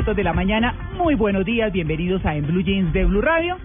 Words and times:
Minutos 0.00 0.16
de 0.16 0.24
la 0.24 0.32
mañana. 0.32 0.74
Muy 0.96 1.14
buenos 1.14 1.44
días, 1.44 1.70
bienvenidos 1.70 2.24
a 2.24 2.34
En 2.34 2.46
Blue 2.46 2.62
Jeans 2.62 2.90
de 2.94 3.04
Blue 3.04 3.20
Radio. 3.20 3.58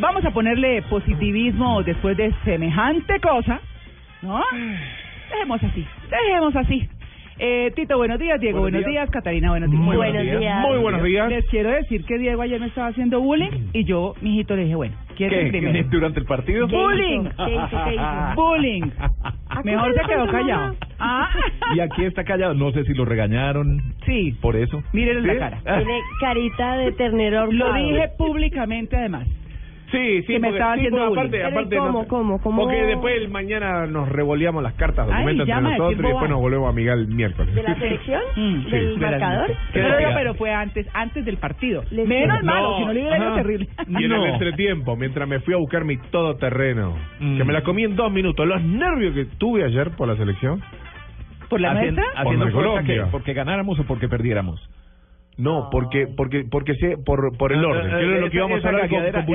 Vamos 0.00 0.24
a 0.24 0.32
ponerle 0.32 0.82
positivismo 0.82 1.84
después 1.84 2.16
de 2.16 2.34
semejante 2.44 3.20
cosa, 3.20 3.60
¿no? 4.20 4.42
Dejemos 5.30 5.62
así, 5.62 5.86
dejemos 6.10 6.56
así. 6.56 6.88
Eh, 7.38 7.70
Tito, 7.76 7.96
buenos 7.96 8.18
días. 8.18 8.40
Diego, 8.40 8.58
buenos, 8.58 8.84
días. 8.84 9.08
Catalina, 9.10 9.50
buenos 9.50 9.70
días. 9.70 9.80
Muy 9.80 9.96
buenos 9.96 10.22
días. 10.24 10.60
Muy 10.62 10.78
buenos 10.78 11.04
días. 11.04 11.28
Les 11.28 11.44
quiero 11.46 11.70
decir 11.70 12.04
que 12.04 12.18
Diego 12.18 12.42
ayer 12.42 12.58
me 12.58 12.66
estaba 12.66 12.88
haciendo 12.88 13.20
bullying 13.20 13.68
y 13.72 13.84
yo, 13.84 14.14
mijito, 14.20 14.56
le 14.56 14.64
dije, 14.64 14.74
bueno, 14.74 14.96
¿quieres 15.16 15.44
¿Qué? 15.44 15.58
primero? 15.60 15.88
¿Durante 15.90 16.18
el 16.18 16.26
partido? 16.26 16.66
¿Qué 16.66 16.74
Bullying. 16.74 17.20
hizo? 17.20 17.44
¿Qué 17.46 17.54
hizo? 17.54 17.84
¿Qué 17.84 17.94
hizo? 17.94 18.34
Bullying. 18.34 18.90
Mejor 19.64 19.94
se 19.94 20.00
quedó 20.06 20.26
callado. 20.28 20.76
Ah. 20.98 21.28
Y 21.74 21.80
aquí 21.80 22.04
está 22.04 22.24
callado. 22.24 22.54
No 22.54 22.70
sé 22.72 22.84
si 22.84 22.94
lo 22.94 23.04
regañaron 23.04 23.94
Sí. 24.06 24.36
por 24.40 24.56
eso. 24.56 24.82
Mírenle 24.92 25.22
¿Sí? 25.32 25.38
la 25.38 25.50
cara. 25.50 25.60
Tiene 25.78 26.00
carita 26.20 26.76
de 26.76 26.92
ternero 26.92 27.50
Lo 27.52 27.72
dije 27.74 28.08
públicamente 28.18 28.96
además. 28.96 29.26
Sí, 29.90 30.20
sí, 30.20 30.26
Que 30.26 30.38
me 30.38 30.48
porque- 30.48 30.58
estaba 30.58 30.74
sí, 30.74 30.80
haciendo 30.80 30.98
porque 30.98 31.18
aparte, 31.20 31.36
Pero, 31.38 31.48
aparte 31.48 31.76
¿cómo, 31.78 31.88
no- 32.02 32.08
cómo, 32.08 32.40
cómo? 32.42 32.62
Porque 32.64 32.76
después 32.84 33.14
el 33.16 33.28
mañana 33.30 33.86
nos 33.86 34.06
revoleamos 34.08 34.62
las 34.62 34.74
cartas, 34.74 35.06
Ay, 35.10 35.12
documentos 35.24 35.48
entre 35.48 35.62
nosotros 35.62 35.92
y 35.92 36.02
después 36.02 36.30
nos 36.30 36.40
volvemos 36.40 36.66
a 36.66 36.70
amigar 36.70 36.98
el 36.98 37.08
miércoles. 37.08 37.54
¿De 37.54 37.62
la 37.62 37.74
selección? 37.74 38.20
Mm, 38.36 38.64
sí, 38.64 38.70
¿Del 38.70 38.94
de 38.94 39.00
la- 39.00 39.10
marcador? 39.10 39.56
¿Qué 39.72 39.80
No, 39.80 39.88
no, 39.88 39.94
decía? 39.96 40.14
pero 40.14 40.34
fue 40.34 40.52
antes, 40.52 40.86
antes 40.92 41.24
del 41.24 41.38
partido. 41.38 41.84
Les- 41.90 42.06
Menos 42.06 42.42
No, 42.42 42.52
malo, 42.52 42.76
si 42.78 42.84
no 42.84 42.92
le 42.92 43.00
hubiera 43.00 43.16
ido 43.16 43.26
ajá. 43.28 43.34
terrible. 43.36 43.68
Y 43.88 44.04
en 44.04 44.08
No. 44.10 44.24
el 44.26 44.30
entretiempo, 44.34 44.96
mientras 44.96 45.26
me 45.26 45.40
fui 45.40 45.54
a 45.54 45.56
buscar 45.56 45.84
mi 45.86 45.96
todoterreno, 45.96 46.94
Mm. 47.20 47.38
que 47.38 47.44
me 47.44 47.52
la 47.54 47.62
comí 47.62 47.84
en 47.84 47.96
dos 47.96 48.12
minutos, 48.12 48.46
los 48.46 48.62
nervios 48.62 49.14
que 49.14 49.24
tuve 49.24 49.64
ayer 49.64 49.90
por 49.92 50.06
la 50.08 50.16
selección. 50.16 50.60
¿Por 51.48 51.62
la 51.62 51.70
Haciendo- 51.72 52.02
nuestra? 52.02 52.20
haciendo 52.22 52.44
Por 52.44 52.52
fuerza 52.52 52.70
Colombia. 52.72 53.04
que- 53.04 53.10
¿Porque 53.10 53.32
ganáramos 53.32 53.78
o 53.80 53.84
porque 53.84 54.06
perdiéramos? 54.06 54.68
No, 55.38 55.68
porque 55.70 56.06
porque 56.16 56.44
porque 56.50 56.74
sé 56.74 56.96
por 56.98 57.36
por 57.38 57.52
el 57.52 57.64
Ah, 57.64 57.68
orden. 57.68 57.92
ah, 57.94 57.98
Que 57.98 58.04
era 58.04 58.18
lo 58.18 58.30
que 58.30 58.36
íbamos 58.38 58.64
a 58.64 58.68
hablar 58.68 58.88
con, 58.90 58.98
con 59.12 59.26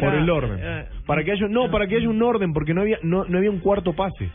por 0.00 0.14
el 0.14 0.30
orden. 0.30 0.58
eh, 0.60 0.84
para 1.06 1.22
que 1.24 1.32
haya 1.32 1.46
no, 1.48 1.70
para 1.70 1.86
que 1.86 1.96
haya 1.96 2.08
un 2.08 2.22
orden 2.22 2.52
porque 2.52 2.74
no 2.74 2.80
había 2.82 2.98
no, 3.02 3.24
no 3.24 3.38
había 3.38 3.50
un 3.50 3.60
cuarto 3.60 3.92
pase. 3.94 4.30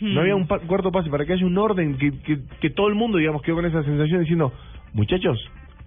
No 0.00 0.20
había 0.22 0.34
un 0.34 0.46
pa- 0.46 0.58
cuarto 0.60 0.90
pase 0.90 1.10
para 1.10 1.26
que 1.26 1.34
haya 1.34 1.44
un 1.44 1.58
orden 1.58 1.98
que, 1.98 2.10
que 2.22 2.38
que 2.60 2.70
todo 2.70 2.88
el 2.88 2.94
mundo 2.94 3.18
digamos 3.18 3.42
quedó 3.42 3.56
con 3.56 3.66
esa 3.66 3.82
sensación 3.82 4.20
diciendo, 4.20 4.52
"Muchachos, 4.94 5.38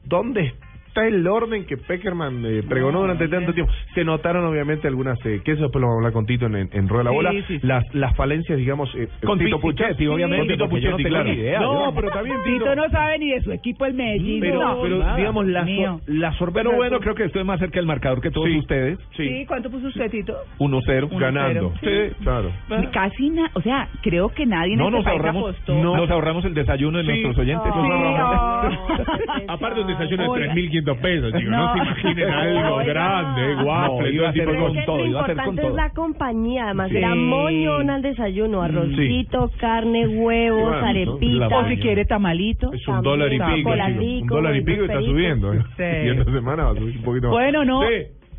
¿dónde 0.05 0.53
está 0.93 1.07
el 1.07 1.25
orden 1.27 1.65
que 1.65 1.75
Peckerman 1.75 2.45
eh, 2.45 2.61
pregonó 2.67 3.01
durante 3.01 3.27
tanto 3.27 3.51
tiempo. 3.51 3.71
Se 3.95 4.03
notaron 4.03 4.45
obviamente 4.45 4.87
algunas, 4.87 5.17
eh, 5.25 5.41
que 5.43 5.53
eso 5.53 5.63
después 5.63 5.81
lo 5.81 5.87
vamos 5.87 5.95
a 5.95 5.99
hablar 6.01 6.13
con 6.13 6.25
Tito 6.27 6.45
en, 6.45 6.55
en, 6.55 6.69
en 6.71 6.87
Rueda 6.87 7.05
la 7.05 7.11
Bola, 7.11 7.31
sí, 7.31 7.43
sí, 7.47 7.59
sí. 7.59 7.67
Las, 7.67 7.83
las 7.95 8.15
falencias, 8.15 8.57
digamos, 8.59 8.93
eh, 8.95 9.07
con 9.25 9.39
Tito 9.39 9.59
Puchetti, 9.59 10.05
obviamente. 10.05 10.55
Con 10.55 10.55
Tito 10.55 10.69
Puchetti, 10.69 11.03
no 11.03 11.09
claro. 11.09 11.33
Idea, 11.33 11.59
no, 11.59 11.91
pero 11.95 12.11
también 12.11 12.37
Tito... 12.43 12.65
Tito... 12.65 12.75
no 12.75 12.89
sabe 12.89 13.17
ni 13.19 13.31
de 13.31 13.41
su 13.41 13.51
equipo 13.51 13.85
el 13.85 13.95
Medellín. 13.95 14.39
Pero, 14.39 14.59
no, 14.59 14.81
pero 14.83 14.97
nada, 14.99 15.17
digamos, 15.17 15.47
las, 15.47 15.67
las 16.05 16.35
Pero 16.53 16.75
bueno, 16.75 16.99
creo 16.99 17.15
que 17.15 17.23
estoy 17.23 17.43
más 17.43 17.59
cerca 17.59 17.79
del 17.79 17.87
marcador 17.87 18.21
que 18.21 18.29
todos 18.29 18.49
ustedes. 18.49 18.99
Sí. 19.17 19.45
¿cuánto 19.47 19.71
puso 19.71 19.87
usted, 19.87 20.11
Tito? 20.11 20.35
1-0. 20.59 21.19
Ganando. 21.19 21.73
Sí, 21.81 22.15
claro. 22.21 22.51
Ah. 22.69 22.83
Casi 22.91 23.29
nada, 23.29 23.49
o 23.53 23.61
sea, 23.61 23.87
creo 24.01 24.29
que 24.29 24.45
nadie 24.45 24.75
no, 24.75 24.85
este 24.85 24.97
nos 24.97 25.07
ahorramos, 25.07 25.43
apostó. 25.49 25.73
No, 25.75 25.97
nos 25.97 26.09
ahorramos 26.09 26.45
el 26.45 26.53
desayuno 26.53 26.99
de 26.99 27.03
nuestros 27.03 27.37
oyentes. 27.39 27.71
Aparte 29.47 29.81
un 29.81 29.87
desayuno 29.87 30.33
de 30.33 30.49
3.500 30.49 30.82
300 30.83 30.97
pesos, 30.97 31.33
chicos. 31.33 31.43
No, 31.53 31.75
no 31.75 31.83
se 31.95 32.01
imaginen 32.01 32.29
algo 32.29 32.77
grande, 32.77 33.63
guapo. 33.63 34.01
No, 34.01 34.07
iba 34.07 34.27
a 34.27 34.29
hacer 34.31 34.45
con 34.45 34.85
todo, 34.85 34.97
lo 34.97 35.05
iba 35.05 35.19
a 35.19 35.23
hacer 35.23 35.37
con 35.37 35.55
todo. 35.55 35.69
es 35.69 35.75
la 35.75 35.89
compañía, 35.91 36.65
además. 36.65 36.89
Sí. 36.89 36.97
Era 36.97 37.11
al 37.11 38.01
desayuno, 38.01 38.59
mm, 38.59 38.63
arrocito, 38.63 39.47
sí. 39.49 39.57
carne, 39.59 40.07
huevos, 40.07 40.81
bueno. 40.81 41.57
O 41.57 41.67
si 41.67 41.77
quiere 41.77 42.05
tamalito. 42.05 42.73
Es 42.73 42.87
un 42.87 43.01
dólar 43.01 43.31
y 43.31 43.39
pico, 43.39 43.69
Un 43.69 44.27
dólar 44.27 44.55
y 44.55 44.61
pico 44.61 44.81
y 44.81 44.85
está 44.85 45.01
subiendo. 45.01 45.53
¿eh? 45.53 45.63
Sí. 45.77 45.83
Y 45.83 46.09
esta 46.09 46.31
semana 46.31 46.63
va 46.65 46.71
a 46.71 46.75
subir 46.75 46.97
un 46.97 47.03
poquito 47.03 47.27
más. 47.27 47.33
Bueno, 47.33 47.65
no. 47.65 47.81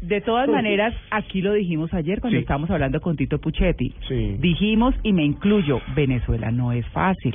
De 0.00 0.20
todas 0.20 0.48
maneras, 0.48 0.92
aquí 1.10 1.40
lo 1.40 1.54
dijimos 1.54 1.94
ayer 1.94 2.20
cuando 2.20 2.36
sí. 2.36 2.42
estábamos 2.42 2.68
hablando 2.70 3.00
con 3.00 3.16
Tito 3.16 3.38
Puchetti. 3.38 3.94
Sí. 4.06 4.36
Dijimos, 4.38 4.94
y 5.02 5.14
me 5.14 5.24
incluyo, 5.24 5.80
Venezuela 5.94 6.50
no 6.50 6.72
es 6.72 6.86
fácil. 6.88 7.34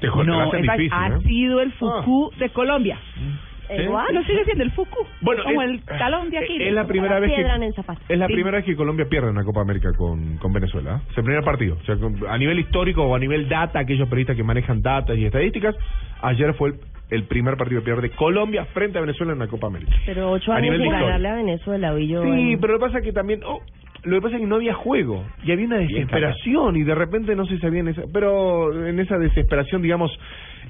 Te 0.00 0.08
no, 0.08 0.52
es 0.52 0.62
difícil, 0.62 0.90
ha 0.92 1.08
¿eh? 1.08 1.20
sido 1.24 1.60
el 1.60 1.72
Fuku 1.72 2.30
ah. 2.32 2.36
de 2.38 2.48
Colombia. 2.50 2.98
Mm. 3.16 3.49
Igual. 3.78 4.14
Lo 4.14 4.22
sigue 4.24 4.44
siendo 4.44 4.64
el 4.64 4.70
Fuku. 4.72 4.98
Bueno, 5.20 5.42
como 5.44 5.62
es- 5.62 5.70
el 5.70 5.80
talón 5.84 6.30
de 6.30 6.38
Aquiles. 6.38 6.68
Es 6.68 6.74
la 6.74 6.86
primera 6.86 7.20
vez 7.20 7.30
que 7.32 7.40
en 7.40 7.62
es 8.08 8.18
la 8.18 8.26
Sí. 8.26 8.32
primera 8.34 8.56
vez 8.58 8.64
que 8.66 8.76
Colombia 8.76 9.06
pierde 9.08 9.30
una 9.30 9.44
Copa 9.44 9.60
América 9.60 9.90
con, 9.96 10.36
con 10.38 10.52
Venezuela. 10.52 10.96
¿eh? 11.02 11.08
Es 11.12 11.18
el 11.18 11.24
primer 11.24 11.44
partido. 11.44 11.76
O 11.80 11.84
sea, 11.84 11.96
con- 11.96 12.16
a 12.28 12.36
nivel 12.38 12.58
histórico 12.58 13.02
o 13.04 13.14
a 13.14 13.18
nivel 13.18 13.48
data, 13.48 13.78
aquellos 13.80 14.08
periodistas 14.08 14.36
que 14.36 14.42
manejan 14.44 14.82
datas 14.82 15.16
y 15.16 15.24
estadísticas, 15.24 15.74
ayer 16.22 16.54
fue 16.54 16.70
el, 16.70 16.74
el 17.10 17.24
primer 17.24 17.56
partido 17.56 17.80
que 17.80 17.86
pierde 17.86 18.10
Colombia 18.10 18.64
frente 18.66 18.98
a 18.98 19.00
Venezuela 19.00 19.32
en 19.32 19.38
la 19.40 19.46
Copa 19.48 19.66
América. 19.66 19.92
Pero 20.06 20.30
ocho 20.30 20.52
A 20.52 20.56
años 20.56 20.72
nivel 20.72 20.82
sin 20.82 20.92
de 20.92 20.98
ganarle 21.00 21.28
a 21.28 21.34
Venezuela, 21.34 21.98
yo. 21.98 22.22
Sí, 22.22 22.52
en- 22.52 22.60
pero 22.60 22.74
lo 22.74 22.78
que 22.78 22.84
pasa 22.86 22.98
es 22.98 23.04
que 23.04 23.12
también... 23.12 23.40
oh, 23.44 23.60
lo 24.02 24.16
que 24.16 24.22
pasa 24.22 24.36
es 24.36 24.40
que 24.40 24.46
no 24.46 24.54
había 24.56 24.72
juego 24.72 25.24
y 25.44 25.52
había 25.52 25.66
una 25.66 25.76
desesperación 25.76 26.74
y 26.76 26.84
de 26.84 26.94
repente 26.94 27.36
no 27.36 27.44
se 27.44 27.58
sabía 27.58 27.80
en 27.80 27.88
esa, 27.88 28.02
pero 28.10 28.86
en 28.86 28.98
esa 28.98 29.18
desesperación 29.18 29.82
digamos 29.82 30.10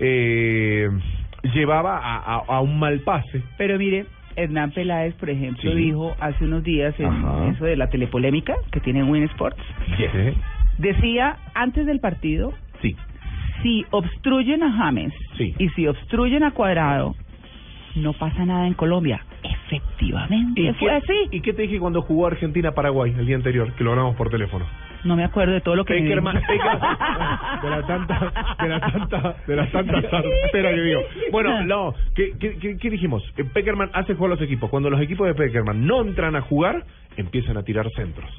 eh, 0.00 0.88
llevaba 1.54 1.98
a, 1.98 2.16
a- 2.16 2.44
a 2.46 2.60
un 2.60 2.78
mal 2.78 3.00
pase 3.00 3.42
Pero 3.56 3.78
mire, 3.78 4.06
Hernán 4.36 4.70
Peláez, 4.72 5.14
por 5.14 5.30
ejemplo, 5.30 5.70
Sí. 5.72 5.76
dijo 5.76 6.14
hace 6.20 6.44
unos 6.44 6.62
días 6.62 6.98
en 7.00 7.06
Ajá. 7.06 7.48
eso 7.48 7.64
de 7.64 7.76
la 7.76 7.88
telepolémica 7.88 8.54
que 8.70 8.80
tiene 8.80 9.02
Win 9.02 9.24
Sports, 9.24 9.60
Sí. 9.96 10.04
decía 10.78 11.36
antes 11.54 11.86
del 11.86 12.00
partido, 12.00 12.52
sí 12.82 12.96
si 13.62 13.84
obstruyen 13.90 14.62
a 14.62 14.72
James 14.72 15.12
Sí. 15.36 15.54
y 15.58 15.68
si 15.70 15.86
obstruyen 15.86 16.42
a 16.44 16.52
Cuadrado, 16.52 17.14
no 17.94 18.14
pasa 18.14 18.46
nada 18.46 18.66
en 18.66 18.72
Colombia. 18.72 19.20
Efectivamente, 19.42 20.72
fue 20.74 20.88
qué, 20.88 20.94
así. 20.96 21.28
¿Y 21.30 21.40
qué 21.42 21.52
te 21.52 21.62
dije 21.62 21.78
cuando 21.78 22.00
jugó 22.02 22.26
Argentina-Paraguay 22.28 23.14
el 23.18 23.26
día 23.26 23.36
anterior? 23.36 23.72
Que 23.74 23.84
lo 23.84 23.90
hablamos 23.90 24.16
por 24.16 24.30
teléfono. 24.30 24.64
No 25.04 25.16
me 25.16 25.24
acuerdo 25.24 25.54
de 25.54 25.60
todo 25.60 25.76
lo 25.76 25.84
que 25.84 25.94
me 25.94 26.00
Peckerman, 26.02 26.36
dijo. 26.36 26.46
Peckerman- 26.52 27.60
de 27.62 27.70
la 27.70 27.86
tanta, 27.86 28.32
de 28.62 28.68
la 28.68 28.80
tanta, 28.80 29.36
de 29.46 29.56
la 29.56 29.70
tanta 29.70 30.02
sartera 30.10 30.70
que 30.74 30.80
digo. 30.82 31.00
Bueno, 31.32 31.62
no, 31.64 31.94
¿qué, 32.14 32.32
qué, 32.38 32.56
qué, 32.58 32.76
qué 32.76 32.90
dijimos? 32.90 33.22
Eh, 33.36 33.44
Peckerman 33.44 33.90
hace 33.94 34.14
jugar 34.14 34.32
a 34.32 34.34
los 34.34 34.42
equipos. 34.42 34.70
Cuando 34.70 34.90
los 34.90 35.00
equipos 35.00 35.26
de 35.26 35.34
Peckerman 35.34 35.86
no 35.86 36.02
entran 36.02 36.36
a 36.36 36.42
jugar, 36.42 36.84
empiezan 37.16 37.56
a 37.56 37.62
tirar 37.62 37.88
centros. 37.96 38.30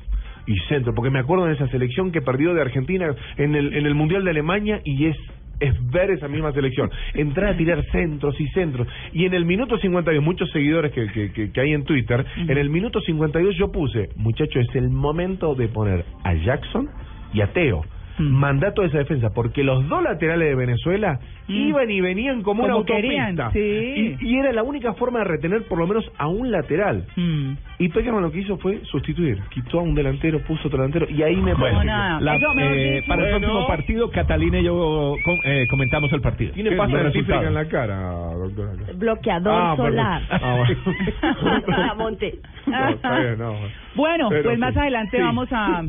Y 0.47 0.57
centros, 0.69 0.95
porque 0.95 1.11
me 1.11 1.19
acuerdo 1.19 1.45
de 1.45 1.53
esa 1.53 1.67
selección 1.67 2.11
que 2.11 2.21
perdió 2.21 2.53
de 2.53 2.61
Argentina 2.61 3.13
en 3.37 3.55
el, 3.55 3.73
en 3.75 3.85
el 3.85 3.93
Mundial 3.93 4.23
de 4.23 4.31
Alemania 4.31 4.81
y 4.83 5.05
es 5.07 5.17
es 5.61 5.91
ver 5.91 6.11
esa 6.11 6.27
misma 6.27 6.51
selección, 6.51 6.89
entrar 7.13 7.53
a 7.53 7.57
tirar 7.57 7.85
centros 7.91 8.39
y 8.39 8.47
centros. 8.47 8.87
Y 9.13 9.25
en 9.25 9.33
el 9.33 9.45
minuto 9.45 9.77
52, 9.77 10.23
muchos 10.23 10.51
seguidores 10.51 10.91
que, 10.91 11.07
que, 11.11 11.31
que, 11.31 11.51
que 11.51 11.61
hay 11.61 11.73
en 11.73 11.85
Twitter, 11.85 12.25
en 12.35 12.57
el 12.57 12.69
minuto 12.69 12.99
52 12.99 13.55
yo 13.57 13.71
puse, 13.71 14.09
muchachos, 14.15 14.67
es 14.67 14.75
el 14.75 14.89
momento 14.89 15.55
de 15.55 15.67
poner 15.67 16.03
a 16.23 16.33
Jackson 16.33 16.89
y 17.33 17.41
a 17.41 17.53
Teo. 17.53 17.85
Mandato 18.19 18.81
de 18.81 18.89
esa 18.89 18.97
defensa, 18.99 19.29
porque 19.33 19.63
los 19.63 19.87
dos 19.89 20.03
laterales 20.03 20.49
de 20.49 20.55
Venezuela 20.55 21.19
Mm. 21.47 21.53
iban 21.53 21.91
y 21.91 21.99
venían 22.01 22.43
como, 22.43 22.63
una 22.63 22.73
Como 22.73 22.85
querían, 22.85 23.39
autopista. 23.39 23.51
sí. 23.51 24.17
Y, 24.21 24.29
y 24.29 24.37
era 24.39 24.53
la 24.53 24.63
única 24.63 24.93
forma 24.93 25.19
de 25.19 25.25
retener 25.25 25.63
por 25.67 25.79
lo 25.79 25.87
menos 25.87 26.09
a 26.17 26.27
un 26.27 26.49
lateral. 26.51 27.05
Mm. 27.15 27.53
Y 27.79 27.89
Peckerman 27.89 28.21
lo 28.21 28.31
que 28.31 28.39
hizo 28.39 28.57
fue 28.57 28.79
sustituir. 28.85 29.39
Quitó 29.49 29.79
a 29.79 29.81
un 29.83 29.93
delantero, 29.95 30.39
puso 30.39 30.67
otro 30.67 30.77
delantero, 30.81 31.07
y 31.09 31.21
ahí 31.23 31.35
me 31.35 31.53
Bueno, 31.55 31.77
parece 31.77 31.85
la- 31.85 32.19
eh, 32.61 33.03
para 33.07 33.23
el 33.23 33.29
próximo 33.39 33.67
partido, 33.67 34.11
Catalina 34.11 34.59
y 34.59 34.63
yo 34.65 35.15
com- 35.25 35.39
eh, 35.43 35.65
comentamos 35.69 36.13
el 36.13 36.21
partido. 36.21 36.53
tiene 36.53 36.69
en 36.71 37.53
la 37.53 37.65
cara, 37.67 37.99
doctora. 38.35 38.71
Bloqueador 38.95 39.53
Ah, 39.53 39.73
solar. 39.75 40.21
Ah, 40.29 40.55
bueno. 40.57 40.81
Para 41.65 41.93
Monte. 41.95 42.35
No, 42.67 42.89
está 42.89 43.19
bien, 43.19 43.37
no, 43.39 43.55
bueno. 43.95 44.29
Pero 44.29 44.43
pues 44.43 44.55
sí. 44.55 44.59
más 44.61 44.77
adelante 44.77 45.17
Sí. 45.17 45.23
vamos 45.23 45.51
a, 45.51 45.79
a 45.79 45.83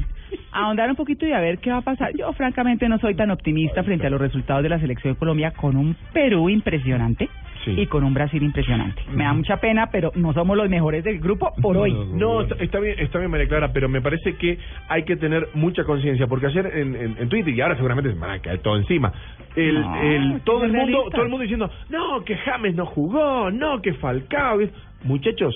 ahondar 0.52 0.90
un 0.90 0.96
poquito 0.96 1.26
y 1.26 1.32
a 1.32 1.40
ver 1.40 1.58
qué 1.58 1.70
va 1.70 1.78
a 1.78 1.82
pasar. 1.82 2.12
Yo 2.16 2.32
francamente 2.32 2.88
no 2.88 2.98
soy 2.98 3.14
tan 3.14 3.30
optimista 3.30 3.82
frente 3.82 4.06
a 4.06 4.10
los 4.10 4.20
resultados 4.20 4.62
de 4.62 4.68
la 4.68 4.78
selección 4.80 5.14
de 5.14 5.18
Colombia 5.18 5.52
con 5.52 5.76
un 5.76 5.96
Perú 6.12 6.48
impresionante 6.48 7.28
Sí. 7.64 7.76
y 7.78 7.86
con 7.86 8.02
un 8.02 8.12
Brasil 8.12 8.42
impresionante. 8.42 9.00
Me 9.12 9.22
da 9.22 9.32
mucha 9.34 9.58
pena, 9.58 9.86
pero 9.92 10.10
no 10.16 10.32
somos 10.32 10.56
los 10.56 10.68
mejores 10.68 11.04
del 11.04 11.20
grupo 11.20 11.52
por 11.62 11.76
hoy. 11.76 11.92
No, 12.12 12.40
está, 12.40 12.56
está 12.56 12.80
bien, 12.80 12.98
está 12.98 13.20
bien, 13.20 13.30
María 13.30 13.46
Clara, 13.46 13.72
pero 13.72 13.88
me 13.88 14.00
parece 14.00 14.34
que 14.34 14.58
hay 14.88 15.04
que 15.04 15.14
tener 15.14 15.46
mucha 15.54 15.84
conciencia, 15.84 16.26
porque 16.26 16.46
ayer 16.46 16.66
en, 16.74 16.96
en, 16.96 17.16
en 17.20 17.28
Twitter, 17.28 17.54
y 17.54 17.60
ahora 17.60 17.76
seguramente 17.76 18.10
se 18.10 18.16
me 18.16 18.22
van 18.26 18.30
a 18.32 18.38
caer 18.40 18.58
todo 18.62 18.76
encima, 18.76 19.12
el, 19.54 19.80
No, 19.80 20.02
el, 20.02 20.40
todo 20.40 20.64
el 20.64 20.72
mundo 20.72 21.04
todo 21.12 21.22
el 21.22 21.28
mundo 21.28 21.42
diciendo, 21.42 21.70
no, 21.88 22.24
que 22.24 22.36
James 22.38 22.74
no 22.74 22.84
jugó, 22.84 23.48
no, 23.52 23.80
que 23.80 23.92
Falcao. 23.94 24.58
Muchachos, 25.04 25.54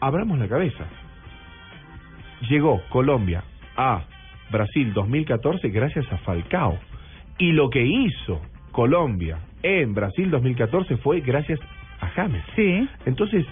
abramos 0.00 0.36
la 0.40 0.48
cabeza. 0.48 0.84
Llegó 2.48 2.82
Colombia 2.88 3.44
a 3.76 4.02
Brasil 4.50 4.92
2014 4.92 5.68
gracias 5.70 6.10
a 6.12 6.18
Falcao. 6.18 6.78
Y 7.38 7.52
lo 7.52 7.70
que 7.70 7.84
hizo 7.84 8.40
Colombia 8.72 9.38
en 9.62 9.94
Brasil 9.94 10.30
2014 10.30 10.96
fue 10.98 11.20
gracias 11.20 11.60
a 12.00 12.08
James. 12.08 12.42
Sí. 12.54 12.88
Entonces, 13.06 13.46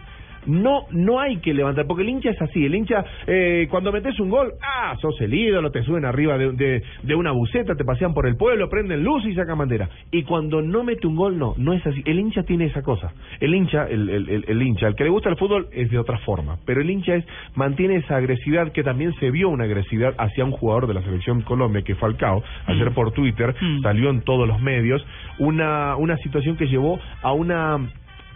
no 0.46 0.86
no 0.90 1.20
hay 1.20 1.38
que 1.38 1.54
levantar, 1.54 1.86
porque 1.86 2.02
el 2.02 2.08
hincha 2.10 2.30
es 2.30 2.40
así, 2.42 2.64
el 2.64 2.74
hincha, 2.74 3.04
eh, 3.26 3.66
cuando 3.70 3.92
metes 3.92 4.18
un 4.20 4.30
gol, 4.30 4.52
ah, 4.62 4.96
sos 5.00 5.20
el 5.20 5.32
ídolo, 5.34 5.70
te 5.70 5.82
suben 5.82 6.04
arriba 6.04 6.36
de, 6.38 6.52
de, 6.52 6.82
de 7.02 7.14
una 7.14 7.32
buceta, 7.32 7.74
te 7.74 7.84
pasean 7.84 8.14
por 8.14 8.26
el 8.26 8.36
pueblo, 8.36 8.68
prenden 8.68 9.02
luz 9.04 9.24
y 9.26 9.34
sacan 9.34 9.58
bandera. 9.58 9.88
Y 10.10 10.24
cuando 10.24 10.62
no 10.62 10.82
mete 10.84 11.06
un 11.06 11.16
gol, 11.16 11.38
no, 11.38 11.54
no 11.56 11.72
es 11.72 11.86
así. 11.86 12.02
El 12.04 12.18
hincha 12.18 12.42
tiene 12.42 12.66
esa 12.66 12.82
cosa. 12.82 13.12
El 13.40 13.54
hincha, 13.54 13.86
el, 13.88 14.08
el, 14.08 14.28
el, 14.28 14.44
el 14.48 14.62
hincha, 14.62 14.88
el 14.88 14.94
que 14.94 15.04
le 15.04 15.10
gusta 15.10 15.28
el 15.28 15.36
fútbol 15.36 15.68
es 15.72 15.90
de 15.90 15.98
otra 15.98 16.18
forma, 16.18 16.56
pero 16.66 16.80
el 16.80 16.90
hincha 16.90 17.14
es 17.14 17.24
mantiene 17.54 17.96
esa 17.96 18.16
agresividad 18.16 18.72
que 18.72 18.82
también 18.82 19.14
se 19.20 19.30
vio 19.30 19.48
una 19.48 19.64
agresividad 19.64 20.14
hacia 20.18 20.44
un 20.44 20.52
jugador 20.52 20.86
de 20.86 20.94
la 20.94 21.02
selección 21.02 21.42
Colombia, 21.42 21.82
que 21.82 21.94
Falcao, 21.94 22.42
ayer 22.66 22.92
por 22.92 23.12
Twitter, 23.12 23.54
Mm. 23.60 23.82
salió 23.82 24.10
en 24.10 24.22
todos 24.22 24.46
los 24.48 24.60
medios, 24.60 25.04
una, 25.38 25.96
una 25.96 26.16
situación 26.18 26.56
que 26.56 26.66
llevó 26.66 26.98
a 27.22 27.32
una 27.32 27.78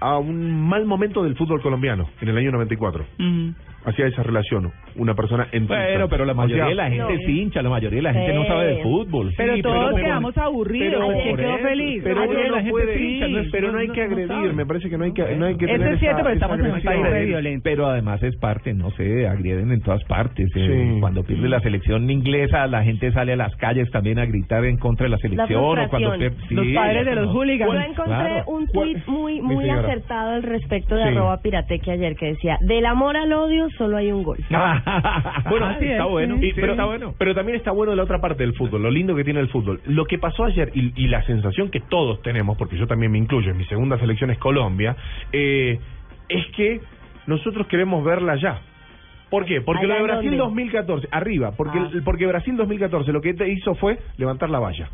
a 0.01 0.19
un 0.19 0.69
mal 0.69 0.87
momento 0.87 1.23
del 1.23 1.37
fútbol 1.37 1.63
colombiano 1.63 2.09
en 2.21 2.29
el 2.29 2.37
año 2.37 2.53
94. 2.53 3.07
Mm. 3.19 3.49
Hacia 3.87 4.07
esa 4.09 4.23
relación, 4.25 4.73
una 4.97 5.15
persona 5.15 5.47
en 5.53 5.67
Bueno, 5.69 6.09
pero 6.09 6.25
la 6.25 6.35
mayoría 6.35 6.67
de 6.67 6.75
la 6.75 6.91
gente 6.91 6.99
no. 7.15 7.21
es 7.21 7.29
hincha, 7.29 7.63
la 7.63 7.71
mayoría 7.71 7.99
de 7.99 8.03
la 8.03 8.13
gente 8.13 8.33
no 8.35 8.43
Sí. 8.43 8.49
sabe 8.49 8.67
de 8.67 8.83
fútbol. 8.83 9.33
Pero 9.37 9.55
Sí, 9.55 9.63
todos 9.63 9.93
pero- 9.95 10.05
quedamos 10.05 10.37
aburridos. 10.39 10.93
pero- 10.93 11.07
¿Quién 11.23 11.31
por 11.31 11.39
quedó 11.39 11.59
feliz? 11.59 12.01
Pero 12.03 12.23
uno 12.25 12.33
la 12.43 12.49
no 12.49 12.55
gente 12.57 12.71
puede, 12.71 12.99
sí. 12.99 13.21
no, 13.21 13.43
pero 13.53 13.73
no 13.73 13.79
hay 13.79 13.87
no- 13.87 13.95
que 13.95 14.01
no 14.01 14.07
agredir, 14.13 14.55
me 14.55 14.67
parece 14.67 14.91
que 14.91 14.99
no 14.99 15.05
hay 15.05 15.13
que, 15.13 15.37
no 15.37 15.47
hay 15.47 15.57
que 15.57 15.65
Eso 15.67 15.75
tener 15.75 15.95
es 15.95 16.01
cierto, 16.01 16.17
esa- 16.19 16.23
pero 16.25 16.35
estamos 16.35 16.59
en 16.59 16.67
un 16.67 16.81
país 16.83 17.03
re 17.03 17.27
violento. 17.27 17.61
Pero 17.63 17.87
además 17.87 18.23
es 18.25 18.37
parte, 18.37 18.75
no 18.75 18.91
sé, 18.93 19.29
agreden 19.29 19.71
en 19.71 19.81
todas 19.83 20.03
partes. 20.05 20.51
eh, 20.57 20.91
Sí. 20.95 21.01
Cuando 21.01 21.23
pierde 21.23 21.49
la 21.49 21.61
selección 21.61 22.11
inglesa, 22.11 22.67
la 22.67 22.83
gente 22.83 23.13
sale 23.13 23.35
a 23.35 23.37
las 23.37 23.55
calles 23.57 23.89
también 23.93 24.19
a 24.19 24.27
gritar 24.27 24.65
en 24.65 24.79
contra 24.79 25.05
de 25.05 25.11
la 25.11 25.19
selección. 25.19 25.63
o 25.63 25.89
cuando 25.89 26.13
pierde- 26.17 26.33
Los 26.51 26.67
padres 26.75 27.07
de 27.07 27.15
los 27.15 27.27
no. 27.27 27.33
hooligans. 27.33 27.73
Yo 27.73 27.79
encontré 27.81 28.05
Claro. 28.17 28.45
un 28.49 28.67
tuit 28.67 29.07
muy 29.07 29.41
muy 29.41 29.69
acertado 29.71 30.31
al 30.33 30.43
respecto 30.43 30.97
de 30.97 31.05
arroba 31.05 31.41
pirateque 31.41 31.91
ayer 31.93 32.17
que 32.17 32.27
decía, 32.27 32.59
del 32.63 32.85
amor 32.87 33.17
al 33.17 33.33
odio 33.33 33.69
solo 33.77 33.97
hay 33.97 34.11
un 34.13 34.23
gol. 34.23 34.39
Bueno, 35.49 35.67
Así 35.67 35.85
está 35.87 36.05
es, 36.05 36.11
bueno. 36.11 36.37
sí. 36.39 36.47
Y- 36.47 36.51
sí, 36.53 36.61
pero, 36.61 36.73
está 36.73 36.85
bueno. 36.87 37.15
pero 37.19 37.35
también 37.35 37.57
está 37.57 37.71
bueno 37.71 37.95
la 37.95 38.03
otra 38.03 38.21
parte 38.21 38.43
del 38.43 38.55
fútbol, 38.55 38.83
lo 38.83 38.91
lindo 38.91 39.15
que 39.15 39.25
tiene 39.25 39.41
el 39.41 39.49
fútbol. 39.49 39.81
Lo 39.87 40.05
que 40.07 40.19
pasó 40.19 40.45
ayer 40.45 40.71
y, 40.75 40.93
y 40.97 41.09
la 41.09 41.23
sensación 41.25 41.71
que 41.71 41.81
todos 41.81 42.21
tenemos, 42.23 42.57
porque 42.57 42.77
yo 42.77 42.87
también 42.87 43.13
me 43.13 43.19
incluyo, 43.19 43.51
en 43.51 43.57
mi 43.57 43.65
segunda 43.67 43.99
selección 43.99 44.31
es 44.31 44.39
Colombia, 44.39 44.97
eh, 45.33 45.79
es 46.29 46.47
que 46.57 46.81
nosotros 47.27 47.67
queremos 47.69 48.05
verla 48.05 48.37
ya. 48.37 48.61
¿Por 49.31 49.45
qué? 49.45 49.61
Porque 49.61 49.87
lo 49.87 49.95
¿Allá 49.95 49.95
de 49.95 50.01
en 50.01 50.07
Brasil 50.23 50.31
dónde? 50.39 50.63
2014, 50.63 51.09
arriba, 51.11 51.53
porque, 51.57 51.79
Ah. 51.79 51.91
el- 51.93 52.03
porque 52.05 52.27
Brasil 52.27 52.57
2014 52.57 53.13
lo 53.13 53.21
que 53.21 53.35
te 53.35 53.49
hizo 53.51 53.75
fue 53.75 53.99
levantar 54.19 54.51
la 54.51 54.59
valla. 54.61 54.89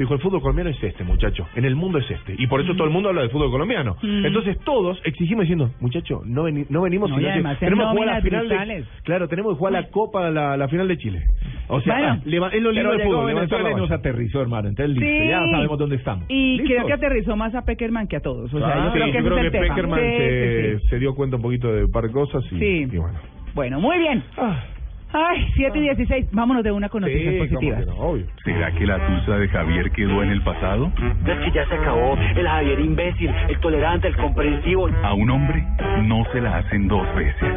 Te 0.00 0.04
dijo, 0.04 0.14
el 0.14 0.20
fútbol 0.20 0.40
colombiano 0.40 0.70
es 0.70 0.82
este, 0.82 1.04
muchacho. 1.04 1.46
En 1.54 1.66
el 1.66 1.76
mundo 1.76 1.98
es 1.98 2.10
este. 2.10 2.34
Y 2.38 2.46
por 2.46 2.62
eso 2.62 2.72
todo 2.72 2.84
el 2.86 2.90
mundo 2.90 3.10
habla 3.10 3.20
del 3.20 3.28
fútbol 3.30 3.50
colombiano. 3.50 3.98
Mm. 4.02 4.24
Entonces 4.24 4.58
todos 4.64 4.98
exigimos 5.04 5.42
diciendo, 5.42 5.72
muchacho, 5.78 6.22
no, 6.24 6.44
veni- 6.44 6.64
no 6.70 6.80
venimos 6.80 7.10
No, 7.10 7.16
sino 7.18 7.28
que 7.28 7.56
tenemos 7.56 7.84
que 7.92 7.98
jugar 7.98 8.06
la 8.16 8.22
final 8.22 8.48
de. 8.48 8.84
Claro, 9.04 9.28
tenemos 9.28 9.52
que 9.52 9.58
jugar 9.58 9.72
la 9.74 9.88
Copa, 9.90 10.30
la, 10.30 10.56
la 10.56 10.68
final 10.68 10.88
de 10.88 10.96
Chile. 10.96 11.24
O 11.68 11.82
sea, 11.82 12.18
Bueno. 12.24 12.48
es 12.50 12.62
lo 12.62 12.72
lindo 12.72 12.92
del 12.92 13.02
fútbol, 13.02 13.26
Venezuela 13.26 13.76
nos 13.76 13.90
aterrizó, 13.90 14.40
hermano. 14.40 14.68
Entonces, 14.70 14.96
listo, 14.96 15.24
ya 15.28 15.40
sabemos 15.50 15.78
dónde 15.78 15.96
estamos. 15.96 16.24
Y 16.30 16.52
¿Listos? 16.56 16.66
creo 16.76 16.86
que 16.86 16.92
aterrizó 16.94 17.36
más 17.36 17.54
a 17.54 17.66
Peckerman 17.66 18.08
que 18.08 18.16
a 18.16 18.20
todos. 18.20 18.54
O 18.54 18.58
sea, 18.58 18.68
Ah, 18.68 18.86
yo 18.86 18.92
creo 18.92 19.12
que 19.12 19.22
yo 19.22 19.50
creo. 19.50 19.52
Peckerman 19.52 20.00
Sí, 20.00 20.88
se, 20.88 20.98
dio 20.98 21.14
cuenta 21.14 21.36
un 21.36 21.42
poquito 21.42 21.70
de 21.70 21.84
un 21.84 21.90
par 21.92 22.04
de 22.04 22.10
cosas 22.12 22.42
y 22.50 22.86
bueno. 22.86 23.18
Bueno, 23.54 23.80
muy 23.80 23.98
bien. 23.98 24.22
Ah, 24.38 24.64
Ay, 25.12 25.50
7 25.54 25.78
y 25.78 25.82
16. 25.82 26.28
Vámonos 26.32 26.62
de 26.62 26.70
una 26.70 26.88
con 26.88 27.02
noticias 27.02 27.34
sí, 27.34 27.38
positivas. 27.40 27.80
que 27.80 27.86
no, 27.86 27.96
obvio. 27.96 28.26
¿Será 28.44 28.70
que 28.72 28.86
la 28.86 29.04
tusa 29.06 29.38
de 29.38 29.48
Javier 29.48 29.90
quedó 29.90 30.22
en 30.22 30.30
el 30.30 30.42
pasado? 30.42 30.92
Es 31.26 31.38
que 31.38 31.50
ya 31.50 31.66
se 31.66 31.74
acabó. 31.74 32.16
El 32.16 32.46
Javier 32.46 32.78
imbécil, 32.80 33.30
el 33.48 33.58
tolerante, 33.60 34.08
el 34.08 34.16
comprensivo. 34.16 34.88
A 35.02 35.14
un 35.14 35.30
hombre 35.30 35.64
no 36.02 36.24
se 36.32 36.40
la 36.40 36.58
hacen 36.58 36.86
dos 36.86 37.06
veces. 37.16 37.54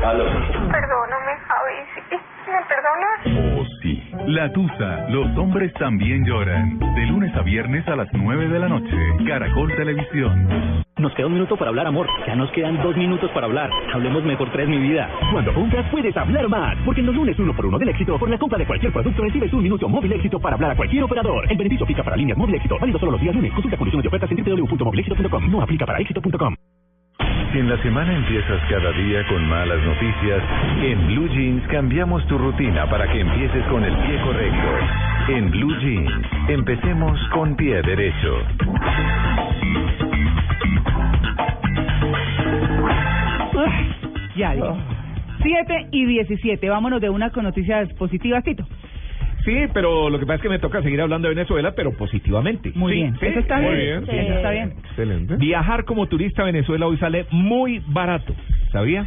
Perdóname, 0.00 1.32
Javi. 1.46 2.24
¿Me 2.54 2.60
perdonas? 2.66 3.58
Oh, 3.58 3.64
sí. 3.82 4.00
La 4.28 4.52
tusa, 4.52 5.08
los 5.08 5.26
hombres 5.36 5.72
también 5.74 6.24
lloran. 6.24 6.78
De 6.78 7.06
lunes 7.06 7.34
a 7.34 7.42
viernes 7.42 7.86
a 7.88 7.96
las 7.96 8.06
9 8.12 8.46
de 8.46 8.58
la 8.60 8.68
noche. 8.68 8.96
Caracol 9.26 9.74
Televisión. 9.74 10.84
Nos 10.98 11.12
queda 11.14 11.26
un 11.26 11.32
minuto 11.32 11.56
para 11.56 11.70
hablar, 11.70 11.88
amor. 11.88 12.06
Ya 12.24 12.36
nos 12.36 12.48
quedan 12.52 12.80
dos 12.80 12.96
minutos 12.96 13.28
para 13.32 13.46
hablar. 13.46 13.68
Hablemos 13.92 14.22
mejor 14.22 14.52
tres, 14.52 14.68
mi 14.68 14.78
vida. 14.78 15.10
Cuando 15.32 15.52
compras 15.52 15.84
puedes 15.90 16.16
hablar 16.16 16.48
más, 16.48 16.76
porque 16.84 17.00
en 17.00 17.06
los 17.06 17.16
lunes 17.16 17.36
uno 17.40 17.56
por 17.56 17.66
uno 17.66 17.76
del 17.76 17.88
éxito, 17.88 18.16
por 18.20 18.30
la 18.30 18.38
compra 18.38 18.58
de 18.58 18.66
cualquier 18.66 18.92
producto 18.92 19.22
recibes 19.24 19.52
un 19.52 19.64
minuto 19.64 19.88
móvil 19.88 20.12
éxito 20.12 20.38
para 20.38 20.54
hablar 20.54 20.70
a 20.70 20.76
cualquier 20.76 21.02
operador. 21.02 21.50
El 21.50 21.56
beneficio 21.56 21.82
aplica 21.82 22.04
para 22.04 22.16
líneas 22.16 22.38
móvil 22.38 22.54
éxito, 22.54 22.78
válido 22.78 23.00
solo 23.00 23.12
los 23.12 23.20
días 23.20 23.34
lunes. 23.34 23.52
Consulta 23.52 23.76
condiciones 23.76 24.04
de 24.04 24.08
ofertas 24.16 24.30
en 24.30 24.44
www.movilexito.com. 24.44 25.50
No 25.50 25.60
aplica 25.60 25.84
para 25.84 25.98
éxito.com. 25.98 26.54
Si 27.52 27.58
en 27.58 27.68
la 27.68 27.80
semana 27.82 28.12
empiezas 28.14 28.60
cada 28.68 28.90
día 28.92 29.26
con 29.28 29.48
malas 29.48 29.78
noticias, 29.84 30.42
en 30.82 31.06
Blue 31.06 31.28
Jeans 31.28 31.66
cambiamos 31.68 32.26
tu 32.26 32.36
rutina 32.36 32.88
para 32.90 33.10
que 33.10 33.20
empieces 33.20 33.64
con 33.66 33.84
el 33.84 33.94
pie 33.96 34.20
correcto. 34.22 34.68
En 35.28 35.50
Blue 35.50 35.78
Jeans, 35.80 36.12
empecemos 36.48 37.18
con 37.28 37.54
pie 37.56 37.80
derecho. 37.82 38.38
Ay, 43.56 43.96
ya, 44.36 44.54
digo. 44.54 44.76
7 45.42 45.88
y 45.92 46.06
17. 46.06 46.68
Vámonos 46.68 47.00
de 47.00 47.10
una 47.10 47.30
con 47.30 47.44
noticias 47.44 47.92
positivas, 47.94 48.42
Tito. 48.42 48.66
Sí, 49.44 49.64
pero 49.74 50.08
lo 50.10 50.18
que 50.18 50.24
pasa 50.26 50.36
es 50.36 50.42
que 50.42 50.48
me 50.48 50.58
toca 50.58 50.82
seguir 50.82 51.00
hablando 51.00 51.28
de 51.28 51.34
Venezuela, 51.34 51.72
pero 51.76 51.92
positivamente. 51.92 52.72
Muy 52.74 52.92
Sí, 52.92 52.98
bien. 53.00 53.16
sí, 53.20 53.26
Eso 53.26 53.38
está 53.40 53.58
muy 53.58 53.74
bien. 53.76 54.04
bien. 54.04 54.06
Sí, 54.06 54.16
Eso 54.26 54.34
está 54.36 54.50
bien. 54.50 54.72
Excelente. 54.84 55.36
Viajar 55.36 55.84
como 55.84 56.06
turista 56.06 56.42
a 56.42 56.46
Venezuela 56.46 56.86
hoy 56.86 56.96
sale 56.98 57.26
muy 57.30 57.82
barato, 57.88 58.34
¿sabía? 58.72 59.06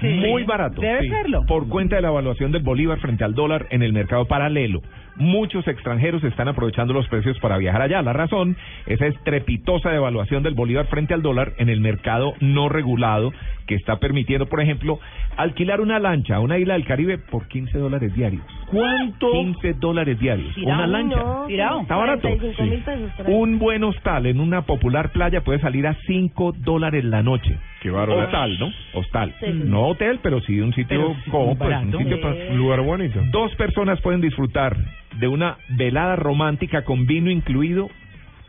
Sí. 0.00 0.08
Muy 0.08 0.42
barato. 0.42 0.80
Debe 0.80 1.02
Sí. 1.02 1.08
serlo. 1.08 1.42
Por 1.46 1.68
cuenta 1.68 1.96
de 1.96 2.02
la 2.02 2.08
evaluación 2.08 2.50
del 2.52 2.62
bolívar 2.62 2.98
frente 2.98 3.22
al 3.24 3.34
dólar 3.34 3.66
en 3.70 3.82
el 3.82 3.92
mercado 3.92 4.26
paralelo. 4.26 4.80
Muchos 5.16 5.66
extranjeros 5.68 6.24
están 6.24 6.48
aprovechando 6.48 6.92
los 6.92 7.06
precios 7.08 7.38
para 7.38 7.56
viajar 7.58 7.82
allá. 7.82 8.02
La 8.02 8.12
razón, 8.12 8.56
esa 8.86 9.06
estrepitosa 9.06 9.90
devaluación 9.90 10.42
del 10.42 10.54
bolívar 10.54 10.86
frente 10.86 11.14
al 11.14 11.22
dólar 11.22 11.52
en 11.58 11.68
el 11.68 11.80
mercado 11.80 12.34
no 12.40 12.68
regulado 12.68 13.32
que 13.66 13.74
está 13.76 13.98
permitiendo, 13.98 14.46
por 14.46 14.60
ejemplo, 14.60 14.98
alquilar 15.36 15.80
una 15.80 15.98
lancha 15.98 16.36
a 16.36 16.40
una 16.40 16.58
isla 16.58 16.74
del 16.74 16.84
Caribe 16.84 17.16
por 17.18 17.48
15 17.48 17.78
dólares 17.78 18.14
diarios. 18.14 18.42
¿Cuánto? 18.70 19.30
15 19.32 19.74
dólares 19.74 20.18
diarios. 20.18 20.54
Una 20.58 20.86
lancha. 20.86 21.16
No, 21.16 21.44
Tirado. 21.46 21.80
Está 21.80 21.96
barato. 21.96 22.22
45 22.28 22.62
mil 22.64 22.80
pesos 22.82 23.10
por 23.16 23.26
ahí. 23.26 23.32
Un 23.32 23.58
buen 23.58 23.84
hostal 23.84 24.26
en 24.26 24.40
una 24.40 24.62
popular 24.62 25.12
playa 25.12 25.42
puede 25.42 25.60
salir 25.60 25.86
a 25.86 25.94
5 26.06 26.52
dólares 26.58 27.04
la 27.04 27.22
noche. 27.22 27.56
Qué 27.80 27.90
bárbaro. 27.90 28.24
Hostal, 28.24 28.58
¿no? 28.58 28.70
Hostal. 28.94 29.34
Sí. 29.40 29.46
No 29.64 29.86
hotel, 29.88 30.18
pero 30.22 30.40
sí 30.40 30.60
un 30.60 30.72
sitio 30.74 31.14
como, 31.30 31.56
pues, 31.56 31.76
un 31.82 31.92
sitio 31.98 32.16
Sí. 32.16 32.22
para- 32.22 32.34
Un 32.50 32.56
lugar 32.58 32.80
bonito. 32.82 33.20
Dos 33.30 33.54
personas 33.56 34.00
pueden 34.00 34.20
disfrutar 34.20 34.76
de 35.18 35.28
una 35.28 35.56
velada 35.70 36.16
romántica 36.16 36.82
con 36.84 37.06
vino 37.06 37.30
incluido 37.30 37.88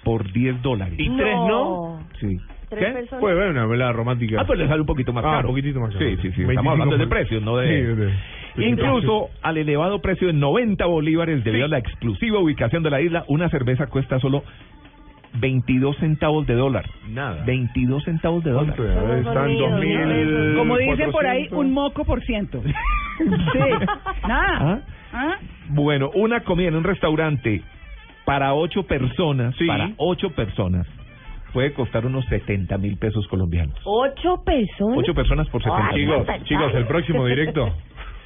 por 0.04 0.32
10 0.32 0.62
dólares. 0.62 0.96
¿Y 0.98 1.10
tres 1.18 1.36
no? 1.36 2.00
Sí. 2.20 2.38
¿Tres. 2.70 3.08
Puede 3.20 3.36
haber 3.36 3.52
una 3.52 3.66
velada 3.66 3.94
romántica. 3.94 4.38
Ah, 4.42 4.46
pues 4.46 4.58
le 4.60 4.68
sale 4.68 4.82
un 4.82 4.88
poquito 4.88 5.14
más 5.14 5.24
Ah, 5.24 5.32
caro. 5.36 5.50
un 5.50 5.54
poquitito 5.54 5.80
más 5.80 5.94
caro. 5.94 6.06
Sí, 6.06 6.16
sí, 6.18 6.22
sí. 6.32 6.44
25 6.44 6.52
Estamos 6.52 6.72
hablando 6.74 6.98
de 6.98 7.08
precios, 7.08 7.42
no 7.44 7.58
de... 7.58 7.68
Sí, 7.68 7.96
de- 8.02 8.14
Incluso 8.70 9.30
al 9.42 9.58
elevado 9.58 10.00
precio 10.02 10.28
de 10.28 10.34
90 10.34 10.86
bolívares 10.86 11.44
debido 11.44 11.66
a 11.66 11.68
la 11.68 11.78
exclusiva 11.78 12.40
ubicación 12.40 12.84
de 12.84 12.90
la 12.90 13.02
isla, 13.02 13.26
una 13.28 13.50
cerveza 13.50 13.88
cuesta 13.88 14.18
solo 14.20 14.44
22 15.40 15.98
centavos 15.98 16.48
de 16.48 16.54
dólar. 16.56 16.86
Nada. 17.10 17.44
22 17.46 18.04
centavos 18.06 18.44
de 18.46 18.52
dólar. 18.52 18.80
Están 18.80 19.58
2000. 19.58 20.56
Como 20.58 20.78
dicen 20.78 21.12
por 21.12 21.26
ahí, 21.28 21.48
un 21.52 21.74
moco 21.74 22.06
por 22.06 22.24
ciento. 22.24 22.62
sí. 23.18 23.60
Nada. 24.28 24.58
¿Ah? 24.62 24.80
¿Ah? 25.16 25.38
Bueno, 25.70 26.12
una 26.14 26.42
comida 26.42 26.68
en 26.68 26.76
un 26.76 26.84
restaurante 26.84 27.62
para 28.26 28.54
ocho 28.54 28.84
personas, 28.84 29.56
Sí. 29.56 29.66
para 29.68 29.92
ocho 29.98 30.32
personas, 30.32 30.88
puede 31.54 31.74
costar 31.74 32.06
unos 32.06 32.26
70 32.26 32.78
mil 32.78 32.98
pesos 32.98 33.28
colombianos. 33.28 33.76
¿Ocho 33.86 34.44
personas? 34.44 34.98
Ocho 34.98 35.14
personas 35.14 35.48
por 35.50 35.64
70 35.64 35.92
mil. 35.94 36.06
Chicos, 36.10 36.44
chicos, 36.44 36.76
el 36.76 36.86
próximo 36.86 37.26
directo. 37.28 37.74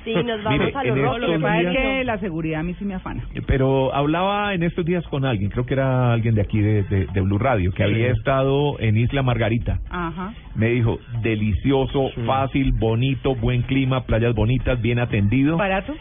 Sí, 0.06 0.14
nos 0.14 0.42
vamos 0.42 0.52
Mire, 0.60 0.72
a 0.74 0.84
los 0.84 0.96
estos 0.96 1.20
Lo 1.20 1.20
que 1.20 1.26
rojos. 1.28 1.42
pasa 1.42 1.62
es 1.62 1.78
que 1.78 2.04
la 2.06 2.18
seguridad 2.20 2.62
a 2.62 2.64
mí 2.64 2.74
sí 2.80 2.86
me 2.86 2.94
afana. 2.96 3.22
Pero 3.46 3.94
hablaba 3.94 4.54
en 4.54 4.64
estos 4.64 4.86
días 4.86 5.06
con 5.10 5.26
alguien, 5.26 5.52
creo 5.52 5.66
que 5.66 5.74
era 5.74 6.14
alguien 6.14 6.36
de 6.36 6.42
aquí 6.42 6.60
de, 6.62 6.84
de, 6.84 7.06
de 7.08 7.22
Blue 7.22 7.38
Radio, 7.38 7.74
que 7.74 7.84
había 7.84 8.10
estado 8.12 8.80
en 8.80 8.96
Isla 8.96 9.24
Margarita. 9.24 9.80
Ajá. 9.90 10.34
Me 10.56 10.70
dijo, 10.70 11.00
delicioso, 11.22 12.12
fácil, 12.26 12.72
bonito, 12.72 13.36
buen 13.36 13.64
clima, 13.64 14.06
playas 14.06 14.34
bonitas, 14.34 14.82
bien 14.82 15.00
atendido, 15.00 15.58
¿Barato? 15.58 15.94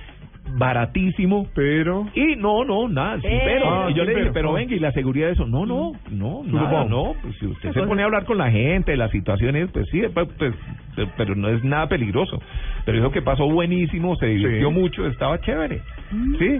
Baratísimo. 0.56 1.46
Pero. 1.54 2.06
Y 2.14 2.36
no, 2.36 2.64
no, 2.64 2.88
nada, 2.88 3.20
sin 3.20 3.30
Eh. 3.30 3.40
pero. 3.44 3.70
Ah, 3.70 3.90
y 3.90 3.94
yo 3.94 4.04
le 4.04 4.10
dije, 4.10 4.22
pero. 4.22 4.32
pero 4.32 4.52
venga, 4.52 4.74
¿y 4.74 4.78
la 4.78 4.92
seguridad 4.92 5.26
de 5.28 5.32
eso? 5.34 5.46
No, 5.46 5.66
no, 5.66 5.92
no, 6.10 6.42
nada, 6.44 6.84
no. 6.84 7.14
Pues 7.22 7.36
si 7.38 7.46
usted 7.46 7.72
se 7.72 7.82
pone 7.82 8.02
a 8.02 8.06
hablar 8.06 8.24
con 8.24 8.38
la 8.38 8.50
gente, 8.50 8.96
las 8.96 9.10
situaciones, 9.10 9.70
pues 9.72 9.86
sí, 9.90 10.02
pues, 10.12 10.28
pues, 10.38 10.54
pero 11.16 11.34
no 11.34 11.48
es 11.48 11.62
nada 11.64 11.86
peligroso. 11.88 12.40
Pero 12.84 12.98
dijo 12.98 13.10
que 13.10 13.22
pasó 13.22 13.48
buenísimo, 13.48 14.16
se 14.16 14.26
divirtió 14.26 14.68
Sí. 14.68 14.74
mucho, 14.74 15.06
estaba 15.06 15.40
chévere. 15.40 15.80
Sí, 16.38 16.58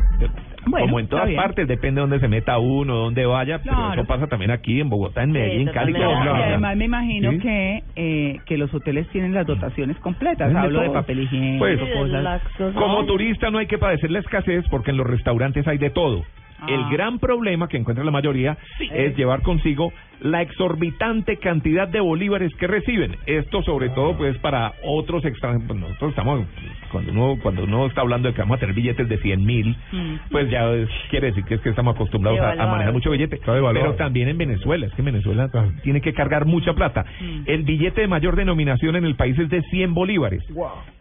Bueno, 0.67 0.87
como 0.87 1.01
en 1.01 1.09
todas 1.09 1.31
partes, 1.35 1.67
depende 1.69 2.01
de 2.01 2.09
dónde 2.09 2.21
se 2.21 2.29
meta 2.29 2.59
uno, 2.59 2.97
dónde 2.97 3.25
vaya, 3.27 3.61
pero 3.63 3.93
eso 3.93 4.05
pasa 4.07 4.27
también 4.27 4.51
aquí 4.51 4.81
en 4.81 4.89
Bogotá, 4.89 5.23
en 5.23 5.31
Medellín, 5.33 5.69
Cali, 5.69 5.93
totalmente. 5.93 6.25
todos 6.25 6.39
Y 6.39 6.43
además 6.43 6.77
me 6.77 6.85
imagino 6.85 7.31
Sí. 7.33 7.39
que 7.39 7.83
eh, 7.97 8.41
que 8.47 8.59
los 8.59 8.73
hoteles 8.75 9.09
tienen 9.09 9.35
las 9.35 9.47
dotaciones 9.47 9.97
completas. 9.99 10.55
Hablo 10.55 10.81
de 10.81 10.91
papel 10.91 11.21
higiénico, 11.21 11.59
Pues, 11.65 11.79
Sí, 11.79 11.87
cosas. 11.93 12.41
Como 12.75 13.05
turista 13.07 13.51
no 13.51 13.59
hay 13.59 13.67
que 13.67 13.79
padecer 13.79 14.11
la 14.11 14.19
escasez 14.21 14.65
porque 14.71 14.91
en 14.91 14.97
los 14.97 15.07
restaurantes 15.07 15.67
hay 15.69 15.79
de 15.79 15.91
todo. 15.91 16.25
Ah. 16.61 16.67
El 16.69 16.85
gran 16.91 17.19
problema 17.19 17.69
que 17.69 17.77
encuentra 17.77 18.05
la 18.05 18.11
mayoría 18.11 18.57
es 18.93 19.17
llevar 19.17 19.43
consigo 19.43 19.93
la 20.21 20.43
exorbitante 20.43 21.37
cantidad 21.37 21.87
de 21.87 22.01
bolívares 22.01 22.53
que 22.57 22.67
reciben. 22.67 23.15
Esto 23.27 23.63
sobre 23.63 23.89
todo 23.91 24.17
pues 24.17 24.37
para 24.39 24.73
otros 24.85 25.25
extranjeros. 25.25 25.69
Pues, 25.69 25.79
nosotros 25.79 26.11
estamos, 26.11 26.45
cuando 26.91 27.13
uno, 27.13 27.37
cuando 27.41 27.63
uno 27.65 27.87
está 27.87 28.01
hablando 28.01 28.29
de 28.29 28.35
que 28.35 28.41
vamos 28.41 28.57
a 28.57 28.61
tener 28.61 28.75
billetes 28.75 29.09
de 29.09 29.19
100 29.19 29.45
mil, 29.45 29.77
Mm. 29.93 30.15
pues 30.33 30.51
ya 30.51 30.69
es- 30.75 30.89
quiere 31.11 31.29
decir 31.29 31.45
que 31.45 31.55
es 31.55 31.61
que 31.61 31.69
estamos 31.71 31.95
acostumbrados 31.95 32.41
a, 32.41 32.67
manejar 32.67 32.93
mucho 32.93 33.11
billete. 33.11 33.39
Pero 33.45 33.95
también 33.95 34.29
en 34.29 34.39
Venezuela, 34.39 34.87
es 34.87 34.93
que 34.95 35.03
Venezuela 35.03 35.49
tiene 35.85 36.01
que 36.01 36.13
cargar 36.13 36.47
mucha 36.47 36.73
plata. 36.75 37.05
Mm. 37.21 37.43
El 37.47 37.63
billete 37.63 38.01
de 38.01 38.09
mayor 38.09 38.35
denominación 38.35 38.97
en 38.97 39.05
el 39.05 39.15
país 39.15 39.39
es 39.39 39.49
de 39.51 39.63
100 39.71 39.95
bolívares 39.95 40.43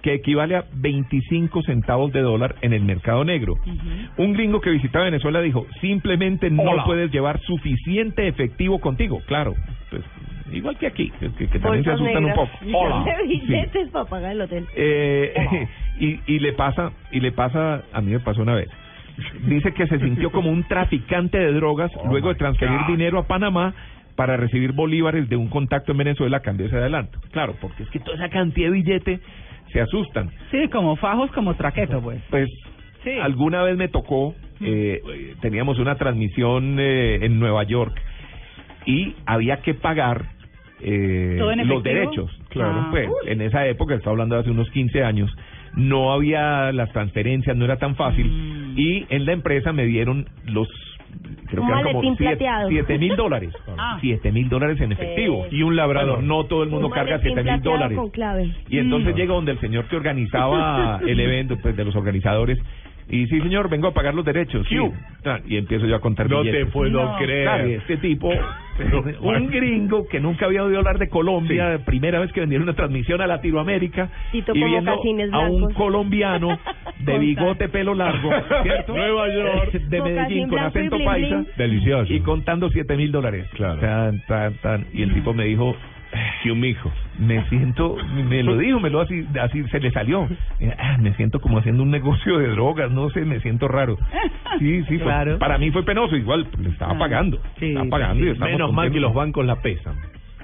que 0.04 0.14
equivale 0.14 0.58
a 0.58 0.66
25 0.76 1.64
centavos 1.64 2.12
de 2.14 2.22
dólar 2.22 2.56
en 2.62 2.74
el 2.74 2.84
mercado 2.84 3.24
negro. 3.26 3.56
Un 4.18 4.34
gringo 4.34 4.62
que 4.62 4.70
visitaba 4.70 5.06
Venezuela 5.06 5.42
dijo, 5.48 5.66
simplemente 5.82 6.50
no 6.50 6.64
Hola. 6.64 6.84
puedes 6.86 7.12
llevar 7.12 7.40
suficiente 7.42 8.28
efectivo 8.28 8.80
contigo. 8.80 9.22
Claro, 9.26 9.54
pues 9.90 10.04
igual 10.52 10.78
que 10.78 10.88
aquí, 10.88 11.12
que, 11.20 11.30
que- 11.48 11.60
también 11.60 11.84
se 11.84 11.92
asustan 11.92 12.26
un 12.26 12.34
poco. 12.34 12.52
Hola. 12.74 13.04
De 13.04 13.28
Sí. 13.28 13.42
billetes 13.48 13.90
para 13.90 14.06
pagar 14.06 14.32
el 14.34 14.42
hotel. 14.42 14.66
Eh, 14.76 15.68
y, 16.00 16.20
y 16.28 16.40
le 16.40 16.54
pasa, 16.54 16.92
y 17.12 17.20
le 17.20 17.32
pasa, 17.32 17.84
a 17.92 18.02
mí 18.02 18.12
me 18.12 18.20
pasó 18.20 18.42
una 18.42 18.54
vez. 18.56 18.70
Dice 19.48 19.74
que 19.74 19.88
se 19.88 19.98
sintió 20.00 20.32
como 20.32 20.52
un 20.52 20.64
traficante 20.68 21.40
de 21.40 21.52
drogas 21.54 21.92
luego 22.08 22.30
de 22.30 22.36
transferir 22.36 22.78
dinero 22.88 23.18
a 23.18 23.26
Panamá 23.28 23.74
para 24.16 24.38
recibir 24.38 24.74
bolívares 24.74 25.28
de 25.30 25.36
un 25.36 25.48
contacto 25.48 25.92
en 25.92 25.98
Venezuela 25.98 26.38
a 26.38 26.40
cambio 26.42 26.66
de 26.66 26.70
ese 26.70 26.78
adelanto. 26.78 27.20
Claro, 27.32 27.56
porque 27.60 27.84
es 27.84 27.90
que 27.90 28.00
toda 28.00 28.16
esa 28.16 28.30
cantidad 28.30 28.68
de 28.70 28.74
billete 28.74 29.20
se 29.74 29.82
asustan. 29.82 30.30
Sí, 30.52 30.68
como 30.70 30.96
fajos, 30.98 31.32
como 31.32 31.56
traqueto, 31.56 32.00
pues. 32.02 32.22
Pues 32.30 32.48
Sí. 33.04 33.12
alguna 33.22 33.64
vez 33.64 33.76
me 33.78 33.88
tocó, 33.88 34.36
eh, 34.62 35.02
eh, 35.14 35.36
teníamos 35.42 35.80
una 35.80 35.96
transmisión 35.96 36.78
eh, 36.80 37.20
en 37.26 37.40
Nueva 37.40 37.64
York 37.64 38.00
y 38.86 39.16
había 39.26 39.58
que 39.58 39.74
pagar 39.74 40.26
eh, 40.82 41.38
¿Todo 41.40 41.52
en 41.54 41.68
los 41.68 41.82
derechos. 41.82 42.30
Claro, 42.50 42.82
Ah. 42.82 42.88
pues 42.92 43.10
en 43.26 43.42
esa 43.42 43.66
época, 43.68 43.96
estaba 43.96 44.12
hablando 44.12 44.36
de 44.36 44.42
hace 44.42 44.52
unos 44.52 44.70
15 44.70 45.04
años, 45.04 45.36
no 45.76 46.12
había 46.14 46.72
las 46.72 46.92
transferencias, 46.94 47.58
no 47.58 47.66
era 47.66 47.78
tan 47.78 47.96
fácil 47.96 48.28
Mm. 48.28 48.74
y 48.80 49.06
en 49.10 49.26
la 49.26 49.32
empresa 49.34 49.74
me 49.74 49.86
dieron 49.86 50.28
los 50.46 50.68
creo 51.50 51.62
Un 51.64 51.68
que 51.68 51.72
eran 51.74 51.84
como 51.84 51.94
maletín 52.02 52.18
siete- 52.18 52.36
plateado. 52.38 52.70
siete 52.70 52.98
mil 53.00 53.16
dólares. 53.16 53.54
Ah. 53.80 53.98
Siete 54.02 54.32
mil 54.32 54.50
dólares 54.50 54.80
en 54.82 54.92
efectivo. 54.92 55.48
Sí. 55.50 55.58
Y 55.58 55.64
un 55.64 55.76
labrador. 55.76 56.22
no 56.22 56.44
todo 56.46 56.62
el 56.64 56.70
mundo 56.70 56.88
Un 56.88 56.94
carga 56.94 57.12
maletín 57.18 57.34
siete 57.36 57.50
mil 57.52 57.62
plateado 57.62 58.10
dólares. 58.12 58.56
Y 58.70 58.78
entonces 58.78 59.14
Mm. 59.14 59.18
llega 59.18 59.34
donde 59.34 59.52
el 59.54 59.60
señor 59.60 59.86
que 59.86 59.96
organizaba 59.96 61.00
el 61.08 61.20
evento, 61.20 61.58
pues 61.62 61.76
de 61.76 61.86
los 61.86 61.96
organizadores, 61.96 62.60
y 63.10 63.26
sí, 63.28 63.40
señor, 63.42 63.70
vengo 63.70 63.88
a 63.88 63.94
pagar 63.94 64.14
los 64.14 64.26
derechos. 64.26 64.66
Sí. 64.68 64.76
Ta- 65.24 65.40
Y 65.48 65.58
empiezo 65.58 65.86
yo 65.86 65.96
a 65.96 66.00
contar 66.02 66.30
No 66.30 66.44
te 66.44 66.66
puedo 66.68 66.90
No. 67.04 67.18
creer. 67.18 67.44
Claro, 67.44 67.68
este 67.68 67.98
tipo, 67.98 68.30
un 69.22 69.48
gringo 69.48 70.08
que 70.08 70.20
nunca 70.20 70.46
había 70.46 70.64
oído 70.64 70.78
hablar 70.78 70.98
de 71.00 71.10
Colombia, 71.10 71.80
primera 71.86 72.20
vez 72.20 72.32
que 72.34 72.42
vendieron 72.42 72.68
una 72.68 72.76
transmisión 72.76 73.22
a 73.22 73.28
Latinoamérica, 73.28 74.10
Tito 74.32 74.54
y 74.56 74.64
viendo 74.64 74.92
a 75.34 75.40
un 75.50 75.74
colombiano 75.74 76.60
de 77.00 77.18
bigote, 77.20 77.70
pelo 77.70 77.94
largo, 77.94 78.30
¿cierto? 78.64 78.94
Nueva 78.96 79.28
York. 79.34 79.72
De 79.74 80.02
Medellín, 80.02 80.50
con 80.50 80.60
acento 80.60 80.98
paisa. 81.04 81.44
Delicioso. 81.58 82.14
Y 82.14 82.20
contando 82.22 82.70
siete 82.70 82.96
mil 82.98 83.12
dólares. 83.12 83.48
Claro. 83.54 83.80
Tan, 83.80 84.22
tan, 84.28 84.54
tan. 84.56 84.86
Y 84.94 85.02
el 85.04 85.14
tipo 85.14 85.34
me 85.34 85.46
dijo, 85.46 85.76
sí, 86.44 86.50
un 86.50 86.60
mijo, 86.60 86.92
me 87.20 87.44
siento, 87.50 87.96
me 88.30 88.42
lo 88.44 88.58
dijo, 88.58 88.80
me 88.80 88.90
lo 88.90 89.02
así, 89.02 89.26
así 89.42 89.64
se 89.70 89.80
le 89.80 89.92
salió. 89.92 90.28
Eh, 90.60 90.74
ah, 90.78 90.98
me 91.00 91.14
siento 91.16 91.40
como 91.42 91.58
haciendo 91.60 91.84
un 91.84 91.92
negocio 91.92 92.38
de 92.38 92.48
drogas, 92.50 92.92
no 92.92 93.10
sé, 93.10 93.22
me 93.26 93.40
siento 93.42 93.68
raro. 93.68 93.98
Sí, 94.60 94.84
sí, 94.84 94.98
fue- 94.98 95.06
Claro. 95.06 95.38
para 95.40 95.58
mí 95.58 95.70
fue 95.72 95.84
penoso, 95.84 96.16
igual 96.16 96.48
le 96.60 96.70
estaba 96.70 96.94
Ah, 96.94 96.98
pagando. 97.00 97.40
sí, 97.60 97.68
estaba 97.70 97.90
pagando 97.90 98.26
y 98.26 98.38
Menos 98.40 98.72
mal 98.74 98.92
que 98.92 99.00
los 99.00 99.14
bancos 99.14 99.46
la 99.46 99.58
pesan. 99.62 99.96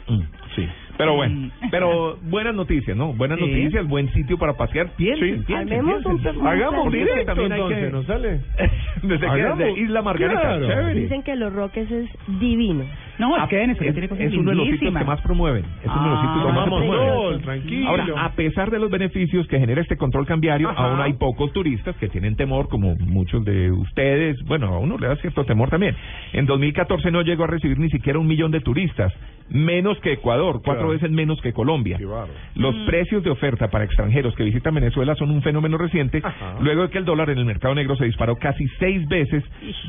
Mm, 0.08 0.22
Sí. 0.55 0.67
Pero 0.98 1.16
bueno, 1.16 1.36
Mm. 1.36 1.70
pero 1.72 2.18
buenas 2.30 2.54
noticias, 2.54 2.96
¿no? 2.96 3.14
Buenas 3.14 3.40
Sí. 3.40 3.46
noticias, 3.46 3.88
buen 3.88 4.12
sitio 4.14 4.38
para 4.38 4.54
pasear. 4.54 4.90
Piensen, 4.96 5.40
Sí. 5.40 5.44
piensen, 5.48 5.86
un 5.86 6.04
piensen. 6.04 6.46
Hagamos 6.48 6.86
un 6.86 6.94
directo 6.94 7.26
también 7.26 7.52
hay 7.52 7.60
entonces, 7.62 7.84
que- 7.86 7.92
¿no 7.92 8.04
sale? 8.04 8.42
Desde, 9.04 9.20
que- 9.20 9.26
Hagamos- 9.28 9.58
desde 9.58 9.80
Isla 9.82 10.02
Margarita, 10.02 10.42
Claro. 10.60 10.88
Dicen 10.94 11.24
que 11.24 11.36
Los 11.36 11.52
Roques 11.54 11.90
es 11.92 12.10
divino. 12.40 12.84
No, 13.20 13.36
es 13.38 13.44
Ah, 13.44 13.48
que 13.48 13.58
Venezuela 13.58 13.90
es, 13.90 13.94
tiene 13.96 14.10
cosas 14.10 14.26
es 14.26 14.34
uno 14.34 14.50
de 14.52 14.56
los 14.56 14.68
sitios 14.70 14.94
que 14.98 15.06
más 15.06 15.22
promueven. 15.22 15.64
Es 15.84 15.86
uno 15.86 16.04
de 16.04 16.10
los 16.10 16.20
Ah, 16.20 16.22
sitios 16.22 16.46
que 16.48 16.52
más 16.54 16.66
Tomamos 16.66 16.80
promueven. 16.80 17.14
sol, 17.14 17.42
tranquilo. 17.42 17.90
Ahora, 17.90 18.06
a 18.26 18.32
pesar 18.32 18.72
de 18.72 18.80
los 18.80 18.90
beneficios 18.90 19.48
que 19.48 19.60
genera 19.60 19.82
este 19.82 19.98
control 19.98 20.26
cambiario, 20.26 20.70
Ajá. 20.70 20.86
aún 20.92 21.00
hay 21.02 21.14
pocos 21.14 21.52
turistas 21.54 21.96
que 21.98 22.08
tienen 22.10 22.36
temor, 22.36 22.70
como 22.70 22.96
muchos 22.96 23.44
de 23.46 23.72
ustedes. 23.72 24.38
Bueno, 24.46 24.68
a 24.68 24.80
uno 24.80 24.98
le 24.98 25.08
da 25.08 25.16
cierto 25.18 25.44
temor 25.46 25.70
también. 25.70 25.96
En 26.34 26.46
2014 26.46 27.12
no 27.12 27.22
llegó 27.22 27.44
a 27.44 27.48
recibir 27.48 27.78
ni 27.80 27.90
siquiera 27.90 28.18
un 28.20 28.28
millón 28.28 28.52
de 28.52 28.62
turistas, 28.62 29.14
menos 29.50 30.00
que 30.00 30.14
Ecuador, 30.14 30.62
cuatro 30.64 30.84
Claro. 30.84 30.90
veces 30.90 31.12
menos 31.12 31.40
que 31.42 31.54
Colombia. 31.54 32.00
Los 32.56 32.76
precios 32.86 33.24
de 33.24 33.30
oferta 33.30 33.70
para 33.70 33.84
extranjeros 33.86 34.36
que 34.36 34.44
visitan 34.44 34.74
Venezuela 34.76 35.16
son 35.16 35.32
un 35.32 35.42
fenómeno 35.42 35.78
reciente, 35.78 36.22
Ajá. 36.24 36.56
luego 36.62 36.84
de 36.84 36.90
que 36.90 36.98
el 36.98 37.06
dólar 37.06 37.30
en 37.30 37.38
el 37.38 37.46
mercado 37.46 37.76
negro 37.76 37.96
se 37.96 38.06
disparó 38.06 38.36
casi 38.38 38.68
seis 38.80 39.08
veces, 39.08 39.44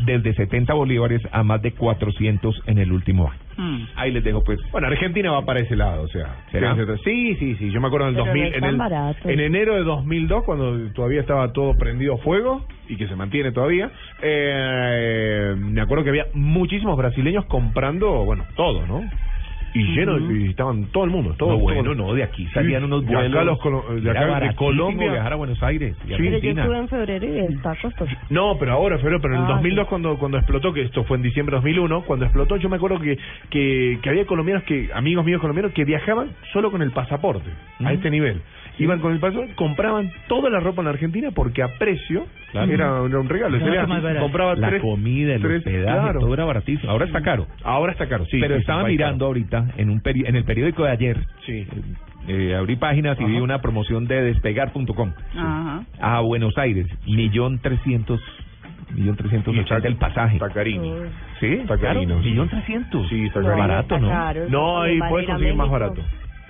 desde 0.05 0.35
70 0.35 0.75
bolívares 0.75 1.21
a 1.33 1.43
más 1.43 1.63
de 1.63 1.73
400 1.73 2.63
en 2.67 2.79
el 2.79 2.93
último 2.93 3.31
año. 3.31 3.41
Mm. 3.57 3.85
Ahí 3.97 4.11
les 4.11 4.25
dejo 4.25 4.43
pues 4.43 4.59
Bueno, 4.73 4.89
Argentina 4.89 5.31
va 5.31 5.45
para 5.45 5.61
ese 5.61 5.77
lado, 5.77 6.03
o 6.03 6.09
sea. 6.09 6.39
¿Será? 6.51 6.75
Sí, 7.05 7.37
sí, 7.37 7.55
sí. 7.55 7.71
Yo 7.71 7.81
me 7.81 7.87
acuerdo 7.87 8.09
en 8.09 8.17
el 8.17 8.23
Pero 8.23 8.27
no 8.35 8.41
2000, 8.41 8.53
es 8.53 8.59
en, 8.59 8.65
el, 8.65 8.77
barato. 8.77 9.29
en 9.29 9.41
enero 9.41 9.75
de 9.77 9.85
2002, 9.85 10.43
cuando 10.45 10.93
todavía 10.93 11.21
estaba 11.21 11.53
todo 11.53 11.75
prendido 11.79 12.15
a 12.15 12.19
fuego 12.19 12.67
y 12.89 12.97
que 12.97 13.07
se 13.07 13.15
mantiene 13.15 13.53
todavía. 13.53 13.91
Eh, 14.23 15.55
me 15.57 15.81
acuerdo 15.81 16.03
que 16.05 16.11
había 16.11 16.27
muchísimos 16.35 16.97
brasileños 16.97 17.45
comprando, 17.47 18.25
bueno, 18.25 18.45
todo, 18.57 18.85
¿no? 18.87 19.03
Y 19.77 19.83
lleno, 19.97 20.19
de- 20.21 20.39
y 20.41 20.47
estaban 20.51 20.85
todo 20.93 21.03
el 21.03 21.11
mundo, 21.11 21.35
todo 21.37 21.51
No, 21.55 21.59
bueno, 21.59 21.83
todo. 21.83 21.95
no, 21.97 22.15
de 22.15 22.23
aquí 22.23 22.47
salían 22.55 22.83
Sí, 22.83 22.87
unos 22.87 23.05
de 23.05 23.09
acá 23.17 23.19
vuelos. 23.27 23.45
los 23.45 23.59
colo- 23.59 23.85
de 24.01 24.09
acá 24.11 24.39
de 24.41 24.55
Colombia. 24.55 25.11
viajar 25.13 25.33
a 25.33 25.37
Buenos 25.37 25.61
Aires 25.65 25.97
y 26.05 26.09
Sí. 26.11 26.15
Pero 26.17 26.19
yo 26.23 26.25
Argentina. 26.37 26.63
estuve 26.63 26.79
en 26.79 26.89
febrero 26.89 27.27
y 27.27 27.55
está 27.55 27.75
costoso. 27.83 28.13
No, 28.31 28.57
pero 28.59 28.73
ahora, 28.73 28.99
febrero, 28.99 29.21
pero 29.21 29.35
en 29.35 29.41
el 29.41 29.47
Ah, 29.47 29.55
2002 29.55 29.85
sí. 29.87 29.91
cuando 29.91 30.17
cuando 30.17 30.39
explotó, 30.39 30.73
que 30.73 30.83
esto 30.83 31.03
fue 31.05 31.17
en 31.17 31.25
diciembre 31.25 31.55
de 31.55 31.57
2001, 31.57 32.03
cuando 32.03 32.25
explotó, 32.25 32.57
yo 32.57 32.69
me 32.69 32.77
acuerdo 32.77 33.01
que, 33.01 33.19
que, 33.51 33.99
que 34.01 34.09
había 34.09 34.25
colombianos, 34.27 34.63
que 34.63 34.91
amigos 34.95 35.25
míos 35.25 35.41
colombianos, 35.41 35.73
que 35.73 35.85
viajaban 35.85 36.29
solo 36.53 36.71
con 36.71 36.81
el 36.81 36.93
pasaporte, 36.93 37.51
a 37.85 37.93
este 37.93 38.11
nivel. 38.11 38.41
Iban 38.79 38.99
con 39.01 39.13
el 39.13 39.21
pasaporte, 39.21 39.55
compraban 39.55 40.11
toda 40.27 40.51
la 40.51 40.59
ropa 40.59 40.81
en 40.83 40.87
la 40.87 40.91
Argentina 40.93 41.31
porque 41.33 41.63
a 41.63 41.69
precio 41.79 42.27
Claro. 42.51 42.73
era, 42.73 42.87
era 43.07 43.19
un 43.21 43.29
regalo. 43.29 43.59
Más 43.87 44.03
barato. 44.03 44.21
compraba 44.21 44.55
La 44.57 44.69
tres- 44.69 44.83
comida, 44.83 45.35
el 45.35 45.43
tres- 45.43 45.59
hospedaje, 45.59 46.01
claro. 46.01 46.21
todo 46.21 46.35
era 46.35 46.45
baratísimo. 46.45 46.91
Ahora 46.91 47.05
está 47.07 47.21
caro. 47.23 47.47
Ahora 47.63 47.93
está 47.93 48.09
caro, 48.09 48.25
sí. 48.27 48.39
Pero 48.41 48.57
estaba 48.57 48.85
mirando 48.85 49.27
ahorita 49.27 49.69
en 49.77 49.91
un 49.91 50.01
peri- 50.01 50.27
en 50.27 50.35
el 50.37 50.45
periódico 50.45 50.85
de 50.85 50.91
ayer, 50.91 51.19
Sí. 51.47 51.67
eh, 52.29 52.55
abrí 52.57 52.75
páginas 52.77 53.17
y 53.21 53.25
vi 53.25 53.39
una 53.39 53.61
promoción 53.61 54.07
de 54.07 54.23
despegar.com 54.23 55.13
Ajá. 55.37 55.85
a 56.01 56.21
Buenos 56.21 56.57
Aires, 56.59 56.87
millón 57.07 57.61
trescientos, 57.61 58.21
millón 58.95 59.17
trescientos 59.17 59.57
ochenta 59.57 59.87
el 59.89 59.97
pasaje. 59.97 60.39
Tacarini. 60.39 60.93
Sí, 61.41 61.47
Está 61.47 61.77
claro, 61.79 61.95
carino, 62.01 62.23
sí. 62.23 62.31
millón 62.31 62.49
trescientos. 62.49 63.09
Sí, 63.09 63.25
está 63.27 63.41
No, 63.41 63.47
carino. 63.47 63.69
barato, 63.69 63.99
¿no? 63.99 64.09
caro, 64.09 64.49
No, 64.49 64.89
y 64.89 64.99
puedes 65.09 65.27
conseguir 65.29 65.55
más 65.55 65.71
barato. 65.71 66.01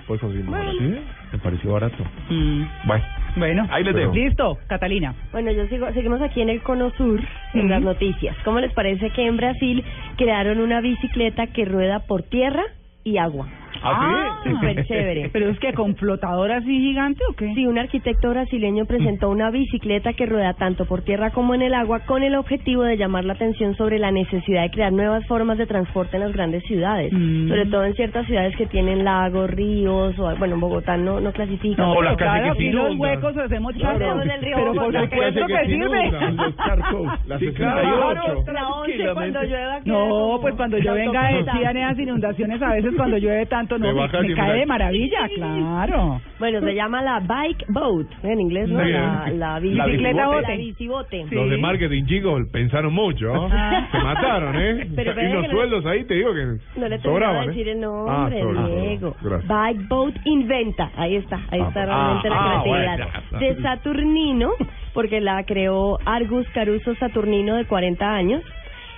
Puedes 0.06 0.20
conseguir 0.20 0.44
más 0.44 0.60
barato. 0.60 0.78
Sí, 0.78 0.94
me 1.32 1.38
pareció 1.38 1.72
barato. 1.72 2.04
Mm. 2.28 2.62
Bueno, 2.86 3.04
Bueno, 3.36 3.66
Ahí 3.70 3.84
les 3.84 3.94
dejo. 3.94 4.12
Listo, 4.14 4.58
Catalina. 4.68 5.14
Bueno, 5.32 5.50
yo 5.50 5.66
sigo, 5.68 5.90
seguimos 5.92 6.20
aquí 6.20 6.40
en 6.42 6.50
el 6.50 6.62
Cono 6.62 6.90
Sur, 6.90 7.20
en 7.54 7.70
las 7.70 7.82
noticias. 7.82 8.36
¿Cómo 8.44 8.60
les 8.60 8.72
parece 8.72 9.10
que 9.10 9.26
en 9.26 9.36
Brasil 9.36 9.82
crearon 10.16 10.58
una 10.60 10.80
bicicleta 10.80 11.46
que 11.48 11.64
rueda 11.64 12.00
por 12.00 12.22
tierra 12.22 12.62
y 13.02 13.16
agua? 13.18 13.48
¿Ah, 13.84 14.40
sí? 14.44 14.50
Súper 14.50 14.84
chévere. 14.86 15.28
¿Pero 15.32 15.48
es 15.50 15.58
que 15.58 15.72
con 15.72 15.94
flotador 15.96 16.52
así 16.52 16.66
gigante 16.80 17.22
o 17.28 17.34
qué? 17.34 17.52
Sí, 17.54 17.66
un 17.66 17.78
arquitecto 17.78 18.30
brasileño 18.30 18.86
presentó 18.86 19.30
una 19.30 19.50
bicicleta 19.50 20.12
que 20.14 20.26
rueda 20.26 20.54
tanto 20.54 20.86
por 20.86 21.02
tierra 21.02 21.30
como 21.30 21.54
en 21.54 21.62
el 21.62 21.74
agua 21.74 22.00
con 22.00 22.22
el 22.22 22.34
objetivo 22.34 22.82
de 22.82 22.96
llamar 22.96 23.24
la 23.24 23.34
atención 23.34 23.74
sobre 23.76 23.98
la 23.98 24.10
necesidad 24.10 24.62
de 24.62 24.70
crear 24.70 24.92
nuevas 24.92 25.26
formas 25.26 25.58
de 25.58 25.66
transporte 25.66 26.16
en 26.16 26.22
las 26.22 26.32
grandes 26.32 26.62
ciudades, 26.64 27.12
Mm. 27.12 27.48
sobre 27.48 27.66
todo 27.66 27.84
en 27.84 27.94
ciertas 27.94 28.26
ciudades 28.26 28.56
que 28.56 28.66
tienen 28.66 29.04
lagos, 29.04 29.50
ríos, 29.50 30.18
o 30.18 30.36
bueno, 30.36 30.54
en 30.54 30.60
Bogotá 30.60 30.96
no, 30.96 31.20
no 31.20 31.32
clasifica. 31.32 31.82
No, 31.82 32.00
las 32.02 32.16
claro, 32.16 32.54
que 32.56 32.70
los 32.70 32.96
huecos 32.96 33.36
hacemos 33.36 33.72
Claro. 33.74 33.98
charcos. 33.98 34.24
en 34.24 34.30
el 34.30 34.42
río 34.42 34.56
Pero 34.56 34.72
por 34.74 34.84
supuesto 35.00 35.46
que 35.46 35.66
sirve. 35.66 35.74
inundan, 35.74 36.36
los 36.36 36.56
charcos, 36.56 37.26
la 37.26 37.38
Sí, 37.38 37.46
68. 37.46 38.52
La 38.52 38.68
11 38.68 39.12
cuando 39.14 39.42
llueva 39.42 39.80
No, 39.84 40.38
pues 40.40 40.54
cuando 40.54 40.78
yo 40.78 40.94
venga 40.94 41.28
decían 41.28 41.76
esas 41.76 41.98
inundaciones 41.98 42.62
a 42.62 42.70
veces 42.72 42.92
cuando 42.96 43.18
llueve 43.18 43.46
tanto, 43.46 43.73
no, 43.78 43.86
Te 43.86 43.92
me, 44.20 44.28
me 44.28 44.34
cae 44.34 44.58
de 44.60 44.66
maravilla, 44.66 45.28
claro. 45.34 46.20
Bueno, 46.38 46.60
se 46.60 46.74
llama 46.74 47.02
la 47.02 47.20
bike 47.20 47.64
boat, 47.68 48.06
en 48.22 48.40
inglés, 48.40 48.68
¿no? 48.68 48.82
Sí. 48.84 48.90
La, 48.92 49.28
la, 49.32 49.60
bici- 49.60 49.74
La 49.74 49.86
bicicleta 49.86 50.16
la 50.20 50.26
bote. 50.28 50.56
bicibote. 50.56 51.26
Los 51.30 51.50
de 51.50 51.56
marketing, 51.58 52.04
chicos, 52.06 52.42
pensaron 52.52 52.92
mucho. 52.92 53.26
¿no? 53.32 53.48
Ah. 53.52 53.88
Se 53.90 53.98
mataron, 53.98 54.56
¿eh? 54.60 54.86
Pero 54.96 55.12
y 55.12 55.32
los 55.32 55.42
que 55.42 55.48
no- 55.48 55.54
sueldos 55.54 55.86
ahí, 55.86 56.04
te 56.04 56.14
digo 56.14 56.32
que 56.34 56.80
No 56.80 56.88
le 56.88 56.98
sobraban, 56.98 57.40
de 57.40 57.44
¿eh? 57.44 57.48
decir 57.48 57.68
el 57.68 57.78
Ah, 57.78 57.86
nombre, 57.86 58.40
sorry, 58.40 58.80
Diego. 58.80 59.16
Gracias. 59.22 59.48
Bike 59.48 59.88
Boat 59.88 60.14
Inventa. 60.24 60.90
Ahí 60.96 61.16
está, 61.16 61.36
ahí 61.50 61.60
Ah, 61.60 61.68
está 61.68 61.82
ah, 61.82 61.86
realmente 61.86 62.28
la 62.30 62.36
ah, 62.36 62.62
creatividad. 62.62 63.08
bueno. 63.30 63.38
De 63.56 63.62
Saturnino, 63.62 64.50
porque 64.92 65.20
la 65.20 65.44
creó 65.44 65.98
Argus 66.04 66.46
Caruso 66.50 66.94
Saturnino 66.96 67.56
de 67.56 67.64
40 67.66 68.14
años. 68.14 68.42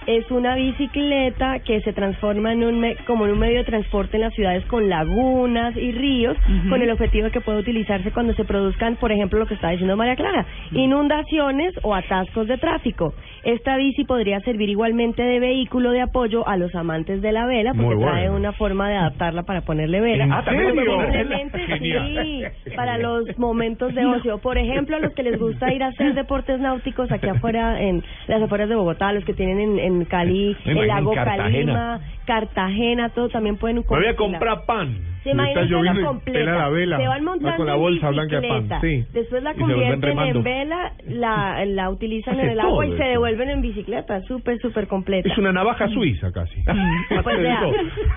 Es 0.06 0.30
una 0.30 0.54
bicicleta 0.54 1.58
que 1.60 1.80
se 1.80 1.92
transforma 1.92 2.52
en 2.52 2.62
un 2.62 2.78
me- 2.78 2.94
como 3.06 3.26
en 3.26 3.32
un 3.32 3.38
medio 3.40 3.58
de 3.58 3.64
transporte 3.64 4.16
en 4.16 4.22
las 4.22 4.32
ciudades 4.34 4.64
con 4.66 4.88
lagunas 4.88 5.76
y 5.76 5.90
ríos, 5.92 6.36
con 6.68 6.80
el 6.80 6.90
objetivo 6.92 7.24
de 7.24 7.30
que 7.32 7.40
pueda 7.40 7.58
utilizarse 7.58 8.12
cuando 8.12 8.32
se 8.34 8.44
produzcan, 8.44 8.96
por 8.96 9.10
ejemplo, 9.10 9.38
lo 9.40 9.46
que 9.46 9.54
estaba 9.54 9.72
diciendo 9.72 9.96
María 9.96 10.14
Clara, 10.14 10.46
inundaciones 10.72 11.74
o 11.82 11.94
atascos 11.94 12.46
de 12.46 12.56
tráfico. 12.58 13.14
Esta 13.44 13.76
bici 13.76 14.04
podría 14.04 14.40
servir 14.40 14.68
igualmente 14.68 15.22
de 15.22 15.40
vehículo 15.40 15.90
de 15.90 16.00
apoyo 16.02 16.46
a 16.48 16.56
los 16.56 16.74
amantes 16.74 17.20
de 17.22 17.32
la 17.32 17.46
vela, 17.46 17.72
porque 17.74 17.96
trae 18.12 18.30
una 18.30 18.52
forma 18.52 18.88
de 18.88 18.96
adaptarla 18.96 19.42
para 19.42 19.62
ponerle 19.62 20.00
vela. 20.00 20.24
¿En 20.24 20.32
Ah, 20.32 20.42
también 20.44 20.74
sí, 22.22 22.42
para 22.76 22.98
los 22.98 23.38
momentos 23.38 23.94
de 23.94 24.04
ocio. 24.06 24.38
Por 24.38 24.58
ejemplo, 24.58 24.96
a 24.96 25.00
los 25.00 25.12
que 25.14 25.22
les 25.22 25.38
gusta 25.38 25.72
ir 25.72 25.82
a 25.82 25.88
hacer 25.88 26.14
deportes 26.14 26.60
náuticos 26.60 27.10
aquí 27.10 27.28
afuera, 27.28 27.80
en 27.80 28.02
las 28.28 28.42
afueras 28.42 28.68
de 28.68 28.74
Bogotá, 28.76 29.12
los 29.12 29.24
que 29.24 29.34
tienen 29.34 29.58
en, 29.60 29.78
en 29.78 29.95
Cali, 30.04 30.56
Me 30.64 30.72
el 30.72 30.86
lago 30.86 31.12
en 31.12 31.16
Cartagena. 31.16 31.42
Calima, 31.46 32.00
Cartagena, 32.26 33.08
todo 33.10 33.28
también 33.28 33.56
pueden 33.56 33.78
Me 33.78 33.82
voy 33.82 34.06
a 34.06 34.16
comprar 34.16 34.64
pan. 34.66 35.15
Se 35.34 35.42
Y 35.42 35.48
está 35.48 35.62
lloviendo 35.62 36.00
la 36.00 36.00
y 36.00 36.04
completa. 36.04 36.38
pela 36.38 36.54
la 36.58 36.68
vela. 36.68 36.96
Se 36.98 37.08
van 37.08 37.20
Va 37.26 37.30
montando 37.30 37.56
con 37.56 37.66
la 37.66 37.74
bolsa 37.74 38.10
blanca 38.10 38.40
de 38.40 38.48
pan. 38.48 38.68
Sí. 38.80 39.04
Después 39.12 39.42
la 39.42 39.52
Y 39.52 39.56
convierten 39.56 40.18
en 40.18 40.42
vela, 40.42 40.92
la, 41.08 41.64
la 41.64 41.90
utilizan 41.90 42.38
en 42.40 42.50
el 42.50 42.60
agua 42.60 42.86
y 42.86 42.96
se 42.96 43.04
devuelven 43.04 43.50
en 43.50 43.60
bicicleta. 43.62 44.20
Súper, 44.22 44.58
súper 44.58 44.86
completa. 44.86 45.28
Es 45.28 45.38
una 45.38 45.52
navaja 45.52 45.88
suiza 45.88 46.30
casi. 46.32 46.62
Pues 47.22 47.38
vea, 47.40 47.60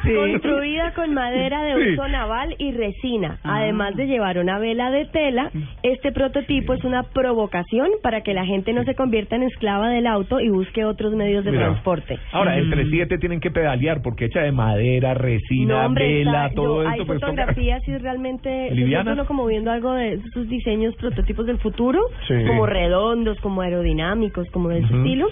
Sí. 0.04 0.14
construida 0.14 0.94
con 0.94 1.14
madera 1.14 1.64
de 1.64 1.84
Sí. 1.84 1.92
uso 1.94 2.08
naval 2.08 2.56
y 2.58 2.72
resina. 2.74 3.38
Ah. 3.44 3.58
Además 3.60 3.96
de 3.96 4.06
llevar 4.08 4.38
una 4.38 4.60
vela 4.60 4.92
de 4.92 5.06
tela, 5.06 5.52
este 5.84 6.12
prototipo 6.12 6.74
es 6.74 6.84
una 6.84 7.04
provocación 7.04 7.90
para 8.04 8.22
que 8.22 8.34
la 8.34 8.46
gente 8.46 8.74
no 8.74 8.84
se 8.84 8.96
convierta 8.96 9.36
en 9.36 9.44
esclava 9.44 9.90
del 9.90 10.08
auto 10.08 10.40
y 10.40 10.50
busque 10.50 10.86
otros 10.86 11.14
medios 11.16 11.44
de 11.46 11.52
Mira. 11.52 11.66
transporte. 11.70 12.18
Ahora, 12.32 12.56
Mm. 12.56 12.60
entre 12.60 12.86
siete 12.90 13.18
tienen 13.18 13.40
que 13.40 13.52
pedalear 13.52 14.02
porque 14.02 14.26
hecha 14.26 14.42
de 14.42 14.52
madera, 14.52 15.14
resina, 15.14 15.80
No, 15.82 15.86
hombre, 15.88 16.14
vela, 16.20 16.44
está- 16.48 16.56
todo 16.56 16.84
yo- 16.84 16.90
hay 17.02 17.08
pues, 17.08 17.20
fotografías 17.22 17.88
y 17.88 17.98
realmente 17.98 18.70
uno 19.12 19.26
como 19.26 19.46
viendo 19.46 19.72
algo 19.72 19.94
de 19.94 20.20
sus 20.34 20.48
diseños, 20.50 20.96
prototipos 20.96 21.46
del 21.46 21.58
futuro, 21.60 22.02
Sí. 22.28 22.34
como 22.48 22.66
redondos, 22.66 23.40
como 23.42 23.62
aerodinámicos, 23.62 24.48
como 24.52 24.70
de 24.70 24.80
ese 24.80 24.96
estilo. 24.96 25.28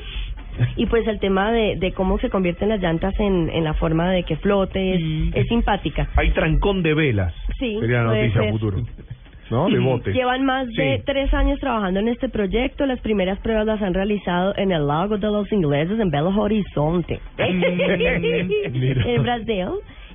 Y 0.75 0.87
pues 0.87 1.07
el 1.07 1.19
tema 1.19 1.51
de, 1.51 1.75
de 1.75 1.91
cómo 1.91 2.17
se 2.17 2.29
convierten 2.31 2.69
las 2.69 2.81
llantas 2.81 3.13
en, 3.19 3.47
en 3.51 3.63
la 3.63 3.75
forma 3.75 4.09
de 4.11 4.23
que 4.23 4.37
flote 4.37 4.95
es, 4.95 5.01
Mm. 5.01 5.29
es 5.35 5.47
simpática. 5.47 6.09
Hay 6.15 6.31
trancón 6.31 6.81
de 6.81 6.95
velas. 6.95 7.31
Sí, 7.59 7.77
Sería 7.79 8.01
la 8.01 8.15
noticia 8.15 8.41
ser. 8.41 8.51
futuro. 8.51 8.77
¿No? 9.49 9.69
De 9.69 9.79
bote. 9.79 10.11
Llevan 10.11 10.43
más 10.45 10.67
de 10.73 10.97
Sí. 10.97 11.03
tres 11.05 11.33
años 11.33 11.57
trabajando 11.61 12.01
en 12.01 12.09
este 12.09 12.27
proyecto. 12.27 12.85
Las 12.85 12.99
primeras 12.99 13.39
pruebas 13.39 13.65
las 13.65 13.81
han 13.81 13.93
realizado 13.93 14.53
en 14.57 14.73
el 14.73 14.85
lago 14.87 15.17
de 15.17 15.27
los 15.27 15.49
ingleses 15.53 15.97
en 15.99 16.09
Belo 16.09 16.29
Horizonte, 16.37 17.19
en 17.37 19.23
Brasil. 19.23 19.69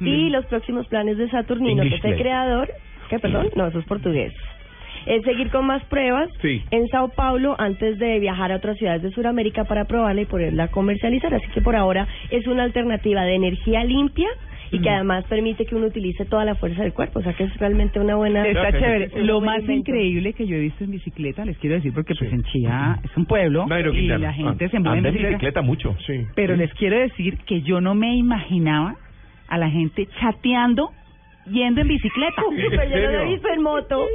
Y 0.09 0.31
los 0.31 0.45
próximos 0.47 0.87
planes 0.89 1.17
de 1.19 1.29
Saturnino, 1.31 1.83
que 1.83 1.95
es 1.97 2.05
el 2.05 2.17
creador, 2.17 2.69
que 3.09 3.19
perdón, 3.19 3.49
no, 3.57 3.67
eso 3.67 3.79
es 3.79 3.85
portugués. 3.87 4.33
Es 5.05 5.23
seguir 5.25 5.51
con 5.51 5.67
más 5.67 5.83
pruebas 5.87 6.29
Sí. 6.41 6.63
en 6.71 6.87
Sao 6.89 7.09
Paulo 7.09 7.57
antes 7.59 7.99
de 7.99 8.21
viajar 8.21 8.53
a 8.53 8.57
otras 8.57 8.79
ciudades 8.79 9.03
de 9.03 9.11
Sudamérica 9.11 9.65
para 9.65 9.85
probarla 9.87 10.21
y 10.23 10.27
poderla 10.27 10.69
comercializar. 10.69 11.35
Así 11.35 11.47
que 11.53 11.61
por 11.61 11.75
ahora 11.75 12.07
es 12.31 12.47
una 12.47 12.63
alternativa 12.63 13.25
de 13.25 13.35
energía 13.35 13.83
limpia 13.83 14.29
y 14.71 14.79
que 14.81 14.89
además 14.89 15.25
permite 15.29 15.67
que 15.67 15.75
uno 15.75 15.87
utilice 15.89 16.25
toda 16.25 16.45
la 16.47 16.55
fuerza 16.55 16.83
del 16.83 16.93
cuerpo. 16.95 17.19
O 17.19 17.23
sea 17.23 17.33
que 17.35 17.45
es 17.45 17.55
realmente 17.59 17.99
una 18.01 18.15
buena... 18.15 18.47
Está 18.47 18.71
chévere. 18.73 19.07
Es 19.07 19.15
Lo 19.27 19.35
buen 19.35 19.47
más 19.47 19.61
invento. 19.63 19.91
increíble 19.91 20.33
que 20.35 20.47
yo 20.47 20.55
he 20.57 20.61
visto 20.61 20.85
en 20.85 20.93
bicicleta, 20.93 21.45
les 21.45 21.59
quiero 21.59 21.75
decir, 21.77 21.93
porque 21.93 22.15
pues 22.15 22.33
en 22.33 22.43
Chía 22.45 22.99
es 23.05 23.15
un 23.17 23.27
pueblo 23.27 23.67
y 23.93 24.07
la 24.07 24.33
gente 24.33 24.67
Ah, 24.67 24.69
se 24.71 24.79
mueve 24.79 25.09
en 25.09 25.15
bicicleta 25.15 25.63
mucho. 25.63 25.97
Sí. 26.07 26.25
Pero 26.37 26.55
les 26.57 26.73
quiero 26.75 26.97
decir 26.97 27.39
que 27.45 27.61
yo 27.63 27.81
no 27.81 27.95
me 27.97 28.15
imaginaba 28.15 28.95
a 29.53 29.59
la 29.59 29.69
gente 29.71 30.09
chateando 30.21 30.91
yendo 31.51 31.81
en 31.83 31.89
bicicleta. 31.89 32.43
Pero 32.71 32.85
yo 32.89 32.97
no 33.03 33.13
lo 33.13 33.21
he 33.21 33.27
visto 33.27 33.49
en 33.49 33.63
moto. 33.63 34.07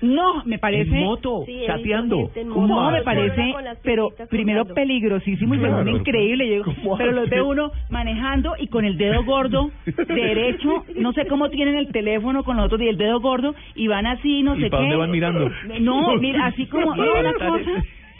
No, 0.00 0.42
me 0.46 0.58
parece... 0.58 0.90
En 0.96 1.04
moto, 1.04 1.44
Sí, 1.46 1.62
chateando. 1.64 2.16
gente 2.16 2.40
en 2.40 2.48
moto. 2.48 2.66
No, 2.66 2.90
me 2.90 3.02
parece, 3.02 3.54
pero 3.84 4.08
primero 4.30 4.64
peligrosísimo 4.64 5.54
y 5.54 5.58
Claro. 5.58 5.76
segundo 5.78 5.98
increíble. 5.98 6.44
Yo 6.48 6.52
digo, 6.54 6.64
¿Cómo 6.82 6.96
pero 6.98 7.12
los 7.12 7.30
ve 7.30 7.40
uno 7.40 7.70
manejando 7.88 8.54
y 8.58 8.66
con 8.66 8.84
el 8.84 8.96
dedo 8.98 9.22
gordo 9.22 9.70
derecho, 10.08 10.84
no 10.96 11.12
sé 11.12 11.26
cómo 11.26 11.50
tienen 11.50 11.76
el 11.76 11.92
teléfono 11.92 12.42
con 12.42 12.56
los 12.56 12.66
otros 12.66 12.80
y 12.82 12.88
el 12.88 12.96
dedo 12.96 13.20
gordo 13.20 13.54
y 13.76 13.86
van 13.86 14.06
así, 14.06 14.42
no 14.42 14.56
¿Y 14.56 14.62
sé 14.62 14.70
para 14.70 14.82
qué. 14.82 14.88
dónde 14.88 14.96
van 14.96 15.10
mirando? 15.12 15.50
No, 15.80 16.16
mira, 16.16 16.46
así 16.46 16.66
como 16.74 16.96
no, 16.96 17.04
una 17.20 17.34
cosa. 17.34 17.70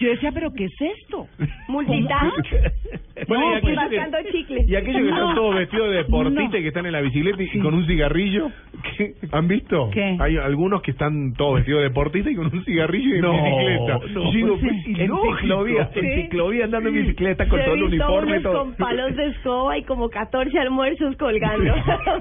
Yo 0.02 0.10
decía, 0.10 0.30
pero 0.32 0.52
¿qué 0.52 0.64
es 0.64 0.72
esto? 0.80 1.26
Multitask. 1.68 2.46
Bueno, 3.28 3.44
y 3.44 3.50
No, 3.50 3.56
aquellos 3.56 3.62
pues, 3.62 3.88
que- 3.90 3.96
mascando 3.98 4.30
chicles. 4.32 4.68
Y 4.68 4.74
aquellos 4.74 5.02
que 5.02 5.08
están 5.10 5.34
todos 5.36 5.54
vestidos 5.54 5.90
de 5.90 5.96
deportista 5.98 6.42
No. 6.50 6.56
y 6.58 6.62
que 6.62 6.68
están 6.68 6.86
en 6.86 6.92
la 6.92 7.00
bicicleta 7.02 7.42
y, 7.42 7.50
y 7.54 7.58
con 7.60 7.74
un 7.74 7.86
cigarrillo, 7.86 8.50
¿qué? 8.96 9.14
¿han 9.30 9.46
visto? 9.48 9.90
¿Qué? 9.92 10.16
Hay 10.18 10.36
algunos 10.38 10.82
que 10.82 10.90
están 10.90 11.34
todos 11.34 11.56
vestidos 11.56 11.82
de 11.82 11.88
deportista 11.90 12.30
y 12.30 12.34
con 12.34 12.46
un 12.46 12.64
cigarrillo 12.64 13.08
y 13.14 13.18
en 13.18 13.20
No, 13.20 13.32
bicicleta. 13.32 13.98
no. 14.12 14.32
Digo, 14.32 14.56
Sí. 14.56 14.66
pues, 14.66 14.72
En 14.98 15.10
ciclovía, 15.38 15.90
en 15.94 16.22
ciclovía 16.22 16.64
andando 16.64 16.88
en 16.88 16.94
bicicleta 16.96 17.46
con 17.48 17.58
Yo 17.60 17.64
todo 17.66 17.74
el 17.74 17.82
uniforme 17.84 18.40
todo. 18.40 18.58
con 18.64 18.74
palos 18.74 19.14
de 19.14 19.26
escoba 19.28 19.78
y 19.78 19.82
como 19.84 20.08
14 20.08 20.58
almuerzos 20.58 21.16
colgando. 21.16 21.74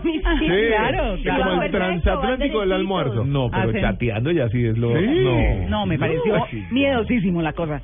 Sí, 0.03 0.21
claro, 0.21 1.15
claro. 1.23 1.43
como 1.51 1.63
el 1.63 1.71
transatlántico 1.71 2.59
del 2.59 2.73
almuerzo. 2.73 3.25
No, 3.25 3.49
pero 3.49 3.69
Hacen- 3.71 3.81
chateando 3.81 4.31
ya 4.31 4.49
sí 4.49 4.65
es 4.65 4.77
lo... 4.77 4.89
Sí. 4.99 5.05
No. 5.23 5.69
No, 5.69 5.85
me 5.87 5.97
pareció 5.97 6.35
miedosísimo 6.69 7.41
la 7.41 7.53
cosa. 7.53 7.70
A- 7.71 7.77
eh, 7.77 7.81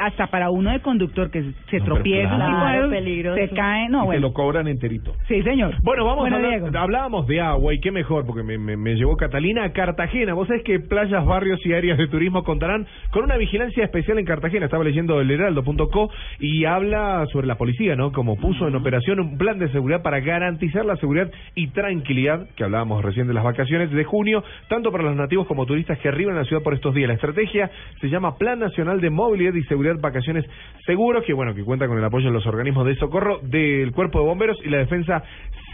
Hasta 0.00 0.26
para 0.26 0.50
uno 0.50 0.70
de 0.70 0.80
conductor 0.80 1.30
que 1.30 1.42
se 1.70 1.78
No, 1.78 1.84
tropieza, 1.84 2.34
claro. 2.36 2.44
un 2.44 2.52
tipo 2.54 2.66
de 2.66 2.76
esos, 2.78 2.90
Peligroso. 2.90 3.36
se 3.36 3.48
cae. 3.54 3.88
No, 3.88 3.98
Y 3.98 4.00
te 4.00 4.06
bueno. 4.06 4.20
lo 4.20 4.32
cobran 4.32 4.68
enterito. 4.68 5.14
Sí, 5.28 5.42
señor. 5.42 5.74
Bueno, 5.82 6.04
vamos 6.04 6.30
a 6.30 6.34
hablar, 6.34 6.60
Diego. 6.60 6.78
hablábamos 6.78 7.26
de 7.26 7.40
agua 7.40 7.72
y 7.72 7.80
qué 7.80 7.90
mejor, 7.90 8.26
porque 8.26 8.42
me, 8.42 8.58
me, 8.58 8.76
me 8.76 8.94
llevó 8.94 9.16
Catalina 9.16 9.64
a 9.64 9.72
Cartagena. 9.72 10.34
Vos 10.34 10.46
sabés 10.48 10.62
que 10.62 10.78
playas, 10.80 11.24
barrios 11.24 11.64
y 11.64 11.72
áreas 11.72 11.96
de 11.96 12.06
turismo 12.08 12.44
contarán 12.44 12.86
con 13.10 13.24
una 13.24 13.36
vigilancia 13.36 13.82
especial 13.84 14.18
en 14.18 14.26
Cartagena. 14.26 14.66
Estaba 14.66 14.84
leyendo 14.84 15.20
el 15.20 15.30
heraldo.co 15.30 16.10
y 16.38 16.64
habla 16.66 17.24
sobre 17.32 17.46
la 17.46 17.56
policía, 17.56 17.96
¿no? 17.96 18.12
Como 18.12 18.36
puso 18.36 18.68
en 18.68 18.74
operación 18.76 19.20
un 19.20 19.38
plan 19.38 19.58
de 19.58 19.70
seguridad 19.70 20.02
para 20.02 20.20
garantizar 20.20 20.84
la 20.84 20.96
seguridad 20.96 21.30
y 21.54 21.68
tranquilidad, 21.68 22.46
que 22.56 22.64
hablábamos 22.64 23.02
recién 23.04 23.26
de 23.26 23.34
las 23.34 23.44
vacaciones 23.44 23.90
de 23.90 24.04
junio, 24.04 24.42
tanto 24.68 24.92
para 24.92 25.04
los 25.04 25.16
nativos 25.16 25.46
como 25.46 25.66
turistas 25.66 25.98
que 25.98 26.08
arriban 26.08 26.34
a 26.36 26.40
la 26.40 26.44
ciudad 26.44 26.62
por 26.62 26.74
estos 26.74 26.94
días. 26.94 27.08
La 27.08 27.14
estrategia 27.14 27.70
se 28.00 28.08
llama 28.08 28.36
Plan 28.36 28.58
Nacional 28.58 29.00
de 29.00 29.10
Movilidad 29.10 29.54
y 29.54 29.61
y 29.62 29.68
seguridad 29.68 29.96
vacaciones 30.00 30.44
seguros, 30.86 31.24
que 31.24 31.32
bueno, 31.32 31.54
que 31.54 31.64
cuenta 31.64 31.86
con 31.88 31.98
el 31.98 32.04
apoyo 32.04 32.26
de 32.26 32.32
los 32.32 32.46
organismos 32.46 32.86
de 32.86 32.96
socorro 32.96 33.38
del 33.42 33.92
Cuerpo 33.92 34.20
de 34.20 34.26
Bomberos 34.26 34.58
y 34.64 34.68
la 34.68 34.78
Defensa 34.78 35.22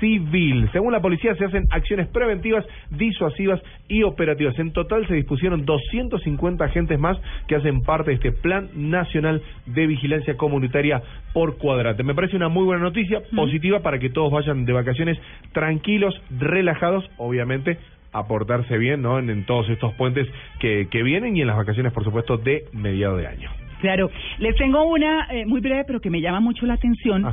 Civil. 0.00 0.68
Según 0.72 0.92
la 0.92 1.00
policía, 1.00 1.34
se 1.34 1.44
hacen 1.44 1.64
acciones 1.70 2.08
preventivas, 2.08 2.64
disuasivas 2.90 3.60
y 3.88 4.02
operativas. 4.02 4.58
En 4.58 4.72
total 4.72 5.06
se 5.08 5.14
dispusieron 5.14 5.64
250 5.64 6.64
agentes 6.64 6.98
más 6.98 7.18
que 7.46 7.56
hacen 7.56 7.82
parte 7.82 8.10
de 8.10 8.16
este 8.16 8.32
Plan 8.32 8.68
Nacional 8.74 9.42
de 9.66 9.86
Vigilancia 9.86 10.36
Comunitaria 10.36 11.02
por 11.32 11.58
cuadrante. 11.58 12.02
Me 12.02 12.14
parece 12.14 12.36
una 12.36 12.48
muy 12.48 12.64
buena 12.64 12.82
noticia, 12.82 13.22
positiva 13.34 13.80
para 13.80 13.98
que 13.98 14.10
todos 14.10 14.30
vayan 14.30 14.64
de 14.64 14.72
vacaciones 14.72 15.18
tranquilos, 15.52 16.14
relajados, 16.30 17.08
obviamente 17.16 17.78
aportarse 18.12 18.78
bien 18.78 19.02
¿no? 19.02 19.18
en, 19.18 19.30
en 19.30 19.44
todos 19.44 19.68
estos 19.68 19.92
puentes 19.94 20.26
que, 20.60 20.88
que 20.90 21.02
vienen 21.02 21.36
y 21.36 21.42
en 21.42 21.46
las 21.46 21.56
vacaciones, 21.56 21.92
por 21.92 22.04
supuesto, 22.04 22.38
de 22.38 22.64
mediado 22.72 23.16
de 23.16 23.26
año. 23.26 23.50
Claro, 23.80 24.10
les 24.38 24.54
tengo 24.56 24.84
una 24.84 25.28
eh, 25.30 25.46
muy 25.46 25.60
breve, 25.60 25.84
pero 25.86 26.00
que 26.00 26.10
me 26.10 26.20
llama 26.20 26.40
mucho 26.40 26.66
la 26.66 26.74
atención. 26.74 27.24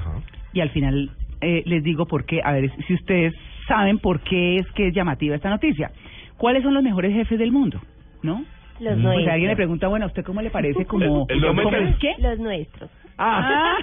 Y 0.54 0.62
al 0.62 0.70
final 0.70 1.10
eh, 1.42 1.64
les 1.66 1.84
digo 1.84 2.06
por 2.06 2.26
qué, 2.26 2.42
a 2.44 2.52
ver 2.54 2.72
si 2.88 2.94
ustedes 2.94 3.34
saben 3.68 3.98
por 4.00 4.20
qué 4.22 4.58
es 4.58 4.72
que 4.74 4.88
es 4.88 4.94
llamativa 4.94 5.36
esta 5.36 5.50
noticia. 5.50 5.92
¿Cuáles 6.38 6.64
son 6.64 6.74
los 6.74 6.84
mejores 6.84 7.14
jefes 7.14 7.40
del 7.40 7.52
mundo? 7.52 7.80
¿No? 8.22 8.44
Los 8.80 8.94
Pues 8.94 8.98
nuestros. 8.98 9.28
alguien 9.30 9.50
le 9.50 9.56
pregunta, 9.56 9.88
bueno, 9.88 10.06
¿a 10.06 10.08
usted 10.08 10.24
cómo 10.24 10.42
le 10.42 10.50
parece 10.50 10.86
como... 10.86 11.26
El- 11.30 11.36
el 11.38 11.42
que 11.42 11.48
como- 11.48 11.62
aumenta- 11.62 11.98
¿Qué? 12.00 12.14
Los 12.20 12.40
nuestros. 12.40 12.90
Ah, 13.18 13.76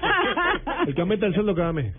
el 0.87 0.94
que 0.94 1.01
aumenta 1.01 1.27
el 1.27 1.33
sueldo 1.35 1.55
cada 1.55 1.72
mes, 1.72 1.94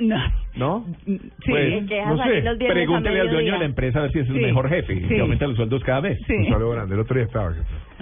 No. 0.00 0.16
¿no? 0.56 0.86
Sí. 1.04 1.20
Pues, 1.46 1.82
no 1.82 2.16
sé. 2.24 2.42
Pregúntele 2.66 3.20
al 3.20 3.28
dueño 3.30 3.52
de 3.52 3.58
la 3.58 3.64
empresa 3.66 3.98
a 3.98 4.02
ver 4.02 4.12
si 4.12 4.20
es 4.20 4.28
el 4.30 4.36
Sí. 4.36 4.40
mejor 4.40 4.70
jefe 4.70 4.94
y 4.94 5.00
Sí. 5.02 5.08
que 5.08 5.20
aumenta 5.20 5.46
los 5.46 5.56
sueldos 5.56 5.84
cada 5.84 6.00
vez. 6.00 6.18
Sí. 6.26 6.32
Un 6.32 6.48
saludo 6.48 6.70
grande. 6.70 6.94
El 6.94 7.00
otro 7.02 7.14
día 7.14 7.26
estaba 7.26 7.52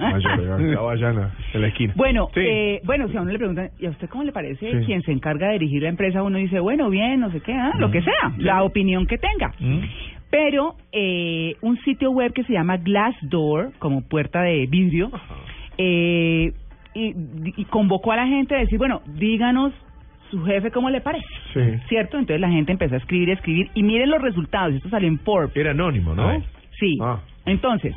Guayana, 0.01 1.31
en 1.55 1.61
la 1.61 1.69
esquina. 1.69 1.93
Bueno, 1.97 2.29
Sí. 2.35 2.41
eh, 2.41 2.81
bueno, 2.85 3.09
si 3.09 3.17
a 3.17 3.23
uno 3.23 3.31
le 3.33 3.39
preguntan, 3.39 3.71
¿y 3.79 3.87
a 3.87 3.91
usted 3.91 4.09
cómo 4.09 4.25
le 4.25 4.33
parece 4.33 4.71
Sí. 4.81 4.87
quien 4.87 5.03
se 5.03 5.13
encarga 5.13 5.49
de 5.49 5.55
dirigir 5.55 5.83
la 5.83 5.89
empresa? 5.91 6.23
Uno 6.23 6.39
dice, 6.39 6.61
bueno, 6.61 6.89
bien, 6.91 7.21
no 7.21 7.31
sé 7.31 7.41
qué, 7.41 7.53
ah, 7.53 7.73
lo 7.79 7.91
que 7.91 8.03
sea, 8.03 8.33
la 8.39 8.63
opinión 8.63 9.07
que 9.07 9.19
tenga. 9.19 9.53
Mm. 9.59 9.81
Pero 10.31 10.77
eh, 10.93 11.55
un 11.61 11.77
sitio 11.81 12.11
web 12.13 12.33
que 12.33 12.45
se 12.45 12.53
llama 12.53 12.77
Glassdoor, 12.77 13.73
como 13.79 14.03
puerta 14.03 14.43
de 14.43 14.67
vidrio, 14.67 15.11
eh, 15.79 16.53
y, 16.95 17.15
y 17.57 17.65
convocó 17.67 18.13
a 18.13 18.17
la 18.17 18.27
gente 18.27 18.55
a 18.55 18.59
decir, 18.59 18.79
bueno, 18.79 19.03
díganos 19.07 19.73
su 20.31 20.45
jefe 20.45 20.71
cómo 20.71 20.91
le 20.91 21.01
parece, 21.01 21.27
Sí. 21.53 21.61
¿cierto? 21.89 22.17
Entonces 22.19 22.41
la 22.41 22.51
gente 22.51 22.71
empezó 22.73 22.95
a 22.95 22.99
escribir, 22.99 23.31
escribir, 23.31 23.69
y 23.75 23.83
miren 23.83 24.11
los 24.11 24.23
resultados, 24.23 24.75
esto 24.75 24.89
salió 24.89 25.09
en 25.09 25.19
Forbes. 25.19 25.57
Era 25.57 25.73
anónimo, 25.73 26.15
¿no? 26.15 26.31
Sí. 26.79 26.97
Ah. 27.03 27.19
Entonces, 27.47 27.95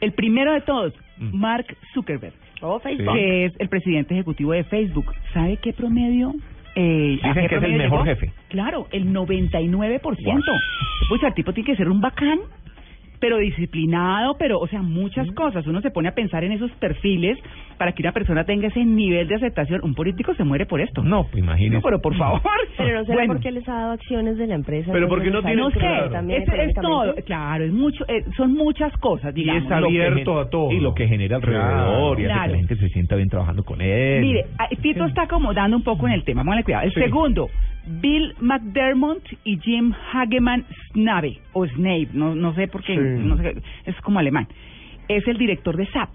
el 0.00 0.12
primero 0.12 0.52
de 0.52 0.60
todos, 0.62 0.94
Mm. 1.18 1.36
Mark 1.36 1.66
Zuckerberg, 1.94 2.32
Oh, 2.60 2.78
Facebook. 2.78 3.12
que 3.14 3.46
es 3.46 3.52
el 3.58 3.68
presidente 3.68 4.14
ejecutivo 4.14 4.52
de 4.52 4.62
Facebook. 4.64 5.12
¿Sabe 5.34 5.56
qué 5.56 5.72
promedio? 5.72 6.32
Eh, 6.76 7.16
Dicen 7.16 7.34
qué 7.34 7.48
que 7.48 7.56
es 7.56 7.62
el 7.64 7.72
mejor 7.72 8.04
llegó? 8.04 8.04
jefe. 8.04 8.32
Claro, 8.50 8.86
el 8.92 9.12
99%. 9.12 10.52
Pues 11.08 11.22
el 11.22 11.34
tipo 11.34 11.52
tiene 11.52 11.66
que 11.70 11.76
ser 11.76 11.88
un 11.88 12.00
bacán, 12.00 12.38
pero 13.20 13.38
disciplinado, 13.38 14.36
pero, 14.38 14.60
o 14.60 14.68
sea, 14.68 14.80
muchas 14.82 15.28
cosas. 15.32 15.66
Uno 15.66 15.80
se 15.80 15.90
pone 15.90 16.08
a 16.08 16.14
pensar 16.14 16.44
en 16.44 16.52
esos 16.52 16.70
perfiles 16.72 17.36
para 17.78 17.92
que 17.92 18.02
una 18.02 18.12
persona 18.12 18.44
tenga 18.44 18.68
ese 18.68 18.84
nivel 18.84 19.28
de 19.28 19.36
aceptación. 19.36 19.80
Un 19.84 19.94
político 19.94 20.34
se 20.34 20.44
muere 20.44 20.66
por 20.66 20.80
esto. 20.80 21.02
No, 21.02 21.24
pues 21.24 21.42
imagínese. 21.42 21.76
No, 21.76 21.82
pero 21.82 22.00
por 22.00 22.14
favor. 22.16 22.40
Pero 22.76 23.00
no 23.00 23.04
sé 23.06 23.12
Bueno. 23.12 23.32
por 23.34 23.42
qué 23.42 23.50
les 23.50 23.68
ha 23.68 23.72
dado 23.74 23.92
acciones 23.92 24.36
de 24.36 24.46
la 24.46 24.54
empresa. 24.54 24.90
Pero 24.92 25.08
porque 25.08 25.30
no 25.30 25.40
necesario. 25.42 25.56
tienen- 25.56 25.64
No 25.64 25.70
sé, 25.70 25.78
Claro. 26.48 26.62
Es, 26.62 26.68
es 26.68 26.74
todo, 26.74 27.14
claro, 27.26 27.64
es 27.64 27.72
mucho, 27.72 28.04
eh, 28.08 28.24
son 28.36 28.54
muchas 28.54 28.92
cosas, 28.98 29.34
digamos. 29.34 29.62
está 29.64 29.80
Lo 29.80 29.88
que 29.88 30.04
abierto 30.06 30.38
a 30.38 30.48
todo. 30.48 30.70
Y 30.72 30.80
lo 30.80 30.94
que 30.94 31.08
genera 31.08 31.36
alrededor 31.36 32.20
y 32.20 32.24
hace 32.24 32.32
Claro. 32.32 32.46
que 32.46 32.52
la 32.52 32.58
gente 32.58 32.76
se 32.76 32.88
sienta 32.90 33.16
bien 33.16 33.28
trabajando 33.28 33.64
con 33.64 33.80
él. 33.80 34.20
Mire, 34.20 34.44
ah, 34.58 34.68
Tito 34.80 35.04
está 35.06 35.22
acomodando 35.22 35.76
un 35.76 35.82
poco 35.82 36.06
en 36.06 36.12
el 36.14 36.22
tema, 36.24 36.42
póngale 36.44 36.62
cuidado. 36.64 36.84
El 36.84 36.92
Sí. 36.94 37.00
segundo, 37.00 37.48
Bill 38.00 38.34
McDermott 38.40 39.22
y 39.44 39.58
Jim 39.58 39.92
Hageman 40.12 40.64
Snabe, 40.92 41.38
o 41.52 41.66
Snape, 41.66 42.08
no, 42.12 42.34
no 42.34 42.54
sé 42.54 42.68
por 42.68 42.82
qué, 42.84 42.94
Sí. 42.94 43.00
no 43.24 43.36
sé, 43.38 43.54
es 43.86 43.96
como 44.02 44.18
alemán. 44.18 44.46
Es 45.08 45.26
el 45.26 45.38
director 45.38 45.76
de 45.76 45.86
SAP. 45.86 46.10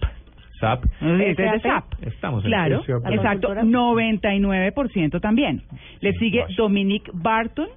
SAP. 0.60 0.84
El 1.02 1.18
director 1.18 1.52
de 1.54 1.60
SAP. 1.62 1.86
Estamos 2.04 2.44
en 2.44 2.50
Claro, 2.52 2.84
SAP. 2.84 3.12
exacto, 3.12 3.54
¿La 3.54 3.62
consultora? 3.62 3.64
99% 3.64 5.20
también. 5.20 5.62
Le 6.02 6.14
sigue 6.14 6.46
Dominic 6.58 7.10
Barton, 7.14 7.68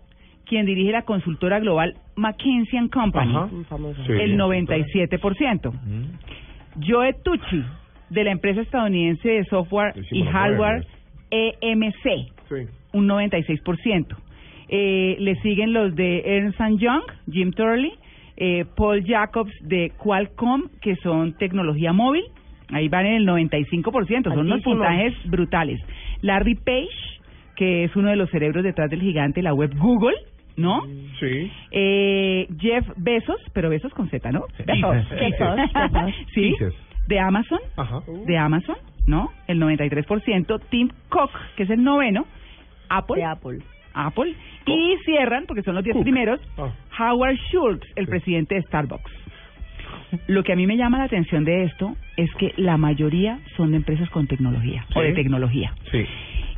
quien 0.45 0.67
dirige 0.67 0.93
la 0.93 1.03
consultora 1.03 1.59
global 1.61 1.95
McKinsey 2.17 2.79
and 2.79 2.91
Company, 2.91 3.35
Ajá. 3.35 3.49
Sí. 4.07 4.12
el 4.12 4.37
97%. 4.37 5.73
Mm. 5.73 6.83
Joe 6.87 7.15
Tucci, 7.25 7.62
de 8.11 8.25
la 8.25 8.31
empresa 8.31 8.61
estadounidense 8.61 9.29
de 9.29 9.45
software 9.47 9.93
y 9.97 10.01
Decimos 10.03 10.33
hardware. 10.33 10.87
EMC, 11.31 12.29
Sí. 12.49 12.55
un 12.93 13.07
96%. 13.09 14.17
Eh, 14.69 15.17
le 15.19 15.35
siguen 15.37 15.73
los 15.73 15.95
de 15.97 16.23
Ernst 16.25 16.61
Young, 16.79 17.03
Jim 17.31 17.51
Turley, 17.53 17.93
eh, 18.37 18.65
Paul 18.77 19.05
Jacobs 19.05 19.53
de 19.62 19.91
Qualcomm, 19.97 20.69
que 20.81 20.95
son 20.97 21.33
tecnología 21.35 21.93
móvil, 21.93 22.25
ahí 22.73 22.89
van 22.89 23.07
en 23.07 23.15
el 23.15 23.27
95%, 23.27 24.25
son 24.25 24.39
unos 24.39 24.53
Altísimo. 24.53 24.75
puntajes 24.77 25.15
brutales. 25.31 25.81
Larry 26.23 26.55
Page, 26.55 26.89
que 27.57 27.85
es 27.85 27.97
uno 27.97 28.11
de 28.11 28.17
los 28.17 28.31
cerebros 28.31 28.65
detrás 28.65 28.91
del 28.91 29.01
gigante 29.01 29.43
la 29.43 29.55
web 29.55 29.73
Google, 29.79 30.17
¿no? 30.57 30.83
Sí. 31.21 31.51
Eh, 31.71 32.47
Jeff 32.59 32.87
Bezos, 32.97 33.41
pero 33.53 33.69
Bezos 33.71 33.93
con 33.95 34.09
Z, 34.11 34.31
¿no? 34.33 34.45
Bezos. 34.67 34.97
Sí, 36.35 36.55
de 37.09 37.21
Amazon, 37.21 37.61
Ajá. 37.77 38.01
de 38.27 38.39
Amazon, 38.39 38.77
¿no? 39.07 39.31
El 39.47 39.61
93%. 39.61 40.59
Tim 40.71 40.89
Cook, 41.09 41.31
que 41.57 41.63
es 41.65 41.71
el 41.71 41.83
noveno. 41.85 42.25
Apple. 42.89 43.17
De 43.17 43.25
Apple. 43.25 43.59
Apple. 43.95 44.35
Y 44.67 44.97
cierran, 45.05 45.45
porque 45.47 45.63
son 45.63 45.75
los 45.75 45.85
diez 45.85 45.95
Cook. 45.95 46.03
primeros, 46.05 46.41
Ah. 46.59 46.71
Howard 46.99 47.37
Schultz, 47.51 47.87
el 47.97 48.07
presidente 48.07 48.57
de 48.57 48.63
Starbucks. 48.63 49.11
Lo 50.29 50.42
que 50.44 50.53
a 50.53 50.57
mí 50.57 50.66
me 50.66 50.77
llama 50.77 50.99
la 50.99 51.05
atención 51.05 51.44
de 51.44 51.64
esto 51.64 51.94
es 52.16 52.33
que 52.38 52.53
la 52.57 52.77
mayoría 52.77 53.38
son 53.57 53.70
de 53.72 53.77
empresas 53.79 54.09
con 54.11 54.27
tecnología 54.27 54.87
o 54.94 55.01
de 55.01 55.12
tecnología. 55.12 55.75
Sí. 55.90 56.05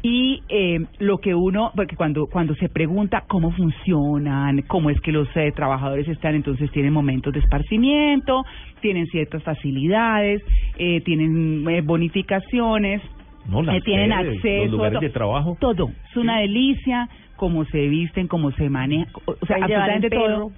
Y 0.01 0.43
eh, 0.49 0.79
lo 1.01 1.19
que 1.19 1.35
uno, 1.35 1.73
porque 1.75 1.97
cuando 1.97 2.27
cuando 2.29 2.55
se 2.55 2.69
pregunta 2.69 3.25
cómo 3.27 3.51
funcionan, 3.51 4.63
cómo 4.69 4.91
es 4.91 5.01
que 5.01 5.11
los 5.11 5.29
eh, 5.37 5.51
trabajadores 5.51 6.07
están, 6.07 6.37
entonces 6.37 6.71
tienen 6.71 6.93
momentos 6.93 7.33
de 7.33 7.41
esparcimiento, 7.41 8.45
tienen 8.81 9.07
ciertas 9.09 9.43
facilidades, 9.43 10.41
eh, 10.79 11.01
tienen 11.01 11.69
eh, 11.69 11.81
bonificaciones, 11.81 13.03
No, 13.49 13.63
las 13.63 13.77
eh, 13.77 13.81
tienen 13.85 14.11
sedes, 14.13 14.37
acceso 14.37 14.63
los 14.65 14.71
lugares 14.73 14.97
a 14.99 15.01
to- 15.01 15.07
de 15.07 15.11
trabajo. 15.11 15.57
todo. 15.61 15.91
Es 16.11 16.17
una 16.17 16.39
delicia, 16.41 17.09
cómo 17.37 17.65
se 17.65 17.89
visten, 17.89 18.29
cómo 18.29 18.53
se 18.53 18.69
manejan, 18.71 19.13
o 19.27 19.35
sea, 19.47 19.57
absolutamente 19.57 20.11
todo. 20.11 20.53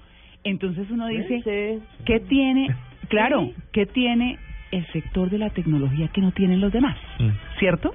Entonces 0.44 0.90
uno 0.90 1.06
dice, 1.08 1.42
Sí. 1.44 1.82
¿qué 2.04 2.20
tiene? 2.20 2.68
Claro, 3.08 3.40
Sí. 3.46 3.54
¿qué 3.72 3.86
tiene 3.86 4.38
el 4.70 4.86
sector 4.92 5.30
de 5.30 5.38
la 5.38 5.50
tecnología 5.50 6.08
que 6.14 6.20
no 6.20 6.30
tienen 6.30 6.60
los 6.60 6.72
demás? 6.72 6.96
Mm. 7.18 7.30
¿Cierto? 7.58 7.92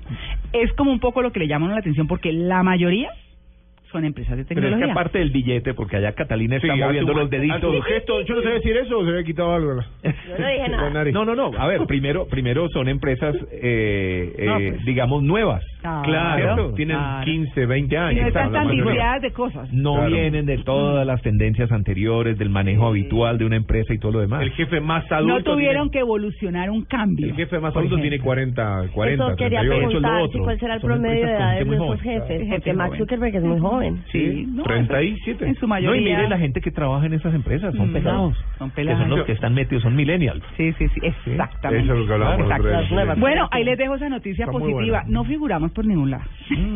Es 0.51 0.73
como 0.73 0.91
un 0.91 0.99
poco 0.99 1.21
lo 1.21 1.31
que 1.31 1.39
le 1.39 1.47
llama 1.47 1.65
a 1.65 1.67
uno 1.67 1.75
la 1.75 1.79
atención 1.79 2.05
porque 2.07 2.33
la 2.33 2.63
mayoría 2.63 3.09
son 3.95 4.05
empresas 4.05 4.35
de 4.37 4.43
Pero 4.45 4.59
es 4.59 4.65
que 4.65 4.69
tecnología. 4.71 4.91
aparte 4.93 5.19
del 5.19 5.29
billete, 5.31 5.73
porque 5.73 5.95
allá 5.97 6.11
Catalina 6.13 6.57
está 6.57 6.73
Sí, 6.73 6.79
moviendo 6.81 7.13
los 7.13 7.29
deditos. 7.29 7.63
un 7.75 7.81
gesto, 7.83 8.21
yo 8.23 8.35
no 8.35 8.41
sé 8.41 8.49
decir 8.49 8.75
eso, 8.77 9.03
se 9.05 9.09
había 9.11 9.23
quitado 9.23 9.53
algo. 9.53 9.81
Yo 10.03 10.11
no 10.37 10.47
dije 10.47 10.69
nada. 10.69 11.05
No, 11.15 11.23
no, 11.23 11.35
no. 11.35 11.51
A 11.57 11.67
ver, 11.67 11.85
primero, 11.87 12.27
primero 12.27 12.67
son 12.69 12.89
empresas, 12.89 13.35
eh, 13.51 14.33
eh, 14.37 14.45
No, 14.45 14.55
pues. 14.55 14.85
digamos, 14.85 15.23
nuevas. 15.23 15.63
Claro, 15.81 16.03
Claro, 16.03 16.73
tienen 16.73 16.97
claro. 16.97 17.25
15, 17.25 17.65
20 17.65 17.95
Y 17.95 17.97
años. 17.97 18.21
no 18.23 18.27
están 18.27 18.51
tan 18.51 18.67
viciadas 18.69 19.21
de 19.21 19.31
cosas. 19.31 19.71
No 19.71 19.93
Claro. 19.95 20.09
vienen 20.15 20.45
de 20.45 20.57
todas 20.59 21.05
las 21.05 21.21
tendencias 21.21 21.71
anteriores, 21.71 22.37
del 22.37 22.49
manejo 22.49 22.87
habitual 22.87 23.37
de 23.37 23.45
una 23.45 23.55
empresa 23.55 23.93
y 23.93 23.99
todo 23.99 24.13
lo 24.13 24.19
demás. 24.19 24.41
El 24.41 24.51
jefe 24.51 24.79
más 24.81 25.09
adulto. 25.11 25.33
No 25.37 25.43
tuvieron 25.43 25.89
tiene- 25.89 25.91
que 25.91 25.99
evolucionar 25.99 26.69
un 26.71 26.83
cambio. 26.85 27.27
El 27.27 27.35
jefe 27.35 27.59
más 27.59 27.71
adulto 27.75 27.95
ejemplo. 27.95 28.01
tiene 28.09 28.19
40, 28.23 28.81
40, 28.93 29.27
Eso 29.27 29.35
quería 29.35 29.59
38. 29.59 29.87
preguntar 29.87 30.21
otro. 30.21 30.39
si 30.39 30.43
cuál 30.43 30.59
será 30.59 30.73
el 30.75 30.81
Son 30.81 30.89
promedio 30.89 31.27
de 31.27 31.33
con 31.35 31.47
gente 31.47 31.65
de 31.69 31.77
joven. 31.77 31.97
jefes, 31.99 32.47
porque 32.49 32.73
joven. 32.73 32.97
Zuckerberg 32.97 33.35
es 33.35 33.43
muy 33.43 33.59
joven. 33.59 33.84
Sí, 34.11 34.45
no, 34.49 34.63
37. 34.63 35.45
En 35.47 35.55
su 35.55 35.61
No, 35.61 35.67
mayoría. 35.69 36.01
y 36.01 36.15
mire 36.15 36.29
la 36.29 36.37
gente 36.37 36.61
que 36.61 36.71
trabaja 36.71 37.05
en 37.05 37.13
esas 37.13 37.33
empresas, 37.33 37.73
son 37.75 37.89
Mm, 37.89 37.93
pelados. 37.93 38.37
son 38.57 38.69
Que 38.71 38.75
pelados. 38.75 38.99
son 39.01 39.09
los 39.09 39.25
que 39.25 39.31
están 39.33 39.53
metidos, 39.53 39.83
son 39.83 39.95
millennials. 39.95 40.43
Sí, 40.57 40.73
sí, 40.77 40.87
sí, 40.89 40.99
exactamente. 41.03 41.83
Eso 41.85 41.93
es 42.01 42.07
lo 42.07 42.37
que. 42.37 42.43
Las 42.45 42.91
nuevas. 42.91 43.19
Bueno, 43.19 43.47
ahí 43.51 43.63
les 43.63 43.77
dejo 43.77 43.95
esa 43.95 44.09
noticia 44.09 44.45
Está 44.45 44.57
positiva. 44.57 45.03
No 45.07 45.23
figuramos 45.23 45.71
por 45.71 45.85
ningún 45.85 46.11
lado. 46.11 46.23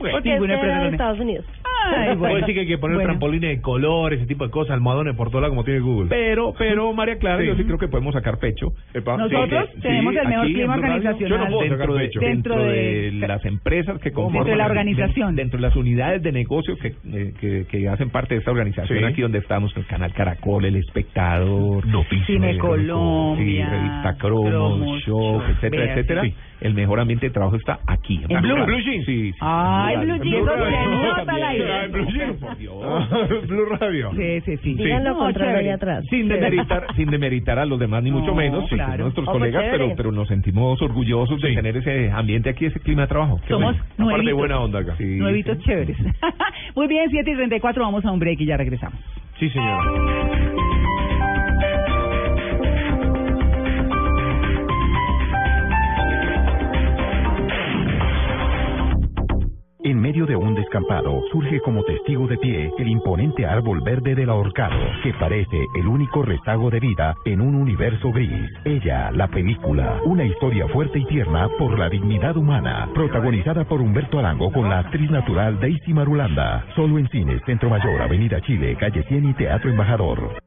Porque 0.00 0.30
Ninguna 0.30 0.54
era 0.54 0.62
empresa 0.62 0.78
de 0.78 0.84
con- 0.84 0.94
Estados 0.94 1.20
Unidos. 1.20 1.44
Ay, 1.86 2.06
bueno. 2.08 2.18
Puede 2.18 2.34
decir 2.40 2.54
que 2.54 2.60
hay 2.60 2.66
que 2.66 2.78
poner 2.78 2.96
Bueno. 2.96 3.08
trampolines 3.10 3.50
de 3.56 3.60
color, 3.62 4.12
ese 4.12 4.26
tipo 4.26 4.44
de 4.44 4.50
cosas, 4.50 4.74
almohadones 4.74 5.14
por 5.16 5.30
todo 5.30 5.40
lado 5.40 5.50
como 5.52 5.64
tiene 5.64 5.80
Google. 5.80 6.08
Pero, 6.08 6.52
pero 6.58 6.92
María 6.92 7.16
Clara, 7.18 7.40
Sí. 7.40 7.46
yo 7.46 7.54
sí 7.56 7.64
creo 7.64 7.78
que 7.78 7.88
podemos 7.88 8.12
sacar 8.14 8.38
pecho. 8.38 8.72
Epa, 8.94 9.16
Nosotros 9.16 9.66
sí, 9.70 9.76
sí, 9.76 9.80
tenemos 9.82 10.14
el 10.14 10.28
mejor 10.28 10.46
clima 10.46 10.74
organizacional. 10.74 11.28
yo 11.28 11.38
no 11.38 11.46
puedo 11.48 11.68
sacar 11.70 11.78
dentro 11.88 11.94
de, 11.94 12.04
pecho. 12.06 12.20
dentro 12.20 12.54
Dentro 12.56 12.72
de 12.72 13.10
de- 13.12 13.28
las 13.28 13.44
empresas 13.44 13.98
que 14.00 14.12
conforman 14.12 14.44
Dentro 14.44 14.52
de 14.52 14.58
la 14.58 14.66
organización. 14.66 15.36
dentro 15.36 15.58
de 15.58 15.62
las 15.62 15.76
unidades 15.76 16.09
de 16.18 16.32
negocio 16.32 16.76
que, 16.76 16.88
eh, 17.12 17.32
que, 17.40 17.66
que 17.66 17.88
hacen 17.88 18.10
parte 18.10 18.34
de 18.34 18.38
esta 18.40 18.50
organización 18.50 18.98
Sí. 18.98 19.04
aquí 19.04 19.22
donde 19.22 19.38
estamos 19.38 19.74
el 19.76 19.86
canal 19.86 20.12
Caracol 20.12 20.64
el 20.64 20.76
espectador 20.76 21.86
Noticias. 21.86 22.26
Cine 22.26 22.52
sí, 22.54 22.58
Colombia, 22.58 23.68
revista 23.70 24.16
Cromos, 24.18 25.00
Show, 25.04 25.42
etcétera, 25.48 25.84
vea, 25.84 25.92
etcétera. 25.94 26.22
sí. 26.22 26.34
El 26.60 26.74
mejor 26.74 27.00
ambiente 27.00 27.24
de 27.26 27.32
trabajo 27.32 27.56
está 27.56 27.78
aquí. 27.86 28.20
En 28.28 28.42
Blue. 28.42 28.64
Blue 28.66 28.80
Jeans. 28.80 29.06
Sí, 29.06 29.30
sí. 29.32 29.38
Ay, 29.40 29.94
En 29.94 30.00
Blue. 30.02 30.18
Jeans, 30.22 30.46
Blue 31.90 32.06
Jeans, 32.12 32.36
por 32.38 32.56
Dios. 32.58 33.10
Blue 33.48 33.64
Radio. 33.78 34.10
Sí, 34.14 34.40
sí, 34.44 34.56
sí. 34.58 34.74
Digan 34.74 35.04
lo 35.04 35.10
No, 35.10 35.18
contrario 35.20 35.58
allá 35.58 35.74
atrás. 35.76 36.04
Sin 36.10 36.28
demeritar, 36.28 36.86
sin 36.96 37.10
demeritar 37.10 37.58
a 37.58 37.64
los 37.64 37.78
demás, 37.80 38.02
ni 38.02 38.10
mucho 38.10 38.26
No, 38.28 38.34
menos, 38.34 38.68
sí, 38.68 38.76
nuestros 38.98 39.26
colegas, 39.26 39.64
pero, 39.70 39.94
pero 39.96 40.12
nos 40.12 40.28
sentimos 40.28 40.80
orgullosos 40.82 41.40
de 41.40 41.54
tener 41.54 41.76
ese 41.78 42.10
ambiente 42.10 42.50
aquí, 42.50 42.66
ese 42.66 42.78
clima 42.80 43.02
de 43.02 43.08
trabajo. 43.08 43.40
Somos 43.48 43.76
nuevitos. 43.96 44.34
buena 44.36 44.60
onda 44.60 44.80
acá. 44.80 44.94
Sí, 44.98 45.16
Nuevitos 45.16 45.58
chéveres. 45.60 45.89
Muy 46.76 46.86
bien, 46.86 47.10
7 47.10 47.30
y 47.30 47.34
34, 47.34 47.82
vamos 47.82 48.04
a 48.04 48.10
un 48.10 48.18
break 48.18 48.40
y 48.40 48.46
ya 48.46 48.56
regresamos. 48.56 49.00
Sí, 49.38 49.48
señora. 49.50 49.82
En 59.82 59.98
medio 59.98 60.26
de 60.26 60.36
un 60.36 60.54
descampado 60.54 61.22
surge 61.32 61.58
como 61.60 61.82
testigo 61.84 62.26
de 62.26 62.36
pie 62.36 62.70
el 62.78 62.88
imponente 62.88 63.46
árbol 63.46 63.80
verde 63.80 64.14
del 64.14 64.28
ahorcado, 64.28 64.78
que 65.02 65.14
parece 65.14 65.56
el 65.74 65.86
único 65.86 66.22
rezago 66.22 66.68
de 66.68 66.80
vida 66.80 67.14
en 67.24 67.40
un 67.40 67.54
universo 67.54 68.12
gris. 68.12 68.50
Ella, 68.66 69.10
la 69.10 69.28
película, 69.28 69.98
una 70.04 70.24
historia 70.24 70.68
fuerte 70.68 70.98
y 70.98 71.06
tierna 71.06 71.48
por 71.58 71.78
la 71.78 71.88
dignidad 71.88 72.36
humana, 72.36 72.90
protagonizada 72.94 73.64
por 73.64 73.80
Humberto 73.80 74.18
Arango 74.18 74.52
con 74.52 74.68
la 74.68 74.80
actriz 74.80 75.10
natural 75.10 75.58
Daisy 75.58 75.94
Marulanda. 75.94 76.66
Solo 76.76 76.98
en 76.98 77.08
cines, 77.08 77.40
Centro 77.46 77.70
Mayor, 77.70 78.02
Avenida 78.02 78.38
Chile, 78.42 78.76
Calle 78.78 79.02
100 79.04 79.30
y 79.30 79.32
Teatro 79.32 79.70
Embajador. 79.70 80.40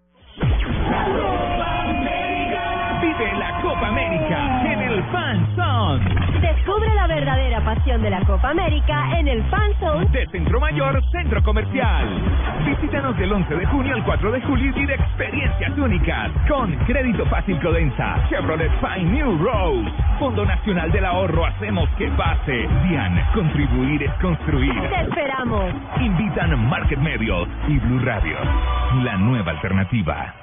Fan 5.34 5.56
Zone 5.56 6.42
Descubre 6.42 6.94
la 6.94 7.08
verdadera 7.08 7.60
pasión 7.66 8.04
de 8.04 8.10
la 8.12 8.22
Copa 8.22 8.50
América 8.52 9.18
en 9.18 9.28
el 9.28 9.44
Fan 9.46 9.72
Zone 9.80 10.06
de 10.12 10.28
Centro 10.28 10.60
Mayor 10.60 11.02
Centro 11.12 11.42
Comercial. 11.42 12.08
Visítanos 12.66 13.18
del 13.18 13.32
11 13.32 13.56
de 13.56 13.66
junio 13.66 13.96
al 13.96 14.04
4 14.04 14.32
de 14.32 14.42
julio 14.42 14.70
y 14.70 14.72
vive 14.74 14.94
experiencias 14.94 15.76
únicas 15.78 16.32
con 16.48 16.76
Crédito 16.86 17.26
Fácil 17.26 17.60
Codensa, 17.62 18.28
Chevrolet 18.30 18.72
Fine 18.80 19.12
New 19.12 19.38
Rose, 19.44 19.92
Fondo 20.20 20.46
Nacional 20.46 20.92
del 20.92 21.06
Ahorro 21.06 21.46
Hacemos 21.46 21.90
que 21.98 22.10
pase. 22.10 22.68
DIAN, 22.88 23.20
contribuir 23.34 24.04
es 24.04 24.14
construir. 24.22 24.80
Te 24.90 25.02
esperamos. 25.02 25.74
Invitan 26.00 26.70
Market 26.70 27.00
Medios 27.00 27.48
y 27.68 27.80
Blue 27.80 28.00
Radio, 28.00 28.38
la 29.04 29.18
nueva 29.18 29.52
alternativa. 29.52 30.43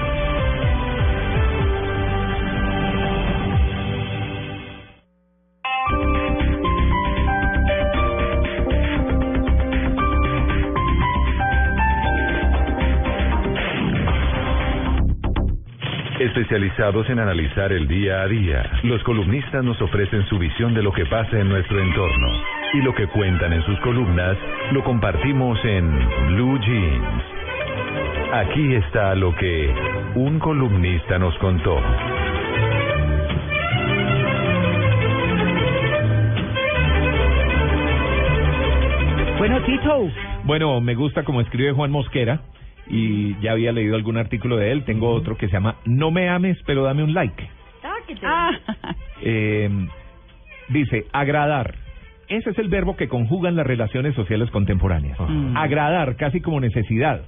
Especializados 16.21 17.09
en 17.09 17.17
analizar 17.17 17.73
el 17.73 17.87
día 17.87 18.21
a 18.21 18.27
día, 18.27 18.61
los 18.83 19.01
columnistas 19.01 19.63
nos 19.63 19.81
ofrecen 19.81 20.23
su 20.27 20.37
visión 20.37 20.71
de 20.75 20.83
lo 20.83 20.93
que 20.93 21.03
pasa 21.07 21.39
en 21.39 21.49
nuestro 21.49 21.79
entorno. 21.79 22.27
Y 22.73 22.81
lo 22.83 22.93
que 22.93 23.07
cuentan 23.07 23.51
en 23.53 23.63
sus 23.63 23.79
columnas 23.79 24.37
lo 24.71 24.83
compartimos 24.83 25.57
en 25.65 25.89
Blue 26.27 26.59
Jeans. 26.59 27.23
Aquí 28.33 28.75
está 28.75 29.15
lo 29.15 29.35
que 29.35 29.73
un 30.13 30.37
columnista 30.37 31.17
nos 31.17 31.35
contó. 31.39 31.81
Bueno, 39.39 39.59
Tito. 39.63 40.07
Bueno, 40.43 40.81
me 40.81 40.93
gusta 40.93 41.23
como 41.23 41.41
escribe 41.41 41.71
Juan 41.71 41.89
Mosquera 41.89 42.41
y 42.91 43.39
ya 43.39 43.53
había 43.53 43.71
leído 43.71 43.95
algún 43.95 44.17
artículo 44.17 44.57
de 44.57 44.71
él. 44.71 44.83
Tengo 44.83 45.09
otro 45.11 45.37
que 45.37 45.47
se 45.47 45.53
llama 45.53 45.77
No 45.85 46.11
me 46.11 46.27
ames, 46.27 46.57
pero 46.65 46.83
dame 46.83 47.03
un 47.03 47.13
like. 47.13 47.49
Ah, 47.83 48.51
Eh, 49.23 49.69
dice, 50.69 51.05
agradar. 51.13 51.75
Ese 52.27 52.49
es 52.49 52.57
el 52.57 52.69
verbo 52.69 52.95
que 52.97 53.07
conjugan 53.07 53.55
las 53.55 53.67
relaciones 53.67 54.15
sociales 54.15 54.49
contemporáneas. 54.51 55.17
Mm. 55.19 55.55
Agradar, 55.55 56.15
casi 56.15 56.41
como 56.41 56.59
necesidad. 56.59 57.21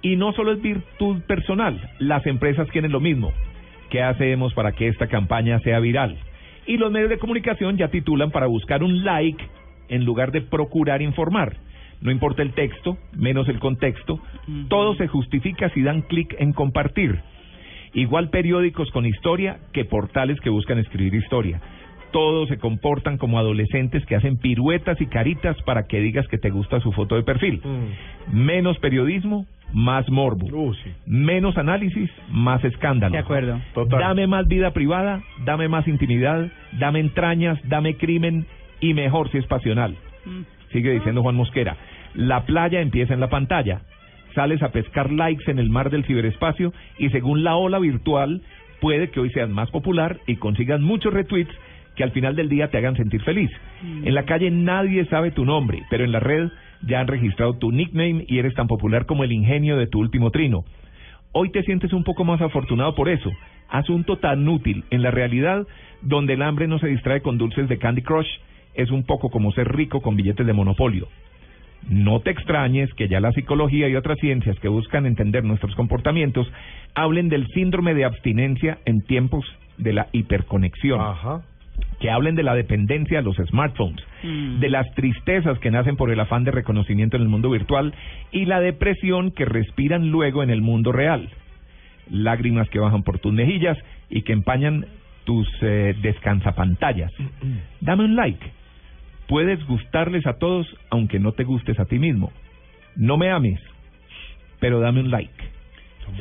Y 0.00 0.16
no 0.16 0.32
solo 0.32 0.52
es 0.52 0.62
virtud 0.62 1.20
personal, 1.22 1.78
las 1.98 2.24
empresas 2.26 2.68
quieren 2.70 2.92
lo 2.92 3.00
mismo. 3.00 3.32
¿Qué 3.90 4.02
hacemos 4.02 4.54
para 4.54 4.72
que 4.72 4.88
esta 4.88 5.08
campaña 5.08 5.58
sea 5.60 5.80
viral? 5.80 6.16
Y 6.66 6.76
los 6.78 6.90
medios 6.90 7.10
de 7.10 7.18
comunicación 7.18 7.76
ya 7.76 7.88
titulan 7.88 8.30
para 8.30 8.46
buscar 8.46 8.82
un 8.82 9.04
like 9.04 9.44
en 9.88 10.04
lugar 10.04 10.30
de 10.30 10.40
procurar 10.40 11.02
informar. 11.02 11.56
No 12.00 12.10
importa 12.10 12.42
el 12.42 12.52
texto, 12.52 12.96
menos 13.16 13.48
el 13.48 13.58
contexto, 13.58 14.20
todo 14.68 14.94
se 14.94 15.06
justifica 15.06 15.68
si 15.70 15.82
dan 15.82 16.02
clic 16.02 16.34
en 16.38 16.52
compartir. 16.52 17.20
Igual 17.92 18.30
periódicos 18.30 18.90
con 18.90 19.04
historia 19.04 19.58
que 19.72 19.84
portales 19.84 20.40
que 20.40 20.50
buscan 20.50 20.78
escribir 20.78 21.14
historia. 21.14 21.60
Todos 22.12 22.48
se 22.48 22.58
comportan 22.58 23.18
como 23.18 23.38
adolescentes 23.38 24.04
que 24.06 24.16
hacen 24.16 24.36
piruetas 24.38 25.00
y 25.00 25.06
caritas 25.06 25.56
para 25.62 25.86
que 25.86 26.00
digas 26.00 26.26
que 26.28 26.38
te 26.38 26.50
gusta 26.50 26.80
su 26.80 26.92
foto 26.92 27.16
de 27.16 27.22
perfil. 27.22 27.60
Menos 28.32 28.78
periodismo, 28.78 29.46
más 29.72 30.08
morbo. 30.08 30.46
Uh, 30.46 30.74
sí. 30.74 30.90
Menos 31.06 31.56
análisis, 31.56 32.10
más 32.30 32.64
escándalo. 32.64 33.12
de 33.12 33.18
acuerdo. 33.18 33.60
Total. 33.74 34.00
Dame 34.00 34.26
más 34.26 34.48
vida 34.48 34.72
privada, 34.72 35.22
dame 35.44 35.68
más 35.68 35.86
intimidad, 35.86 36.50
dame 36.78 37.00
entrañas, 37.00 37.58
dame 37.68 37.96
crimen 37.96 38.46
y 38.80 38.94
mejor 38.94 39.30
si 39.30 39.38
es 39.38 39.46
pasional. 39.46 39.96
Sigue 40.72 40.92
diciendo 40.92 41.22
Juan 41.22 41.36
Mosquera. 41.36 41.76
La 42.14 42.44
playa 42.44 42.80
empieza 42.80 43.14
en 43.14 43.20
la 43.20 43.28
pantalla. 43.28 43.82
Sales 44.34 44.62
a 44.62 44.70
pescar 44.70 45.10
likes 45.10 45.50
en 45.50 45.58
el 45.58 45.70
mar 45.70 45.90
del 45.90 46.04
ciberespacio 46.04 46.72
y 46.98 47.10
según 47.10 47.42
la 47.44 47.56
ola 47.56 47.78
virtual 47.78 48.42
puede 48.80 49.10
que 49.10 49.20
hoy 49.20 49.30
seas 49.30 49.48
más 49.48 49.70
popular 49.70 50.18
y 50.26 50.36
consigas 50.36 50.80
muchos 50.80 51.12
retweets 51.12 51.52
que 51.96 52.04
al 52.04 52.12
final 52.12 52.36
del 52.36 52.48
día 52.48 52.70
te 52.70 52.78
hagan 52.78 52.96
sentir 52.96 53.22
feliz. 53.22 53.50
En 53.82 54.14
la 54.14 54.24
calle 54.24 54.50
nadie 54.50 55.04
sabe 55.06 55.32
tu 55.32 55.44
nombre, 55.44 55.82
pero 55.90 56.04
en 56.04 56.12
la 56.12 56.20
red 56.20 56.48
ya 56.82 57.00
han 57.00 57.08
registrado 57.08 57.54
tu 57.54 57.72
nickname 57.72 58.24
y 58.26 58.38
eres 58.38 58.54
tan 58.54 58.68
popular 58.68 59.06
como 59.06 59.24
el 59.24 59.32
ingenio 59.32 59.76
de 59.76 59.86
tu 59.86 60.00
último 60.00 60.30
trino. 60.30 60.64
Hoy 61.32 61.50
te 61.50 61.62
sientes 61.62 61.92
un 61.92 62.04
poco 62.04 62.24
más 62.24 62.40
afortunado 62.40 62.94
por 62.94 63.08
eso. 63.08 63.30
Asunto 63.68 64.18
tan 64.18 64.48
útil. 64.48 64.84
En 64.90 65.02
la 65.02 65.10
realidad, 65.10 65.66
donde 66.02 66.34
el 66.34 66.42
hambre 66.42 66.66
no 66.66 66.78
se 66.78 66.88
distrae 66.88 67.20
con 67.20 67.38
dulces 67.38 67.68
de 67.68 67.78
Candy 67.78 68.02
Crush, 68.02 68.28
es 68.74 68.90
un 68.90 69.04
poco 69.04 69.30
como 69.30 69.52
ser 69.52 69.68
rico 69.68 70.00
con 70.00 70.16
billetes 70.16 70.46
de 70.46 70.52
monopolio. 70.52 71.08
No 71.88 72.20
te 72.20 72.30
extrañes 72.30 72.92
que 72.94 73.08
ya 73.08 73.20
la 73.20 73.32
psicología 73.32 73.88
y 73.88 73.96
otras 73.96 74.18
ciencias 74.20 74.58
que 74.60 74.68
buscan 74.68 75.06
entender 75.06 75.44
nuestros 75.44 75.74
comportamientos 75.74 76.50
hablen 76.94 77.28
del 77.28 77.46
síndrome 77.48 77.94
de 77.94 78.04
abstinencia 78.04 78.78
en 78.84 79.00
tiempos 79.02 79.44
de 79.78 79.92
la 79.94 80.08
hiperconexión, 80.12 81.00
Ajá. 81.00 81.40
que 81.98 82.10
hablen 82.10 82.34
de 82.34 82.42
la 82.42 82.54
dependencia 82.54 83.18
a 83.18 83.22
los 83.22 83.36
smartphones, 83.36 84.04
de 84.22 84.68
las 84.68 84.92
tristezas 84.94 85.58
que 85.58 85.70
nacen 85.70 85.96
por 85.96 86.10
el 86.10 86.20
afán 86.20 86.44
de 86.44 86.50
reconocimiento 86.50 87.16
en 87.16 87.22
el 87.22 87.28
mundo 87.28 87.50
virtual 87.50 87.94
y 88.30 88.44
la 88.44 88.60
depresión 88.60 89.30
que 89.30 89.46
respiran 89.46 90.10
luego 90.10 90.42
en 90.42 90.50
el 90.50 90.60
mundo 90.60 90.92
real. 90.92 91.30
Lágrimas 92.10 92.68
que 92.68 92.78
bajan 92.78 93.02
por 93.02 93.18
tus 93.20 93.32
mejillas 93.32 93.78
y 94.10 94.22
que 94.22 94.32
empañan 94.32 94.84
tus 95.24 95.48
eh, 95.62 95.94
descansapantallas. 96.02 97.12
Dame 97.80 98.04
un 98.04 98.16
like. 98.16 98.44
Puedes 99.30 99.64
gustarles 99.66 100.26
a 100.26 100.34
todos 100.34 100.66
aunque 100.90 101.18
no 101.18 101.32
te 101.32 101.44
gustes 101.44 101.78
a 101.80 101.84
ti 101.86 101.98
mismo. 101.98 102.30
No 102.96 103.16
me 103.16 103.30
ames, 103.30 103.60
pero 104.58 104.80
dame 104.80 105.00
un 105.00 105.10
like. 105.10 105.32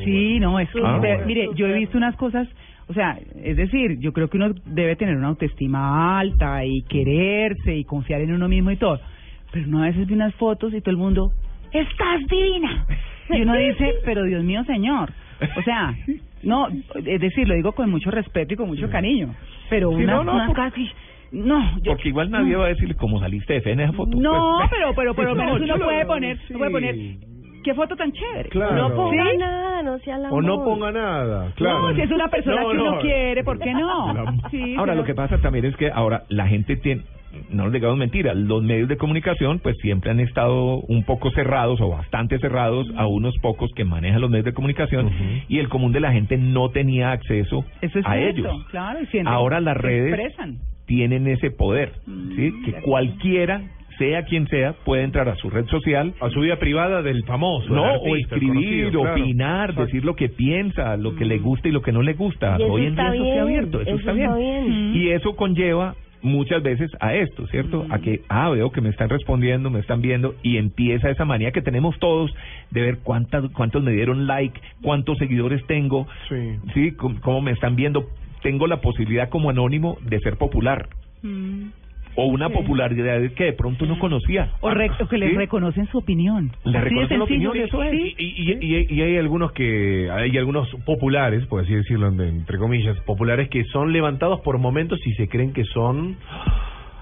Sí, 0.03 0.39
no, 0.39 0.59
es 0.59 0.69
Ah, 0.83 0.99
pero, 1.01 1.25
mire, 1.25 1.49
yo 1.55 1.65
he 1.67 1.73
visto 1.73 1.97
unas 1.97 2.15
cosas, 2.15 2.47
o 2.87 2.93
sea, 2.93 3.17
es 3.43 3.57
decir, 3.57 3.97
yo 3.99 4.13
creo 4.13 4.29
que 4.29 4.37
uno 4.37 4.53
debe 4.65 4.95
tener 4.95 5.15
una 5.17 5.29
autoestima 5.29 6.19
alta 6.19 6.63
y 6.63 6.83
quererse 6.83 7.75
y 7.75 7.83
confiar 7.83 8.21
en 8.21 8.31
uno 8.31 8.47
mismo 8.47 8.69
y 8.69 8.75
todo, 8.77 8.99
pero 9.51 9.67
uno 9.67 9.81
a 9.81 9.87
veces 9.87 10.07
ve 10.07 10.13
unas 10.13 10.35
fotos 10.35 10.73
y 10.75 10.81
todo 10.81 10.91
el 10.91 10.97
mundo, 10.97 11.31
estás 11.73 12.19
divina. 12.29 12.85
Y 13.31 13.41
uno 13.41 13.55
dice, 13.55 13.95
pero 14.05 14.23
Dios 14.23 14.43
mío, 14.43 14.63
señor. 14.65 15.11
O 15.57 15.61
sea, 15.63 15.95
no, 16.43 16.67
es 16.67 17.21
decir, 17.21 17.47
lo 17.47 17.55
digo 17.55 17.71
con 17.71 17.89
mucho 17.89 18.11
respeto 18.11 18.53
y 18.53 18.57
con 18.57 18.67
mucho 18.67 18.89
cariño, 18.91 19.33
pero 19.69 19.89
Sí, 19.89 20.03
unas, 20.03 20.23
no, 20.23 20.23
no, 20.23 20.53
por- 20.53 20.73
que- 20.73 20.81
No, 21.31 21.77
yo... 21.81 21.91
Porque 21.91 22.09
igual 22.09 22.31
nadie 22.31 22.55
va 22.55 22.65
a 22.65 22.69
decirle 22.69 22.95
cómo 22.95 23.19
saliste 23.19 23.53
de 23.53 23.61
fe 23.61 23.71
en 23.71 23.81
esa 23.81 23.93
foto. 23.93 24.17
No, 24.19 24.57
Pues, 24.59 24.69
pero, 24.77 24.93
pero 24.95 25.13
por 25.15 25.25
lo 25.25 25.35
No, 25.35 25.43
menos 25.43 25.61
uno 25.61 25.77
lo- 25.77 25.85
puede 25.85 26.05
poner, 26.05 26.37
sí. 26.39 26.43
uno 26.49 26.59
puede 26.59 26.71
poner, 26.71 26.95
qué 27.63 27.73
foto 27.73 27.95
tan 27.95 28.11
chévere. 28.11 28.49
Claro. 28.49 28.75
No 28.89 28.95
ponga 28.95 29.23
¿Sí? 29.31 29.37
nada, 29.37 29.83
no 29.83 29.99
sea 29.99 30.17
la 30.17 30.29
O 30.31 30.41
no 30.41 30.63
ponga 30.63 30.91
nada, 30.91 31.51
claro. 31.55 31.89
No, 31.89 31.95
si 31.95 32.01
es 32.01 32.11
una 32.11 32.27
persona 32.29 32.61
No, 32.63 32.69
que 32.69 32.77
uno 32.77 32.91
no. 32.95 33.01
quiere, 33.01 33.43
¿por 33.43 33.59
qué 33.59 33.73
no? 33.73 34.13
Sí, 34.51 34.75
Ahora, 34.77 34.95
lo 34.95 35.03
que 35.03 35.13
pasa 35.13 35.37
también 35.39 35.65
es 35.65 35.75
que 35.75 35.91
ahora 35.91 36.23
la 36.29 36.47
gente 36.47 36.77
tiene, 36.77 37.03
no 37.51 37.65
nos 37.65 37.73
digamos 37.73 37.97
mentiras, 37.97 38.35
los 38.35 38.63
medios 38.63 38.87
de 38.87 38.97
comunicación 38.97 39.59
pues 39.59 39.75
siempre 39.81 40.09
han 40.09 40.19
estado 40.19 40.77
un 40.79 41.03
poco 41.03 41.29
cerrados 41.31 41.79
o 41.79 41.89
bastante 41.89 42.39
cerrados 42.39 42.87
a 42.97 43.05
unos 43.05 43.37
pocos 43.37 43.69
que 43.75 43.83
manejan 43.85 44.19
los 44.21 44.31
medios 44.31 44.45
de 44.45 44.53
comunicación 44.53 45.11
y 45.47 45.59
el 45.59 45.69
común 45.69 45.91
de 45.91 45.99
la 45.99 46.11
gente 46.11 46.37
no 46.37 46.69
tenía 46.69 47.11
acceso 47.11 47.65
Eso 47.81 47.99
es 47.99 48.05
a 48.07 48.13
cierto, 48.15 48.39
ellos. 48.39 48.65
claro. 48.71 48.99
y 49.01 49.17
Ahora 49.27 49.59
las 49.61 49.77
redes 49.77 50.11
expresan. 50.13 50.57
Tienen 50.89 51.27
ese 51.27 51.51
poder, 51.51 51.93
Mm, 52.07 52.35
¿sí? 52.35 52.51
Que 52.65 52.71
cualquiera, 52.81 53.61
sea 53.99 54.23
quien 54.23 54.47
sea, 54.47 54.73
puede 54.85 55.03
entrar 55.03 55.27
a 55.29 55.35
su 55.35 55.49
red 55.49 55.65
social 55.67 56.13
A 56.21 56.29
su 56.29 56.39
vida 56.39 56.55
privada 56.57 57.01
del 57.03 57.23
famoso. 57.25 57.69
no, 57.73 57.83
o 57.83 57.85
artista, 58.15 58.35
el 58.35 58.41
escribir, 58.41 58.83
conocido, 58.85 59.01
claro. 59.03 59.21
opinar, 59.21 59.75
decir 59.75 60.03
lo 60.05 60.15
que 60.15 60.29
piensa, 60.29 60.97
lo 60.97 61.15
que 61.15 61.25
le 61.25 61.37
Mm. 61.39 61.43
gusta 61.43 61.67
y 61.67 61.71
lo 61.71 61.81
que 61.81 61.91
no 61.91 62.01
le 62.01 62.13
gusta. 62.13 62.57
Hoy 62.57 62.87
en 62.87 62.95
día 62.95 63.13
eso 63.13 63.23
está 63.25 63.41
abierto, 63.43 63.81
eso, 63.81 63.95
está 63.95 64.13
bien. 64.13 64.35
bien. 64.35 64.91
Mm. 64.91 64.95
Y 64.95 65.09
eso 65.09 65.35
conlleva 65.35 65.95
muchas 66.21 66.61
veces 66.63 66.91
a 66.99 67.13
esto, 67.15 67.47
¿cierto? 67.47 67.85
A 67.89 67.99
que, 67.99 68.21
ah, 68.27 68.49
veo 68.49 68.71
que 68.71 68.81
me 68.81 68.89
están 68.89 69.07
respondiendo, 69.09 69.69
me 69.69 69.79
están 69.79 70.01
viendo, 70.01 70.35
y 70.43 70.57
empieza 70.57 71.09
esa 71.09 71.23
manía 71.23 71.51
que 71.51 71.61
tenemos 71.61 71.97
todos 71.99 72.29
de 72.71 72.81
ver 72.81 72.97
cuántas, 73.03 73.49
cuántos 73.51 73.81
me 73.83 73.91
dieron 73.93 74.27
like, 74.27 74.59
cuántos 74.81 75.17
seguidores 75.17 75.65
tengo, 75.67 76.07
Sí. 76.27 76.35
¿sí? 76.73 76.91
Cómo, 76.97 77.21
cómo 77.21 77.41
me 77.41 77.51
están 77.51 77.75
viendo. 77.77 78.05
Tengo 78.41 78.67
la 78.67 78.81
posibilidad 78.81 79.29
como 79.29 79.49
anónimo 79.49 79.97
de 80.01 80.19
ser 80.19 80.37
popular, 80.37 80.87
Mm. 81.21 81.69
o 82.15 82.25
una 82.25 82.49
popularidad 82.49 83.19
que 83.35 83.43
de 83.45 83.53
pronto 83.53 83.85
no 83.85 83.97
conocía. 83.99 84.51
O, 84.61 84.69
re- 84.71 84.89
o 84.99 85.07
que 85.07 85.17
les 85.17 85.31
¿Sí? 85.31 85.35
reconocen 85.37 85.85
su 85.87 85.99
opinión. 85.99 86.51
Le 86.65 86.81
reconocen 86.81 87.17
la 87.19 87.23
opinión, 87.25 87.55
eso 87.57 87.83
es. 87.83 87.91
Sí. 87.91 88.15
Y, 88.17 88.51
y, 88.51 88.75
y- 88.75 88.87
y 88.93 89.01
hay 89.01 89.17
algunos 89.17 89.51
que, 89.53 90.09
hay 90.11 90.37
algunos 90.37 90.67
populares, 90.85 91.45
por 91.45 91.61
así 91.63 91.73
decirlo, 91.73 92.07
entre 92.07 92.57
comillas, 92.57 92.99
populares 93.01 93.47
que 93.49 93.63
son 93.65 93.93
levantados 93.93 94.41
por 94.41 94.57
momentos 94.57 94.99
y 95.05 95.13
se 95.13 95.27
creen 95.27 95.53
que 95.53 95.63
son 95.65 96.17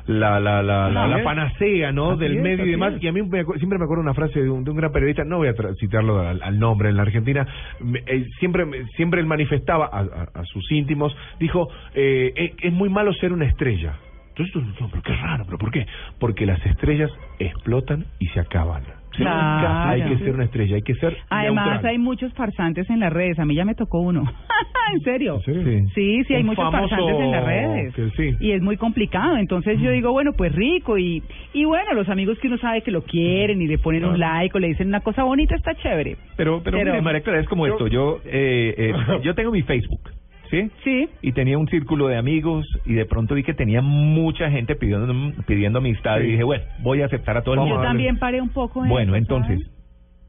la 0.07 0.39
la 0.39 0.63
la, 0.63 0.89
la, 0.89 1.17
es. 1.17 1.23
panacea, 1.23 1.91
¿no? 1.91 2.15
Del 2.17 2.39
medio 2.41 2.65
y 2.65 2.71
demás. 2.71 2.93
Y 3.01 3.07
a 3.07 3.11
mí 3.11 3.21
siempre 3.57 3.77
me 3.77 3.83
acuerdo 3.85 4.01
una 4.01 4.13
frase 4.13 4.41
de 4.41 4.49
un, 4.49 4.63
de 4.63 4.71
un 4.71 4.77
gran 4.77 4.91
periodista, 4.91 5.23
no 5.23 5.37
voy 5.37 5.49
a 5.49 5.53
citarlo 5.79 6.19
al, 6.19 6.59
nombre 6.59 6.89
en 6.89 6.95
la 6.95 7.01
Argentina, 7.03 7.45
me- 7.81 8.03
eh, 8.05 8.27
siempre 8.39 8.65
siempre 8.95 9.19
él 9.19 9.27
manifestaba 9.27 9.85
a, 9.87 10.43
sus 10.45 10.71
íntimos, 10.71 11.15
dijo, 11.39 11.69
eh, 11.93 12.31
eh, 12.35 12.53
es 12.61 12.73
muy 12.73 12.89
malo 12.89 13.13
ser 13.13 13.33
una 13.33 13.45
estrella. 13.45 13.95
Entonces, 14.37 14.81
no, 14.81 14.89
pero 14.89 15.01
qué 15.03 15.15
raro, 15.15 15.43
pero 15.45 15.57
¿por 15.57 15.71
qué? 15.71 15.85
Porque 16.19 16.45
las 16.45 16.63
estrellas 16.65 17.11
explotan 17.39 18.05
y 18.19 18.27
se 18.27 18.39
acaban. 18.39 18.83
Claro. 19.11 19.89
Hay 19.89 20.03
que 20.03 20.17
ser 20.23 20.35
una 20.35 20.43
estrella, 20.43 20.75
hay 20.75 20.83
que 20.83 20.93
ser 20.95 21.17
Además 21.29 21.65
neutral. 21.71 21.85
hay 21.91 21.97
muchos 21.97 22.31
farsantes 22.35 22.87
en 22.91 22.99
las 22.99 23.11
redes. 23.11 23.39
A 23.39 23.45
mí 23.45 23.55
ya 23.55 23.65
me 23.65 23.73
tocó 23.73 23.99
uno. 23.99 24.21
¿En 24.93 24.99
serio? 25.01 25.35
¿En 25.37 25.41
serio? 25.41 25.63
Sí. 25.63 25.91
Sí, 25.95 26.23
sí, 26.25 26.33
hay 26.35 26.43
muchos 26.43 26.63
famoso 26.63 26.87
farsantes 26.89 27.19
en 27.19 27.31
las 27.31 27.43
redes. 27.43 27.93
sí. 28.15 28.35
Y 28.39 28.51
es 28.51 28.61
muy 28.61 28.77
complicado. 28.77 29.37
Entonces 29.37 29.79
yo 29.81 29.89
digo, 29.89 30.11
bueno, 30.11 30.33
pues 30.37 30.53
rico. 30.53 30.99
Y, 30.99 31.23
y 31.53 31.65
bueno, 31.65 31.93
los 31.95 32.07
amigos 32.09 32.37
que 32.39 32.47
uno 32.47 32.57
sabe 32.59 32.83
que 32.83 32.91
lo 32.91 33.01
quieren 33.01 33.59
y 33.59 33.65
le 33.67 33.79
ponen 33.79 34.05
un 34.05 34.19
like 34.19 34.55
o 34.55 34.59
le 34.59 34.67
dicen 34.67 34.87
una 34.89 34.99
cosa 34.99 35.23
bonita, 35.23 35.55
está 35.55 35.73
chévere. 35.75 36.17
Pero, 36.35 36.61
pero, 36.63 36.77
Pero- 36.77 36.91
mire, 36.91 37.01
María 37.01 37.21
Clara, 37.21 37.39
es 37.39 37.47
como 37.49 37.65
Yo- 37.65 37.73
esto. 37.73 37.87
Yo, 37.87 38.19
eh, 38.23 38.75
eh, 38.77 38.93
yo 39.23 39.33
tengo 39.33 39.49
mi 39.51 39.63
Facebook, 39.63 40.01
¿sí? 40.49 40.69
Sí. 40.83 41.09
Y 41.21 41.31
tenía 41.33 41.57
un 41.57 41.67
círculo 41.67 42.07
de 42.07 42.17
amigos 42.17 42.65
y 42.85 42.93
de 42.93 43.05
pronto 43.05 43.35
vi 43.35 43.43
que 43.43 43.53
tenía 43.53 43.81
mucha 43.81 44.49
gente 44.51 44.75
pidiendo, 44.75 45.13
pidiendo 45.45 45.79
amistad 45.79 46.19
Sí. 46.19 46.27
y 46.27 46.31
dije, 46.31 46.43
bueno, 46.43 46.63
voy 46.79 47.01
a 47.01 47.05
aceptar 47.05 47.37
a 47.37 47.41
todo 47.43 47.53
el 47.55 47.59
Yo 47.59 47.65
mundo. 47.65 47.75
darle. 47.77 47.89
también 47.89 48.17
paré 48.17 48.41
un 48.41 48.49
poco 48.49 48.83
en 48.83 48.89
Bueno, 48.89 49.13
eso, 49.15 49.17
entonces, 49.23 49.59
¿sabes? 49.61 49.73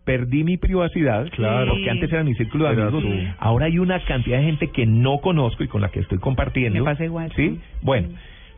perdí 0.04 0.42
mi 0.44 0.57
privacidad, 0.57 1.28
Claro. 1.33 1.72
porque 1.72 1.90
antes 1.90 2.11
era 2.12 2.24
mi 2.24 2.35
círculo 2.35 2.64
de 2.64 2.70
amigos. 2.83 3.04
Ahora 3.38 3.66
hay 3.66 3.78
una 3.78 4.02
cantidad 4.04 4.38
de 4.38 4.44
gente 4.44 4.68
que 4.70 4.87
no 4.87 5.18
conozco 5.18 5.62
y 5.64 5.68
con 5.68 5.83
la 5.83 5.90
que 5.90 6.00
estoy 6.00 6.18
compartiendo. 6.18 6.78
Me 6.78 6.85
pasa 6.85 7.04
igual, 7.04 7.31
¿Sí? 7.37 7.50
sí. 7.50 7.61
Bueno. 7.83 8.09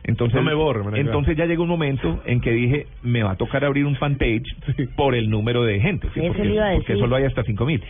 Entonces, 0.03 0.35
No 0.35 0.41
me 0.41 0.55
borre, 0.55 0.79
María 0.79 1.03
Clara. 1.03 1.05
entonces 1.09 1.37
ya 1.37 1.45
llegó 1.45 1.61
un 1.61 1.69
momento 1.69 2.23
en 2.25 2.41
que 2.41 2.49
dije, 2.51 2.87
me 3.03 3.21
va 3.21 3.31
a 3.33 3.35
tocar 3.35 3.63
abrir 3.63 3.85
un 3.85 3.95
fanpage 3.97 4.41
por 4.95 5.13
el 5.13 5.29
número 5.29 5.63
de 5.63 5.79
gente, 5.79 6.07
¿sí? 6.15 6.21
Porque, 6.25 6.95
solo 6.97 7.15
hay 7.17 7.25
hasta 7.25 7.43
cinco 7.43 7.67
mil. 7.67 7.83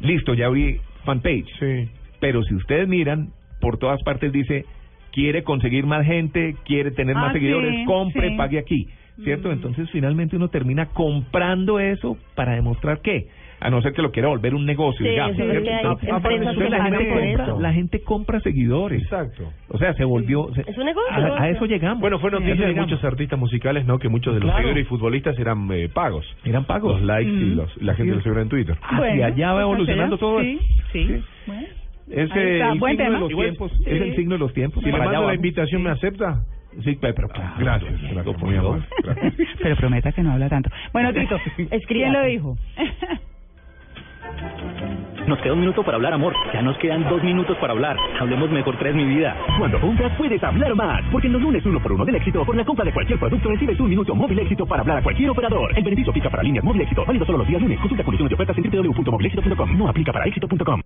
Listo, 0.00 0.32
ya 0.32 0.46
abrí 0.46 0.78
fanpage. 1.04 1.44
Sí. 1.60 1.88
Pero 2.20 2.42
si 2.42 2.54
ustedes 2.54 2.88
miran, 2.88 3.28
por 3.60 3.78
todas 3.78 4.02
partes 4.02 4.32
dice, 4.32 4.64
quiere 5.12 5.42
conseguir 5.42 5.86
más 5.86 6.04
gente, 6.06 6.54
quiere 6.64 6.90
tener 6.90 7.16
Ah, 7.16 7.20
más 7.20 7.32
seguidores, 7.32 7.72
sí, 7.74 7.84
compre, 7.84 8.30
sí. 8.30 8.36
pague 8.36 8.58
aquí. 8.58 8.86
¿Cierto? 9.24 9.48
Mm. 9.48 9.52
Entonces 9.52 9.90
finalmente 9.90 10.36
uno 10.36 10.46
termina 10.48 10.86
comprando 10.86 11.80
eso 11.80 12.16
para 12.36 12.52
demostrar 12.54 13.00
que, 13.00 13.26
a 13.58 13.68
no 13.68 13.82
ser 13.82 13.92
que 13.92 14.00
lo 14.00 14.12
quiera 14.12 14.28
volver 14.28 14.54
un 14.54 14.64
negocio, 14.64 15.04
Sí, 15.04 15.10
digamos. 15.10 15.36
la, 15.38 15.44
gente 15.54 15.70
compra, 16.06 17.24
eso. 17.24 17.60
la 17.60 17.72
gente 17.72 18.00
compra 18.02 18.38
seguidores. 18.40 19.02
Exacto. 19.02 19.52
O 19.70 19.78
sea, 19.78 19.92
se 19.94 20.04
volvió... 20.04 20.54
se- 20.54 20.60
Es 20.70 20.78
un 20.78 20.84
negocio. 20.84 21.10
A, 21.34 21.42
a 21.42 21.50
eso 21.50 21.66
llegamos. 21.66 22.00
Bueno, 22.00 22.20
fue 22.20 22.30
noticia 22.30 22.64
de 22.68 22.74
muchos 22.74 23.02
artistas 23.02 23.36
musicales, 23.40 23.84
¿no? 23.86 23.98
Que 23.98 24.08
muchos 24.08 24.34
de 24.34 24.38
los 24.40 24.50
Claro. 24.50 24.58
seguidores 24.58 24.86
y 24.86 24.88
futbolistas 24.88 25.36
eran 25.36 25.68
eh, 25.72 25.88
pagos. 25.88 26.24
Eran 26.44 26.64
pagos. 26.64 27.00
Los 27.00 27.02
likes 27.02 27.30
y 27.32 27.34
Mm. 27.34 27.56
los, 27.56 27.82
la 27.82 27.94
gente 27.96 28.16
Así 28.18 28.28
los 28.28 28.38
en 28.38 28.48
Twitter. 28.48 28.76
Bueno, 28.96 29.24
allá 29.24 29.48
va 29.48 29.54
pues, 29.54 29.62
evolucionando 29.64 30.18
todo. 30.18 30.40
Sí, 30.42 30.60
sí. 30.92 31.04
Sí. 31.08 31.22
Bueno. 31.48 31.66
Es 32.10 32.30
eh, 32.34 32.60
el 32.60 32.72
signo 32.72 32.86
tema. 32.96 33.04
de 33.14 33.20
los 33.20 33.30
Igual, 33.30 33.46
tiempos. 33.48 33.72
sí. 33.72 33.84
Es 33.86 34.00
el 34.02 34.16
signo 34.16 34.32
de 34.34 34.38
los 34.38 34.52
tiempos. 34.54 34.80
Si 34.82 34.86
le 34.86 34.92
Para 34.92 35.04
allá 35.04 35.12
mando 35.18 35.28
la 35.28 35.34
invitación, 35.34 35.82
¿me 35.82 35.90
acepta? 35.90 36.40
Sí, 36.84 36.96
pero, 37.00 37.14
pero 37.14 37.28
claro. 37.28 37.54
Gracias, 37.58 37.92
gracias, 38.02 38.24
por 38.24 38.38
muy 38.44 38.54
favor. 38.56 38.76
amable. 38.76 38.86
Gracias. 39.02 39.48
Pero 39.62 39.76
prometa 39.76 40.12
que 40.12 40.22
no 40.22 40.32
habla 40.32 40.48
tanto. 40.48 40.70
Bueno, 40.92 41.12
Tito, 41.12 41.38
¿quién 41.88 42.12
lo 42.12 42.22
dijo? 42.24 42.56
Nos 45.26 45.38
queda 45.40 45.52
un 45.52 45.60
minuto 45.60 45.82
para 45.82 45.96
hablar, 45.96 46.12
amor. 46.14 46.32
Ya 46.54 46.62
nos 46.62 46.78
quedan 46.78 47.06
dos 47.08 47.22
minutos 47.22 47.56
para 47.58 47.72
hablar. 47.74 47.96
Hablemos 48.18 48.50
mejor 48.50 48.76
tres, 48.78 48.94
mi 48.94 49.04
vida. 49.04 49.36
Cuando 49.58 49.78
compras 49.80 50.12
puedes 50.16 50.42
hablar 50.42 50.74
más, 50.74 51.02
porque 51.12 51.26
en 51.26 51.34
los 51.34 51.42
lunes 51.42 51.64
uno 51.66 51.80
por 51.82 51.92
uno 51.92 52.04
del 52.06 52.14
éxito, 52.14 52.44
por 52.46 52.56
la 52.56 52.64
compra 52.64 52.84
de 52.84 52.92
cualquier 52.92 53.18
producto 53.18 53.48
recibes 53.50 53.78
un 53.80 53.90
minuto 53.90 54.14
móvil 54.14 54.38
éxito 54.38 54.64
para 54.66 54.80
hablar 54.82 54.98
a 54.98 55.02
cualquier 55.02 55.28
operador. 55.30 55.70
El 55.76 55.84
beneficio 55.84 56.10
aplica 56.10 56.30
para 56.30 56.42
líneas 56.42 56.64
móvil 56.64 56.80
éxito, 56.82 57.04
válido 57.04 57.26
solo 57.26 57.38
los 57.38 57.48
días 57.48 57.60
lunes. 57.60 57.78
Consulta 57.80 58.04
condiciones 58.04 58.30
de 58.30 58.34
ofertas 58.36 58.56
en 58.56 58.70
www.movilexito.com. 58.70 59.76
No 59.78 59.88
aplica 59.88 60.12
para 60.12 60.24
éxito.com. 60.26 60.80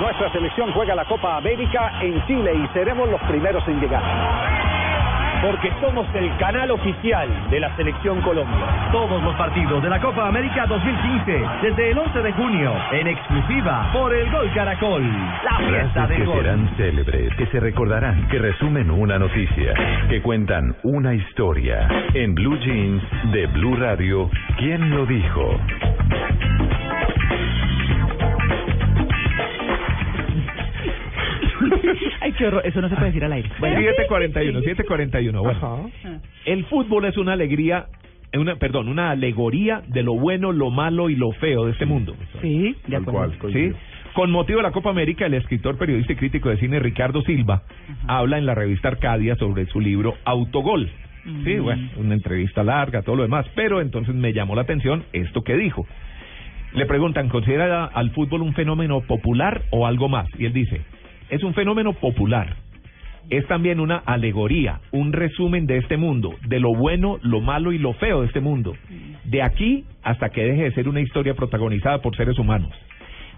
Nuestra 0.00 0.32
selección 0.32 0.72
juega 0.72 0.94
la 0.94 1.04
Copa 1.04 1.36
América 1.36 1.92
en 2.00 2.24
Chile 2.26 2.52
y 2.54 2.66
seremos 2.74 3.08
los 3.08 3.20
primeros 3.22 3.66
en 3.68 3.80
llegar. 3.80 4.02
Porque 5.42 5.72
somos 5.80 6.06
el 6.14 6.36
canal 6.36 6.70
oficial 6.70 7.28
de 7.50 7.58
la 7.58 7.74
Selección 7.74 8.20
Colombia. 8.20 8.90
Todos 8.92 9.20
los 9.22 9.34
partidos 9.34 9.82
de 9.82 9.90
la 9.90 10.00
Copa 10.00 10.28
América 10.28 10.66
2015, 10.66 11.44
desde 11.62 11.90
el 11.90 11.98
11 11.98 12.22
de 12.22 12.32
junio, 12.32 12.72
en 12.92 13.08
exclusiva 13.08 13.90
por 13.92 14.14
el 14.14 14.30
Gol 14.30 14.48
Caracol. 14.54 15.02
La 15.42 15.58
fiesta 15.58 16.06
del 16.06 16.18
que 16.18 16.24
gol. 16.26 16.36
serán 16.36 16.70
célebres, 16.76 17.34
que 17.34 17.46
se 17.46 17.58
recordarán, 17.58 18.28
que 18.28 18.38
resumen 18.38 18.88
una 18.88 19.18
noticia, 19.18 19.74
que 20.08 20.22
cuentan 20.22 20.76
una 20.84 21.12
historia. 21.12 21.88
En 22.14 22.36
Blue 22.36 22.56
Jeans 22.58 23.02
de 23.32 23.46
Blue 23.46 23.74
Radio, 23.74 24.30
¿quién 24.58 24.90
lo 24.90 25.06
dijo? 25.06 25.58
Ay, 32.20 32.32
qué 32.32 32.46
horror. 32.46 32.62
Eso 32.64 32.80
no 32.80 32.88
se 32.88 32.94
puede 32.94 33.08
decir 33.08 33.24
al 33.24 33.32
aire. 33.32 33.50
Bueno. 33.58 33.76
741, 33.76 34.60
741. 34.60 35.42
Bueno, 35.42 35.90
el 36.44 36.64
fútbol 36.66 37.04
es 37.06 37.16
una 37.16 37.32
alegría, 37.32 37.86
una, 38.34 38.56
perdón, 38.56 38.88
una 38.88 39.10
alegoría 39.10 39.82
de 39.86 40.02
lo 40.02 40.14
bueno, 40.14 40.52
lo 40.52 40.70
malo 40.70 41.10
y 41.10 41.16
lo 41.16 41.32
feo 41.32 41.66
de 41.66 41.72
este 41.72 41.86
mundo. 41.86 42.14
Sí, 42.40 42.76
de 42.86 42.96
acuerdo. 42.96 43.34
¿Sí? 43.52 43.72
Con 44.14 44.30
motivo 44.30 44.58
de 44.58 44.64
la 44.64 44.72
Copa 44.72 44.90
América, 44.90 45.24
el 45.24 45.34
escritor, 45.34 45.78
periodista 45.78 46.12
y 46.12 46.16
crítico 46.16 46.50
de 46.50 46.58
cine 46.58 46.78
Ricardo 46.78 47.22
Silva 47.22 47.62
habla 48.06 48.36
en 48.36 48.44
la 48.44 48.54
revista 48.54 48.88
Arcadia 48.88 49.36
sobre 49.36 49.64
su 49.66 49.80
libro 49.80 50.14
Autogol. 50.24 50.90
Sí, 51.44 51.54
Ujú. 51.54 51.62
bueno, 51.62 51.88
una 51.98 52.14
entrevista 52.14 52.64
larga, 52.64 53.02
todo 53.02 53.16
lo 53.16 53.22
demás, 53.22 53.46
pero 53.54 53.80
entonces 53.80 54.14
me 54.14 54.32
llamó 54.32 54.54
la 54.56 54.62
atención 54.62 55.04
esto 55.12 55.42
que 55.42 55.56
dijo. 55.56 55.86
Le 56.74 56.84
preguntan, 56.86 57.28
¿considera 57.28 57.84
al 57.84 58.10
fútbol 58.10 58.42
un 58.42 58.54
fenómeno 58.54 59.00
popular 59.02 59.62
o 59.70 59.86
algo 59.86 60.08
más? 60.08 60.26
Y 60.38 60.46
él 60.46 60.52
dice, 60.52 60.80
es 61.32 61.42
un 61.42 61.54
fenómeno 61.54 61.94
popular. 61.94 62.56
Es 63.30 63.46
también 63.46 63.80
una 63.80 63.96
alegoría, 63.96 64.80
un 64.90 65.14
resumen 65.14 65.66
de 65.66 65.78
este 65.78 65.96
mundo, 65.96 66.34
de 66.46 66.60
lo 66.60 66.74
bueno, 66.74 67.18
lo 67.22 67.40
malo 67.40 67.72
y 67.72 67.78
lo 67.78 67.94
feo 67.94 68.20
de 68.20 68.26
este 68.26 68.40
mundo. 68.40 68.74
De 69.24 69.42
aquí 69.42 69.84
hasta 70.02 70.28
que 70.28 70.44
deje 70.44 70.64
de 70.64 70.72
ser 70.72 70.88
una 70.88 71.00
historia 71.00 71.32
protagonizada 71.32 72.02
por 72.02 72.14
seres 72.16 72.38
humanos. 72.38 72.70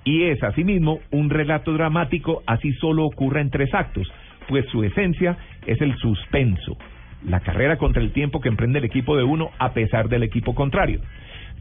Y 0.03 0.25
es 0.25 0.43
asimismo 0.43 0.99
un 1.13 1.31
relato 1.31 1.73
dramático, 1.73 2.43
así 2.47 2.73
solo 2.75 3.05
ocurra 3.05 3.41
en 3.41 3.51
tres 3.51 3.73
actos, 3.73 4.11
pues 4.49 4.67
su 4.71 4.83
esencia 4.83 5.39
es 5.65 5.81
el 5.81 5.95
suspenso, 5.99 6.77
la 7.25 7.41
carrera 7.41 7.77
contra 7.77 8.03
el 8.03 8.11
tiempo 8.11 8.41
que 8.41 8.49
emprende 8.49 8.81
el 8.81 8.87
equipo 8.87 9.17
de 9.17 9.23
uno 9.23 9.51
a 9.61 9.73
pesar 9.73 10.09
del 10.09 10.25
equipo 10.25 10.57
contrario. 10.57 11.01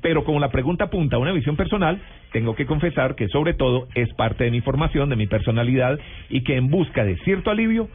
Pero 0.02 0.24
como 0.24 0.40
la 0.40 0.50
pregunta 0.50 0.86
apunta 0.86 1.16
a 1.16 1.20
una 1.20 1.32
visión 1.32 1.56
personal, 1.56 2.02
tengo 2.32 2.56
que 2.56 2.66
confesar 2.66 3.16
que 3.16 3.28
sobre 3.30 3.54
todo 3.54 3.88
es 3.96 4.14
parte 4.16 4.44
de 4.44 4.52
mi 4.52 4.62
formación, 4.62 5.10
de 5.10 5.16
mi 5.16 5.28
personalidad 5.28 6.00
y 6.30 6.42
que 6.42 6.58
en 6.58 6.70
busca 6.70 7.06
de 7.06 7.18
cierto 7.20 7.52
alivio 7.52 7.88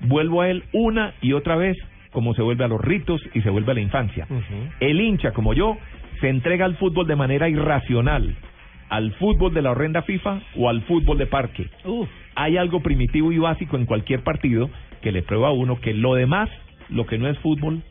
vuelvo 0.00 0.42
a 0.42 0.50
él 0.50 0.64
una 0.72 1.14
y 1.22 1.32
otra 1.32 1.56
vez 1.56 1.76
como 2.14 2.34
se 2.34 2.42
vuelve 2.42 2.64
a 2.64 2.68
los 2.68 2.80
ritos 2.80 3.20
y 3.34 3.40
se 3.42 3.50
vuelve 3.50 3.72
a 3.72 3.74
la 3.74 3.80
infancia. 3.80 4.26
El 4.78 5.00
hincha, 5.00 5.32
como 5.32 5.52
yo, 5.52 5.76
se 6.20 6.28
entrega 6.28 6.64
al 6.64 6.76
fútbol 6.76 7.06
de 7.06 7.16
manera 7.16 7.48
irracional, 7.48 8.36
al 8.88 9.12
fútbol 9.14 9.52
de 9.52 9.62
la 9.62 9.72
horrenda 9.72 10.02
FIFA 10.02 10.40
o 10.56 10.68
al 10.68 10.82
fútbol 10.82 11.18
de 11.18 11.26
parque. 11.26 11.68
Hay 12.36 12.56
algo 12.56 12.80
primitivo 12.80 13.32
y 13.32 13.38
básico 13.38 13.76
en 13.76 13.86
cualquier 13.86 14.22
partido 14.22 14.70
que 15.02 15.10
le 15.10 15.22
prueba 15.22 15.48
a 15.48 15.52
uno 15.52 15.80
que 15.80 15.92
lo 15.92 16.14
demás, 16.14 16.48
lo 16.88 17.04
que 17.04 17.18
no 17.18 17.28
es 17.28 17.38
fútbol, 17.40 17.82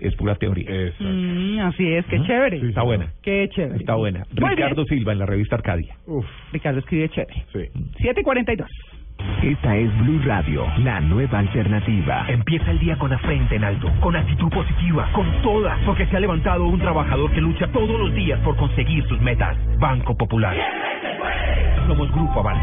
es 0.00 0.14
pura 0.16 0.34
teoría. 0.34 0.68
Mm, 0.98 1.60
así 1.60 1.92
es, 1.92 2.04
qué 2.06 2.20
chévere. 2.22 2.56
Está 2.68 2.82
buena. 2.82 3.12
Qué 3.22 3.48
chévere. 3.52 3.76
Está 3.76 3.94
buena. 3.94 4.24
Muy 4.38 4.50
Ricardo 4.50 4.84
Silva 4.84 5.12
en 5.12 5.18
la 5.18 5.26
revista 5.26 5.56
Arcadia. 5.56 5.94
Ricardo 6.52 6.80
escribe 6.80 7.08
chévere. 7.08 7.44
7.42. 7.52 8.66
Esta 9.42 9.76
es 9.76 9.98
Blue 10.00 10.20
Radio, 10.24 10.66
la 10.78 11.00
nueva 11.00 11.38
alternativa. 11.38 12.26
Empieza 12.28 12.70
el 12.70 12.78
día 12.78 12.96
con 12.96 13.10
la 13.10 13.18
frente 13.18 13.56
en 13.56 13.64
alto, 13.64 13.90
con 14.00 14.16
actitud 14.16 14.48
positiva, 14.50 15.10
con 15.12 15.26
todas, 15.42 15.78
porque 15.84 16.06
se 16.06 16.16
ha 16.16 16.20
levantado 16.20 16.66
un 16.66 16.78
trabajador 16.78 17.30
que 17.32 17.40
lucha 17.40 17.66
todos 17.68 17.98
los 18.00 18.14
días 18.14 18.40
por 18.40 18.56
conseguir 18.56 19.06
sus 19.08 19.20
metas. 19.20 19.56
Banco 19.78 20.16
Popular. 20.16 20.56
Somos 21.86 22.10
Grupo 22.12 22.40
Aval. 22.40 22.58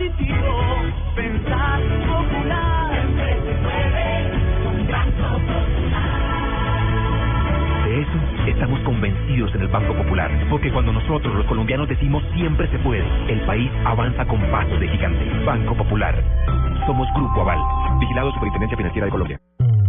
Positivo, 0.00 0.56
pensar 1.14 1.80
popular. 2.08 2.90
con 4.62 4.88
Banco 4.88 5.28
De 7.84 8.00
eso 8.00 8.18
estamos 8.46 8.80
convencidos 8.80 9.54
en 9.54 9.60
el 9.62 9.68
Banco 9.68 9.94
Popular, 9.94 10.30
porque 10.48 10.72
cuando 10.72 10.92
nosotros 10.92 11.34
los 11.34 11.44
colombianos 11.46 11.88
decimos 11.88 12.22
siempre 12.34 12.66
se 12.68 12.78
puede, 12.78 13.04
el 13.28 13.40
país 13.42 13.70
avanza 13.84 14.24
con 14.24 14.40
pasos 14.50 14.80
de 14.80 14.88
gigante. 14.88 15.24
Banco 15.44 15.74
Popular. 15.74 16.14
Somos 16.86 17.06
Grupo 17.14 17.42
Aval, 17.42 17.58
vigilado 17.98 18.32
Superintendencia 18.32 18.76
Financiera 18.78 19.04
de 19.06 19.10
Colombia. 19.10 19.40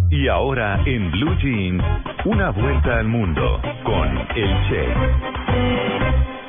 Y 0.09 0.27
ahora 0.27 0.81
en 0.85 1.09
Blue 1.11 1.37
Jeans, 1.37 1.83
una 2.25 2.49
vuelta 2.49 2.99
al 2.99 3.07
mundo 3.07 3.61
con 3.85 4.09
el 4.35 4.67
Che. 4.67 6.40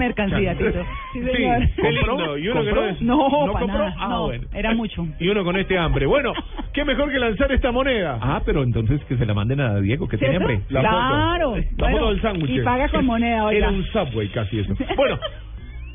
Mercancía, 0.00 0.54
Tito. 0.56 0.84
Sí, 1.12 1.22
señor. 1.22 1.68
qué 1.76 1.92
lindo. 1.92 2.38
Y 2.38 2.48
uno 2.48 2.64
que 2.64 2.72
no 2.72 2.84
es- 2.86 3.00
No, 3.02 3.16
¿no 3.46 3.52
para 3.52 3.66
compró? 3.66 3.78
nada. 3.78 3.94
Ah, 3.98 4.08
no, 4.08 4.22
bueno. 4.26 4.44
era 4.52 4.74
mucho. 4.74 5.06
Y 5.20 5.28
uno 5.28 5.44
con 5.44 5.56
este 5.56 5.78
hambre. 5.78 6.06
Bueno, 6.06 6.32
qué 6.72 6.84
mejor 6.84 7.10
que 7.12 7.18
lanzar 7.20 7.52
esta 7.52 7.70
moneda. 7.70 8.18
Ah, 8.20 8.42
pero 8.44 8.64
entonces 8.64 9.00
que 9.04 9.16
se 9.16 9.24
la 9.26 9.34
manden 9.34 9.60
a 9.60 9.80
Diego, 9.80 10.08
que 10.08 10.18
tiene 10.18 10.36
hambre. 10.36 10.62
La 10.70 10.80
Claro. 10.80 11.50
foto, 11.54 11.60
la 11.60 11.64
Bueno, 11.78 11.98
foto 11.98 12.10
del 12.10 12.22
sándwich. 12.22 12.50
y 12.50 12.60
paga 12.62 12.88
con 12.88 13.06
moneda, 13.06 13.44
oiga. 13.44 13.58
Era 13.58 13.68
un 13.70 13.84
subway 13.84 14.28
casi 14.30 14.58
eso. 14.60 14.74
Bueno, 14.96 15.18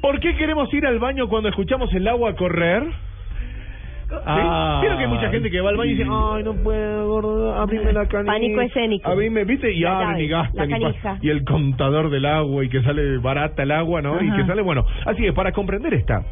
¿por 0.02 0.20
qué 0.20 0.36
queremos 0.38 0.74
ir 0.74 0.86
al 0.86 1.00
baño 1.00 1.28
cuando 1.28 1.50
escuchamos 1.50 1.94
el 1.94 2.08
agua 2.08 2.36
correr? 2.36 2.84
¿Sí? 4.18 4.22
Ah, 4.26 4.78
Vieron 4.82 4.98
que 4.98 5.04
hay 5.06 5.10
mucha 5.10 5.30
gente 5.30 5.52
que 5.52 5.62
va 5.62 5.70
al 5.70 5.78
baño 5.78 5.92
y 5.92 5.96
dice, 5.96 6.10
ay, 6.12 6.44
no 6.44 6.54
puedo, 6.56 7.08
gordo, 7.08 7.56
abrime 7.56 7.94
la 7.94 8.08
canija. 8.08 8.34
Pánico 8.34 8.62
escénico. 8.62 9.10
Abrime, 9.10 9.44
¿viste? 9.46 9.72
Y 9.72 9.80
La 9.82 10.00
abren 10.00 10.20
y 10.24 10.28
llave, 10.28 10.44
gastan. 10.54 10.70
la 10.70 10.78
y, 10.78 10.82
pa- 10.82 10.88
canija. 10.88 11.18
y 11.22 11.30
el 11.30 11.44
contador 11.46 12.10
del 12.10 12.26
agua 12.26 12.64
y 12.66 12.70
que 12.70 12.82
sale 12.84 13.18
barata 13.20 13.64
el 13.64 13.72
agua, 13.72 14.02
¿no? 14.02 14.22
Y 14.22 14.32
que 14.32 14.46
sale, 14.46 14.62
bueno. 14.62 14.86
Así 15.06 15.26
es, 15.26 15.34
para 15.34 15.52
comprender 15.52 15.94
esta 15.94 16.24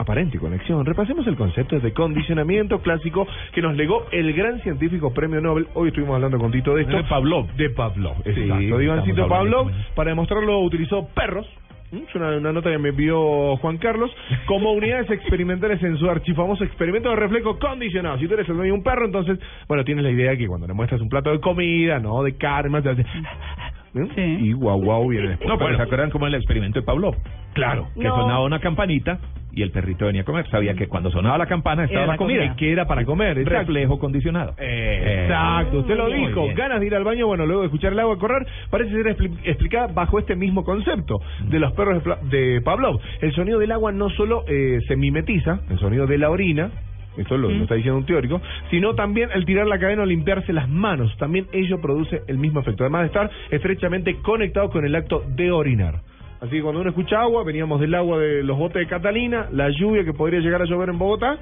aparente 0.00 0.38
conexión, 0.38 0.86
repasemos 0.86 1.26
el 1.26 1.34
concepto 1.36 1.80
de 1.80 1.92
condicionamiento 1.92 2.80
clásico 2.82 3.26
que 3.52 3.60
nos 3.60 3.74
legó 3.76 4.06
el 4.12 4.32
gran 4.32 4.60
científico 4.60 5.12
premio 5.12 5.40
Nobel. 5.40 5.66
Hoy 5.74 5.88
estuvimos 5.88 6.14
hablando 6.14 6.38
con 6.38 6.52
Tito 6.52 6.74
de 6.74 6.82
esto. 6.82 6.96
De 6.96 7.02
Pavlov. 7.04 7.48
De 7.56 7.70
Pavlov, 7.70 8.14
Sí, 8.22 8.30
exacto. 8.30 8.54
estamos 8.60 8.82
Ivancito 8.82 9.22
hablando 9.24 9.28
Pavlov, 9.28 9.64
con 9.64 9.74
él. 9.74 9.86
para 9.96 10.10
demostrarlo, 10.10 10.60
utilizó 10.60 11.08
perros. 11.08 11.46
¿Mm? 11.90 11.96
Es 12.08 12.14
una, 12.14 12.38
nota 12.38 12.70
que 12.70 12.78
me 12.78 12.90
envió 12.90 13.56
Juan 13.56 13.78
Carlos 13.78 14.10
como 14.46 14.72
unidades 14.72 15.10
experimentales 15.10 15.82
en 15.82 15.96
su 15.96 16.08
archifamoso 16.08 16.64
experimento 16.64 17.08
de 17.10 17.16
reflejo 17.16 17.58
condicionado. 17.58 18.18
Si 18.18 18.26
tú 18.26 18.34
eres 18.34 18.48
el 18.48 18.56
dueño 18.56 18.72
de 18.72 18.78
un 18.78 18.84
perro, 18.84 19.06
entonces, 19.06 19.38
bueno, 19.66 19.84
tienes 19.84 20.04
la 20.04 20.10
idea 20.10 20.36
que 20.36 20.46
cuando 20.46 20.66
le 20.66 20.74
muestras 20.74 21.00
un 21.00 21.08
plato 21.08 21.30
de 21.30 21.40
comida, 21.40 21.98
no 21.98 22.22
de 22.22 22.36
carne, 22.36 22.82
te 22.82 22.90
hace... 22.90 23.06
Y 24.16 24.52
guau 24.52 24.80
guau 24.82 25.08
viene 25.08 25.28
después. 25.30 25.48
No, 25.48 25.54
pero 25.56 25.66
Bueno, 25.68 25.76
¿se 25.78 25.82
acuerdan 25.84 26.10
cómo 26.10 26.26
el 26.26 26.34
experimento 26.34 26.78
de 26.80 26.86
Pablo? 26.86 27.12
Claro. 27.54 27.88
Que 27.94 28.04
No. 28.04 28.14
sonaba 28.16 28.44
una 28.44 28.60
campanita 28.60 29.18
y 29.52 29.62
el 29.62 29.70
perrito 29.72 30.06
venía 30.06 30.22
a 30.22 30.24
comer. 30.24 30.48
Sabía 30.50 30.74
que 30.74 30.86
cuando 30.86 31.10
sonaba 31.10 31.36
la 31.38 31.46
campana 31.46 31.84
estaba 31.84 32.04
Era 32.04 32.12
la 32.12 32.16
comida. 32.18 32.38
comida. 32.40 32.56
Que 32.56 32.70
era 32.72 32.86
para 32.86 33.04
comer, 33.04 33.38
exacto. 33.38 33.58
Reflejo 33.72 33.98
condicionado. 33.98 34.54
Exacto, 34.58 35.78
usted 35.80 35.96
lo 35.96 36.08
dijo. 36.08 36.46
Ganas 36.54 36.80
de 36.80 36.86
ir 36.86 36.94
al 36.94 37.04
baño, 37.04 37.26
bueno, 37.26 37.46
luego 37.46 37.62
de 37.62 37.66
escuchar 37.66 37.92
el 37.92 37.98
agua 38.00 38.18
correr, 38.18 38.46
parece 38.70 38.90
ser 38.92 39.06
expli- 39.16 39.38
explicada 39.44 39.88
bajo 39.88 40.18
este 40.18 40.36
mismo 40.36 40.64
concepto 40.64 41.20
de 41.48 41.58
los 41.58 41.72
perros 41.72 42.02
de 42.30 42.60
Pavlov. 42.64 43.00
El 43.20 43.32
sonido 43.32 43.58
del 43.58 43.72
agua 43.72 43.90
no 43.92 44.10
solo 44.10 44.44
eh, 44.46 44.80
se 44.86 44.96
mimetiza, 44.96 45.60
el 45.70 45.78
sonido 45.78 46.06
de 46.06 46.18
la 46.18 46.30
orina, 46.30 46.70
esto 47.18 47.36
lo, 47.36 47.50
lo 47.50 47.62
está 47.62 47.74
diciendo 47.74 47.98
un 47.98 48.06
teórico, 48.06 48.40
sino 48.70 48.94
también 48.94 49.30
el 49.34 49.44
tirar 49.44 49.66
la 49.66 49.78
cadena 49.78 50.02
o 50.02 50.06
limpiarse 50.06 50.52
las 50.52 50.68
manos. 50.68 51.16
También 51.18 51.46
ello 51.52 51.80
produce 51.80 52.22
el 52.26 52.38
mismo 52.38 52.60
efecto, 52.60 52.84
además 52.84 53.02
de 53.02 53.06
estar 53.06 53.30
estrechamente 53.50 54.16
conectado 54.22 54.70
con 54.70 54.84
el 54.84 54.94
acto 54.94 55.24
de 55.28 55.50
orinar. 55.50 56.00
Así 56.40 56.52
que 56.52 56.62
cuando 56.62 56.80
uno 56.80 56.90
escucha 56.90 57.20
agua, 57.20 57.42
veníamos 57.42 57.80
del 57.80 57.94
agua 57.94 58.18
de 58.18 58.44
los 58.44 58.56
botes 58.56 58.80
de 58.80 58.86
Catalina, 58.86 59.48
la 59.52 59.70
lluvia 59.70 60.04
que 60.04 60.12
podría 60.12 60.40
llegar 60.40 60.62
a 60.62 60.66
llover 60.66 60.90
en 60.90 60.98
Bogotá, 60.98 61.36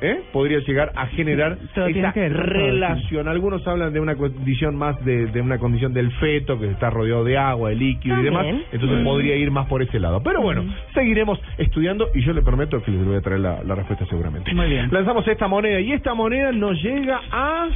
¿eh? 0.00 0.20
podría 0.32 0.58
llegar 0.60 0.92
a 0.94 1.06
generar 1.08 1.58
Todo 1.74 1.86
tiene 1.86 2.00
esa 2.00 2.12
que 2.12 2.20
ver 2.20 2.32
con 2.32 2.42
todo, 2.44 2.52
relación. 2.54 3.28
Algunos 3.28 3.66
hablan 3.66 3.92
de 3.92 4.00
una 4.00 4.14
condición 4.16 4.76
más 4.76 5.02
de, 5.04 5.26
de 5.26 5.40
una 5.40 5.58
condición 5.58 5.92
del 5.92 6.10
feto 6.12 6.58
que 6.58 6.70
está 6.70 6.90
rodeado 6.90 7.24
de 7.24 7.36
agua, 7.38 7.70
de 7.70 7.76
líquido 7.76 8.20
y 8.20 8.24
demás. 8.24 8.46
Entonces 8.72 9.00
Mm. 9.00 9.04
podría 9.04 9.36
ir 9.36 9.50
más 9.50 9.66
por 9.66 9.82
ese 9.82 9.98
lado. 9.98 10.22
Pero 10.22 10.40
bueno, 10.42 10.64
seguiremos 10.94 11.40
estudiando 11.58 12.08
y 12.14 12.22
yo 12.22 12.32
le 12.32 12.42
prometo 12.42 12.82
que 12.82 12.90
les 12.90 13.04
voy 13.04 13.16
a 13.16 13.20
traer 13.20 13.40
la, 13.40 13.62
la 13.62 13.74
respuesta 13.74 14.04
seguramente. 14.06 14.52
Muy 14.54 14.68
bien. 14.68 14.88
Lanzamos 14.90 15.26
esta 15.28 15.48
moneda 15.48 15.80
y 15.80 15.92
esta 15.92 16.14
moneda 16.14 16.52
nos 16.52 16.80
llega 16.82 17.20
a 17.30 17.68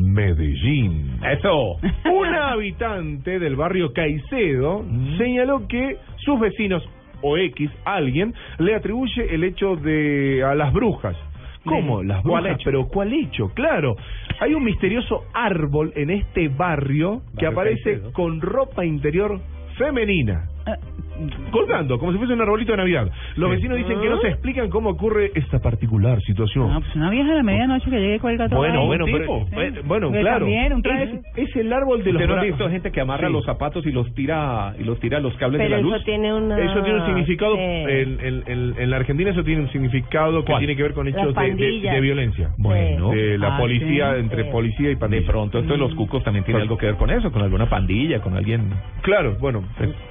Medellín. 0.00 1.18
Eso. 1.38 1.76
Una 2.10 2.52
habitante 2.52 3.38
del 3.38 3.56
barrio 3.56 3.92
Caicedo 3.92 4.84
señaló 5.18 5.66
que 5.68 5.96
sus 6.24 6.40
vecinos 6.40 6.82
o 7.22 7.36
X, 7.36 7.70
alguien, 7.84 8.34
le 8.58 8.74
atribuye 8.74 9.34
el 9.34 9.44
hecho 9.44 9.76
de 9.76 10.44
a 10.44 10.54
las 10.54 10.72
brujas. 10.72 11.16
¿Cómo? 11.64 12.02
Las 12.02 12.22
¿Cuál 12.22 12.42
brujas. 12.42 12.60
hecho? 12.60 12.64
Pero 12.64 12.88
¿cuál 12.88 13.12
hecho? 13.12 13.48
Claro. 13.54 13.96
Hay 14.40 14.54
un 14.54 14.64
misterioso 14.64 15.24
árbol 15.32 15.92
en 15.94 16.10
este 16.10 16.48
barrio 16.48 17.22
que 17.38 17.46
aparece 17.46 18.00
con 18.12 18.40
ropa 18.40 18.84
interior 18.84 19.40
femenina. 19.78 20.48
Colgando, 21.50 21.98
como 21.98 22.10
si 22.12 22.18
fuese 22.18 22.32
un 22.32 22.40
arbolito 22.40 22.72
de 22.72 22.78
Navidad. 22.78 23.08
Los 23.36 23.50
Sí. 23.50 23.56
vecinos 23.56 23.76
dicen 23.78 24.00
que 24.00 24.08
no 24.08 24.18
se 24.20 24.28
explican 24.28 24.70
cómo 24.70 24.90
ocurre 24.90 25.30
esta 25.34 25.58
particular 25.60 26.20
situación. 26.22 26.72
No, 26.72 26.80
pues 26.80 26.96
una 26.96 27.10
vieja 27.10 27.30
a 27.32 27.34
la 27.36 27.42
medianoche 27.42 27.90
que 27.90 28.00
llegue 28.00 28.18
cuelga 28.18 28.48
todo. 28.48 28.58
Bueno, 28.58 28.86
bueno, 28.86 29.04
pero, 29.04 29.18
tipo. 29.20 29.46
bueno, 29.52 29.80
bueno, 29.84 30.10
Que 30.12 30.20
claro. 30.20 30.38
también, 30.40 30.72
un 30.72 30.78
es, 30.78 30.82
traje- 30.82 31.20
es 31.36 31.56
el 31.56 31.72
árbol 31.72 32.02
de 32.02 32.12
los 32.12 32.22
¿Usted 32.22 32.34
no 32.34 32.40
ha 32.40 32.44
visto 32.44 32.68
gente 32.70 32.90
que 32.90 33.00
amarra 33.00 33.28
Sí. 33.28 33.32
los 33.34 33.44
zapatos 33.44 33.86
y 33.86 33.92
los 33.92 34.12
tira 34.14 34.74
y 34.78 34.84
los 34.84 34.98
tira 35.00 35.18
a 35.18 35.20
los 35.20 35.34
cables 35.36 35.58
Pero 35.60 35.70
de 35.70 35.76
la 35.76 35.82
luz? 35.82 35.94
eso 35.96 36.04
tiene 36.04 36.34
una... 36.34 36.58
Eso 36.58 36.82
tiene 36.82 36.98
un 37.00 37.06
significado, 37.06 37.56
eh, 37.58 38.02
en, 38.02 38.20
en- 38.26 38.42
en- 38.46 38.74
en 38.80 38.90
la 38.90 38.96
Argentina 38.96 39.30
eso 39.30 39.44
tiene 39.44 39.62
un 39.62 39.70
significado 39.70 40.40
que 40.40 40.46
¿Cuál? 40.52 40.58
tiene 40.60 40.76
que 40.76 40.82
ver 40.82 40.94
con 40.94 41.06
hechos 41.08 41.34
de, 41.34 41.54
de- 41.54 41.80
de 41.90 42.00
violencia. 42.00 42.50
Bueno. 42.58 43.10
de 43.10 43.36
la 43.38 43.56
Ah, 43.56 43.58
policía, 43.58 44.14
sí. 44.14 44.20
entre 44.20 44.44
Sí. 44.44 44.50
policía 44.50 44.86
y 44.90 44.94
De 44.94 44.96
pandilla. 44.96 45.26
pronto 45.26 45.58
esto 45.58 45.72
de 45.72 45.78
los 45.78 45.94
cucos 45.94 46.22
también 46.24 46.44
tiene 46.44 46.60
algo 46.62 46.76
que 46.78 46.86
ver 46.86 46.96
con 46.96 47.10
eso, 47.10 47.30
con 47.30 47.42
alguna 47.42 47.68
pandilla, 47.68 48.20
con 48.20 48.34
alguien. 48.36 48.70
Claro, 49.02 49.36
bueno, 49.40 49.62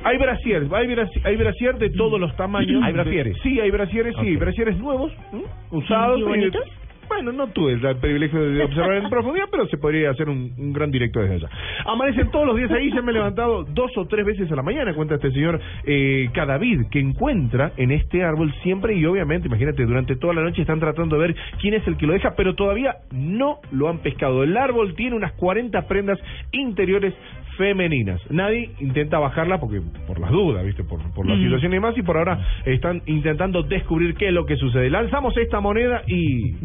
hay 0.04 0.18
brasieres, 0.42 0.72
hay, 0.72 0.88
brasi- 0.88 1.22
hay 1.26 1.36
brasier 1.38 1.78
de 1.78 1.90
todos 1.92 2.20
los 2.20 2.36
tamaños. 2.36 2.84
¿Hay 2.84 2.94
brasieres? 2.94 3.38
Sí, 3.44 3.60
hay 3.60 3.72
brasieres, 3.72 4.16
sí, 4.22 4.36
brasieres 4.36 4.78
nuevos, 4.78 5.12
¿m? 5.34 5.44
usados. 5.72 6.20
¿Y 6.20 6.24
bonitos? 6.24 6.62
bueno, 7.08 7.34
no 7.34 7.48
tuve 7.48 7.74
el 7.74 7.98
privilegio 7.98 8.40
de 8.40 8.64
observar 8.64 8.94
en 8.96 9.10
profundidad, 9.10 9.48
pero 9.52 9.68
se 9.68 9.78
podría 9.78 10.12
hacer 10.12 10.30
un, 10.30 10.54
un 10.58 10.72
gran 10.72 10.92
directo 10.92 11.20
desde 11.20 11.36
allá. 11.36 11.50
Amanecen 11.86 12.32
todos 12.32 12.46
los 12.48 12.56
días 12.56 12.72
ahí, 12.72 12.90
se 12.90 13.02
me 13.02 13.12
he 13.12 13.14
levantado 13.16 13.66
dos 13.66 13.92
o 13.98 14.06
tres 14.08 14.26
veces 14.26 14.50
a 14.50 14.56
la 14.56 14.62
mañana, 14.64 14.94
cuenta 14.94 15.16
este 15.16 15.30
señor 15.32 15.60
eh, 15.84 16.30
Cadavid, 16.34 16.84
que 16.90 17.02
encuentra 17.02 17.74
en 17.76 17.92
este 17.92 18.24
árbol 18.24 18.54
siempre 18.64 18.94
y 18.96 19.06
obviamente, 19.06 19.50
imagínate, 19.50 19.84
durante 19.86 20.16
toda 20.16 20.34
la 20.36 20.42
noche 20.42 20.62
están 20.62 20.80
tratando 20.80 21.18
de 21.18 21.28
ver 21.28 21.36
quién 21.60 21.74
es 21.74 21.86
el 21.86 21.98
que 21.98 22.08
lo 22.08 22.14
deja, 22.14 22.34
pero 22.38 22.56
todavía 22.56 22.96
no 23.12 23.58
lo 23.74 23.90
han 23.90 23.98
pescado. 24.00 24.44
El 24.44 24.56
árbol 24.56 24.96
tiene 24.96 25.14
unas 25.18 25.34
40 25.34 25.86
prendas 25.90 26.18
interiores 26.54 27.14
femeninas. 27.62 28.20
Nadie 28.32 28.72
intenta 28.80 29.20
bajarla 29.20 29.60
porque 29.60 29.82
por 30.08 30.20
las 30.20 30.32
dudas, 30.32 30.66
¿viste? 30.66 30.84
Por, 30.84 31.00
por 31.14 31.28
la 31.28 31.36
Mm. 31.36 31.44
situación 31.44 31.72
y 31.72 31.76
demás, 31.76 31.96
y 31.98 32.02
por 32.02 32.18
ahora 32.18 32.40
están 32.66 33.02
intentando 33.06 33.62
descubrir 33.62 34.16
qué 34.16 34.28
es 34.30 34.34
lo 34.34 34.46
que 34.48 34.56
sucede. 34.58 34.90
Lanzamos 34.90 35.38
esta 35.38 35.60
moneda 35.60 36.02
y 36.08 36.56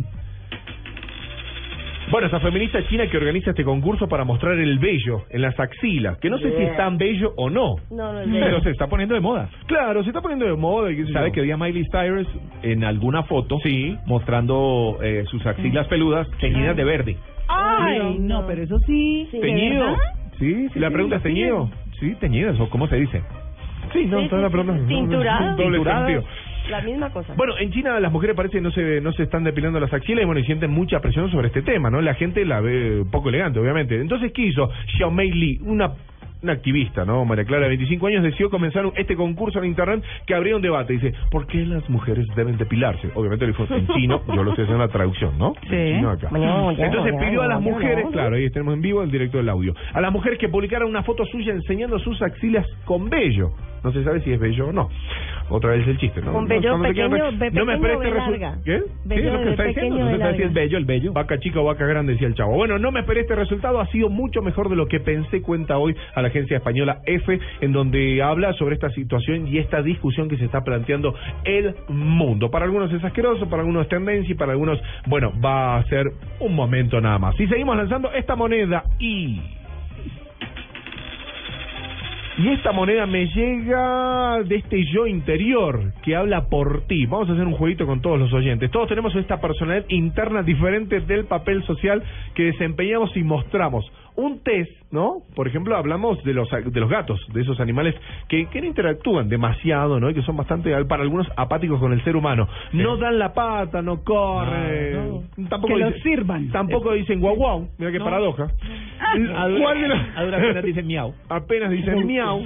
Bueno, 2.09 2.29
esa 2.29 2.39
feminista 2.39 2.87
china 2.87 3.09
que 3.11 3.17
organiza 3.17 3.51
este 3.51 3.65
concurso 3.65 4.07
para 4.09 4.23
mostrar 4.25 4.55
el 4.61 4.79
vello 4.79 5.25
en 5.29 5.43
las 5.43 5.59
axilas, 5.59 6.17
que 6.19 6.31
no 6.31 6.39
sé 6.39 6.57
si 6.57 6.63
es 6.63 6.77
tan 6.77 6.97
bello 6.99 7.33
o 7.37 7.51
no. 7.51 7.75
No, 7.91 8.13
no 8.13 8.21
es 8.21 8.29
Pero 8.31 8.45
bello. 8.47 8.61
se 8.61 8.71
está 8.71 8.87
poniendo 8.87 9.17
de 9.17 9.21
moda. 9.21 9.51
Claro, 9.67 10.03
se 10.05 10.11
está 10.11 10.21
poniendo 10.23 10.47
de 10.47 10.55
moda. 10.55 10.93
y 10.93 11.05
¿Sabe 11.13 11.33
que 11.33 11.41
vi 11.41 11.51
a 11.51 11.57
Miley 11.57 11.85
Cyrus 11.91 12.29
en 12.63 12.85
alguna 12.85 13.25
foto 13.25 13.59
mostrando 14.07 14.99
eh, 15.03 15.25
sus 15.29 15.45
axilas 15.47 15.89
peludas 15.89 16.29
teñidas 16.39 16.77
de 16.77 16.85
verde? 16.85 17.17
Ay, 17.49 18.17
no, 18.21 18.47
pero 18.47 18.63
eso 18.63 18.79
sí. 18.87 19.29
¿Teñido? 19.33 19.97
Sí, 20.39 20.69
¿Y 20.75 20.79
la 20.79 20.91
pregunta 20.91 21.17
es 21.17 21.23
teñido? 21.23 21.71
Sí, 21.99 22.15
teñidas, 22.21 22.59
o 22.61 22.69
cómo 22.69 22.87
se 22.89 22.97
dice. 22.97 23.23
Sí, 23.93 24.07
no, 24.07 24.21
sí, 24.21 24.29
la 24.31 24.49
sí, 24.49 24.53
pregunta. 24.53 25.55
Doble 25.57 25.83
sentido. 25.83 26.25
La 26.69 26.81
misma 26.81 27.11
cosa. 27.11 27.33
Bueno, 27.37 27.57
en 27.59 27.71
China 27.71 28.01
las 28.01 28.11
mujeres 28.11 28.35
parece 28.35 28.59
que 28.59 28.61
no 28.61 28.73
se 28.73 29.01
no 29.01 29.13
se 29.13 29.23
están 29.23 29.45
depilando 29.45 29.79
las 29.79 29.93
axilas 29.93 30.23
y 30.23 30.27
bueno, 30.27 30.41
y 30.41 30.45
sienten 30.45 30.73
mucha 30.73 31.01
presión 31.01 31.31
sobre 31.31 31.47
este 31.49 31.63
tema, 31.63 31.91
¿no? 31.91 32.01
La 32.01 32.15
gente 32.15 32.45
la 32.45 32.61
ve 32.61 33.05
poco 33.11 33.29
elegante, 33.29 33.61
obviamente. 33.61 34.01
Entonces, 34.01 34.33
¿qué 34.33 34.47
hizo 34.47 34.69
Xiaomei 34.97 35.31
Li? 35.31 35.61
Una 35.63 35.93
una 36.47 36.53
activista, 36.55 37.05
¿no? 37.05 37.25
María 37.25 37.45
Clara, 37.45 37.65
de 37.65 37.69
25 37.71 38.07
años, 38.07 38.23
decidió 38.23 38.49
comenzar 38.51 38.87
un- 38.87 38.93
este 38.97 39.17
concurso 39.17 39.59
en 39.59 39.67
internet 39.67 40.03
que 40.27 40.35
abría 40.35 40.57
un 40.57 40.63
debate. 40.63 40.93
Dice, 40.95 41.13
¿por 41.31 41.47
qué 41.47 41.59
las 41.67 41.89
mujeres 41.91 42.25
deben 42.37 42.57
depilarse? 42.57 43.11
Obviamente 43.15 43.47
lo 43.47 43.53
dijo 43.53 43.75
en 43.75 43.87
chino, 43.95 44.23
yo 44.35 44.43
lo 44.45 44.51
estoy 44.51 44.65
haciendo 44.65 44.85
la 44.85 44.91
traducción, 44.93 45.39
¿no? 45.39 45.55
Sí. 45.69 45.75
En 45.75 45.97
chino 45.97 46.11
acá. 46.11 46.29
Entonces 46.85 47.15
pidió 47.19 47.43
a 47.43 47.47
las 47.49 47.61
mujeres, 47.61 48.07
claro, 48.13 48.37
ahí 48.37 48.49
tenemos 48.51 48.75
en 48.75 48.81
vivo 48.81 49.03
el 49.03 49.11
directo 49.11 49.39
del 49.39 49.49
audio, 49.49 49.75
a 49.93 50.01
las 50.01 50.13
mujeres 50.13 50.39
que 50.39 50.49
publicaran 50.49 50.89
una 50.89 51.03
foto 51.03 51.25
suya 51.27 51.53
enseñando 51.53 51.99
sus 51.99 52.21
axilas 52.23 52.67
con 52.85 53.09
vello. 53.11 53.51
No 53.87 53.93
se 53.93 54.03
sabe 54.03 54.21
si 54.23 54.33
es 54.33 54.41
bello 54.41 54.67
o 54.67 54.73
no. 54.73 54.91
Otra 55.49 55.71
vez 55.71 55.87
el 55.87 55.97
chiste, 55.99 56.21
¿no? 56.21 56.33
Con 56.33 56.49
No, 56.49 56.49
cuando 56.49 56.89
te 56.89 56.93
quieran 56.93 57.39
pequeño, 57.39 57.53
No 57.53 57.65
me 57.65 57.79
pequeño 57.79 58.03
este 58.03 58.11
ve 58.11 58.19
resultado. 58.19 58.63
¿Qué? 58.65 58.83
Vello 59.05 59.23
Sí, 59.23 59.27
es 59.29 59.33
lo 59.33 59.43
que 59.45 59.51
está 59.51 59.63
pequeño 59.63 59.95
diciendo. 59.95 60.05
No 60.05 60.11
se 60.11 60.19
sabe 60.19 60.37
si 60.37 60.43
es 60.43 60.53
bello 60.53 60.79
el 60.79 60.85
bello. 60.87 61.13
Vaca 61.13 61.39
chica 61.39 61.61
o 61.61 61.65
vaca 61.65 61.87
grande, 61.87 62.15
decía 62.15 62.27
el 62.27 62.35
chavo. 62.35 62.57
Bueno, 62.57 62.81
no 62.81 62.91
me 62.91 62.99
esperé 62.99 63.21
este 63.21 63.37
resultado, 63.37 63.79
ha 63.79 63.87
sido 63.93 64.09
mucho 64.09 64.43
mejor 64.43 64.69
de 64.71 64.75
lo 64.75 64.89
que 64.89 64.99
pensé, 64.99 65.41
cuenta 65.41 65.79
hoy 65.79 65.95
a 66.17 66.21
la 66.21 66.29
agencia 66.29 66.57
española 66.57 66.99
F, 67.07 67.39
en 67.61 67.73
donde 67.73 68.21
habla 68.25 68.55
sobre 68.55 68.75
esta 68.75 68.91
situación 68.91 69.47
y 69.47 69.59
esta 69.59 69.83
discusión 69.83 70.29
que 70.29 70.37
se 70.37 70.47
está 70.47 70.65
planteando 70.65 71.15
el 71.45 71.77
mundo. 71.87 72.51
Para 72.51 72.65
algunos 72.65 72.93
es 72.93 73.05
asqueroso, 73.05 73.49
para 73.49 73.63
algunos 73.63 73.85
es 73.85 73.89
tendencia 73.89 74.33
y 74.33 74.35
para 74.35 74.51
algunos, 74.51 74.81
bueno, 75.07 75.33
va 75.41 75.77
a 75.77 75.85
ser 75.85 76.07
un 76.41 76.57
momento 76.57 77.01
nada 77.01 77.21
más. 77.21 77.39
Y 77.39 77.47
seguimos 77.47 77.77
lanzando 77.77 78.11
esta 78.11 78.35
moneda 78.35 78.83
y... 78.99 79.41
Y 82.39 82.51
esta 82.51 82.71
moneda 82.71 83.07
me 83.07 83.27
llega 83.29 84.43
de 84.43 84.57
este 84.57 84.85
yo 84.93 85.07
interior 85.07 85.95
que 86.03 86.15
habla 86.15 86.51
por 86.51 86.83
ti. 86.83 87.07
Vamos 87.07 87.31
a 87.31 87.33
hacer 87.33 87.47
un 87.47 87.55
jueguito 87.55 87.87
con 87.87 88.03
todos 88.03 88.19
los 88.19 88.31
oyentes. 88.35 88.71
Todos 88.71 88.89
tenemos 88.91 89.17
esta 89.17 89.41
personalidad 89.41 89.87
interna 89.89 90.43
diferente 90.43 91.01
del 91.01 91.25
papel 91.25 91.65
social 91.65 92.03
que 92.35 92.45
desempeñamos 92.45 93.17
y 93.17 93.23
mostramos. 93.23 93.91
Un 94.17 94.41
test, 94.43 94.71
¿no? 94.91 95.19
Por 95.35 95.47
ejemplo, 95.47 95.77
hablamos 95.77 96.23
de 96.25 96.33
los 96.33 96.49
de 96.51 96.81
los 96.81 96.89
gatos, 96.89 97.21
de 97.35 97.43
esos 97.43 97.61
animales 97.61 97.95
que, 98.29 98.47
que 98.47 98.61
no 98.63 98.67
interactúan 98.67 99.29
demasiado, 99.29 100.01
¿no? 100.01 100.09
Y 100.09 100.15
que 100.15 100.23
son 100.23 100.37
bastante, 100.37 100.73
para 100.87 101.03
algunos, 101.03 101.27
apáticos 101.37 101.79
con 101.79 101.93
el 101.93 102.03
ser 102.03 102.17
humano. 102.17 102.49
No 102.73 102.97
dan 102.97 103.19
la 103.19 103.35
pata, 103.35 103.83
no 103.83 104.03
corren. 104.03 105.29
Tampoco 105.51 105.75
Que 105.77 105.85
dicen- 105.85 106.03
sirvan. 106.03 106.51
Tampoco 106.51 106.93
dicen 106.95 107.21
guau 107.21 107.37
guau. 107.37 107.69
Mira 107.79 107.93
qué 107.93 107.99
No. 107.99 108.05
paradoja. 108.05 108.49
¿Cuál 109.61 109.81
de 109.83 109.89
los- 110.55 110.65
dicen 110.65 110.87
miau. 110.87 111.15
Apenas 111.29 111.71
dicen 111.71 112.07
miau. 112.07 112.43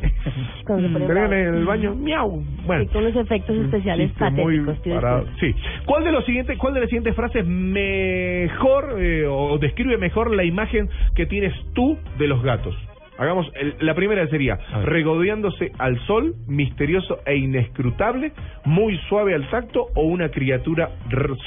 Pero 0.66 1.26
en 1.26 1.54
el 1.54 1.64
baño, 1.64 1.94
miau. 1.94 2.42
Bueno. 2.66 2.82
Y 2.82 2.86
con 2.88 3.04
unos 3.04 3.16
efectos 3.16 3.56
especiales 3.56 4.08
Chiste 4.10 4.30
muy 4.30 4.60
patéticos. 4.60 5.28
Sí. 5.40 5.54
¿Cuál 5.84 6.04
de 6.04 6.12
los 6.12 6.24
siguientes, 6.24 6.58
cuál 6.58 6.74
de 6.74 6.80
las 6.80 6.88
siguientes 6.88 7.14
frases 7.14 7.46
mejor 7.46 8.96
eh, 8.98 9.26
o 9.28 9.58
describe 9.58 9.96
mejor 9.98 10.34
la 10.34 10.44
imagen 10.44 10.88
que 11.14 11.26
tienes 11.26 11.52
tú 11.74 11.98
de 12.18 12.26
los 12.28 12.42
gatos? 12.42 12.74
Hagamos 13.18 13.50
el- 13.54 13.76
la 13.80 13.94
primera 13.94 14.26
sería 14.28 14.58
regodeándose 14.84 15.72
al 15.78 15.98
sol, 16.06 16.34
misterioso 16.46 17.20
e 17.24 17.36
inescrutable, 17.36 18.32
muy 18.66 18.98
suave 19.08 19.34
al 19.34 19.48
tacto 19.48 19.86
o 19.94 20.02
una 20.02 20.28
criatura 20.28 20.90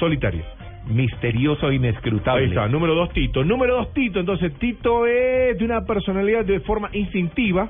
solitaria. 0.00 0.44
Misterioso 0.88 1.70
e 1.70 1.76
inescrutable. 1.76 2.42
Ahí 2.42 2.48
está, 2.48 2.66
número 2.66 2.94
dos, 2.96 3.10
Tito. 3.12 3.44
Número 3.44 3.76
dos, 3.76 3.92
Tito. 3.94 4.18
Entonces, 4.18 4.52
Tito 4.54 5.06
es 5.06 5.56
de 5.58 5.64
una 5.64 5.84
personalidad 5.84 6.44
de 6.44 6.58
forma 6.60 6.88
instintiva. 6.92 7.68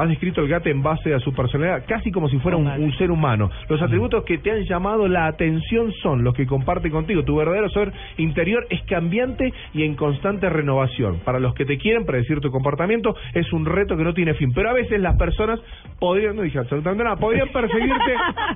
Ha 0.00 0.06
descrito 0.06 0.40
el 0.40 0.48
gato 0.48 0.68
en 0.68 0.82
base 0.82 1.12
a 1.14 1.18
su 1.20 1.32
personalidad, 1.34 1.84
casi 1.86 2.10
como 2.10 2.28
si 2.28 2.38
fuera 2.38 2.56
un, 2.56 2.66
un 2.66 2.92
ser 2.96 3.10
humano. 3.10 3.50
Los 3.68 3.80
atributos 3.82 4.24
que 4.24 4.38
te 4.38 4.50
han 4.50 4.64
llamado 4.64 5.08
la 5.08 5.26
atención 5.26 5.92
son 6.02 6.24
los 6.24 6.34
que 6.34 6.46
comparte 6.46 6.90
contigo. 6.90 7.22
Tu 7.24 7.36
verdadero 7.36 7.68
ser 7.70 7.92
interior 8.16 8.66
es 8.70 8.82
cambiante 8.84 9.52
y 9.74 9.82
en 9.84 9.94
constante 9.96 10.48
renovación. 10.48 11.18
Para 11.24 11.38
los 11.40 11.54
que 11.54 11.64
te 11.64 11.76
quieren 11.78 12.06
predecir 12.06 12.40
tu 12.40 12.50
comportamiento, 12.50 13.14
es 13.34 13.52
un 13.52 13.66
reto 13.66 13.96
que 13.96 14.04
no 14.04 14.14
tiene 14.14 14.34
fin. 14.34 14.52
Pero 14.54 14.70
a 14.70 14.72
veces 14.72 15.00
las 15.00 15.16
personas 15.16 15.60
podrían, 15.98 16.36
no 16.36 16.42
dije 16.42 16.58
absolutamente 16.58 17.04
nada, 17.04 17.16
podrían 17.16 17.48
perseguirte 17.52 18.14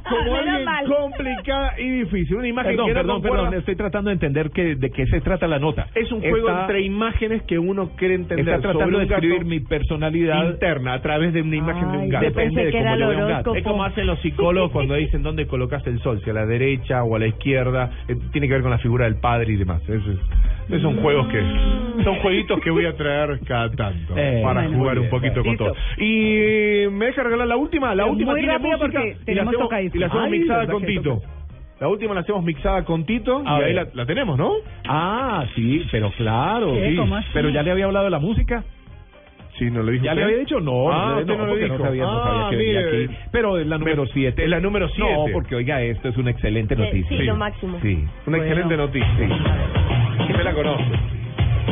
como 0.09 0.23
Menos 0.33 0.39
alguien 0.39 0.65
mal. 0.65 0.85
complicada 0.87 1.79
y 1.79 1.91
difícil. 1.91 2.37
Una 2.37 2.49
imagen 2.49 2.71
Perdón, 2.73 2.87
que 2.87 2.95
no 2.95 3.01
perdón, 3.01 3.17
concuerda- 3.21 3.43
perdón. 3.45 3.59
Estoy 3.59 3.77
tratando 3.77 4.09
de 4.11 4.15
entender 4.15 4.51
que, 4.51 4.77
de 4.77 4.91
qué 4.91 5.07
se 5.07 5.21
trata 5.21 5.47
la 5.47 5.59
nota. 5.59 5.89
es 5.95 6.11
un 6.11 6.21
juego 6.21 6.49
Está- 6.49 6.63
entre 6.63 6.81
imágenes 6.83 7.43
que 7.43 7.59
uno 7.59 7.91
quiere 7.97 8.15
entender. 8.15 8.49
Está 8.49 8.61
tratando 8.63 8.85
sobre 8.85 8.97
de 8.99 9.03
un 9.05 9.09
gato 9.11 9.23
escribir 9.27 9.45
mi 9.45 9.61
personalidad 9.61 10.45
interna 10.47 10.95
a 10.95 11.03
través 11.03 11.33
de 11.35 11.43
una 11.43 11.57
imagen 11.57 11.93
de 11.93 11.99
un 11.99 12.09
gato. 12.09 12.25
Depende 12.25 12.65
de 12.65 12.73
cómo 12.73 12.95
el 12.95 12.99
vea 13.07 13.09
un 13.19 13.29
gato. 13.29 13.55
Es 13.55 13.63
como 13.65 13.85
hacen 13.85 14.07
los 14.07 14.19
psicólogos 14.21 14.71
cuando 14.73 14.95
dicen 14.95 15.23
dónde 15.23 15.47
colocas 15.47 15.87
el 15.87 16.01
sol, 16.01 16.21
si 16.25 16.31
a 16.31 16.33
la 16.33 16.47
derecha 16.47 17.03
o 17.05 17.15
a 17.17 17.19
la 17.19 17.27
izquierda. 17.27 17.91
Eh, 18.09 18.17
tiene 18.33 18.47
que 18.49 18.55
ver 18.55 18.63
con 18.63 18.71
la 18.71 18.79
figura 18.79 19.05
del 19.05 19.17
padre 19.17 19.53
y 19.53 19.57
demás. 19.57 19.83
Eso 19.83 19.95
es, 20.13 20.19
esos 20.69 20.81
son 20.83 20.97
juegos 21.03 21.29
que 21.29 21.43
son 22.03 22.15
jueguitos 22.21 22.59
que 22.61 22.71
voy 22.71 22.87
a 22.87 22.97
traer 22.97 23.39
cada 23.47 23.71
tanto 23.71 24.15
Eh, 24.17 24.41
para 24.43 24.63
bueno, 24.63 24.79
jugar 24.79 24.95
un 24.99 25.03
bien, 25.03 25.11
poquito 25.11 25.43
con 25.45 25.57
todo. 25.59 25.75
Y 25.99 26.89
me 26.91 27.07
deja 27.07 27.23
regalar 27.23 27.47
la 27.49 27.57
última. 27.57 27.95
La 27.95 28.05
Pero 28.05 28.13
última 28.13 28.35
tiene 28.35 28.59
música 28.59 29.01
y 29.27 29.35
la 29.35 29.43
hacemos, 29.43 29.59
tocadiscos. 29.61 29.97
y 29.97 29.99
la 29.99 30.07
hacemos 30.07 30.25
Ay, 30.25 30.31
mixada 30.31 30.67
con 30.67 30.85
Tito. 30.87 31.23
La 31.81 31.89
última 31.89 32.15
la 32.15 32.21
hacemos 32.21 32.45
mixada 32.45 32.85
con 32.85 33.05
Tito 33.05 33.43
A 33.45 33.61
y 33.61 33.63
ahí 33.65 33.73
la, 33.75 33.89
la 33.93 34.07
tenemos, 34.07 34.39
¿no? 34.39 34.53
Ah, 34.89 35.45
sí, 35.55 35.85
pero 35.91 36.11
claro, 36.13 36.73
sí. 36.75 36.97
Pero 37.35 37.49
ya 37.51 37.63
le 37.63 37.73
había 37.73 37.85
hablado 37.87 38.05
de 38.07 38.11
la 38.13 38.21
música. 38.21 38.65
Sí, 39.59 39.71
no 39.71 39.83
lo 39.83 39.93
dijo 39.93 40.05
¿Ya 40.05 40.11
usted? 40.13 40.21
le 40.21 40.25
había 40.25 40.39
dicho? 40.39 40.61
No, 40.61 40.91
Ah, 40.91 41.21
no, 41.25 41.37
no 41.37 41.45
lo 41.45 41.49
porque 41.51 41.65
dijo. 41.65 41.79
no 41.79 41.85
sabía, 41.85 42.03
no 42.03 42.25
sabía 42.25 42.47
Ah, 42.47 42.51
que 42.51 42.57
venía 42.57 42.81
mire. 42.81 43.05
aquí. 43.05 43.15
Pero 43.31 43.59
es 43.59 43.67
la 43.67 43.79
número 43.79 44.07
7. 44.07 44.43
Es 44.45 44.51
la 44.51 44.61
número 44.61 44.87
No, 44.89 44.93
siete. 44.95 45.33
porque 45.33 45.55
oiga, 45.55 45.81
esto 45.83 46.09
es 46.09 46.17
una 46.17 46.31
excelente 46.33 46.75
Sí, 46.75 46.83
noticia. 46.83 47.17
sí, 47.19 47.25
lo 47.25 47.37
máximo. 47.37 47.79
Sí. 47.81 47.95
Una 48.27 48.37
Bueno. 48.39 48.43
excelente 48.45 48.77
noticia. 48.77 49.09
Sí. 49.17 50.33
me 50.37 50.43
la 50.45 50.53
conoce. 50.55 50.85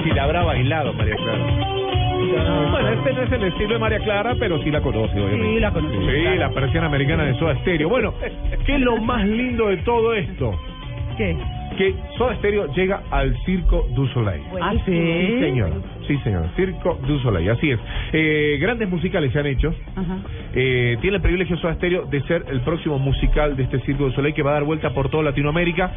Si 0.04 0.10
la 0.10 0.24
habrá 0.24 0.44
bailado, 0.44 0.92
María 0.94 1.16
Clara. 1.16 1.68
Bueno, 2.70 2.88
este 2.90 3.12
no 3.12 3.22
es 3.22 3.32
el 3.32 3.42
estilo 3.44 3.72
de 3.74 3.78
María 3.80 3.98
Clara, 3.98 4.34
pero 4.38 4.62
sí 4.62 4.70
la 4.70 4.80
conoce, 4.80 5.14
obviamente. 5.20 5.46
Sí, 5.54 5.60
la 5.60 5.70
conoce. 5.72 5.96
Sí, 5.98 6.38
la 6.38 6.50
persiana 6.50 6.86
americana 6.86 7.24
de 7.24 7.34
Soda 7.38 7.56
Stereo. 7.60 7.88
Bueno, 7.88 8.14
¿qué 8.64 8.74
es 8.76 8.80
lo 8.80 8.96
más 8.98 9.26
lindo 9.26 9.66
de 9.68 9.78
todo 9.78 10.14
esto? 10.14 10.58
¿Qué? 11.18 11.36
Que 11.76 11.94
Soda 12.18 12.36
Stereo 12.36 12.72
llega 12.74 13.02
al 13.10 13.36
Circo 13.44 13.86
du 13.94 14.06
Soleil. 14.08 14.42
Ah, 14.60 14.72
sí. 14.84 14.92
Sí, 14.92 15.40
señor. 15.40 15.70
Sí, 16.06 16.16
señor. 16.24 16.46
Circo 16.56 16.98
du 17.06 17.18
Soleil, 17.20 17.50
así 17.50 17.70
es. 17.70 17.80
Eh, 18.12 18.58
grandes 18.60 18.88
musicales 18.88 19.32
se 19.32 19.38
han 19.38 19.46
hecho. 19.46 19.74
Ajá. 19.96 20.18
Eh, 20.54 20.96
tiene 21.00 21.16
el 21.16 21.22
privilegio 21.22 21.56
Soda 21.58 21.74
Stereo 21.74 22.04
de 22.06 22.20
ser 22.22 22.44
el 22.50 22.60
próximo 22.60 22.98
musical 22.98 23.56
de 23.56 23.62
este 23.64 23.80
Circo 23.80 24.04
du 24.04 24.12
Soleil 24.12 24.34
que 24.34 24.42
va 24.42 24.50
a 24.50 24.54
dar 24.54 24.64
vuelta 24.64 24.90
por 24.94 25.08
toda 25.08 25.22
Latinoamérica. 25.24 25.90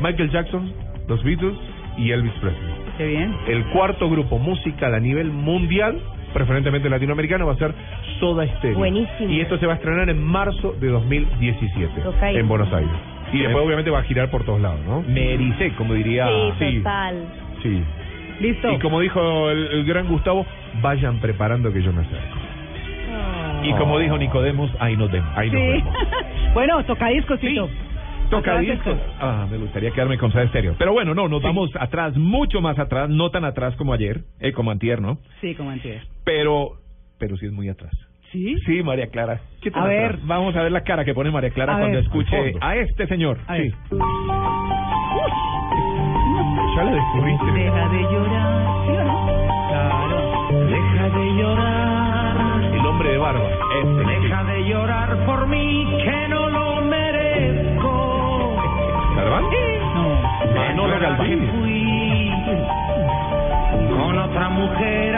Michael 0.00 0.30
Jackson, 0.30 0.72
los 1.08 1.22
Beatles 1.22 1.56
y 1.98 2.10
Elvis 2.10 2.32
Presley. 2.40 2.74
Qué 2.98 3.06
bien. 3.06 3.34
El 3.48 3.64
cuarto 3.66 4.08
grupo 4.10 4.38
musical 4.38 4.94
a 4.94 5.00
nivel 5.00 5.30
mundial, 5.30 6.00
preferentemente 6.32 6.88
latinoamericano, 6.90 7.46
va 7.46 7.52
a 7.52 7.56
ser 7.56 7.74
Soda 8.18 8.46
Stereo. 8.58 8.78
Buenísimo. 8.78 9.30
Y 9.30 9.40
esto 9.40 9.58
se 9.58 9.66
va 9.66 9.74
a 9.74 9.76
estrenar 9.76 10.08
en 10.10 10.22
marzo 10.22 10.74
de 10.80 10.88
2017 10.88 12.06
Ok. 12.08 12.22
en 12.22 12.48
Buenos 12.48 12.72
Aires. 12.72 12.90
Y 13.32 13.38
después 13.38 13.64
obviamente 13.64 13.90
va 13.90 14.00
a 14.00 14.02
girar 14.04 14.30
por 14.30 14.44
todos 14.44 14.60
lados, 14.60 14.80
¿no? 14.86 15.02
Me 15.02 15.34
ericé, 15.34 15.72
como 15.74 15.94
diría... 15.94 16.26
Sí, 16.58 16.78
total. 16.78 17.24
Sí. 17.62 17.82
Listo. 18.40 18.72
Y 18.72 18.78
como 18.78 19.00
dijo 19.00 19.50
el, 19.50 19.66
el 19.68 19.84
gran 19.84 20.08
Gustavo, 20.08 20.44
vayan 20.82 21.18
preparando 21.20 21.72
que 21.72 21.82
yo 21.82 21.92
me 21.92 22.02
acerco. 22.02 22.36
Y 23.62 23.72
como 23.74 23.98
dijo 23.98 24.16
Nicodemos, 24.16 24.70
ahí 24.80 24.96
nos 24.96 25.10
vemos. 25.10 25.28
Ahí 25.36 25.50
nos 25.50 25.60
Sí. 25.60 25.66
vemos. 25.66 25.94
bueno, 26.54 26.84
tocadiscosito. 26.84 27.68
Toca 28.30 28.52
Atrás 28.52 28.60
disco. 28.66 28.90
esto. 28.90 29.02
Ah, 29.20 29.46
me 29.50 29.58
gustaría 29.58 29.90
quedarme 29.90 30.16
con 30.16 30.30
Soda 30.32 30.46
Stereo. 30.48 30.76
Pero 30.78 30.92
bueno, 30.92 31.14
no, 31.14 31.28
nos 31.28 31.42
vamos 31.42 31.68
atrás, 31.78 32.16
mucho 32.16 32.60
más 32.60 32.78
atrás, 32.78 33.10
no 33.10 33.30
tan 33.30 33.44
atrás 33.44 33.74
como 33.76 33.92
ayer, 33.92 34.20
eh, 34.38 34.52
como 34.52 34.70
antier, 34.70 35.02
¿no? 35.02 35.18
Sí, 35.40 35.54
como 35.56 35.70
antes. 35.70 36.00
Pero, 36.24 36.78
pero 37.18 37.36
sí 37.36 37.46
es 37.46 37.52
muy 37.52 37.68
atrás. 37.68 37.92
¿Sí? 38.32 38.56
Sí, 38.64 38.82
María 38.82 39.08
Clara. 39.08 39.40
¿Qué 39.60 39.70
A 39.74 39.84
ver. 39.86 40.18
vamos 40.22 40.54
a 40.54 40.62
ver 40.62 40.70
la 40.70 40.82
cara 40.82 41.04
que 41.04 41.14
pone 41.14 41.30
María 41.30 41.50
Clara 41.50 41.74
A 41.74 41.78
cuando 41.78 41.96
ver. 41.96 42.04
escuche 42.06 42.54
a 42.60 42.76
este 42.76 43.06
señor. 43.08 43.38
A. 43.48 43.56
Sí. 43.56 43.72
Ya 46.76 46.84
lo 46.84 46.94
descubriste. 46.94 47.44
Deja 47.52 47.88
de 47.88 48.02
llorar. 48.02 48.86
¿Sí 48.86 48.92
o 48.92 49.04
no? 49.04 49.26
Claro. 49.68 50.66
Deja 50.68 51.08
de 51.18 51.34
llorar, 51.42 52.62
El 52.74 52.86
hombre 52.86 53.10
de 53.10 53.18
barba. 53.18 53.48
Este. 53.82 54.10
deja 54.22 54.44
de 54.44 54.64
llorar 54.68 55.26
por 55.26 55.46
mí 55.48 55.86
que 56.04 56.28
no 56.28 56.48
lo 56.48 56.80
merezco. 56.82 58.56
¿Galván? 59.16 59.44
No. 59.94 60.54
Manolo 60.54 61.00
Galván. 61.00 61.26
fui 61.26 62.30
mujer 64.50 65.16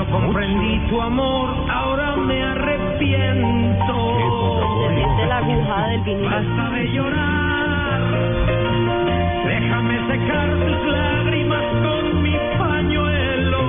no 0.00 0.10
comprendí 0.10 0.78
tu 0.88 1.00
amor, 1.00 1.50
ahora 1.68 2.16
me 2.16 2.42
arrepiento. 2.42 3.94
Se 4.80 4.94
siente 4.94 5.26
la 5.26 5.38
aguja 5.38 5.88
del 5.88 6.00
vinilo. 6.00 6.30
Basta 6.30 6.70
de 6.70 6.92
llorar. 6.92 8.00
Déjame 9.46 9.98
secar 10.08 10.48
tus 10.48 10.92
lágrimas 10.92 11.64
con 11.82 12.22
mi 12.22 12.34
pañuelo. 12.58 13.62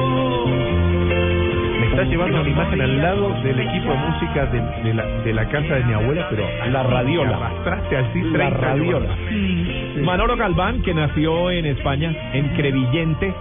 Me 1.81 1.87
estás 1.87 2.07
llevando 2.07 2.39
una 2.39 2.49
imagen 2.49 2.81
al 2.81 3.01
lado 3.01 3.29
del 3.43 3.59
equipo 3.59 3.91
de 3.91 3.97
música 3.97 4.45
de, 4.45 4.61
de 4.83 4.93
la, 4.93 5.05
de 5.05 5.33
la 5.33 5.49
casa 5.49 5.75
de 5.75 5.83
mi 5.83 5.93
abuela, 5.93 6.27
pero 6.29 6.45
La 6.69 6.83
radiola. 6.83 7.35
Arrastraste 7.35 7.97
así 7.97 8.21
La 8.21 8.51
30 8.51 8.57
radiola. 8.57 9.15
Manolo 10.01 10.37
Galván, 10.37 10.81
que 10.81 10.93
nació 10.93 11.51
en 11.51 11.65
España, 11.65 12.15
en 12.31 12.47
Crevillente, 12.55 13.33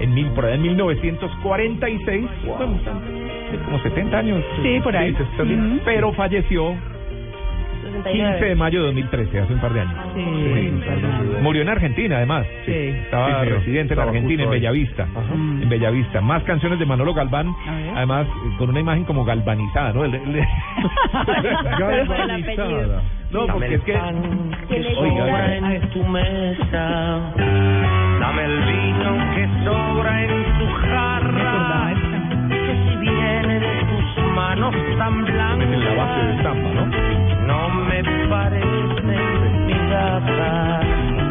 en, 0.00 0.14
mil, 0.14 0.26
por 0.28 0.44
allá 0.46 0.54
en 0.54 0.62
1946. 0.62 2.26
Bueno, 2.46 2.76
están- 2.76 3.02
es 3.52 3.60
como 3.64 3.78
70 3.80 4.18
años. 4.18 4.44
Sí, 4.62 4.80
por 4.82 4.96
ahí. 4.96 5.14
Sí. 5.14 5.80
Pero 5.84 6.12
falleció 6.12 6.74
15 8.04 8.44
de 8.44 8.54
mayo 8.54 8.80
de 8.80 8.86
2013, 8.86 9.40
hace 9.40 9.52
un 9.54 9.60
par 9.60 9.72
de 9.72 9.80
años. 9.80 9.94
Sí, 10.14 10.22
Sí. 10.24 10.80
perdón. 10.86 11.42
Murió 11.42 11.62
en 11.62 11.68
Argentina, 11.68 12.16
además. 12.18 12.46
Sí. 12.64 12.72
Estaba 12.72 13.40
Sí, 13.40 13.46
sí, 13.48 13.50
residente 13.54 13.94
en 13.94 14.00
Argentina, 14.00 14.42
en. 14.44 14.50
Bellavista. 14.50 15.02
Ajá. 15.04 15.34
En 15.34 15.68
Bellavista. 15.68 16.20
Más 16.20 16.42
canciones 16.44 16.78
de 16.78 16.86
Manolo 16.86 17.12
Galván, 17.14 17.52
además 17.96 18.26
eh, 18.26 18.30
con 18.58 18.68
una 18.70 18.80
imagen 18.80 19.04
como 19.04 19.24
galvanizada, 19.24 19.92
¿no? 19.94 20.04
El- 20.04 20.14
el- 20.14 20.44
Galvanizada. 21.78 23.02
no, 23.32 23.46
porque 23.46 23.74
es 23.74 23.80
que... 23.82 23.94
Oiga, 24.98 25.80
tu 25.92 26.04
mesa. 26.04 27.32
Dame 28.20 28.44
el 28.44 28.58
vino 28.64 29.10
que 29.34 29.48
sobra 29.64 30.24
en 30.24 30.58
tu 30.58 30.66
jarra. 30.74 31.92
esta. 31.92 32.18
Que 32.48 32.74
si 32.84 32.96
viene 32.96 33.60
de 33.60 33.84
tus 33.84 34.24
manos 34.34 34.74
tan 34.98 35.24
blancas. 35.24 35.68
En 35.68 35.84
la 35.84 35.94
base 35.94 36.20
de 36.26 36.34
¿no? 36.74 36.86
No 37.46 37.68
me 37.70 38.02
parecen 38.28 39.66
migajas 39.66 41.27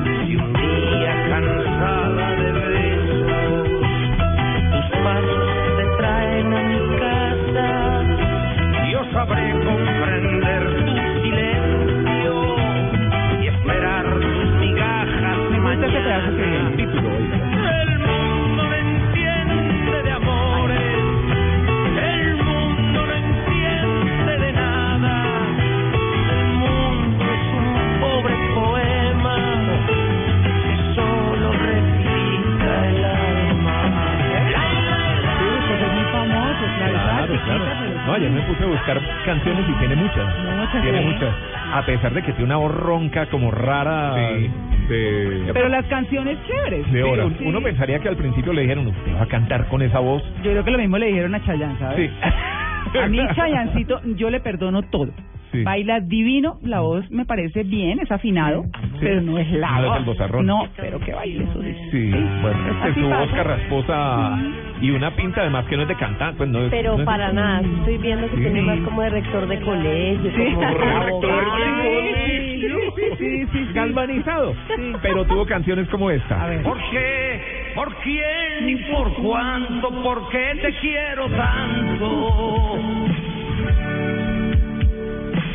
No, 38.07 38.13
ayer 38.13 38.31
me 38.31 38.41
puse 38.43 38.63
a 38.63 38.67
buscar 38.67 39.01
canciones 39.25 39.65
y 39.67 39.73
tiene 39.79 39.95
muchas. 39.97 40.25
Muchas, 40.39 40.81
Tiene 40.81 40.99
sí. 40.99 41.05
muchas. 41.07 41.35
A 41.73 41.85
pesar 41.85 42.13
de 42.13 42.23
que 42.23 42.31
tiene 42.31 42.45
una 42.45 42.55
voz 42.55 42.73
ronca 42.73 43.25
como 43.25 43.51
rara. 43.51 44.15
Sí, 44.15 44.49
de... 44.87 45.51
Pero 45.53 45.67
las 45.67 45.85
canciones 45.87 46.37
chéveres. 46.47 46.89
De 46.89 47.03
horas. 47.03 47.27
Sí. 47.37 47.43
Uno 47.45 47.61
pensaría 47.61 47.99
que 47.99 48.07
al 48.07 48.15
principio 48.15 48.53
le 48.53 48.61
dijeron, 48.61 48.87
usted 48.87 49.13
va 49.13 49.23
a 49.23 49.27
cantar 49.27 49.67
con 49.67 49.81
esa 49.81 49.99
voz. 49.99 50.23
Yo 50.41 50.51
creo 50.51 50.63
que 50.63 50.71
lo 50.71 50.77
mismo 50.77 50.97
le 50.97 51.07
dijeron 51.07 51.35
a 51.35 51.43
Chayanne, 51.43 51.77
¿sabes? 51.79 52.09
Sí. 52.09 52.97
A 52.97 53.07
mí 53.07 53.19
Chayancito, 53.35 54.01
yo 54.15 54.29
le 54.29 54.39
perdono 54.39 54.83
todo. 54.83 55.11
Sí. 55.51 55.63
Baila 55.63 56.01
divino, 56.01 56.57
la 56.61 56.81
voz 56.81 57.09
me 57.09 57.25
parece 57.25 57.63
bien, 57.63 57.99
es 57.99 58.11
afinado, 58.11 58.65
pero 58.99 59.21
no 59.21 59.37
es 59.37 59.49
la 59.51 59.71
No 59.71 59.77
es 59.83 59.87
voz. 59.89 59.97
el 59.99 60.03
vozarrón. 60.05 60.45
No, 60.45 60.67
pero 60.75 60.99
que 60.99 61.13
baile 61.13 61.43
eso 61.45 61.61
sí. 61.61 61.73
Sí, 61.91 62.09
bueno, 62.41 62.67
este, 62.67 62.89
Así 62.89 62.99
su 62.99 63.07
voz 63.07 63.17
pasa. 63.17 63.35
carrasposa 63.35 64.39
y 64.81 64.89
una 64.91 65.15
pinta 65.15 65.41
además 65.41 65.65
que 65.67 65.77
no 65.77 65.83
es 65.83 65.87
de 65.87 65.95
cantar, 65.95 66.33
pues 66.35 66.49
no 66.49 66.59
es- 66.63 66.69
Pero 66.69 66.93
no 66.95 66.99
es- 66.99 67.05
para 67.05 67.31
nada, 67.31 67.61
estoy 67.61 67.97
viendo 67.97 68.27
que 68.29 68.35
Sí. 68.35 68.41
tiene 68.41 68.61
más 68.61 68.79
como 68.79 69.01
de 69.01 69.09
rector 69.09 69.47
de 69.47 69.59
colegio, 69.61 70.31
Sí. 70.35 70.53
como 70.53 70.61
Rector 71.05 71.39
de 71.39 71.49
colegio. 71.49 72.77
Sí, 72.97 73.03
sí, 73.17 73.47
sí, 73.53 73.67
galvanizado. 73.73 74.53
Pero 75.01 75.25
tuvo 75.25 75.45
canciones 75.45 75.87
como 75.89 76.09
esta. 76.11 76.43
A 76.43 76.47
ver. 76.47 76.61
¿Por 76.63 76.77
qué? 76.91 77.71
¿Por 77.75 77.95
quién? 77.97 78.69
¿Y 78.69 78.75
por 78.91 79.13
cuánto? 79.15 79.89
¿Por 80.03 80.29
qué 80.29 80.59
te 80.61 80.73
quiero 80.81 81.27
tanto? 81.29 83.06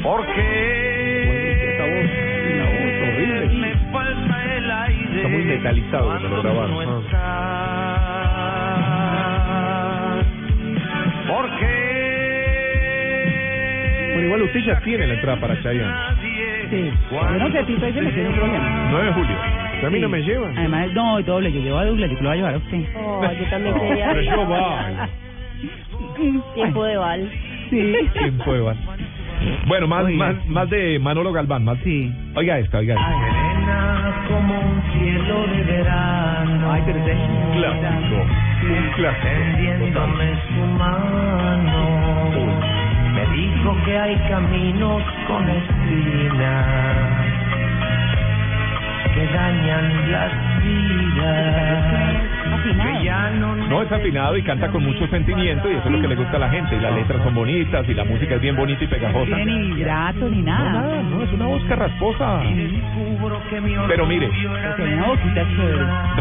¿Por 0.02 0.26
qué? 0.26 1.74
Esa 1.74 1.84
voz, 1.84 2.10
la 2.58 2.64
voz 2.64 3.08
horrible. 3.08 3.46
Me 3.58 3.72
falta 3.92 4.36
el 4.56 4.70
aire. 4.70 5.16
Está 5.16 5.28
muy 5.28 5.44
metalizado 5.44 6.04
cuando 6.06 6.28
lo 6.28 6.42
grabaron. 6.42 6.70
no 6.72 7.00
estás. 7.00 7.32
¿Por 11.28 11.50
qué? 11.58 11.72
Bueno, 14.12 14.26
igual 14.26 14.42
usted 14.42 14.60
ya 14.60 14.78
tiene 14.80 15.06
la 15.06 15.14
entrada 15.14 15.40
para 15.40 15.62
Chayanne. 15.62 15.94
Sí. 16.70 16.90
Yo 17.10 17.38
no 17.38 17.50
sé, 17.52 17.62
Tito, 17.64 17.86
ahí 17.86 17.92
se 17.92 18.00
metió 18.02 18.20
en 18.22 18.28
un 18.28 18.34
problema. 18.34 18.88
9 18.90 19.06
de 19.06 19.12
julio. 19.12 19.36
¿A 19.84 19.90
mí 19.90 19.96
Sí. 19.96 20.00
no 20.02 20.08
me 20.08 20.22
llevan? 20.22 20.56
Además, 20.58 20.92
no, 20.92 21.20
doble, 21.22 21.52
yo 21.52 21.60
llevo 21.60 21.78
a 21.78 21.84
Douglas, 21.84 22.10
yo 22.10 22.16
lo 22.16 22.22
voy 22.22 22.32
a 22.32 22.36
llevar 22.36 22.54
a 22.54 22.58
usted. 22.58 22.84
Oh, 22.96 23.22
yo 23.32 23.44
también 23.50 23.74
quería. 23.78 24.08
Pero 24.08 24.22
yo 24.22 24.46
voy. 24.46 24.60
Tiempo 26.54 26.84
de 26.84 26.96
Val. 26.96 27.30
Sí. 27.70 27.94
Tiempo 28.14 28.52
de 28.54 28.60
Val. 28.60 28.76
Bueno, 29.66 29.86
más, 29.86 30.04
Oiga. 30.04 30.18
más, 30.18 30.46
más 30.48 30.70
de 30.70 30.98
Manolo 30.98 31.32
Galván, 31.32 31.64
más. 31.64 31.78
Sí. 31.84 32.12
Oiga 32.34 32.58
esta, 32.58 32.78
oiga 32.78 32.94
esta. 32.94 33.08
Serena 33.08 34.24
como 34.28 34.60
un 34.60 34.82
cielo 34.92 35.46
de 35.48 35.62
verano. 35.64 36.72
Ay, 36.72 36.82
pero 36.86 36.98
es 36.98 37.04
Un 37.18 37.52
clásico. 37.58 38.16
Un 38.62 38.90
clásico. 38.96 39.28
tendiéndome 39.28 40.26
su 40.48 40.66
mano. 40.78 41.82
Me 43.14 43.26
dijo 43.36 43.76
que 43.84 43.98
hay 43.98 44.16
caminos 44.28 45.02
con 45.26 45.48
espinas 45.48 47.31
que 49.14 49.26
dañan 49.26 50.12
las 50.12 50.32
vidas. 50.62 52.28
No 53.36 53.56
No, 53.68 53.82
es 53.82 53.90
afinado 53.92 54.36
y 54.36 54.42
canta 54.42 54.68
con 54.68 54.84
mucho 54.84 55.06
sentimiento 55.08 55.70
y 55.70 55.74
eso 55.74 55.86
es 55.86 55.90
lo 55.92 56.00
que 56.00 56.08
le 56.08 56.14
gusta 56.16 56.36
a 56.36 56.40
la 56.40 56.48
gente. 56.50 56.76
Y 56.76 56.80
las 56.80 56.94
letras 56.94 57.22
son 57.24 57.34
bonitas 57.34 57.88
y 57.88 57.94
la 57.94 58.04
música 58.04 58.34
es 58.36 58.40
bien 58.40 58.54
bonita 58.56 58.84
y 58.84 58.86
No 58.86 58.90
pegajosa. 58.92 59.34
tiene 59.36 59.44
ni 59.56 59.74
vibrato 59.74 60.28
ni 60.28 60.42
No, 60.42 60.52
nada. 60.52 60.72
nada, 60.72 61.02
no, 61.02 61.22
es 61.22 61.32
una 61.32 61.46
voz 61.46 61.62
carrasposa. 61.64 62.42
Pero 63.88 64.06
mire, 64.06 64.30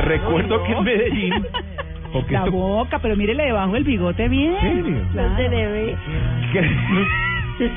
recuerdo 0.05 0.63
que 0.63 0.71
en 0.73 0.83
Medellín, 0.83 1.33
porque 2.13 2.33
La 2.33 2.39
esto, 2.39 2.51
boca, 2.51 2.99
pero 2.99 3.15
mírele 3.15 3.43
debajo 3.45 3.75
el 3.75 3.83
bigote 3.83 4.27
bien. 4.29 4.55
¿Serio? 4.61 4.83
No 5.13 5.35
se 5.37 5.45
Claro. 5.45 5.49
debe. 5.49 5.95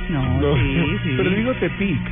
No, 0.08 0.22
no, 0.40 0.54
sí, 0.56 0.98
sí. 1.02 1.14
pero 1.16 1.30
digo 1.30 1.52
te 1.54 1.68
pica. 1.70 2.10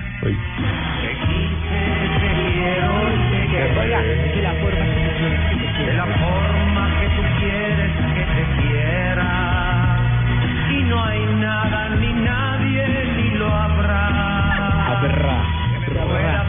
Oye, 3.53 3.80
Oiga, 3.80 4.00
de 4.00 4.42
la 4.42 4.53
forma 4.55 4.88
que 4.96 5.09
se 5.11 5.20
quiere, 5.20 5.44
que 5.44 5.61
se 5.61 5.66
de 5.66 5.72
quiere. 5.76 5.96
la 5.96 6.07
forma 6.07 6.84
que 7.00 7.07
tú 7.09 7.22
quieres 7.38 7.90
que 8.14 8.24
te 8.32 8.62
quiera 8.62 9.28
y 10.70 10.82
no 10.84 11.05
hay 11.05 11.20
nada 11.38 11.88
ni 12.00 12.12
nadie 12.14 12.84
ni 13.18 13.30
lo 13.38 13.55
habrá 13.55 14.07
Aberra. 14.96 15.38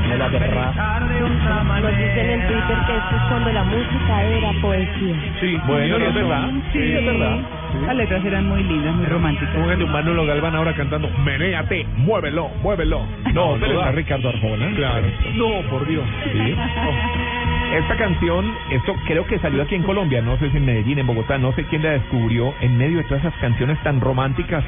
No 0.08 0.16
la 0.18 0.30
de 0.30 0.38
otra 0.38 1.64
Nos 1.82 1.98
dicen 1.98 2.30
en 2.30 2.48
Twitter 2.48 2.78
que 2.88 2.96
esto 2.98 3.16
es 3.18 3.22
cuando 3.30 3.52
la 3.52 3.64
música 3.64 4.24
era 4.24 4.52
poesía. 4.62 5.16
Sí, 5.42 5.60
Bueno, 5.68 5.98
es 5.98 6.14
verdad. 6.14 6.50
Sí, 6.72 6.80
es 6.94 7.06
verdad. 7.06 7.38
Las 7.82 7.96
letras 7.96 8.24
eran 8.26 8.48
muy 8.48 8.64
lindas, 8.64 8.96
muy 8.96 9.06
románticas. 9.06 9.56
Póngale 9.56 9.84
un 9.84 9.92
Manolo 9.92 10.26
Galván 10.26 10.56
ahora 10.56 10.74
cantando 10.74 11.10
Menéate, 11.24 11.86
muévelo, 11.98 12.50
muévelo. 12.62 13.06
No, 13.34 13.58
no. 13.58 13.92
Ricardo 13.92 14.30
Arjona. 14.30 14.74
Claro. 14.76 15.08
No, 15.36 15.70
por 15.70 15.88
Dios. 15.88 16.06
Sí. 16.32 16.56
Oh. 16.86 17.34
Esta 17.74 17.98
canción, 17.98 18.54
esto 18.70 18.94
creo 19.08 19.26
que 19.26 19.40
salió 19.40 19.64
aquí 19.64 19.74
en 19.74 19.82
Colombia, 19.82 20.22
no 20.22 20.38
sé 20.38 20.52
si 20.52 20.58
en 20.58 20.66
Medellín, 20.66 21.00
en 21.00 21.08
Bogotá, 21.08 21.40
no 21.40 21.54
sé 21.54 21.64
quién 21.64 21.82
la 21.82 21.92
descubrió, 21.92 22.54
en 22.62 22.78
medio 22.78 23.00
de 23.00 23.04
todas 23.06 23.26
esas 23.26 23.34
canciones 23.40 23.82
tan 23.82 24.00
románticas, 24.00 24.64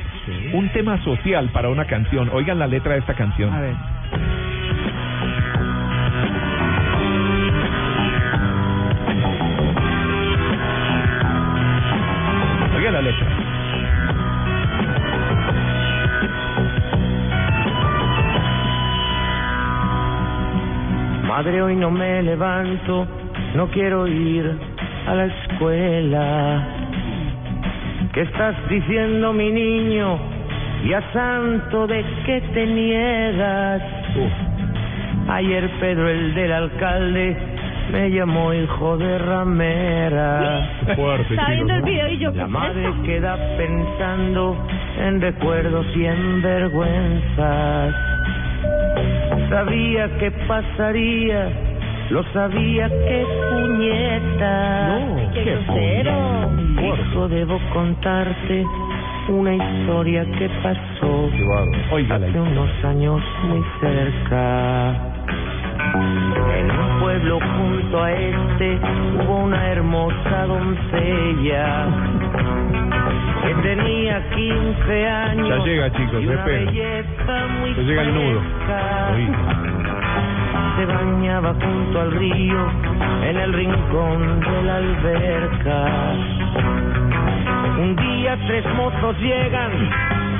un 0.53 0.69
tema 0.69 0.97
social 1.03 1.49
para 1.49 1.69
una 1.69 1.85
canción. 1.85 2.31
Oigan 2.33 2.57
la 2.57 2.65
letra 2.65 2.93
de 2.93 2.99
esta 3.01 3.13
canción. 3.13 3.53
A 3.53 3.61
ver. 3.61 3.75
Madre, 21.55 21.61
hoy 21.61 21.75
no 21.77 21.89
me 21.89 22.21
levanto, 22.21 23.07
no 23.55 23.67
quiero 23.67 24.07
ir 24.07 24.59
a 25.07 25.15
la 25.15 25.25
escuela. 25.25 26.67
¿Qué 28.13 28.23
estás 28.23 28.55
diciendo, 28.69 29.31
mi 29.31 29.51
niño? 29.51 30.19
Y 30.83 30.91
a 30.91 31.01
santo 31.13 31.87
de 31.87 32.03
qué 32.25 32.41
te 32.53 32.65
niegas. 32.65 33.81
Ayer 35.29 35.69
Pedro, 35.79 36.09
el 36.09 36.35
del 36.35 36.51
alcalde, 36.51 37.37
me 37.93 38.11
llamó 38.11 38.53
hijo 38.53 38.97
de 38.97 39.17
ramera. 39.17 40.67
Fuerte, 40.93 41.35
Está 41.35 41.51
viendo 41.51 41.73
el 41.73 41.81
video 41.83 42.07
y 42.09 42.17
yo, 42.17 42.33
¿qué 42.33 42.37
La 42.39 42.47
madre 42.47 42.91
queda 43.05 43.37
pensando 43.55 44.57
en 44.99 45.21
recuerdos 45.21 45.85
y 45.95 46.05
en 46.05 46.41
vergüenzas. 46.41 48.14
Sabía 49.49 50.17
que 50.17 50.31
pasaría, 50.47 51.49
lo 52.09 52.23
sabía 52.33 52.89
que 52.89 53.25
puñeta. 53.51 54.99
No, 54.99 55.33
qué 55.33 55.43
grosero. 55.43 56.51
Hijo, 56.81 57.27
debo 57.29 57.59
contarte 57.73 58.65
una 59.29 59.53
historia 59.55 60.25
que 60.37 60.49
pasó 60.61 61.29
hace 62.09 62.39
unos 62.39 62.85
años 62.85 63.21
muy 63.43 63.63
cerca. 63.79 64.89
En 66.57 66.71
un 66.71 66.99
pueblo 66.99 67.39
junto 67.39 68.03
a 68.03 68.11
este 68.11 68.79
hubo 69.19 69.35
una 69.37 69.71
hermosa 69.71 70.45
doncella 70.47 71.87
que 73.47 73.53
tenía 73.61 74.29
15 74.29 75.07
años. 75.07 75.49
Ya 75.49 75.57
llega, 75.65 75.91
chicos, 75.91 76.21
y 76.21 76.25
una 76.27 76.35
espera. 76.39 76.71
belleza 76.71 77.47
muy 77.59 77.73
Ya 77.75 77.81
llega 77.81 78.01
el 78.03 78.13
nudo. 78.13 78.41
Se 80.77 80.85
bañaba 80.85 81.53
junto 81.53 82.01
al 82.01 82.11
río 82.11 82.57
en 83.29 83.37
el 83.37 83.53
rincón 83.53 84.39
de 84.41 84.63
la 84.63 84.75
alberca. 84.75 85.85
Un 87.79 87.95
día 87.95 88.37
tres 88.47 88.65
mozos 88.75 89.17
llegan 89.19 89.71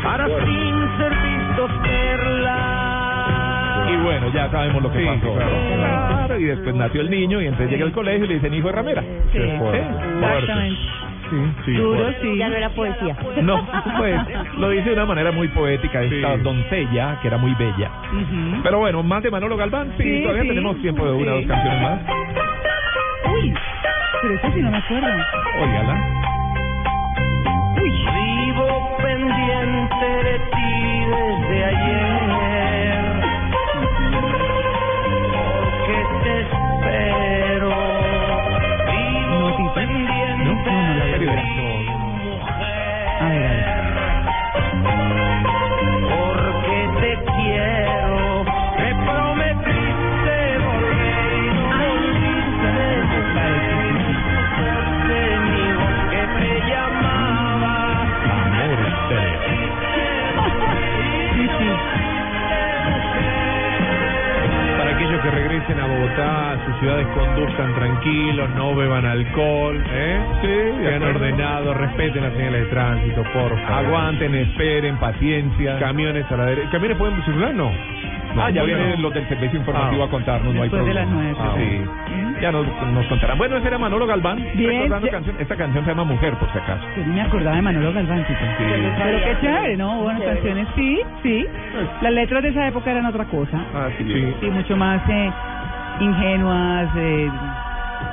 para 0.04 0.26
sin 0.28 0.98
ser 0.98 1.14
vistos 1.24 1.72
perla. 1.84 3.88
Y 3.94 3.98
bueno, 4.04 4.28
ya 4.34 4.50
sabemos 4.50 4.84
lo 4.84 4.92
que 4.92 5.00
Sí, 5.00 5.06
pasó. 5.06 5.34
claro. 5.36 5.52
Claro, 5.78 6.40
y 6.40 6.44
después 6.46 6.76
nació 6.76 7.02
el 7.02 7.10
niño 7.10 7.42
y 7.42 7.46
entonces 7.48 7.72
llega 7.72 7.86
al 7.86 7.92
colegio 7.94 8.26
y 8.26 8.28
le 8.28 8.34
dicen 8.36 8.54
hijo 8.54 8.68
de 8.68 8.74
ramera. 8.74 9.02
Sí, 9.32 9.38
exactamente. 9.38 10.78
Sí, 11.30 11.38
sí. 11.66 11.74
Duro, 11.74 12.12
sí. 12.22 12.38
Ya 12.38 12.50
no 12.50 12.56
era 12.56 12.70
poesía. 12.70 13.16
No, 13.42 13.68
pues 13.98 14.16
lo 14.58 14.70
dice 14.70 14.90
de 14.90 14.94
una 14.96 15.06
manera 15.06 15.32
muy 15.32 15.48
poética 15.50 16.02
esta 16.04 16.36
Sí. 16.36 16.42
doncella, 16.44 17.18
que 17.22 17.28
era 17.28 17.38
muy 17.38 17.54
bella. 17.56 17.90
Ujú. 18.12 18.62
Pero 18.64 18.80
bueno, 18.80 19.02
más 19.04 19.24
de 19.24 19.32
Manolo 19.32 19.58
Galván, 19.58 19.92
sí, 19.98 20.04
Sí, 20.04 20.22
todavía 20.22 20.44
sí. 20.44 20.50
tenemos 20.50 20.82
tiempo 20.82 21.06
de 21.06 21.12
una 21.14 21.34
o 21.34 21.40
Sí. 21.40 21.46
dos 21.46 21.52
canciones 21.56 21.82
más. 21.82 22.00
Uy, 23.34 23.54
pero 24.22 24.34
eso 24.36 24.48
sí 24.54 24.62
no 24.62 24.72
me 24.72 24.78
acuerdo. 24.78 25.08
Óigala. 25.62 25.96
Vivo 27.78 28.98
pendiente 29.02 30.06
de 30.24 30.40
ti 30.52 31.06
desde 31.06 31.66
ayer. 31.66 32.15
No, 41.26 41.65
regresen 65.68 65.80
a 65.80 65.88
Bogotá, 65.88 66.52
a 66.52 66.66
sus 66.66 66.76
ciudades 66.80 67.08
conduzcan 67.08 67.74
tranquilos, 67.76 68.50
no 68.56 68.76
beban 68.76 69.06
alcohol, 69.06 69.84
¿eh? 69.92 70.20
Sí, 70.42 70.84
Sean 70.84 71.04
ordenados, 71.04 71.78
respeten 71.78 72.24
las 72.24 72.34
señales 72.34 72.62
de 72.66 72.68
tránsito, 72.68 73.24
por 73.24 73.50
favor. 73.62 73.86
Aguanten, 73.86 74.36
esperen, 74.36 74.98
paciencia. 74.98 75.80
Camiones 75.80 76.30
a 76.32 76.38
la 76.38 76.46
derecha. 76.46 76.70
¿Camiones 76.72 76.98
pueden 76.98 77.24
circular? 77.24 77.54
No. 77.54 77.72
ah, 78.38 78.50
ya 78.50 78.62
no, 78.62 78.66
vienen 78.68 78.90
no. 78.92 78.98
los 78.98 79.14
del 79.14 79.28
servicio 79.30 79.60
informativo 79.60 80.04
Ah. 80.04 80.06
a 80.06 80.10
contarnos, 80.10 80.54
no 80.54 80.62
hay 80.62 80.70
Después 80.70 80.86
de 80.86 80.92
problema. 80.94 81.24
las 81.24 81.36
nueve, 81.36 81.38
Ah, 81.40 81.54
sí. 81.58 81.64
sí. 82.08 82.42
Ya 82.42 82.52
nos, 82.52 82.68
nos 82.92 83.06
contarán. 83.08 83.38
Bueno, 83.38 83.56
ese 83.58 83.68
era 83.68 83.78
Manolo 83.78 84.06
Galván. 84.06 84.46
Bien, 84.56 84.90
ya- 84.90 85.10
canción. 85.10 85.36
Esta 85.40 85.56
canción 85.56 85.86
se 85.86 85.92
llama 85.92 86.04
Mujer, 86.04 86.34
por 86.34 86.52
si 86.52 86.58
acaso. 86.58 86.84
Yo 86.98 87.06
ni 87.06 87.14
me 87.14 87.22
acordaba 87.22 87.56
de 87.56 87.62
Manolo 87.62 87.94
Galván, 87.94 88.26
Tito. 88.28 88.40
Pero 88.58 89.18
qué 89.24 89.38
chévere, 89.42 89.78
¿no? 89.78 90.02
Buenas 90.02 90.22
Chévere. 90.22 90.36
canciones, 90.42 90.68
sí, 90.76 91.00
sí. 91.24 91.48
Las 92.02 92.12
letras 92.14 92.44
de 92.44 92.50
esa 92.50 92.68
época 92.68 92.92
eran 92.92 93.06
otra 93.06 93.24
cosa. 93.26 93.58
Ah, 93.74 93.88
sí. 93.98 94.04
Sí. 94.04 94.34
Sí, 94.42 94.50
mucho 94.50 94.76
más 94.76 95.02
eh, 95.10 95.32
ingenuas, 96.00 96.90
eh, 96.98 97.30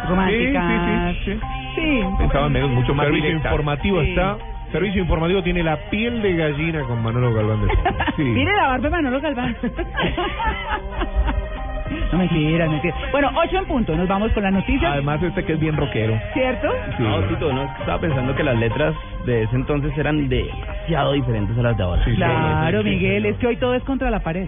románticas. 0.09 1.15
Sí, 1.25 1.25
sí, 1.25 1.33
sí, 1.35 1.41
Sí. 1.75 2.03
Pensaban 2.19 2.53
menos, 2.53 2.71
mucho 2.71 2.95
más 2.95 3.07
Servicio 3.07 3.31
informativo 3.31 4.01
Sí. 4.03 4.11
está. 4.11 4.37
Servicio 4.73 5.03
informativo 5.03 5.43
tiene 5.43 5.63
la 5.63 5.77
piel 5.91 6.23
de 6.23 6.35
gallina 6.35 6.83
con 6.83 7.03
Manolo 7.03 7.33
Galván 7.35 7.67
de. 7.67 7.69
Sí. 8.17 8.23
Mire 8.23 8.53
la 8.53 8.69
barba 8.69 8.85
de 8.85 8.91
Manolo 8.91 9.21
Galván. 9.21 9.57
no 12.13 12.19
mentiras, 12.19 12.71
mentiras. 12.71 12.97
Bueno, 13.11 13.31
ocho 13.35 13.59
en 13.59 13.65
punto. 13.67 13.97
Nos 13.97 14.09
vamos 14.09 14.33
con 14.33 14.43
las 14.43 14.53
noticias. 14.53 14.93
Además, 14.93 15.23
este 15.23 15.45
que 15.45 15.55
es 15.55 15.61
bien 15.61 15.77
rockero. 15.77 16.19
¿Cierto? 16.35 16.69
Sí. 16.97 17.03
No, 17.03 17.21
Tito, 17.23 17.53
no, 17.53 17.63
estaba 17.81 17.99
pensando 18.01 18.35
que 18.35 18.43
las 18.45 18.57
letras 18.59 18.95
de 19.27 19.43
ese 19.45 19.57
entonces 19.57 19.97
eran 19.97 20.29
demasiado 20.29 21.13
diferentes 21.13 21.57
a 21.59 21.63
las 21.63 21.77
de 21.77 21.83
ahora. 21.83 22.05
Sí, 22.05 22.15
Claro, 22.17 22.83
sí, 22.83 22.89
sí, 22.89 22.95
Miguel, 22.97 23.23
sí. 23.23 23.29
es 23.31 23.37
que 23.39 23.47
hoy 23.47 23.57
todo 23.57 23.75
es 23.75 23.83
contra 23.85 24.11
la 24.11 24.21
pared. 24.21 24.47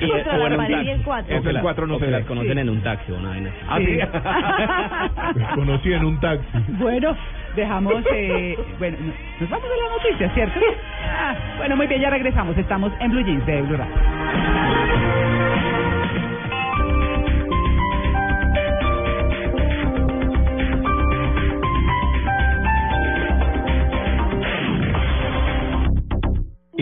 Y, 0.00 0.08
Contra 0.10 0.34
o 0.34 0.38
la 0.38 0.46
en 0.46 0.52
un 0.52 0.58
pared 0.58 0.70
y 0.70 0.76
taxi. 0.76 0.90
en 0.90 1.02
cuatro. 1.02 1.36
Eso 1.36 1.52
la- 1.52 1.60
cuatro 1.62 1.86
no 1.86 1.94
o 1.96 1.98
se 1.98 2.06
las 2.10 2.24
conocen 2.26 2.52
Sí. 2.52 2.58
en 2.58 2.68
un 2.70 2.82
taxi 2.82 3.12
o 3.12 3.16
una 3.16 3.28
vaina 3.30 3.50
así. 3.68 4.00
Ah, 4.00 5.08
sí. 5.34 5.40
Conocí 5.54 5.92
en 5.92 6.04
un 6.04 6.20
taxi. 6.20 6.46
Bueno, 6.78 7.16
dejamos, 7.54 7.94
eh, 8.12 8.56
bueno, 8.78 8.96
no- 9.00 9.12
nos 9.40 9.50
vamos 9.50 9.66
a 9.66 9.82
la 9.82 9.96
noticia, 9.96 10.30
¿cierto? 10.34 10.60
Ah, 11.04 11.34
bueno, 11.58 11.76
muy 11.76 11.86
bien, 11.86 12.00
ya 12.00 12.10
regresamos. 12.10 12.56
Estamos 12.58 12.92
en 13.00 13.10
Blue 13.10 13.24
Jeans 13.24 13.46
de 13.46 13.62
Blue 13.62 13.76
Radio. 13.76 13.94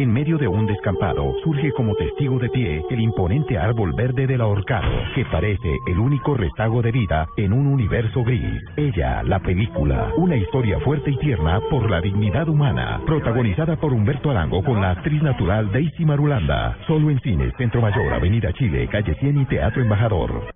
En 0.05 0.12
medio 0.12 0.36
de 0.36 0.46
un 0.46 0.66
descampado 0.66 1.32
surge 1.42 1.72
como 1.72 1.94
testigo 1.94 2.38
de 2.38 2.50
pie 2.50 2.84
el 2.90 3.00
imponente 3.00 3.57
árbol 3.57 3.94
verde 3.94 4.26
del 4.26 4.42
ahorcado, 4.42 4.86
que 5.14 5.24
parece 5.24 5.78
el 5.86 5.98
único 5.98 6.34
restago 6.34 6.82
de 6.82 6.92
vida 6.92 7.26
en 7.38 7.55
un 7.55 7.66
universo 7.66 8.22
gris. 8.22 8.61
Ella, 8.76 9.22
la 9.22 9.38
película, 9.38 10.12
una 10.18 10.36
historia 10.36 10.78
fuerte 10.80 11.11
y 11.11 11.16
tierna 11.16 11.59
por 11.70 11.90
la 11.90 12.02
dignidad 12.02 12.50
humana, 12.50 13.00
protagonizada 13.07 13.76
por 13.76 13.94
Humberto 13.94 14.30
Arango 14.30 14.62
con 14.62 14.78
la 14.82 14.90
actriz 14.90 15.22
natural 15.22 15.72
Daisy 15.72 16.05
Marulanda. 16.05 16.76
Solo 16.86 17.09
en 17.09 17.18
cines, 17.20 17.55
Centro 17.57 17.80
Mayor, 17.80 18.12
Avenida 18.12 18.52
Chile, 18.52 18.86
Calle 18.92 19.14
100 19.14 19.40
y 19.40 19.44
Teatro 19.46 19.80
Embajador. 19.80 20.52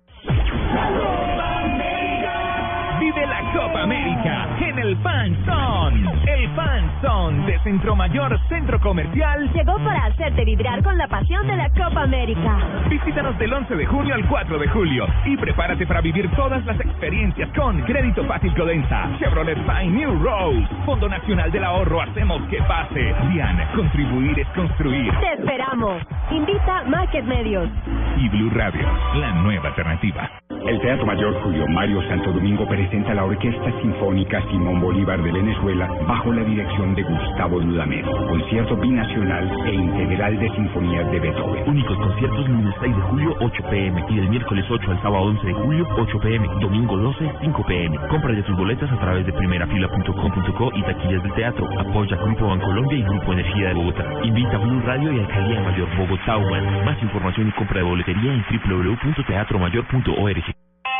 Vive 2.99 3.25
la 3.25 3.51
Copa 3.51 3.81
América 3.81 4.38
en 4.61 4.79
el 4.79 4.97
Fan 4.97 5.45
Zone. 5.45 6.11
El 6.27 6.49
Fan 6.55 6.91
Zone 7.01 7.45
de 7.45 7.59
Centro 7.59 7.95
Mayor 7.95 8.39
Centro 8.49 8.79
Comercial. 8.79 9.51
Llegó 9.53 9.77
para 9.83 10.05
hacerte 10.05 10.43
vibrar 10.45 10.83
con 10.83 10.97
la 10.97 11.07
pasión 11.07 11.47
de 11.47 11.55
la 11.55 11.69
Copa 11.69 12.03
América. 12.03 12.57
Visítanos 12.89 13.37
del 13.37 13.53
11 13.53 13.75
de 13.75 13.85
junio 13.85 14.15
al 14.15 14.27
4 14.27 14.59
de 14.59 14.67
julio 14.69 15.07
y 15.25 15.37
prepárate 15.37 15.85
para 15.85 16.01
vivir 16.01 16.29
todas 16.35 16.65
las 16.65 16.79
experiencias 16.79 17.49
con 17.55 17.81
Crédito 17.83 18.25
Fácil 18.25 18.53
Codensa, 18.55 19.09
Chevrolet 19.19 19.57
Fine 19.57 19.91
New 19.91 20.23
Rose, 20.23 20.67
Fondo 20.85 21.07
Nacional 21.07 21.51
del 21.51 21.63
Ahorro 21.63 22.01
Hacemos 22.01 22.41
que 22.49 22.61
pase. 22.63 23.13
Dian, 23.31 23.57
contribuir 23.75 24.39
es 24.39 24.47
construir. 24.49 25.11
Te 25.19 25.33
esperamos. 25.33 26.01
Invita 26.31 26.83
Market 26.85 27.25
Medios. 27.25 27.69
Y 28.17 28.29
Blue 28.29 28.51
Radio, 28.53 28.87
la 29.15 29.31
nueva 29.33 29.69
alternativa. 29.69 30.29
El 30.67 30.79
Teatro 30.81 31.05
Mayor 31.05 31.33
Julio 31.41 31.65
Mario 31.67 32.01
Santo 32.09 32.31
Domingo 32.31 32.67
presenta 32.67 33.13
la 33.13 33.23
Orquesta 33.23 33.71
Sinfónica 33.81 34.41
Simón 34.49 34.81
Bolívar 34.81 35.21
de 35.23 35.31
Venezuela 35.31 35.89
bajo 36.07 36.33
la 36.33 36.43
dirección 36.43 36.93
de 36.95 37.03
Gustavo 37.03 37.59
Dudamel. 37.59 38.05
Concierto 38.27 38.75
binacional 38.75 39.49
e 39.65 39.73
integral 39.73 40.37
de 40.37 40.49
sinfonías 40.51 41.09
de 41.11 41.19
Beethoven. 41.19 41.69
Únicos 41.69 41.97
conciertos 41.97 42.49
lunes 42.49 42.75
6 42.81 42.95
de 42.95 43.01
julio 43.01 43.35
8 43.39 43.63
pm 43.69 44.05
y 44.09 44.15
del 44.15 44.29
miércoles 44.29 44.65
8 44.69 44.91
al 44.91 45.01
sábado 45.01 45.23
11 45.23 45.47
de 45.47 45.53
julio 45.53 45.87
8 45.97 46.19
pm, 46.19 46.47
domingo 46.59 46.97
12 46.97 47.31
5 47.41 47.65
pm. 47.65 47.97
Compra 48.09 48.33
de 48.33 48.43
tus 48.43 48.57
boletas 48.57 48.91
a 48.91 48.99
través 48.99 49.25
de 49.25 49.33
primerafila.com.co 49.33 50.71
y 50.75 50.83
taquillas 50.83 51.23
del 51.23 51.33
teatro. 51.33 51.69
Apoya 51.79 52.17
Grupo 52.17 52.47
Bancolombia 52.47 52.97
y 52.97 53.03
Grupo 53.03 53.33
Energía 53.33 53.69
de 53.69 53.73
Bogotá. 53.75 54.05
Invita 54.23 54.57
a 54.57 54.59
Blue 54.59 54.81
Radio 54.85 55.13
y 55.13 55.19
Alcaldía 55.19 55.61
Mayor 55.61 55.87
Bogotá. 55.97 56.37
Más 56.85 57.01
información 57.01 57.47
y 57.47 57.51
compra 57.51 57.77
de 57.77 57.83
boletería 57.83 58.33
en 58.33 58.43
www.teatromayor.org. 58.51 60.48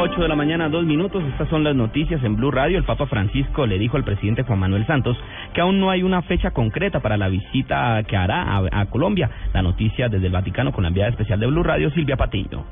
8 0.00 0.20
de 0.20 0.28
la 0.28 0.36
mañana, 0.36 0.68
dos 0.68 0.84
minutos. 0.84 1.24
Estas 1.24 1.48
son 1.48 1.64
las 1.64 1.74
noticias 1.74 2.22
en 2.22 2.36
Blue 2.36 2.52
Radio. 2.52 2.78
El 2.78 2.84
Papa 2.84 3.06
Francisco 3.06 3.66
le 3.66 3.80
dijo 3.80 3.96
al 3.96 4.04
presidente 4.04 4.44
Juan 4.44 4.60
Manuel 4.60 4.86
Santos 4.86 5.16
que 5.52 5.60
aún 5.60 5.80
no 5.80 5.90
hay 5.90 6.04
una 6.04 6.22
fecha 6.22 6.52
concreta 6.52 7.00
para 7.00 7.16
la 7.16 7.28
visita 7.28 8.00
que 8.04 8.16
hará 8.16 8.62
a, 8.70 8.86
Colombia. 8.86 9.28
La 9.52 9.60
noticia 9.60 10.08
desde 10.08 10.26
el 10.26 10.32
Vaticano 10.32 10.72
con 10.72 10.82
la 10.82 10.88
enviada 10.88 11.10
especial 11.10 11.40
de 11.40 11.48
Blue 11.48 11.64
Radio, 11.64 11.90
Silvia 11.90 12.16
Patiño. 12.16 12.64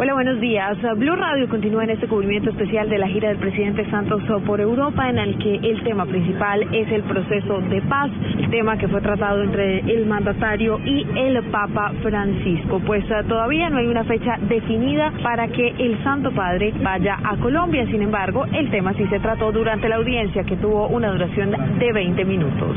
Hola, 0.00 0.14
buenos 0.14 0.38
días. 0.38 0.78
Blue 0.96 1.16
Radio 1.16 1.48
continúa 1.48 1.82
en 1.82 1.90
este 1.90 2.06
cubrimiento 2.06 2.50
especial 2.50 2.88
de 2.88 2.98
la 2.98 3.08
gira 3.08 3.30
del 3.30 3.38
presidente 3.38 3.84
Santos 3.90 4.22
por 4.46 4.60
Europa, 4.60 5.10
en 5.10 5.18
el 5.18 5.36
que 5.38 5.56
el 5.56 5.82
tema 5.82 6.06
principal 6.06 6.62
es 6.72 6.88
el 6.92 7.02
proceso 7.02 7.60
de 7.62 7.82
paz, 7.82 8.08
el 8.38 8.48
tema 8.48 8.78
que 8.78 8.86
fue 8.86 9.00
tratado 9.00 9.42
entre 9.42 9.80
el 9.80 10.06
mandatario 10.06 10.78
y 10.84 11.04
el 11.16 11.42
Papa 11.50 11.92
Francisco. 12.00 12.80
Pues 12.86 13.02
eh, 13.10 13.24
todavía 13.26 13.70
no 13.70 13.78
hay 13.78 13.88
una 13.88 14.04
fecha 14.04 14.38
definida 14.42 15.12
para 15.20 15.48
que 15.48 15.66
el 15.66 16.00
Santo 16.04 16.30
Padre 16.30 16.72
vaya 16.80 17.18
a 17.24 17.36
Colombia. 17.38 17.84
Sin 17.86 18.00
embargo, 18.00 18.46
el 18.52 18.70
tema 18.70 18.94
sí 18.94 19.04
se 19.08 19.18
trató 19.18 19.50
durante 19.50 19.88
la 19.88 19.96
audiencia, 19.96 20.44
que 20.44 20.56
tuvo 20.58 20.86
una 20.86 21.10
duración 21.10 21.50
de 21.80 21.92
20 21.92 22.24
minutos. 22.24 22.76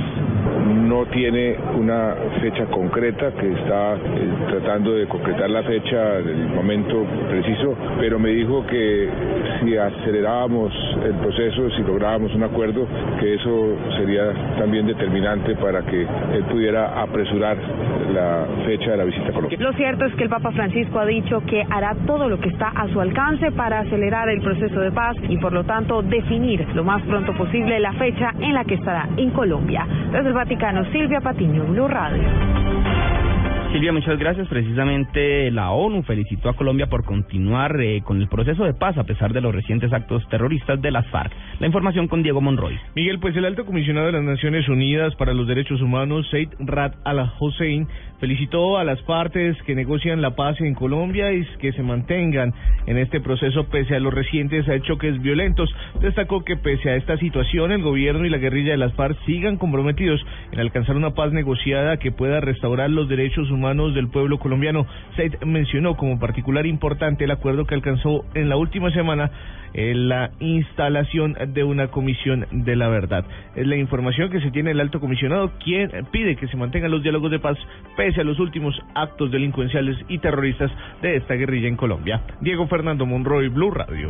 No 0.87 1.05
tiene 1.05 1.57
una 1.77 2.15
fecha 2.41 2.65
concreta, 2.65 3.31
que 3.31 3.51
está 3.51 3.95
eh, 3.95 3.99
tratando 4.49 4.93
de 4.93 5.07
concretar 5.07 5.49
la 5.49 5.63
fecha 5.63 6.21
del 6.21 6.49
momento 6.49 7.05
preciso, 7.29 7.75
pero 7.99 8.19
me 8.19 8.29
dijo 8.29 8.65
que 8.67 9.09
si 9.61 9.77
acelerábamos 9.77 10.71
el 11.03 11.13
proceso, 11.15 11.69
si 11.71 11.83
lográbamos 11.83 12.33
un 12.35 12.43
acuerdo, 12.43 12.87
que 13.19 13.35
eso 13.35 13.77
sería 13.97 14.33
también 14.57 14.85
determinante 14.85 15.55
para 15.55 15.81
que 15.83 16.01
él 16.01 16.43
pudiera 16.49 17.01
apresurar 17.01 17.57
la 18.13 18.45
fecha 18.65 18.91
de 18.91 18.97
la 18.97 19.03
visita 19.03 19.29
a 19.29 19.33
Colombia. 19.33 19.57
Lo 19.59 19.73
cierto 19.73 20.05
es 20.05 20.15
que 20.15 20.23
el 20.23 20.29
Papa 20.29 20.51
Francisco 20.51 20.99
ha 20.99 21.05
dicho 21.05 21.41
que 21.45 21.63
hará 21.69 21.95
todo 22.05 22.27
lo 22.27 22.39
que 22.39 22.49
está 22.49 22.69
a 22.69 22.87
su 22.89 22.99
alcance 22.99 23.51
para 23.51 23.79
acelerar 23.79 24.29
el 24.29 24.41
proceso 24.41 24.79
de 24.79 24.91
paz 24.91 25.15
y 25.29 25.37
por 25.37 25.53
lo 25.53 25.63
tanto 25.63 26.01
definir 26.01 26.67
lo 26.73 26.83
más 26.83 27.01
pronto 27.03 27.33
posible 27.33 27.79
la 27.79 27.93
fecha 27.93 28.31
en 28.39 28.53
la 28.53 28.63
que 28.65 28.75
estará 28.75 29.07
en 29.17 29.29
Colombia. 29.31 29.85
El 30.32 30.36
Vaticano, 30.36 30.89
Silvia 30.93 31.19
Patiño, 31.19 31.65
Blue 31.65 31.88
Radio. 31.89 32.23
Silvia, 33.71 33.91
muchas 33.91 34.17
gracias. 34.19 34.47
Precisamente 34.47 35.49
la 35.51 35.71
ONU 35.71 36.03
felicitó 36.03 36.49
a 36.49 36.55
Colombia 36.55 36.88
por 36.88 37.05
continuar 37.05 37.79
eh, 37.79 38.01
con 38.01 38.21
el 38.21 38.27
proceso 38.27 38.65
de 38.65 38.73
paz 38.73 38.97
a 38.97 39.03
pesar 39.03 39.32
de 39.34 39.41
los 39.41 39.53
recientes 39.53 39.91
actos 39.93 40.27
terroristas 40.29 40.82
de 40.82 40.91
las 40.91 41.07
FARC. 41.07 41.32
La 41.59 41.67
información 41.67 42.07
con 42.07 42.21
Diego 42.21 42.41
Monroy. 42.41 42.77
Miguel, 42.95 43.19
pues 43.19 43.36
el 43.36 43.45
alto 43.45 43.65
comisionado 43.65 44.07
de 44.07 44.13
las 44.13 44.23
Naciones 44.23 44.67
Unidas 44.67 45.15
para 45.15 45.34
los 45.34 45.47
Derechos 45.47 45.82
Humanos, 45.82 46.27
Said 46.32 46.49
Rad 46.59 46.93
al-Hussein, 47.05 47.88
felicitó 48.22 48.78
a 48.78 48.84
las 48.84 49.01
partes 49.01 49.57
que 49.63 49.74
negocian 49.74 50.22
la 50.22 50.36
paz 50.36 50.61
en 50.61 50.76
Colombia 50.76 51.34
y 51.34 51.43
que 51.57 51.74
se 51.74 51.82
mantengan 51.82 52.53
en 52.86 52.97
este 52.99 53.19
proceso 53.19 53.65
pese 53.65 53.95
a 53.95 53.99
los 53.99 54.13
recientes 54.13 54.63
choques 54.84 55.19
violentos. 55.24 55.74
Destacó 55.99 56.45
que 56.45 56.55
pese 56.55 56.91
a 56.91 56.95
esta 56.95 57.17
situación, 57.17 57.72
el 57.72 57.82
gobierno 57.82 58.24
y 58.24 58.30
la 58.30 58.38
guerrilla 58.38 58.72
de 58.72 58.78
las 58.78 58.93
FARC 58.93 59.17
sigan 59.26 59.57
comprometidos 59.57 60.24
en 60.51 60.59
alcanzar 60.59 60.95
una 60.95 61.15
paz 61.15 61.34
negociada 61.34 61.97
que 61.97 62.11
pueda 62.11 62.39
restaurar 62.39 62.91
los 62.91 63.09
derechos 63.09 63.49
humanos 63.49 63.95
del 63.95 64.09
pueblo 64.09 64.38
colombiano. 64.38 64.86
Said 65.15 65.41
mencionó 65.43 65.97
como 65.97 66.19
particular 66.19 66.67
importante 66.67 67.24
el 67.24 67.32
acuerdo 67.32 67.65
que 67.65 67.74
alcanzó 67.74 68.24
en 68.36 68.49
la 68.49 68.55
última 68.55 68.91
semana 68.91 69.32
en 69.74 70.09
la 70.09 70.32
instalación 70.39 71.38
de 71.53 71.63
una 71.63 71.88
comisión 71.88 72.45
de 72.51 72.76
la 72.76 72.89
verdad. 72.89 73.26
Es 73.55 73.65
la 73.65 73.78
información 73.78 74.30
que 74.30 74.41
se 74.41 74.51
tiene 74.51 74.72
el 74.72 74.82
alto 74.82 74.99
comisionado, 74.99 75.53
quien 75.63 75.89
pide 76.11 76.36
que 76.36 76.47
se 76.49 76.57
mantengan 76.57 76.91
los 76.91 77.03
diálogos 77.03 77.32
de 77.32 77.39
paz 77.39 77.57
pese 77.95 78.11
a 78.20 78.24
los 78.24 78.39
últimos 78.39 78.76
actos 78.93 79.32
delincuenciales 79.32 79.97
y 80.07 80.18
terroristas 80.20 80.72
de 81.01 81.16
esta 81.18 81.36
guerrilla 81.36 81.68
en 81.68 81.78
Colombia. 81.78 82.22
Diego 82.41 82.68
Fernando 82.68 83.05
Monroy, 83.05 83.47
Blue 83.47 83.72
Radio. 83.72 84.09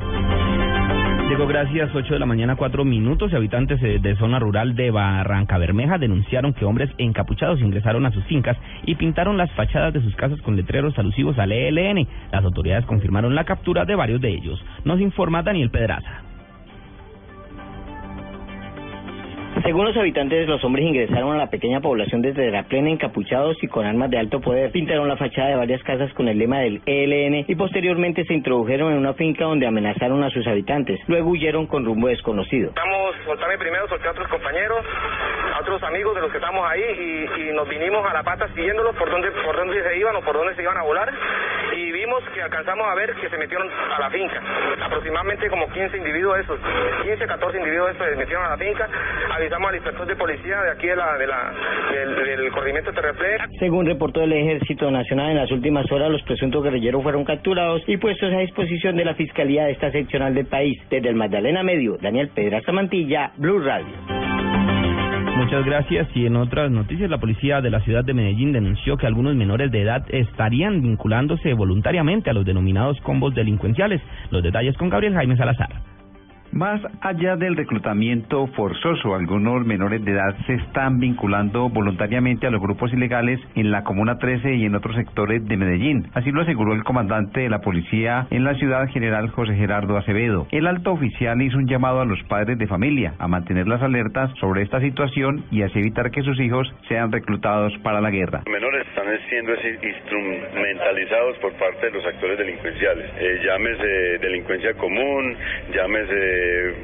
Diego, 1.27 1.47
gracias. 1.47 1.89
8 1.95 2.13
de 2.13 2.19
la 2.19 2.25
mañana, 2.25 2.55
4 2.57 2.83
minutos. 2.83 3.33
Habitantes 3.33 3.79
de, 3.79 3.99
de 3.99 4.15
zona 4.17 4.39
rural 4.39 4.75
de 4.75 4.91
Barranca 4.91 5.57
Bermeja 5.57 5.97
denunciaron 5.97 6.53
que 6.53 6.65
hombres 6.65 6.89
encapuchados 6.97 7.61
ingresaron 7.61 8.05
a 8.05 8.11
sus 8.11 8.25
fincas 8.25 8.57
y 8.85 8.95
pintaron 8.95 9.37
las 9.37 9.49
fachadas 9.53 9.93
de 9.93 10.01
sus 10.01 10.15
casas 10.15 10.41
con 10.41 10.57
letreros 10.57 10.97
alusivos 10.99 11.37
al 11.39 11.53
ELN. 11.53 12.05
Las 12.33 12.43
autoridades 12.43 12.85
confirmaron 12.85 13.33
la 13.33 13.45
captura 13.45 13.85
de 13.85 13.95
varios 13.95 14.19
de 14.19 14.29
ellos. 14.29 14.61
Nos 14.83 14.99
informa 14.99 15.41
Daniel 15.41 15.69
Pedraza. 15.69 16.30
Según 19.63 19.85
los 19.85 19.95
habitantes, 19.95 20.47
los 20.47 20.63
hombres 20.63 20.85
ingresaron 20.85 21.35
a 21.35 21.37
la 21.37 21.49
pequeña 21.49 21.81
población 21.81 22.21
desde 22.21 22.49
la 22.49 22.63
plena 22.63 22.89
encapuchados 22.89 23.57
y 23.61 23.67
con 23.67 23.85
armas 23.85 24.09
de 24.09 24.17
alto 24.17 24.41
poder. 24.41 24.71
Pintaron 24.71 25.07
la 25.07 25.17
fachada 25.17 25.49
de 25.49 25.55
varias 25.55 25.83
casas 25.83 26.11
con 26.13 26.27
el 26.27 26.39
lema 26.39 26.59
del 26.59 26.81
ELN 26.85 27.45
y 27.47 27.55
posteriormente 27.55 28.25
se 28.25 28.33
introdujeron 28.33 28.93
en 28.93 28.97
una 28.97 29.13
finca 29.13 29.45
donde 29.45 29.67
amenazaron 29.67 30.23
a 30.23 30.31
sus 30.31 30.47
habitantes. 30.47 30.99
Luego 31.07 31.29
huyeron 31.29 31.67
con 31.67 31.85
rumbo 31.85 32.07
desconocido. 32.07 32.69
Estamos, 32.69 33.15
soltarme 33.23 33.57
primero, 33.59 33.87
solté 33.87 34.07
a 34.07 34.11
otros 34.11 34.27
compañeros, 34.29 34.79
a 35.53 35.61
otros 35.61 35.83
amigos 35.83 36.15
de 36.15 36.21
los 36.21 36.31
que 36.31 36.37
estamos 36.37 36.67
ahí 36.67 36.81
y, 36.81 37.41
y 37.41 37.53
nos 37.53 37.69
vinimos 37.69 38.03
a 38.09 38.13
la 38.13 38.23
pata 38.23 38.47
siguiéndolos 38.55 38.95
por 38.95 39.11
dónde, 39.11 39.29
por 39.45 39.55
dónde 39.55 39.83
se 39.83 39.97
iban 39.99 40.15
o 40.15 40.21
por 40.21 40.37
dónde 40.37 40.55
se 40.55 40.63
iban 40.63 40.77
a 40.77 40.83
volar 40.83 41.11
y 41.75 41.91
vimos 41.91 42.23
que 42.33 42.41
alcanzamos 42.41 42.87
a 42.87 42.95
ver 42.95 43.13
que 43.15 43.29
se 43.29 43.37
metieron 43.37 43.67
a 43.69 43.99
la 43.99 44.09
finca. 44.09 44.41
Aproximadamente 44.83 45.49
como 45.49 45.67
15 45.69 45.97
individuos 45.97 46.39
esos, 46.39 46.59
15, 47.03 47.25
14 47.25 47.57
individuos 47.57 47.91
esos 47.91 48.07
se 48.09 48.15
metieron 48.15 48.45
a 48.45 48.49
la 48.49 48.57
finca. 48.57 48.87
Avisamos 49.31 49.69
al 49.69 49.75
inspector 49.75 50.07
de 50.07 50.15
policía 50.15 50.61
de 50.61 50.71
aquí 50.71 50.87
de 50.87 50.95
la, 50.95 51.17
de 51.17 51.27
la, 51.27 51.53
del, 51.91 52.15
del 52.15 52.51
corregimiento 52.51 52.91
Terreflex. 52.93 53.45
Según 53.59 53.85
reportó 53.85 54.21
el 54.23 54.33
Ejército 54.33 54.91
Nacional, 54.91 55.31
en 55.31 55.37
las 55.37 55.51
últimas 55.51 55.89
horas 55.91 56.11
los 56.11 56.21
presuntos 56.23 56.63
guerrilleros 56.63 57.03
fueron 57.03 57.23
capturados 57.25 57.81
y 57.87 57.97
puestos 57.97 58.33
a 58.33 58.39
disposición 58.39 58.97
de 58.97 59.05
la 59.05 59.15
Fiscalía 59.15 59.65
de 59.65 59.71
esta 59.71 59.91
seccional 59.91 60.33
del 60.33 60.47
país. 60.47 60.77
Desde 60.89 61.09
el 61.09 61.15
Magdalena 61.15 61.63
Medio, 61.63 61.97
Daniel 62.01 62.29
Pedraza 62.33 62.71
Mantilla, 62.71 63.31
Blue 63.37 63.59
Radio. 63.59 64.50
Muchas 65.41 65.65
gracias. 65.65 66.07
Y 66.13 66.27
en 66.27 66.35
otras 66.35 66.69
noticias, 66.69 67.09
la 67.09 67.17
policía 67.17 67.61
de 67.61 67.71
la 67.71 67.79
ciudad 67.79 68.05
de 68.05 68.13
Medellín 68.13 68.53
denunció 68.53 68.95
que 68.95 69.07
algunos 69.07 69.35
menores 69.35 69.71
de 69.71 69.81
edad 69.81 70.05
estarían 70.09 70.83
vinculándose 70.83 71.55
voluntariamente 71.55 72.29
a 72.29 72.33
los 72.33 72.45
denominados 72.45 73.01
combos 73.01 73.33
delincuenciales. 73.33 74.03
Los 74.29 74.43
detalles 74.43 74.77
con 74.77 74.89
Gabriel 74.89 75.15
Jaime 75.15 75.35
Salazar. 75.35 75.81
Más 76.51 76.81
allá 76.99 77.37
del 77.37 77.55
reclutamiento 77.55 78.45
forzoso, 78.47 79.15
algunos 79.15 79.65
menores 79.65 80.03
de 80.03 80.11
edad 80.11 80.35
se 80.45 80.55
están 80.55 80.99
vinculando 80.99 81.69
voluntariamente 81.69 82.45
a 82.45 82.49
los 82.49 82.61
grupos 82.61 82.91
ilegales 82.91 83.39
en 83.55 83.71
la 83.71 83.85
Comuna 83.85 84.17
13 84.17 84.55
y 84.55 84.65
en 84.65 84.75
otros 84.75 84.97
sectores 84.97 85.45
de 85.45 85.55
Medellín. 85.55 86.07
Así 86.13 86.29
lo 86.29 86.41
aseguró 86.41 86.73
el 86.73 86.83
comandante 86.83 87.39
de 87.39 87.49
la 87.49 87.59
policía 87.59 88.27
en 88.31 88.43
la 88.43 88.55
ciudad, 88.55 88.89
general 88.89 89.29
José 89.29 89.55
Gerardo 89.55 89.95
Acevedo. 89.95 90.45
El 90.51 90.67
alto 90.67 90.91
oficial 90.91 91.41
hizo 91.41 91.57
un 91.57 91.67
llamado 91.67 92.01
a 92.01 92.05
los 92.05 92.21
padres 92.23 92.57
de 92.57 92.67
familia 92.67 93.13
a 93.17 93.29
mantener 93.29 93.69
las 93.69 93.81
alertas 93.81 94.29
sobre 94.41 94.63
esta 94.63 94.81
situación 94.81 95.45
y 95.51 95.61
así 95.61 95.79
evitar 95.79 96.11
que 96.11 96.21
sus 96.21 96.37
hijos 96.41 96.67
sean 96.89 97.13
reclutados 97.13 97.73
para 97.81 98.01
la 98.01 98.11
guerra. 98.11 98.41
Los 98.45 98.53
menores 98.53 98.85
están 98.87 99.07
siendo 99.29 99.53
instrumentalizados 99.53 101.37
por 101.37 101.53
parte 101.53 101.85
de 101.85 101.91
los 101.93 102.05
actores 102.05 102.37
delincuenciales. 102.37 103.09
Eh, 103.17 103.41
llámese 103.45 104.17
delincuencia 104.19 104.73
común, 104.73 105.37
llámese 105.73 106.40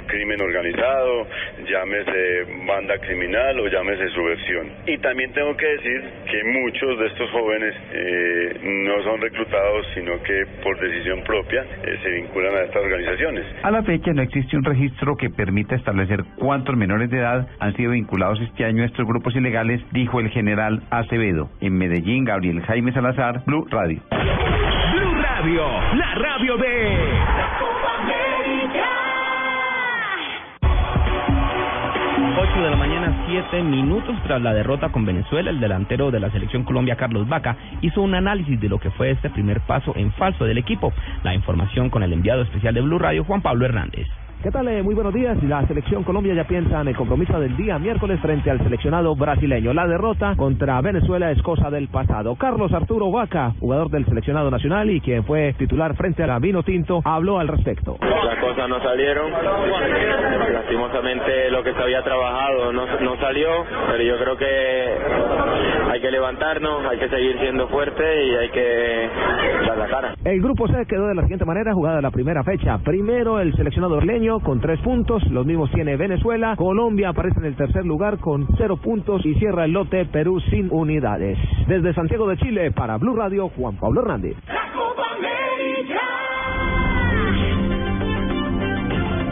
crimen 0.07 0.41
organizado, 0.41 1.27
llámese 1.69 2.45
banda 2.65 2.97
criminal 2.99 3.59
o 3.59 3.67
llámese 3.67 4.09
subversión. 4.09 4.71
Y 4.85 4.97
también 4.99 5.31
tengo 5.33 5.55
que 5.55 5.65
decir 5.65 6.01
que 6.29 6.43
muchos 6.43 6.99
de 6.99 7.07
estos 7.07 7.29
jóvenes 7.31 7.75
eh, 7.91 8.59
no 8.63 9.03
son 9.03 9.21
reclutados, 9.21 9.85
sino 9.93 10.21
que 10.23 10.45
por 10.63 10.79
decisión 10.79 11.23
propia 11.23 11.61
eh, 11.61 11.99
se 12.03 12.09
vinculan 12.09 12.55
a 12.55 12.63
estas 12.63 12.83
organizaciones. 12.83 13.45
A 13.63 13.71
la 13.71 13.83
fecha 13.83 14.11
no 14.13 14.21
existe 14.21 14.57
un 14.57 14.63
registro 14.63 15.15
que 15.15 15.29
permita 15.29 15.75
establecer 15.75 16.23
cuántos 16.37 16.75
menores 16.75 17.09
de 17.09 17.19
edad 17.19 17.47
han 17.59 17.75
sido 17.75 17.91
vinculados 17.91 18.39
este 18.41 18.65
año 18.65 18.83
a 18.83 18.85
estos 18.85 19.05
grupos 19.05 19.35
ilegales, 19.35 19.81
dijo 19.91 20.19
el 20.19 20.29
general 20.29 20.81
Acevedo. 20.89 21.49
En 21.61 21.77
Medellín, 21.77 22.25
Gabriel 22.25 22.61
Jaime 22.61 22.91
Salazar, 22.93 23.43
Blue 23.45 23.65
Radio. 23.69 24.01
Blue 24.09 25.15
Radio, 25.15 25.63
la 25.95 26.15
radio 26.15 26.57
de... 26.57 27.16
8 32.35 32.61
de 32.61 32.69
la 32.69 32.75
mañana, 32.75 33.25
7 33.27 33.63
minutos 33.63 34.15
tras 34.23 34.41
la 34.41 34.53
derrota 34.53 34.89
con 34.89 35.05
Venezuela, 35.05 35.49
el 35.49 35.59
delantero 35.59 36.11
de 36.11 36.19
la 36.19 36.29
selección 36.31 36.63
Colombia, 36.63 36.95
Carlos 36.95 37.27
Vaca, 37.27 37.55
hizo 37.81 38.01
un 38.01 38.15
análisis 38.15 38.59
de 38.59 38.69
lo 38.69 38.79
que 38.79 38.91
fue 38.91 39.11
este 39.11 39.29
primer 39.29 39.61
paso 39.61 39.93
en 39.95 40.11
falso 40.13 40.45
del 40.45 40.57
equipo. 40.57 40.91
La 41.23 41.33
información 41.33 41.89
con 41.89 42.03
el 42.03 42.13
enviado 42.13 42.41
especial 42.41 42.73
de 42.73 42.81
Blue 42.81 42.99
Radio, 42.99 43.23
Juan 43.23 43.41
Pablo 43.41 43.65
Hernández. 43.65 44.07
¿Qué 44.43 44.51
tal? 44.51 44.67
Eh, 44.67 44.83
muy 44.83 44.93
buenos 44.93 45.15
días. 45.15 45.41
La 45.43 45.65
selección 45.65 46.03
Colombia 46.03 46.31
ya 46.35 46.43
piensa 46.43 46.79
en 46.79 46.87
el 46.89 46.95
compromiso 46.95 47.39
del 47.39 47.57
día 47.57 47.79
miércoles 47.79 48.19
frente 48.21 48.51
al 48.51 48.59
seleccionado 48.59 49.15
brasileño. 49.15 49.73
La 49.73 49.87
derrota 49.87 50.35
contra 50.37 50.79
Venezuela 50.79 51.31
es 51.31 51.41
cosa 51.41 51.71
del 51.71 51.87
pasado. 51.87 52.35
Carlos 52.35 52.71
Arturo 52.71 53.09
Vaca, 53.09 53.53
jugador 53.59 53.89
del 53.89 54.05
seleccionado 54.05 54.51
nacional 54.51 54.91
y 54.91 55.01
quien 55.01 55.23
fue 55.23 55.53
titular 55.57 55.95
frente 55.95 56.23
a 56.23 56.37
Vino 56.37 56.61
Tinto, 56.61 57.01
habló 57.03 57.39
al 57.39 57.47
respecto. 57.47 57.97
Las 57.99 58.37
cosas 58.39 58.69
no 58.69 58.79
salieron. 58.79 59.31
Lastimosamente 60.53 61.49
lo 61.49 61.63
que 61.63 61.73
se 61.73 61.81
había 61.81 62.03
trabajado 62.03 62.71
no, 62.71 62.85
no 62.85 63.17
salió, 63.19 63.49
pero 63.87 64.03
yo 64.03 64.19
creo 64.19 64.37
que 64.37 64.97
hay 65.91 65.99
que 65.99 66.11
levantarnos, 66.11 66.85
hay 66.85 66.99
que 66.99 67.09
seguir 67.09 67.39
siendo 67.39 67.67
fuerte 67.69 68.03
y 68.03 68.35
hay 68.35 68.49
que 68.49 69.09
dar 69.67 69.77
la 69.79 69.87
cara. 69.87 70.13
El 70.23 70.41
grupo 70.41 70.67
C 70.67 70.85
quedó 70.85 71.07
de 71.07 71.15
la 71.15 71.23
siguiente 71.23 71.45
manera, 71.45 71.73
jugada 71.73 72.01
la 72.01 72.11
primera 72.11 72.43
fecha. 72.43 72.77
Primero 72.83 73.39
el 73.39 73.55
seleccionado 73.55 73.95
orleño 73.95 74.26
con 74.43 74.59
tres 74.59 74.79
puntos, 74.81 75.23
los 75.31 75.45
mismos 75.45 75.71
tiene 75.71 75.95
Venezuela. 75.95 76.55
Colombia 76.57 77.09
aparece 77.09 77.39
en 77.39 77.45
el 77.45 77.55
tercer 77.55 77.85
lugar 77.85 78.17
con 78.19 78.45
cero 78.57 78.75
puntos 78.75 79.25
y 79.25 79.33
cierra 79.35 79.63
el 79.63 79.71
lote 79.71 80.05
Perú 80.05 80.41
sin 80.49 80.67
unidades. 80.69 81.37
Desde 81.65 81.93
Santiago 81.93 82.27
de 82.27 82.35
Chile, 82.35 82.71
para 82.71 82.97
Blue 82.97 83.15
Radio, 83.15 83.47
Juan 83.49 83.77
Pablo 83.77 84.01
Hernández. 84.01 84.35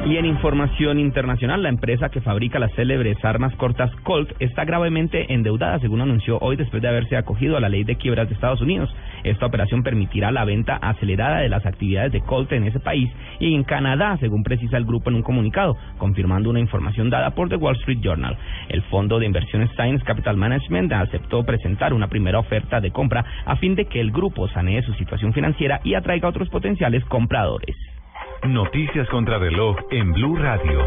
Y 0.06 0.18
en 0.18 0.26
información 0.26 1.00
internacional, 1.00 1.64
la 1.64 1.70
empresa 1.70 2.10
que 2.10 2.22
fabrica 2.22 2.60
las 2.60 2.72
célebres 2.74 3.18
armas 3.26 3.56
cortas 3.56 3.90
Colt 4.04 4.32
está 4.40 4.64
gravemente 4.64 5.34
endeudada, 5.34 5.80
según 5.80 6.00
anunció 6.00 6.38
hoy 6.42 6.58
después 6.58 6.84
de 6.84 6.90
haberse 6.90 7.18
acogido 7.18 7.58
a 7.58 7.60
la 7.60 7.70
ley 7.70 7.84
de 7.84 7.96
quiebras 7.96 8.28
de 8.28 8.36
Estados 8.36 8.62
Unidos. 8.62 8.96
Esta 9.24 9.48
operación 9.48 9.82
permitirá 9.82 10.32
la 10.32 10.46
venta 10.46 10.76
acelerada 10.76 11.40
de 11.40 11.50
las 11.50 11.66
actividades 11.66 12.12
de 12.12 12.22
Colt 12.22 12.52
en 12.52 12.66
ese 12.66 12.80
país 12.80 13.10
y 13.40 13.56
en 13.56 13.64
Canadá, 13.64 14.16
según 14.20 14.44
precisa 14.44 14.78
el 14.78 14.86
grupo 14.86 15.10
en 15.10 15.16
un 15.16 15.24
comunicado, 15.24 15.76
confirmando 15.98 16.52
una 16.52 16.60
información 16.60 17.10
dada 17.10 17.32
por 17.32 17.50
The 17.50 17.56
Wall 17.56 17.76
Street 17.78 18.02
Journal. 18.02 18.38
El 18.70 18.84
fondo 18.84 19.18
de 19.18 19.26
inversiones 19.26 19.72
Science 19.72 20.06
Capital 20.06 20.38
Management 20.38 20.94
aceptó 20.94 21.44
presentar 21.44 21.96
una 21.96 22.10
primera 22.10 22.38
oferta 22.38 22.80
de 22.80 22.92
compra 22.92 23.26
a 23.44 23.56
fin 23.56 23.74
de 23.74 23.86
que 23.86 24.02
el 24.02 24.12
grupo 24.12 24.48
sanee 24.50 24.84
su 24.84 24.94
situación 24.94 25.34
financiera 25.34 25.82
y 25.84 25.96
atraiga 25.96 26.28
a 26.28 26.30
otros 26.30 26.50
potenciales 26.50 27.04
compradores. 27.06 27.76
Noticias 28.48 29.08
contra 29.10 29.40
reloj 29.40 29.76
en 29.90 30.14
Blue 30.14 30.36
Radio. 30.36 30.86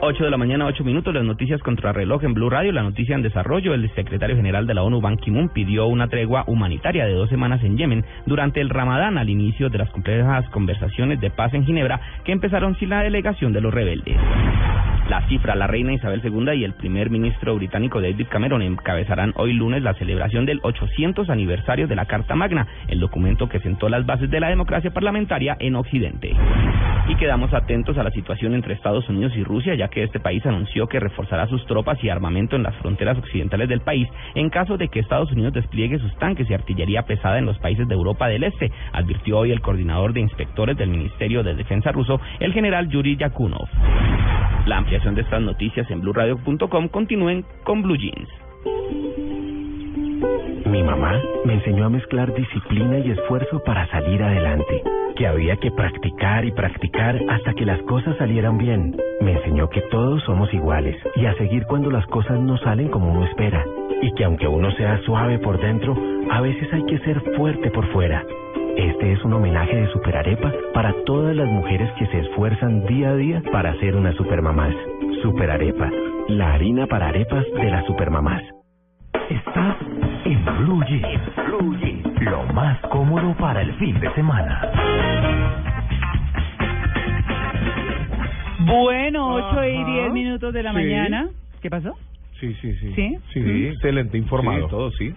8 0.00 0.24
de 0.24 0.30
la 0.30 0.36
mañana, 0.36 0.66
8 0.66 0.82
minutos, 0.82 1.14
las 1.14 1.22
noticias 1.22 1.62
contra 1.62 1.92
reloj 1.92 2.24
en 2.24 2.34
Blue 2.34 2.50
Radio, 2.50 2.72
la 2.72 2.82
noticia 2.82 3.14
en 3.14 3.22
desarrollo. 3.22 3.72
El 3.72 3.88
secretario 3.94 4.34
general 4.34 4.66
de 4.66 4.74
la 4.74 4.82
ONU, 4.82 5.00
Ban 5.00 5.16
Ki-moon, 5.16 5.50
pidió 5.50 5.86
una 5.86 6.08
tregua 6.08 6.42
humanitaria 6.48 7.06
de 7.06 7.12
dos 7.12 7.30
semanas 7.30 7.62
en 7.62 7.78
Yemen 7.78 8.04
durante 8.26 8.60
el 8.60 8.68
Ramadán 8.68 9.16
al 9.16 9.30
inicio 9.30 9.68
de 9.68 9.78
las 9.78 9.90
complejas 9.90 10.48
conversaciones 10.50 11.20
de 11.20 11.30
paz 11.30 11.54
en 11.54 11.64
Ginebra 11.64 12.00
que 12.24 12.32
empezaron 12.32 12.76
sin 12.80 12.88
la 12.88 13.04
delegación 13.04 13.52
de 13.52 13.60
los 13.60 13.72
rebeldes. 13.72 14.16
La 15.08 15.26
cifra, 15.28 15.54
la 15.54 15.66
reina 15.66 15.92
Isabel 15.92 16.22
II 16.24 16.52
y 16.54 16.64
el 16.64 16.74
primer 16.74 17.10
ministro 17.10 17.54
británico 17.56 18.00
David 18.00 18.28
Cameron 18.30 18.62
encabezarán 18.62 19.32
hoy 19.36 19.52
lunes 19.52 19.82
la 19.82 19.94
celebración 19.94 20.46
del 20.46 20.60
800 20.62 21.28
aniversario 21.28 21.88
de 21.88 21.96
la 21.96 22.06
Carta 22.06 22.34
Magna, 22.34 22.66
el 22.88 23.00
documento 23.00 23.48
que 23.48 23.60
sentó 23.60 23.88
las 23.88 24.06
bases 24.06 24.30
de 24.30 24.40
la 24.40 24.48
democracia 24.48 24.92
parlamentaria 24.92 25.56
en 25.58 25.76
Occidente. 25.76 26.34
Y 27.08 27.16
quedamos 27.16 27.52
atentos 27.52 27.98
a 27.98 28.04
la 28.04 28.10
situación 28.10 28.54
entre 28.54 28.74
Estados 28.74 29.08
Unidos 29.08 29.32
y 29.36 29.42
Rusia, 29.42 29.74
ya 29.74 29.88
que 29.88 30.04
este 30.04 30.20
país 30.20 30.46
anunció 30.46 30.86
que 30.86 31.00
reforzará 31.00 31.46
sus 31.48 31.66
tropas 31.66 32.02
y 32.02 32.08
armamento 32.08 32.56
en 32.56 32.62
las 32.62 32.76
fronteras 32.76 33.18
occidentales 33.18 33.68
del 33.68 33.80
país 33.80 34.08
en 34.34 34.50
caso 34.50 34.76
de 34.76 34.88
que 34.88 35.00
Estados 35.00 35.32
Unidos 35.32 35.52
despliegue 35.52 35.98
sus 35.98 36.14
tanques 36.16 36.48
y 36.48 36.54
artillería 36.54 37.02
pesada 37.02 37.38
en 37.38 37.46
los 37.46 37.58
países 37.58 37.88
de 37.88 37.94
Europa 37.94 38.28
del 38.28 38.44
Este, 38.44 38.70
advirtió 38.92 39.38
hoy 39.38 39.50
el 39.50 39.60
coordinador 39.60 40.12
de 40.12 40.20
inspectores 40.20 40.76
del 40.76 40.90
Ministerio 40.90 41.42
de 41.42 41.54
Defensa 41.54 41.92
ruso, 41.92 42.20
el 42.40 42.52
general 42.52 42.88
Yuri 42.88 43.16
Yakunov. 43.16 43.68
Ampliación 44.92 45.14
de 45.14 45.22
estas 45.22 45.40
noticias 45.40 45.90
en 45.90 46.02
blueradio.com 46.02 46.88
continúen 46.88 47.46
con 47.64 47.80
Blue 47.80 47.96
Jeans. 47.96 48.28
Mi 50.66 50.82
mamá 50.82 51.18
me 51.46 51.54
enseñó 51.54 51.86
a 51.86 51.88
mezclar 51.88 52.34
disciplina 52.34 52.98
y 52.98 53.10
esfuerzo 53.12 53.62
para 53.64 53.86
salir 53.86 54.22
adelante, 54.22 54.82
que 55.16 55.26
había 55.26 55.56
que 55.56 55.70
practicar 55.70 56.44
y 56.44 56.52
practicar 56.52 57.18
hasta 57.30 57.54
que 57.54 57.64
las 57.64 57.80
cosas 57.84 58.18
salieran 58.18 58.58
bien. 58.58 58.94
Me 59.22 59.32
enseñó 59.32 59.70
que 59.70 59.80
todos 59.90 60.22
somos 60.24 60.52
iguales 60.52 60.96
y 61.16 61.24
a 61.24 61.34
seguir 61.36 61.64
cuando 61.64 61.90
las 61.90 62.06
cosas 62.08 62.38
no 62.38 62.58
salen 62.58 62.88
como 62.88 63.12
uno 63.12 63.24
espera, 63.24 63.64
y 64.02 64.12
que 64.12 64.24
aunque 64.24 64.46
uno 64.46 64.72
sea 64.72 64.98
suave 65.06 65.38
por 65.38 65.58
dentro, 65.58 65.96
a 66.30 66.42
veces 66.42 66.70
hay 66.70 66.84
que 66.84 66.98
ser 66.98 67.18
fuerte 67.34 67.70
por 67.70 67.90
fuera. 67.92 68.26
Este 68.76 69.12
es 69.12 69.22
un 69.24 69.32
homenaje 69.34 69.76
de 69.76 69.88
Superarepa 69.88 70.52
para 70.72 70.92
todas 71.04 71.34
las 71.36 71.48
mujeres 71.48 71.90
que 71.98 72.06
se 72.06 72.20
esfuerzan 72.20 72.84
día 72.86 73.10
a 73.10 73.16
día 73.16 73.42
para 73.52 73.74
ser 73.80 73.94
unas 73.96 74.14
supermamás. 74.16 74.74
Superarepa, 75.22 75.90
la 76.28 76.54
harina 76.54 76.86
para 76.86 77.08
arepas 77.08 77.44
de 77.54 77.70
las 77.70 77.84
supermamás. 77.86 78.42
Estás 79.28 79.76
en 80.24 80.44
Blue 80.44 80.82
Jeans. 80.86 81.20
Blue 81.46 81.76
Jeans. 81.78 82.22
Lo 82.22 82.44
más 82.52 82.78
cómodo 82.88 83.34
para 83.36 83.62
el 83.62 83.72
fin 83.74 83.98
de 84.00 84.12
semana. 84.14 84.62
Bueno, 88.60 89.34
8 89.34 89.64
y 89.68 89.76
Ajá. 89.76 89.90
10 89.92 90.12
minutos 90.12 90.54
de 90.54 90.62
la 90.62 90.70
Sí. 90.70 90.76
mañana. 90.76 91.28
¿Qué 91.60 91.68
pasó? 91.70 91.96
Sí, 92.40 92.54
sí, 92.60 92.74
sí. 92.76 92.92
¿Sí? 92.94 93.18
Sí, 93.32 93.40
Mm. 93.40 93.66
excelente, 93.72 94.18
informado. 94.18 94.64
Sí, 94.64 94.70
todos 94.70 94.94
sí. 94.96 95.14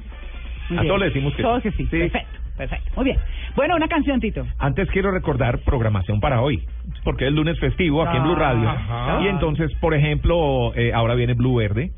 Muy 0.70 0.78
A 0.78 0.82
bien. 0.82 0.88
todos 0.88 1.00
le 1.00 1.06
decimos 1.08 1.36
que 1.36 1.44
Todos 1.44 1.64
sí. 1.64 1.70
que 1.70 1.78
sí. 1.78 1.86
Perfecto, 1.86 2.40
perfecto. 2.58 2.92
Muy 2.96 3.06
bien. 3.06 3.18
Bueno, 3.56 3.76
una 3.76 3.88
canción, 3.88 4.20
Tito. 4.20 4.46
Antes 4.60 4.90
quiero 4.92 5.12
recordar 5.12 5.60
programación 5.60 6.20
para 6.20 6.42
hoy, 6.42 6.64
porque 7.04 7.28
es 7.28 7.34
lunes 7.34 7.60
festivo 7.60 8.04
aquí 8.04 8.18
en 8.18 8.24
Blue 8.24 8.36
Radio. 8.36 8.70
Ajá. 8.70 9.22
Y 9.24 9.28
entonces, 9.28 9.72
por 9.80 9.94
ejemplo, 9.94 10.74
eh, 10.76 10.94
ahora 10.94 11.16
viene 11.16 11.34
Blue 11.34 11.56
Verde 11.56 11.92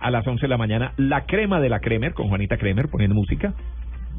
a 0.00 0.10
las 0.10 0.26
11 0.26 0.42
de 0.42 0.48
la 0.48 0.58
mañana, 0.58 0.92
La 0.96 1.22
Crema 1.26 1.60
de 1.60 1.68
la 1.68 1.80
Kremer 1.80 2.14
con 2.14 2.28
Juanita 2.28 2.56
Kremer 2.56 2.88
poniendo 2.88 3.14
música. 3.14 3.54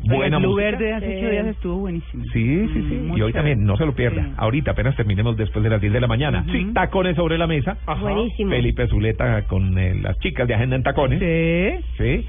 Buena 0.03 0.37
el 0.37 0.43
Blue 0.43 0.53
música. 0.53 0.71
Verde 0.71 0.93
hace 0.93 1.17
ocho 1.17 1.29
días 1.29 1.47
estuvo 1.47 1.75
buenísimo. 1.79 2.23
Sí, 2.31 2.67
sí, 2.73 2.85
sí. 2.89 2.95
muy 2.95 3.19
y 3.19 3.21
hoy 3.21 3.31
chévere. 3.31 3.33
también, 3.33 3.65
no 3.65 3.75
se 3.75 3.85
lo 3.85 3.93
pierda. 3.93 4.23
Sí. 4.23 4.31
Ahorita, 4.37 4.71
apenas 4.71 4.95
terminemos 4.95 5.35
después 5.35 5.61
de 5.61 5.69
las 5.69 5.81
10 5.81 5.91
de 5.91 5.99
la 5.99 6.07
mañana. 6.07 6.45
Ujú. 6.47 6.73
Tacones 6.73 7.15
sobre 7.15 7.37
la 7.37 7.47
mesa. 7.47 7.77
Buenísimo. 7.99 8.51
Felipe 8.51 8.87
Zuleta 8.87 9.43
con 9.47 9.77
eh, 9.77 9.95
las 9.95 10.17
chicas 10.19 10.47
de 10.47 10.55
Agenda 10.55 10.77
en 10.77 10.83
Tacones. 10.83 11.19
Sí. 11.19 11.85
Sí. 11.97 12.25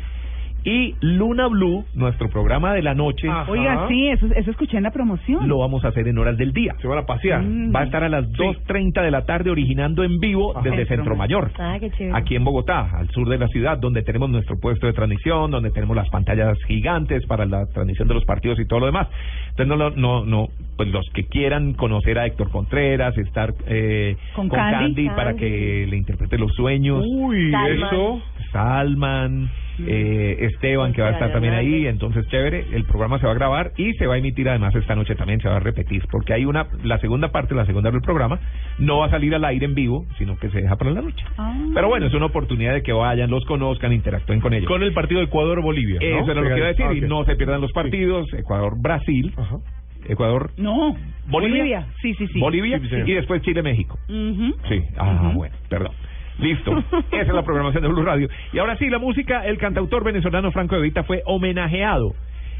Y 0.64 0.94
Luna 1.00 1.46
Blue, 1.48 1.84
nuestro 1.94 2.28
programa 2.28 2.74
de 2.74 2.82
la 2.82 2.94
noche. 2.94 3.28
Oiga, 3.48 3.86
sí, 3.88 4.08
eso, 4.08 4.26
eso 4.34 4.50
escuché 4.50 4.76
en 4.76 4.82
la 4.82 4.90
promoción. 4.90 5.48
Lo 5.48 5.58
vamos 5.58 5.84
a 5.84 5.88
hacer 5.88 6.06
en 6.08 6.18
horas 6.18 6.36
del 6.36 6.52
día. 6.52 6.74
Se 6.80 6.86
van 6.88 6.98
a 6.98 7.06
pasear. 7.06 7.42
Mm. 7.42 7.74
Va 7.74 7.80
a 7.80 7.84
estar 7.84 8.04
a 8.04 8.08
las 8.08 8.26
2.30 8.32 9.02
de 9.02 9.11
la 9.11 9.24
tarde 9.24 9.50
originando 9.50 10.04
en 10.04 10.18
vivo 10.20 10.54
desde 10.62 10.86
Centro 10.86 11.16
Mayor. 11.16 11.50
Ah, 11.58 11.76
qué 11.80 11.90
chévere. 11.90 12.16
Aquí 12.16 12.36
en 12.36 12.44
Bogotá, 12.44 12.90
al 12.92 13.08
sur 13.11 13.28
de 13.28 13.38
la 13.38 13.48
ciudad, 13.48 13.78
donde 13.78 14.02
tenemos 14.02 14.28
nuestro 14.30 14.58
puesto 14.58 14.86
de 14.86 14.92
transmisión, 14.92 15.50
donde 15.50 15.70
tenemos 15.70 15.96
las 15.96 16.08
pantallas 16.11 16.58
gigantes 16.66 17.24
para 17.26 17.46
la 17.46 17.66
transmisión 17.66 18.08
de 18.08 18.14
los 18.14 18.24
partidos 18.24 18.58
y 18.61 18.66
todo 18.66 18.80
lo 18.80 18.86
demás. 18.86 19.08
Entonces, 19.50 19.66
no, 19.68 19.76
lo- 19.76 19.90
no, 19.96 20.24
no, 20.24 20.48
pues 20.76 20.88
los 20.90 21.08
que 21.14 21.24
quieran 21.24 21.72
conocer 21.74 22.18
a 22.18 22.26
Héctor 22.26 22.50
Contreras, 22.50 23.16
estar 23.18 23.54
eh, 23.66 24.16
Con 24.34 24.48
Candy. 24.48 25.08
para 25.11 25.34
que 25.34 25.86
le 25.88 25.96
interprete 25.96 26.38
los 26.38 26.52
sueños. 26.54 27.04
Uy, 27.06 27.50
Salman. 27.50 27.88
eso. 27.88 28.22
Salman, 28.52 29.50
eh, 29.87 30.37
Esteban, 30.53 30.93
que 30.93 31.03
va 31.03 31.09
a 31.09 31.12
estar 31.12 31.33
también 31.33 31.55
ahí, 31.55 31.87
entonces 31.87 32.26
chévere, 32.28 32.66
el 32.72 32.85
programa 32.85 33.18
se 33.18 33.26
va 33.26 33.33
a 33.33 33.35
grabar 33.35 33.72
y 33.76 33.93
se 33.95 34.07
va 34.07 34.14
a 34.14 34.18
emitir 34.18 34.49
además 34.49 34.74
esta 34.74 34.95
noche 34.95 35.14
también, 35.14 35.41
se 35.41 35.49
va 35.49 35.57
a 35.57 35.61
repetir, 35.61 36.03
porque 36.11 36.33
hay 36.33 36.45
una, 36.45 36.66
la 36.85 36.99
segunda 36.99 37.28
parte, 37.28 37.55
la 37.55 37.66
segunda 37.66 37.91
del 37.91 38.01
programa, 38.01 38.39
no 38.78 38.99
va 38.99 39.07
a 39.07 39.11
salir 39.11 39.35
al 39.35 39.45
aire 39.45 39.66
en 39.66 39.74
vivo, 39.74 40.07
sino 40.18 40.39
que 40.39 40.51
se 40.51 40.61
deja 40.62 40.76
para 40.76 40.91
la 40.91 41.03
noche. 41.03 41.24
Ah. 41.39 41.55
Pero 41.74 41.89
bueno, 41.89 42.07
es 42.07 42.14
una 42.14 42.26
oportunidad 42.26 42.74
de 42.74 42.83
que 42.83 42.93
vayan, 42.93 43.31
los 43.31 43.45
conozcan, 43.45 43.93
interactúen 43.93 44.41
con 44.41 44.55
ellos. 44.55 44.68
Con 44.68 44.83
el 44.83 44.93
partido 44.93 45.20
Ecuador-Bolivia. 45.22 45.99
¿no? 46.01 46.20
Eso 46.22 46.33
era 46.33 46.41
lo 46.41 46.49
que 46.49 46.57
iba 46.57 46.66
a 46.66 46.70
decir, 46.70 46.87
Ah, 46.89 46.95
y 46.95 47.01
no 47.03 47.24
se 47.24 47.37
pierdan 47.37 47.61
los 47.61 47.72
partidos, 47.72 48.33
Ecuador-Brasil, 48.33 49.33
Ajá. 49.37 49.57
Ecuador, 50.09 50.51
No. 50.57 50.97
Bolivia, 51.28 51.87
Sí, 52.01 52.14
sí, 52.14 52.26
sí. 52.28 52.41
Bolivia 52.41 52.78
Sí, 52.78 52.87
y 53.07 53.12
después 53.12 53.43
Chile-México. 53.43 53.99
Ujú. 54.09 54.55
Sí, 54.68 54.83
ah, 54.97 55.33
bueno, 55.35 55.55
perdón. 55.68 55.93
Listo. 56.41 56.78
Esa 57.12 57.20
es 57.22 57.28
la 57.34 57.43
programación 57.43 57.82
de 57.82 57.88
Blue 57.88 58.03
Radio. 58.03 58.28
Y 58.53 58.59
ahora 58.59 58.76
sí, 58.76 58.88
la 58.88 58.99
música, 58.99 59.45
el 59.47 59.59
cantautor 59.59 60.05
venezolano 60.05 60.51
Franco 60.53 60.76
De 60.76 60.82
Vita 60.82 61.03
fue 61.05 61.22
homenajeado 61.26 62.14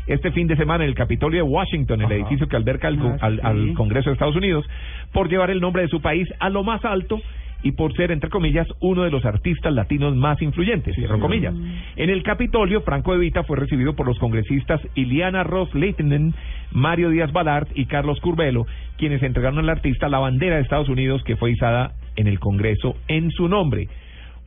este 0.07 0.33
fin 0.33 0.47
de 0.49 0.57
semana 0.57 0.83
en 0.85 0.91
el 0.91 0.97
Capitolio 0.97 1.45
de 1.45 1.49
Washington, 1.51 2.03
el 2.03 2.11
edificio 2.13 2.49
que 2.49 2.57
alberga 2.57 2.89
al, 2.89 2.99
Ah, 3.01 3.17
al- 3.21 3.35
sí. 3.37 3.41
al 3.45 3.75
Congreso 3.75 4.11
de 4.11 4.15
Estados 4.15 4.35
Unidos, 4.35 4.65
por 5.13 5.29
llevar 5.29 5.51
el 5.51 5.61
nombre 5.61 5.83
de 5.83 5.89
su 5.89 6.01
país 6.01 6.29
a 6.41 6.49
lo 6.51 6.65
más 6.65 6.85
alto 6.85 7.21
y 7.63 7.73
por 7.73 7.93
ser, 7.95 8.11
entre 8.11 8.31
comillas, 8.31 8.67
uno 8.81 9.03
de 9.03 9.11
los 9.11 9.25
artistas 9.27 9.73
latinos 9.73 10.17
más 10.17 10.41
influyentes, 10.41 10.97
comillas. 11.21 11.55
En 11.97 12.09
el 12.11 12.23
Capitolio, 12.23 12.81
Franco 12.81 13.13
De 13.13 13.19
Vita 13.19 13.45
fue 13.45 13.59
recibido 13.59 13.95
por 13.95 14.07
los 14.07 14.19
congresistas 14.19 14.81
Iliana 14.95 15.45
Ross 15.45 15.73
Leitinen, 15.75 16.33
Mario 16.73 17.11
Díaz 17.11 17.31
Balart 17.33 17.69
y 17.75 17.85
Carlos 17.85 18.19
Curbelo, 18.21 18.67
quienes 18.97 19.23
entregaron 19.23 19.59
al 19.59 19.69
artista 19.69 20.09
la 20.09 20.19
bandera 20.19 20.57
de 20.57 20.63
Estados 20.63 20.89
Unidos 20.89 21.23
que 21.23 21.37
fue 21.37 21.53
izada 21.53 21.93
en 22.21 22.27
el 22.27 22.39
Congreso 22.39 22.97
en 23.09 23.31
su 23.31 23.49
nombre. 23.49 23.89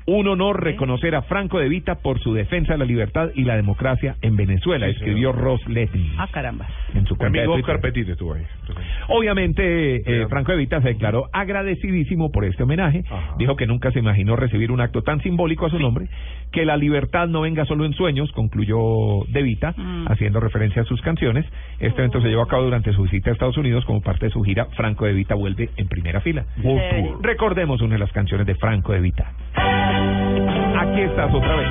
Un 0.05 0.27
honor 0.27 0.61
reconocer 0.63 1.15
a 1.15 1.21
Franco 1.23 1.59
de 1.59 1.69
Vita 1.69 1.95
por 1.95 2.19
su 2.19 2.33
defensa 2.33 2.73
de 2.73 2.79
la 2.79 2.85
libertad 2.85 3.29
y 3.35 3.43
la 3.43 3.55
democracia 3.55 4.15
en 4.21 4.35
Venezuela, 4.35 4.87
escribió 4.87 5.31
Ross 5.31 5.65
Letty 5.67 6.11
Ah, 6.17 6.27
caramba. 6.31 6.67
en 6.93 7.05
su 7.05 7.15
amigo. 7.23 7.53
Oscar 7.53 7.79
Petit 7.79 8.09
estuvo 8.09 8.33
ahí. 8.33 8.43
Obviamente, 9.07 9.95
eh, 10.21 10.27
Franco 10.27 10.51
de 10.51 10.57
Vita 10.57 10.81
se 10.81 10.89
declaró 10.89 11.29
agradecidísimo 11.31 12.31
por 12.31 12.45
este 12.45 12.63
homenaje. 12.63 13.03
Dijo 13.37 13.55
que 13.55 13.65
nunca 13.67 13.91
se 13.91 13.99
imaginó 13.99 14.35
recibir 14.35 14.71
un 14.71 14.81
acto 14.81 15.01
tan 15.03 15.21
simbólico 15.21 15.65
a 15.65 15.69
su 15.69 15.79
nombre, 15.79 16.07
que 16.51 16.65
la 16.65 16.77
libertad 16.77 17.27
no 17.27 17.41
venga 17.41 17.65
solo 17.65 17.85
en 17.85 17.93
sueños, 17.93 18.31
concluyó 18.33 19.23
De 19.29 19.41
Vita, 19.41 19.73
Mm. 19.77 20.07
haciendo 20.09 20.39
referencia 20.39 20.81
a 20.81 20.85
sus 20.85 21.01
canciones. 21.01 21.45
Este 21.79 21.99
evento 22.01 22.21
se 22.21 22.27
llevó 22.27 22.43
a 22.43 22.47
cabo 22.47 22.63
durante 22.63 22.91
su 22.93 23.03
visita 23.03 23.29
a 23.29 23.33
Estados 23.33 23.57
Unidos 23.57 23.85
como 23.85 24.01
parte 24.01 24.25
de 24.27 24.31
su 24.31 24.41
gira 24.43 24.65
Franco 24.75 25.05
de 25.05 25.13
Vita 25.13 25.35
vuelve 25.35 25.69
en 25.77 25.87
primera 25.87 26.21
fila. 26.21 26.45
Recordemos 27.21 27.81
una 27.81 27.93
de 27.93 27.99
las 27.99 28.11
canciones 28.11 28.45
de 28.47 28.55
Franco 28.55 28.93
de 28.93 28.99
Vita. 29.01 29.31
Aquí 30.79 31.01
estás 31.01 31.33
otra 31.33 31.55
vez. 31.55 31.69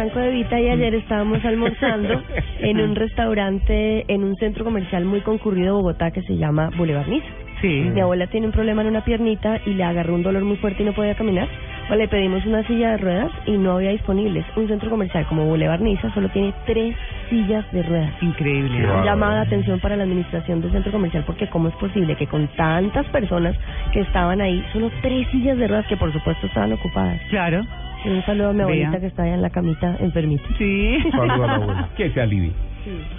Franco 0.00 0.18
de 0.18 0.30
Vita 0.30 0.58
y 0.58 0.66
ayer 0.66 0.94
estábamos 0.94 1.44
almorzando 1.44 2.22
en 2.60 2.80
un 2.80 2.96
restaurante 2.96 4.06
en 4.08 4.24
un 4.24 4.34
centro 4.36 4.64
comercial 4.64 5.04
muy 5.04 5.20
concurrido 5.20 5.66
de 5.66 5.72
Bogotá 5.72 6.10
que 6.10 6.22
se 6.22 6.38
llama 6.38 6.70
Boulevard 6.74 7.06
Niza. 7.06 7.26
Sí. 7.60 7.68
Mi 7.68 8.00
abuela 8.00 8.26
tiene 8.28 8.46
un 8.46 8.52
problema 8.52 8.80
en 8.80 8.88
una 8.88 9.04
piernita 9.04 9.60
y 9.66 9.74
le 9.74 9.84
agarró 9.84 10.14
un 10.14 10.22
dolor 10.22 10.42
muy 10.42 10.56
fuerte 10.56 10.82
y 10.82 10.86
no 10.86 10.94
podía 10.94 11.14
caminar. 11.16 11.46
Pues 11.86 11.98
le 11.98 12.08
pedimos 12.08 12.46
una 12.46 12.66
silla 12.66 12.92
de 12.92 12.96
ruedas 12.96 13.30
y 13.44 13.58
no 13.58 13.72
había 13.72 13.90
disponibles. 13.90 14.46
Un 14.56 14.68
centro 14.68 14.88
comercial 14.88 15.26
como 15.26 15.44
Boulevard 15.44 15.82
Niza 15.82 16.10
solo 16.14 16.30
tiene 16.30 16.54
tres 16.64 16.96
sillas 17.28 17.70
de 17.70 17.82
ruedas. 17.82 18.22
Increíble. 18.22 18.90
Un 18.90 19.04
llamado 19.04 19.34
de 19.34 19.40
atención 19.40 19.80
para 19.80 19.96
la 19.96 20.04
administración 20.04 20.62
del 20.62 20.72
centro 20.72 20.92
comercial 20.92 21.24
porque 21.26 21.46
cómo 21.50 21.68
es 21.68 21.74
posible 21.74 22.16
que 22.16 22.26
con 22.26 22.48
tantas 22.56 23.04
personas 23.08 23.54
que 23.92 24.00
estaban 24.00 24.40
ahí, 24.40 24.64
solo 24.72 24.90
tres 25.02 25.28
sillas 25.28 25.58
de 25.58 25.68
ruedas 25.68 25.86
que 25.88 25.98
por 25.98 26.10
supuesto 26.10 26.46
estaban 26.46 26.72
ocupadas. 26.72 27.20
Claro. 27.28 27.66
Un 28.04 28.22
saludo 28.24 28.48
a 28.48 28.52
mi 28.52 28.58
Vea. 28.58 28.64
abuelita 28.66 29.00
que 29.00 29.06
está 29.06 29.22
allá 29.24 29.34
en 29.34 29.42
la 29.42 29.50
camita 29.50 29.96
enfermita. 30.00 30.44
Sí. 30.58 30.98
Saludo 31.10 31.44
a 31.44 31.46
la 31.46 31.54
abuela. 31.56 31.88
Que 31.96 32.10
se 32.10 32.20
alivie. 32.20 32.52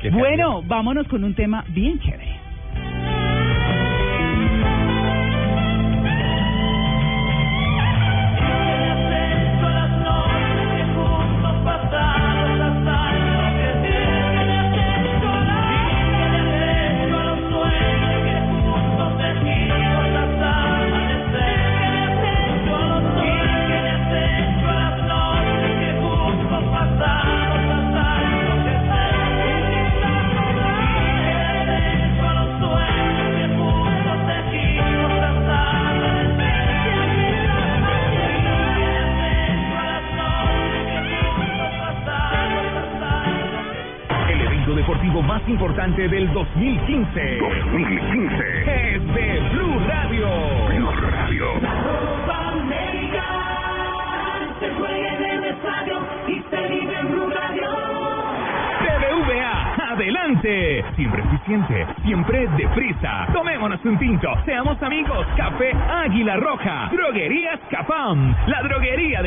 Que 0.01 0.09
se 0.09 0.17
Bueno, 0.17 0.63
vámonos 0.63 1.07
con 1.07 1.23
un 1.23 1.33
tema 1.35 1.63
bien 1.69 1.99
chévere. 1.99 2.40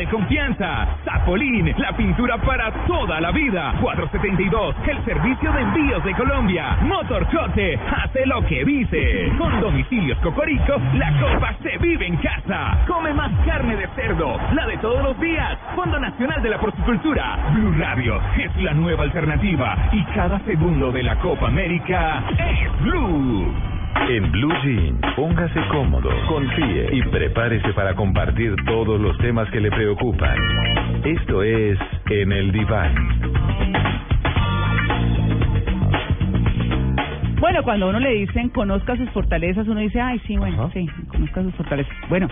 Confianza. 0.05 0.87
Zapolín, 1.03 1.73
la 1.77 1.91
pintura 1.95 2.37
para 2.37 2.71
toda 2.85 3.19
la 3.21 3.31
vida. 3.31 3.73
472, 3.81 4.75
el 4.87 5.05
servicio 5.05 5.51
de 5.51 5.61
envíos 5.61 6.03
de 6.03 6.13
Colombia. 6.13 6.77
Motorcote, 6.81 7.79
hace 8.03 8.25
lo 8.25 8.45
que 8.45 8.63
dice. 8.65 9.31
Con 9.37 9.59
domicilios 9.59 10.17
Cocorico, 10.19 10.75
la 10.95 11.11
copa 11.19 11.53
se 11.61 11.77
vive 11.77 12.07
en 12.07 12.17
casa. 12.17 12.77
Come 12.87 13.13
más 13.13 13.31
carne 13.45 13.75
de 13.75 13.87
cerdo, 13.95 14.37
la 14.53 14.65
de 14.67 14.77
todos 14.77 15.03
los 15.03 15.19
días. 15.19 15.57
Fondo 15.75 15.99
Nacional 15.99 16.41
de 16.41 16.49
la 16.49 16.59
Porcicultura. 16.59 17.37
Blue 17.53 17.75
Radio 17.77 18.19
es 18.37 18.55
la 18.63 18.73
nueva 18.73 19.03
alternativa 19.03 19.89
y 19.91 20.03
cada 20.05 20.39
segundo 20.39 20.91
de 20.91 21.03
la 21.03 21.15
Copa 21.17 21.47
América 21.47 22.23
es 22.37 22.81
Blue. 22.81 23.74
En 24.09 24.31
Blue 24.31 24.53
Jeans, 24.63 24.99
póngase 25.15 25.59
cómodo, 25.71 26.09
confíe 26.27 26.89
y 26.91 27.01
prepárese 27.09 27.73
para 27.73 27.95
compartir 27.95 28.55
todos 28.65 29.01
los 29.01 29.17
temas 29.17 29.49
que 29.49 29.59
le 29.59 29.71
preocupan. 29.71 30.37
Esto 31.03 31.41
es 31.41 31.79
En 32.09 32.31
el 32.31 32.51
Diván. 32.51 32.93
Bueno, 37.39 37.63
cuando 37.63 37.87
a 37.87 37.89
uno 37.89 37.99
le 37.99 38.11
dicen 38.11 38.49
conozca 38.49 38.95
sus 38.95 39.09
fortalezas, 39.09 39.67
uno 39.67 39.79
dice, 39.79 39.99
ay, 39.99 40.19
sí, 40.27 40.37
bueno, 40.37 40.69
sí, 40.71 40.87
conozca 41.07 41.41
sus 41.43 41.55
fortalezas. 41.55 41.93
Bueno, 42.09 42.27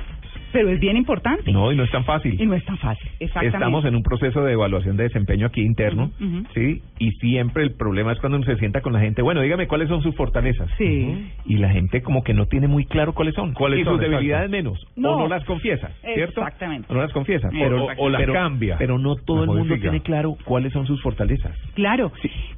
pero 0.54 0.70
es 0.70 0.80
bien 0.80 0.96
importante. 0.96 1.52
No, 1.52 1.72
y 1.72 1.76
no 1.76 1.84
es 1.84 1.92
tan 1.92 2.06
fácil. 2.06 2.40
Y 2.42 2.46
no 2.46 2.54
es 2.54 2.64
tan 2.64 2.78
fácil, 2.78 3.10
exactamente. 3.20 3.58
Estamos 3.58 3.84
en 3.86 3.96
un 3.96 4.04
proceso 4.04 4.44
de 4.44 4.54
evaluación 4.54 4.96
de 4.96 5.04
desempeño 5.04 5.48
aquí 5.48 5.62
interno. 5.62 6.12
¿sí? 6.54 6.82
Y 7.00 7.12
siempre 7.14 7.64
el 7.64 7.74
problema 7.74 8.14
es 8.14 8.20
cuando 8.20 8.38
uno 8.38 8.46
se 8.46 8.56
sienta 8.58 8.82
con 8.82 8.94
la 8.94 9.00
gente, 9.02 9.22
bueno, 9.22 9.42
dígame 9.42 9.68
cuáles 9.68 9.90
son 9.90 10.02
sus 10.02 10.16
fortalezas. 10.16 10.70
Sí. 10.78 11.30
Y 11.46 11.58
la 11.58 11.70
gente 11.70 12.02
como 12.02 12.24
que 12.24 12.34
no 12.34 12.46
tiene 12.46 12.68
muy 12.68 12.86
claro 12.86 13.14
cuáles 13.14 13.36
son. 13.36 13.54
¿Cuáles 13.54 13.80
y 13.80 13.84
son? 13.84 13.94
sus 13.96 14.02
debilidades 14.02 14.46
Exacto. 14.50 14.52
menos. 14.72 14.88
No. 14.96 15.16
O 15.16 15.20
no 15.20 15.28
las 15.28 15.44
confiesa, 15.46 15.90
¿cierto? 16.14 16.42
Exactamente. 16.42 16.88
O 16.90 16.94
no 16.96 17.02
las 17.02 17.12
confiesa. 17.12 17.48
O- 17.48 17.52
Pero, 17.52 17.86
o- 17.86 17.92
o 17.98 18.10
las 18.10 18.22
pero- 18.22 18.34
cambia. 18.34 18.78
Pero 18.78 18.98
no 19.00 19.16
todo 19.16 19.44
el 19.44 19.50
mundo 19.50 19.76
tiene 19.80 20.02
claro 20.02 20.38
cuáles 20.46 20.72
son 20.72 20.86
sus 20.86 21.02
fortalezas. 21.02 21.58
Claro, 21.74 22.12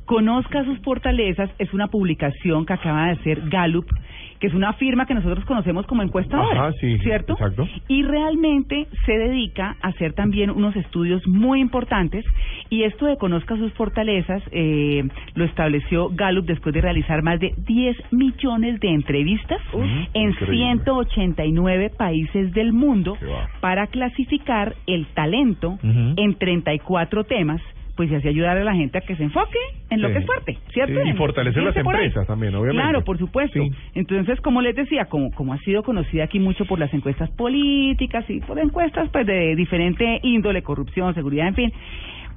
Conozca 0.06 0.64
sus 0.66 0.78
fortalezas 0.82 1.50
es 1.58 1.74
una 1.74 1.88
publicación 1.88 2.66
que 2.68 2.74
acaba 2.74 3.08
de 3.08 3.12
hacer 3.14 3.42
Gallup, 3.50 3.88
que 4.46 4.50
es 4.50 4.54
una 4.54 4.74
firma 4.74 5.08
que 5.08 5.16
nosotros 5.16 5.44
conocemos 5.46 5.88
como 5.88 6.04
encuestadora, 6.04 6.68
Ajá, 6.68 6.72
sí, 6.80 7.00
¿cierto? 7.00 7.34
exacto. 7.34 7.68
Y 7.88 8.04
realmente 8.04 8.86
se 9.04 9.18
dedica 9.18 9.76
a 9.82 9.88
hacer 9.88 10.14
también 10.14 10.52
unos 10.52 10.76
estudios 10.76 11.26
muy 11.28 11.62
importantes 11.62 12.24
y 12.70 12.84
esto 12.84 13.08
de 13.08 13.18
Conozca 13.18 13.58
sus 13.58 13.74
fortalezas 13.74 14.44
eh, 14.52 15.04
lo 15.34 15.46
estableció 15.46 16.10
Gallup 16.12 16.46
después 16.46 16.76
de 16.76 16.82
realizar 16.82 17.24
más 17.24 17.40
de 17.40 17.56
10 17.58 17.98
millones 18.12 18.80
de 18.82 18.90
entrevistas 18.90 19.58
en 20.14 20.30
increíble. 20.30 20.58
189 20.58 21.90
países 21.98 22.54
del 22.54 22.72
mundo 22.72 23.18
para 23.62 23.88
clasificar 23.88 24.76
el 24.86 25.08
talento 25.08 25.70
Ujú. 25.82 26.14
en 26.18 26.36
34 26.36 27.24
temas, 27.24 27.62
pues 27.96 28.12
y 28.12 28.16
así 28.16 28.28
ayudar 28.28 28.58
a 28.58 28.64
la 28.64 28.74
gente 28.76 28.98
a 28.98 29.02
que 29.02 29.16
se 29.16 29.24
enfoque 29.24 29.58
en 29.90 30.02
lo 30.02 30.08
Sí. 30.10 30.14
que 30.14 30.20
es 30.20 30.26
fuerte, 30.26 30.58
¿cierto? 30.74 31.02
Sí, 31.04 31.10
y 31.10 31.14
fortalecer 31.14 31.64
las 31.64 31.76
empresas 31.76 32.28
también, 32.28 32.54
obviamente. 32.56 32.82
Claro, 32.82 33.04
por 33.04 33.18
supuesto. 33.18 33.62
Sí. 33.64 33.72
Entonces, 33.94 34.40
como 34.42 34.62
les 34.62 34.76
decía, 34.76 35.06
como, 35.06 35.32
como 35.32 35.54
ha 35.54 35.58
sido 35.60 35.84
conocida 35.84 36.26
aquí 36.26 36.40
mucho 36.40 36.66
por 36.66 36.80
las 36.80 36.94
encuestas 36.94 37.30
políticas 37.32 38.30
y 38.30 38.40
por 38.42 38.60
encuestas 38.60 39.10
pues 39.10 39.26
de 39.26 39.56
diferente 39.56 40.20
índole, 40.24 40.62
corrupción, 40.62 41.14
seguridad, 41.14 41.48
en 41.48 41.56
fin, 41.56 41.74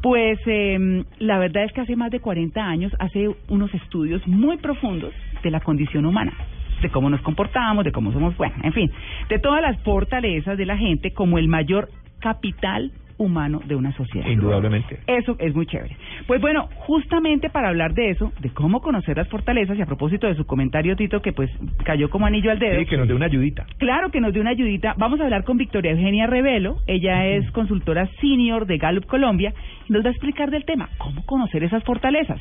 pues 0.02 0.38
eh, 0.46 1.04
la 1.18 1.38
verdad 1.38 1.64
es 1.64 1.72
que 1.72 1.80
hace 1.80 1.96
más 1.96 2.10
de 2.10 2.20
40 2.20 2.64
años 2.64 2.92
hace 3.00 3.28
unos 3.48 3.74
estudios 3.74 4.26
muy 4.28 4.56
profundos 4.58 5.12
de 5.42 5.50
la 5.50 5.60
condición 5.60 6.06
humana 6.06 6.32
de 6.80 6.90
cómo 6.90 7.10
nos 7.10 7.20
comportamos, 7.22 7.84
de 7.84 7.90
cómo 7.90 8.12
somos, 8.12 8.36
bueno, 8.36 8.54
en 8.62 8.72
fin, 8.72 8.88
de 9.28 9.40
todas 9.40 9.60
las 9.60 9.76
fortalezas 9.82 10.56
de 10.56 10.64
la 10.64 10.76
gente 10.76 11.10
como 11.10 11.38
el 11.38 11.48
mayor 11.48 11.88
capital 12.20 12.92
humano 13.18 13.60
de 13.64 13.76
una 13.76 13.92
sociedad. 13.92 14.26
Indudablemente. 14.26 15.00
Eso 15.06 15.36
es 15.38 15.54
muy 15.54 15.66
chévere. 15.66 15.96
Pues 16.26 16.40
bueno, 16.40 16.68
justamente 16.76 17.50
para 17.50 17.68
hablar 17.68 17.92
de 17.92 18.10
eso, 18.10 18.32
de 18.40 18.50
cómo 18.50 18.80
conocer 18.80 19.16
las 19.16 19.28
fortalezas, 19.28 19.76
y 19.76 19.82
a 19.82 19.86
propósito 19.86 20.26
de 20.26 20.34
su 20.34 20.46
comentario, 20.46 20.96
Tito, 20.96 21.20
que 21.20 21.32
pues 21.32 21.50
cayó 21.84 22.08
como 22.10 22.26
anillo 22.26 22.50
al 22.50 22.58
dedo. 22.58 22.78
Sí, 22.78 22.86
que 22.86 22.96
nos 22.96 23.08
dé 23.08 23.14
una 23.14 23.26
ayudita. 23.26 23.66
Claro 23.78 24.10
que 24.10 24.20
nos 24.20 24.32
dé 24.32 24.40
una 24.40 24.50
ayudita. 24.50 24.94
Vamos 24.96 25.20
a 25.20 25.24
hablar 25.24 25.44
con 25.44 25.58
Victoria 25.58 25.92
Eugenia 25.92 26.26
Revelo. 26.26 26.78
Ella 26.86 27.26
es 27.26 27.50
consultora 27.50 28.08
senior 28.20 28.66
de 28.66 28.78
Gallup 28.78 29.06
Colombia 29.06 29.52
y 29.88 29.92
nos 29.92 30.04
va 30.04 30.08
a 30.08 30.12
explicar 30.12 30.50
del 30.50 30.64
tema, 30.64 30.88
cómo 30.98 31.24
conocer 31.26 31.62
esas 31.64 31.82
fortalezas. 31.84 32.40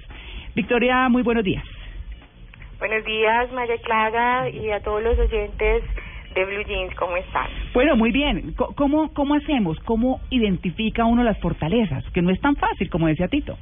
Victoria, 0.55 1.09
muy 1.09 1.23
buenos 1.23 1.43
días. 1.43 1.63
Buenos 2.79 3.03
días, 3.05 3.51
María 3.53 3.77
Clara, 3.83 4.49
y 4.49 4.69
a 4.69 4.79
todos 4.81 5.01
los 5.01 5.17
oyentes 5.17 5.83
de 6.37 6.45
Blue 6.45 6.63
Jeans, 6.63 6.93
¿cómo 6.95 7.17
están? 7.17 7.47
Bueno, 7.73 7.95
muy 7.95 8.11
bien. 8.11 8.53
¿Cómo, 8.75 9.11
¿Cómo 9.13 9.35
hacemos? 9.35 9.79
¿Cómo 9.85 10.21
identifica 10.29 11.05
uno 11.05 11.23
las 11.23 11.39
fortalezas? 11.39 12.03
Que 12.13 12.21
no 12.21 12.31
es 12.31 12.39
tan 12.41 12.55
fácil, 12.55 12.89
como 12.89 13.07
decía 13.07 13.27
Tito. 13.27 13.57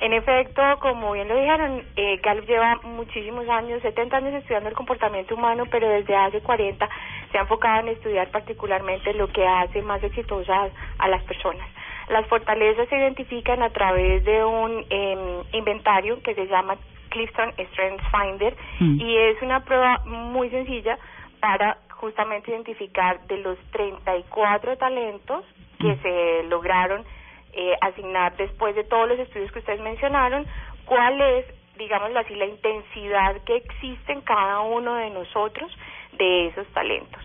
En 0.00 0.12
efecto, 0.12 0.62
como 0.80 1.12
bien 1.12 1.28
lo 1.28 1.36
dijeron, 1.36 1.82
eh, 1.96 2.20
Gallup 2.22 2.46
lleva 2.46 2.76
muchísimos 2.84 3.48
años, 3.48 3.82
70 3.82 4.16
años 4.16 4.34
estudiando 4.34 4.68
el 4.68 4.76
comportamiento 4.76 5.34
humano, 5.34 5.64
pero 5.70 5.88
desde 5.88 6.14
hace 6.14 6.40
40 6.40 6.88
se 7.32 7.36
ha 7.38 7.42
enfocado 7.42 7.80
en 7.80 7.88
estudiar 7.88 8.30
particularmente 8.30 9.12
lo 9.14 9.26
que 9.28 9.44
hace 9.46 9.82
más 9.82 10.02
exitosas 10.02 10.72
a 10.98 11.08
las 11.08 11.22
personas. 11.24 11.68
Las 12.08 12.26
fortalezas 12.28 12.88
se 12.88 12.96
identifican 12.96 13.60
a 13.62 13.70
través 13.70 14.24
de 14.24 14.44
un 14.44 14.84
em, 14.88 15.42
inventario 15.52 16.22
que 16.22 16.34
se 16.34 16.46
llama 16.46 16.76
Clifton 17.10 17.52
Strengths 17.72 18.04
Finder 18.10 18.54
Mm. 18.80 19.00
y 19.00 19.16
es 19.16 19.42
una 19.42 19.64
prueba 19.64 19.98
muy 20.06 20.48
sencilla 20.50 20.96
para 21.40 21.78
justamente 21.90 22.50
identificar 22.50 23.20
de 23.26 23.38
los 23.38 23.58
34 23.72 24.76
talentos 24.76 25.44
que 25.80 25.96
se 25.96 26.42
lograron 26.48 27.04
eh, 27.52 27.76
asignar 27.80 28.36
después 28.36 28.74
de 28.74 28.84
todos 28.84 29.08
los 29.08 29.18
estudios 29.18 29.50
que 29.52 29.60
ustedes 29.60 29.80
mencionaron, 29.80 30.46
cuál 30.84 31.20
es, 31.20 31.46
digámoslo 31.76 32.18
así, 32.20 32.34
la 32.34 32.46
intensidad 32.46 33.36
que 33.44 33.56
existe 33.56 34.12
en 34.12 34.20
cada 34.22 34.60
uno 34.60 34.94
de 34.94 35.10
nosotros 35.10 35.70
de 36.12 36.48
esos 36.48 36.66
talentos. 36.68 37.22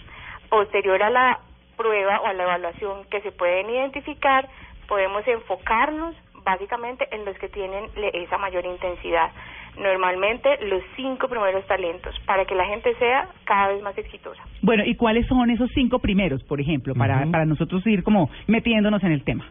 Posterior 0.49 1.01
a 1.03 1.09
la 1.09 1.39
prueba 1.77 2.21
o 2.21 2.25
a 2.27 2.33
la 2.33 2.43
evaluación 2.43 3.05
que 3.05 3.21
se 3.21 3.31
pueden 3.31 3.69
identificar, 3.69 4.47
podemos 4.87 5.27
enfocarnos 5.27 6.15
básicamente 6.43 7.07
en 7.11 7.25
los 7.25 7.37
que 7.37 7.49
tienen 7.49 7.89
esa 7.95 8.37
mayor 8.37 8.65
intensidad. 8.65 9.31
Normalmente 9.77 10.49
los 10.67 10.83
cinco 10.95 11.27
primeros 11.27 11.65
talentos 11.67 12.13
para 12.25 12.45
que 12.45 12.55
la 12.55 12.65
gente 12.65 12.93
sea 12.95 13.27
cada 13.43 13.69
vez 13.69 13.81
más 13.81 13.97
exitosa. 13.97 14.41
Bueno, 14.61 14.83
¿y 14.85 14.95
cuáles 14.95 15.25
son 15.27 15.49
esos 15.49 15.69
cinco 15.73 15.99
primeros, 15.99 16.43
por 16.43 16.61
ejemplo, 16.61 16.93
para, 16.93 17.25
para 17.31 17.45
nosotros 17.45 17.85
ir 17.87 18.03
como 18.03 18.29
metiéndonos 18.47 19.03
en 19.03 19.11
el 19.11 19.23
tema? 19.23 19.45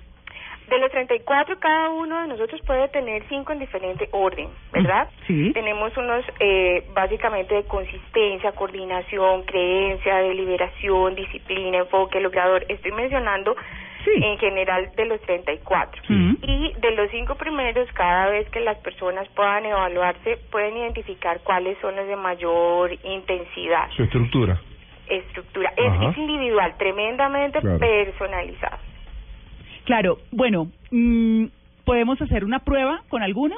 De 0.68 0.78
los 0.78 0.90
34, 0.90 1.58
cada 1.58 1.90
uno 1.90 2.22
de 2.22 2.28
nosotros 2.28 2.58
puede 2.66 2.88
tener 2.88 3.22
cinco 3.28 3.52
en 3.52 3.58
diferente 3.58 4.08
orden, 4.12 4.48
¿verdad? 4.72 5.10
Sí. 5.26 5.52
Tenemos 5.52 5.94
unos 5.98 6.24
eh, 6.40 6.84
básicamente 6.94 7.54
de 7.54 7.64
consistencia, 7.64 8.52
coordinación, 8.52 9.42
creencia, 9.42 10.16
deliberación, 10.18 11.14
disciplina, 11.14 11.76
enfoque, 11.78 12.20
logrador. 12.20 12.64
Estoy 12.70 12.92
mencionando 12.92 13.54
en 14.06 14.38
general 14.38 14.90
de 14.96 15.04
los 15.06 15.20
34. 15.22 16.02
Y 16.08 16.72
de 16.80 16.90
los 16.92 17.10
cinco 17.10 17.34
primeros, 17.36 17.90
cada 17.92 18.28
vez 18.30 18.48
que 18.50 18.60
las 18.60 18.76
personas 18.78 19.28
puedan 19.30 19.64
evaluarse, 19.66 20.38
pueden 20.50 20.76
identificar 20.76 21.40
cuáles 21.44 21.78
son 21.80 21.96
los 21.96 22.06
de 22.06 22.16
mayor 22.16 22.92
intensidad, 23.04 23.88
Su 23.96 24.02
estructura. 24.04 24.60
estructura. 25.08 25.72
Es 25.76 26.16
individual, 26.18 26.74
tremendamente 26.78 27.60
Claro. 27.60 27.78
personalizado. 27.78 28.78
Claro, 29.84 30.18
bueno, 30.30 30.68
mm, 30.90 31.46
¿podemos 31.84 32.20
hacer 32.22 32.44
una 32.44 32.60
prueba 32.60 33.02
con 33.08 33.22
alguno? 33.22 33.56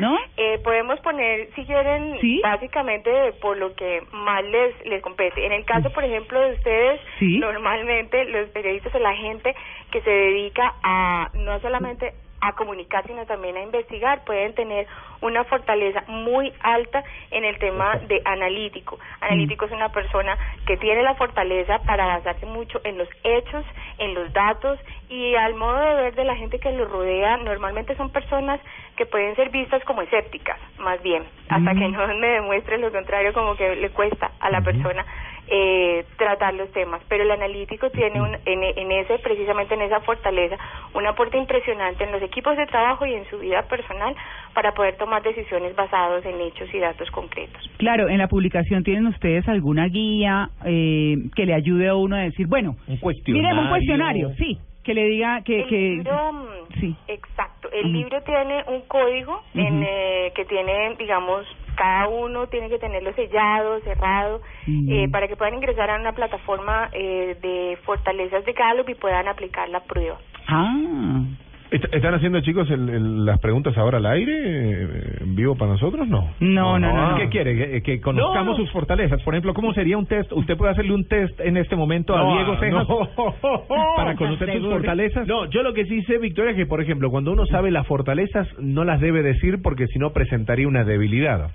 ¿No? 0.00 0.18
Eh, 0.36 0.58
podemos 0.64 0.98
poner, 1.00 1.48
si 1.54 1.64
quieren, 1.64 2.18
básicamente 2.42 3.10
por 3.40 3.56
lo 3.56 3.74
que 3.74 4.02
más 4.12 4.42
les, 4.44 4.86
les 4.86 5.02
compete. 5.02 5.44
En 5.44 5.52
el 5.52 5.64
caso, 5.64 5.90
por 5.92 6.04
ejemplo, 6.04 6.40
de 6.40 6.52
ustedes, 6.54 7.00
Sí. 7.18 7.38
normalmente 7.38 8.24
los 8.26 8.48
periodistas 8.50 8.94
o 8.94 8.98
la 8.98 9.14
gente 9.14 9.54
que 9.90 10.00
se 10.02 10.10
dedica 10.10 10.74
a 10.82 11.30
no 11.34 11.58
solamente 11.60 12.14
a 12.40 12.52
comunicar, 12.52 13.06
sino 13.06 13.26
también 13.26 13.56
a 13.56 13.62
investigar, 13.62 14.24
pueden 14.24 14.54
tener 14.54 14.86
una 15.20 15.44
fortaleza 15.44 16.02
muy 16.08 16.52
alta 16.60 17.04
en 17.30 17.44
el 17.44 17.58
tema 17.58 17.96
de 18.08 18.22
analítico. 18.24 18.98
Analítico 19.20 19.66
es 19.66 19.72
una 19.72 19.90
persona 19.90 20.36
que 20.66 20.76
tiene 20.78 21.02
la 21.02 21.14
fortaleza 21.14 21.78
para 21.80 22.06
basarse 22.06 22.46
mucho 22.46 22.80
en 22.84 22.98
los 22.98 23.08
hechos, 23.24 23.64
en 23.98 24.14
los 24.14 24.32
datos 24.32 24.78
y 25.08 25.34
al 25.34 25.54
modo 25.54 25.78
de 25.78 26.02
ver 26.02 26.14
de 26.14 26.24
la 26.24 26.36
gente 26.36 26.58
que 26.58 26.72
lo 26.72 26.86
rodea, 26.86 27.36
normalmente 27.38 27.96
son 27.96 28.10
personas 28.10 28.60
que 28.96 29.06
pueden 29.06 29.34
ser 29.36 29.50
vistas 29.50 29.82
como 29.84 30.02
escépticas, 30.02 30.58
más 30.78 31.02
bien, 31.02 31.24
hasta 31.48 31.74
que 31.74 31.88
no 31.88 32.06
me 32.16 32.28
demuestre 32.28 32.78
lo 32.78 32.92
contrario, 32.92 33.32
como 33.32 33.56
que 33.56 33.76
le 33.76 33.90
cuesta 33.90 34.30
a 34.40 34.50
la 34.50 34.60
persona 34.60 35.04
eh, 35.50 36.04
tratar 36.16 36.54
los 36.54 36.70
temas. 36.72 37.02
Pero 37.08 37.24
el 37.24 37.30
analítico 37.30 37.90
tiene 37.90 38.20
un, 38.20 38.34
en, 38.44 38.62
en 38.62 38.92
ese, 38.92 39.18
precisamente 39.18 39.74
en 39.74 39.82
esa 39.82 40.00
fortaleza, 40.00 40.56
un 40.94 41.06
aporte 41.06 41.36
impresionante 41.36 42.04
en 42.04 42.12
los 42.12 42.22
equipos 42.22 42.56
de 42.56 42.66
trabajo 42.66 43.04
y 43.04 43.14
en 43.14 43.28
su 43.28 43.38
vida 43.38 43.62
personal 43.62 44.14
para 44.54 44.72
poder 44.72 44.96
tomar 44.96 45.22
decisiones 45.22 45.74
basadas 45.76 46.24
en 46.24 46.40
hechos 46.40 46.72
y 46.72 46.78
datos 46.78 47.10
concretos. 47.10 47.70
Claro, 47.78 48.08
en 48.08 48.18
la 48.18 48.28
publicación 48.28 48.82
tienen 48.82 49.06
ustedes 49.06 49.48
alguna 49.48 49.86
guía 49.86 50.50
eh, 50.64 51.16
que 51.34 51.46
le 51.46 51.54
ayude 51.54 51.88
a 51.88 51.94
uno 51.94 52.16
a 52.16 52.20
decir, 52.20 52.46
bueno, 52.46 52.76
un 52.86 52.98
miremos 53.26 53.64
un 53.64 53.70
cuestionario, 53.70 54.30
sí, 54.38 54.58
que 54.84 54.94
le 54.94 55.04
diga 55.04 55.42
que... 55.42 55.60
El 55.60 55.68
que 55.68 55.76
libro, 55.76 56.48
sí. 56.80 56.96
exacto. 57.08 57.68
El 57.72 57.92
libro 57.92 58.22
tiene 58.22 58.64
un 58.66 58.82
código 58.82 59.42
en, 59.54 59.82
eh, 59.82 60.32
que 60.34 60.44
tiene, 60.44 60.96
digamos, 60.98 61.46
cada 61.76 62.08
uno 62.08 62.46
tiene 62.48 62.68
que 62.68 62.78
tenerlo 62.78 63.12
sellado, 63.14 63.80
cerrado, 63.80 64.40
Mm. 64.66 64.88
eh, 64.92 65.08
para 65.10 65.26
que 65.28 65.36
puedan 65.36 65.54
ingresar 65.54 65.90
a 65.90 65.96
una 65.96 66.12
plataforma 66.12 66.90
eh, 66.92 67.36
de 67.40 67.78
fortalezas 67.84 68.44
de 68.44 68.52
Gallup 68.52 68.88
y 68.88 68.94
puedan 68.94 69.26
aplicar 69.28 69.68
la 69.68 69.80
prueba. 69.80 70.18
Ah, 70.48 71.22
¿Están 71.70 72.14
haciendo, 72.14 72.40
chicos, 72.40 72.68
el- 72.70 72.88
el- 72.88 73.24
las 73.24 73.38
preguntas 73.38 73.78
ahora 73.78 73.98
al 73.98 74.06
aire, 74.06 74.32
eh, 74.34 75.16
en 75.20 75.36
vivo 75.36 75.54
para 75.54 75.70
nosotros? 75.72 76.08
No. 76.08 76.28
No, 76.40 76.78
no, 76.80 77.10
no. 77.10 77.16
¿Qué 77.16 77.28
quiere? 77.28 77.54
¿Que, 77.56 77.82
que 77.82 78.00
conozcamos 78.00 78.44
No, 78.44 78.50
no. 78.52 78.56
sus 78.56 78.72
fortalezas. 78.72 79.22
Por 79.22 79.34
ejemplo, 79.34 79.54
¿cómo 79.54 79.72
sería 79.72 79.96
un 79.96 80.06
test? 80.06 80.32
¿Usted 80.32 80.56
puede 80.56 80.72
hacerle 80.72 80.94
un 80.94 81.06
test 81.06 81.38
en 81.38 81.56
este 81.56 81.76
momento 81.76 82.16
No, 82.16 82.28
a 82.32 82.34
Diego 82.34 82.56
Cejas 82.58 82.88
no. 82.88 83.66
para 83.94 84.16
conocer 84.16 84.52
sus 84.58 84.68
fortalezas? 84.68 85.26
No, 85.28 85.46
yo 85.48 85.62
lo 85.62 85.72
que 85.72 85.84
sí 85.86 86.02
sé, 86.02 86.18
Victoria, 86.18 86.50
es 86.50 86.56
que, 86.56 86.66
por 86.66 86.80
ejemplo, 86.82 87.08
cuando 87.08 87.30
uno 87.32 87.46
sabe 87.46 87.70
las 87.70 87.86
fortalezas, 87.86 88.48
no 88.58 88.84
las 88.84 89.00
debe 89.00 89.22
decir 89.22 89.62
porque 89.62 89.86
si 89.86 90.00
no 90.00 90.10
presentaría 90.10 90.66
una 90.66 90.82
debilidad. 90.82 91.52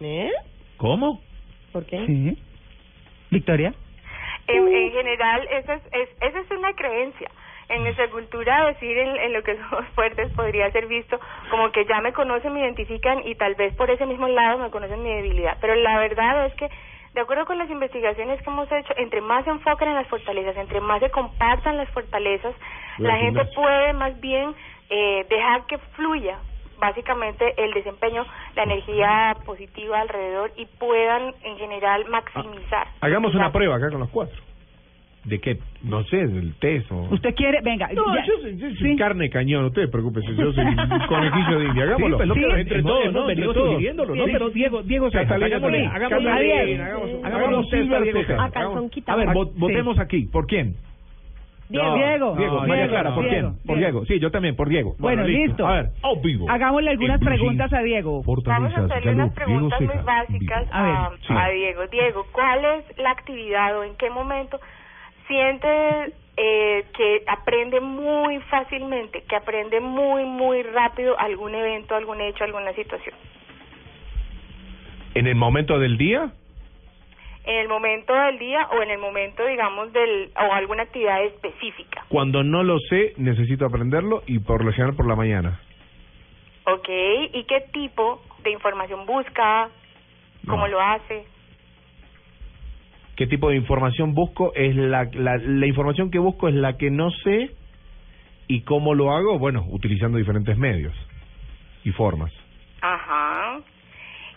¿Eh? 0.00 0.30
¿Cómo? 0.76 1.20
¿Por 1.72 1.84
qué? 1.86 2.06
Sí. 2.06 2.38
Victoria. 3.32 3.74
En, 4.46 4.66
en 4.68 4.92
general, 4.92 5.40
esa 5.60 5.74
es, 5.74 5.82
es, 5.92 6.08
esa 6.20 6.40
es 6.40 6.50
una 6.56 6.72
creencia. 6.72 7.28
En 7.70 7.84
nuestra 7.84 8.08
cultura, 8.10 8.66
decir 8.66 8.98
en, 8.98 9.16
en 9.16 9.32
lo 9.32 9.42
que 9.42 9.56
somos 9.70 9.86
fuertes 9.94 10.30
podría 10.32 10.70
ser 10.70 10.86
visto 10.86 11.18
como 11.50 11.70
que 11.72 11.84
ya 11.86 12.00
me 12.00 12.12
conocen, 12.12 12.52
me 12.52 12.60
identifican 12.60 13.26
y 13.26 13.34
tal 13.36 13.54
vez 13.54 13.74
por 13.74 13.90
ese 13.90 14.06
mismo 14.06 14.28
lado 14.28 14.58
me 14.58 14.70
conocen 14.70 15.02
mi 15.02 15.10
debilidad. 15.10 15.56
Pero 15.60 15.74
la 15.76 15.98
verdad 15.98 16.46
es 16.46 16.54
que, 16.54 16.68
de 17.14 17.20
acuerdo 17.20 17.46
con 17.46 17.58
las 17.58 17.70
investigaciones 17.70 18.42
que 18.42 18.50
hemos 18.50 18.70
hecho, 18.70 18.92
entre 18.96 19.20
más 19.20 19.44
se 19.44 19.50
enfocan 19.50 19.88
en 19.88 19.94
las 19.94 20.08
fortalezas, 20.08 20.56
entre 20.56 20.80
más 20.80 21.00
se 21.00 21.10
compartan 21.10 21.76
las 21.76 21.88
fortalezas, 21.90 22.54
la 22.98 23.14
del 23.14 23.22
gente 23.22 23.44
puede 23.54 23.92
más 23.94 24.20
bien 24.20 24.54
eh, 24.90 25.24
dejar 25.28 25.66
que 25.66 25.78
fluya 25.96 26.38
básicamente 26.80 27.54
el 27.62 27.72
desempeño, 27.72 28.24
la 28.56 28.64
energía 28.64 29.36
positiva 29.44 30.00
alrededor 30.00 30.50
y 30.56 30.66
puedan 30.66 31.34
en 31.42 31.58
general 31.58 32.06
maximizar. 32.08 32.88
Hagamos 33.00 33.34
una 33.34 33.52
prueba 33.52 33.76
acá 33.76 33.90
con 33.90 34.00
los 34.00 34.10
cuatro. 34.10 34.49
¿De 35.24 35.38
qué? 35.38 35.58
No 35.82 36.02
sé, 36.04 36.16
del 36.16 36.54
test 36.54 36.90
o... 36.90 37.02
¿Usted 37.10 37.34
quiere? 37.34 37.60
Venga. 37.62 37.88
No, 37.92 38.14
ya. 38.14 38.24
yo 38.24 38.32
soy, 38.40 38.56
yo 38.56 38.70
soy 38.76 38.96
carne 38.96 39.24
de 39.24 39.30
cañón, 39.30 39.66
ustedes 39.66 39.90
preocúpense, 39.90 40.34
yo 40.34 40.50
soy 40.52 40.64
conejillo 41.08 41.58
de 41.58 41.64
India, 41.66 41.82
hagámoslo. 41.84 42.34
Sí, 42.34 42.40
pues, 42.40 42.60
entre 42.60 42.82
todos, 42.82 43.04
hemos 43.04 43.12
¿no? 43.14 43.20
Entre 43.20 43.34
venido 43.34 43.52
todos. 43.54 43.68
sugiriéndolo, 43.72 44.14
¿no? 44.14 44.24
Sí. 44.24 44.30
Pero 44.32 44.50
Diego, 44.50 44.82
Diego 44.82 45.10
Catalina 45.10 45.46
hagámosle, 45.56 45.86
hagámosle, 45.86 46.30
hagamos 46.82 47.24
hagamos 47.24 47.58
un 47.58 47.70
test 47.70 47.82
Silver 47.82 48.40
a. 48.40 49.12
A 49.12 49.16
ver, 49.16 49.28
votemos 49.56 49.98
aquí. 49.98 50.24
¿Por 50.24 50.46
quién? 50.46 50.74
Diego. 51.70 51.86
No, 51.86 51.94
Diego. 51.94 52.36
Diego, 52.36 52.54
No, 52.54 52.60
María 52.66 52.74
Diego, 52.84 52.90
Clara, 52.90 53.14
¿por 53.14 53.24
Diego, 53.24 53.48
quién? 53.50 53.66
Por 53.66 53.76
Diego. 53.76 53.90
Diego. 54.00 54.06
Sí, 54.06 54.18
yo 54.20 54.30
también, 54.30 54.56
por 54.56 54.68
Diego. 54.68 54.96
Bueno, 54.98 55.22
listo. 55.24 55.66
A 55.66 55.74
ver, 55.74 55.90
a 56.02 56.20
vivo. 56.20 56.50
Hagámosle 56.50 56.90
algunas 56.90 57.20
preguntas 57.20 57.72
a 57.72 57.80
Diego. 57.82 58.22
Vamos 58.24 58.74
a 58.74 58.80
hacerle 58.86 59.12
unas 59.12 59.32
preguntas 59.34 59.80
muy 59.80 60.04
básicas 60.04 60.66
A 60.72 60.82
ver, 60.82 60.92
a, 60.92 61.10
sí. 61.26 61.32
a 61.36 61.48
Diego. 61.50 61.86
Diego, 61.92 62.26
¿cuál 62.32 62.64
es 62.64 62.98
la 62.98 63.10
actividad 63.10 63.78
o 63.78 63.84
en 63.84 63.94
qué 63.96 64.10
momento 64.10 64.58
sientes 65.30 66.12
eh, 66.36 66.84
que 66.96 67.22
aprende 67.28 67.80
muy 67.80 68.40
fácilmente, 68.50 69.22
que 69.28 69.36
aprende 69.36 69.78
muy, 69.80 70.24
muy 70.24 70.62
rápido 70.64 71.16
algún 71.18 71.54
evento, 71.54 71.94
algún 71.94 72.20
hecho, 72.20 72.42
alguna 72.42 72.72
situación? 72.72 73.14
En 75.14 75.28
el 75.28 75.36
momento 75.36 75.78
del 75.78 75.96
día, 75.96 76.32
En 77.46 77.56
el 77.56 77.68
momento 77.68 78.12
del 78.12 78.38
día 78.38 78.68
o 78.72 78.82
en 78.82 78.90
el 78.90 78.98
momento, 78.98 79.46
digamos, 79.46 79.92
del 79.92 80.30
o 80.36 80.52
alguna 80.52 80.82
actividad 80.82 81.24
específica. 81.24 82.04
cuando 82.08 82.42
no 82.42 82.62
lo 82.62 82.78
sé, 82.90 83.14
necesito 83.16 83.64
aprenderlo 83.64 84.22
y 84.26 84.40
por 84.40 84.64
lo 84.64 84.72
general 84.72 84.94
por 84.94 85.06
la 85.06 85.16
mañana. 85.16 85.60
¿Ok? 86.66 86.88
¿Y 87.32 87.44
qué 87.44 87.60
tipo 87.72 88.20
de 88.42 88.50
información 88.50 89.06
busca? 89.06 89.70
¿Cómo 90.46 90.66
lo 90.68 90.80
hace? 90.80 91.24
¿Qué 93.20 93.26
tipo 93.26 93.50
de 93.50 93.56
información 93.56 94.14
busco? 94.14 94.54
Es 94.54 94.74
la, 94.74 95.04
la, 95.12 95.36
la 95.36 95.66
información 95.66 96.10
que 96.10 96.18
busco 96.18 96.48
es 96.48 96.54
la 96.54 96.78
que 96.78 96.90
no 96.90 97.10
sé 97.10 97.50
y 98.46 98.62
cómo 98.62 98.94
lo 98.94 99.12
hago, 99.12 99.38
bueno, 99.38 99.66
utilizando 99.68 100.16
diferentes 100.16 100.56
medios 100.56 100.94
y 101.84 101.90
formas. 101.90 102.32
Ajá. 102.80 103.60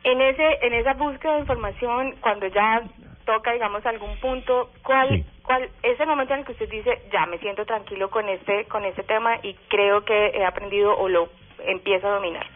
En 0.04 0.20
ese 0.20 0.44
en 0.64 0.74
esa 0.74 0.96
búsqueda 0.96 1.36
de 1.36 1.40
información, 1.40 2.16
cuando 2.20 2.46
ya 2.48 2.84
toca, 3.26 3.54
digamos, 3.54 3.86
algún 3.86 4.18
punto, 4.18 4.70
¿cuál 4.84 5.24
cuál 5.44 5.70
es 5.82 5.98
el 5.98 6.08
momento 6.08 6.34
en 6.34 6.42
el 6.42 6.46
que 6.46 6.52
usted 6.52 6.70
dice, 6.70 7.04
ya 7.10 7.26
me 7.26 7.38
siento 7.38 7.64
tranquilo 7.64 8.10
con 8.10 8.28
este 8.28 8.66
con 8.66 8.84
este 8.84 9.04
tema 9.04 9.38
y 9.44 9.54
creo 9.70 10.04
que 10.04 10.32
he 10.36 10.44
aprendido 10.44 10.94
o 10.94 11.08
lo 11.08 11.30
empiezo 11.66 12.10
a 12.10 12.16
dominar? 12.16 12.48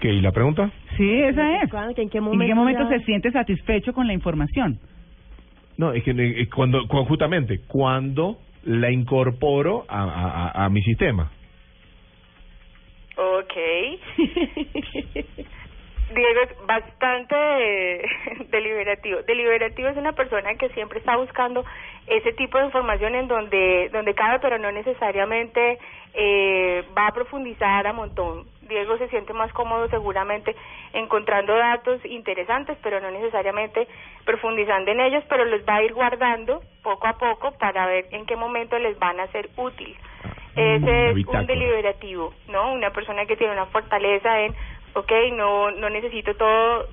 ¿Qué? 0.00 0.08
¿Y 0.12 0.20
la 0.20 0.32
pregunta? 0.32 0.70
Sí, 0.96 1.22
esa 1.22 1.62
es. 1.62 1.70
¿En 1.98 2.08
qué 2.10 2.18
¿En 2.18 2.24
momento, 2.24 2.46
qué 2.46 2.54
momento 2.54 2.82
ya- 2.84 2.98
se 2.98 3.04
siente 3.04 3.30
satisfecho 3.30 3.92
con 3.92 4.06
la 4.06 4.12
información? 4.14 4.78
No, 5.76 5.92
es 5.92 6.02
que 6.02 6.10
eh, 6.12 6.48
cuando, 6.54 6.86
cu- 6.88 7.04
justamente, 7.04 7.60
cuando 7.66 8.38
la 8.64 8.90
incorporo 8.90 9.84
a, 9.88 10.02
a, 10.02 10.48
a- 10.48 10.64
a 10.64 10.68
mi 10.70 10.82
sistema. 10.82 11.30
Ok. 13.16 13.54
Diego 16.14 16.40
es 16.42 16.66
bastante 16.66 17.34
eh, 17.36 18.02
deliberativo. 18.50 19.22
Deliberativo 19.22 19.88
es 19.88 19.96
una 19.96 20.12
persona 20.12 20.54
que 20.56 20.68
siempre 20.70 20.98
está 20.98 21.16
buscando 21.16 21.64
ese 22.08 22.32
tipo 22.32 22.58
de 22.58 22.64
información 22.66 23.14
en 23.14 23.28
donde 23.28 23.90
donde 23.92 24.14
cabe, 24.14 24.38
pero 24.40 24.58
no 24.58 24.72
necesariamente 24.72 25.78
eh, 26.14 26.82
va 26.98 27.06
a 27.08 27.12
profundizar 27.14 27.86
a 27.86 27.92
montón. 27.92 28.44
Diego 28.70 28.96
se 28.96 29.08
siente 29.08 29.34
más 29.34 29.52
cómodo 29.52 29.88
seguramente 29.88 30.56
encontrando 30.94 31.54
datos 31.54 32.02
interesantes, 32.06 32.78
pero 32.82 33.00
no 33.00 33.10
necesariamente 33.10 33.86
profundizando 34.24 34.90
en 34.90 35.00
ellos, 35.00 35.22
pero 35.28 35.44
los 35.44 35.60
va 35.68 35.76
a 35.76 35.82
ir 35.82 35.92
guardando 35.92 36.62
poco 36.82 37.06
a 37.06 37.18
poco 37.18 37.52
para 37.58 37.86
ver 37.86 38.06
en 38.12 38.24
qué 38.24 38.36
momento 38.36 38.78
les 38.78 38.98
van 38.98 39.20
a 39.20 39.26
ser 39.28 39.50
útiles. 39.56 39.98
Ese 40.56 41.12
una 41.12 41.20
es 41.20 41.26
un 41.26 41.46
deliberativo, 41.46 42.32
¿no? 42.48 42.72
Una 42.72 42.90
persona 42.90 43.26
que 43.26 43.36
tiene 43.36 43.52
una 43.52 43.66
fortaleza 43.66 44.40
en, 44.40 44.54
ok, 44.94 45.12
no, 45.32 45.70
no 45.70 45.90
necesito 45.90 46.34
todo 46.34 46.86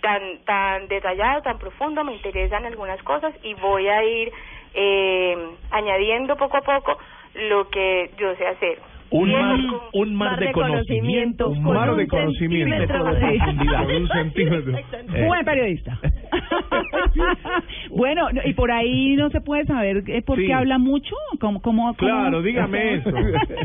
tan, 0.00 0.38
tan 0.44 0.88
detallado, 0.88 1.42
tan 1.42 1.58
profundo, 1.58 2.04
me 2.04 2.14
interesan 2.14 2.64
algunas 2.64 3.02
cosas 3.02 3.34
y 3.42 3.54
voy 3.54 3.88
a 3.88 4.04
ir 4.04 4.32
eh, 4.74 5.36
añadiendo 5.70 6.36
poco 6.36 6.56
a 6.56 6.62
poco 6.62 6.98
lo 7.34 7.68
que 7.70 8.10
yo 8.16 8.34
sé 8.36 8.46
hacer. 8.46 8.95
Un 9.10 9.30
mar, 9.30 9.56
un 9.92 10.14
mar 10.16 10.38
de 10.40 10.52
conocimiento, 10.52 11.48
un 11.48 11.62
mar 11.62 11.94
de 11.94 12.08
conocimiento, 12.08 12.76
de- 13.14 13.96
un 13.96 14.08
centímetro. 14.08 14.76
Eh, 15.14 15.26
Buen 15.26 15.44
periodista. 15.44 15.98
bueno, 17.90 18.28
no, 18.32 18.40
y 18.44 18.52
por 18.54 18.70
ahí 18.70 19.14
no 19.16 19.30
se 19.30 19.40
puede 19.40 19.64
saber 19.64 20.02
eh, 20.08 20.22
por 20.22 20.38
Sí. 20.38 20.46
qué 20.46 20.54
habla 20.54 20.78
mucho. 20.78 21.14
¿Cómo, 21.40 21.60
cómo, 21.62 21.94
cómo- 21.94 21.96
Claro, 21.96 22.42
dígame 22.42 22.94
eso. 22.94 23.10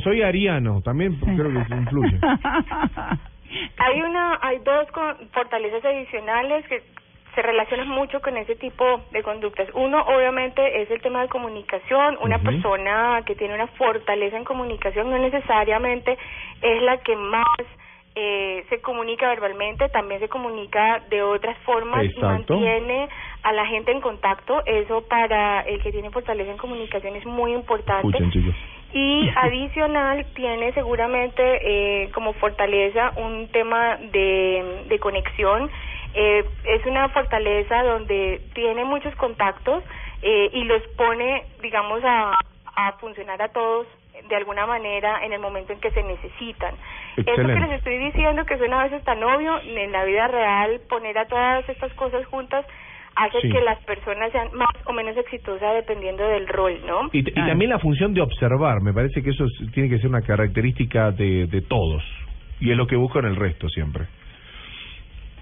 Soy 0.04 0.22
ariano, 0.22 0.82
también 0.82 1.16
creo 1.20 1.50
que 1.66 1.76
influye. 1.76 2.18
Hay 3.80 4.02
una, 4.02 4.40
hay 4.42 4.60
dos 4.60 4.88
fortalezas 5.34 5.84
adicionales 5.84 6.66
que 6.68 6.82
se 7.36 7.42
relacionan 7.42 7.88
mucho 7.88 8.20
con 8.22 8.36
ese 8.38 8.56
tipo 8.56 9.02
de 9.12 9.24
conductas. 9.24 9.70
Uno, 9.74 10.02
obviamente, 10.02 10.82
es 10.82 10.92
el 10.92 11.02
tema 11.02 11.22
de 11.22 11.30
comunicación. 11.30 12.18
Una 12.22 12.40
persona 12.40 13.24
que 13.26 13.36
tiene 13.36 13.54
una 13.56 13.68
fortaleza 13.68 14.38
en 14.38 14.44
comunicación 14.44 15.10
no 15.10 15.18
necesariamente 15.18 16.18
es 16.62 16.82
la 16.82 16.98
que 16.98 17.16
más 17.16 17.46
eh, 18.16 18.66
se 18.70 18.82
comunica 18.82 19.30
verbalmente, 19.30 19.88
también 19.88 20.20
se 20.20 20.28
comunica 20.28 21.02
de 21.10 21.24
otras 21.24 21.58
formas 21.60 22.04
Exacto. 22.04 22.56
y 22.56 22.58
mantiene 22.58 23.08
a 23.44 23.54
la 23.54 23.66
gente 23.66 23.92
en 23.92 24.02
contacto. 24.02 24.62
Eso 24.66 25.08
para 25.08 25.62
el 25.62 25.82
que 25.82 25.92
tiene 25.92 26.10
fortaleza 26.10 26.52
en 26.52 26.58
comunicación 26.58 27.16
es 27.16 27.26
muy 27.26 27.54
importante. 27.54 28.18
Escuchen. 28.18 28.54
Y 28.94 29.30
adicional 29.36 30.26
tiene 30.36 30.74
seguramente 30.74 31.42
eh, 32.04 32.10
como 32.12 32.34
fortaleza 32.34 33.14
un 33.16 33.48
tema 33.48 33.96
de, 33.96 34.84
de 34.90 35.00
conexión. 35.00 35.72
Eh, 36.14 36.44
es 36.66 36.86
una 36.86 37.10
fortaleza 37.10 37.84
donde 37.84 38.42
tiene 38.54 38.84
muchos 38.86 39.16
contactos 39.16 39.84
eh, 40.22 40.50
y 40.54 40.64
los 40.66 40.82
pone, 40.98 41.44
digamos, 41.62 42.02
a, 42.04 42.38
a 42.76 42.92
funcionar 42.94 43.42
a 43.42 43.50
todos 43.50 43.88
de 44.28 44.36
alguna 44.36 44.66
manera 44.68 45.24
en 45.26 45.34
el 45.34 45.40
momento 45.40 45.74
en 45.74 45.80
que 45.80 45.90
se 45.92 46.04
necesitan. 46.04 46.76
Eso 47.16 47.24
que 47.26 47.32
Excelente. 47.32 47.60
les 47.68 47.72
estoy 47.80 47.98
diciendo 47.98 48.46
que 48.46 48.58
suena 48.58 48.82
a 48.82 48.84
veces 48.84 49.04
tan 49.04 49.24
obvio, 49.24 49.60
en 49.64 49.92
la 49.92 50.04
vida 50.06 50.28
real 50.28 50.80
poner 50.90 51.18
a 51.18 51.26
todas 51.26 51.68
estas 51.70 51.92
cosas 51.94 52.26
juntas 52.28 52.66
hace 53.16 53.42
Sí. 53.42 53.50
que 53.50 53.62
las 53.62 53.80
personas 53.84 54.32
sean 54.32 54.50
más 54.54 54.70
o 54.86 54.94
menos 54.94 55.18
exitosas 55.18 55.74
dependiendo 55.74 56.26
del 56.28 56.48
rol, 56.48 56.80
¿no? 56.86 57.10
Y, 57.12 57.20
y 57.20 57.34
también 57.34 57.70
la 57.72 57.80
función 57.80 58.14
de 58.14 58.22
observar, 58.22 58.82
me 58.82 58.94
parece 58.94 59.22
que 59.24 59.32
eso 59.32 59.46
es- 59.46 59.72
tiene 59.74 59.90
que 59.90 59.98
ser 59.98 60.10
una 60.10 60.22
característica 60.22 61.12
de, 61.12 61.48
de 61.48 61.62
todos. 61.62 62.04
Y 62.60 62.72
es 62.72 62.78
lo 62.78 62.86
que 62.88 62.96
busco 62.96 63.20
en 63.20 63.26
el 63.26 63.36
resto 63.36 63.68
siempre. 63.70 64.06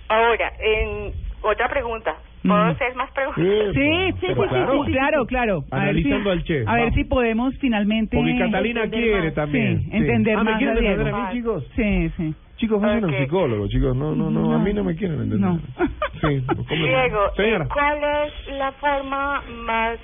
Ahora, 0.09 0.53
en 0.59 1.13
otra 1.41 1.69
pregunta. 1.69 2.15
¿Puedo 2.41 2.55
Mm. 2.65 2.69
hacer 2.69 2.95
más 2.95 3.11
preguntas? 3.11 3.43
Sí, 3.43 3.51
sí, 3.73 4.13
sí, 4.21 4.27
sí, 4.27 4.33
claro. 4.33 4.85
sí, 4.85 4.91
claro, 4.91 5.25
claro. 5.25 5.63
A 5.71 5.75
ver 5.79 5.89
Analizando 5.89 6.31
al 6.31 6.43
chef, 6.45 6.67
A 6.67 6.73
ver 6.75 6.81
vamos. 6.83 6.95
si 6.95 7.03
podemos 7.03 7.57
finalmente... 7.59 8.15
Porque 8.17 8.37
Catalina 8.37 8.83
entender 8.85 9.09
quiere 9.11 9.25
más. 9.25 9.33
también, 9.35 9.79
Sí, 9.83 9.89
sí. 9.91 9.97
entender 9.97 10.37
Ah, 10.37 10.43
¿me 10.43 10.51
más 10.51 10.57
quieren 10.57 10.77
a 10.77 10.79
Diego. 10.79 10.93
entender 11.01 11.13
a 11.15 11.27
mí, 11.27 11.33
chicos? 11.37 11.67
Sí, 11.75 12.09
sí. 12.15 12.35
Chicos, 12.55 12.81
vayan 12.81 13.03
Ok. 13.05 13.11
al 13.13 13.17
psicólogo, 13.19 13.67
chicos. 13.67 13.95
No, 13.95 14.15
no, 14.15 14.29
no, 14.31 14.53
a 14.53 14.57
mí 14.57 14.73
no 14.73 14.83
me 14.85 14.95
quieren 14.95 15.21
entender. 15.21 15.39
No. 15.39 15.59
Sí, 16.21 16.43
¿cómo- 16.67 16.85
Diego, 16.85 17.31
Señora. 17.35 17.65
eh, 17.65 17.67
¿cuál 17.71 18.03
es 18.03 18.47
la 18.57 18.71
forma 18.73 19.41
más, 19.47 19.99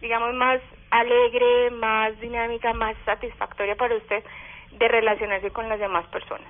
digamos, 0.00 0.34
más 0.34 0.60
alegre, 0.90 1.70
más 1.80 2.18
dinámica, 2.20 2.72
más 2.74 2.96
satisfactoria 3.06 3.74
para 3.76 3.94
usted 3.94 4.22
de 4.72 4.88
relacionarse 4.88 5.50
con 5.50 5.68
las 5.68 5.78
demás 5.78 6.06
personas. 6.08 6.48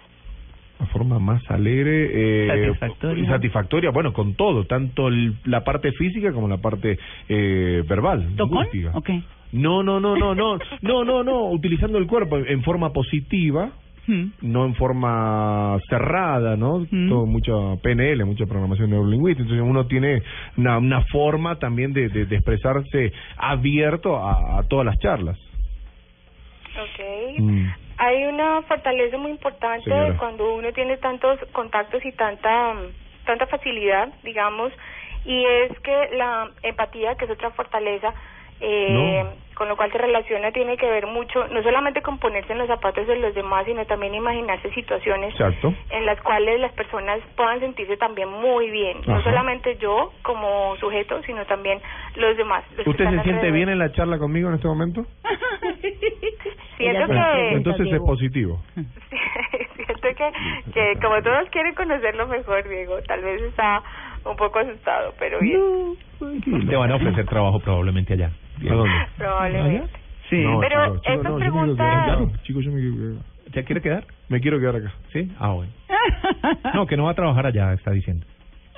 Una 0.80 0.88
forma 0.90 1.18
más 1.18 1.42
alegre 1.50 2.10
eh, 2.12 2.46
Satisfactoria. 2.46 3.24
y 3.24 3.26
satisfactoria, 3.26 3.90
bueno, 3.90 4.12
con 4.12 4.34
todo, 4.34 4.64
tanto 4.64 5.08
el- 5.08 5.34
la 5.44 5.64
parte 5.64 5.90
física 5.92 6.32
como 6.32 6.46
la 6.48 6.58
parte 6.58 6.98
eh, 7.28 7.82
verbal, 7.88 8.28
¿Tocón? 8.36 8.64
lingüística. 8.72 8.96
Ok. 8.96 9.10
No, 9.52 9.82
no, 9.82 9.98
no, 9.98 10.14
no, 10.16 10.34
no, 10.34 10.58
no, 10.82 11.04
no, 11.04 11.24
no, 11.24 11.50
utilizando 11.50 11.98
el 11.98 12.06
cuerpo 12.06 12.36
en, 12.38 12.62
forma 12.62 12.92
positiva, 12.92 13.70
Hmm. 14.06 14.30
no 14.40 14.64
en 14.64 14.74
forma 14.74 15.76
cerrada, 15.90 16.56
¿no? 16.56 16.86
Todo 17.10 17.26
mucha 17.26 17.52
PNL, 17.82 18.24
mucha 18.24 18.46
programación 18.46 18.88
neurolingüística, 18.90 19.42
entonces 19.42 19.66
uno 19.68 19.86
tiene 19.86 20.22
una, 20.56 20.78
una 20.78 21.02
forma 21.12 21.58
también 21.58 21.92
de, 21.92 22.08
de, 22.08 22.24
de 22.24 22.36
expresarse 22.36 23.12
abierto 23.36 24.16
a, 24.16 24.60
a 24.60 24.62
todas 24.62 24.86
las 24.86 24.98
charlas. 24.98 25.36
Ok. 26.76 27.40
Mm. 27.40 27.66
Hay 27.98 28.24
una 28.24 28.62
fortaleza 28.62 29.18
muy 29.18 29.32
importante 29.32 29.90
Señora. 29.90 30.16
cuando 30.18 30.54
uno 30.54 30.72
tiene 30.72 30.96
tantos 30.98 31.38
contactos 31.52 32.04
y 32.04 32.12
tanta 32.12 32.74
tanta 33.26 33.46
facilidad, 33.46 34.08
digamos, 34.22 34.72
y 35.26 35.44
es 35.44 35.78
que 35.80 36.08
la 36.16 36.50
empatía, 36.62 37.14
que 37.16 37.26
es 37.26 37.30
otra 37.30 37.50
fortaleza, 37.50 38.14
eh, 38.60 39.22
con 39.58 39.68
lo 39.68 39.76
cual 39.76 39.90
se 39.90 39.98
relaciona, 39.98 40.52
tiene 40.52 40.76
que 40.76 40.88
ver 40.88 41.08
mucho, 41.08 41.48
no 41.48 41.60
solamente 41.64 42.00
con 42.00 42.18
ponerse 42.18 42.52
en 42.52 42.60
los 42.60 42.68
zapatos 42.68 43.08
de 43.08 43.16
los 43.16 43.34
demás, 43.34 43.66
sino 43.66 43.84
también 43.86 44.14
imaginarse 44.14 44.70
situaciones 44.70 45.32
Exacto. 45.32 45.74
en 45.90 46.06
las 46.06 46.20
cuales 46.22 46.60
las 46.60 46.72
personas 46.74 47.18
puedan 47.36 47.58
sentirse 47.58 47.96
también 47.96 48.28
muy 48.30 48.70
bien, 48.70 48.98
no 49.04 49.20
solamente 49.24 49.76
yo 49.78 50.12
como 50.22 50.76
sujeto, 50.76 51.20
sino 51.24 51.44
también 51.46 51.80
los 52.14 52.36
demás. 52.36 52.62
los 52.76 52.86
¿Usted 52.86 53.04
se 53.04 53.10
siente 53.10 53.30
alrededor. 53.30 53.52
bien 53.52 53.68
en 53.70 53.78
la 53.80 53.90
charla 53.90 54.18
conmigo 54.18 54.48
en 54.48 54.54
este 54.54 54.68
momento? 54.68 55.04
Siento 56.78 57.06
Bueno, 57.08 57.24
que 57.32 57.52
Entonces 57.54 57.92
es 57.92 58.00
positivo. 58.00 58.62
siento 59.76 60.08
que, 60.16 60.72
que 60.72 61.00
como 61.00 61.20
todos 61.20 61.50
quieren 61.50 61.74
conocerlo 61.74 62.28
mejor, 62.28 62.68
Diego, 62.68 63.02
tal 63.08 63.22
vez 63.22 63.42
está 63.42 63.82
un 64.24 64.36
poco 64.36 64.60
asustado, 64.60 65.14
pero 65.18 65.40
bien, 65.40 65.96
Le 66.46 66.76
van 66.76 66.92
a 66.92 66.96
ofrecer 66.96 67.26
trabajo 67.26 67.58
probablemente 67.58 68.14
allá. 68.14 68.30
Probablemente. 69.16 69.90
Sí. 70.30 70.36
No, 70.42 70.60
Pero 70.60 70.96
chicos, 71.00 71.22
no, 71.24 71.30
yo 71.30 71.34
me 71.34 71.38
quiero 71.38 71.38
pregunta- 71.38 71.84
quedar. 71.84 72.04
Claro, 72.04 72.30
chicos, 72.42 72.64
yo 72.64 72.72
me 72.72 72.80
quiero 72.80 72.96
quedar. 72.96 73.22
¿Ya 73.54 73.62
quiere 73.62 73.80
quedar? 73.80 74.04
Me 74.28 74.40
quiero 74.40 74.60
quedar 74.60 74.76
acá. 74.76 74.92
Sí. 75.12 75.30
Ah, 75.38 75.52
bueno. 75.52 75.72
No, 76.74 76.86
que 76.86 76.96
no 76.96 77.04
va 77.04 77.12
a 77.12 77.14
trabajar 77.14 77.46
allá, 77.46 77.72
está 77.72 77.90
diciendo. 77.92 78.26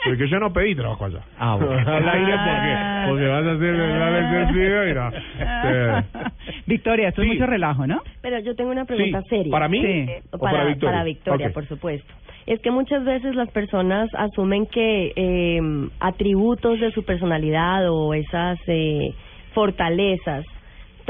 Porque 0.05 0.29
yo 0.29 0.39
no 0.41 0.51
pedí 0.53 0.75
trabajo 0.75 1.05
allá. 1.05 1.21
Ah, 1.39 1.57
bueno. 1.57 1.73
Al 1.91 2.09
aire 2.09 2.33
porque, 2.33 3.11
porque 3.11 3.27
vas 3.27 3.45
a 3.47 3.53
hacer 3.53 3.75
el 3.75 4.25
ejercicio 4.25 4.89
y. 4.89 6.65
Victoria, 6.67 7.09
esto 7.09 7.23
es 7.23 7.29
mucho 7.29 7.47
relajo, 7.47 7.87
¿no? 7.87 8.01
Pero 8.23 8.39
yo 8.41 8.55
tengo 8.55 8.71
una 8.71 8.85
pregunta 8.87 9.21
Sí. 9.23 9.29
seria. 9.29 9.51
¿Para 9.51 9.69
mí? 9.69 9.83
Sí. 9.83 10.07
O 10.33 10.37
¿O 10.37 10.39
para, 10.41 10.53
para 10.59 10.65
Victoria? 10.69 10.93
para 10.93 11.05
Victoria, 11.05 11.47
Ok. 11.49 11.53
por 11.53 11.67
supuesto. 11.69 12.15
Es 12.47 12.61
que 12.61 12.71
muchas 12.71 13.05
veces 13.05 13.35
las 13.35 13.51
personas 13.51 14.09
asumen 14.15 14.67
que 14.67 15.13
eh, 15.15 15.61
atributos 16.01 16.81
de 16.81 16.91
su 16.93 17.05
personalidad 17.05 17.91
o 17.91 18.15
esas 18.15 18.59
eh, 18.69 19.13
fortalezas 19.55 20.47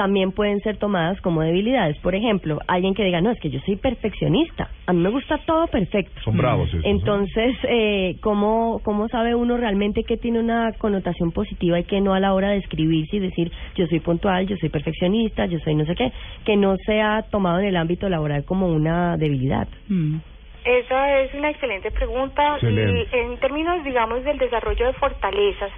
también 0.00 0.32
pueden 0.32 0.60
ser 0.60 0.78
tomadas 0.78 1.20
como 1.20 1.42
debilidades. 1.42 1.98
Por 1.98 2.14
ejemplo, 2.14 2.58
alguien 2.66 2.94
que 2.94 3.04
diga, 3.04 3.20
no, 3.20 3.30
es 3.30 3.38
que 3.38 3.50
yo 3.50 3.60
soy 3.66 3.76
perfeccionista, 3.76 4.70
a 4.86 4.94
mí 4.94 5.00
me 5.00 5.10
gusta 5.10 5.38
todo 5.44 5.66
perfecto. 5.66 6.22
Son 6.22 6.38
bravos 6.38 6.68
esos, 6.68 6.82
¿no? 6.82 6.90
Entonces, 6.90 7.54
eh, 7.68 8.16
¿cómo, 8.22 8.80
¿cómo 8.82 9.08
sabe 9.08 9.34
uno 9.34 9.58
realmente 9.58 10.04
que 10.04 10.16
tiene 10.16 10.40
una 10.40 10.72
connotación 10.78 11.32
positiva 11.32 11.78
y 11.78 11.84
que 11.84 12.00
no 12.00 12.14
a 12.14 12.20
la 12.20 12.32
hora 12.32 12.48
de 12.48 12.56
escribirse 12.56 13.16
y 13.16 13.20
decir 13.20 13.52
yo 13.74 13.86
soy 13.88 14.00
puntual, 14.00 14.46
yo 14.46 14.56
soy 14.56 14.70
perfeccionista, 14.70 15.44
yo 15.44 15.58
soy 15.58 15.74
no 15.74 15.84
sé 15.84 15.94
qué, 15.94 16.12
que 16.46 16.56
no 16.56 16.76
sea 16.86 17.26
tomado 17.30 17.58
en 17.58 17.66
el 17.66 17.76
ámbito 17.76 18.08
laboral 18.08 18.44
como 18.44 18.68
una 18.68 19.18
debilidad? 19.18 19.68
Mm. 19.88 20.16
Esa 20.64 21.20
es 21.20 21.34
una 21.34 21.50
excelente 21.50 21.90
pregunta 21.90 22.54
Excelente. 22.54 23.08
y 23.12 23.18
en 23.18 23.38
términos, 23.38 23.82
digamos, 23.82 24.22
del 24.24 24.36
desarrollo 24.36 24.86
de 24.86 24.92
fortalezas, 24.94 25.70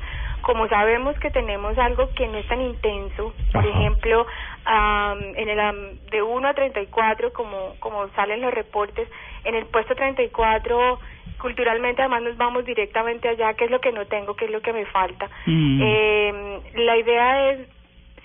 como 0.43 0.69
sabemos 0.69 1.19
que 1.19 1.31
tenemos 1.31 1.79
algo 1.79 2.11
que 2.15 2.27
no 2.29 2.39
es 2.39 2.47
tan 2.47 2.61
intenso, 2.61 3.33
por 3.53 3.67
Ajá. 3.67 3.69
ejemplo, 3.79 4.27
am, 4.65 5.21
en 5.37 5.49
el 5.49 5.61
am, 5.61 5.99
de 6.11 6.23
1 6.23 6.49
a 6.49 6.55
34, 6.55 7.33
como, 7.33 7.75
como 7.81 8.09
salen 8.11 8.41
los 8.41 8.53
reportes, 8.53 9.09
en 9.45 9.55
el 9.55 9.67
puesto 9.67 9.95
34, 9.95 10.99
culturalmente 11.41 12.03
además 12.03 12.23
nos 12.23 12.37
vamos 12.37 12.65
directamente 12.65 13.29
allá, 13.29 13.55
qué 13.55 13.65
es 13.65 13.71
lo 13.71 13.81
que 13.81 13.93
no 13.93 14.07
tengo, 14.07 14.35
qué 14.37 14.45
es 14.45 14.51
lo 14.51 14.61
que 14.61 14.73
me 14.73 14.85
falta. 14.87 15.29
Mm. 15.47 15.81
Eh, 15.83 16.61
la 16.75 16.97
idea 16.97 17.51
es, 17.51 17.69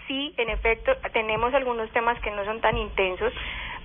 sí, 0.07 0.34
en 0.38 0.49
efecto, 0.49 0.91
tenemos 1.14 1.53
algunos 1.53 1.89
temas 1.91 2.19
que 2.22 2.31
no 2.31 2.45
son 2.45 2.61
tan 2.61 2.77
intensos, 2.77 3.34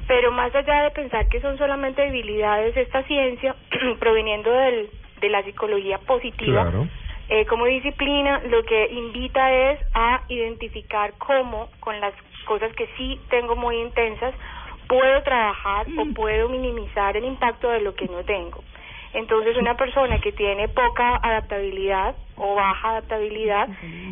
pero 0.06 0.32
más 0.32 0.54
allá 0.54 0.82
de 0.82 0.90
pensar 0.90 1.28
que 1.28 1.40
son 1.40 1.56
solamente 1.58 2.02
debilidades, 2.02 2.76
esta 2.76 3.02
ciencia, 3.04 3.54
proveniendo 4.00 4.50
del, 4.50 4.90
de 5.20 5.28
la 5.28 5.42
psicología 5.42 5.98
positiva, 5.98 6.62
Claro. 6.62 6.88
Eh, 7.28 7.46
como 7.46 7.64
disciplina, 7.66 8.40
lo 8.48 8.62
que 8.64 8.88
invita 8.92 9.52
es 9.52 9.80
a 9.94 10.22
identificar 10.28 11.14
cómo, 11.18 11.68
con 11.80 12.00
las 12.00 12.14
cosas 12.46 12.72
que 12.74 12.86
sí 12.96 13.20
tengo 13.30 13.56
muy 13.56 13.76
intensas, 13.80 14.34
puedo 14.88 15.22
trabajar 15.22 15.86
o 15.98 16.14
puedo 16.14 16.48
minimizar 16.48 17.16
el 17.16 17.24
impacto 17.24 17.70
de 17.70 17.80
lo 17.80 17.94
que 17.94 18.06
no 18.06 18.24
tengo. 18.24 18.62
Entonces, 19.14 19.56
una 19.56 19.76
persona 19.76 20.18
que 20.20 20.32
tiene 20.32 20.68
poca 20.68 21.16
adaptabilidad 21.16 22.14
o 22.36 22.54
baja 22.54 22.90
adaptabilidad, 22.90 23.68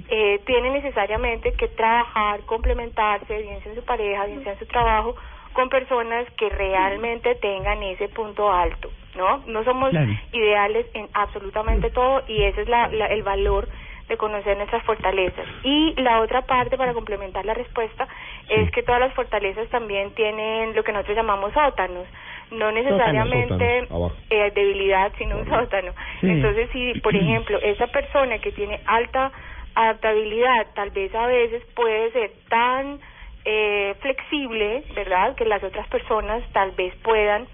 eh, 0.08 0.40
tiene 0.44 0.70
necesariamente 0.70 1.52
que 1.52 1.68
trabajar, 1.68 2.40
complementarse, 2.46 3.42
bien 3.42 3.62
sea 3.62 3.72
en 3.72 3.78
su 3.78 3.84
pareja, 3.84 4.26
bien 4.26 4.42
sea 4.44 4.52
en 4.52 4.58
su 4.58 4.66
trabajo, 4.66 5.16
con 5.52 5.68
personas 5.68 6.30
que 6.32 6.48
realmente 6.50 7.34
tengan 7.36 7.82
ese 7.82 8.08
punto 8.08 8.52
alto, 8.52 8.90
¿no? 9.16 9.42
No 9.46 9.64
somos 9.64 9.90
Claro. 9.90 10.10
ideales 10.32 10.86
en 10.94 11.08
absolutamente 11.14 11.90
todo 11.90 12.22
y 12.28 12.42
ese 12.44 12.62
es 12.62 12.68
la, 12.68 12.88
la- 12.88 13.06
el 13.06 13.22
valor 13.22 13.68
de 14.08 14.16
conocer 14.16 14.56
nuestras 14.56 14.82
fortalezas. 14.84 15.46
Y 15.62 15.94
la 16.02 16.20
otra 16.20 16.42
parte 16.42 16.76
para 16.76 16.92
complementar 16.94 17.44
la 17.44 17.54
respuesta 17.54 18.08
es 18.48 18.68
que 18.72 18.82
todas 18.82 19.00
las 19.00 19.14
fortalezas 19.14 19.68
también 19.68 20.10
tienen 20.14 20.74
lo 20.74 20.82
que 20.82 20.90
nosotros 20.92 21.16
llamamos 21.16 21.52
sótanos, 21.52 22.06
no 22.50 22.72
necesariamente 22.72 23.82
Sótanos, 23.86 24.12
eh, 24.30 24.50
debilidad, 24.52 25.12
sino 25.16 25.38
un 25.38 25.48
sótano. 25.48 25.92
Sí. 26.20 26.28
Entonces, 26.28 26.68
si 26.72 26.98
por 27.00 27.14
ejemplo 27.22 27.58
esa 27.62 27.86
persona 27.86 28.38
que 28.38 28.50
tiene 28.50 28.80
alta 28.86 29.30
adaptabilidad, 29.76 30.66
tal 30.74 30.90
vez 30.90 31.14
a 31.14 31.26
veces 31.26 31.62
puede 31.76 32.10
ser 32.12 32.32
tan 32.48 32.98
eh, 33.44 33.94
flexible, 34.00 34.82
¿verdad? 34.94 35.34
Que 35.36 35.44
las 35.44 35.62
otras 35.62 35.86
personas 35.88 36.42
tal 36.52 36.72
vez 36.72 36.94
puedan 37.02 37.46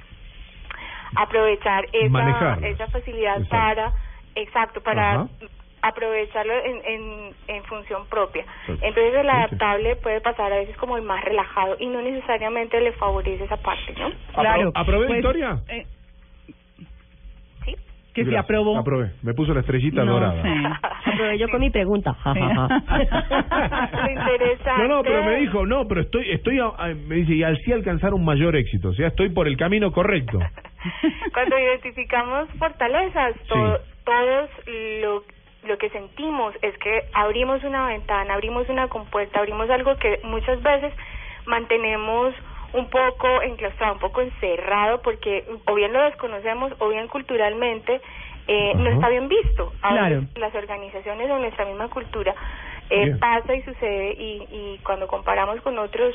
aprovechar 1.15 1.87
esa, 1.93 2.59
esa 2.63 2.89
facilidad 2.89 3.41
Exacto. 3.43 3.49
para, 3.51 3.93
exacto, 4.35 4.81
para 4.83 5.13
Ajá. 5.13 5.29
aprovecharlo 5.83 6.53
en, 6.65 6.83
en, 6.85 7.35
en 7.49 7.65
función 7.65 8.07
propia. 8.07 8.43
Exacto. 8.43 8.85
Entonces 8.87 9.15
el 9.15 9.23
sí. 9.23 9.29
adaptable 9.29 9.97
puede 9.97 10.21
pasar 10.21 10.53
a 10.53 10.57
veces 10.57 10.77
como 10.79 10.97
el 10.97 11.03
más 11.05 11.25
relajado 11.25 11.77
y 11.79 11.87
no 11.87 12.01
necesariamente 12.03 12.81
le 12.81 12.93
favorece 12.93 13.45
esa 13.45 13.57
parte, 13.59 13.95
¿no? 13.99 14.11
Claro. 14.35 14.73
¿Aprobé, 14.75 15.07
Pues, 15.07 15.19
Victoria? 15.19 15.63
eh, 15.69 15.87
Sí. 15.87 15.96
Que 18.25 18.31
si 18.31 18.37
aprobó. 18.37 18.79
Aprobé. 18.79 19.13
Me 19.23 19.35
puso 19.35 19.53
la 19.55 19.61
estrellita 19.61 20.05
No 20.05 20.13
dorada. 20.15 20.43
sé. 20.43 20.49
Aprobé 21.13 21.39
yo 21.39 21.49
con 21.49 21.61
mi 21.61 21.71
pregunta. 21.71 22.13
Ja, 22.15 22.35
ja, 22.35 22.55
ja. 22.55 22.69
Lo 24.05 24.11
interesante. 24.11 24.83
No, 24.83 24.89
no, 24.89 25.03
pero 25.03 25.23
me 25.25 25.37
dijo, 25.37 25.67
no, 25.67 25.87
pero 25.87 26.01
estoy, 26.01 26.31
estoy, 26.31 26.59
a- 26.59 26.73
a- 26.77 26.95
me 26.95 27.17
dice, 27.17 27.35
y 27.35 27.43
así 27.43 27.73
alcanzar 27.73 28.13
un 28.15 28.25
mayor 28.25 28.57
éxito, 28.57 28.89
o 28.89 28.95
sea, 28.95 29.09
estoy 29.09 29.29
por 29.31 29.47
el 29.49 29.57
camino 29.57 29.93
correcto. 29.93 30.39
Cuando 31.33 31.59
identificamos 31.59 32.49
fortalezas, 32.59 33.35
to- 33.49 33.79
todos 34.05 34.51
lo, 35.03 35.23
lo 35.69 35.79
que 35.79 35.91
sentimos 35.91 36.55
es 36.63 36.77
que 36.79 37.03
abrimos 37.13 37.63
una 37.65 37.87
ventana, 37.89 38.35
abrimos 38.35 38.69
una 38.69 38.89
compuerta, 38.89 39.39
abrimos 39.41 39.69
algo 39.71 39.97
que 39.97 40.21
muchas 40.25 40.63
veces 40.63 40.93
mantenemos 41.47 42.35
un 42.77 42.89
poco 42.91 43.43
enclaustrado, 43.43 43.95
un 43.95 44.01
poco 44.01 44.21
encerrado, 44.21 45.01
porque 45.03 45.45
o 45.67 45.75
bien 45.75 45.93
lo 45.93 46.03
desconocemos 46.03 46.73
o 46.79 46.89
bien 46.89 47.09
culturalmente 47.09 48.01
eh, 48.49 48.75
no 48.77 48.91
está 48.91 49.09
bien 49.09 49.29
visto. 49.29 49.73
A 49.83 49.91
Claro. 49.91 50.23
las 50.37 50.55
organizaciones 50.55 51.29
o 51.31 51.39
nuestra 51.39 51.65
misma 51.65 51.89
cultura 51.89 52.35
eh, 52.91 53.17
pasa 53.19 53.55
y 53.55 53.63
sucede 53.63 54.13
y, 54.17 54.47
y 54.51 54.81
cuando 54.85 55.09
comparamos 55.09 55.61
con 55.63 55.77
otros 55.79 56.15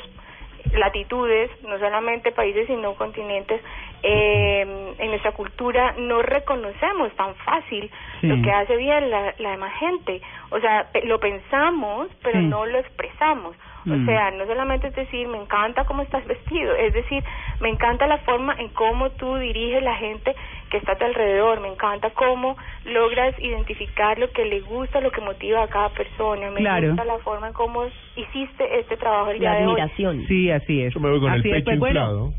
latitudes, 0.72 1.50
no 1.64 1.78
solamente 1.78 2.30
países 2.32 2.66
sino 2.66 2.94
continentes, 2.94 3.60
eh, 4.02 4.94
en 4.98 5.08
nuestra 5.10 5.32
cultura 5.32 5.94
no 5.98 6.22
reconocemos 6.22 7.12
tan 7.16 7.34
fácil 7.36 7.90
Sí. 8.20 8.26
lo 8.28 8.40
que 8.42 8.50
hace 8.52 8.76
bien 8.76 9.10
la, 9.10 9.34
la 9.38 9.50
demás 9.50 9.74
gente. 9.78 10.22
O 10.50 10.60
sea, 10.60 10.86
pe- 10.92 11.04
lo 11.04 11.18
pensamos, 11.18 12.08
pero 12.22 12.38
Sí. 12.38 12.46
no 12.46 12.64
lo 12.66 12.78
expresamos. 12.78 13.56
O 13.84 13.94
Mm. 13.94 14.06
sea, 14.06 14.30
no 14.30 14.46
solamente 14.46 14.86
es 14.88 14.94
decir, 14.94 15.26
me 15.26 15.38
encanta 15.38 15.84
cómo 15.84 16.02
estás 16.02 16.24
vestido, 16.26 16.74
es 16.76 16.92
decir, 16.92 17.22
Me 17.60 17.68
encanta 17.68 18.06
la 18.08 18.18
forma 18.18 18.54
en 18.58 18.68
cómo 18.70 19.10
tú 19.10 19.36
diriges 19.36 19.82
la 19.84 19.94
gente 19.94 20.34
que 20.70 20.78
está 20.78 20.92
a 20.92 20.98
tu 20.98 21.04
alrededor, 21.04 21.60
me 21.60 21.68
encanta 21.68 22.10
cómo 22.10 22.56
logras 22.84 23.38
identificar 23.38 24.18
lo 24.18 24.30
que 24.32 24.44
le 24.44 24.60
gusta, 24.60 25.00
lo 25.00 25.12
que 25.12 25.20
motiva 25.20 25.62
a 25.62 25.68
cada 25.68 25.90
persona, 25.90 26.50
me 26.50 26.60
Claro. 26.60 26.88
gusta 26.88 27.04
la 27.04 27.18
forma 27.18 27.46
en 27.48 27.52
cómo 27.52 27.84
hiciste 28.16 28.80
este 28.80 28.96
trabajo 28.96 29.30
el 29.30 29.38
día 29.38 29.50
La 29.52 29.56
de 29.58 29.66
hoy. 29.66 29.72
admiración. 29.80 30.24
Sí, 30.26 30.50
así 30.50 30.82
es. 30.82 30.92
Yo 30.92 30.98
me 31.00 31.10
voy 31.10 31.20
con 31.20 31.30
Así 31.30 31.40
el 31.40 31.46
es, 31.46 31.52
pecho 31.52 31.64
pues, 31.66 31.78
bueno, 31.78 32.00
inflado. 32.00 32.32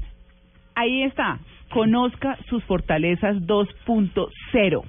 Ahí 0.75 1.03
está. 1.03 1.39
Conozca 1.69 2.37
sus 2.49 2.63
fortalezas 2.65 3.37
2.0. 3.47 4.83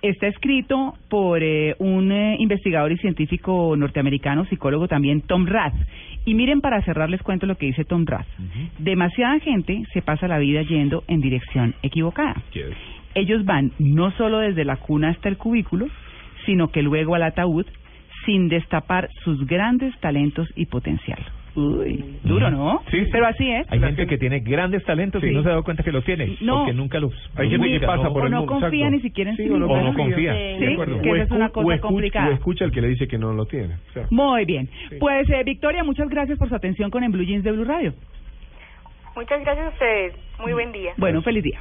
Está 0.00 0.28
escrito 0.28 0.94
por 1.08 1.42
eh, 1.42 1.74
un 1.78 2.12
eh, 2.12 2.36
investigador 2.38 2.92
y 2.92 2.98
científico 2.98 3.74
norteamericano, 3.76 4.44
psicólogo 4.44 4.86
también, 4.86 5.22
Tom 5.22 5.46
Rath. 5.46 5.74
Y 6.24 6.34
miren, 6.34 6.60
para 6.60 6.82
cerrar 6.82 7.10
les 7.10 7.22
cuento 7.22 7.46
lo 7.46 7.56
que 7.56 7.66
dice 7.66 7.84
Tom 7.84 8.04
Rath. 8.06 8.26
Demasiada 8.78 9.40
gente 9.40 9.82
se 9.92 10.02
pasa 10.02 10.28
la 10.28 10.38
vida 10.38 10.62
yendo 10.62 11.02
en 11.08 11.20
dirección 11.20 11.74
equivocada. 11.82 12.42
Ellos 13.14 13.44
van 13.44 13.72
no 13.78 14.12
solo 14.12 14.38
desde 14.38 14.64
la 14.64 14.76
cuna 14.76 15.08
hasta 15.08 15.28
el 15.28 15.36
cubículo, 15.36 15.86
sino 16.46 16.68
que 16.68 16.82
luego 16.82 17.14
al 17.14 17.24
ataúd, 17.24 17.66
sin 18.24 18.48
destapar 18.48 19.08
sus 19.24 19.46
grandes 19.46 19.98
talentos 20.00 20.48
y 20.54 20.66
potencial. 20.66 21.24
Uy, 21.58 22.04
duro, 22.22 22.50
¿no? 22.50 22.82
Sí, 22.90 22.98
Pero 23.10 23.26
así 23.26 23.50
es. 23.50 23.66
Hay 23.72 23.80
gente 23.80 24.06
que 24.06 24.16
tiene 24.16 24.40
grandes 24.40 24.84
talentos 24.84 25.22
y 25.24 25.28
Sí. 25.28 25.34
no 25.34 25.42
se 25.42 25.48
ha 25.48 25.50
dado 25.52 25.64
cuenta 25.64 25.82
que 25.82 25.90
los 25.90 26.04
tiene. 26.04 26.36
No. 26.40 26.62
O 26.62 26.66
que 26.66 26.72
nunca 26.72 27.00
los. 27.00 27.12
Hay 27.36 27.50
gente 27.50 27.68
que 27.68 27.80
pasa 27.86 28.04
¿no? 28.04 28.12
por 28.12 28.22
o 28.22 28.26
el 28.26 28.30
no 28.32 28.46
confía 28.46 28.68
exacto. 28.86 28.90
ni 28.90 29.00
siquiera 29.00 29.30
en 29.30 29.36
sí, 29.36 29.42
Sí, 29.44 29.50
o 29.50 29.58
no 29.58 29.66
mismo. 29.66 29.94
confía. 29.94 30.32
Sí, 30.34 30.64
De 30.64 30.72
acuerdo. 30.72 31.00
que 31.02 31.10
esa 31.10 31.22
es 31.24 31.30
una 31.32 31.48
cosa 31.48 31.66
o 31.66 31.72
escucha- 31.72 31.88
complicada. 31.88 32.28
O 32.28 32.32
escucha 32.32 32.64
al 32.64 32.70
que 32.70 32.80
le 32.80 32.88
dice 32.88 33.08
que 33.08 33.18
no 33.18 33.32
lo 33.32 33.46
tiene. 33.46 33.74
O 33.90 33.92
sea, 33.92 34.06
Muy 34.10 34.44
bien. 34.44 34.68
Pues, 35.00 35.28
eh, 35.30 35.42
Victoria, 35.44 35.82
muchas 35.82 36.08
gracias 36.08 36.38
por 36.38 36.48
su 36.48 36.54
atención 36.54 36.90
con 36.90 37.02
En 37.02 37.10
Blue 37.10 37.24
Jeans 37.24 37.42
de 37.42 37.50
Blue 37.52 37.64
Radio. 37.64 37.92
Muchas 39.16 39.40
gracias 39.42 39.66
a 39.66 39.70
ustedes. 39.70 40.14
Muy 40.40 40.52
buen 40.52 40.70
día. 40.70 40.92
Bueno, 40.96 41.22
feliz 41.22 41.42
día. 41.42 41.58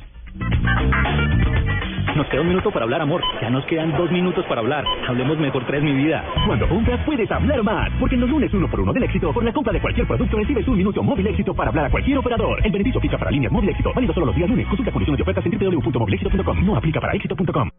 Nos 2.18 2.28
queda 2.30 2.42
un 2.42 2.48
minuto 2.48 2.72
para 2.72 2.84
hablar, 2.84 3.00
amor. 3.00 3.22
Ya 3.40 3.52
nos 3.52 3.64
quedan 3.68 3.96
dos 3.96 4.10
minutos 4.10 4.44
para 4.48 4.62
hablar. 4.62 4.84
Hablemos 5.08 5.38
mejor 5.38 5.64
tres, 5.68 5.84
mi 5.84 5.94
vida. 5.94 6.26
Cuando 6.48 6.68
compras 6.68 7.00
puedes 7.06 7.32
hablar 7.32 7.62
más, 7.62 7.92
porque 8.00 8.16
en 8.16 8.22
los 8.22 8.30
lunes 8.32 8.52
uno 8.56 8.68
por 8.68 8.80
uno 8.80 8.92
del 8.92 9.04
éxito, 9.04 9.32
por 9.32 9.44
la 9.44 9.54
compra 9.54 9.72
de 9.72 9.80
cualquier 9.80 10.08
producto 10.08 10.36
recibes 10.36 10.68
un 10.68 10.78
minuto 10.78 11.04
móvil 11.04 11.28
éxito 11.28 11.54
para 11.54 11.70
hablar 11.70 11.86
a 11.86 11.90
cualquier 11.92 12.18
operador. 12.18 12.60
El 12.66 12.72
beneficio 12.72 12.98
aplica 12.98 13.20
para 13.20 13.30
líneas 13.30 13.52
móvil 13.52 13.70
éxito, 13.70 13.92
válido 13.94 14.16
solo 14.16 14.26
los 14.26 14.36
días 14.36 14.50
lunes. 14.50 14.66
Consulta 14.66 14.92
condiciones 14.92 15.18
de 15.20 15.22
ofertas 15.22 15.46
en 15.46 15.60
www.movilexito.com. 15.60 16.66
No 16.66 16.76
aplica 16.76 17.00
para 17.00 17.14
éxito.com. 17.14 17.70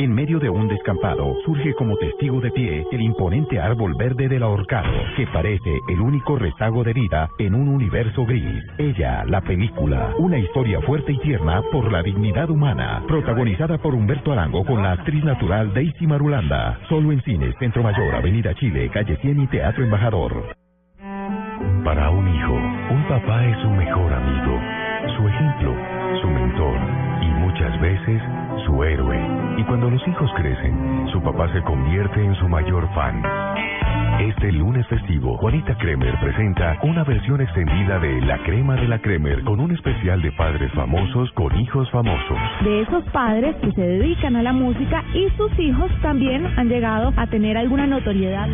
En 0.00 0.14
medio 0.14 0.38
de 0.38 0.48
un 0.48 0.68
descampado 0.68 1.34
surge 1.44 1.74
como 1.74 1.96
testigo 1.96 2.40
de 2.40 2.52
pie 2.52 2.86
el 2.92 3.00
imponente 3.00 3.58
árbol 3.58 3.96
verde 3.98 4.28
del 4.28 4.44
ahorcado, 4.44 4.92
que 5.16 5.26
parece 5.26 5.80
el 5.88 6.00
único 6.00 6.38
rezago 6.38 6.84
de 6.84 6.92
vida 6.92 7.28
en 7.40 7.52
un 7.52 7.66
universo 7.66 8.24
gris. 8.24 8.62
Ella, 8.78 9.24
la 9.24 9.40
película, 9.40 10.14
una 10.18 10.38
historia 10.38 10.80
fuerte 10.82 11.10
y 11.10 11.18
tierna 11.18 11.62
por 11.72 11.90
la 11.90 12.04
dignidad 12.04 12.48
humana, 12.48 13.02
protagonizada 13.08 13.78
por 13.78 13.92
Humberto 13.92 14.30
Arango 14.30 14.64
con 14.64 14.84
la 14.84 14.92
actriz 14.92 15.24
natural 15.24 15.74
Daisy 15.74 16.06
Marulanda. 16.06 16.78
Solo 16.88 17.10
en 17.10 17.20
cines, 17.22 17.56
Centro 17.58 17.82
Mayor, 17.82 18.14
Avenida 18.14 18.54
Chile, 18.54 18.88
Calle 18.94 19.16
100 19.16 19.40
y 19.40 19.46
Teatro 19.48 19.82
Embajador. 19.82 20.54
Para 21.82 22.10
un 22.10 22.36
hijo, 22.36 22.52
un 22.52 23.04
papá 23.08 23.44
es 23.44 23.58
su 23.62 23.68
mejor 23.70 24.12
amigo, 24.12 24.60
su 25.16 25.26
ejemplo, 25.26 25.74
su 26.20 26.28
mentor 26.28 26.78
y 27.20 27.26
muchas 27.40 27.80
veces 27.80 28.22
su 28.64 28.84
héroe. 28.84 29.17
Y 29.58 29.64
cuando 29.64 29.90
los 29.90 30.06
hijos 30.06 30.30
crecen, 30.36 31.08
su 31.10 31.20
papá 31.20 31.52
se 31.52 31.60
convierte 31.62 32.24
en 32.24 32.32
su 32.36 32.48
mayor 32.48 32.88
fan. 32.94 33.20
Este 34.20 34.52
lunes 34.52 34.86
festivo, 34.86 35.36
Juanita 35.38 35.76
Kremer 35.78 36.14
presenta 36.20 36.78
una 36.82 37.02
versión 37.02 37.40
extendida 37.40 37.98
de 37.98 38.20
La 38.20 38.38
Crema 38.44 38.76
de 38.76 38.86
la 38.86 39.00
Kremer 39.00 39.42
con 39.42 39.58
un 39.58 39.72
especial 39.72 40.22
de 40.22 40.30
padres 40.30 40.70
famosos 40.72 41.32
con 41.32 41.54
hijos 41.58 41.90
famosos. 41.90 42.38
de 42.62 42.82
esos 42.82 43.02
padres 43.10 43.56
que 43.56 43.72
se 43.72 43.80
dedican 43.80 44.36
a 44.36 44.42
la 44.44 44.52
música 44.52 45.02
y 45.12 45.28
sus 45.36 45.58
hijos 45.58 45.90
también 46.02 46.46
han 46.56 46.68
llegado 46.68 47.12
a 47.16 47.26
tener 47.26 47.56
alguna 47.56 47.86
notoriedad. 47.88 48.48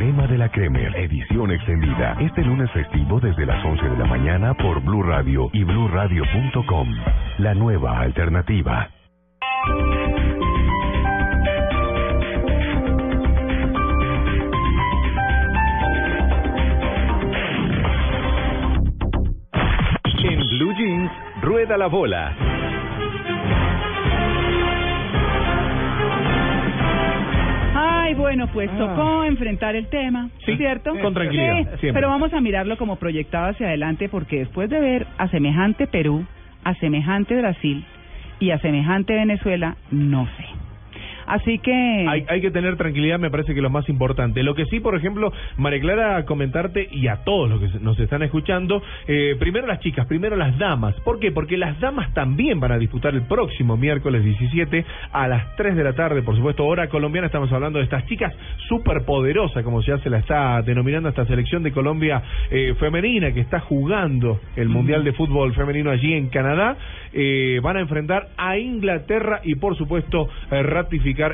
Crema 0.00 0.26
de 0.26 0.38
la 0.38 0.48
Kremer, 0.48 0.96
edición 0.96 1.52
extendida. 1.52 2.16
Este 2.18 2.42
lunes 2.42 2.70
festivo 2.70 3.20
desde 3.20 3.44
las 3.44 3.62
11 3.62 3.86
de 3.86 3.98
la 3.98 4.06
mañana 4.06 4.54
por 4.54 4.80
Blue 4.82 5.02
Radio 5.02 5.50
y 5.52 5.62
bluradio.com. 5.62 6.88
La 7.36 7.52
nueva 7.52 8.00
alternativa. 8.00 8.88
En 20.24 20.48
Blue 20.48 20.72
Jeans, 20.78 21.12
rueda 21.42 21.76
la 21.76 21.88
bola. 21.88 22.49
Ay, 28.10 28.16
bueno, 28.16 28.48
pues 28.52 28.68
tocó 28.76 29.22
enfrentar 29.24 29.76
el 29.76 29.86
tema, 29.86 30.30
Sí, 30.44 30.56
¿cierto? 30.56 30.90
con 31.00 31.14
tranquilidad, 31.14 31.58
Sí, 31.58 31.64
siempre. 31.80 31.92
pero 31.92 32.08
vamos 32.08 32.32
a 32.34 32.40
mirarlo 32.40 32.76
como 32.76 32.96
proyectado 32.96 33.50
hacia 33.50 33.68
adelante 33.68 34.08
porque 34.08 34.40
después 34.40 34.68
de 34.68 34.80
ver 34.80 35.06
a 35.16 35.28
semejante 35.28 35.86
Perú, 35.86 36.26
a 36.64 36.74
semejante 36.74 37.36
Brasil 37.36 37.84
y 38.40 38.50
a 38.50 38.58
semejante 38.58 39.14
Venezuela, 39.14 39.76
no 39.92 40.26
sé. 40.36 40.59
Así 41.30 41.60
que... 41.60 41.72
hay, 42.08 42.24
hay 42.28 42.40
que 42.40 42.50
tener 42.50 42.76
tranquilidad, 42.76 43.20
me 43.20 43.30
parece 43.30 43.54
que 43.54 43.62
lo 43.62 43.70
más 43.70 43.88
importante. 43.88 44.42
Lo 44.42 44.56
que 44.56 44.64
sí, 44.66 44.80
por 44.80 44.96
ejemplo, 44.96 45.32
María 45.56 45.78
Clara, 45.78 46.24
comentarte 46.24 46.88
y 46.90 47.06
a 47.06 47.18
todos 47.22 47.48
los 47.48 47.60
que 47.60 47.78
nos 47.78 47.98
están 48.00 48.24
escuchando, 48.24 48.82
eh, 49.06 49.36
primero 49.38 49.68
las 49.68 49.78
chicas, 49.78 50.06
primero 50.06 50.36
las 50.36 50.58
damas. 50.58 50.98
¿Por 51.02 51.20
qué? 51.20 51.30
Porque 51.30 51.56
las 51.56 51.78
damas 51.78 52.12
también 52.14 52.58
van 52.58 52.72
a 52.72 52.78
disputar 52.78 53.14
el 53.14 53.22
próximo 53.22 53.76
miércoles 53.76 54.24
17 54.24 54.84
a 55.12 55.28
las 55.28 55.54
3 55.54 55.76
de 55.76 55.84
la 55.84 55.92
tarde, 55.92 56.22
por 56.22 56.34
supuesto, 56.34 56.66
hora 56.66 56.88
colombiana. 56.88 57.26
Estamos 57.26 57.52
hablando 57.52 57.78
de 57.78 57.84
estas 57.84 58.04
chicas 58.06 58.34
superpoderosas, 58.68 59.62
como 59.62 59.82
ya 59.82 59.98
se 59.98 60.10
la 60.10 60.18
está 60.18 60.62
denominando 60.62 61.08
esta 61.08 61.26
selección 61.26 61.62
de 61.62 61.70
Colombia 61.70 62.22
eh, 62.50 62.74
femenina 62.80 63.32
que 63.32 63.40
está 63.40 63.60
jugando 63.60 64.40
el 64.56 64.68
Mundial 64.68 65.04
de 65.04 65.12
Fútbol 65.12 65.54
Femenino 65.54 65.92
allí 65.92 66.12
en 66.12 66.28
Canadá. 66.28 66.76
Eh, 67.12 67.60
van 67.62 67.76
a 67.76 67.80
enfrentar 67.80 68.28
a 68.36 68.56
Inglaterra 68.58 69.40
y, 69.42 69.56
por 69.56 69.76
supuesto, 69.76 70.28
eh, 70.50 70.62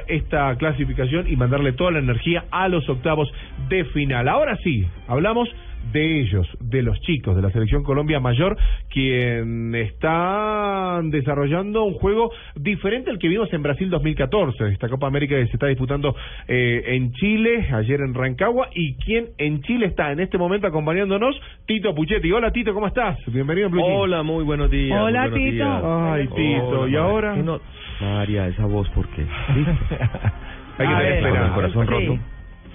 esta 0.09 0.55
clasificación 0.57 1.27
y 1.29 1.37
mandarle 1.37 1.73
toda 1.73 1.93
la 1.93 1.99
energía 1.99 2.45
a 2.51 2.69
los 2.69 2.89
octavos 2.89 3.33
de 3.69 3.85
final. 3.87 4.29
Ahora 4.29 4.57
sí, 4.63 4.87
hablamos 5.09 5.49
de 5.93 6.21
ellos, 6.21 6.47
de 6.61 6.83
los 6.83 7.01
chicos 7.01 7.37
de 7.37 7.43
la 7.43 7.51
selección 7.51 7.83
Colombia 7.83 8.21
Mayor, 8.21 8.57
quien 8.91 9.75
están 9.75 11.11
desarrollando 11.11 11.85
un 11.85 11.95
juego 11.95 12.31
diferente 12.55 13.11
al 13.11 13.19
que 13.19 13.29
vimos 13.29 13.53
en 13.53 13.63
Brasil 13.63 13.89
2014, 13.91 14.69
esta 14.73 14.89
Copa 14.89 15.07
América 15.07 15.37
que 15.37 15.47
se 15.47 15.53
está 15.53 15.67
disputando 15.67 16.15
eh, 16.49 16.83
en 16.87 17.13
Chile, 17.13 17.69
ayer 17.73 18.01
en 18.01 18.15
Rancagua, 18.15 18.69
y 18.75 18.95
quien 18.97 19.27
en 19.39 19.63
Chile 19.63 19.87
está 19.87 20.13
en 20.13 20.21
este 20.21 20.39
momento 20.39 20.67
acompañándonos, 20.67 21.41
Tito 21.67 21.95
Puchetti. 21.95 22.31
Hola 22.33 22.51
Tito, 22.51 22.73
¿cómo 22.75 22.87
estás? 22.87 23.19
Bienvenido 23.27 23.69
a 23.69 23.71
Blue 23.71 23.83
Jeans. 23.83 23.99
Hola, 24.01 24.23
muy 24.23 24.45
buenos 24.45 24.71
días. 24.71 25.01
Hola, 25.01 25.29
buenos 25.29 25.39
Tito. 25.39 25.53
días. 25.53 25.83
Ay, 25.85 26.27
Tito, 26.29 26.81
Hola, 26.81 26.91
¿y 26.91 26.97
ahora? 26.97 27.35
¿Qué 27.35 27.43
no- 27.43 27.61
María, 28.01 28.47
esa 28.49 28.67
voz, 28.67 28.89
¿por 28.91 29.09
qué? 29.09 29.23
Hay 30.79 30.87
que 30.87 30.95
tener 30.95 30.99
ver, 30.99 31.21
Con 31.23 31.29
el 31.31 31.35
esperanza. 31.47 31.55
corazón 31.55 31.87
Sí. 31.87 31.93
roto. 31.93 32.19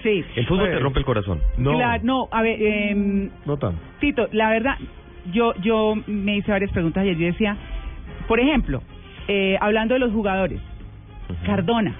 Sí. 0.02 0.24
El 0.36 0.46
fútbol 0.46 0.68
Eh, 0.68 0.72
te 0.72 0.78
rompe 0.78 0.98
el 0.98 1.04
corazón. 1.04 1.40
No, 1.56 1.72
no, 2.02 2.28
a 2.30 2.42
ver, 2.42 2.96
no 2.96 3.56
tanto. 3.56 3.78
Tito, 4.00 4.28
la 4.32 4.50
verdad, 4.50 4.76
yo 5.32 5.54
yo 5.62 5.94
me 6.06 6.36
hice 6.36 6.50
varias 6.50 6.72
preguntas 6.72 7.02
ayer. 7.02 7.16
Yo 7.16 7.26
decía, 7.26 7.56
por 8.26 8.40
ejemplo, 8.40 8.82
eh, 9.28 9.56
hablando 9.60 9.94
de 9.94 10.00
los 10.00 10.12
jugadores, 10.12 10.60
Cardona, 11.46 11.94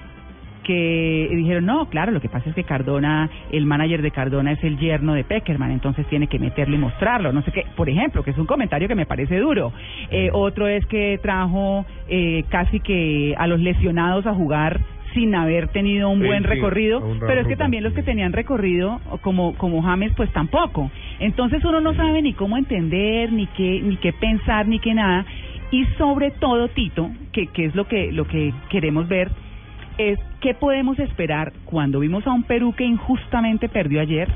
que 0.63 1.29
dijeron, 1.31 1.65
no, 1.65 1.89
claro, 1.89 2.11
lo 2.11 2.21
que 2.21 2.29
pasa 2.29 2.49
es 2.49 2.55
que 2.55 2.63
Cardona, 2.63 3.29
el 3.51 3.65
manager 3.65 4.01
de 4.01 4.11
Cardona 4.11 4.53
es 4.53 4.63
el 4.63 4.77
yerno 4.77 5.13
de 5.13 5.23
Peckerman, 5.23 5.71
entonces 5.71 6.05
tiene 6.07 6.27
que 6.27 6.39
meterlo 6.39 6.75
y 6.75 6.79
mostrarlo, 6.79 7.33
no 7.33 7.41
sé 7.43 7.51
qué, 7.51 7.65
por 7.75 7.89
ejemplo, 7.89 8.23
que 8.23 8.31
es 8.31 8.37
un 8.37 8.45
comentario 8.45 8.87
que 8.87 8.95
me 8.95 9.05
parece 9.05 9.37
duro. 9.39 9.73
Eh, 10.09 10.29
otro 10.31 10.67
es 10.67 10.85
que 10.85 11.19
trajo 11.21 11.85
eh, 12.07 12.45
casi 12.49 12.79
que 12.79 13.35
a 13.37 13.47
los 13.47 13.59
lesionados 13.59 14.25
a 14.25 14.33
jugar 14.33 14.79
sin 15.13 15.35
haber 15.35 15.69
tenido 15.69 16.09
un 16.09 16.21
Sí, 16.21 16.27
buen 16.27 16.43
recorrido, 16.43 17.01
pero 17.19 17.41
es 17.41 17.47
que 17.47 17.55
también 17.55 17.83
los 17.83 17.93
que 17.93 18.03
tenían 18.03 18.33
recorrido, 18.33 18.99
como, 19.21 19.55
como 19.55 19.81
James, 19.81 20.13
pues 20.15 20.31
tampoco. 20.31 20.91
Entonces 21.19 21.63
uno 21.65 21.81
no 21.81 21.93
sabe 21.95 22.21
ni 22.21 22.33
cómo 22.33 22.57
entender, 22.57 23.31
ni 23.31 23.47
qué, 23.47 23.81
ni 23.83 23.97
qué 23.97 24.13
pensar, 24.13 24.67
ni 24.67 24.79
qué 24.79 24.93
nada. 24.93 25.25
Y 25.71 25.85
sobre 25.97 26.31
todo, 26.31 26.67
Tito, 26.67 27.09
que, 27.31 27.47
que 27.47 27.65
es 27.65 27.75
lo 27.75 27.87
que, 27.87 28.11
lo 28.11 28.25
que 28.25 28.53
queremos 28.69 29.07
ver, 29.07 29.31
es 29.97 30.19
qué 30.41 30.53
podemos 30.53 30.99
esperar 30.99 31.53
cuando 31.65 31.99
vimos 31.99 32.25
a 32.27 32.31
un 32.31 32.43
Perú 32.43 32.73
que 32.73 32.83
injustamente 32.83 33.69
perdió 33.69 34.01
ayer, 34.01 34.29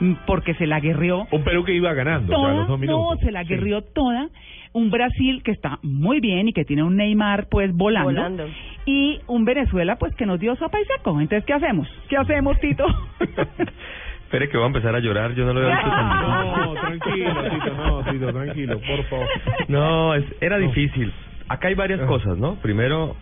mm, 0.00 0.12
porque 0.26 0.54
se 0.54 0.66
la 0.66 0.80
guerreó 0.80 1.26
Un 1.30 1.44
Perú 1.44 1.64
que 1.64 1.74
iba 1.74 1.92
ganando, 1.92 2.36
o 2.36 2.40
sea, 2.40 2.48
a 2.48 2.66
toda, 2.66 2.66
los 2.66 2.68
dos 2.68 2.80
no, 2.80 3.16
se 3.20 3.32
la 3.32 3.44
guerrió 3.44 3.82
toda. 3.82 4.28
Un 4.76 4.90
Brasil 4.90 5.42
que 5.42 5.52
está 5.52 5.78
muy 5.80 6.20
bien 6.20 6.48
y 6.48 6.52
que 6.52 6.66
tiene 6.66 6.82
un 6.82 6.96
Neymar 6.96 7.48
pues 7.48 7.74
volando. 7.74 8.10
Volando. 8.10 8.46
Y 8.84 9.18
un 9.26 9.46
Venezuela 9.46 9.96
pues 9.96 10.14
que 10.16 10.26
nos 10.26 10.38
dio 10.38 10.54
sopa 10.56 10.78
y 10.78 10.84
seco. 10.84 11.18
Entonces, 11.18 11.46
¿qué 11.46 11.54
hacemos? 11.54 11.88
¿Qué 12.10 12.18
hacemos, 12.18 12.60
Tito? 12.60 12.84
Espere 14.24 14.50
que 14.50 14.58
voy 14.58 14.64
a 14.64 14.66
empezar 14.66 14.94
a 14.94 14.98
llorar, 14.98 15.34
yo 15.34 15.46
no 15.46 15.54
lo 15.54 15.60
había 15.60 15.76
visto 15.76 15.90
tan 15.90 16.08
No, 16.60 16.74
tranquilo, 16.74 17.42
Tito, 17.44 17.74
no, 17.74 18.04
Tito, 18.04 18.32
tranquilo, 18.34 18.80
por 18.80 19.04
favor. 19.04 19.26
No, 19.68 20.14
es, 20.14 20.24
era 20.42 20.58
difícil. 20.58 21.10
Acá 21.48 21.68
hay 21.68 21.74
varias 21.74 22.02
cosas, 22.02 22.36
¿no? 22.36 22.56
Primero, 22.56 23.16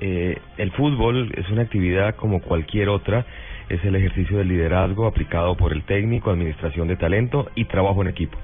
eh, 0.00 0.36
el 0.56 0.72
fútbol 0.72 1.30
es 1.36 1.48
una 1.50 1.62
actividad 1.62 2.16
como 2.16 2.40
cualquier 2.40 2.88
otra, 2.88 3.24
es 3.68 3.84
el 3.84 3.94
ejercicio 3.94 4.38
del 4.38 4.48
liderazgo 4.48 5.06
aplicado 5.06 5.56
por 5.56 5.72
el 5.74 5.84
técnico, 5.84 6.32
administración 6.32 6.88
de 6.88 6.96
talento 6.96 7.50
y 7.54 7.66
trabajo 7.66 8.02
en 8.02 8.08
equipo. 8.08 8.36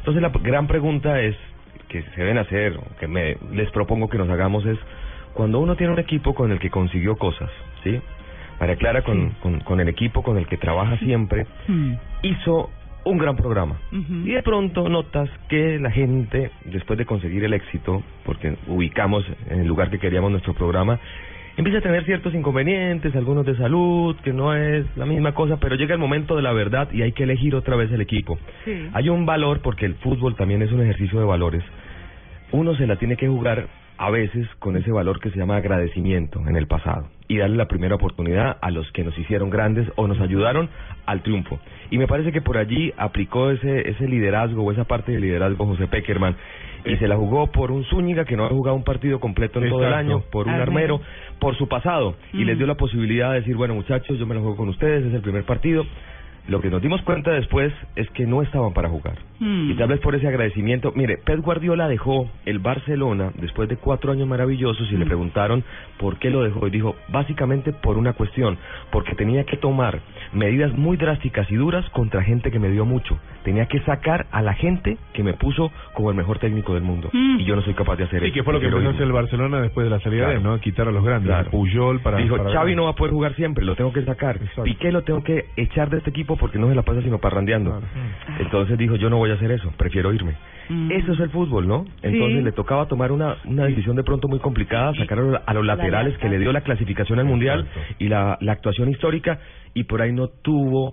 Entonces 0.00 0.20
la 0.20 0.28
gran 0.28 0.66
pregunta 0.66 1.22
es, 1.22 1.34
que 1.88 2.02
se 2.02 2.20
deben 2.20 2.38
hacer, 2.38 2.78
que 3.00 3.06
me, 3.08 3.36
les 3.52 3.70
propongo 3.70 4.08
que 4.08 4.18
nos 4.18 4.28
hagamos 4.28 4.64
es, 4.66 4.78
cuando 5.34 5.58
uno 5.60 5.76
tiene 5.76 5.92
un 5.92 5.98
equipo 5.98 6.34
con 6.34 6.50
el 6.52 6.58
que 6.58 6.70
consiguió 6.70 7.16
cosas, 7.16 7.50
¿sí? 7.84 8.00
María 8.60 8.76
Clara 8.76 9.02
con, 9.02 9.30
con, 9.40 9.60
con 9.60 9.80
el 9.80 9.88
equipo 9.88 10.22
con 10.22 10.36
el 10.36 10.46
que 10.46 10.56
trabaja 10.56 10.96
siempre, 10.98 11.46
Mm. 11.68 11.94
hizo 12.22 12.70
un 13.04 13.16
gran 13.18 13.36
programa. 13.36 13.76
Y 13.92 14.32
de 14.32 14.42
pronto 14.42 14.88
notas 14.88 15.30
que 15.48 15.78
la 15.78 15.90
gente, 15.90 16.50
después 16.64 16.98
de 16.98 17.06
conseguir 17.06 17.44
el 17.44 17.54
éxito, 17.54 18.02
porque 18.24 18.56
ubicamos 18.66 19.24
en 19.48 19.60
el 19.60 19.66
lugar 19.66 19.88
que 19.90 19.98
queríamos 19.98 20.30
nuestro 20.30 20.52
programa, 20.54 20.98
empieza 21.58 21.80
a 21.80 21.82
tener 21.82 22.04
ciertos 22.04 22.32
inconvenientes, 22.34 23.14
algunos 23.16 23.44
de 23.44 23.56
salud, 23.56 24.16
que 24.22 24.32
no 24.32 24.54
es 24.54 24.86
la 24.96 25.04
misma 25.04 25.34
cosa, 25.34 25.56
pero 25.56 25.74
llega 25.74 25.92
el 25.92 26.00
momento 26.00 26.36
de 26.36 26.42
la 26.42 26.52
verdad 26.52 26.88
y 26.92 27.02
hay 27.02 27.10
que 27.10 27.24
elegir 27.24 27.56
otra 27.56 27.74
vez 27.74 27.90
el 27.90 28.00
equipo. 28.00 28.38
Hay 28.92 29.08
un 29.08 29.26
valor, 29.26 29.60
porque 29.60 29.84
el 29.84 29.96
fútbol 29.96 30.36
también 30.36 30.62
es 30.62 30.70
un 30.70 30.80
ejercicio 30.80 31.18
de 31.18 31.26
valores. 31.26 31.64
Uno 32.52 32.76
se 32.76 32.86
la 32.86 32.96
tiene 32.96 33.16
que 33.16 33.26
jugar 33.26 33.66
a 33.98 34.10
veces 34.10 34.46
con 34.60 34.76
ese 34.76 34.92
valor 34.92 35.18
que 35.18 35.30
se 35.30 35.38
llama 35.38 35.56
agradecimiento 35.56 36.40
en 36.46 36.54
el 36.54 36.68
pasado 36.68 37.08
y 37.26 37.38
darle 37.38 37.56
la 37.56 37.66
primera 37.66 37.96
oportunidad 37.96 38.56
a 38.60 38.70
los 38.70 38.90
que 38.92 39.02
nos 39.02 39.18
hicieron 39.18 39.50
grandes 39.50 39.88
o 39.96 40.06
nos 40.06 40.20
ayudaron 40.20 40.70
al 41.06 41.22
triunfo. 41.22 41.58
Y 41.90 41.98
me 41.98 42.06
parece 42.06 42.30
que 42.30 42.40
por 42.40 42.56
allí 42.56 42.94
aplicó 42.96 43.50
ese, 43.50 43.90
ese 43.90 44.06
liderazgo 44.06 44.62
o 44.62 44.70
esa 44.70 44.84
parte 44.84 45.10
del 45.10 45.22
liderazgo 45.22 45.66
José 45.66 45.88
Peckerman 45.88 46.36
y 46.84 46.96
se 46.96 47.08
la 47.08 47.16
jugó 47.16 47.48
por 47.48 47.70
un 47.70 47.84
Zúñiga 47.84 48.24
que 48.24 48.36
no 48.36 48.44
ha 48.44 48.48
jugado 48.48 48.76
un 48.76 48.84
partido 48.84 49.20
completo 49.20 49.60
en 49.60 49.68
todo 49.68 49.86
el 49.86 49.92
año, 49.92 50.22
por 50.30 50.46
un 50.46 50.54
Armero. 50.54 51.00
Por 51.38 51.56
su 51.56 51.68
pasado 51.68 52.16
y 52.32 52.38
Mm. 52.38 52.46
les 52.46 52.58
dio 52.58 52.66
la 52.66 52.74
posibilidad 52.76 53.30
de 53.32 53.40
decir, 53.40 53.56
bueno 53.56 53.74
muchachos, 53.74 54.18
yo 54.18 54.26
me 54.26 54.34
la 54.34 54.40
juego 54.40 54.56
con 54.56 54.68
ustedes, 54.68 55.04
es 55.06 55.14
el 55.14 55.20
primer 55.22 55.44
partido. 55.44 55.86
Lo 56.48 56.60
que 56.60 56.70
nos 56.70 56.80
dimos 56.82 57.02
cuenta 57.02 57.30
después 57.30 57.72
es 57.94 58.08
que 58.10 58.26
no 58.26 58.42
estaban 58.42 58.72
para 58.72 58.88
jugar. 58.88 59.18
Mm. 59.38 59.70
Y 59.70 59.74
tal 59.74 59.88
vez 59.88 60.00
por 60.00 60.14
ese 60.14 60.26
agradecimiento. 60.26 60.92
Mire, 60.96 61.18
Pep 61.18 61.40
Guardiola 61.40 61.86
dejó 61.88 62.28
el 62.46 62.58
Barcelona 62.58 63.30
después 63.36 63.68
de 63.68 63.76
cuatro 63.76 64.12
años 64.12 64.26
maravillosos 64.26 64.90
y 64.90 64.96
le 64.96 65.04
preguntaron 65.06 65.62
por 65.98 66.18
qué 66.18 66.30
lo 66.30 66.42
dejó. 66.42 66.66
Y 66.66 66.70
dijo, 66.70 66.96
básicamente 67.08 67.72
por 67.72 67.98
una 67.98 68.14
cuestión, 68.14 68.58
porque 68.90 69.14
tenía 69.14 69.44
que 69.44 69.56
tomar 69.58 70.00
medidas 70.32 70.72
muy 70.76 70.96
drásticas 70.96 71.50
y 71.50 71.56
duras 71.56 71.88
contra 71.90 72.22
gente 72.22 72.50
que 72.50 72.58
me 72.58 72.70
dio 72.70 72.84
mucho. 72.84 73.18
Tenía 73.44 73.66
que 73.66 73.80
sacar 73.80 74.26
a 74.30 74.42
la 74.42 74.54
gente 74.54 74.96
que 75.12 75.22
me 75.22 75.34
puso 75.34 75.70
como 75.94 76.10
el 76.10 76.16
mejor 76.16 76.38
técnico 76.38 76.74
del 76.74 76.82
mundo. 76.82 77.08
Mm. 77.12 77.40
Y 77.40 77.44
yo 77.44 77.56
no 77.56 77.62
soy 77.62 77.74
capaz 77.74 77.96
de 77.96 78.04
hacer 78.04 78.24
eso. 78.24 78.32
que 78.34 78.42
fue 78.42 78.52
lo 78.52 78.58
que 78.60 78.68
Prefiero 78.68 78.78
empezó 78.78 78.88
a 78.88 78.92
hacer 78.92 79.06
irme. 79.06 79.18
el 79.18 79.22
Barcelona 79.22 79.60
después 79.60 79.84
de 79.84 79.90
la 79.90 80.00
salida 80.00 80.26
de 80.28 80.34
él, 80.34 80.40
Claro. 80.40 80.56
¿no? 80.56 80.60
Quitar 80.60 80.88
a 80.88 80.92
los 80.92 81.04
grandes, 81.04 81.28
Claro. 81.28 81.48
a 81.48 81.50
Puyol 81.50 82.00
para... 82.00 82.18
Dijo, 82.18 82.36
para 82.36 82.50
Xavi 82.50 82.74
no 82.74 82.84
va 82.84 82.90
a 82.90 82.94
poder 82.94 83.12
jugar 83.12 83.34
siempre, 83.34 83.64
lo 83.64 83.74
tengo 83.76 83.92
que 83.92 84.02
sacar. 84.04 84.38
Piqué 84.64 84.90
lo 84.92 85.02
tengo 85.02 85.22
que 85.22 85.46
echar 85.56 85.90
de 85.90 85.98
este 85.98 86.10
equipo 86.10 86.36
porque 86.38 86.58
no 86.58 86.68
se 86.68 86.74
la 86.74 86.82
pasa 86.82 87.02
sino 87.02 87.18
parrandeando. 87.18 87.80
Entonces 88.38 88.78
dijo, 88.78 88.96
yo 88.96 89.10
no 89.10 89.18
voy 89.18 89.30
a 89.30 89.34
hacer 89.34 89.50
eso, 89.50 89.72
prefiero 89.76 90.12
irme. 90.12 90.34
Eso 90.90 91.12
es 91.12 91.20
el 91.20 91.30
fútbol, 91.30 91.66
¿no? 91.66 91.86
Entonces 92.02 92.38
Sí. 92.38 92.44
le 92.44 92.52
tocaba 92.52 92.86
tomar 92.86 93.10
una, 93.10 93.36
una 93.44 93.64
decisión 93.64 93.96
de 93.96 94.04
pronto 94.04 94.28
muy 94.28 94.38
complicada, 94.38 94.92
sacar 94.94 95.18
a 95.18 95.22
los, 95.22 95.40
a 95.46 95.54
los 95.54 95.64
laterales 95.64 96.16
que 96.18 96.28
le 96.28 96.38
dio 96.38 96.52
la 96.52 96.60
clasificación 96.60 97.18
al 97.18 97.24
Mundial 97.24 97.66
y 97.98 98.08
la, 98.08 98.36
la 98.40 98.52
actuación 98.52 98.90
histórica 98.90 99.38
y 99.74 99.84
por 99.84 100.02
ahí 100.02 100.12
no 100.12 100.28
tuvo 100.28 100.92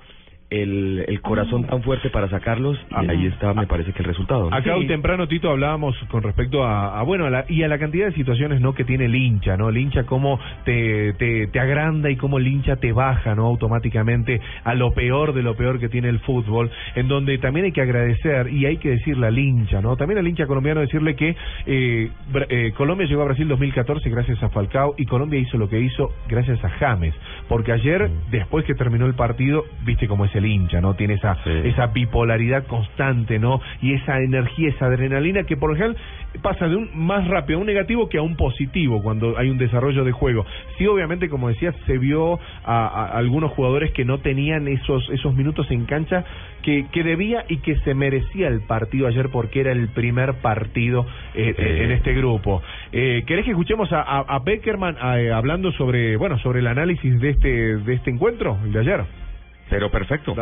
el, 0.50 1.04
el 1.08 1.22
corazón 1.22 1.66
tan 1.66 1.82
fuerte 1.82 2.10
para 2.10 2.30
sacarlos 2.30 2.78
y 2.92 3.10
ahí 3.10 3.28
está, 3.28 3.54
me 3.54 3.68
parece 3.68 3.94
que 3.94 4.00
el 4.00 4.06
resultado. 4.06 4.50
¿no? 4.50 4.56
Acá 4.56 4.76
temprano, 4.88 5.28
Tito, 5.28 5.50
hablábamos 5.50 5.98
con 6.10 6.22
respecto 6.24 6.64
a, 6.64 7.00
a, 7.00 7.04
bueno, 7.04 7.26
a 7.26 7.30
la, 7.30 7.46
y 7.50 7.64
a 7.64 7.68
la 7.68 7.80
cantidad 7.80 8.08
de 8.08 8.14
situaciones 8.14 8.62
no 8.62 8.74
que 8.74 8.84
tiene 8.84 9.06
el 9.06 9.16
hincha, 9.16 9.58
¿no? 9.58 9.70
El 9.70 9.78
hincha 9.78 10.04
cómo 10.04 10.40
te, 10.64 11.14
te, 11.14 11.48
te 11.48 11.60
agranda 11.60 12.10
y 12.10 12.16
cómo 12.16 12.38
el 12.38 12.48
hincha 12.48 12.76
te 12.76 12.92
baja, 12.92 13.36
¿no? 13.36 13.46
Automáticamente 13.46 14.40
a 14.64 14.76
lo 14.76 14.94
peor 14.94 15.34
de 15.34 15.42
lo 15.42 15.56
peor 15.56 15.80
que 15.80 15.90
tiene 15.90 16.10
el 16.10 16.20
fútbol, 16.20 16.70
en 16.96 17.08
donde 17.08 17.38
también 17.40 17.66
hay 17.66 17.72
que 17.72 17.82
agradecer 17.82 18.52
y 18.54 18.66
hay 18.66 18.78
que 18.78 18.90
decirle 18.92 19.28
al 19.28 19.38
hincha, 19.38 19.82
¿no? 19.82 19.98
También 19.98 20.20
al 20.20 20.28
hincha 20.28 20.46
colombiano 20.46 20.82
decirle 20.82 21.16
que 21.16 21.36
eh, 21.66 22.10
eh, 22.50 22.72
Colombia 22.78 23.08
llegó 23.08 23.24
a 23.24 23.26
Brasil 23.26 23.48
2014 23.48 24.10
gracias 24.10 24.42
a 24.44 24.50
Falcao 24.50 24.96
y 24.98 25.06
Colombia 25.06 25.40
hizo 25.40 25.58
lo 25.58 25.70
que 25.70 25.80
hizo 25.80 26.12
gracias 26.28 26.64
a 26.64 26.70
James, 26.70 27.14
porque 27.48 27.72
ayer, 27.72 28.10
después 28.30 28.66
que 28.66 28.76
terminó 28.76 29.06
el 29.06 29.16
partido, 29.16 29.64
viste 29.84 30.08
cómo 30.08 30.26
es 30.26 30.35
el 30.40 30.46
hincha, 30.46 30.82
¿no? 30.82 30.96
Tiene 30.96 31.16
esa, 31.16 31.38
esa 31.46 31.88
bipolaridad 31.88 32.66
constante, 32.68 33.40
¿no? 33.40 33.62
Y 33.82 33.94
esa 33.94 34.20
energía, 34.20 34.70
esa 34.70 34.86
adrenalina 34.86 35.44
que 35.44 35.58
por 35.58 35.76
ejemplo 35.76 36.00
pasa 36.42 36.68
de 36.68 36.76
un 36.76 36.90
más 36.94 37.28
rápido 37.28 37.60
a 37.60 37.62
un 37.62 37.68
negativo 37.68 38.10
que 38.10 38.18
a 38.18 38.22
un 38.22 38.36
positivo 38.36 39.02
cuando 39.02 39.38
hay 39.38 39.50
un 39.50 39.58
desarrollo 39.58 40.04
de 40.04 40.12
juego. 40.12 40.46
Sí, 40.78 40.86
obviamente, 40.86 41.30
como 41.30 41.48
decías, 41.48 41.74
se 41.86 41.98
vio 41.98 42.40
a, 42.66 42.88
a 42.88 43.18
algunos 43.18 43.52
jugadores 43.52 43.92
que 43.92 44.04
no 44.04 44.18
tenían 44.20 44.68
esos 44.68 45.10
esos 45.10 45.34
minutos 45.36 45.70
en 45.72 45.86
cancha 45.86 46.26
que, 46.62 46.88
que 46.92 47.04
debía 47.04 47.46
y 47.48 47.58
que 47.58 47.76
se 47.78 47.94
merecía 47.94 48.48
el 48.48 48.62
partido 48.62 49.08
ayer 49.08 49.30
porque 49.32 49.62
era 49.62 49.72
el 49.72 49.90
primer 49.90 50.34
partido 50.42 51.06
eh, 51.36 51.54
eh, 51.58 51.84
en 51.84 51.92
este 51.92 52.14
grupo. 52.14 52.62
Eh, 52.92 53.24
¿Querés 53.26 53.46
que 53.46 53.52
escuchemos 53.52 53.92
a, 53.94 54.02
a, 54.02 54.20
a 54.20 54.40
Beckerman 54.40 54.98
eh, 55.20 55.32
hablando 55.32 55.72
sobre 55.74 56.18
bueno 56.18 56.38
sobre 56.40 56.60
el 56.60 56.68
análisis 56.68 57.20
de 57.20 57.30
este 57.30 57.78
de 57.78 57.94
este 57.94 58.10
encuentro, 58.10 58.58
el 58.64 58.74
de 58.74 58.80
ayer? 58.80 59.25
Pero 59.70 59.90
perfecto. 59.90 60.36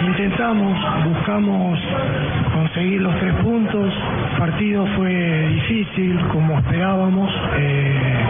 Intentamos, 0.00 1.04
buscamos 1.04 1.78
conseguir 2.52 3.00
los 3.02 3.18
tres 3.20 3.34
puntos. 3.36 3.92
El 4.32 4.38
partido 4.38 4.86
fue 4.96 5.48
difícil, 5.48 6.18
como 6.32 6.58
esperábamos. 6.58 7.30
Eh, 7.58 8.24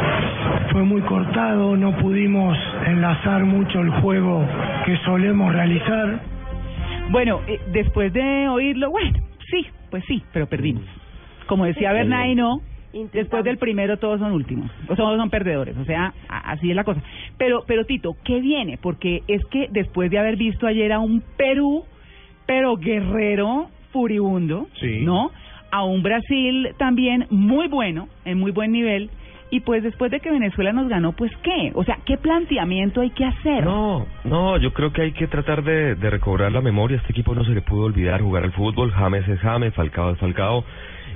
fue 0.70 0.82
muy 0.82 1.00
cortado, 1.02 1.76
no 1.76 1.96
pudimos 1.96 2.58
enlazar 2.86 3.44
mucho 3.44 3.80
el 3.80 3.90
juego 3.90 4.44
que 4.84 4.96
solemos 4.98 5.52
realizar. 5.52 6.20
Bueno, 7.10 7.40
eh, 7.46 7.60
después 7.72 8.12
de 8.12 8.48
oírlo, 8.48 8.90
bueno, 8.90 9.18
sí, 9.50 9.66
pues 9.90 10.04
sí, 10.06 10.22
pero 10.32 10.46
perdimos. 10.46 10.84
Como 11.46 11.64
decía 11.64 11.90
Sí. 11.90 11.96
Bernay, 11.96 12.34
no. 12.34 12.60
Después 13.12 13.42
del 13.44 13.56
primero 13.56 13.96
todos 13.96 14.20
son 14.20 14.32
últimos, 14.32 14.70
o 14.88 14.94
todos 14.94 15.16
son 15.16 15.30
perdedores, 15.30 15.76
o 15.78 15.84
sea, 15.84 16.12
así 16.28 16.70
es 16.70 16.76
la 16.76 16.84
cosa. 16.84 17.02
Pero, 17.38 17.64
pero 17.66 17.86
Tito, 17.86 18.16
¿qué 18.22 18.40
viene? 18.40 18.78
Porque 18.80 19.22
es 19.28 19.44
que 19.46 19.68
después 19.70 20.10
de 20.10 20.18
haber 20.18 20.36
visto 20.36 20.66
ayer 20.66 20.92
a 20.92 20.98
un 20.98 21.22
Perú, 21.36 21.84
pero 22.46 22.76
guerrero, 22.76 23.68
furibundo, 23.92 24.68
¿no? 25.00 25.30
A 25.70 25.84
un 25.84 26.02
Brasil 26.02 26.68
también 26.76 27.26
muy 27.30 27.68
bueno, 27.68 28.08
en 28.26 28.38
muy 28.38 28.50
buen 28.50 28.72
nivel, 28.72 29.10
y 29.52 29.60
pues 29.60 29.82
después 29.82 30.10
de 30.10 30.20
que 30.20 30.30
Venezuela 30.30 30.72
nos 30.72 30.88
ganó, 30.88 31.12
pues 31.12 31.30
¿qué? 31.42 31.72
O 31.74 31.84
sea, 31.84 31.98
¿qué 32.06 32.16
planteamiento 32.16 33.02
hay 33.02 33.10
que 33.10 33.26
hacer? 33.26 33.64
No, 33.64 34.06
no, 34.24 34.56
yo 34.56 34.72
creo 34.72 34.94
que 34.94 35.02
hay 35.02 35.12
que 35.12 35.26
tratar 35.26 35.62
de, 35.62 35.94
de 35.94 36.10
recobrar 36.10 36.50
la 36.52 36.62
memoria. 36.62 36.96
Este 36.96 37.12
equipo 37.12 37.34
no 37.34 37.44
se 37.44 37.50
le 37.50 37.60
pudo 37.60 37.84
olvidar 37.84 38.22
jugar 38.22 38.44
al 38.44 38.52
fútbol. 38.52 38.90
James 38.92 39.28
es 39.28 39.38
James, 39.40 39.74
Falcao 39.74 40.12
es 40.12 40.18
Falcao. 40.18 40.64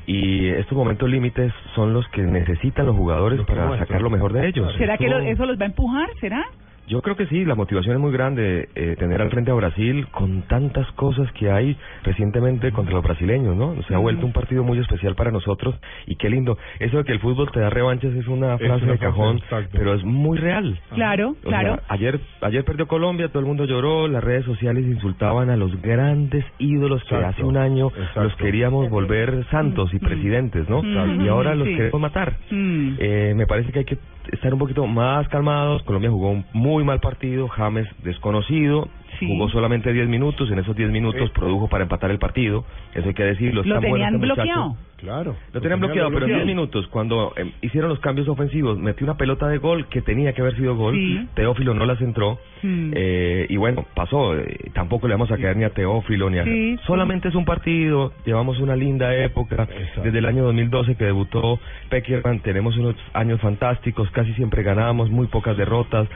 Y 0.07 0.47
estos 0.49 0.77
momentos 0.79 1.09
límites 1.09 1.53
son 1.75 1.93
los 1.93 2.07
que 2.09 2.23
necesitan 2.23 2.87
los 2.87 2.97
jugadores 2.97 3.41
para 3.43 3.77
sacar 3.79 4.01
lo 4.03 4.11
mejor 4.11 4.33
de 4.33 4.47
ellos. 4.49 4.73
¿Será 4.79 4.97
que 4.97 5.09
lo- 5.09 5.19
eso 5.19 5.47
los 5.47 5.59
va 5.59 5.65
a 5.65 5.67
empujar? 5.67 6.09
¿Será? 6.21 6.45
Yo 6.89 7.03
creo 7.03 7.17
que 7.17 7.27
sí, 7.27 7.45
la 7.45 7.55
motivación 7.57 7.97
es 7.97 8.01
muy 8.01 8.13
grande 8.13 8.69
eh, 8.75 8.95
tener 8.99 9.21
al 9.21 9.31
frente 9.31 9.51
a 9.51 9.55
Brasil 9.55 10.07
con 10.13 10.43
tantas 10.43 10.87
cosas 10.93 11.31
que 11.33 11.51
hay 11.51 11.77
recientemente 12.05 12.71
contra 12.73 12.95
los 12.95 13.03
brasileños, 13.03 13.57
¿no? 13.57 13.75
Se 13.89 13.95
ha 13.95 13.99
vuelto 13.99 14.25
un 14.25 14.33
partido 14.33 14.63
muy 14.63 14.79
especial 14.79 15.15
para 15.17 15.31
nosotros 15.31 15.75
y 16.07 16.17
qué 16.17 16.31
lindo. 16.31 16.57
Eso 16.79 16.99
de 16.99 17.05
que 17.05 17.13
el 17.13 17.21
fútbol 17.21 17.51
te 17.51 17.61
da 17.61 17.71
revanches 17.71 18.15
es 18.15 18.29
una 18.29 18.55
Es 18.55 18.61
frase 18.61 18.85
una 18.85 18.93
de 18.93 18.99
cajón, 18.99 19.41
pero 19.73 19.95
es 19.95 20.05
muy 20.05 20.39
real. 20.39 20.79
Claro, 20.95 21.31
O 21.31 21.49
claro. 21.49 21.75
sea, 21.75 21.83
ayer, 21.89 22.21
ayer 22.43 22.65
perdió 22.65 22.87
Colombia, 22.87 23.29
todo 23.29 23.41
el 23.41 23.47
mundo 23.47 23.65
lloró, 23.65 24.07
las 24.07 24.23
redes 24.23 24.45
sociales 24.45 24.85
insultaban 24.87 25.51
a 25.51 25.57
los 25.57 25.81
grandes 25.83 26.45
ídolos 26.59 27.03
que 27.05 27.15
Exacto, 27.17 27.29
hace 27.29 27.45
un 27.45 27.57
año 27.57 27.89
exacto. 27.89 28.23
los 28.25 28.37
queríamos 28.37 28.89
volver 28.91 29.45
santos 29.51 29.93
y 29.93 29.99
presidentes, 29.99 30.69
¿no? 30.69 30.79
Exacto. 30.85 31.25
Y 31.25 31.29
ahora 31.29 31.55
los 31.55 31.67
Sí. 31.67 31.75
queremos 31.77 32.01
matar. 32.01 32.37
Mm. 32.51 32.95
Eh, 32.99 33.33
me 33.37 33.47
parece 33.47 33.73
que 33.73 33.81
hay 33.81 33.85
que 33.85 33.99
estar 34.33 34.53
un 34.53 34.59
poquito 34.59 34.87
más 34.87 35.29
calmados. 35.29 35.83
Colombia 35.85 36.11
jugó 36.11 36.31
un 36.31 36.45
muy 36.77 36.85
mal 36.85 37.01
partido, 37.01 37.49
James 37.49 37.89
desconocido, 38.05 38.87
jugó 39.19 39.49
solamente 39.49 39.95
10 39.95 40.09
minutos, 40.09 40.51
en 40.51 40.59
esos 40.59 40.77
10 40.77 40.91
minutos 40.91 41.31
produjo 41.31 41.69
para 41.69 41.85
empatar 41.85 42.11
el 42.11 42.19
partido, 42.19 42.67
eso 42.95 43.09
hay 43.09 43.15
que 43.15 43.23
decirlo. 43.23 43.63
Lo 43.63 43.81
bueno 43.81 44.19
muchacho. 44.19 44.77
Claro. 44.97 45.37
Lo 45.53 45.61
tenían 45.61 45.81
bloqueado, 45.81 46.11
pero 46.11 46.27
en 46.27 46.35
10 46.35 46.47
minutos, 46.47 46.87
cuando 46.89 47.35
eh, 47.37 47.53
hicieron 47.61 47.91
los 47.91 48.01
cambios 48.01 48.29
ofensivos, 48.29 48.79
metió 48.79 49.05
una 49.05 49.17
pelota 49.17 49.47
de 49.49 49.59
gol 49.59 49.87
que 49.89 50.01
tenía 50.01 50.33
que 50.33 50.41
haber 50.41 50.57
sido 50.57 50.75
gol. 50.75 50.95
Sí. 50.95 51.29
Teófilo 51.35 51.75
no 51.75 51.85
la 51.85 51.97
centró. 51.97 52.39
Eh, 52.63 53.47
y 53.49 53.57
bueno, 53.57 53.85
pasó. 53.95 54.35
eh, 54.37 54.71
tampoco 54.73 55.07
le 55.07 55.15
vamos 55.15 55.31
a 55.31 55.37
caer 55.37 55.57
ni 55.57 55.65
a 55.65 55.71
Teófilo 55.71 56.31
ni 56.31 56.39
a. 56.39 56.45
Sí. 56.45 56.77
Solamente 56.87 57.29
es 57.29 57.35
un 57.35 57.45
partido. 57.45 58.13
Llevamos 58.25 58.59
una 58.59 58.75
linda 58.75 59.15
época. 59.15 59.69
Desde 60.03 60.19
el 60.19 60.25
año 60.25 60.45
2012 60.45 60.97
que 60.97 61.05
debutó 61.05 61.61
Peckerman, 61.91 62.41
tenemos 62.41 62.77
unos 62.77 62.97
años 63.13 63.41
fantásticos. 63.41 64.11
Casi 64.11 64.33
siempre 64.35 64.63
ganamos, 64.63 65.11
muy 65.11 65.27
pocas 65.27 65.57
derrotas. 65.57 66.09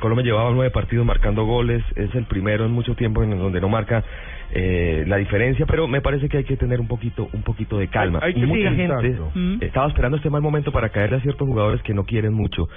Colombia 0.00 0.24
llevaba 0.24 0.50
nueve 0.50 0.70
partidos 0.70 1.06
marcando 1.06 1.44
goles. 1.44 1.82
Es 1.96 2.14
el 2.14 2.24
primero 2.24 2.64
en 2.66 2.72
mucho 2.72 2.94
tiempo 2.94 3.22
en 3.22 3.38
donde 3.38 3.60
no 3.60 3.68
marca. 3.68 4.04
Eh, 4.52 5.04
la 5.06 5.16
diferencia, 5.16 5.66
pero 5.66 5.86
me 5.88 6.00
parece 6.00 6.28
que 6.28 6.38
hay 6.38 6.44
que 6.44 6.56
tener 6.56 6.80
un 6.80 6.88
poquito, 6.88 7.28
un 7.32 7.42
poquito 7.42 7.78
de 7.78 7.88
calma. 7.88 8.20
Hay- 8.22 8.34
hay 8.34 8.46
mucha 8.46 8.72
gente. 8.72 9.16
Mm. 9.34 9.58
estaba 9.62 9.86
esperando 9.88 10.16
este 10.16 10.30
mal 10.30 10.42
momento 10.42 10.72
para 10.72 10.88
caerle 10.88 11.16
a 11.16 11.20
ciertos 11.20 11.46
jugadores 11.46 11.82
que 11.82 11.94
no 11.94 12.04
quieren 12.04 12.32
mucho. 12.34 12.68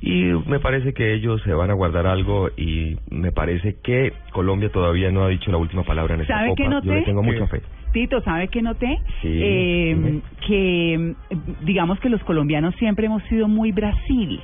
Y 0.00 0.32
me 0.46 0.60
parece 0.60 0.92
que 0.94 1.12
ellos 1.14 1.42
se 1.42 1.52
van 1.52 1.70
a 1.70 1.74
guardar 1.74 2.06
algo 2.06 2.48
y 2.56 2.96
me 3.10 3.32
parece 3.32 3.76
que 3.82 4.12
Colombia 4.32 4.70
todavía 4.70 5.10
no 5.10 5.24
ha 5.24 5.28
dicho 5.28 5.50
la 5.50 5.58
última 5.58 5.82
palabra 5.84 6.14
en 6.14 6.22
esta 6.22 6.34
¿Sabe 6.38 6.48
copa. 6.50 6.80
Yo 6.82 6.94
le 6.94 7.02
tengo 7.02 7.22
fe. 7.48 7.60
Tito, 7.92 8.20
¿sabe 8.22 8.48
qué 8.48 8.62
noté? 8.62 8.98
Sí, 9.20 9.28
Eh, 9.42 9.94
dime. 9.96 10.20
que 10.46 10.94
eh, 10.94 11.14
digamos 11.62 11.98
que 12.00 12.08
los 12.08 12.22
colombianos 12.24 12.74
siempre 12.76 13.06
hemos 13.06 13.22
sido 13.24 13.48
muy 13.48 13.72
Brasil 13.72 14.40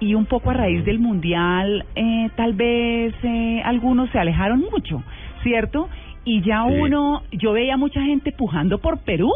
y 0.00 0.14
un 0.14 0.26
poco 0.26 0.50
a 0.50 0.54
raíz 0.54 0.84
del 0.84 1.00
mundial 1.00 1.84
eh, 1.96 2.28
tal 2.36 2.54
vez 2.54 3.12
eh, 3.24 3.62
algunos 3.64 4.10
se 4.10 4.18
alejaron 4.18 4.60
mucho, 4.70 5.02
¿cierto? 5.42 5.88
Y 6.24 6.42
ya 6.42 6.64
Sí. 6.66 6.74
uno, 6.74 7.22
yo 7.32 7.52
veía 7.52 7.76
mucha 7.76 8.00
gente 8.02 8.32
pujando 8.32 8.78
por 8.78 8.98
Perú, 9.00 9.30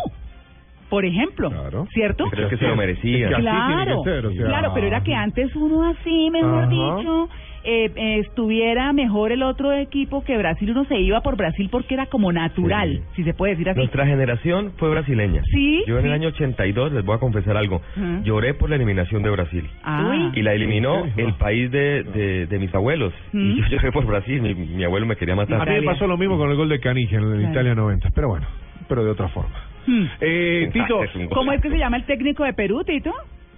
por 0.89 1.05
ejemplo, 1.05 1.51
¿cierto? 1.93 2.24
Creo 2.31 2.48
que 2.48 2.56
se 2.56 2.66
lo 2.66 2.77
merecía. 2.77 3.28
Claro, 3.36 4.02
claro, 4.02 4.70
pero 4.74 4.86
era 4.86 5.02
que 5.02 5.15
antes 5.15 5.55
uno 5.55 5.90
así, 5.90 6.31
mejor 6.31 6.65
Ajá. 6.65 6.70
dicho, 6.70 7.28
eh, 7.64 7.90
eh, 7.94 8.18
estuviera 8.20 8.93
mejor 8.93 9.32
el 9.32 9.43
otro 9.43 9.72
equipo 9.72 10.22
que 10.24 10.36
Brasil, 10.39 10.70
uno 10.70 10.85
se 10.85 10.98
iba 10.98 11.20
por 11.20 11.36
Brasil 11.36 11.68
porque 11.70 11.94
era 11.94 12.06
como 12.06 12.32
natural, 12.32 13.02
si 13.16 13.24
se 13.24 13.35
puede 13.35 13.52
decir 13.52 13.68
así. 13.70 13.78
Nuestra 13.78 14.06
generación 14.06 14.72
fue 14.76 14.90
brasileña. 14.90 15.43
Sí, 15.52 15.82
Yo 15.86 15.98
en 15.98 16.06
el 16.06 16.12
año 16.12 16.28
82, 16.28 16.93
les 16.93 17.05
voy 17.05 17.16
a 17.16 17.18
confesar 17.18 17.56
algo, 17.56 17.82
lloré 18.24 18.55
por 18.55 18.70
la 18.70 18.76
eliminación 18.76 19.22
de 19.22 19.30
Brasil. 19.30 19.68
Ah. 19.82 20.30
Y 20.35 20.43
la 20.43 20.52
eliminó 20.55 21.05
el 21.16 21.35
país 21.35 21.70
de, 21.70 22.02
de, 22.05 22.47
de 22.47 22.59
mis 22.59 22.74
abuelos. 22.74 23.12
Mm. 23.32 23.51
Y 23.51 23.60
yo 23.62 23.66
lloré 23.68 23.93
por 23.93 24.06
Brasil, 24.06 24.40
mi, 24.40 24.55
mi 24.55 24.85
abuelo 24.85 25.06
me 25.06 25.16
quería 25.16 25.35
matar. 25.36 25.60
A 25.60 25.64
mí 25.64 25.80
me 25.80 25.86
pasó 25.86 26.06
lo 26.06 26.16
mismo 26.16 26.39
con 26.39 26.51
el 26.51 26.56
gol 26.56 26.68
de 26.68 26.80
Canigia 26.80 27.18
en 27.18 27.24
el 27.24 27.39
Claro. 27.39 27.52
Italia 27.52 27.74
90, 27.74 28.10
pero 28.14 28.28
bueno, 28.28 28.47
pero 28.89 29.05
de 29.05 29.10
otra 29.10 29.28
forma. 29.28 29.55
Hmm. 29.86 30.05
Eh, 30.20 30.70
Tito, 30.72 31.01
¿Cómo 31.30 31.52
es 31.52 31.60
que 31.62 31.70
se 31.70 31.78
llama 31.78 31.97
el 31.97 32.05
técnico 32.05 32.44
de 32.44 32.52
Perú, 32.52 32.85
Tito? 32.85 33.12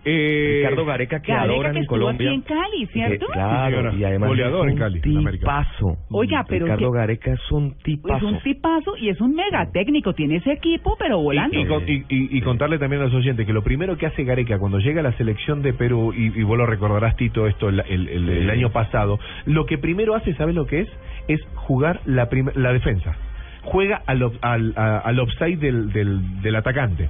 Eh, 0.05 0.61
Ricardo 0.63 0.85
Gareca, 0.87 1.21
que 1.21 1.33
Gareca, 1.33 1.53
adoran 1.53 1.73
que 1.75 1.79
en 1.81 1.85
Colombia. 1.87 2.29
aquí 2.31 2.35
en 2.37 2.41
Cali, 2.43 2.87
¿cierto? 2.87 3.27
Que, 3.27 3.33
claro, 3.33 3.67
Sí, 3.67 3.73
señora. 3.77 3.95
y 3.95 4.05
además 4.05 4.29
Goleador 4.31 4.67
es 4.69 4.73
en 4.73 4.79
Cali, 4.79 5.01
un 5.05 5.29
en 5.29 5.33
tipazo. 5.39 5.97
Oiga, 6.11 6.45
pero 6.49 6.65
Ricardo 6.67 6.93
que- 6.93 6.99
Gareca 6.99 7.33
es 7.33 7.53
un 7.53 7.75
tipazo. 7.83 8.17
Es 8.17 8.23
un 8.23 8.41
tipazo 8.41 8.97
y 8.97 9.09
es 9.11 9.21
un 9.21 9.35
mega 9.35 9.71
técnico, 9.73 10.15
tiene 10.15 10.37
ese 10.37 10.53
equipo, 10.53 10.97
pero 10.99 11.19
volando. 11.21 11.59
Y, 11.59 11.67
con- 11.67 11.83
y- 11.87 12.05
y- 12.09 12.39
y 12.39 12.41
contarle 12.41 12.79
también 12.79 13.03
a 13.03 13.05
los 13.07 13.15
oyentes 13.15 13.47
que 13.47 13.53
lo 13.53 13.63
primero 13.63 13.97
que 13.99 14.07
hace 14.07 14.25
Gareca 14.25 14.59
cuando 14.59 14.79
llega 14.79 15.01
a 15.01 15.05
la 15.05 15.13
selección 15.13 15.63
de 15.63 15.73
Perú, 15.75 16.13
y, 16.17 16.27
y 16.39 16.43
vos 16.45 16.57
lo 16.57 16.67
recordarás, 16.67 17.17
Tito, 17.17 17.47
esto 17.47 17.69
el, 17.69 17.81
el- 17.89 18.09
el- 18.09 18.29
el 18.29 18.51
año 18.51 18.71
pasado, 18.71 19.19
lo 19.45 19.67
que 19.67 19.77
primero 19.79 20.15
hace, 20.15 20.35
¿sabes 20.35 20.55
lo 20.55 20.67
que 20.67 20.81
es? 20.81 20.89
Es 21.29 21.41
jugar 21.55 22.01
la, 22.07 22.29
prim- 22.29 22.51
la 22.55 22.73
defensa. 22.73 23.15
Juega 23.63 24.01
al, 24.07 24.23
al, 24.41 24.73
a- 24.77 24.99
al 24.99 25.21
offside 25.21 25.59
del, 25.59 25.93
del, 25.93 26.41
del 26.41 26.57
atacante. 26.57 27.09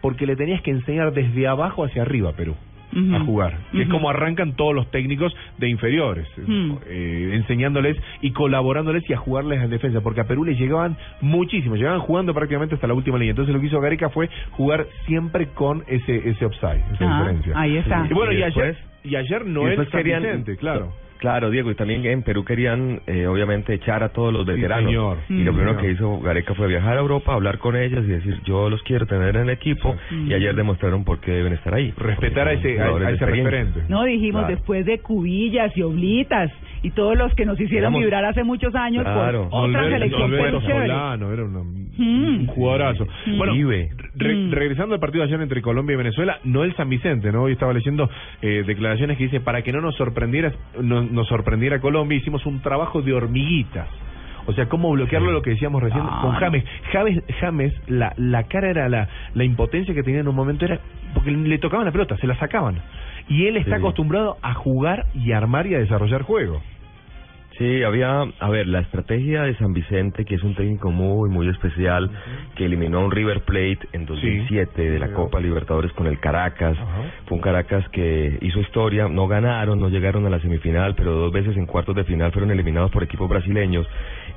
Porque 0.00 0.26
le 0.26 0.36
tenías 0.36 0.62
que 0.62 0.70
enseñar 0.70 1.12
desde 1.12 1.46
abajo 1.46 1.84
hacia 1.84 2.02
arriba, 2.02 2.32
Perú. 2.32 2.54
Ujú. 2.92 3.14
a 3.14 3.20
jugar, 3.20 3.56
que 3.70 3.82
es 3.82 3.88
como 3.88 4.10
arrancan 4.10 4.56
todos 4.56 4.74
los 4.74 4.90
técnicos 4.90 5.32
de 5.58 5.68
inferiores, 5.68 6.26
Hmm. 6.44 6.72
eh, 6.88 7.30
enseñándoles 7.34 7.96
y 8.20 8.32
colaborándoles 8.32 9.08
y 9.08 9.12
a 9.12 9.16
jugarles 9.16 9.62
en 9.62 9.70
defensa, 9.70 10.00
porque 10.00 10.22
a 10.22 10.24
Perú 10.26 10.42
les 10.44 10.58
llegaban 10.58 10.96
muchísimo, 11.20 11.76
llegaban 11.76 12.00
jugando 12.00 12.34
prácticamente 12.34 12.74
hasta 12.74 12.88
la 12.88 12.94
última 12.94 13.16
línea. 13.16 13.30
Entonces 13.30 13.54
lo 13.54 13.60
que 13.60 13.68
hizo 13.68 13.80
Gareca 13.80 14.08
fue 14.08 14.28
jugar 14.50 14.88
siempre 15.06 15.46
con 15.54 15.84
ese 15.86 16.30
ese 16.30 16.44
offside, 16.44 16.82
esa 16.94 17.04
Ah, 17.08 17.18
diferencia. 17.20 17.52
ahí 17.54 17.76
está. 17.76 18.08
Y 18.10 18.12
bueno, 18.12 18.32
y, 18.32 18.38
Y 18.38 18.42
ayer, 18.42 18.64
después- 18.64 18.78
y 19.04 19.14
ayer 19.14 19.42
Y 19.46 19.52
después 19.66 19.88
San 19.90 20.00
querían- 20.02 20.42
claro. 20.58 20.92
Claro, 21.20 21.50
Diego, 21.50 21.70
y 21.70 21.74
también 21.74 22.04
en 22.06 22.22
Perú 22.22 22.44
querían, 22.44 23.02
eh, 23.06 23.26
obviamente, 23.26 23.74
echar 23.74 24.02
a 24.02 24.08
todos 24.08 24.32
los 24.32 24.46
veteranos. 24.46 24.86
señor. 24.86 25.18
Y 25.28 25.44
lo 25.44 25.52
primero 25.52 25.72
Señor. 25.78 25.82
que 25.82 25.90
hizo 25.92 26.18
Gareca 26.20 26.54
fue 26.54 26.66
viajar 26.66 26.96
a 26.96 27.00
Europa, 27.00 27.34
hablar 27.34 27.58
con 27.58 27.76
ellos 27.76 28.02
y 28.04 28.08
decir, 28.08 28.40
yo 28.44 28.70
los 28.70 28.82
quiero 28.84 29.06
tener 29.06 29.36
en 29.36 29.42
el 29.42 29.50
equipo. 29.50 29.94
Y 30.10 30.32
ayer 30.32 30.54
demostraron 30.54 31.04
por 31.04 31.20
qué 31.20 31.32
deben 31.32 31.52
estar 31.52 31.74
ahí. 31.74 31.92
Respetar 31.96 32.48
a 32.48 32.52
ese, 32.54 32.80
a, 32.80 33.10
ese 33.10 33.26
referente. 33.26 33.80
No, 33.88 34.04
dijimos 34.04 34.40
Claro. 34.42 34.54
después 34.56 34.86
de 34.86 34.98
cubillas 35.00 35.76
y 35.76 35.82
oblitas 35.82 36.50
y 36.82 36.90
todos 36.90 37.16
los 37.16 37.34
que 37.34 37.44
nos 37.44 37.60
hicieron 37.60 37.84
Éramos- 37.92 38.00
vibrar 38.00 38.24
hace 38.24 38.42
muchos 38.44 38.74
años 38.74 39.02
Claro. 39.04 39.48
por 39.50 39.68
otra 39.70 39.84
selección. 39.90 40.30
Solano, 40.62 41.32
era 41.32 41.44
una- 41.44 41.60
Mm. 41.60 42.40
un 42.40 42.46
jugadorazo. 42.46 43.06
Mm. 43.26 43.36
Bueno, 43.38 43.52
Vive. 43.52 43.90
re- 44.16 44.34
Mm. 44.34 44.50
regresando 44.52 44.94
al 44.94 45.00
partido 45.00 45.22
de 45.24 45.28
ayer 45.30 45.42
entre 45.42 45.60
Colombia 45.62 45.94
y 45.94 45.96
Venezuela, 45.98 46.38
Noel 46.44 46.74
San 46.76 46.88
Vicente, 46.88 47.32
¿no? 47.32 47.42
Hoy 47.42 47.52
estaba 47.52 47.72
leyendo 47.72 48.08
eh, 48.42 48.64
declaraciones 48.66 49.18
que 49.18 49.24
dice, 49.24 49.40
para 49.40 49.62
que 49.62 49.72
no 49.72 49.80
nos 49.80 49.94
sorprendiera, 49.96 50.52
no- 50.80 51.02
nos 51.02 51.28
sorprendiera 51.28 51.80
Colombia, 51.80 52.16
hicimos 52.18 52.46
un 52.46 52.60
trabajo 52.60 53.02
de 53.02 53.12
hormiguitas. 53.12 53.88
O 54.46 54.52
sea, 54.54 54.66
cómo 54.66 54.90
bloquearlo, 54.90 55.30
lo 55.32 55.42
que 55.42 55.50
decíamos 55.50 55.82
recién 55.82 56.02
Ah, 56.04 56.20
con 56.22 56.32
no. 56.32 56.38
James. 56.40 56.64
James, 56.92 57.22
James 57.40 57.74
la, 57.88 58.14
la 58.16 58.44
cara 58.44 58.70
era 58.70 58.88
la, 58.88 59.06
la 59.34 59.44
impotencia 59.44 59.94
que 59.94 60.02
tenía 60.02 60.20
en 60.20 60.28
un 60.28 60.34
momento, 60.34 60.64
era 60.64 60.80
porque 61.14 61.30
le 61.30 61.58
tocaban 61.58 61.84
la 61.84 61.92
pelota, 61.92 62.16
se 62.16 62.26
la 62.26 62.36
sacaban. 62.36 62.76
Y 63.30 63.46
él 63.46 63.56
está 63.56 63.76
Sí. 63.76 63.80
acostumbrado 63.80 64.36
a 64.42 64.52
jugar 64.52 65.06
y 65.14 65.32
a 65.32 65.38
armar 65.38 65.66
y 65.66 65.74
a 65.74 65.78
desarrollar 65.78 66.22
juego. 66.22 66.60
Sí, 67.58 67.82
había, 67.82 68.22
a 68.22 68.48
ver, 68.48 68.66
la 68.68 68.80
estrategia 68.80 69.42
de 69.42 69.54
San 69.56 69.74
Vicente, 69.74 70.24
que 70.24 70.34
es 70.36 70.42
un 70.42 70.54
técnico 70.54 70.90
muy, 70.90 71.28
muy 71.28 71.46
especial, 71.48 72.10
que 72.54 72.64
eliminó 72.64 73.00
a 73.00 73.04
un 73.04 73.10
River 73.10 73.42
Plate 73.42 73.80
en 73.92 74.06
2007 74.06 74.90
de 74.90 74.98
la. 74.98 75.12
Copa 75.12 75.40
Libertadores 75.40 75.92
con 75.92 76.06
el 76.06 76.18
Caracas. 76.20 76.74
Fue 77.26 77.36
un 77.36 77.42
Caracas 77.42 77.86
que 77.90 78.38
hizo 78.40 78.60
historia, 78.60 79.08
no 79.08 79.28
ganaron, 79.28 79.78
no 79.78 79.90
llegaron 79.90 80.24
a 80.26 80.30
la 80.30 80.40
semifinal, 80.40 80.94
pero 80.94 81.12
dos 81.12 81.32
veces 81.32 81.54
en 81.58 81.66
cuartos 81.66 81.94
de 81.96 82.04
final 82.04 82.32
fueron 82.32 82.50
eliminados 82.50 82.90
por 82.92 83.02
equipos 83.02 83.28
brasileños. 83.28 83.86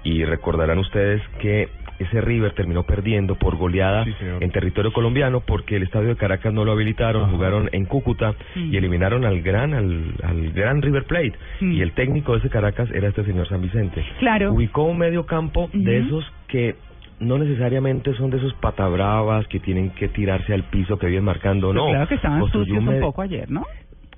Y 0.04 0.26
recordarán 0.26 0.80
ustedes 0.80 1.22
que 1.40 1.70
ese 2.00 2.22
River 2.22 2.54
terminó 2.54 2.84
perdiendo 2.84 3.36
por 3.36 3.56
goleada 3.58 4.04
Sí, 4.06 4.14
en 4.40 4.52
territorio 4.52 4.92
colombiano 4.92 5.42
porque 5.42 5.76
el 5.76 5.84
estadio 5.84 6.10
de 6.10 6.16
Caracas 6.16 6.54
no 6.54 6.66
lo 6.66 6.72
habilitaron, 6.72 7.32
jugaron 7.32 7.70
en 7.72 7.86
Cúcuta 7.86 8.36
y 8.56 8.76
eliminaron 8.78 9.26
al 9.26 9.42
gran 9.42 9.74
al, 9.74 10.14
al 10.24 10.52
gran 10.52 10.82
River 10.82 11.06
Plate 11.06 11.34
y 11.62 11.82
el 11.82 11.92
técnico 11.94 12.34
de 12.34 12.40
ese 12.40 12.50
Caracas 12.50 12.90
era 12.92 13.08
este 13.10 13.24
señor 13.24 13.48
San 13.48 13.62
Vicente. 13.62 14.04
Claro. 14.20 14.54
Ubicó 14.54 14.84
un 14.84 14.98
medio 14.98 15.26
campo 15.26 15.70
de 15.74 16.00
esos 16.00 16.26
que 16.48 16.76
no 17.20 17.38
necesariamente 17.38 18.14
son 18.16 18.30
de 18.30 18.38
esos 18.38 18.54
patabravas 18.56 19.48
que 19.48 19.60
tienen 19.60 19.92
que 19.92 20.10
tirarse 20.10 20.54
al 20.54 20.64
piso 20.64 20.98
que 20.98 21.08
vienen 21.08 21.26
marcando, 21.26 21.70
Pero 21.70 21.86
no. 21.86 21.90
Claro 21.92 22.08
que 22.08 22.16
estaban 22.16 22.52
sucios 22.52 22.78
un 22.78 23.00
poco 23.00 23.22
ayer, 23.22 23.50
¿no? 23.50 23.64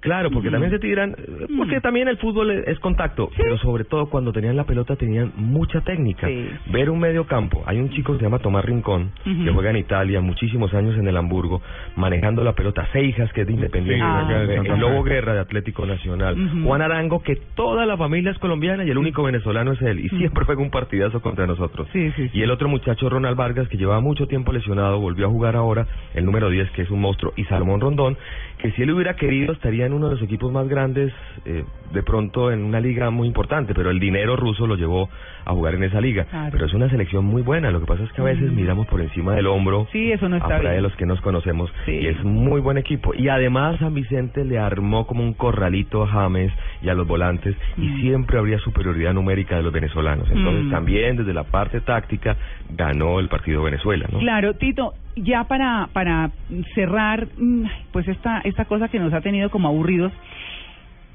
Claro, 0.06 0.30
porque 0.30 0.52
también 0.52 0.72
se 0.72 0.77
tiran, 0.77 1.15
eh, 1.18 1.48
porque 1.57 1.82
también 1.82 2.07
el 2.07 2.18
fútbol 2.18 2.52
es, 2.52 2.80
contacto, 2.80 3.30
pero 3.36 3.57
sobre 3.57 3.86
todo 3.86 4.06
cuando 4.06 4.32
tenían 4.32 4.56
la 4.56 4.65
pelota 4.65 4.95
tenían 4.95 5.34
mucha 5.36 5.82
técnica. 5.82 6.27
Sí. 6.27 6.48
Ver 6.68 6.91
un 6.91 6.99
medio 6.99 7.26
campo, 7.26 7.64
hay 7.65 7.80
un 7.80 7.90
chico 7.90 8.14
que 8.14 8.19
se 8.19 8.26
llama 8.26 8.38
Tomás 8.38 8.64
Rincón, 8.64 9.11
que 9.23 9.52
juega 9.52 9.72
en 9.72 9.77
Italia, 9.77 10.22
muchísimos 10.22 10.73
años 10.76 10.95
en 10.98 11.07
el 11.07 11.18
Hamburgo, 11.18 11.61
manejando 11.95 12.44
la 12.44 12.53
pelota, 12.53 12.88
Seijas, 12.94 13.34
que 13.34 13.41
es 13.41 13.48
de 13.48 13.53
Independiente, 13.53 14.06
Sí, 14.06 14.69
el 14.72 14.80
Lobo. 14.80 15.03
Guerra 15.03 15.34
de 15.34 15.40
Atlético 15.40 15.86
Nacional. 15.86 16.36
Juan 16.64 16.82
Arango, 16.82 17.22
que 17.23 17.36
toda 17.56 17.86
la 17.86 17.98
familia 17.98 18.32
es 18.32 18.40
colombiana 18.40 18.86
y 18.86 18.91
el 18.91 18.98
único 18.98 19.23
venezolano 19.23 19.73
es 19.73 19.82
él, 19.82 19.99
y 19.99 20.10
siempre 20.10 20.45
juega 20.45 20.61
un 20.61 20.69
partidazo 20.69 21.22
contra 21.22 21.48
nosotros. 21.48 21.88
Y 21.94 22.41
el 22.41 22.52
otro 22.52 22.69
muchacho, 22.69 23.10
Ronald 23.10 23.38
Vargas, 23.38 23.68
que 23.68 23.77
llevaba 23.77 24.02
mucho 24.02 24.27
tiempo 24.27 24.52
lesionado, 24.52 24.99
volvió 24.99 25.26
a 25.26 25.30
jugar 25.30 25.56
ahora, 25.56 25.88
el 26.14 26.26
número 26.26 26.49
10, 26.49 26.69
que 26.72 26.84
es 26.84 26.91
un 26.91 27.02
monstruo, 27.02 27.34
y 27.36 27.45
Salomón 27.45 27.82
Rondón, 27.82 28.18
que 28.66 28.72
si 28.72 28.82
él 28.82 28.92
hubiera 28.92 29.16
querido 29.16 29.54
estaría 29.54 29.86
en 29.86 29.94
uno 29.94 30.08
de 30.08 30.16
los 30.16 30.24
equipos 30.24 30.52
más 30.52 30.68
grandes, 30.68 31.14
eh, 31.46 31.64
de 31.92 32.02
pronto 32.02 32.52
en 32.52 32.64
una 32.64 32.80
liga 32.80 33.12
muy 33.12 33.28
importante, 33.28 33.76
pero 33.76 33.92
el 33.92 34.00
dinero 34.00 34.36
ruso 34.36 34.66
lo 34.66 34.76
llevó 34.76 35.08
a 35.46 35.52
jugar 35.54 35.76
en 35.76 35.84
esa 35.84 36.02
liga. 36.02 36.26
Claro. 36.26 36.50
Pero 36.52 36.66
es 36.66 36.74
una 36.74 36.90
selección 36.90 37.24
muy 37.26 37.42
buena, 37.42 37.72
lo 37.72 37.80
que 37.80 37.86
pasa 37.86 38.04
es 38.04 38.12
que 38.14 38.22
a 38.22 38.26
veces 38.26 38.52
Mm. 38.52 38.56
miramos 38.56 38.88
por 38.88 39.00
encima 39.02 39.34
del 39.36 39.48
hombro 39.48 39.88
Sí, 39.92 40.12
eso 40.12 40.28
no 40.28 40.38
está 40.38 40.56
afuera 40.56 40.72
de 40.72 40.82
los 40.82 40.96
que 40.96 41.06
nos 41.06 41.22
conocemos, 41.22 41.72
Sí. 41.86 41.92
y 41.92 42.08
es 42.08 42.24
muy 42.24 42.62
buen 42.62 42.78
equipo. 42.78 43.14
Y 43.14 43.30
además 43.30 43.78
San 43.80 43.94
Vicente 43.94 44.44
le 44.44 44.58
armó 44.58 45.06
como 45.08 45.24
un 45.24 45.34
corralito 45.34 46.04
a 46.04 46.08
James 46.08 46.52
y 46.82 46.90
a 46.90 46.94
los 46.94 47.08
volantes, 47.08 47.56
y 47.78 47.90
siempre 48.02 48.38
habría 48.40 48.58
superioridad 48.60 49.14
numérica 49.14 49.56
de 49.58 49.64
los 49.64 49.72
venezolanos. 49.72 50.28
Entonces 50.32 50.66
Mm. 50.66 50.72
también 50.72 51.18
desde 51.18 51.34
la 51.34 51.44
parte 51.44 51.82
táctica 51.82 52.36
ganó 52.70 53.20
el 53.20 53.28
partido 53.30 53.62
Venezuela, 53.64 54.08
¿no? 54.12 54.20
Claro, 54.20 54.54
Tito, 54.56 54.94
ya 55.16 55.44
para 55.46 55.88
para 55.94 56.32
cerrar, 56.74 57.28
mm, 57.38 57.64
pues 57.92 58.08
esta 58.08 58.40
esta 58.44 58.66
cosa 58.66 58.88
que 58.90 59.00
nos 59.00 59.14
ha 59.14 59.22
tenido 59.22 59.50
como 59.50 59.68
aburridos, 59.68 60.12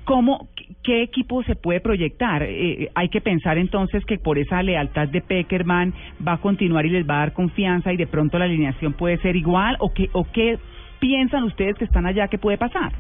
¿cómo, 0.05 0.49
qué- 0.83 1.03
equipo 1.03 1.43
se 1.45 1.57
puede 1.57 1.81
proyectar? 1.81 2.43
Eh, 2.43 2.91
hay 2.95 3.09
que 3.09 3.21
pensar 3.21 3.59
entonces 3.59 4.05
que 4.05 4.19
por 4.19 4.39
esa 4.39 4.63
lealtad 4.63 5.09
de 5.09 5.21
Peckerman 5.21 5.93
va 6.27 6.35
a 6.35 6.39
continuar 6.39 6.87
y 6.87 6.91
les 6.91 7.09
va 7.09 7.17
a 7.17 7.19
dar 7.21 7.33
confianza 7.33 7.93
y 7.93 7.97
de 7.97 8.07
pronto 8.07 8.39
la 8.39 8.45
alineación 8.47 8.93
puede 8.95 9.19
ser 9.19 9.37
igual 9.37 9.77
o 9.81 9.93
qué, 9.93 10.09
o 10.13 10.25
qué 10.33 10.59
piensan 11.01 11.45
ustedes 11.45 11.77
que 11.77 11.85
están 11.85 12.07
allá 12.07 12.29
que 12.29 12.39
puede 12.39 12.59
pasar? 12.59 12.93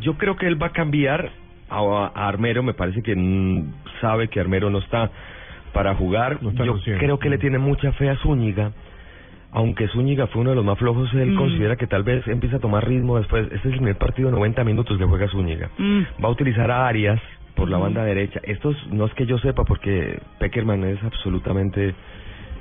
Yo 0.00 0.14
creo 0.18 0.36
que 0.36 0.46
él 0.46 0.60
va 0.60 0.66
a 0.68 0.72
cambiar 0.72 1.30
a, 1.70 2.10
a 2.14 2.28
Armero. 2.28 2.62
Me 2.62 2.74
parece 2.74 3.02
que 3.02 3.14
sabe 4.00 4.28
que 4.28 4.40
Armero 4.40 4.70
no 4.70 4.78
está 4.78 5.10
para 5.72 5.94
jugar. 5.94 6.38
está 6.42 6.64
Yo 6.64 6.72
consciente. 6.72 7.04
creo 7.04 7.18
que 7.18 7.28
le 7.30 7.38
tiene 7.38 7.58
mucha 7.58 7.92
fe 7.92 8.08
a 8.10 8.16
Zúñiga. 8.16 8.72
Aunque 9.54 9.88
Zúñiga 9.88 10.26
fue 10.26 10.40
uno 10.42 10.50
de 10.50 10.56
los 10.56 10.64
más 10.64 10.78
flojos, 10.78 11.12
él 11.14 11.32
Mm. 11.32 11.36
considera 11.36 11.76
que 11.76 11.86
tal 11.86 12.02
vez 12.02 12.26
empieza 12.28 12.56
a 12.56 12.60
tomar 12.60 12.86
ritmo 12.86 13.16
después. 13.18 13.44
Este 13.46 13.56
es 13.56 13.64
el 13.66 13.72
primer 13.76 13.96
partido 13.96 14.28
de 14.28 14.34
90 14.36 14.64
minutos 14.64 14.98
que 14.98 15.04
juega 15.04 15.28
Zúñiga. 15.28 15.70
Mm. 15.78 16.00
Va 16.22 16.28
a 16.28 16.32
utilizar 16.32 16.70
a 16.70 16.86
Arias 16.88 17.20
por 17.54 17.70
la 17.70 17.78
banda 17.78 18.04
derecha. 18.04 18.40
Esto 18.42 18.70
es- 18.72 18.86
no 18.92 19.06
es 19.06 19.14
que 19.14 19.26
yo 19.26 19.38
sepa 19.38 19.62
porque 19.64 20.18
Peckerman 20.40 20.82
es 20.84 21.02
absolutamente 21.04 21.94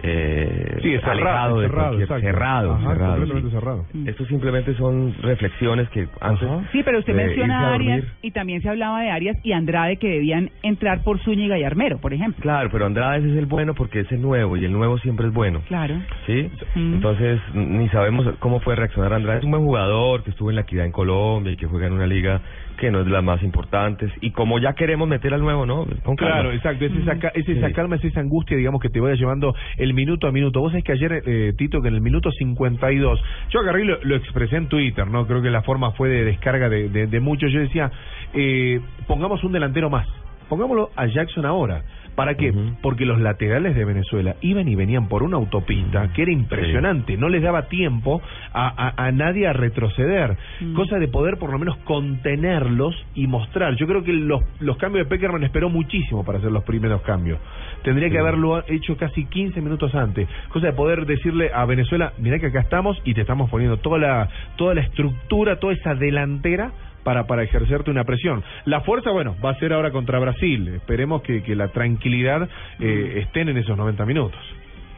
eh, 0.04 0.80
Sí, 0.82 0.94
es 0.94 1.02
cerrado, 1.02 1.12
alejado 1.12 1.60
de 1.60 1.68
cerrado, 1.68 1.90
cualquier 2.08 2.34
cerrado, 2.34 2.74
Ajá, 2.74 2.88
cerrado, 2.90 3.12
completamente 3.16 3.50
sí. 3.50 3.56
cerrado. 3.56 3.86
Estos 4.06 4.28
simplemente 4.28 4.76
son 4.76 5.16
reflexiones 5.22 5.90
que 5.90 6.08
antes 6.20 6.48
Sí, 6.72 6.82
pero 6.84 7.00
usted 7.00 7.16
menciona 7.16 7.70
a 7.70 7.74
Arias 7.74 8.04
y 8.22 8.32
también 8.32 8.62
se 8.62 8.70
hablaba 8.70 9.02
de 9.02 9.10
Arias 9.10 9.38
y 9.44 9.54
Andrade 9.54 9.98
que 9.98 10.10
debían 10.10 10.50
entrar 10.62 11.04
por 11.04 11.20
Zúñiga 11.20 11.58
y 11.58 11.64
Armero, 11.64 12.00
por 12.00 12.14
ejemplo. 12.14 12.42
Claro, 12.42 12.70
pero 12.72 12.86
Andrade 12.86 13.20
ese 13.20 13.32
es 13.32 13.38
el 13.38 13.46
bueno 13.46 13.74
porque 13.74 14.02
es 14.02 14.12
el 14.12 14.22
nuevo 14.22 14.58
y 14.58 14.66
el 14.66 14.72
nuevo 14.72 14.98
siempre 14.98 15.28
es 15.28 15.34
bueno. 15.34 15.62
Claro. 15.68 15.96
¿Sí? 16.26 16.50
Mm. 16.76 16.96
Entonces, 16.96 17.40
ni 17.54 17.88
sabemos 17.90 18.28
cómo 18.40 18.60
fue 18.60 18.76
reaccionar 18.76 19.14
Andrade. 19.14 19.40
Es 19.40 19.46
un 19.46 19.52
buen 19.52 19.64
jugador 19.64 20.24
que 20.24 20.32
estuvo 20.32 20.50
en 20.50 20.56
la 20.56 20.62
equidad 20.64 20.86
en 20.86 20.92
Colombia 20.92 21.54
y 21.54 21.58
que 21.58 21.66
juega 21.66 21.88
en 21.88 21.94
una 21.94 22.08
liga 22.08 22.42
que 22.78 22.92
no 22.92 23.00
es 23.00 23.06
de 23.06 23.12
las 23.12 23.24
más 23.24 23.42
importantes. 23.44 24.12
Y 24.22 24.32
como 24.32 24.60
ya 24.60 24.74
queremos 24.74 25.08
meter 25.08 25.34
al 25.34 25.42
nuevo, 25.42 25.66
¿no? 25.66 25.86
Con. 26.04 26.16
Claro, 26.16 26.52
exacto. 26.52 26.86
Es 26.86 26.92
esa, 26.94 27.14
es 27.34 27.48
esa 27.48 27.72
calma, 27.72 27.96
es 27.96 28.04
esa 28.04 28.20
angustia, 28.20 28.58
digamos, 28.58 28.82
que 28.82 28.90
te 28.90 29.00
vaya 29.00 29.16
llevando 29.16 29.56
el 29.78 29.93
minuto 29.94 30.28
a 30.28 30.32
minuto. 30.32 30.60
Vos 30.60 30.72
sabés 30.72 30.84
que 30.84 30.92
ayer, 30.92 31.24
eh, 31.26 31.54
Tito, 31.58 31.82
que 31.82 31.88
en 31.88 31.96
el 31.96 32.02
minuto 32.02 32.32
52, 32.32 33.22
yo 33.50 33.60
agarré 33.60 33.86
lo, 33.86 33.98
lo 34.04 34.16
expresé 34.16 34.58
en 34.58 34.68
Twitter, 34.68 35.08
¿no? 35.08 35.26
Creo 35.28 35.42
que 35.42 35.50
la 35.50 35.62
forma 35.62 35.92
fue 35.92 36.10
de 36.10 36.26
descarga 36.26 36.70
de, 36.70 36.90
de, 36.90 37.08
de 37.08 37.20
muchos. 37.20 37.52
Yo 37.52 37.60
decía, 37.60 37.92
eh, 38.34 38.80
pongamos 39.08 39.44
un 39.44 39.52
delantero 39.52 39.90
más. 39.90 40.08
Pongámoslo 40.50 40.92
a 40.96 41.08
Jackson 41.08 41.46
ahora. 41.46 41.84
¿Para 42.16 42.36
qué? 42.36 42.54
Porque 42.82 43.06
los 43.06 43.20
laterales 43.20 43.76
de 43.76 43.86
Venezuela 43.86 44.36
iban 44.42 44.68
y 44.68 44.76
venían 44.76 45.08
por 45.08 45.24
una 45.24 45.38
autopista 45.38 46.12
que 46.14 46.24
era 46.24 46.32
impresionante, 46.32 47.18
no 47.18 47.30
les 47.30 47.42
daba 47.42 47.68
tiempo 47.68 48.22
a, 48.54 48.68
a, 48.68 49.08
a 49.08 49.12
nadie 49.12 49.48
a 49.48 49.54
retroceder, 49.54 50.38
cosa 50.76 51.00
de 51.00 51.08
poder 51.08 51.38
por 51.38 51.52
lo 51.52 51.60
menos 51.60 51.78
contenerlos 51.78 52.96
y 53.16 53.28
mostrar. 53.28 53.76
Yo 53.76 53.88
creo 53.88 54.04
que 54.04 54.14
los, 54.14 54.44
los 54.60 54.78
cambios 54.78 55.06
de 55.06 55.10
Peckerman 55.10 55.44
esperó 55.44 55.70
muchísimo 55.70 56.24
para 56.24 56.38
hacer 56.38 56.52
los 56.52 56.64
primeros 56.64 57.02
cambios. 57.02 57.40
Tendría 57.84 58.10
que 58.10 58.20
haberlo 58.20 58.64
hecho 58.68 58.96
casi 58.96 59.26
15 59.26 59.60
minutos 59.62 59.94
antes, 59.96 60.28
cosa 60.50 60.68
de 60.68 60.74
poder 60.74 61.06
decirle 61.06 61.52
a 61.54 61.66
Venezuela, 61.66 62.14
mira 62.18 62.40
que 62.40 62.48
acá 62.48 62.62
estamos 62.62 63.02
y 63.04 63.14
te 63.14 63.22
estamos 63.22 63.50
poniendo 63.50 63.78
toda 63.78 63.98
la, 63.98 64.30
toda 64.56 64.74
la 64.76 64.82
estructura, 64.82 65.60
toda 65.60 65.74
esa 65.74 65.96
delantera 65.96 66.72
para, 67.04 67.28
para 67.28 67.44
ejercerte 67.44 67.92
una 67.92 68.04
presión. 68.04 68.44
La 68.66 68.82
fuerza, 68.82 69.12
bueno, 69.12 69.36
va 69.44 69.52
a 69.52 69.60
ser 69.60 69.74
ahora 69.74 69.92
contra 69.92 70.20
Brasil. 70.20 70.68
Esperemos 70.70 71.22
que, 71.22 71.44
que 71.44 71.56
la 71.56 71.70
tranquilidad 71.70 72.50
eh, 72.80 73.22
estén 73.24 73.50
en 73.50 73.58
esos 73.58 73.78
90 73.78 74.06
minutos. 74.06 74.40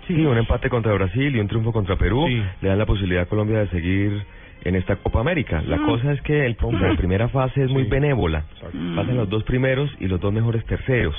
Sí, 0.07 0.13
un 0.13 0.37
empate 0.37 0.69
contra 0.69 0.93
Brasil 0.93 1.35
y 1.35 1.39
un 1.39 1.47
triunfo 1.47 1.71
contra 1.71 1.95
Perú 1.95 2.27
le 2.27 2.69
dan 2.69 2.77
la 2.77 2.85
posibilidad 2.85 3.23
a 3.23 3.25
Colombia 3.25 3.59
de 3.59 3.67
seguir 3.69 4.23
en 4.65 4.75
esta 4.75 4.97
Copa 4.97 5.19
América. 5.21 5.61
La 5.65 5.77
Mm. 5.77 5.85
cosa 5.85 6.11
es 6.11 6.21
que 6.21 6.45
el 6.45 6.57
la 6.81 6.95
primera 6.97 7.29
fase 7.29 7.63
es 7.63 7.69
muy 7.71 7.83
benévola. 7.83 8.43
Mm. 8.73 8.95
Pasan 8.95 9.15
los 9.17 9.29
dos 9.29 9.43
primeros 9.43 9.89
y 9.99 10.07
los 10.07 10.19
dos 10.19 10.33
mejores 10.33 10.65
terceros. 10.65 11.15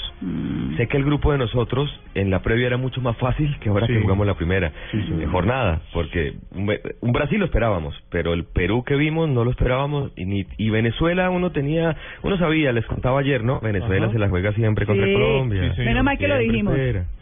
Sé 0.76 0.86
que 0.88 0.96
el 0.96 1.04
grupo 1.04 1.32
de 1.32 1.38
nosotros 1.38 1.88
en 2.14 2.30
la 2.30 2.42
previa 2.42 2.66
era 2.66 2.76
mucho 2.76 3.00
más 3.00 3.16
fácil 3.16 3.56
que 3.60 3.68
ahora 3.70 3.86
Sí. 3.86 3.94
que 3.94 4.00
jugamos 4.00 4.26
la 4.26 4.34
primera 4.34 4.72
Sí, 4.90 5.00
sí. 5.02 5.14
eh, 5.22 5.26
jornada, 5.26 5.80
porque 5.94 6.34
un, 6.52 7.12
Brasil 7.12 7.38
lo 7.38 7.44
esperábamos, 7.46 7.94
pero 8.10 8.34
el 8.34 8.44
Perú 8.44 8.82
que 8.84 8.96
vimos 8.96 9.28
no 9.28 9.44
lo 9.44 9.50
esperábamos 9.50 10.10
y, 10.16 10.24
ni, 10.26 10.44
y 10.58 10.70
Venezuela 10.70 11.30
uno 11.30 11.50
tenía, 11.52 11.96
uno 12.22 12.36
sabía, 12.38 12.72
les 12.72 12.84
contaba 12.86 13.20
ayer, 13.20 13.42
¿no? 13.44 13.60
Venezuela 13.60 14.06
Ajá. 14.06 14.12
se 14.12 14.18
la 14.18 14.28
juega 14.28 14.52
siempre 14.52 14.84
contra 14.86 15.06
Sí. 15.06 15.12
Colombia. 15.12 15.72
Menos 15.78 16.04
mal 16.04 16.18
que 16.18 16.28
lo 16.28 16.38
dijimos. 16.38 16.74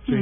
Sí. 0.07 0.15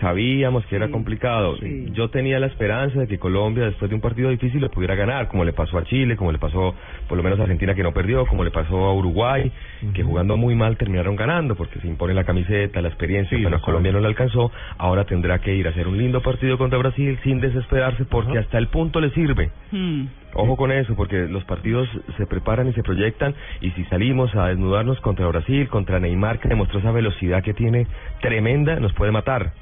Sabíamos 0.00 0.64
que 0.66 0.76
era 0.76 0.88
complicado. 0.90 1.56
Yo 1.92 2.08
tenía 2.10 2.38
la 2.38 2.46
esperanza 2.46 3.00
de 3.00 3.06
que 3.06 3.18
Colombia, 3.18 3.64
después 3.66 3.88
de 3.88 3.94
un 3.94 4.00
partido 4.00 4.30
difícil, 4.30 4.60
lo 4.60 4.70
pudiera 4.70 4.94
ganar, 4.94 5.11
como 5.28 5.44
le 5.44 5.52
pasó 5.52 5.78
a 5.78 5.84
Chile, 5.84 6.16
como 6.16 6.32
le 6.32 6.38
pasó 6.38 6.74
por 7.08 7.16
lo 7.16 7.22
menos 7.22 7.38
a 7.40 7.42
Argentina 7.42 7.74
que 7.74 7.82
no 7.82 7.92
perdió, 7.92 8.26
como 8.26 8.44
le 8.44 8.50
pasó 8.50 8.76
a 8.84 8.94
Uruguay, 8.94 9.50
que 9.94 10.02
jugando 10.02 10.36
muy 10.36 10.54
mal 10.54 10.76
terminaron 10.76 11.16
ganando, 11.16 11.54
porque 11.54 11.80
se 11.80 11.86
impone 11.86 12.14
la 12.14 12.24
camiseta, 12.24 12.80
la 12.80 12.88
experiencia. 12.88 13.36
Sí, 13.36 13.42
bueno, 13.42 13.58
lo 13.58 13.62
Colombia 13.62 13.92
no 13.92 14.00
le 14.00 14.08
alcanzó, 14.08 14.50
ahora 14.78 15.04
tendrá 15.04 15.38
que 15.40 15.54
ir 15.54 15.66
a 15.66 15.70
hacer 15.70 15.88
un 15.88 15.98
lindo 15.98 16.22
partido 16.22 16.58
contra 16.58 16.78
Brasil 16.78 17.18
sin 17.22 17.40
desesperarse, 17.40 18.04
porque 18.04 18.38
hasta 18.38 18.58
el 18.58 18.68
punto 18.68 19.00
le 19.00 19.10
sirve. 19.10 19.50
Hmm. 19.70 20.06
Ojo 20.34 20.56
con 20.56 20.72
eso, 20.72 20.94
porque 20.94 21.28
los 21.28 21.44
partidos 21.44 21.88
se 22.16 22.26
preparan 22.26 22.68
y 22.68 22.72
se 22.72 22.82
proyectan, 22.82 23.34
y 23.60 23.70
si 23.72 23.84
salimos 23.84 24.34
a 24.34 24.48
desnudarnos 24.48 25.00
contra 25.00 25.26
Brasil, 25.26 25.68
contra 25.68 26.00
Neymar, 26.00 26.38
que 26.38 26.48
demostró 26.48 26.78
esa 26.78 26.90
velocidad 26.90 27.42
que 27.42 27.52
tiene 27.52 27.86
tremenda, 28.20 28.80
nos 28.80 28.92
puede 28.94 29.12
matar. 29.12 29.52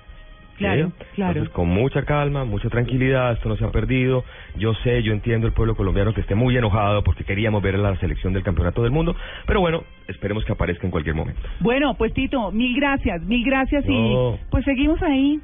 Claro, 0.61 0.89
¿Sí? 0.89 1.05
claro. 1.15 1.33
Entonces, 1.33 1.55
con 1.55 1.69
mucha 1.69 2.05
calma, 2.05 2.45
mucha 2.45 2.69
tranquilidad, 2.69 3.33
esto 3.33 3.49
no 3.49 3.57
se 3.57 3.65
ha 3.65 3.71
perdido. 3.71 4.25
Yo 4.57 4.75
sé, 4.75 5.03
yo 5.03 5.15
entiendo 5.15 5.47
el 5.47 5.55
pueblo 5.55 5.75
colombiano 5.75 6.13
que 6.13 6.21
esté 6.21 6.35
muy 6.35 6.55
enojado 6.55 7.03
porque 7.03 7.25
queríamos 7.25 7.63
ver 7.63 7.77
a 7.77 7.79
la 7.79 7.97
selección 7.97 8.35
del 8.35 8.43
campeonato 8.43 8.83
del 8.83 8.93
mundo, 8.93 9.17
pero 9.47 9.61
bueno, 9.61 9.85
esperemos 10.07 10.45
que 10.45 10.53
aparezca 10.53 10.87
en 10.87 10.91
cualquier 10.91 11.15
momento. 11.15 11.41
Bueno, 11.61 11.95
pues 11.95 12.13
Tito, 12.13 12.53
mil 12.53 12.77
gracias, 12.77 13.23
mil 13.23 13.43
gracias 13.43 13.87
No. 13.87 14.35
y 14.35 14.39
pues 14.51 14.65
seguimos 14.67 15.03
ahí. 15.03 15.41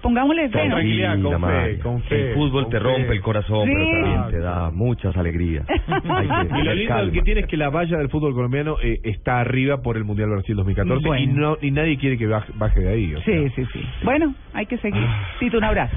Pongámosle 0.00 0.48
fe, 0.48 0.68
¿no? 0.68 0.74
Tranquila, 0.76 1.16
con 1.22 1.40
fe, 1.42 1.78
con 1.78 2.02
fe, 2.02 2.28
El 2.30 2.34
fútbol 2.34 2.62
con 2.64 2.70
te 2.72 2.78
fe. 2.78 2.82
rompe 2.84 3.12
el 3.12 3.20
corazón, 3.20 3.66
Sí. 3.68 3.72
pero 3.74 3.90
también 3.92 4.30
te 4.30 4.38
da 4.40 4.70
muchas 4.70 5.16
alegrías. 5.16 5.64
Hay 5.68 6.28
que 6.28 6.58
Y 6.60 6.62
lo 6.64 6.74
lindo 6.74 6.94
calma. 6.94 7.12
que 7.12 7.22
tiene 7.22 7.40
es 7.42 7.46
que 7.46 7.56
la 7.56 7.70
valla 7.70 7.98
del 7.98 8.08
fútbol 8.08 8.34
colombiano 8.34 8.76
eh, 8.82 9.00
está 9.04 9.40
arriba 9.40 9.82
por 9.82 9.96
el 9.96 10.04
Mundial 10.04 10.30
Brasil 10.30 10.56
2014 10.56 11.02
y 11.02 11.06
Bueno. 11.06 11.32
no 11.50 11.56
y 11.60 11.70
nadie 11.70 11.96
quiere 11.98 12.18
que 12.18 12.26
baje, 12.26 12.52
baje 12.56 12.80
de 12.80 12.88
ahí. 12.88 13.14
o 13.14 13.20
sea. 13.22 13.34
Sí, 13.38 13.48
sí, 13.56 13.64
sí. 13.72 13.80
Bueno, 14.02 14.34
hay 14.54 14.66
que 14.66 14.76
seguir. 14.78 15.02
Tito, 15.40 15.58
un 15.58 15.64
abrazo. 15.64 15.96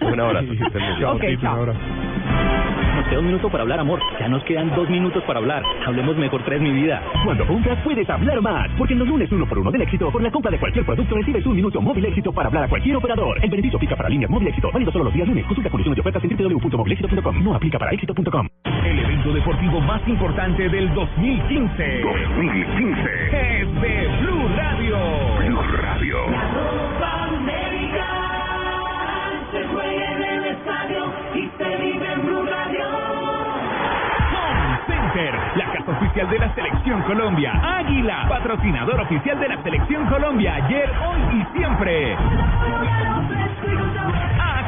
Un 0.00 0.20
abrazo. 0.20 0.48
que 0.48 0.64
estén 0.64 0.82
muy 0.82 0.88
bien. 0.90 1.00
Chao, 1.00 1.14
Ok, 1.16 1.20
Tito, 1.26 1.40
chao. 1.42 1.54
un 1.54 1.58
abrazo. 1.60 1.80
Nos 3.06 3.10
queda 3.10 3.20
un 3.20 3.26
minuto 3.26 3.48
para 3.48 3.62
hablar, 3.62 3.78
amor. 3.78 4.00
Ya 4.18 4.26
nos 4.26 4.42
quedan 4.42 4.74
dos 4.74 4.90
minutos 4.90 5.22
para 5.28 5.38
hablar. 5.38 5.62
Hablemos 5.86 6.16
mejor 6.16 6.42
tres, 6.42 6.60
mi 6.60 6.72
vida. 6.72 7.00
Cuando 7.24 7.46
compras 7.46 7.78
puedes 7.84 8.10
hablar 8.10 8.40
más, 8.40 8.68
porque 8.76 8.94
en 8.94 8.98
los 8.98 9.06
lunes 9.06 9.30
uno 9.30 9.46
por 9.46 9.58
uno 9.60 9.70
del 9.70 9.82
éxito, 9.82 10.10
por 10.10 10.20
la 10.20 10.28
compra 10.28 10.50
de 10.50 10.58
cualquier 10.58 10.84
producto 10.84 11.14
recibes 11.14 11.46
un 11.46 11.54
minuto 11.54 11.80
móvil 11.80 12.04
éxito 12.04 12.32
para 12.32 12.48
hablar 12.48 12.64
a 12.64 12.68
cualquier 12.68 12.96
operador. 12.96 13.38
El 13.40 13.48
beneficio 13.48 13.76
aplica 13.76 13.94
para 13.94 14.08
líneas 14.08 14.28
móvil 14.28 14.48
éxito, 14.48 14.72
válido 14.72 14.90
solo 14.90 15.04
los 15.04 15.14
días 15.14 15.28
lunes. 15.28 15.46
Consulta 15.46 15.70
condiciones 15.70 15.96
de 15.96 16.00
ofertas 16.00 16.24
en 16.24 16.36
www.movilexito.com. 16.36 17.44
No 17.44 17.54
aplica 17.54 17.78
para 17.78 17.92
éxito.com. 17.92 18.48
El 18.64 18.98
evento 18.98 19.32
deportivo 19.34 19.80
más 19.82 20.02
importante 20.08 20.68
del 20.68 20.92
2015. 20.92 22.00
2015. 22.00 23.60
Es 23.60 23.80
de 23.82 24.08
Blue 24.20 24.48
Radio. 24.56 24.98
Blue 25.46 25.62
Radio. 25.80 26.16
Se 29.52 29.64
juega 29.68 30.12
en 30.12 30.22
el 30.22 30.44
estadio 30.56 31.25
se 31.56 31.76
vive 31.76 32.12
en 32.12 32.26
Blue 32.26 32.46
Radio. 32.46 32.86
Home 34.32 34.78
Center, 34.86 35.34
la 35.56 35.72
casa 35.72 35.90
oficial 35.92 36.30
de 36.30 36.38
la 36.38 36.54
Selección 36.54 37.02
Colombia. 37.02 37.52
Águila, 37.78 38.26
patrocinador 38.28 39.00
oficial 39.00 39.40
de 39.40 39.48
la 39.48 39.62
Selección 39.62 40.06
Colombia. 40.06 40.54
Ayer, 40.56 40.90
hoy 40.90 41.40
y 41.40 41.58
siempre. 41.58 42.16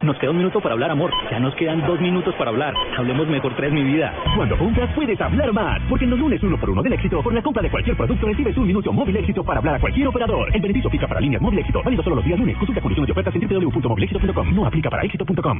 Nos 0.00 0.16
queda 0.18 0.30
un 0.30 0.36
minuto 0.36 0.60
para 0.60 0.74
hablar, 0.74 0.92
amor. 0.92 1.10
Ya 1.30 1.40
nos 1.40 1.54
quedan 1.56 1.84
dos 1.84 2.00
minutos 2.00 2.32
para 2.36 2.50
hablar. 2.50 2.72
Hablemos 2.96 3.26
mejor 3.26 3.54
tres, 3.56 3.72
mi 3.72 3.82
vida. 3.82 4.14
Cuando 4.36 4.56
compras 4.56 4.90
puedes 4.94 5.20
hablar 5.20 5.52
más, 5.52 5.80
porque 5.88 6.04
en 6.04 6.10
los 6.10 6.20
lunes 6.20 6.40
uno 6.42 6.56
por 6.56 6.70
uno 6.70 6.82
del 6.82 6.92
éxito, 6.92 7.20
por 7.20 7.34
la 7.34 7.42
compra 7.42 7.62
de 7.62 7.70
cualquier 7.70 7.96
producto 7.96 8.26
recibes 8.26 8.56
un 8.56 8.66
minuto 8.68 8.92
móvil 8.92 9.16
éxito 9.16 9.42
para 9.42 9.58
hablar 9.58 9.74
a 9.74 9.80
cualquier 9.80 10.06
operador. 10.06 10.50
El 10.54 10.60
beneficio 10.60 10.88
aplica 10.88 11.08
para 11.08 11.20
líneas 11.20 11.42
móvil 11.42 11.58
éxito, 11.58 11.82
válido 11.82 12.02
solo 12.04 12.16
los 12.16 12.24
días 12.24 12.38
lunes. 12.38 12.56
Consulta 12.58 12.80
condiciones 12.80 13.08
de 13.08 13.12
ofertas 13.12 13.34
en 13.34 13.48
www.movilexito.com. 13.48 14.54
No 14.54 14.66
aplica 14.66 14.88
para 14.88 15.02
éxito.com. 15.02 15.58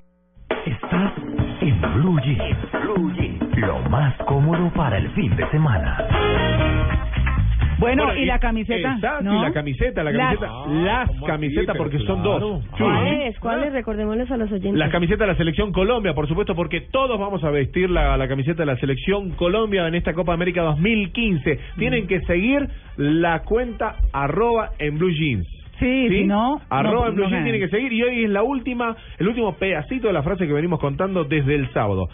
Estás 0.67 1.13
en 1.61 1.81
Blue 1.95 2.21
Jeans. 2.21 2.59
Lo 3.57 3.81
más 3.91 4.17
cómodo 4.25 4.71
para 4.71 4.99
el 4.99 5.11
fin 5.11 5.35
de 5.35 5.51
semana. 5.51 5.99
Bueno, 7.79 8.15
¿y 8.17 8.25
la 8.25 8.39
camiseta? 8.39 8.95
Exacto, 8.95 9.25
¿No? 9.25 9.39
y 9.39 9.43
la 9.43 9.53
camiseta, 9.53 10.03
la 10.05 10.11
Las- 10.13 10.37
camiseta. 10.39 10.67
Las 10.85 11.11
camisetas, 11.27 11.77
porque 11.77 11.99
son 12.01 12.23
dos. 12.23 12.65
¿Cuáles? 12.77 13.39
¿Cuáles? 13.41 13.73
Recordémosles 13.73 14.31
a 14.31 14.37
los 14.37 14.51
oyentes. 14.51 14.75
La 14.75 14.91
camiseta 14.91 15.25
de 15.25 15.33
la 15.33 15.37
selección 15.37 15.73
Colombia, 15.73 16.15
por 16.15 16.27
supuesto, 16.29 16.55
porque 16.55 16.81
todos 16.83 17.19
vamos 17.19 17.43
a 17.45 17.51
vestir 17.51 17.91
la, 17.91 18.17
la 18.17 18.29
camiseta 18.29 18.63
de 18.63 18.67
la 18.67 18.77
selección 18.77 19.31
Colombia 19.31 19.87
en 19.87 19.95
esta 19.95 20.13
Copa 20.15 20.33
América 20.35 20.63
2015. 20.63 21.59
Tienen 21.79 22.07
que 22.07 22.21
seguir 22.23 22.69
la 22.97 23.43
cuenta 23.43 23.97
arroba 24.13 24.71
en 24.79 24.99
blue 24.99 25.11
jeans. 25.11 25.47
Sí, 25.79 26.09
si 26.09 26.25
no, 26.25 26.61
arroba 26.71 27.03
no- 27.05 27.09
en 27.11 27.15
blue 27.15 27.25
no 27.25 27.31
jeans 27.31 27.45
tienen 27.45 27.61
que 27.61 27.69
seguir 27.69 27.93
y 27.93 28.03
hoy 28.03 28.25
es 28.25 28.31
la 28.31 28.43
última, 28.43 28.97
el 29.19 29.29
último 29.29 29.55
pedacito 29.55 30.09
de 30.09 30.13
la 30.13 30.25
frase 30.25 30.47
que 30.49 30.53
venimos 30.53 30.81
contando 30.81 31.23
desde 31.23 31.55
el 31.55 31.71
sábado. 31.73 32.09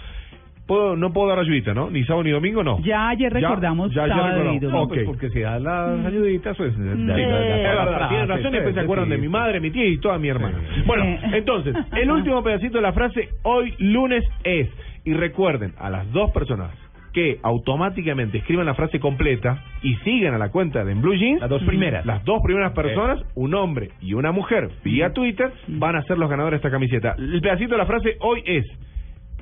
Puedo, 0.67 0.97
no 0.97 1.13
puedo 1.13 1.29
dar 1.29 1.39
ayudita, 1.39 1.75
¿no? 1.75 1.91
Ni 1.91 2.05
sábado 2.05 2.25
ni 2.25 2.31
domingo, 2.31 2.65
no. 2.65 2.81
Ya 2.83 3.11
ayer 3.11 3.31
recordamos 3.31 3.93
ya, 3.93 4.07
ya 4.07 4.15
recordamos. 4.15 4.61
domingo. 4.61 4.83
Ok. 4.83 4.99
porque 5.05 5.29
si 5.31 5.41
da 5.41 5.59
las 5.59 6.07
ayuditas, 6.07 6.57
pues... 6.57 6.75
Tienen 6.75 8.29
razón, 8.29 8.53
y 8.53 8.57
después 8.57 8.75
se 8.75 8.81
acuerdan 8.81 9.11
de 9.11 9.19
mi 9.19 9.29
madre, 9.29 9.61
mi 9.61 9.71
tía 9.71 9.87
y 9.87 9.99
toda 9.99 10.19
mi 10.19 10.29
hermana. 10.29 10.59
Bueno, 10.87 11.05
entonces, 11.33 11.75
el 11.93 12.11
último 12.11 12.43
pedacito 12.43 12.79
de 12.79 12.83
la 12.83 12.93
frase 12.93 13.29
hoy 13.43 13.75
lunes 13.79 14.25
es, 14.43 14.69
y 15.05 15.13
recuerden 15.13 15.75
a 15.79 15.91
las 15.91 16.11
dos 16.13 16.31
personas 16.31 16.71
que 17.13 17.39
automáticamente 17.43 18.39
escriban 18.39 18.67
la 18.67 18.75
frase 18.75 18.99
completa 18.99 19.63
y 19.83 19.95
sigan 19.97 20.35
a 20.35 20.39
la 20.39 20.51
cuenta 20.51 20.85
de 20.85 20.93
En 20.93 21.01
Blue 21.01 21.15
Jeans, 21.15 21.41
las 21.41 21.49
dos 21.49 21.63
primeras. 21.63 22.05
las 22.05 22.25
dos 22.25 22.43
primeras 22.43 22.73
personas, 22.73 23.21
un 23.37 23.55
hombre 23.55 23.91
y 24.01 24.15
una 24.15 24.33
mujer, 24.33 24.71
vía 24.83 25.13
Twitter, 25.13 25.53
van 25.69 25.95
a 25.95 26.03
ser 26.03 26.19
los 26.19 26.29
ganadores 26.29 26.61
de 26.61 26.67
esta 26.67 26.71
camiseta. 26.71 27.15
El 27.17 27.41
pedacito 27.41 27.73
de 27.73 27.79
la 27.79 27.87
frase 27.87 28.17
hoy 28.21 28.43
es 28.45 28.67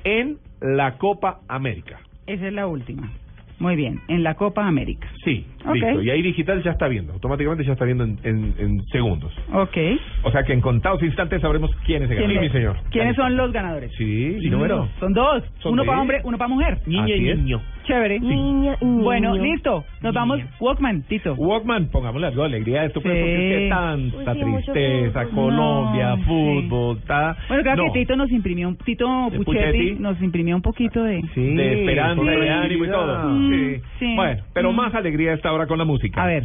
en 0.03 0.37
la 0.63 0.97
Copa 0.97 1.39
América. 1.47 1.99
Esa 2.25 2.47
es 2.47 2.53
la 2.53 2.67
última. 2.67 3.11
Muy 3.59 3.75
bien, 3.75 4.01
en 4.07 4.23
la 4.23 4.33
Copa 4.33 4.65
América. 4.67 5.07
Sí, 5.23 5.45
Ok. 5.65 5.75
listo. 5.75 6.01
Y 6.01 6.09
ahí 6.09 6.21
digital 6.21 6.61
ya 6.63 6.71
está 6.71 6.87
viendo, 6.87 7.13
automáticamente 7.13 7.63
ya 7.63 7.73
está 7.73 7.85
viendo 7.85 8.03
en, 8.03 8.17
en- 8.23 8.53
en 8.57 8.83
segundos. 8.91 9.31
Ok. 9.53 9.77
O 10.23 10.31
sea 10.31 10.43
que 10.43 10.53
en 10.53 10.59
contados 10.59 11.01
instantes 11.03 11.39
sabremos 11.41 11.69
quiénes 11.85 12.09
se 12.09 12.15
¿Quién 12.15 12.29
ganan. 12.29 12.43
Sí, 12.43 12.49
mi 12.49 12.53
señor. 12.53 12.77
¿Quiénes 12.89 13.15
son 13.15 13.37
los 13.37 13.53
ganadores? 13.53 13.91
Sí, 13.97 14.37
¿Y 14.41 14.49
número? 14.49 14.89
Son 14.99 15.13
dos. 15.13 15.43
Son 15.59 15.73
uno 15.73 15.85
para 15.85 16.01
hombre, 16.01 16.21
uno 16.23 16.37
para 16.37 16.47
mujer. 16.49 16.79
Niña 16.87 17.15
y 17.15 17.29
es. 17.29 17.39
Chévere. 17.83 18.19
Niña 18.19 18.75
y 18.79 18.85
niño. 18.85 19.03
Bueno, 19.03 19.35
listo. 19.35 19.83
Nos 20.01 20.13
vamos. 20.13 20.39
Walkman, 20.59 21.03
Tito. 21.03 21.33
Walkman, 21.35 21.87
pongámosle 21.89 22.27
algo 22.27 22.41
de 22.43 22.47
alegría 22.47 22.81
a 22.81 22.85
esto, 22.85 22.99
Sí. 23.01 23.07
porque 23.07 23.21
es 23.55 23.59
que 23.63 23.69
tanta 23.69 24.31
Uy, 24.33 24.43
sí, 24.63 24.71
tristeza. 24.71 25.25
Colombia, 25.33 26.15
No, 26.15 26.23
fútbol, 26.23 27.01
ta... 27.05 27.35
Bueno, 27.47 27.63
creo 27.63 27.75
no, 27.75 27.83
que 27.93 27.99
Tito 27.99 28.15
nos 28.15 28.31
imprimió, 28.31 28.67
un 28.69 28.77
Tito 28.77 29.29
¿De 29.31 29.39
Puchetti 29.39 29.95
nos 29.99 30.21
imprimió 30.21 30.55
un 30.55 30.61
poquito 30.61 31.03
de... 31.03 31.21
Sí, 31.33 31.53
de 31.55 31.79
esperanza, 31.81 32.21
sí. 32.23 32.27
de 32.39 32.49
ánimo 32.49 32.85
y 32.85 32.89
todo. 32.89 33.29
Mm, 33.29 33.49
Sí. 33.49 33.81
sí. 33.99 34.15
Bueno, 34.15 34.43
pero 34.53 34.71
Mm. 34.71 34.75
más 34.75 34.95
alegría 34.95 35.31
a 35.31 35.35
esta 35.35 35.51
hora 35.53 35.67
con 35.67 35.77
la 35.77 35.85
música. 35.85 36.23
A 36.23 36.27
ver. 36.27 36.43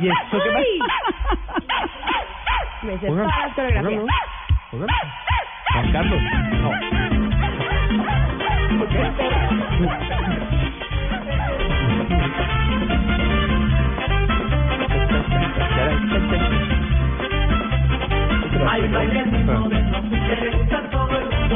¿Y 0.00 0.06
esto 0.08 0.38
qué 0.44 0.50
pasa? 0.50 0.64
Me 2.86 2.98
sé 2.98 3.06
Póngale, 3.08 3.28
todas 3.28 3.46
las 3.46 3.54
coreografías. 3.54 4.04
póngale. 4.70 4.92
Juan 5.72 5.92
Carlos. 5.92 6.22
No. 6.62 6.87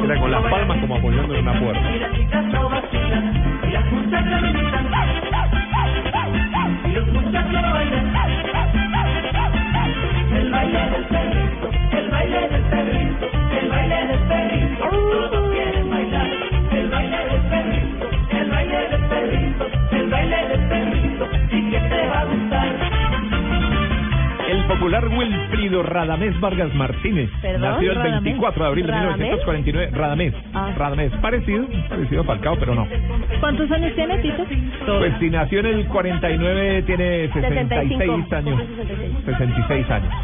Era 0.05 0.21
con 0.21 0.31
las 0.31 0.43
palmas 0.43 0.79
como 0.81 0.97
apoyando 0.97 1.35
en 1.35 1.49
una 1.49 1.59
puerta. 1.59 1.81
El 10.33 10.51
baile 10.51 10.91
del 10.91 11.05
perrito, 11.07 11.71
el 11.93 12.11
baile 12.11 12.49
del 12.49 12.63
perrito, 12.63 13.27
el 13.61 13.69
baile 13.69 14.07
del 14.07 14.21
perrito. 14.29 15.52
El 24.63 24.69
popular 24.69 25.09
Wilfrido 25.09 25.83
Radamés 25.83 26.39
Vargas 26.41 26.73
Martínez 26.75 27.29
¿Perdón? 27.43 27.61
nació 27.63 27.91
el 27.91 27.97
Radamés. 27.99 28.23
24 28.23 28.63
de 28.63 28.69
abril 28.69 28.87
de 28.87 28.93
¿Radamés? 28.93 29.19
1949. 29.19 29.91
Radamés. 29.93 30.35
Ah. 30.55 30.73
Radamés. 30.77 31.13
Parecido, 31.21 31.67
parecido 31.89 32.21
a 32.23 32.25
Falcao, 32.25 32.57
pero 32.59 32.75
no. 32.75 32.87
¿Cuántos 33.41 33.71
años 33.73 33.93
tiene 33.95 34.19
Tito? 34.19 34.45
Pues 34.87 35.13
si 35.19 35.31
nació 35.31 35.61
en 35.61 35.67
el 35.67 35.87
49, 35.87 36.83
tiene 36.83 37.29
66 37.33 37.89
75, 37.99 38.35
años. 38.37 38.61
cumple 38.61 38.85
66. 38.87 39.25
66 39.27 39.91
años. 39.91 40.15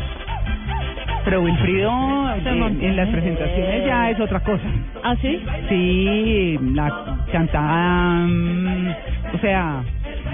Pero 1.24 1.42
Wilfrido 1.42 1.90
montó. 1.90 2.84
en 2.86 2.96
las 2.96 3.08
presentaciones 3.08 3.86
ya 3.86 4.10
es 4.10 4.20
otra 4.20 4.40
cosa. 4.40 4.64
¿Ah, 5.02 5.16
sí? 5.20 5.42
Sí, 5.68 6.58
la 6.74 7.16
cantada, 7.32 8.24
mm, 8.26 8.88
o 9.34 9.38
sea, 9.40 9.82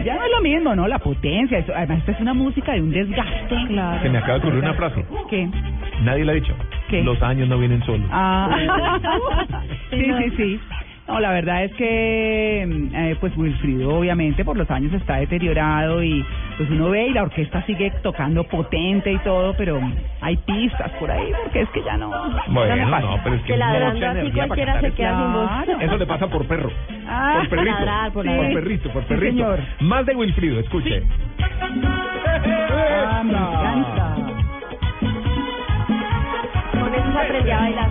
ya 0.04 0.14
no 0.14 0.24
es 0.24 0.30
lo 0.30 0.40
mismo, 0.42 0.74
¿no? 0.76 0.86
La 0.86 0.98
potencia, 0.98 1.58
eso- 1.58 1.72
además 1.74 1.98
esta 1.98 2.12
es 2.12 2.20
una 2.20 2.34
música 2.34 2.72
de 2.72 2.82
un 2.82 2.90
desgaste. 2.90 3.56
Claro. 3.68 4.02
Se 4.02 4.08
me 4.10 4.18
acaba 4.18 4.34
de 4.34 4.38
ocurrir 4.40 4.60
una 4.62 4.74
frase. 4.74 5.04
¿Qué? 5.30 5.48
Nadie 6.02 6.24
le 6.24 6.32
ha 6.32 6.34
dicho. 6.34 6.54
¿Qué? 6.88 7.02
Los 7.02 7.20
años 7.22 7.48
no 7.48 7.58
vienen 7.58 7.82
solos. 7.84 8.06
Ah, 8.12 8.48
sí, 9.90 10.04
sí, 10.04 10.30
sí. 10.36 10.60
No, 11.06 11.20
la 11.20 11.32
verdad 11.32 11.64
es 11.64 11.72
que, 11.74 12.64
mm, 12.66 12.94
eh, 12.94 13.16
pues 13.20 13.36
Wilfrido 13.36 13.94
obviamente 13.98 14.42
por 14.42 14.56
los 14.56 14.70
años 14.70 14.90
está 14.94 15.16
deteriorado 15.16 16.02
y 16.02 16.24
pues 16.56 16.70
uno 16.70 16.88
ve 16.88 17.08
y 17.08 17.10
la 17.12 17.24
orquesta 17.24 17.62
sigue 17.66 17.90
tocando 18.02 18.42
potente 18.44 19.12
y 19.12 19.18
todo, 19.18 19.54
pero 19.54 19.78
hay 20.22 20.36
pistas 20.38 20.90
por 20.92 21.10
ahí 21.10 21.30
porque 21.42 21.60
es 21.60 21.68
que 21.70 21.82
ya 21.82 21.98
no. 21.98 22.10
ya 22.10 22.42
Bueno, 22.48 22.90
pasa. 22.90 23.06
no, 23.06 23.20
pero 23.22 23.36
es 23.36 23.42
que 23.42 23.48
Que 23.52 23.56
ladrando 23.58 24.06
así 24.06 24.30
cualquiera 24.32 24.80
se 24.80 24.90
queda 24.92 25.18
sin 25.22 25.32
voz. 25.34 25.50
Claro. 25.50 25.80
Eso 25.82 25.98
le 25.98 26.06
pasa 26.06 26.26
por 26.28 26.46
perro. 26.46 26.70
Ah, 27.06 27.34
por 27.40 27.48
perrito. 27.50 27.70
ladrar, 27.78 28.12
por 28.12 28.24
Sí. 28.24 28.30
ladrar. 28.30 28.52
perrito, 28.54 28.88
por 28.90 29.02
Sí, 29.02 29.08
perrito. 29.08 29.32
señor. 29.36 29.60
Más 29.80 30.06
de 30.06 30.14
Wilfrido, 30.16 30.60
escuche. 30.60 31.02
Ah, 31.86 33.22
me 33.24 33.32
encanta. 33.32 34.16
Con 36.80 36.94
eso 36.94 37.12
se 37.12 37.18
aprendió 37.18 37.54
a 37.54 37.58
bailar. 37.60 37.88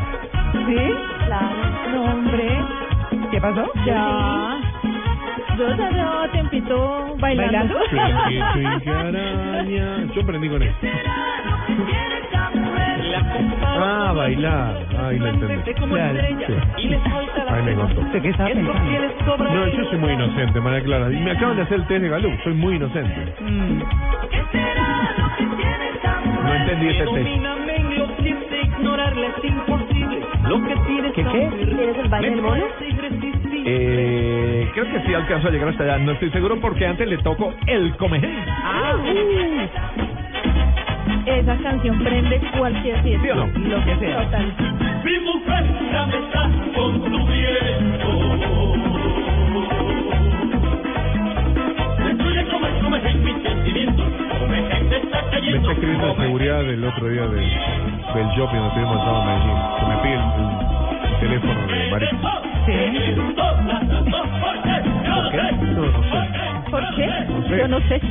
¿Sí? 0.65 0.94
Claro. 1.27 1.49
No, 1.94 2.03
hombre. 2.06 2.57
¿Qué 3.34 3.41
pasó? 3.41 3.65
Ya. 3.84 4.61
Yo 5.57 5.76
ya 5.76 5.89
llevo 5.89 6.30
tiempito 6.31 7.15
bailando. 7.18 7.80
¿Bailando? 7.91 10.14
Yo 10.14 10.22
aprendí 10.22 10.49
con 10.49 10.61
eso. 10.61 10.76
Ah, 13.65 14.14
bailar. 14.15 14.85
Ay, 14.99 15.18
lo 15.18 15.27
entendí. 15.30 15.73
Claro. 15.73 16.19
Sí. 16.45 16.53
Ahí 17.49 17.64
me. 17.64 17.73
¿Usted 17.84 18.22
qué 18.22 18.34
pensando? 18.34 18.53
No, 18.55 19.68
yo 19.68 19.84
soy 19.85 19.97
muy 19.97 20.14
inocente, 20.14 20.60
María 20.60 20.84
Clara. 20.84 21.11
Y 21.11 21.19
me 21.19 21.31
acaban 21.31 21.55
de 21.55 21.64
hacer 21.64 21.80
el 21.80 21.88
test 21.88 22.03
de 22.03 22.10
Gallup. 22.10 22.39
Soy 22.43 22.53
muy 22.53 22.76
inocente. 22.76 23.34
Mm. 23.41 23.80
No 26.43 26.53
entendí 26.53 26.88
ese 26.89 27.03
test. 27.05 27.30
¿Qué 30.44 31.24
qué? 31.24 31.49
¿Tienes 31.65 31.98
el 31.98 32.10
baile 32.10 32.30
del 32.32 32.41
mono? 32.41 32.64
Eh, 33.65 34.70
creo 34.74 34.86
que 34.91 35.02
sí 35.06 35.14
alcanzó 35.14 35.48
a 35.48 35.52
llegar 35.52 35.70
hasta 35.70 35.84
allá. 35.84 35.98
No 35.99 36.11
estoy 36.11 36.30
seguro 36.32 36.60
porque 36.60 36.86
antes 36.86 37.07
le 37.07 37.18
tocó 37.20 37.53
el 37.68 37.95
comején. 37.95 38.36
Ah, 38.48 38.94
Esa 41.26 41.56
canción 41.57 41.99
prende 42.03 42.41
cualquier 42.57 43.02
fiesta. 43.03 43.24
¿Sí 43.24 43.30
o 43.30 43.36
no? 43.36 43.45
Lo 43.48 43.86
que 43.86 43.95
sea. 43.98 44.24
Total. 44.26 44.53
Mi 45.06 45.20
mujer 45.20 45.65
ya 45.91 46.06
me 46.07 46.18
está 46.18 46.49
consumiendo. 46.76 48.10
Destruye 52.06 52.45
como 52.52 52.68
el. 52.68 52.74
Comején 52.84 53.12
me 55.14 55.57
está 55.57 55.72
escribiendo 55.72 56.07
de 56.07 56.15
seguridad 56.15 56.60
del 56.64 56.84
otro 56.84 57.07
día 57.10 57.27
de, 57.27 57.38
del 57.38 58.27
shopping 58.35 58.57
donde 58.57 58.85
montado 58.85 59.22
en 59.22 59.27
Medellín. 59.27 59.57
Que 59.80 59.85
me 59.85 59.95
pide 60.03 60.15
el, 60.15 60.22
el 61.06 61.19
teléfono 61.19 61.68
de 61.68 61.91
Marita. 61.91 62.41
Sí. 62.65 62.76
¿Por 65.14 65.31
qué? 65.31 65.52
No, 65.61 65.85
no 65.85 66.03
sé. 66.03 66.18
¿Por 66.72 66.95
qué? 66.95 67.07
No 67.30 67.41
sé. 67.48 67.57
Yo 67.57 67.68
no 67.68 67.80
sé. 67.81 68.02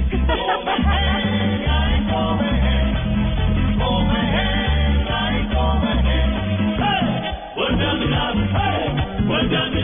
Vuelve 7.57 7.87
a 7.87 7.95
mi 7.95 8.07
lado, 8.07 8.35
vuelve 9.27 9.57
a 9.57 9.65
mi 9.67 9.81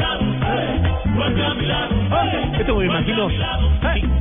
Esto 2.59 2.77
me 2.77 2.87
imagino. 2.87 3.29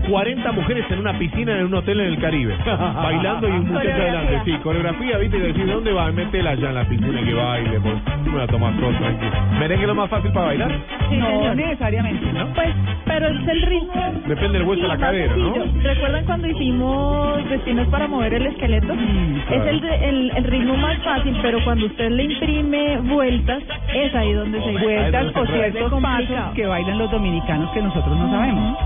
40 0.09 0.51
mujeres 0.53 0.85
en 0.89 0.99
una 0.99 1.19
piscina 1.19 1.59
en 1.59 1.65
un 1.65 1.73
hotel 1.73 1.99
en 1.99 2.07
el 2.07 2.19
Caribe, 2.19 2.55
bailando 2.65 3.47
y 3.47 3.51
un 3.51 3.67
muchacho 3.67 3.89
adelante. 3.89 4.41
Sí, 4.45 4.51
coreografía, 4.63 5.17
viste, 5.17 5.37
y 5.37 5.41
decir, 5.41 5.65
¿dónde 5.67 5.91
va? 5.91 6.11
Métela 6.11 6.51
allá 6.51 6.69
en 6.69 6.75
la 6.75 6.85
piscina 6.85 7.21
que 7.23 7.33
baile, 7.33 7.79
pues. 7.81 7.95
Tú 8.23 8.31
me 8.31 8.37
la 8.37 8.47
tomas 8.47 8.79
todo 8.79 8.89
tranquilo. 8.91 9.31
¿Merengue 9.59 9.83
es 9.83 9.87
lo 9.87 9.95
más 9.95 10.09
fácil 10.09 10.31
para 10.31 10.45
bailar? 10.47 10.71
No 11.11 11.55
necesariamente, 11.55 12.33
¿no? 12.33 12.53
Pues, 12.53 12.69
pero 13.05 13.27
es 13.27 13.47
el 13.47 13.61
ritmo. 13.63 14.13
Depende 14.27 14.59
del 14.59 14.67
hueso 14.67 14.81
de 14.83 14.87
la 14.87 14.97
cadera, 14.97 15.35
¿no? 15.35 15.53
¿Recuerdan 15.83 16.25
cuando 16.25 16.47
hicimos 16.47 17.49
destinos 17.49 17.87
para 17.87 18.07
mover 18.07 18.33
el 18.33 18.45
esqueleto? 18.47 18.93
Es 18.93 19.67
el, 19.67 19.83
el, 19.83 20.31
el 20.37 20.43
ritmo 20.45 20.75
más 20.77 20.97
fácil, 21.03 21.37
pero 21.41 21.63
cuando 21.63 21.85
usted 21.85 22.09
le 22.11 22.23
imprime 22.23 22.97
vueltas, 23.01 23.63
es 23.93 24.15
ahí 24.15 24.33
donde 24.33 24.61
se 24.61 24.77
Vueltas 24.77 25.35
o 25.35 25.45
ciertos 25.47 26.01
pasos 26.01 26.53
que 26.53 26.65
bailan 26.65 26.96
los 26.97 27.09
dominicanos 27.11 27.71
que 27.71 27.81
nosotros 27.81 28.17
no 28.17 28.29
sabemos. 28.29 28.77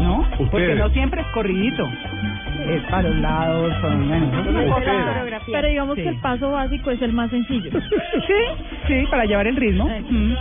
¿No? 0.00 0.24
Porque 0.50 0.74
no 0.74 0.88
siempre 0.90 1.20
es 1.22 1.26
corridito. 1.28 1.88
Es 2.68 2.82
para 2.90 3.02
los 3.02 3.16
lados, 3.16 3.74
para 3.80 3.94
cosa- 4.68 5.40
Pero 5.52 5.68
digamos 5.68 5.94
que 5.94 6.08
el 6.08 6.16
paso 6.20 6.50
básico 6.50 6.90
es 6.90 7.00
el 7.02 7.12
más 7.12 7.30
sencillo. 7.30 7.70
Sí, 8.26 8.34
sí, 8.88 9.06
para 9.10 9.24
llevar 9.24 9.46
el 9.46 9.56
ritmo. 9.56 9.88
Mm. 9.88 10.34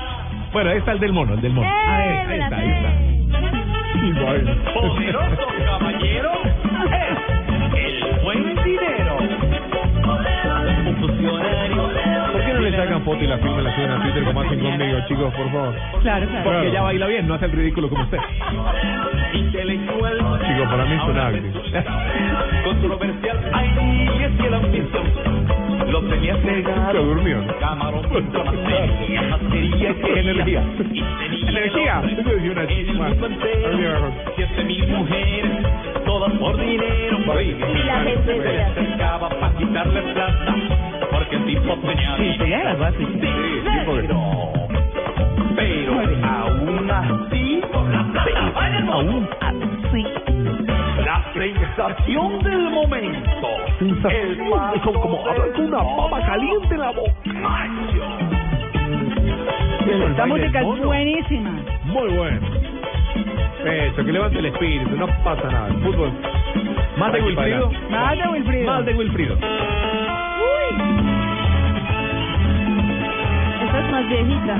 Bueno, 0.51 0.69
ahí 0.71 0.77
está 0.77 0.91
el 0.93 0.99
del 0.99 1.13
mono, 1.13 1.33
el 1.35 1.41
del 1.41 1.53
mono. 1.53 1.67
Eh, 1.67 1.71
A 1.87 1.97
ver, 1.97 2.27
ahí 2.27 2.39
está, 2.39 2.57
ahí 2.57 2.69
está. 2.69 4.07
Igual. 4.07 4.57
Poderoso 4.73 5.47
caballero 5.65 6.31
es 6.91 7.77
el 7.77 8.21
buen 8.23 8.55
dinero. 8.63 9.17
¿Por 12.75 12.87
qué 12.87 12.87
no 12.87 12.99
le 12.99 12.99
sacan 12.99 13.03
foto 13.03 13.23
y 13.23 13.27
la 13.27 13.37
filman 13.37 13.59
y 13.59 13.63
la 13.63 13.75
suben 13.75 13.91
a 13.91 14.01
Twitter 14.01 14.23
como 14.25 14.41
hacen 14.41 14.59
conmigo, 14.59 14.99
chicos, 15.07 15.33
por 15.33 15.51
favor? 15.51 15.75
Claro, 16.01 16.27
claro. 16.27 16.43
Porque 16.43 16.67
ella 16.67 16.81
baila 16.81 17.07
bien, 17.07 17.27
no 17.27 17.33
hace 17.35 17.45
el 17.45 17.51
ridículo 17.51 17.89
como 17.89 18.03
usted. 18.03 18.19
Intelectual. 19.33 20.17
Chicos, 20.17 20.67
para 20.69 20.85
mí 20.85 20.95
es 20.95 21.03
un 21.03 21.17
acting. 21.17 21.53
Controversial. 22.63 23.51
Ay, 23.53 24.23
es 24.23 24.41
que 24.41 24.49
la 24.49 24.57
ambición 24.57 25.74
lo 25.91 26.01
tenía 26.03 26.35
cegado. 26.37 26.91
Se 26.91 26.97
durmió. 26.97 27.43
Camarón 27.59 28.03
que 28.09 28.17
Energía. 30.19 30.63
Energía. 31.47 32.01
Siete 34.35 34.63
mil 34.63 34.87
mujeres, 34.87 35.51
todas 36.05 36.31
por 36.33 36.57
dinero. 36.57 37.17
Y 37.41 37.83
la 37.85 37.99
gente 38.01 38.41
se 38.41 38.61
acercaba 38.61 39.29
para 39.29 39.53
quitarle 39.57 40.01
plata, 40.13 40.55
porque 41.11 41.35
el 41.35 41.45
tipo 41.45 41.75
tenía 41.77 42.15
Sí, 42.17 42.35
las 42.63 42.79
bases. 42.79 43.07
dinero. 43.21 44.51
Pero 45.55 45.93
aún 46.23 46.91
así, 46.91 47.61
así, 47.73 48.31
la 48.31 49.44
sensación 51.35 52.39
del 52.43 52.69
momento. 52.69 53.47
El 54.09 54.37
paso 54.49 54.93
como 54.93 55.27
hablar 55.27 55.51
con 55.51 55.65
una 55.65 55.83
papa 55.97 56.25
caliente 56.25 56.73
en 56.73 56.79
la 56.79 56.91
boca. 56.91 57.11
Esta 59.85 60.25
música 60.25 60.61
es 60.61 60.83
buenísima. 60.83 61.51
Muy 61.83 62.13
bueno. 62.15 62.47
Eso, 63.65 64.05
que 64.05 64.11
levante 64.11 64.39
el 64.39 64.45
espíritu, 64.45 64.95
no 64.95 65.07
pasa 65.23 65.49
nada. 65.51 65.67
El 65.67 65.83
fútbol. 65.83 66.11
Más 66.97 67.11
de 67.11 67.21
Wilfrido. 67.21 67.71
Más 67.89 68.17
de 68.17 68.27
Wilfrido. 68.27 68.65
Más 68.65 68.85
de 68.85 68.93
Wilfrido. 68.93 69.37
Esa 73.63 73.79
es 73.79 73.91
más 73.91 74.07
viejita. 74.07 74.55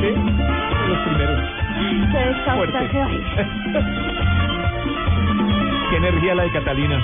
Sí, 0.00 0.14
los 0.88 0.98
primeros. 0.98 1.40
Se 2.12 2.18
descausa 2.18 2.56
Fuerte. 2.56 4.00
Qué 5.90 5.96
energía 5.96 6.34
la 6.36 6.44
de 6.44 6.52
Catalina. 6.52 6.96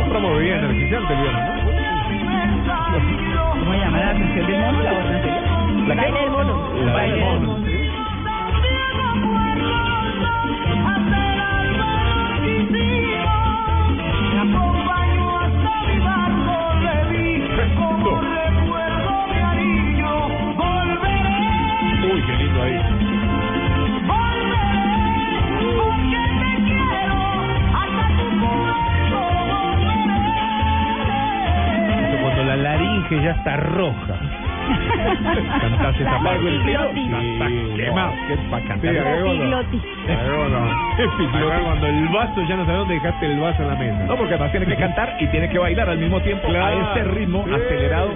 Un 0.00 0.10
promo 0.10 0.34
bebida 0.36 0.58
energizante, 0.58 1.14
¿no? 1.16 1.24
¿Cómo 3.58 3.74
llama 3.74 3.98
la 3.98 4.10
atención 4.10 4.46
del 4.46 4.60
mono? 4.60 4.82
La 4.82 4.92
sería. 4.92 5.32
¿La? 5.88 5.94
Baile 5.94 6.20
del 6.20 6.30
mono. 6.30 6.84
La 6.84 6.92
Baile 6.92 7.16
del 7.16 7.24
del 7.24 7.40
mono. 7.40 7.79
Laringe 33.10 33.24
ya 33.24 33.30
está 33.32 33.56
roja. 33.56 34.14
Cantás 35.60 36.00
esa 36.00 36.18
parte. 36.22 36.60
Sí, 36.64 37.76
quemado. 37.76 38.12
qué 38.28 38.36
pa' 38.50 38.60
cantar. 38.60 38.94
Epigloti. 38.94 39.80
Ahora 41.34 41.60
cuando 41.64 41.86
el 41.86 42.08
vaso 42.08 42.42
ya 42.48 42.56
no 42.56 42.64
sabes 42.64 42.78
dónde 42.80 42.94
dejaste 42.94 43.26
el 43.26 43.40
vaso 43.40 43.62
en 43.62 43.68
la 43.68 43.74
mesa. 43.74 44.04
No, 44.06 44.16
porque 44.16 44.34
además 44.34 44.50
tiene 44.52 44.66
que 44.66 44.76
cantar 44.76 45.16
y 45.18 45.26
tiene 45.28 45.48
que 45.48 45.58
bailar 45.58 45.88
al 45.90 45.98
mismo 45.98 46.20
tiempo 46.20 46.46
Claro. 46.48 46.66
a 46.88 46.92
ese 46.98 47.04
ritmo 47.10 47.44
Sí. 47.46 47.54
acelerado. 47.54 48.10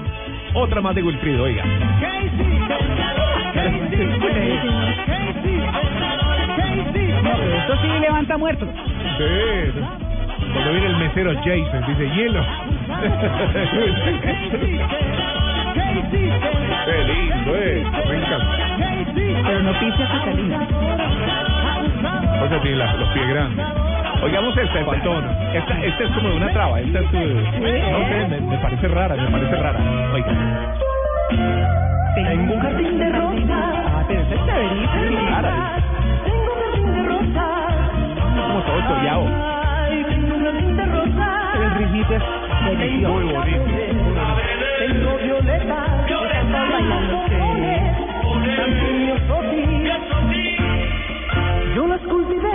Otra 0.55 0.81
más 0.81 0.95
de 0.95 1.03
Wilfrido, 1.03 1.45
oiga. 1.45 1.65
Esto 6.45 7.77
sí 7.83 7.89
levanta 8.01 8.37
muertos. 8.37 8.69
Sí. 9.19 9.81
Cuando 10.53 10.71
viene 10.73 10.87
el 10.87 10.97
mesero 10.97 11.33
Jason, 11.43 11.85
dice 11.89 12.11
hielo. 12.15 12.45
Qué 16.85 17.05
lindo, 17.05 17.57
eh. 17.57 17.85
Me 18.09 18.17
encanta. 18.17 18.57
Pero 19.15 19.63
no 19.63 19.73
pise 19.79 20.03
a 20.03 20.09
Catalina. 20.09 20.59
O 22.43 22.49
sea, 22.49 22.61
tiene 22.61 22.77
las- 22.77 22.99
los 22.99 23.09
pies 23.11 23.29
grandes. 23.29 23.65
Oigamos 24.23 24.57
esta, 24.57 24.79
esta, 24.81 24.91
Patón. 24.93 25.25
esta, 25.53 25.75
esta 25.85 26.05
es 26.05 26.11
como 26.13 26.29
de 26.31 26.37
una 26.37 26.49
traba, 26.53 26.81
esta 26.81 26.99
es, 27.01 27.07
eh, 27.13 27.45
no 27.93 27.99
sé, 28.09 28.27
me, 28.31 28.41
me 28.41 28.57
parece 28.59 28.89
rara, 28.89 29.15
me 29.17 29.27
parece 29.29 29.57
rara. 29.57 29.79
Oiga. 30.15 30.27
Tengo 32.15 32.55
un 32.55 32.61
jardín 32.61 32.99
de 32.99 33.09
rosas. 33.11 33.51
Ah, 33.51 34.03
pero 34.09 34.21
esa 34.21 34.35
es 34.35 34.47
Tengo 34.47 34.81
un 34.81 34.87
jardín 34.87 35.17
de 36.95 37.03
rosas. 37.03 37.75
como 38.47 38.61
todo 38.63 38.81
chollado. 38.89 39.25
Ay, 39.29 40.05
tengo 40.09 40.35
un 40.37 40.45
jardín 40.45 40.77
de 40.77 40.85
rosas. 40.87 41.55
El 41.55 41.71
ritmito 41.79 42.15
es 42.15 42.23
delicioso. 42.71 43.13
Muy 43.15 43.33
bonito. 43.33 43.65
Tengo 44.79 45.19
violetas. 45.19 45.89
Estamos 46.11 46.71
bailando. 46.71 47.25
Yo 51.75 51.87
las 51.89 52.01
cultivé. 52.03 52.51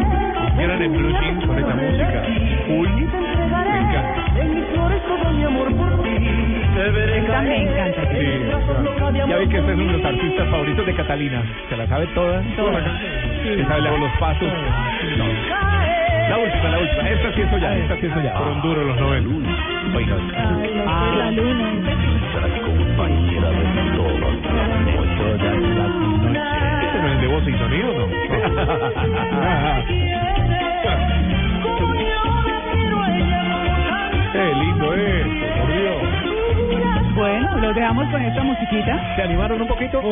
Quieran 0.57 0.81
en 0.81 0.91
blue 0.93 1.11
jeans 1.19 1.45
con 1.45 1.57
esta 1.59 1.75
música. 1.75 2.23
Full. 2.67 2.87
Y 2.87 3.05
te 3.05 3.17
entregaré 3.17 3.79
en 4.41 4.55
mis 4.55 4.65
flores 4.67 5.01
todo 5.07 5.31
mi 5.31 5.43
amor 5.43 5.75
por 5.75 6.03
ti. 6.03 6.09
Te 6.75 6.91
veré 6.91 7.17
Esta 7.19 7.41
me 7.41 7.61
encanta. 7.63 8.01
Sí, 8.09 8.15
de 8.17 9.27
Ya 9.27 9.37
vi 9.37 9.47
que 9.47 9.57
este 9.57 9.71
es 9.71 9.77
uno 9.77 9.91
de 9.91 9.91
los 9.93 10.01
ti. 10.01 10.07
artistas 10.07 10.47
favoritos 10.49 10.85
de 10.85 10.93
Catalina. 10.95 11.43
Se 11.69 11.77
la 11.77 11.87
sabe 11.87 12.07
toda. 12.07 12.41
Toda. 12.55 12.79
Se 13.43 13.65
sabe 13.65 13.81
luego 13.81 13.97
los 13.97 14.11
pasos. 14.19 14.49
No. 15.17 15.25
La 16.29 16.37
última, 16.37 16.69
la 16.69 16.79
última. 16.79 17.09
Esta 17.09 17.33
sí 17.33 17.41
es 17.41 17.61
ya, 17.61 17.77
esta 17.77 17.95
sí 17.95 18.05
es 18.05 18.23
ya. 18.23 18.31
Fueron 18.37 18.61
duros 18.61 18.85
los 18.85 18.97
90. 19.91 19.97
Oiga. 19.97 20.17
Ah, 20.87 21.13
la 21.17 21.31
luna. 21.31 21.69
¿Este 26.81 26.99
no 27.01 27.07
es 27.13 27.21
de 27.21 27.27
voz 27.27 27.47
y 27.47 27.53
sonido, 27.57 27.93
no? 27.93 28.07
Qué 34.31 34.53
lindo 34.55 34.93
esto, 34.93 35.45
por 35.59 35.67
Dios. 35.73 37.15
Bueno, 37.15 37.57
los 37.57 37.75
dejamos 37.75 38.07
con 38.09 38.21
esta 38.21 38.43
musiquita. 38.43 39.15
¿Se 39.15 39.23
animaron 39.23 39.61
un 39.61 39.67
poquito? 39.67 40.01
Sí, 40.01 40.07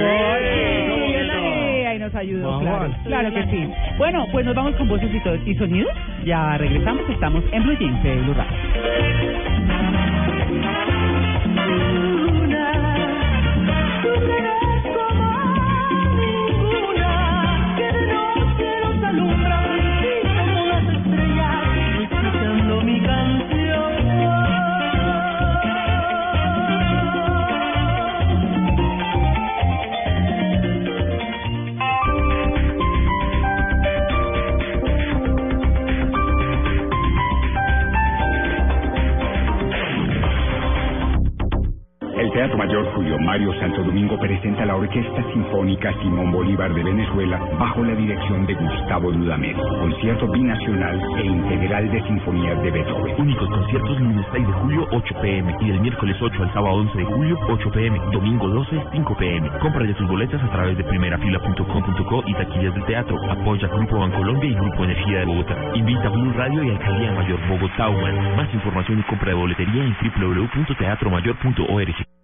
ahí 1.85 1.99
nos 1.99 2.13
ayudó, 2.15 2.59
claro, 2.59 2.93
claro 3.05 3.33
que 3.33 3.43
sí. 3.45 3.69
Bueno, 3.97 4.27
pues 4.31 4.45
nos 4.45 4.55
vamos 4.55 4.75
con 4.75 4.87
voces 4.87 5.09
y, 5.13 5.49
y 5.51 5.55
sonidos. 5.55 5.93
Ya 6.25 6.57
regresamos, 6.57 7.03
estamos 7.09 7.43
en 7.51 7.63
Blue 7.63 7.77
Jeans 7.77 8.03
de 8.03 8.15
Blue 8.17 8.33
Radio. 8.33 9.26
Mayor 42.77 42.93
Julio 42.93 43.17
Mario 43.17 43.59
Santo 43.59 43.83
Domingo 43.83 44.19
presenta 44.19 44.63
la 44.63 44.75
Orquesta 44.75 45.23
Sinfónica 45.33 45.91
Simón 45.99 46.31
Bolívar 46.31 46.71
de 46.75 46.83
Venezuela 46.83 47.39
bajo 47.57 47.83
la 47.83 47.95
dirección 47.95 48.45
de 48.45 48.53
Gustavo 48.53 49.11
Dudamel. 49.11 49.55
Concierto 49.55 50.27
binacional 50.27 51.01
e 51.17 51.25
integral 51.25 51.91
de 51.91 52.03
sinfonías 52.03 52.61
de 52.61 52.69
Beethoven. 52.69 53.15
Únicos 53.17 53.49
conciertos 53.49 53.99
lunes 53.99 54.23
6 54.31 54.45
de 54.45 54.53
julio 54.53 54.87
8 54.91 55.15
pm 55.23 55.55
y 55.59 55.69
del 55.69 55.81
miércoles 55.81 56.17
8 56.21 56.43
al 56.43 56.53
sábado 56.53 56.75
11 56.75 56.97
de 56.99 57.05
julio 57.05 57.39
8 57.49 57.71
pm, 57.71 57.99
domingo 58.11 58.47
12 58.47 58.83
5 58.91 59.17
pm. 59.17 59.49
Compra 59.59 59.83
de 59.83 59.95
tus 59.95 60.07
boletas 60.07 60.43
a 60.43 60.51
través 60.51 60.77
de 60.77 60.83
primerafila.com.co 60.83 62.23
y 62.27 62.33
taquillas 62.35 62.75
del 62.75 62.85
teatro. 62.85 63.17
Apoya 63.31 63.69
Grupo 63.69 63.97
Bancolombia 63.97 64.51
y 64.51 64.53
Grupo 64.53 64.83
Energía 64.83 65.21
de 65.21 65.25
Bogotá. 65.25 65.57
Invita 65.73 66.09
a 66.09 66.11
Blue 66.11 66.31
Radio 66.33 66.63
y 66.63 66.69
Alcaldía 66.69 67.11
Mayor 67.13 67.39
Bogotá. 67.49 67.89
Más 68.37 68.53
información 68.53 68.99
y 68.99 69.03
compra 69.03 69.29
de 69.29 69.33
boletería 69.33 69.83
en 69.83 69.97
www.teatromayor.org. 69.99 72.16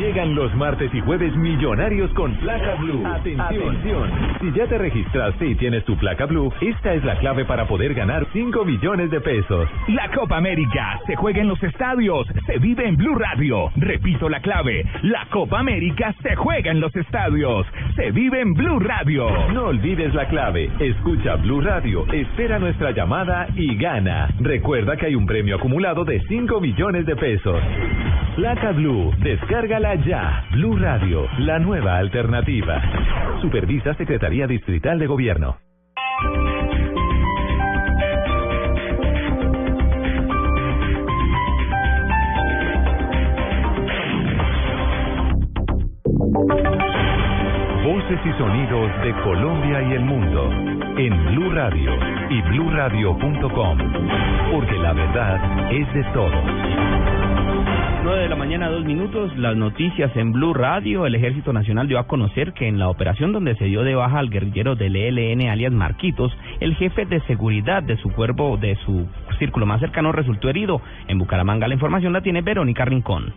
Llegan 0.00 0.34
los 0.34 0.54
martes 0.54 0.90
y 0.94 1.00
jueves 1.02 1.36
millonarios 1.36 2.10
con 2.14 2.34
placa 2.36 2.74
blue. 2.76 3.04
Atención. 3.06 4.10
Si 4.40 4.50
ya 4.52 4.66
te 4.66 4.78
registraste 4.78 5.46
y 5.46 5.54
tienes 5.56 5.84
tu 5.84 5.94
placa 5.98 6.24
blue, 6.24 6.50
esta 6.62 6.94
es 6.94 7.04
la 7.04 7.18
clave 7.18 7.44
para 7.44 7.66
poder 7.68 7.92
ganar 7.92 8.26
5 8.32 8.64
millones 8.64 9.10
de 9.10 9.20
pesos. 9.20 9.68
La 9.88 10.10
Copa 10.10 10.38
América 10.38 10.98
se 11.06 11.16
juega 11.16 11.42
en 11.42 11.48
los 11.48 11.62
estadios, 11.62 12.26
se 12.46 12.58
vive 12.58 12.88
en 12.88 12.96
Blue 12.96 13.14
Radio. 13.14 13.70
Repito 13.76 14.30
la 14.30 14.40
clave, 14.40 14.86
la 15.02 15.26
Copa 15.26 15.58
América 15.58 16.14
se 16.22 16.34
juega 16.34 16.70
en 16.70 16.80
los 16.80 16.96
estadios, 16.96 17.66
se 17.94 18.10
vive 18.10 18.40
en 18.40 18.54
Blue 18.54 18.78
Radio. 18.78 19.28
No 19.52 19.66
olvides 19.66 20.14
la 20.14 20.26
clave. 20.28 20.70
Escucha 20.78 21.36
Blue 21.36 21.60
Radio, 21.60 22.10
espera 22.10 22.58
nuestra 22.58 22.92
llamada 22.92 23.48
y 23.54 23.76
gana. 23.76 24.30
Recuerda 24.40 24.96
que 24.96 25.04
hay 25.04 25.14
un 25.14 25.26
premio 25.26 25.56
acumulado 25.56 26.06
de 26.06 26.22
5 26.22 26.58
millones 26.58 27.04
de 27.04 27.16
pesos. 27.16 27.60
Placa 28.36 28.72
Blue, 28.72 29.12
descárgala 29.18 29.89
ya. 29.94 30.44
Blue 30.52 30.76
Radio, 30.76 31.26
la 31.38 31.58
nueva 31.58 31.98
alternativa. 31.98 32.80
Supervisa 33.40 33.94
Secretaría 33.94 34.46
Distrital 34.46 34.98
de 34.98 35.06
Gobierno. 35.06 35.56
Voces 47.84 48.20
y 48.24 48.38
sonidos 48.38 49.02
de 49.02 49.14
Colombia 49.22 49.82
y 49.82 49.92
el 49.92 50.04
mundo 50.04 50.50
en 50.98 51.24
Blue 51.26 51.50
Radio 51.50 51.92
y 52.28 52.42
bluradio.com, 52.42 53.78
porque 54.52 54.78
la 54.78 54.92
verdad 54.92 55.72
es 55.72 55.94
de 55.94 56.04
todos. 56.12 57.29
9 58.02 58.22
de 58.22 58.28
la 58.30 58.36
mañana, 58.36 58.70
dos 58.70 58.84
minutos. 58.84 59.36
Las 59.36 59.56
noticias 59.56 60.10
en 60.16 60.32
Blue 60.32 60.54
Radio. 60.54 61.04
El 61.04 61.14
Ejército 61.14 61.52
Nacional 61.52 61.86
dio 61.86 61.98
a 61.98 62.06
conocer 62.06 62.54
que 62.54 62.66
en 62.66 62.78
la 62.78 62.88
operación 62.88 63.32
donde 63.32 63.56
se 63.56 63.66
dio 63.66 63.82
de 63.82 63.94
baja 63.94 64.18
al 64.18 64.30
guerrillero 64.30 64.74
del 64.74 64.96
ELN, 64.96 65.50
alias 65.50 65.72
Marquitos, 65.72 66.32
el 66.60 66.74
jefe 66.76 67.04
de 67.04 67.20
seguridad 67.22 67.82
de 67.82 67.98
su 67.98 68.10
cuerpo, 68.10 68.56
de 68.56 68.76
su 68.86 69.06
círculo 69.38 69.66
más 69.66 69.80
cercano, 69.80 70.12
resultó 70.12 70.48
herido. 70.48 70.80
En 71.08 71.18
Bucaramanga 71.18 71.68
la 71.68 71.74
información 71.74 72.14
la 72.14 72.22
tiene 72.22 72.40
Verónica 72.40 72.86
Rincón. 72.86 73.34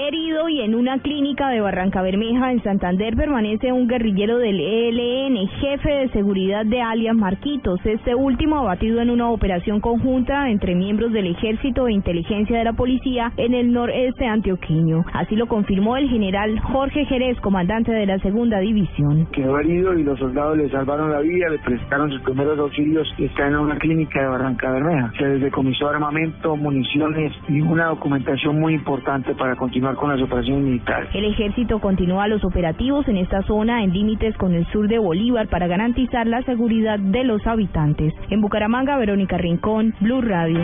Herido 0.00 0.48
y 0.48 0.60
en 0.60 0.76
una 0.76 1.00
clínica 1.00 1.48
de 1.48 1.60
Barranca 1.60 2.02
Bermeja, 2.02 2.52
en 2.52 2.62
Santander, 2.62 3.16
permanece 3.16 3.72
un 3.72 3.88
guerrillero 3.88 4.38
del 4.38 4.60
ELN, 4.60 5.48
jefe 5.60 5.90
de 5.90 6.08
seguridad 6.10 6.64
de 6.64 6.80
alias 6.80 7.16
Marquitos. 7.16 7.80
Este 7.84 8.14
último 8.14 8.58
abatido 8.58 9.00
en 9.00 9.10
una 9.10 9.28
operación 9.28 9.80
conjunta 9.80 10.50
entre 10.50 10.76
miembros 10.76 11.12
del 11.12 11.26
Ejército 11.26 11.88
e 11.88 11.94
Inteligencia 11.94 12.58
de 12.58 12.62
la 12.62 12.74
Policía 12.74 13.32
en 13.36 13.54
el 13.54 13.72
noreste 13.72 14.24
antioqueño. 14.24 15.04
Así 15.14 15.34
lo 15.34 15.48
confirmó 15.48 15.96
el 15.96 16.08
general 16.08 16.60
Jorge 16.60 17.04
Jerez, 17.06 17.36
comandante 17.40 17.90
de 17.90 18.06
la 18.06 18.20
segunda 18.20 18.60
división. 18.60 19.26
Quedó 19.32 19.58
herido 19.58 19.98
y 19.98 20.04
los 20.04 20.16
soldados 20.20 20.58
le 20.58 20.70
salvaron 20.70 21.10
la 21.10 21.18
vida, 21.18 21.48
le 21.48 21.58
prestaron 21.58 22.12
sus 22.12 22.22
primeros 22.22 22.56
auxilios 22.56 23.12
y 23.18 23.24
está 23.24 23.48
en 23.48 23.56
una 23.56 23.76
clínica 23.76 24.22
de 24.22 24.28
Barranca 24.28 24.70
Bermeja. 24.70 25.12
Se 25.18 25.26
les 25.26 25.40
decomisó 25.40 25.88
armamento, 25.88 26.54
municiones 26.56 27.32
y 27.48 27.60
una 27.60 27.86
documentación 27.86 28.60
muy 28.60 28.74
importante 28.74 29.34
para 29.34 29.56
continuar 29.56 29.87
con 29.96 30.10
las 30.10 30.20
operaciones 30.20 30.64
militares. 30.64 31.08
El 31.14 31.24
ejército 31.24 31.80
continúa 31.80 32.28
los 32.28 32.44
operativos 32.44 33.06
en 33.08 33.16
esta 33.16 33.42
zona 33.42 33.82
en 33.82 33.92
límites 33.92 34.36
con 34.36 34.54
el 34.54 34.66
sur 34.66 34.88
de 34.88 34.98
Bolívar 34.98 35.48
para 35.48 35.66
garantizar 35.66 36.26
la 36.26 36.42
seguridad 36.42 36.98
de 36.98 37.24
los 37.24 37.46
habitantes. 37.46 38.14
En 38.30 38.40
Bucaramanga, 38.40 38.96
Verónica 38.96 39.36
Rincón, 39.38 39.94
Blue 40.00 40.20
Radio. 40.20 40.60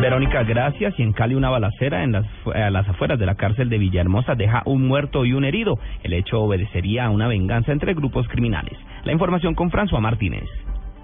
Verónica, 0.00 0.44
gracias. 0.44 0.98
Y 0.98 1.02
en 1.02 1.12
Cali 1.12 1.34
una 1.34 1.50
balacera 1.50 2.04
en 2.04 2.12
las, 2.12 2.26
a 2.54 2.70
las 2.70 2.88
afueras 2.88 3.18
de 3.18 3.26
la 3.26 3.34
cárcel 3.34 3.68
de 3.68 3.78
Villahermosa 3.78 4.34
deja 4.34 4.62
un 4.64 4.86
muerto 4.86 5.24
y 5.24 5.32
un 5.32 5.44
herido. 5.44 5.78
El 6.02 6.12
hecho 6.12 6.40
obedecería 6.40 7.06
a 7.06 7.10
una 7.10 7.26
venganza 7.26 7.72
entre 7.72 7.94
grupos 7.94 8.28
criminales. 8.28 8.78
La 9.04 9.12
información 9.12 9.54
con 9.54 9.70
François 9.70 10.00
Martínez. 10.00 10.48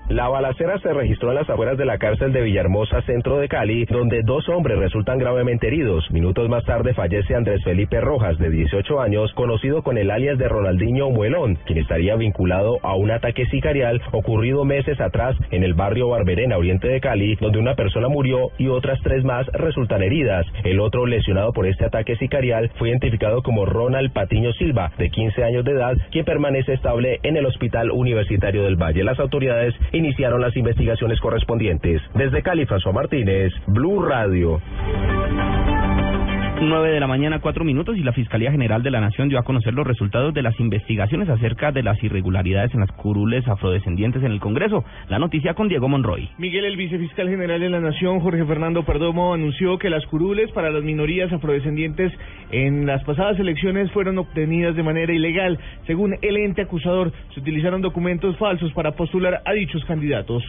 La 0.09 0.29
balacera 0.29 0.79
se 0.81 0.93
registró 0.93 1.31
en 1.31 1.37
las 1.37 1.49
afueras 1.49 1.79
de 1.79 1.87
la 1.87 1.97
cárcel 1.97 2.31
de 2.35 2.43
Villahermosa, 2.43 3.01
centro 3.03 3.39
de 3.39 3.49
Cali, 3.49 3.87
donde 3.87 4.21
dos 4.23 4.47
hombres 4.51 4.79
resultan 4.79 5.17
gravemente 5.17 5.69
heridos. 5.69 6.11
Minutos 6.11 6.47
más 6.51 6.63
tarde 6.65 6.93
fallece 6.93 7.35
Andrés 7.35 7.65
Felipe 7.65 8.03
Rojas, 8.03 8.37
de 8.37 8.51
18 8.51 9.01
años, 9.01 9.33
conocido 9.33 9.83
con 9.83 9.97
el 9.97 10.11
alias 10.11 10.37
de 10.37 10.47
Ronaldinho 10.47 11.09
Muelón, 11.09 11.57
quien 11.65 11.79
estaría 11.79 12.17
vinculado 12.17 12.79
a 12.83 12.95
un 12.97 13.13
ataque 13.13 13.47
sicarial 13.47 14.03
ocurrido 14.13 14.67
meses 14.67 15.01
atrás 15.01 15.37
en 15.51 15.65
el 15.65 15.73
barrio 15.73 16.09
Barberena, 16.09 16.59
oriente 16.59 16.87
de 16.87 17.01
Cali, 17.01 17.37
donde 17.37 17.59
una 17.59 17.75
persona 17.75 18.09
murió 18.09 18.51
y 18.59 18.69
otras 18.69 19.01
tres 19.03 19.25
más 19.25 19.47
resultan 19.55 20.03
heridas. 20.03 20.45
El 20.65 20.81
otro 20.81 21.07
lesionado 21.07 21.55
por 21.55 21.67
este 21.67 21.87
ataque 21.87 22.17
sicarial 22.17 22.71
fue 22.77 22.91
identificado 22.91 23.43
como 23.43 23.65
Ronald 23.65 24.13
Patiño 24.13 24.53
Silva, 24.53 24.93
de 24.99 25.09
15 25.09 25.45
años 25.45 25.65
de 25.65 25.73
edad, 25.73 25.97
quien 26.13 26.27
permanece 26.27 26.75
estable 26.75 27.21
en 27.23 27.39
el 27.39 27.47
Hospital 27.47 27.91
Universitario 27.91 28.65
del 28.65 28.77
Valle. 28.77 29.03
Las 29.03 29.19
autoridades 29.19 29.75
iniciaron 29.95 30.41
las 30.41 30.57
investigaciones 30.57 31.21
correspondientes. 31.21 32.03
Desde 32.15 32.43
Cali, 32.43 32.67
François 32.67 32.93
Martínez, 32.93 33.53
Blue 33.67 34.03
Radio. 34.03 34.61
9 36.61 36.91
de 36.91 37.01
la 37.01 37.09
mañana, 37.09 37.41
cuatro 37.41 37.65
minutos, 37.65 37.97
y 37.97 38.03
la 38.05 38.13
Fiscalía 38.13 38.53
General 38.53 38.83
de 38.83 38.91
la 38.91 39.01
Nación 39.01 39.29
dio 39.29 39.39
a 39.39 39.43
conocer 39.43 39.75
los 39.75 39.87
resultados 39.87 40.33
de 40.33 40.43
las 40.43 40.59
investigaciones 40.61 41.29
acerca 41.29 41.73
de 41.73 41.83
las 41.83 42.03
irregularidades 42.03 42.73
en 42.75 42.81
las 42.81 42.93
curules 42.93 43.47
afrodescendientes 43.49 44.23
en 44.23 44.31
el 44.31 44.41
Congreso. 44.41 44.85
La 45.09 45.19
noticia 45.19 45.55
con 45.55 45.69
Diego 45.69 45.89
Monroy. 45.89 46.29
Miguel, 46.39 46.65
el 46.65 46.77
vicefiscal 46.77 47.29
general 47.29 47.61
de 47.61 47.71
la 47.71 47.81
Nación, 47.81 48.21
Jorge 48.21 48.45
Fernando 48.45 48.85
Perdomo, 48.85 49.35
anunció 49.35 49.79
que 49.79 49.91
las 49.91 50.07
curules 50.07 50.51
para 50.53 50.71
las 50.71 50.85
minorías 50.85 51.33
afrodescendientes 51.33 52.13
en 52.53 52.87
las 52.87 53.03
pasadas 53.03 53.39
elecciones 53.41 53.91
fueron 53.91 54.19
obtenidas 54.19 54.77
de 54.77 54.83
manera 54.85 55.13
ilegal. 55.13 55.59
Según 55.87 56.15
el 56.23 56.37
ente 56.37 56.63
acusador, 56.63 57.13
se 57.35 57.41
utilizaron 57.41 57.83
documentos 57.83 58.37
falsos 58.37 58.73
para 58.73 58.93
postular 58.93 59.43
a 59.45 59.53
dichos 59.53 59.85
candidatos. 59.87 60.45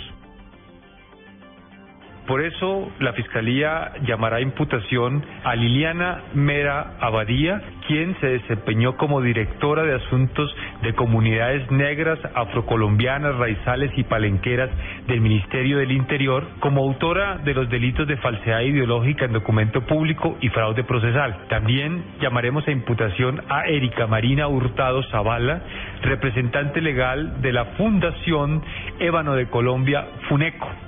Por 2.27 2.41
eso 2.41 2.91
la 2.99 3.13
Fiscalía 3.13 3.91
llamará 4.07 4.37
a 4.37 4.41
imputación 4.41 5.23
a 5.43 5.55
Liliana 5.55 6.23
Mera 6.33 6.95
Abadía, 6.99 7.61
quien 7.87 8.15
se 8.19 8.27
desempeñó 8.27 8.97
como 8.97 9.21
directora 9.21 9.83
de 9.83 9.93
asuntos 9.93 10.55
de 10.81 10.93
comunidades 10.93 11.69
negras, 11.69 12.17
afrocolombianas, 12.33 13.35
raizales 13.35 13.91
y 13.95 14.03
palenqueras 14.03 14.71
del 15.07 15.21
Ministerio 15.21 15.77
del 15.77 15.91
Interior, 15.91 16.47
como 16.61 16.81
autora 16.81 17.37
de 17.37 17.53
los 17.53 17.69
delitos 17.69 18.07
de 18.07 18.17
falsedad 18.17 18.61
ideológica 18.61 19.25
en 19.25 19.33
documento 19.33 19.81
público 19.81 20.35
y 20.41 20.49
fraude 20.49 20.83
procesal. 20.83 21.45
También 21.47 22.03
llamaremos 22.21 22.67
a 22.67 22.71
imputación 22.71 23.43
a 23.49 23.67
Erika 23.67 24.07
Marina 24.07 24.47
Hurtado 24.47 25.03
Zavala, 25.11 25.61
representante 26.01 26.81
legal 26.81 27.39
de 27.41 27.53
la 27.53 27.65
Fundación 27.77 28.63
Ébano 28.99 29.35
de 29.35 29.45
Colombia, 29.47 30.07
FUNECO. 30.27 30.84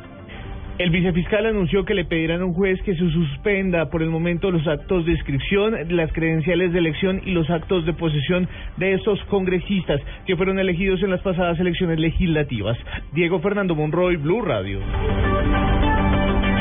El 0.78 0.92
vicefiscal 0.92 1.48
anunció 1.48 1.86
que 1.86 1.96
le 1.96 2.06
pedirán 2.06 2.42
a 2.42 2.46
un 2.46 2.54
juez 2.54 2.80
que 2.84 2.94
se 2.94 3.10
suspenda 3.10 3.90
por 3.90 4.04
el 4.04 4.12
momento 4.12 4.52
los 4.52 4.68
actos 4.68 5.06
de 5.06 5.14
inscripción, 5.14 5.74
las 5.90 6.14
credenciales 6.14 6.72
de 6.72 6.78
elección 6.78 7.20
y 7.26 7.32
los 7.32 7.50
actos 7.50 7.84
de 7.88 7.94
posesión 7.94 8.48
de 8.78 8.94
estos 8.94 9.20
congresistas 9.26 10.00
que 10.28 10.36
fueron 10.36 10.60
elegidos 10.60 11.02
en 11.02 11.10
las 11.10 11.22
pasadas 11.22 11.60
elecciones 11.60 12.00
legislativas. 12.00 12.78
Diego 13.12 13.40
Fernando 13.40 13.74
Monroy, 13.74 14.18
Blue 14.18 14.44
Radio. 14.44 14.80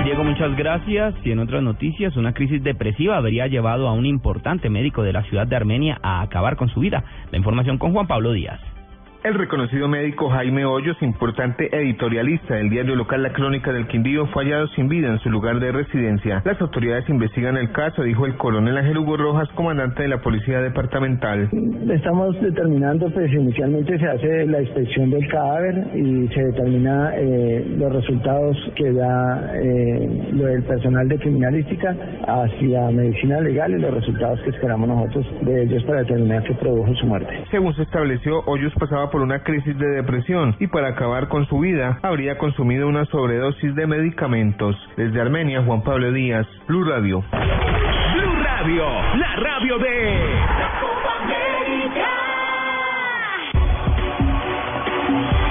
Diego, 0.04 0.24
muchas 0.24 0.56
gracias. 0.56 1.14
Y 1.22 1.32
en 1.32 1.40
otras 1.40 1.62
noticias, 1.62 2.16
una 2.16 2.32
crisis 2.32 2.62
depresiva 2.62 3.18
habría 3.18 3.48
llevado 3.48 3.86
a 3.86 3.92
un 3.92 4.06
importante 4.06 4.70
médico 4.70 5.02
de 5.02 5.12
la 5.12 5.24
ciudad 5.24 5.46
de 5.46 5.56
Armenia 5.56 5.98
a 6.02 6.22
acabar 6.22 6.56
con 6.56 6.70
su 6.70 6.80
vida. 6.80 7.04
La 7.30 7.36
información 7.36 7.76
con 7.76 7.92
Juan 7.92 8.06
Pablo 8.06 8.32
Díaz. 8.32 8.60
El 9.26 9.34
reconocido 9.34 9.88
médico 9.88 10.30
Jaime 10.30 10.64
Hoyos, 10.64 10.96
importante 11.02 11.68
editorialista 11.76 12.54
del 12.54 12.70
diario 12.70 12.94
local 12.94 13.24
La 13.24 13.32
Crónica 13.32 13.72
del 13.72 13.88
Quindío, 13.88 14.28
fue 14.28 14.44
hallado 14.44 14.68
sin 14.76 14.86
vida 14.86 15.08
en 15.08 15.18
su 15.18 15.30
lugar 15.30 15.58
de 15.58 15.72
residencia. 15.72 16.42
Las 16.44 16.60
autoridades 16.60 17.08
investigan 17.08 17.56
el 17.56 17.72
caso, 17.72 18.04
dijo 18.04 18.24
el 18.24 18.36
coronel 18.36 18.78
Ángel 18.78 18.98
Hugo 18.98 19.16
Rojas, 19.16 19.48
comandante 19.56 20.02
de 20.02 20.10
la 20.10 20.18
Policía 20.18 20.60
Departamental. 20.60 21.48
Estamos 21.90 22.40
determinando, 22.40 23.10
pues 23.10 23.32
inicialmente 23.32 23.98
se 23.98 24.06
hace 24.06 24.46
la 24.46 24.62
inspección 24.62 25.10
del 25.10 25.26
cadáver 25.26 25.88
y 25.96 26.28
se 26.28 26.44
determina 26.44 27.10
eh, 27.16 27.66
los 27.78 27.92
resultados 27.92 28.56
que 28.76 28.92
da 28.92 29.54
eh, 29.56 30.28
lo 30.34 30.44
del 30.44 30.62
personal 30.62 31.08
de 31.08 31.18
criminalística 31.18 31.96
hacia 32.28 32.90
medicina 32.92 33.40
legal 33.40 33.72
y 33.72 33.80
los 33.80 33.92
resultados 33.92 34.40
que 34.42 34.50
esperamos 34.50 34.88
nosotros 34.88 35.26
de 35.42 35.64
ellos 35.64 35.82
para 35.82 36.02
determinar 36.02 36.44
qué 36.44 36.54
produjo 36.54 36.94
su 36.94 37.06
muerte. 37.06 37.42
Según 37.50 37.74
se 37.74 37.82
estableció, 37.82 38.44
Hoyos 38.46 38.72
pasaba 38.78 39.10
por 39.10 39.15
una 39.22 39.40
crisis 39.40 39.76
de 39.78 39.88
depresión 39.88 40.56
y 40.58 40.66
para 40.66 40.88
acabar 40.88 41.28
con 41.28 41.46
su 41.46 41.60
vida 41.60 41.98
habría 42.02 42.38
consumido 42.38 42.88
una 42.88 43.04
sobredosis 43.06 43.74
de 43.74 43.86
medicamentos. 43.86 44.76
Desde 44.96 45.20
Armenia, 45.20 45.62
Juan 45.62 45.82
Pablo 45.82 46.12
Díaz, 46.12 46.46
Blue 46.66 46.84
Radio. 46.84 47.22
Blue 47.30 48.36
Radio, 48.42 48.84
la 49.16 49.36
radio 49.36 49.78
de... 49.78 50.55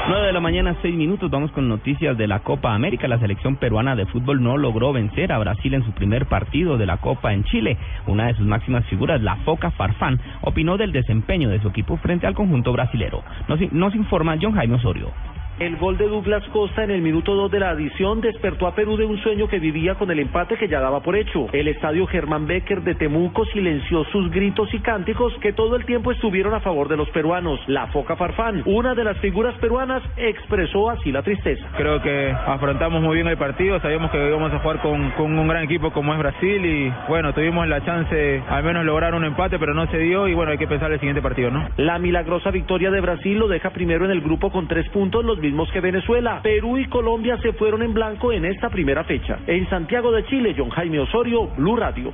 9 0.08 0.28
de 0.28 0.34
la 0.34 0.40
mañana, 0.40 0.76
6 0.84 0.96
minutos. 0.96 1.32
Vamos 1.32 1.52
con 1.52 1.68
noticias 1.68 2.16
de 2.16 2.28
la 2.28 2.42
Copa 2.42 2.76
América. 2.76 3.08
La 3.08 3.18
selección 3.18 3.56
peruana 3.56 3.96
de 3.96 4.06
fútbol 4.06 4.44
no 4.44 4.56
logró 4.56 4.94
vencer 4.94 5.32
a 5.32 5.40
Brasil 5.40 5.74
en 5.74 5.84
su 5.84 5.94
primer 5.94 6.28
partido 6.28 6.78
de 6.78 6.86
la 6.86 6.98
Copa 6.98 7.34
en 7.34 7.44
Chile. 7.46 7.76
Una 8.06 8.28
de 8.28 8.36
sus 8.36 8.46
máximas 8.46 8.86
figuras, 8.86 9.20
la 9.24 9.38
Foca 9.38 9.72
Farfán, 9.72 10.20
opinó 10.42 10.78
del 10.78 10.92
desempeño 10.92 11.50
de 11.50 11.60
su 11.60 11.70
equipo 11.70 11.98
frente 11.98 12.28
al 12.28 12.36
conjunto 12.36 12.72
brasilero. 12.72 13.24
Nos, 13.48 13.60
nos 13.72 13.96
informa 13.96 14.38
John 14.40 14.54
Jaime 14.54 14.76
Osorio. 14.76 15.10
El 15.58 15.78
gol 15.78 15.98
de 15.98 16.10
Douglas 16.10 16.44
Costa 16.52 16.84
en 16.84 16.92
el 16.92 17.02
minuto 17.02 17.34
2 17.34 17.50
de 17.50 17.62
la 17.62 17.70
adición 17.70 18.20
despertó 18.20 18.68
a 18.68 18.76
Perú 18.76 18.98
de 18.98 19.06
un 19.06 19.18
sueño 19.20 19.48
que 19.48 19.58
vivía 19.58 19.96
con 19.96 20.12
el 20.12 20.20
empate 20.20 20.58
que 20.58 20.68
ya 20.68 20.82
daba 20.82 21.00
por 21.00 21.16
hecho. 21.16 21.48
El 21.54 21.70
estadio 21.70 22.06
Germán 22.08 22.46
Becker 22.46 22.82
de 22.82 22.94
Temuco 22.94 23.46
silenció 23.46 24.04
sus 24.12 24.30
gritos 24.32 24.74
y 24.74 24.80
cánticos 24.80 25.34
que 25.40 25.54
todo 25.54 25.78
el 25.78 25.86
tiempo 25.86 26.12
estuvieron 26.12 26.54
a 26.54 26.60
favor 26.60 26.90
de 26.90 26.98
los 26.98 27.10
peruanos. 27.12 27.58
La 27.68 27.88
Foca 27.88 28.18
Farfán, 28.18 28.64
una 28.66 28.96
de 28.96 29.06
las 29.06 29.18
figuras 29.20 29.56
peruanas, 29.60 30.04
expresó 30.18 30.90
así 30.90 31.14
la 31.14 31.24
tristeza. 31.24 31.66
Creo 31.78 32.02
que 32.02 32.32
afrontamos 32.32 33.02
muy 33.02 33.16
bien 33.16 33.28
el 33.28 33.38
partido, 33.38 33.80
sabíamos 33.80 34.12
que 34.12 34.28
íbamos 34.28 34.52
a 34.52 34.60
jugar 34.60 34.82
con, 34.82 35.12
con 35.12 35.40
un 35.40 35.48
gran 35.48 35.64
equipo 35.64 35.92
como 35.92 36.12
es 36.12 36.20
Brasil 36.20 36.66
y 36.66 36.94
bueno, 37.08 37.34
tuvimos 37.34 37.66
la 37.70 37.82
chance 37.86 38.44
al 38.50 38.64
menos 38.66 38.84
lograr 38.84 39.16
un 39.16 39.24
empate, 39.24 39.58
pero 39.58 39.74
no 39.74 39.88
se 39.88 40.00
dio 40.00 40.28
y 40.28 40.34
bueno, 40.34 40.52
hay 40.52 40.58
que 40.58 40.68
pensar 40.68 40.92
el 40.92 41.00
siguiente 41.00 41.22
partido, 41.22 41.50
¿no? 41.50 41.66
La 41.78 41.98
milagrosa 41.98 42.52
victoria 42.52 42.92
de 42.92 43.00
Brasil 43.00 43.40
lo 43.40 43.48
deja 43.48 43.70
primero 43.70 44.04
en 44.04 44.12
el 44.12 44.20
grupo 44.20 44.52
con 44.52 44.68
tres 44.68 44.90
puntos, 44.90 45.24
los 45.24 45.40
mismos 45.46 45.72
que 45.72 45.80
Venezuela. 45.80 46.42
Perú 46.42 46.78
y 46.78 46.88
Colombia 46.88 47.38
se 47.42 47.54
fueron 47.54 47.84
en 47.84 47.94
blanco 47.94 48.32
en 48.32 48.46
esta 48.46 48.70
primera 48.70 49.04
fecha. 49.04 49.40
En 49.48 49.70
Santiago 49.70 50.12
de 50.12 50.26
Chile, 50.26 50.56
John 50.58 50.70
Jaime 50.70 51.00
Osorio, 51.00 51.48
Blue 51.56 51.76
Radio. 51.76 52.12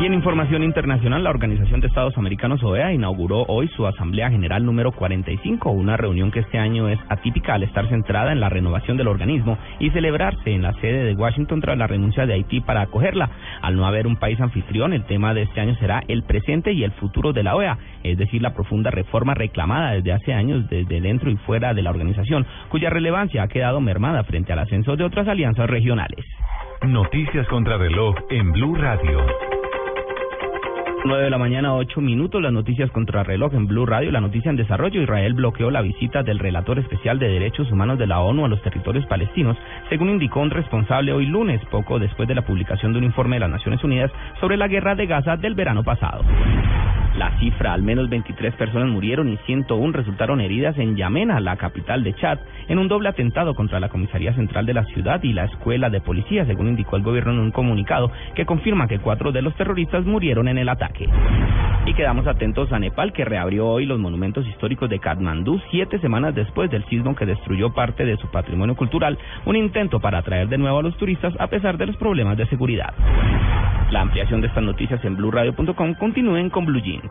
Y 0.00 0.06
en 0.06 0.14
información 0.14 0.62
internacional, 0.62 1.22
la 1.22 1.28
Organización 1.28 1.82
de 1.82 1.88
Estados 1.88 2.16
Americanos 2.16 2.62
OEA 2.62 2.90
inauguró 2.94 3.44
hoy 3.48 3.68
su 3.76 3.86
Asamblea 3.86 4.30
General 4.30 4.64
número 4.64 4.92
45, 4.92 5.70
una 5.70 5.98
reunión 5.98 6.30
que 6.30 6.40
este 6.40 6.58
año 6.58 6.88
es 6.88 6.98
atípica 7.10 7.52
al 7.52 7.64
estar 7.64 7.86
centrada 7.90 8.32
en 8.32 8.40
la 8.40 8.48
renovación 8.48 8.96
del 8.96 9.08
organismo 9.08 9.58
y 9.78 9.90
celebrarse 9.90 10.54
en 10.54 10.62
la 10.62 10.72
sede 10.80 11.04
de 11.04 11.14
Washington 11.14 11.60
tras 11.60 11.76
la 11.76 11.86
renuncia 11.86 12.24
de 12.24 12.32
Haití 12.32 12.62
para 12.62 12.80
acogerla. 12.80 13.28
Al 13.60 13.76
no 13.76 13.84
haber 13.84 14.06
un 14.06 14.16
país 14.16 14.40
anfitrión, 14.40 14.94
el 14.94 15.04
tema 15.04 15.34
de 15.34 15.42
este 15.42 15.60
año 15.60 15.74
será 15.74 16.02
el 16.08 16.22
presente 16.22 16.72
y 16.72 16.82
el 16.82 16.92
futuro 16.92 17.34
de 17.34 17.42
la 17.42 17.54
OEA, 17.54 17.76
es 18.02 18.16
decir, 18.16 18.40
la 18.40 18.54
profunda 18.54 18.90
reforma 18.90 19.34
reclamada 19.34 19.92
desde 19.92 20.12
hace 20.12 20.32
años 20.32 20.66
desde 20.70 21.02
dentro 21.02 21.30
y 21.30 21.36
fuera 21.36 21.74
de 21.74 21.82
la 21.82 21.90
organización, 21.90 22.46
cuya 22.70 22.88
relevancia 22.88 23.42
ha 23.42 23.48
quedado 23.48 23.82
mermada 23.82 24.24
frente 24.24 24.54
al 24.54 24.60
ascenso 24.60 24.96
de 24.96 25.04
otras 25.04 25.28
alianzas 25.28 25.68
regionales. 25.68 26.24
Noticias 26.86 27.46
contra 27.48 27.76
reloj 27.76 28.14
en 28.30 28.50
Blue 28.52 28.76
Radio. 28.76 29.59
9 31.02 31.24
de 31.24 31.30
la 31.30 31.38
mañana, 31.38 31.74
8 31.74 32.00
minutos, 32.02 32.42
las 32.42 32.52
noticias 32.52 32.90
contra 32.90 33.22
reloj 33.22 33.54
en 33.54 33.66
Blue 33.66 33.86
Radio. 33.86 34.12
La 34.12 34.20
noticia 34.20 34.50
en 34.50 34.56
desarrollo, 34.56 35.00
Israel 35.00 35.32
bloqueó 35.32 35.70
la 35.70 35.80
visita 35.80 36.22
del 36.22 36.38
relator 36.38 36.78
especial 36.78 37.18
de 37.18 37.28
derechos 37.28 37.72
humanos 37.72 37.98
de 37.98 38.06
la 38.06 38.20
ONU 38.20 38.44
a 38.44 38.48
los 38.48 38.60
territorios 38.60 39.06
palestinos, 39.06 39.56
según 39.88 40.10
indicó 40.10 40.40
un 40.40 40.50
responsable 40.50 41.12
hoy 41.12 41.24
lunes, 41.24 41.64
poco 41.70 41.98
después 41.98 42.28
de 42.28 42.34
la 42.34 42.42
publicación 42.42 42.92
de 42.92 42.98
un 42.98 43.04
informe 43.04 43.36
de 43.36 43.40
las 43.40 43.50
Naciones 43.50 43.82
Unidas 43.82 44.10
sobre 44.40 44.58
la 44.58 44.68
guerra 44.68 44.94
de 44.94 45.06
Gaza 45.06 45.38
del 45.38 45.54
verano 45.54 45.82
pasado. 45.82 46.22
La 47.16 47.36
cifra, 47.38 47.72
al 47.72 47.82
menos 47.82 48.08
23 48.08 48.54
personas 48.54 48.88
murieron 48.88 49.28
y 49.28 49.36
101 49.38 49.92
resultaron 49.92 50.40
heridas 50.40 50.78
en 50.78 50.96
Yamena, 50.96 51.40
la 51.40 51.56
capital 51.56 52.04
de 52.04 52.14
Chad, 52.14 52.38
en 52.68 52.78
un 52.78 52.88
doble 52.88 53.08
atentado 53.08 53.54
contra 53.54 53.80
la 53.80 53.88
comisaría 53.88 54.34
central 54.34 54.64
de 54.66 54.74
la 54.74 54.84
ciudad 54.84 55.22
y 55.22 55.32
la 55.32 55.44
escuela 55.44 55.90
de 55.90 56.00
policía, 56.00 56.44
según 56.44 56.68
indicó 56.68 56.96
el 56.96 57.02
gobierno 57.02 57.32
en 57.32 57.40
un 57.40 57.50
comunicado 57.50 58.12
que 58.34 58.46
confirma 58.46 58.86
que 58.86 59.00
cuatro 59.00 59.32
de 59.32 59.42
los 59.42 59.54
terroristas 59.56 60.04
murieron 60.04 60.46
en 60.46 60.58
el 60.58 60.68
ataque. 60.68 60.89
Y 61.86 61.94
quedamos 61.94 62.26
atentos 62.26 62.72
a 62.72 62.78
Nepal, 62.78 63.12
que 63.12 63.24
reabrió 63.24 63.66
hoy 63.66 63.86
los 63.86 63.98
monumentos 63.98 64.46
históricos 64.46 64.88
de 64.90 64.98
Katmandú 64.98 65.60
siete 65.70 65.98
semanas 65.98 66.34
después 66.34 66.70
del 66.70 66.84
sismo 66.86 67.14
que 67.14 67.26
destruyó 67.26 67.72
parte 67.72 68.04
de 68.04 68.16
su 68.16 68.28
patrimonio 68.28 68.76
cultural, 68.76 69.18
un 69.46 69.56
intento 69.56 70.00
para 70.00 70.18
atraer 70.18 70.48
de 70.48 70.58
nuevo 70.58 70.78
a 70.78 70.82
los 70.82 70.96
turistas 70.96 71.34
a 71.38 71.46
pesar 71.46 71.78
de 71.78 71.86
los 71.86 71.96
problemas 71.96 72.36
de 72.36 72.46
seguridad. 72.46 72.94
La 73.90 74.02
ampliación 74.02 74.40
de 74.40 74.48
estas 74.48 74.62
noticias 74.62 75.04
en 75.04 75.16
blueradio.com 75.16 75.94
continúen 75.94 76.50
con 76.50 76.64
Blue 76.64 76.80
Jeans. 76.80 77.10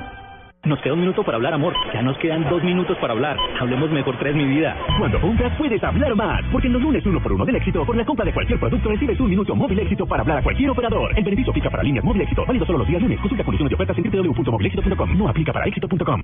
Nos 0.63 0.79
queda 0.81 0.93
un 0.93 0.99
minuto 0.99 1.23
para 1.23 1.37
hablar, 1.37 1.55
amor. 1.55 1.73
Ya 1.91 2.03
nos 2.03 2.15
quedan 2.19 2.47
dos 2.47 2.63
minutos 2.63 2.95
para 2.99 3.13
hablar. 3.13 3.35
Hablemos 3.59 3.89
mejor 3.89 4.15
tres, 4.19 4.35
mi 4.35 4.45
vida. 4.45 4.77
Cuando 4.99 5.19
compras 5.19 5.51
puedes 5.57 5.83
hablar 5.83 6.15
más, 6.15 6.41
porque 6.51 6.67
en 6.67 6.73
los 6.73 6.81
lunes 6.83 7.03
uno 7.03 7.19
por 7.19 7.33
uno 7.33 7.45
del 7.45 7.55
éxito, 7.55 7.83
por 7.83 7.95
la 7.95 8.05
compra 8.05 8.25
de 8.25 8.31
cualquier 8.31 8.59
producto 8.59 8.89
recibes 8.89 9.19
un 9.19 9.31
minuto 9.31 9.55
móvil 9.55 9.79
éxito 9.79 10.05
para 10.05 10.21
hablar 10.21 10.37
a 10.37 10.43
cualquier 10.43 10.69
operador. 10.69 11.17
El 11.17 11.23
beneficio 11.23 11.49
aplica 11.49 11.71
para 11.71 11.81
líneas 11.81 12.05
móvil 12.05 12.21
éxito, 12.21 12.45
válido 12.45 12.65
solo 12.67 12.77
los 12.77 12.87
días 12.87 13.01
lunes. 13.01 13.19
Consulta 13.19 13.43
condiciones 13.43 13.71
de 13.71 13.75
ofertas 13.75 13.97
en 13.97 14.11
www.movilexito.com. 14.11 15.17
No 15.17 15.27
aplica 15.29 15.51
para 15.51 15.65
éxito.com. 15.65 16.21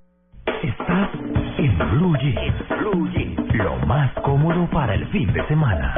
Estás 0.61 1.09
en 1.57 1.77
Blue 1.97 2.15
Jeans. 2.17 2.69
Blue 2.79 3.09
Jeans. 3.13 3.55
Lo 3.55 3.75
más 3.87 4.13
cómodo 4.21 4.67
para 4.69 4.93
el 4.93 5.07
fin 5.07 5.33
de 5.33 5.47
semana. 5.47 5.95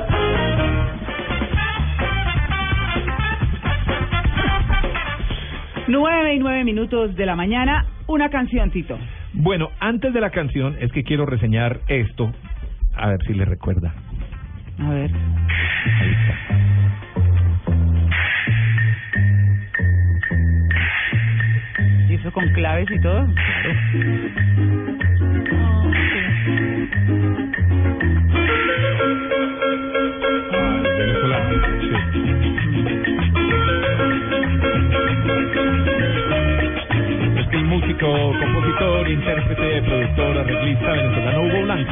Nueve 5.90 6.36
y 6.36 6.40
nueve 6.40 6.64
minutos 6.64 7.16
de 7.16 7.26
la 7.26 7.36
mañana, 7.36 7.84
una 8.10 8.30
canción, 8.30 8.72
Tito. 8.72 8.98
Bueno, 9.34 9.70
antes 9.80 10.14
de 10.14 10.20
la 10.20 10.32
canción 10.32 10.76
es 10.80 10.92
que 10.92 11.04
quiero 11.04 11.26
reseñar 11.26 11.80
esto, 11.88 12.34
a 12.96 13.10
ver 13.10 13.24
si 13.26 13.34
le 13.34 13.46
recuerda. 13.46 13.94
A 14.80 14.90
ver. 14.90 15.12
Ahí 16.02 16.12
está. 16.12 16.36
¿Y 22.10 22.16
eso 22.16 22.32
con 22.32 22.52
claves 22.54 22.90
y 22.90 23.00
todo? 23.00 23.28
Es 23.66 24.79
músico, 38.00 38.40
compositor, 38.40 39.10
intérprete, 39.10 39.82
productor, 39.82 40.38
arreglista 40.38 40.92
venezolano 40.92 41.42
Hugo 41.44 41.62
Blanco 41.64 41.92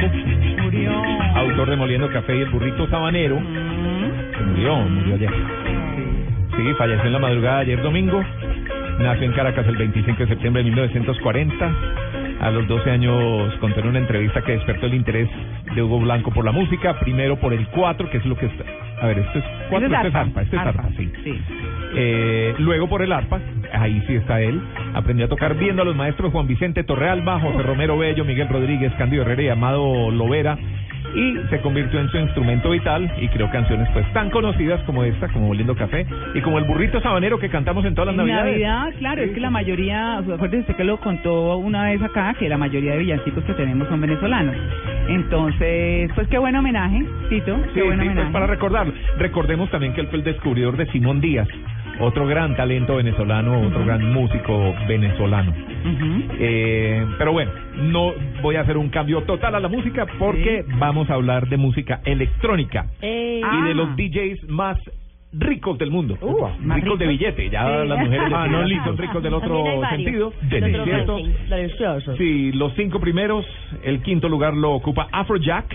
murió. 0.62 0.92
autor 1.34 1.70
de 1.70 1.76
Moliendo 1.76 2.10
Café 2.10 2.36
y 2.36 2.40
el 2.40 2.50
burrito 2.50 2.88
sabanero, 2.88 3.36
que 3.36 4.44
murió, 4.44 4.76
murió 4.76 5.14
ayer. 5.14 5.30
Sí, 6.56 6.74
falleció 6.76 7.04
en 7.06 7.12
la 7.12 7.18
madrugada 7.18 7.56
de 7.56 7.62
ayer 7.62 7.82
domingo. 7.82 8.24
Nació 9.00 9.26
en 9.26 9.32
Caracas 9.32 9.66
el 9.66 9.76
25 9.76 10.18
de 10.18 10.28
septiembre 10.28 10.62
de 10.62 10.70
1940. 10.70 11.72
A 12.40 12.50
los 12.50 12.66
12 12.66 12.90
años 12.90 13.54
contó 13.60 13.80
en 13.80 13.88
una 13.88 13.98
entrevista 13.98 14.42
que 14.42 14.52
despertó 14.52 14.86
el 14.86 14.94
interés 14.94 15.28
de 15.74 15.82
Hugo 15.82 16.00
Blanco 16.00 16.30
por 16.30 16.44
la 16.44 16.52
música, 16.52 16.98
primero 17.00 17.36
por 17.36 17.52
el 17.52 17.66
4, 17.68 18.10
que 18.10 18.18
es 18.18 18.26
lo 18.26 18.36
que 18.36 18.46
está... 18.46 18.64
A 19.00 19.06
ver, 19.06 19.18
esto 19.18 19.38
es 19.38 19.44
4, 19.70 19.86
Este 19.86 19.86
es 19.86 19.92
es 19.92 20.06
arpa, 20.14 20.20
arpa, 20.20 20.42
este 20.42 20.56
es 20.56 20.62
arpa. 20.62 20.82
arpa, 20.82 20.96
sí. 20.96 21.12
Sí. 21.24 21.40
Eh, 21.94 22.54
luego 22.58 22.88
por 22.88 23.02
el 23.02 23.12
arpa, 23.12 23.40
ahí 23.72 24.02
sí 24.06 24.14
está 24.16 24.40
él. 24.40 24.60
Aprendió 24.94 25.26
a 25.26 25.28
tocar 25.28 25.54
viendo 25.56 25.82
a 25.82 25.84
los 25.84 25.94
maestros 25.96 26.32
Juan 26.32 26.46
Vicente 26.46 26.82
Torrealba, 26.84 27.40
José 27.40 27.62
Romero 27.62 27.96
Bello, 27.96 28.24
Miguel 28.24 28.48
Rodríguez, 28.48 28.92
Candido 28.98 29.22
Herrera 29.22 29.42
y 29.42 29.48
Amado 29.48 30.10
Lovera. 30.10 30.58
Y 31.14 31.36
se 31.50 31.60
convirtió 31.60 31.98
en 32.00 32.08
su 32.10 32.18
instrumento 32.18 32.70
vital 32.70 33.10
y 33.20 33.28
creó 33.28 33.50
canciones 33.50 33.88
pues 33.92 34.10
tan 34.12 34.30
conocidas 34.30 34.80
como 34.84 35.04
esta, 35.04 35.28
como 35.28 35.48
Oliendo 35.50 35.74
Café 35.74 36.06
y 36.34 36.40
como 36.42 36.58
el 36.58 36.64
burrito 36.64 37.00
sabanero 37.00 37.38
que 37.38 37.48
cantamos 37.48 37.84
en 37.84 37.94
todas 37.94 38.14
las 38.14 38.14
En 38.14 38.18
navidades. 38.18 38.52
Navidad, 38.52 38.98
claro, 38.98 39.22
es 39.22 39.30
que 39.32 39.40
la 39.40 39.50
mayoría, 39.50 40.18
acuérdese 40.18 40.58
usted 40.60 40.76
que 40.76 40.84
lo 40.84 40.98
contó 40.98 41.56
una 41.56 41.84
vez 41.84 42.02
acá, 42.02 42.34
que 42.38 42.48
la 42.48 42.58
mayoría 42.58 42.92
de 42.92 42.98
villancicos 42.98 43.42
que 43.44 43.54
tenemos 43.54 43.88
son 43.88 44.00
venezolanos. 44.00 44.54
Entonces, 45.08 46.10
pues 46.14 46.28
qué 46.28 46.38
buen 46.38 46.54
homenaje, 46.54 47.04
Tito, 47.30 47.56
Sí, 47.56 47.70
qué 47.74 47.82
buen 47.82 47.98
sí, 47.98 48.04
pues 48.04 48.10
homenaje. 48.12 48.32
para 48.32 48.46
recordarlo. 48.46 48.92
Recordemos 49.18 49.70
también 49.70 49.94
que 49.94 50.02
él 50.02 50.08
fue 50.08 50.18
el 50.18 50.24
descubridor 50.24 50.76
de 50.76 50.86
Simón 50.92 51.20
Díaz, 51.20 51.48
otro 52.00 52.26
gran 52.26 52.54
talento 52.56 52.96
venezolano, 52.96 53.60
otro 53.60 53.84
gran 53.84 54.12
músico 54.12 54.74
venezolano. 54.86 55.52
Eh, 56.38 57.04
pero 57.18 57.32
bueno, 57.32 57.50
no 57.76 58.12
voy 58.42 58.56
a 58.56 58.60
hacer 58.60 58.76
un 58.76 58.88
cambio 58.90 59.22
total 59.22 59.54
a 59.54 59.60
la 59.60 59.68
música 59.68 60.06
porque 60.18 60.64
vamos 60.78 61.08
a 61.10 61.14
hablar 61.14 61.48
de 61.48 61.56
música 61.56 62.00
electrónica 62.04 62.86
y 63.02 63.62
de 63.66 63.74
los 63.74 63.96
DJs 63.96 64.48
más 64.48 64.78
ricos 65.32 65.76
del 65.78 65.90
mundo. 65.90 66.16
ricos 66.74 66.98
de 66.98 67.06
billete, 67.06 67.50
ya 67.50 67.82
Sí. 67.82 67.88
las 67.88 67.98
mujeres 67.98 68.28
Ah, 68.34 68.46
no, 68.48 68.58
"Ah, 68.58 68.64
listo. 68.64 68.84
son 68.86 68.96
ricos 68.98 69.22
del 69.22 69.34
otro 69.34 69.64
sentido. 69.90 70.32
Del 70.42 70.74
otro 70.80 70.84
ranking. 70.86 71.32
Delicioso. 71.50 72.16
Sí, 72.16 72.52
los 72.52 72.72
cinco 72.76 72.98
primeros, 72.98 73.44
el 73.82 74.00
quinto 74.02 74.28
lugar 74.28 74.54
lo 74.54 74.72
ocupa 74.72 75.08
Afrojack. 75.12 75.66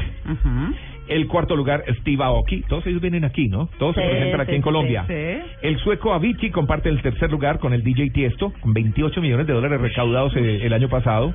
El 1.07 1.27
cuarto 1.27 1.55
lugar, 1.55 1.83
Steve 1.99 2.23
Aoki. 2.23 2.61
Todos 2.61 2.85
ellos 2.87 3.01
vienen 3.01 3.25
aquí, 3.25 3.49
¿no? 3.49 3.69
Todos 3.77 3.95
se 3.95 4.01
presentan 4.01 4.41
aquí 4.41 4.51
sí, 4.51 4.55
en 4.55 4.61
Colombia. 4.61 5.05
sí. 5.07 5.13
El 5.61 5.77
sueco 5.79 6.13
Avicii 6.13 6.51
comparte 6.51 6.89
el 6.89 7.01
tercer 7.01 7.29
lugar 7.31 7.59
con 7.59 7.73
el 7.73 7.83
DJ 7.83 8.11
Tiesto, 8.11 8.53
con 8.61 8.73
28 8.73 9.21
millones 9.21 9.47
de 9.47 9.53
dólares 9.53 9.81
recaudados 9.81 10.35
eh, 10.35 10.59
el 10.63 10.73
año 10.73 10.89
pasado. 10.89 11.33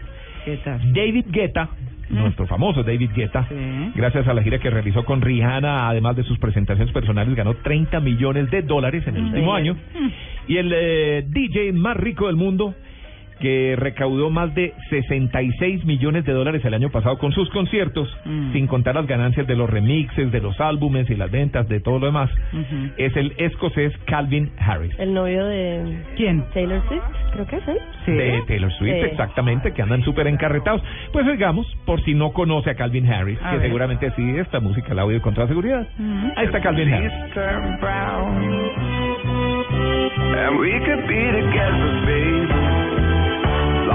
David 0.95 1.27
Guetta, 1.31 1.69
nuestro 2.09 2.47
famoso 2.47 2.83
David 2.83 3.11
Guetta, 3.15 3.47
gracias 3.95 4.27
a 4.27 4.33
la 4.33 4.43
gira 4.43 4.59
que 4.59 4.71
realizó 4.71 5.05
con 5.05 5.21
Rihanna, 5.21 5.89
además 5.89 6.17
de 6.17 6.23
sus 6.23 6.39
presentaciones 6.39 6.93
personales, 6.93 7.35
ganó 7.35 7.55
30 7.55 8.01
millones 8.01 8.51
de 8.51 8.63
dólares 8.63 9.07
en 9.07 9.17
el 9.17 9.25
último 9.25 9.55
año. 9.55 9.77
Y 10.47 10.57
el 10.57 10.73
eh, 10.75 11.25
DJ 11.29 11.73
más 11.73 11.97
rico 11.97 12.27
del 12.27 12.37
mundo, 12.37 12.75
que 13.41 13.75
recaudó 13.77 14.31
más 14.31 14.55
de 14.55 14.73
66 14.91 15.85
millones 15.85 16.25
de 16.25 16.33
dólares 16.33 16.65
el 16.65 16.75
año 16.75 16.91
pasado 16.91 17.19
con 17.19 17.33
sus 17.33 17.49
conciertos, 17.51 18.09
sin 18.53 18.67
contar 18.67 18.95
las 18.95 19.07
ganancias 19.07 19.47
de 19.47 19.57
los 19.57 19.69
remixes, 19.71 20.31
de 20.33 20.41
los 20.41 20.59
álbumes 20.61 21.09
y 21.11 21.15
las 21.15 21.31
ventas, 21.31 21.69
de 21.69 21.81
todo 21.81 21.99
lo 21.99 22.07
demás, 22.07 22.31
es 22.97 23.15
el 23.17 23.33
escocés 23.39 23.93
Calvin 24.07 24.51
Harris. 24.59 24.99
El 24.99 25.15
novio 25.15 25.45
de... 25.47 26.03
¿Quién? 26.17 26.45
Taylor 26.53 26.83
Swift, 26.89 27.03
creo 27.33 27.47
que 27.47 27.57
es 27.57 27.69
él. 27.69 27.79
De 28.07 28.43
Taylor 28.47 28.73
Swift, 28.73 28.89
Sí. 28.95 29.01
exactamente, 29.11 29.73
que 29.73 29.83
andan 29.83 30.03
súper 30.03 30.27
encarretados. 30.27 30.83
Pues 31.13 31.27
oigamos, 31.27 31.67
por 31.85 32.03
si 32.05 32.15
no 32.15 32.33
conoce 32.33 32.71
a 32.71 32.75
Calvin 32.75 33.07
Harris, 33.11 33.39
A 33.43 33.51
que 33.51 33.57
ver. 33.59 33.67
seguramente 33.67 34.11
sí, 34.17 34.37
esta 34.39 34.61
música 34.61 34.95
la 34.95 35.05
oído 35.05 35.21
con 35.21 35.35
toda 35.35 35.47
seguridad. 35.47 35.87
Ahí 36.37 36.47
está 36.47 36.61
Calvin 36.61 36.93
Harris. 36.93 37.13
And 40.41 40.59
we 40.61 40.71
could 40.87 41.07
be 41.09 41.33
together, 41.33 42.07
baby 42.07 42.88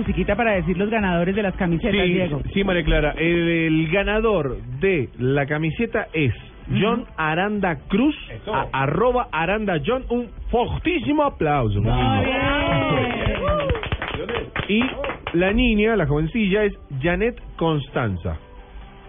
musiquita 0.00 0.34
para 0.36 0.52
decir 0.52 0.76
los 0.76 0.90
ganadores 0.90 1.34
de 1.34 1.42
las 1.42 1.54
camisetas, 1.56 1.92
Sí, 2.06 2.12
Diego. 2.12 2.42
sí, 2.52 2.64
María 2.64 2.84
Clara. 2.84 3.14
El, 3.16 3.48
el 3.48 3.88
ganador 3.90 4.56
de 4.80 5.08
la 5.18 5.46
camiseta 5.46 6.06
es 6.12 6.32
John 6.80 7.04
Aranda 7.16 7.76
Cruz, 7.88 8.14
a- 8.52 8.66
arroba 8.72 9.28
Aranda 9.32 9.80
John. 9.84 10.04
Un 10.08 10.28
fortísimo 10.50 11.24
aplauso. 11.24 11.80
muy 11.80 11.92
lindo. 11.92 13.70
Y 14.68 14.82
la 15.32 15.52
niña, 15.52 15.96
la 15.96 16.06
jovencilla, 16.06 16.64
es 16.64 16.74
Janet 17.02 17.40
Constanza. 17.56 18.36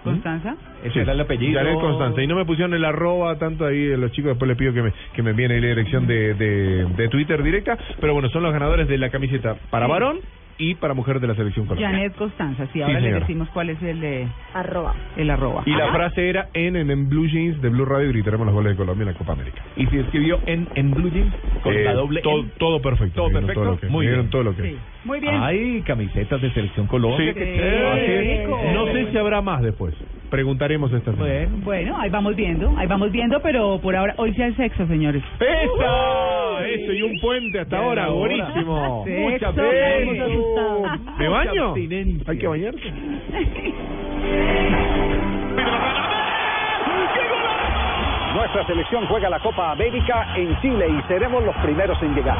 ¿Constanza? 0.04 0.56
Ese 0.84 1.02
era 1.02 1.14
el 1.14 1.22
apellido. 1.22 1.60
Janet 1.60 1.80
Constanza. 1.80 2.24
Y 2.24 2.28
no 2.28 2.36
me 2.36 2.46
pusieron 2.46 2.74
el 2.74 2.84
arroba 2.84 3.38
tanto 3.38 3.66
ahí 3.68 3.96
los 3.96 4.12
chicos. 4.14 4.30
Después 4.32 4.50
les 4.50 4.58
pido 4.58 4.74
que 4.74 4.82
me, 4.82 4.92
que 5.14 5.22
me 5.22 5.30
envíen 5.32 5.52
ahí 5.52 5.62
la 5.62 5.68
dirección 5.68 6.08
de, 6.08 6.34
de, 6.34 6.86
de 6.98 7.08
Twitter 7.10 7.44
directa. 7.44 7.78
Pero 8.00 8.14
bueno, 8.14 8.28
son 8.30 8.42
los 8.42 8.52
ganadores 8.52 8.88
de 8.88 8.98
la 8.98 9.10
camiseta 9.12 9.56
para 9.70 9.86
Sí. 9.86 9.92
varón 9.92 10.18
y 10.58 10.76
para 10.76 10.94
mujer 10.94 11.20
de 11.20 11.28
la 11.28 11.36
selección 11.36 11.66
colombiana. 11.66 11.98
Janet 11.98 12.16
Constanza, 12.16 12.66
sí, 12.68 12.72
Sí, 12.74 12.82
ahora 12.82 13.00
le 13.00 13.12
decimos 13.14 13.50
cuál 13.50 13.70
es 13.70 13.82
el 13.82 14.00
de... 14.00 14.28
Arroba. 14.54 14.94
El 15.18 15.30
arroba. 15.30 15.64
Y 15.66 15.72
la 15.72 15.92
frase 15.92 16.30
era 16.30 16.50
en, 16.54 16.76
en, 16.76 16.90
en 16.92 17.10
Blue 17.10 17.28
Jeans 17.28 17.62
de 17.62 17.70
Blue 17.70 17.86
Radio 17.86 18.10
y 18.10 18.14
gritaremos 18.14 18.46
los 18.46 18.54
goles 18.56 18.74
de 18.74 18.78
Colombia 18.78 19.04
en 19.04 19.12
la 19.14 19.18
Copa 19.18 19.34
América. 19.34 19.62
Y 19.76 19.86
si 19.88 19.98
escribió 20.00 20.40
en, 20.46 20.68
en 20.76 20.92
Blue 20.92 21.10
Jeans, 21.10 21.34
con 21.64 21.74
Eh, 21.74 21.84
la 21.84 21.94
doble 21.94 22.22
todo, 22.22 22.46
todo 22.58 22.82
perfecto. 22.82 23.16
Todo 23.24 23.32
perfecto. 23.32 23.62
Todo 23.62 23.72
lo 23.72 23.80
que, 23.80 23.88
Muy 23.88 24.08
bien. 24.08 24.30
todo 24.30 24.44
lo 24.44 24.56
que. 24.56 24.64
Sí. 24.64 24.78
Muy 25.06 25.20
bien. 25.20 25.36
Hay 25.42 25.82
camisetas 25.82 26.42
de 26.42 26.52
selección 26.52 26.88
Colombia. 26.88 27.34
Sí, 27.34 27.34
que- 27.40 28.42
rico. 28.44 28.60
No 28.74 28.86
sé 28.88 29.12
si 29.12 29.18
habrá 29.18 29.42
más 29.42 29.62
después. 29.62 29.94
Preguntaremos 30.32 30.92
esta 30.94 31.12
semana. 31.12 31.30
Bueno, 31.30 31.58
bueno, 31.66 31.98
ahí 32.00 32.10
vamos 32.10 32.36
viendo, 32.38 32.74
ahí 32.78 32.88
vamos 32.88 33.12
viendo, 33.12 33.40
pero 33.42 33.80
por 33.82 33.94
ahora, 33.96 34.14
hoy 34.18 34.34
sí 34.34 34.42
hay 34.42 34.54
sexo, 34.54 34.88
señores. 34.88 35.22
¡Esa! 35.40 36.66
Eso 36.68 36.94
y 36.94 37.02
un 37.02 37.20
puente 37.20 37.60
hasta 37.60 37.76
Bien, 37.76 37.88
ahora, 37.90 38.04
ahora. 38.06 38.20
buenísimo. 38.38 39.04
Veces. 39.06 40.22
asustados. 40.22 41.18
¿Me 41.20 41.28
baño? 41.28 41.76
Mucha. 41.76 42.32
Hay 42.32 42.38
que 42.38 42.48
bañarse. 42.48 42.94
Nuestra 48.34 48.66
selección 48.66 49.06
juega 49.08 49.30
la 49.30 49.40
Copa 49.40 49.72
América 49.72 50.28
en 50.38 50.58
Chile 50.62 50.88
y 50.88 51.08
seremos 51.08 51.44
los 51.44 51.56
primeros 51.58 52.02
en 52.02 52.16
llegar. 52.16 52.38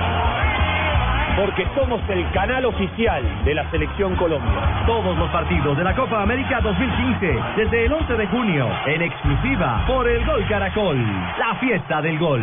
Porque 1.38 1.66
somos 1.76 2.02
el 2.10 2.30
canal 2.32 2.66
oficial 2.66 3.24
de 3.46 3.54
la 3.56 3.70
Selección 3.72 4.16
Colombia. 4.16 4.84
Todos 4.86 5.18
los 5.18 5.30
partidos 5.30 5.78
de 5.78 5.84
la 5.84 5.96
Copa 5.96 6.22
América 6.22 6.60
2015, 6.62 7.40
desde 7.58 7.86
el 7.86 7.94
11 7.94 8.14
de 8.14 8.28
junio, 8.28 8.68
en 8.86 9.02
exclusiva 9.02 9.84
por 9.88 10.08
el 10.08 10.26
Gol 10.26 10.46
Caracol, 10.48 10.98
la 11.40 11.56
fiesta 11.56 12.02
del 12.02 12.20
gol. 12.20 12.42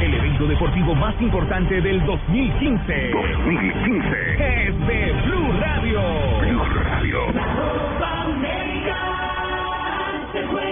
El 0.00 0.14
evento 0.14 0.46
deportivo 0.46 0.94
más 0.94 1.20
importante 1.20 1.80
del 1.80 2.04
2015. 2.06 3.10
2015. 3.10 4.66
Es 4.66 4.86
de 4.86 5.12
Blue 5.26 5.52
Radio. 5.60 6.00
Blue 6.40 6.64
Radio. 6.84 7.26
Copa 7.26 8.22
América 8.22 8.96
se 10.32 10.46
juega 10.46 10.71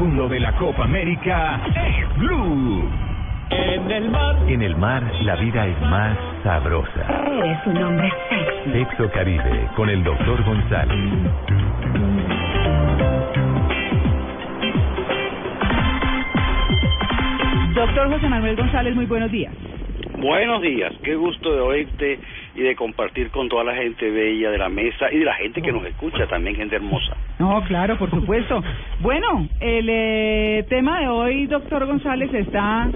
de 0.00 0.40
la 0.40 0.52
Copa 0.52 0.84
América 0.84 1.60
es 1.76 2.16
Blue. 2.16 2.88
En 3.50 3.90
el 3.90 4.10
mar. 4.10 4.34
En 4.48 4.62
el 4.62 4.74
mar, 4.76 5.02
la 5.24 5.36
vida 5.36 5.66
es 5.66 5.78
más 5.82 6.16
sabrosa. 6.42 7.04
Eres 7.26 7.58
un 7.66 7.76
hombre 7.82 8.10
sexy. 8.30 8.72
Sexo 8.72 9.10
Caribe, 9.10 9.68
con 9.76 9.90
el 9.90 10.02
doctor 10.02 10.42
González. 10.42 10.96
Doctor 17.74 18.10
José 18.10 18.28
Manuel 18.30 18.56
González, 18.56 18.94
muy 18.94 19.04
buenos 19.04 19.30
días. 19.30 19.52
Buenos 20.18 20.62
días, 20.62 20.94
qué 21.02 21.14
gusto 21.14 21.52
de 21.52 21.60
oírte 21.60 22.20
y 22.54 22.62
de 22.62 22.74
compartir 22.76 23.30
con 23.30 23.48
toda 23.48 23.64
la 23.64 23.74
gente 23.74 24.10
bella 24.10 24.50
de 24.50 24.58
la 24.58 24.68
mesa 24.68 25.12
y 25.12 25.18
de 25.18 25.24
la 25.24 25.34
gente 25.34 25.62
que 25.62 25.72
nos 25.72 25.84
escucha 25.84 26.26
también, 26.26 26.56
gente 26.56 26.76
hermosa. 26.76 27.16
No, 27.38 27.62
claro, 27.66 27.96
por 27.98 28.10
supuesto. 28.10 28.62
Bueno, 29.00 29.48
el 29.60 29.88
eh, 29.88 30.66
tema 30.68 31.00
de 31.00 31.08
hoy, 31.08 31.46
doctor 31.46 31.86
González, 31.86 32.32
está 32.34 32.90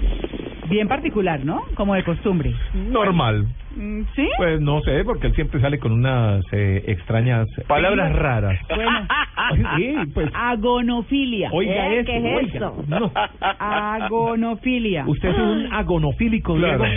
bien 0.67 0.87
particular, 0.87 1.43
¿no? 1.43 1.63
Como 1.75 1.95
de 1.95 2.03
costumbre. 2.03 2.53
Normal. 2.73 3.47
Mm, 3.75 4.01
¿Sí? 4.15 4.29
Pues 4.37 4.61
no 4.61 4.79
sé, 4.81 5.03
porque 5.03 5.27
él 5.27 5.35
siempre 5.35 5.59
sale 5.59 5.79
con 5.79 5.91
unas 5.91 6.43
eh, 6.53 6.83
extrañas 6.87 7.47
palabras 7.67 8.13
raras. 8.15 8.59
Bueno, 8.75 9.07
Sí, 9.77 9.95
pues. 10.13 10.29
agonofilia. 10.33 11.49
Oiga 11.51 11.89
¿Eh? 11.89 11.99
esto, 11.99 12.11
¿Qué 12.11 12.17
es 12.17 12.23
oiga. 12.37 12.55
eso? 12.55 12.83
No. 12.87 13.11
Agonofilia. 13.59 15.03
Usted 15.07 15.29
es 15.29 15.37
un 15.37 15.73
agonofílico, 15.73 16.55
Claro. 16.55 16.85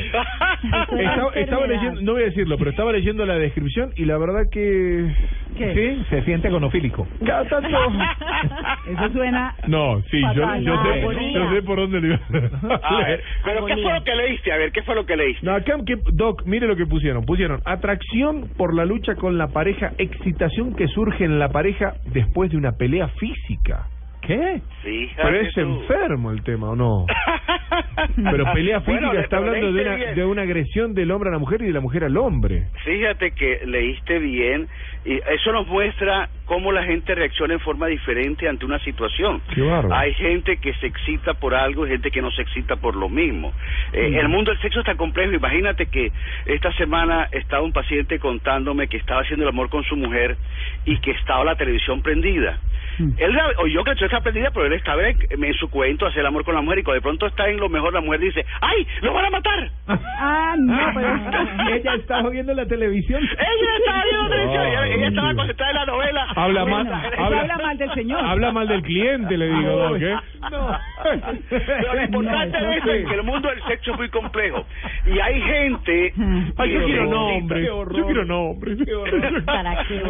Estaba, 0.98 1.30
estaba 1.34 1.66
leyendo, 1.68 2.00
no 2.02 2.12
voy 2.14 2.22
a 2.22 2.26
decirlo, 2.26 2.58
pero 2.58 2.70
estaba 2.70 2.90
leyendo 2.92 3.24
la 3.24 3.38
descripción 3.38 3.92
y 3.96 4.04
la 4.04 4.18
verdad 4.18 4.42
que... 4.50 5.08
Sí, 5.56 6.02
se 6.10 6.22
siente 6.22 6.48
agonofílico. 6.48 7.06
Cada 7.24 7.44
tanto... 7.44 7.68
Eso 8.90 9.12
suena. 9.12 9.54
No, 9.68 10.00
sí, 10.10 10.20
yo, 10.34 10.54
yo, 10.60 10.82
sé, 10.82 11.00
Agonía. 11.02 11.32
yo 11.32 11.50
sé 11.52 11.62
por 11.62 11.78
dónde 11.78 12.00
le 12.00 12.08
iba 12.08 12.20
A 12.82 12.96
ver, 13.04 13.22
pero 13.44 13.66
¿qué 13.66 13.76
fue 13.76 13.92
lo 13.94 14.04
que 14.04 14.14
leíste? 14.16 14.52
A 14.52 14.56
ver, 14.56 14.72
¿qué 14.72 14.82
fue 14.82 14.94
lo 14.96 15.06
que 15.06 15.16
leíste? 15.16 15.46
No, 15.46 15.54
acá, 15.54 15.76
que, 15.86 15.96
Doc, 16.12 16.42
mire 16.44 16.66
lo 16.68 16.76
que 16.76 16.86
pusieron. 16.86 17.24
Pusieron 17.24 17.60
atracción 17.64 18.48
por 18.56 18.74
la 18.74 18.84
lucha 18.84 19.16
con 19.16 19.38
la 19.38 19.48
pareja, 19.48 19.92
excitación 19.98 20.74
que 20.74 20.86
surge 20.86 21.24
en 21.24 21.38
la 21.38 21.48
pareja 21.48 21.94
después 22.12 22.50
de 22.50 22.56
una 22.56 22.72
pelea 22.72 23.08
física. 23.08 23.88
¿Qué? 24.28 24.60
Fíjate 24.82 25.22
Pero 25.22 25.40
es 25.40 25.54
tú. 25.54 25.60
enfermo 25.60 26.30
el 26.30 26.42
tema, 26.44 26.68
¿o 26.70 26.76
no? 26.76 27.06
Pero 28.30 28.52
pelea 28.52 28.80
física 28.82 29.06
Bueno, 29.06 29.20
está 29.20 29.38
hablando 29.38 29.72
de 29.72 29.82
una, 29.82 29.94
bien. 29.96 30.14
de 30.14 30.24
una 30.24 30.42
agresión 30.42 30.94
del 30.94 31.10
hombre 31.10 31.30
a 31.30 31.32
la 31.32 31.38
mujer 31.38 31.62
y 31.62 31.66
de 31.66 31.72
la 31.72 31.80
mujer 31.80 32.04
al 32.04 32.16
hombre. 32.16 32.64
Fíjate 32.84 33.30
que 33.32 33.62
leíste 33.66 34.18
bien 34.18 34.68
y 35.04 35.14
eso 35.14 35.52
nos 35.52 35.66
muestra 35.66 36.28
cómo 36.44 36.72
la 36.72 36.84
gente 36.84 37.14
reacciona 37.14 37.54
en 37.54 37.60
forma 37.60 37.86
diferente 37.86 38.48
ante 38.48 38.64
una 38.66 38.78
situación. 38.80 39.40
Qué. 39.54 39.62
Hay 39.92 40.12
gente 40.14 40.58
que 40.58 40.74
se 40.74 40.86
excita 40.86 41.34
por 41.34 41.54
algo 41.54 41.86
y 41.86 41.90
gente 41.90 42.10
que 42.10 42.20
no 42.22 42.30
se 42.30 42.42
excita 42.42 42.76
por 42.76 42.96
lo 42.96 43.08
mismo. 43.08 43.52
Eh, 43.92 44.10
Mm. 44.10 44.14
El 44.18 44.28
mundo 44.28 44.50
del 44.50 44.60
sexo 44.60 44.80
está 44.80 44.94
complejo. 44.96 45.32
Imagínate 45.32 45.86
que 45.86 46.12
esta 46.46 46.72
semana 46.74 47.28
estaba 47.32 47.62
un 47.62 47.72
paciente 47.72 48.18
contándome 48.18 48.88
que 48.88 48.96
estaba 48.98 49.20
haciendo 49.22 49.44
el 49.44 49.48
amor 49.50 49.68
con 49.70 49.84
su 49.84 49.96
mujer 49.96 50.36
y 50.84 50.98
que 51.00 51.12
estaba 51.12 51.44
la 51.44 51.56
televisión 51.56 52.02
prendida. 52.02 52.58
Él 52.98 53.32
la- 53.34 53.52
oyó 53.58 53.84
que 53.84 53.94
la 53.94 54.06
estaba 54.06 54.22
prendida, 54.22 54.50
pero 54.52 54.66
él 54.66 54.72
estaba 54.72 55.08
en, 55.08 55.16
en 55.30 55.54
su 55.54 55.70
cuento 55.70 56.06
hacer 56.06 56.20
el 56.20 56.26
amor 56.26 56.44
con 56.44 56.54
la 56.54 56.60
mujer 56.62 56.78
y 56.80 56.82
cuando 56.82 56.96
de 56.98 57.02
pronto 57.02 57.26
está 57.26 57.48
en 57.48 57.58
lo 57.58 57.68
mejor 57.68 57.92
la 57.92 58.00
mujer 58.00 58.20
dice, 58.20 58.44
¡ay, 58.60 58.86
lo 59.02 59.12
van 59.12 59.24
a 59.26 59.30
matar! 59.30 59.70
Ah, 59.88 60.54
no, 60.58 60.78
pero. 60.94 61.08
Ella 61.74 61.94
estaba 61.94 62.28
viendo 62.30 62.52
la 62.54 62.66
televisión. 62.66 63.22
Ella 63.22 63.76
estaba 63.78 64.02
viendo 64.04 64.22
la 64.22 64.28
televisión, 64.30 64.66
ella, 64.66 64.86
ella 64.86 65.08
estaba 65.08 65.34
concentrada 65.34 65.70
en 65.72 65.76
la 65.76 65.86
novela. 65.86 66.26
Habla 66.36 66.62
Bueno, 66.64 66.84
mal, 66.90 67.04
habla, 67.18 67.40
habla 67.40 67.56
mal 67.58 67.78
del 67.78 67.94
señor. 67.94 68.24
Habla 68.24 68.52
mal 68.52 68.68
del 68.68 68.82
cliente, 68.82 69.36
le 69.36 69.46
digo. 69.48 69.96
Pero 70.48 70.70
lo 71.94 72.02
importante 72.02 72.58
No, 72.62 72.68
de 72.70 72.76
eso 72.76 72.84
eso 72.84 72.92
es 72.92 73.00
sí. 73.02 73.08
que 73.08 73.14
el 73.14 73.22
mundo 73.22 73.48
del 73.48 73.62
sexo 73.64 73.92
es 73.92 73.98
muy 73.98 74.08
complejo. 74.10 74.66
Y 75.06 75.18
hay 75.20 75.40
gente... 75.40 76.12
Ay, 76.56 76.72
yo 76.72 76.80
que 76.80 76.84
quiero 76.86 77.04
nombres, 77.06 77.66
yo 77.66 78.04
quiero 78.06 78.24
nombres. 78.24 78.78
¿Para 79.44 79.84
qué? 79.86 80.00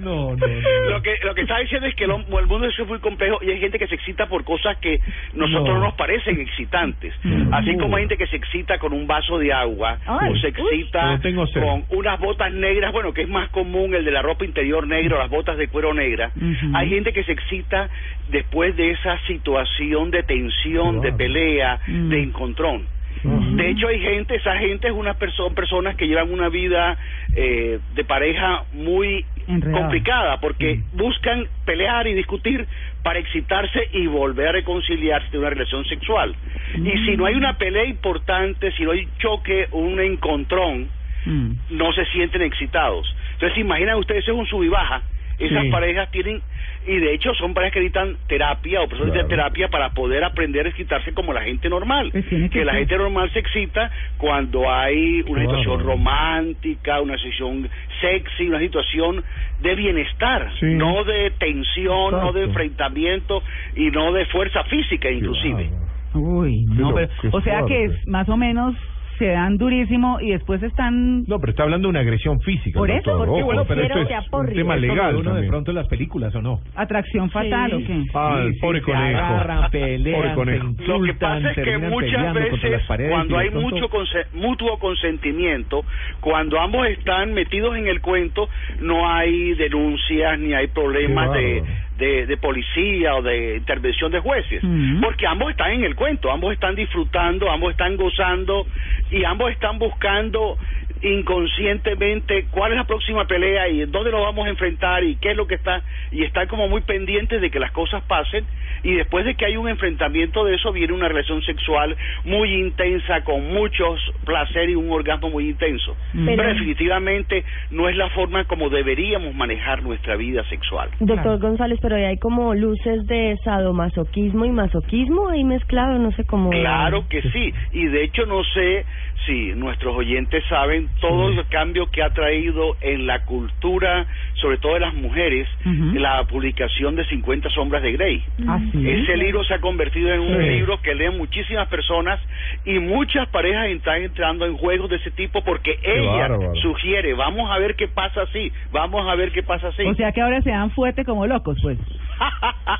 No, 0.00 0.36
no, 0.36 0.36
no. 0.36 0.90
Lo 0.90 1.02
que 1.02 1.14
lo 1.24 1.34
que 1.34 1.42
está 1.42 1.58
diciendo 1.58 1.73
es 1.82 1.94
que 1.94 2.04
el, 2.04 2.10
mundo 2.10 2.66
es 2.66 2.86
muy 2.86 2.98
complejo 3.00 3.38
y 3.42 3.50
hay 3.50 3.60
gente 3.60 3.78
que 3.78 3.86
se 3.86 3.94
excita 3.94 4.26
por 4.26 4.44
cosas 4.44 4.76
que 4.78 5.00
nosotros 5.32 5.68
No. 5.68 5.74
no 5.74 5.84
nos 5.86 5.94
parecen 5.94 6.40
excitantes. 6.40 7.14
Mm. 7.22 7.52
Así 7.52 7.76
como 7.76 7.96
hay 7.96 8.02
gente 8.02 8.16
que 8.16 8.26
se 8.26 8.36
excita 8.36 8.78
con 8.78 8.92
un 8.92 9.06
vaso 9.06 9.38
de 9.38 9.52
agua 9.52 9.98
Ay, 10.06 10.32
o 10.32 10.36
se 10.36 10.48
excita 10.48 11.20
con 11.54 11.84
unas 11.90 12.20
botas 12.20 12.52
negras, 12.52 12.92
bueno, 12.92 13.12
que 13.12 13.22
es 13.22 13.28
más 13.28 13.48
común 13.50 13.94
el 13.94 14.04
de 14.04 14.10
la 14.10 14.22
ropa 14.22 14.44
interior 14.44 14.86
negra 14.86 15.16
o 15.16 15.18
las 15.18 15.30
botas 15.30 15.56
de 15.56 15.68
cuero 15.68 15.94
negra. 15.94 16.30
Hay 16.74 16.88
gente 16.88 17.12
que 17.12 17.24
se 17.24 17.32
excita 17.32 17.88
después 18.30 18.76
de 18.76 18.90
esa 18.92 19.18
situación 19.26 20.10
de 20.10 20.22
tensión, 20.22 21.00
de 21.00 21.12
pelea, 21.12 21.80
Mm. 21.86 22.08
de 22.08 22.22
encontrón. 22.22 22.94
De 23.24 23.70
hecho, 23.70 23.88
hay 23.88 24.00
gente, 24.00 24.34
esa 24.34 24.56
gente 24.58 24.88
es 24.88 24.92
una 24.92 25.14
perso 25.14 25.50
personas 25.54 25.96
que 25.96 26.06
llevan 26.06 26.30
una 26.30 26.50
vida 26.50 26.98
eh, 27.34 27.78
de 27.94 28.04
pareja 28.04 28.64
muy 28.74 29.24
Complicada 29.72 30.40
porque 30.40 30.80
buscan 30.92 31.46
pelear 31.64 32.06
y 32.06 32.14
discutir 32.14 32.66
para 33.02 33.18
excitarse 33.18 33.88
y 33.92 34.06
volver 34.06 34.48
a 34.48 34.52
reconciliarse 34.52 35.28
de 35.30 35.38
una 35.38 35.50
relación 35.50 35.84
sexual. 35.84 36.34
Y 36.74 36.90
si 37.04 37.16
no 37.16 37.26
hay 37.26 37.34
una 37.34 37.56
pelea 37.58 37.84
importante, 37.84 38.72
si 38.72 38.84
no 38.84 38.92
hay 38.92 39.06
choque, 39.18 39.68
un 39.72 40.00
encontrón, 40.00 40.88
Mm. 41.26 41.52
no 41.70 41.90
se 41.94 42.04
sienten 42.06 42.42
excitados. 42.42 43.06
Entonces, 43.32 43.56
imaginen 43.58 43.94
ustedes, 43.94 44.28
es 44.28 44.34
un 44.34 44.46
sub 44.46 44.62
y 44.62 44.68
baja. 44.68 45.00
Esas 45.38 45.64
Sí. 45.64 45.70
parejas 45.70 46.10
tienen, 46.10 46.42
y 46.86 46.96
de 46.98 47.14
hecho 47.14 47.32
son 47.34 47.54
parejas 47.54 47.72
que 47.74 47.80
necesitan 47.80 48.16
terapia 48.28 48.82
o 48.82 48.88
personas 48.88 49.12
que 49.12 49.18
necesitan 49.18 49.28
terapia 49.28 49.68
para 49.68 49.90
poder 49.90 50.24
aprender 50.24 50.66
a 50.66 50.68
excitarse 50.68 51.12
como 51.14 51.32
la 51.32 51.42
gente 51.42 51.68
normal. 51.68 52.10
Pues 52.12 52.26
que 52.26 52.50
que 52.50 52.64
la 52.64 52.74
gente 52.74 52.96
normal 52.96 53.30
se 53.32 53.38
excita 53.40 53.90
cuando 54.18 54.70
hay 54.70 55.22
una 55.26 55.44
Claro. 55.44 55.58
situación 55.58 55.80
romántica, 55.86 57.00
una 57.00 57.16
situación 57.16 57.68
sexy, 58.00 58.48
una 58.48 58.58
situación 58.60 59.24
de 59.62 59.74
bienestar, 59.74 60.50
Sí. 60.60 60.66
no 60.74 61.04
de 61.04 61.30
tensión, 61.38 62.12
no 62.12 62.32
de 62.32 62.44
enfrentamiento 62.44 63.42
y 63.76 63.90
no 63.90 64.12
de 64.12 64.26
fuerza 64.26 64.62
física 64.64 65.10
inclusive. 65.10 65.70
Uy, 66.14 66.64
no, 66.66 66.94
Pero, 66.94 67.08
O 67.32 67.40
sea 67.40 67.64
que 67.66 67.84
es 67.86 68.06
más 68.08 68.28
o 68.28 68.36
menos 68.36 68.74
se 69.18 69.26
dan 69.26 69.56
durísimo 69.58 70.18
y 70.20 70.30
después 70.32 70.62
están. 70.62 71.24
No, 71.24 71.38
pero 71.38 71.50
está 71.50 71.62
hablando 71.64 71.86
de 71.88 71.90
una 71.90 72.00
agresión 72.00 72.40
física. 72.40 72.78
Por 72.78 72.88
doctor. 72.88 73.12
eso, 73.14 73.18
porque 73.18 73.30
Ojo, 73.42 73.44
bueno, 73.46 73.64
pero 73.66 73.82
esto 73.82 73.94
que 74.06 74.14
es 74.14 74.32
un 74.32 74.46
tema 74.54 74.76
legal 74.76 75.16
uno 75.16 75.34
de 75.34 75.46
pronto 75.48 75.70
en 75.70 75.76
las 75.76 75.88
películas 75.88 76.34
o 76.34 76.42
no. 76.42 76.60
¿Atracción 76.74 77.30
fatal 77.30 77.74
o 77.74 77.78
qué? 77.78 78.02
Ah, 78.14 78.40
el 78.44 78.54
Sí, 78.54 78.60
pobre 78.60 78.80
sí, 78.80 78.84
se 78.86 78.92
conejo. 78.92 79.18
agarran, 79.18 79.70
pelean, 79.72 80.20
Pobre 80.20 80.34
conejo. 80.34 80.64
se 80.64 80.68
Lo 80.68 80.76
que 80.76 80.82
insultan, 80.82 81.42
pasa 81.42 81.50
es 81.60 81.64
que 81.64 81.78
muchas 81.78 82.34
veces 82.34 82.80
paredes 82.88 83.10
cuando 83.12 83.38
hay 83.38 83.50
pronto- 83.50 83.70
mucho 83.70 83.88
conse- 83.88 84.26
mutuo 84.34 84.78
consentimiento, 84.78 85.84
cuando 86.20 86.60
ambos 86.60 86.86
están 86.88 87.32
metidos 87.34 87.76
en 87.76 87.86
el 87.86 88.00
cuento, 88.00 88.48
no 88.80 89.08
hay 89.08 89.54
denuncias 89.54 90.38
ni 90.38 90.52
hay 90.54 90.66
problemas 90.68 91.32
de. 91.32 91.62
De, 91.98 92.26
de 92.26 92.36
policía 92.36 93.14
o 93.14 93.22
de 93.22 93.56
intervención 93.56 94.10
de 94.10 94.20
jueces, 94.20 94.62
porque 95.00 95.26
ambos 95.26 95.50
están 95.50 95.70
en 95.72 95.84
el 95.84 95.94
cuento, 95.94 96.30
ambos 96.30 96.52
están 96.52 96.74
disfrutando, 96.74 97.50
ambos 97.50 97.70
están 97.70 97.96
gozando 97.96 98.66
y 99.10 99.24
ambos 99.24 99.52
están 99.52 99.78
buscando 99.78 100.58
inconscientemente 101.04 102.46
cuál 102.50 102.72
es 102.72 102.78
la 102.78 102.84
próxima 102.84 103.26
pelea 103.26 103.68
y 103.68 103.82
en 103.82 103.92
dónde 103.92 104.10
nos 104.10 104.22
vamos 104.22 104.46
a 104.46 104.50
enfrentar 104.50 105.04
y 105.04 105.16
qué 105.16 105.30
es 105.32 105.36
lo 105.36 105.46
que 105.46 105.54
está 105.56 105.82
y 106.10 106.22
están 106.24 106.46
como 106.48 106.68
muy 106.68 106.80
pendientes 106.82 107.40
de 107.40 107.50
que 107.50 107.58
las 107.58 107.72
cosas 107.72 108.02
pasen 108.04 108.44
y 108.82 108.92
después 108.94 109.24
de 109.24 109.34
que 109.34 109.46
hay 109.46 109.56
un 109.56 109.68
enfrentamiento 109.68 110.44
de 110.44 110.54
eso 110.56 110.72
viene 110.72 110.92
una 110.92 111.08
relación 111.08 111.42
sexual 111.42 111.96
muy 112.24 112.52
intensa 112.54 113.22
con 113.24 113.52
muchos 113.52 114.00
placer 114.24 114.68
y 114.70 114.74
un 114.74 114.90
orgasmo 114.90 115.30
muy 115.30 115.48
intenso. 115.48 115.96
Pero- 116.12 116.36
pero 116.36 116.48
definitivamente 116.48 117.44
no 117.70 117.88
es 117.88 117.96
la 117.96 118.08
forma 118.10 118.44
como 118.44 118.68
deberíamos 118.68 119.34
manejar 119.34 119.82
nuestra 119.82 120.16
vida 120.16 120.42
sexual. 120.48 120.90
Doctor 121.00 121.38
González, 121.38 121.78
pero 121.80 121.96
ahí 121.96 122.04
hay 122.04 122.18
como 122.18 122.54
luces 122.54 123.06
de 123.06 123.36
sadomasoquismo 123.44 124.44
y 124.44 124.50
masoquismo 124.50 125.28
ahí 125.28 125.44
mezclado, 125.44 125.98
no 125.98 126.12
sé 126.12 126.24
cómo. 126.24 126.50
Claro 126.50 127.06
que 127.08 127.22
sí, 127.22 127.52
y 127.72 127.86
de 127.86 128.04
hecho 128.04 128.26
no 128.26 128.42
sé 128.44 128.84
si 129.26 129.54
nuestros 129.54 129.96
oyentes 129.96 130.44
saben 130.48 130.88
todo 131.00 131.28
el 131.28 131.46
cambio 131.48 131.90
que 131.90 132.02
ha 132.02 132.10
traído 132.10 132.76
en 132.80 133.06
la 133.06 133.24
cultura, 133.24 134.06
sobre 134.34 134.58
todo 134.58 134.74
de 134.74 134.80
las 134.80 134.94
mujeres, 134.94 135.46
la 135.94 136.24
publicación 136.24 136.96
de 136.96 137.04
50 137.06 137.48
sombras 137.50 137.82
de 137.82 137.92
Grey. 137.92 138.22
¿Ah, 138.46 138.58
sí? 138.72 138.88
Ese 138.88 139.16
libro 139.16 139.44
se 139.44 139.54
ha 139.54 139.60
convertido 139.60 140.12
en 140.12 140.20
un 140.20 140.38
Sí. 140.42 140.48
libro 140.50 140.80
que 140.82 140.94
leen 140.94 141.16
muchísimas 141.18 141.68
personas 141.68 142.20
y 142.64 142.78
muchas 142.78 143.28
parejas 143.28 143.66
están 143.68 144.02
entrando 144.02 144.46
en 144.46 144.56
juegos 144.56 144.90
de 144.90 144.96
ese 144.96 145.10
tipo 145.10 145.42
porque 145.44 145.78
ella 145.82 146.28
bárbaro. 146.28 146.54
sugiere, 146.56 147.14
vamos 147.14 147.50
a 147.50 147.58
ver 147.58 147.74
qué 147.76 147.88
pasa 147.88 148.22
así, 148.22 148.52
vamos 148.72 149.06
a 149.08 149.14
ver 149.14 149.30
qué 149.32 149.42
pasa 149.42 149.68
así. 149.68 149.82
O 149.84 149.94
sea 149.94 150.12
que 150.12 150.20
ahora 150.20 150.40
se 150.42 150.50
dan 150.50 150.70
fuerte 150.70 151.04
como 151.04 151.26
locos, 151.26 151.58
pues. 151.62 151.78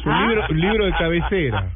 Un 0.05 0.28
libro, 0.28 0.44
un 0.51 0.61
libro 0.61 0.85
de 0.86 0.93
cabecera. 0.93 1.66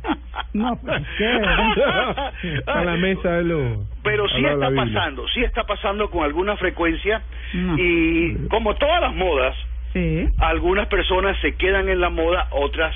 No, 0.55 0.77
pues, 0.81 1.03
¿qué? 1.19 2.63
A 2.67 2.85
la 2.85 2.97
mesa 2.97 3.33
de 3.33 3.45
los. 3.45 3.79
Pero 4.03 4.29
sí 4.29 4.45
está 4.45 4.71
pasando, 4.75 5.29
sí 5.29 5.45
está 5.45 5.65
pasando 5.65 6.11
con 6.11 6.25
alguna 6.25 6.57
frecuencia 6.57 7.23
No. 7.53 7.75
y 7.79 8.47
como 8.49 8.75
todas 8.77 9.01
las 9.01 9.15
modas, 9.15 9.55
Sí. 9.93 10.27
algunas 10.39 10.87
personas 10.89 11.37
se 11.41 11.55
quedan 11.57 11.89
en 11.89 12.01
la 12.01 12.11
moda, 12.11 12.49
otras 12.51 12.95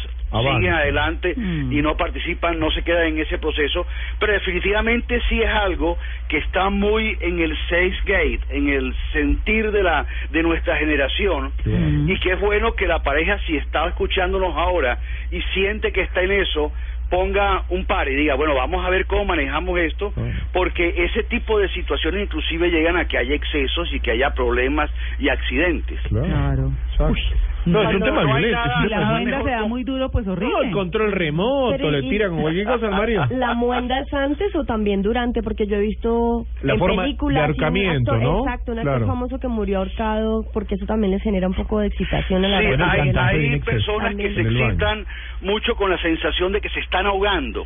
Siguen 0.59 0.73
adelante 0.73 1.35
Mm. 1.37 1.73
y 1.73 1.83
no 1.83 1.97
participan, 1.97 2.59
no 2.59 2.71
se 2.71 2.83
quedan 2.83 3.07
en 3.09 3.19
ese 3.19 3.39
proceso, 3.39 3.87
pero 4.19 4.33
definitivamente 4.33 5.21
sí 5.29 5.41
es 5.43 5.49
algo 5.51 5.99
que 6.29 6.39
está 6.39 6.71
muy 6.71 7.17
en 7.21 7.41
el 7.41 7.57
safe 7.69 7.95
gate, 8.07 8.41
en 8.51 8.69
el 8.69 8.95
sentir 9.13 9.71
de 9.73 9.83
la 9.83 10.07
de 10.31 10.43
nuestra 10.43 10.77
generación 10.77 11.53
Mm. 11.65 12.11
y 12.11 12.19
que 12.19 12.33
es 12.33 12.41
bueno 12.41 12.73
que 12.75 12.87
la 12.87 13.03
pareja 13.03 13.39
si 13.47 13.57
está 13.57 13.87
escuchándonos 13.89 14.57
ahora 14.57 14.99
y 15.31 15.41
siente 15.55 15.93
que 15.93 16.03
está 16.03 16.23
en 16.23 16.33
eso 16.33 16.73
ponga 17.11 17.65
un 17.69 17.85
par 17.85 18.09
y 18.09 18.15
diga, 18.15 18.37
bueno, 18.37 18.55
vamos 18.55 18.83
a 18.87 18.89
ver 18.89 19.05
cómo 19.05 19.27
manejamos 19.27 19.79
esto, 19.81 20.15
porque 20.51 20.95
ese 20.97 21.23
tipo 21.25 21.59
de 21.59 21.69
situaciones 21.69 22.23
inclusive 22.23 22.71
llegan 22.71 22.97
a 22.97 23.07
que 23.07 23.19
haya 23.19 23.35
excesos 23.35 23.93
y 23.93 24.01
que 24.01 24.13
haya 24.13 24.31
problemas 24.33 24.91
y 25.19 25.29
accidentes. 25.29 26.01
Claro. 26.09 26.73
No, 27.65 27.81
es 27.81 27.95
un 27.95 28.03
tema 28.03 28.25
no 28.25 28.35
hay 28.35 28.43
violento. 28.43 28.67
nada- 28.67 28.87
la 28.89 29.13
venda 29.19 29.43
se 29.45 29.51
da 29.51 29.65
muy 29.67 29.85
duro, 29.85 30.11
pues 30.11 30.27
horrible. 30.27 30.53
No, 30.53 30.63
el 30.63 30.71
control 30.73 31.13
remoto, 31.13 31.77
Pero 31.77 31.91
le 31.93 32.01
y- 32.07 32.09
tira 32.11 32.29
con 32.29 32.41
cualquier 32.41 32.67
cosa 32.67 32.87
al 32.87 32.93
marido. 32.93 33.25
¿La 33.31 33.55
muenda 33.55 34.01
es 34.01 34.13
antes 34.13 34.55
o 34.57 34.65
también 34.65 35.01
durante? 35.03 35.43
Porque 35.45 35.67
yo 35.69 35.77
he 35.77 35.81
visto 35.81 36.45
La 36.63 36.73
en 36.73 36.79
forma 36.81 37.03
películas... 37.05 37.43
de 37.43 37.47
ahorcamiento, 37.47 38.13
actor- 38.15 38.23
¿no? 38.23 38.39
Exacto, 38.41 38.73
un 38.73 38.79
actor 38.79 38.93
Claro. 38.97 39.07
famoso 39.07 39.39
que 39.39 39.47
murió 39.49 39.79
ahorcado 39.79 40.45
porque 40.53 40.75
eso 40.75 40.87
también 40.87 41.13
les 41.13 41.23
genera 41.23 41.47
un 41.47 41.55
poco 41.55 41.79
de 41.79 41.87
excitación 41.87 42.45
a 42.45 42.49
la 42.49 42.59
Sí, 42.61 42.67
hay, 42.67 42.77
ver. 43.13 43.19
hay 43.19 43.61
personas 43.61 44.15
que 44.17 44.35
se 44.35 44.43
También. 44.43 44.67
excitan 44.67 45.07
mucho 45.43 45.77
con 45.77 45.89
la 45.91 45.99
sensación 45.99 46.51
de 46.53 46.61
que 46.61 46.69
se 46.71 46.81
están 46.81 47.07
ahogando. 47.07 47.65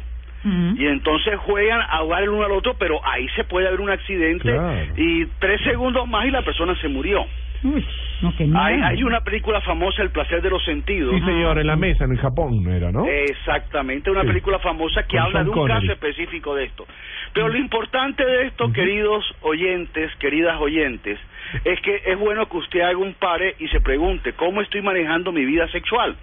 Y 0.78 0.86
entonces 0.86 1.34
juegan 1.40 1.80
a 1.80 1.86
ahogar 1.96 2.22
el 2.22 2.28
uno 2.28 2.44
al 2.44 2.52
otro, 2.52 2.74
pero 2.78 3.00
ahí 3.04 3.26
se 3.34 3.42
puede 3.42 3.66
haber 3.66 3.80
un 3.80 3.90
accidente 3.90 4.44
Claro. 4.52 4.86
y 4.96 5.26
tres 5.40 5.60
segundos 5.62 6.06
más 6.06 6.24
y 6.26 6.30
la 6.30 6.42
persona 6.42 6.76
se 6.80 6.86
murió. 6.88 7.24
Uy, 7.64 7.84
no, 8.22 8.34
que 8.36 8.46
no. 8.46 8.60
Hay, 8.62 8.80
hay 8.80 9.02
una 9.02 9.20
película 9.22 9.60
famosa, 9.60 10.02
El 10.02 10.10
placer 10.10 10.42
de 10.42 10.50
los 10.50 10.64
sentidos. 10.64 11.14
Sí, 11.14 11.20
señor, 11.24 11.58
en 11.58 11.66
la 11.66 11.76
mesa, 11.76 12.04
en 12.04 12.16
Japón 12.16 12.66
era, 12.68 12.90
¿no? 12.92 13.06
Exactamente, 13.06 14.10
una 14.10 14.22
Sí. 14.22 14.28
película 14.28 14.58
famosa 14.58 15.02
que 15.04 15.16
Con 15.16 15.20
habla 15.26 15.32
Sean 15.32 15.44
de 15.44 15.50
un 15.50 15.56
Connery. 15.56 15.80
caso 15.80 15.92
específico 15.92 16.54
de 16.54 16.64
esto. 16.64 16.86
Pero 17.32 17.48
lo 17.48 17.56
importante 17.58 18.24
de 18.24 18.46
esto, 18.46 18.72
queridos 18.72 19.24
oyentes, 19.42 20.14
queridas 20.16 20.60
oyentes, 20.60 21.18
es 21.64 21.80
que 21.80 22.02
es 22.06 22.18
bueno 22.18 22.46
que 22.48 22.56
usted 22.56 22.80
haga 22.80 22.98
un 22.98 23.14
pare 23.14 23.54
y 23.58 23.68
se 23.68 23.80
pregunte, 23.80 24.32
¿cómo 24.34 24.60
estoy 24.62 24.82
manejando 24.82 25.32
mi 25.32 25.44
vida 25.44 25.68
sexual? 25.68 26.16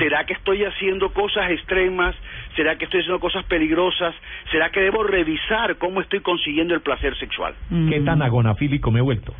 ¿Será 0.00 0.24
que 0.24 0.32
estoy 0.32 0.64
haciendo 0.64 1.12
cosas 1.12 1.50
extremas? 1.52 2.16
¿Será 2.56 2.76
que 2.76 2.86
estoy 2.86 3.00
haciendo 3.00 3.20
cosas 3.20 3.44
peligrosas? 3.44 4.12
¿Será 4.50 4.70
que 4.70 4.80
debo 4.80 5.04
revisar 5.04 5.76
cómo 5.76 6.00
estoy 6.00 6.18
consiguiendo 6.20 6.74
el 6.74 6.80
placer 6.80 7.16
sexual? 7.18 7.54
¿Qué 7.88 8.00
tan 8.00 8.20
agonafílico 8.22 8.90
me 8.90 8.98
he 8.98 9.02
vuelto? 9.02 9.32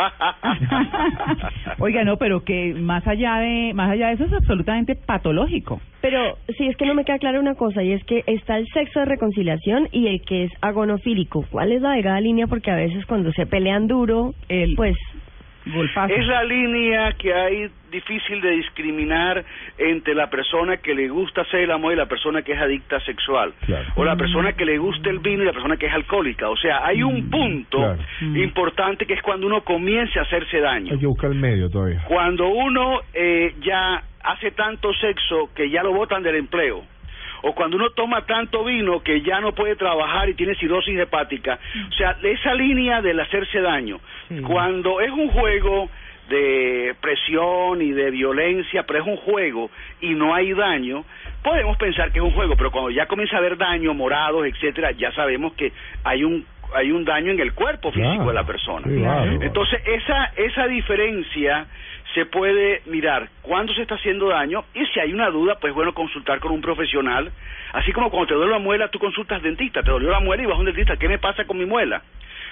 Oiga, 1.78 2.04
no, 2.04 2.16
pero 2.16 2.44
que 2.44 2.74
más 2.74 3.06
allá 3.06 3.36
de 3.36 3.72
más 3.74 3.90
allá 3.90 4.08
de 4.08 4.14
eso 4.14 4.24
es 4.24 4.32
absolutamente 4.32 4.94
patológico. 4.94 5.80
Pero 6.00 6.38
sí, 6.56 6.66
es 6.66 6.76
que 6.76 6.86
no 6.86 6.94
me 6.94 7.04
queda 7.04 7.18
clara 7.18 7.40
una 7.40 7.54
cosa, 7.54 7.82
y 7.82 7.92
es 7.92 8.02
que 8.04 8.24
está 8.26 8.56
el 8.56 8.66
sexo 8.72 9.00
de 9.00 9.06
reconciliación 9.06 9.88
y 9.92 10.06
el 10.06 10.22
que 10.22 10.44
es 10.44 10.52
agonofílico. 10.60 11.44
¿Cuál 11.50 11.72
es 11.72 11.82
la 11.82 11.92
delgada 11.92 12.20
línea? 12.20 12.46
Porque 12.46 12.70
a 12.70 12.76
veces 12.76 13.04
cuando 13.06 13.32
se 13.32 13.46
pelean 13.46 13.86
duro, 13.86 14.34
pues... 14.76 14.96
Golpazo. 15.66 16.14
Es 16.14 16.26
la 16.26 16.42
línea 16.44 17.12
que 17.12 17.34
hay 17.34 17.70
difícil 17.90 18.40
de 18.40 18.50
discriminar 18.52 19.44
entre 19.78 20.14
la 20.14 20.30
persona 20.30 20.76
que 20.78 20.94
le 20.94 21.08
gusta 21.08 21.42
hacer 21.42 21.60
el 21.60 21.70
amor 21.70 21.92
y 21.92 21.96
la 21.96 22.06
persona 22.06 22.42
que 22.42 22.52
es 22.52 22.58
adicta 22.60 23.00
sexual. 23.00 23.52
O 23.96 24.04
la 24.04 24.16
persona 24.16 24.52
que 24.52 24.64
le 24.64 24.78
gusta 24.78 25.10
el 25.10 25.18
vino 25.18 25.42
y 25.42 25.46
la 25.46 25.52
persona 25.52 25.76
que 25.76 25.86
es 25.86 25.92
alcohólica. 25.92 26.48
O 26.48 26.56
sea, 26.56 26.84
hay 26.86 27.02
un 27.02 27.28
punto 27.30 27.78
Claro. 27.78 27.98
importante 28.42 29.06
que 29.06 29.14
es 29.14 29.22
cuando 29.22 29.46
uno 29.46 29.62
comienza 29.62 30.20
a 30.20 30.22
hacerse 30.22 30.60
daño. 30.60 30.92
Hay 30.92 30.98
que 30.98 31.06
buscar 31.06 31.30
el 31.30 31.38
medio 31.38 31.68
todavía. 31.68 32.04
Cuando 32.06 32.48
uno 32.48 33.00
eh, 33.12 33.54
ya 33.60 34.02
hace 34.22 34.50
tanto 34.52 34.92
sexo 34.94 35.50
que 35.54 35.68
ya 35.70 35.82
lo 35.82 35.92
botan 35.92 36.22
del 36.22 36.36
empleo. 36.36 36.84
O 37.42 37.54
cuando 37.54 37.76
uno 37.76 37.90
toma 37.90 38.26
tanto 38.26 38.64
vino 38.64 39.02
que 39.02 39.22
ya 39.22 39.40
no 39.40 39.52
puede 39.52 39.76
trabajar 39.76 40.28
y 40.28 40.34
tiene 40.34 40.54
cirrosis 40.54 40.98
hepática. 40.98 41.58
O 41.88 41.92
sea, 41.94 42.16
esa 42.22 42.54
línea 42.54 43.00
del 43.00 43.20
hacerse 43.20 43.60
daño. 43.60 44.00
Cuando 44.46 45.00
es 45.00 45.10
un 45.10 45.28
juego 45.30 45.88
de 46.28 46.94
presión 47.00 47.82
y 47.82 47.90
de 47.90 48.10
violencia, 48.10 48.84
pero 48.84 49.00
es 49.00 49.06
un 49.06 49.16
juego 49.16 49.70
y 50.00 50.10
no 50.10 50.32
hay 50.32 50.52
daño, 50.52 51.04
podemos 51.42 51.76
pensar 51.76 52.12
que 52.12 52.20
es 52.20 52.24
un 52.24 52.30
juego, 52.30 52.56
pero 52.56 52.70
cuando 52.70 52.90
ya 52.90 53.06
comienza 53.06 53.36
a 53.36 53.40
haber 53.40 53.58
daño, 53.58 53.92
morados, 53.94 54.46
etcétera, 54.46 54.92
ya 54.92 55.12
sabemos 55.12 55.54
que 55.54 55.72
hay 56.04 56.22
un 56.22 56.46
hay 56.74 56.90
un 56.92 57.04
daño 57.04 57.32
en 57.32 57.40
el 57.40 57.52
cuerpo 57.54 57.90
físico 57.92 58.10
Claro. 58.14 58.28
de 58.28 58.34
la 58.34 58.44
persona. 58.44 58.86
Sí, 58.88 58.96
claro. 58.96 59.32
Entonces, 59.42 59.80
esa 59.86 60.32
esa 60.36 60.66
diferencia 60.66 61.66
se 62.14 62.26
puede 62.26 62.82
mirar 62.86 63.28
cuándo 63.42 63.72
se 63.74 63.82
está 63.82 63.94
haciendo 63.94 64.28
daño 64.28 64.64
y 64.74 64.84
si 64.86 64.98
hay 65.00 65.12
una 65.12 65.30
duda, 65.30 65.58
pues 65.60 65.72
bueno, 65.72 65.94
consultar 65.94 66.40
con 66.40 66.50
un 66.52 66.60
profesional. 66.60 67.30
Así 67.72 67.92
como 67.92 68.10
cuando 68.10 68.26
te 68.28 68.34
duele 68.34 68.50
la 68.52 68.58
muela, 68.58 68.88
tú 68.88 68.98
consultas 68.98 69.36
al 69.36 69.42
dentista, 69.42 69.82
te 69.82 69.90
dolió 69.90 70.10
la 70.10 70.18
muela 70.20 70.42
y 70.42 70.46
vas 70.46 70.56
a 70.56 70.58
un 70.58 70.64
dentista, 70.66 70.96
¿qué 70.96 71.08
me 71.08 71.18
pasa 71.18 71.44
con 71.44 71.56
mi 71.58 71.66
muela? 71.66 72.02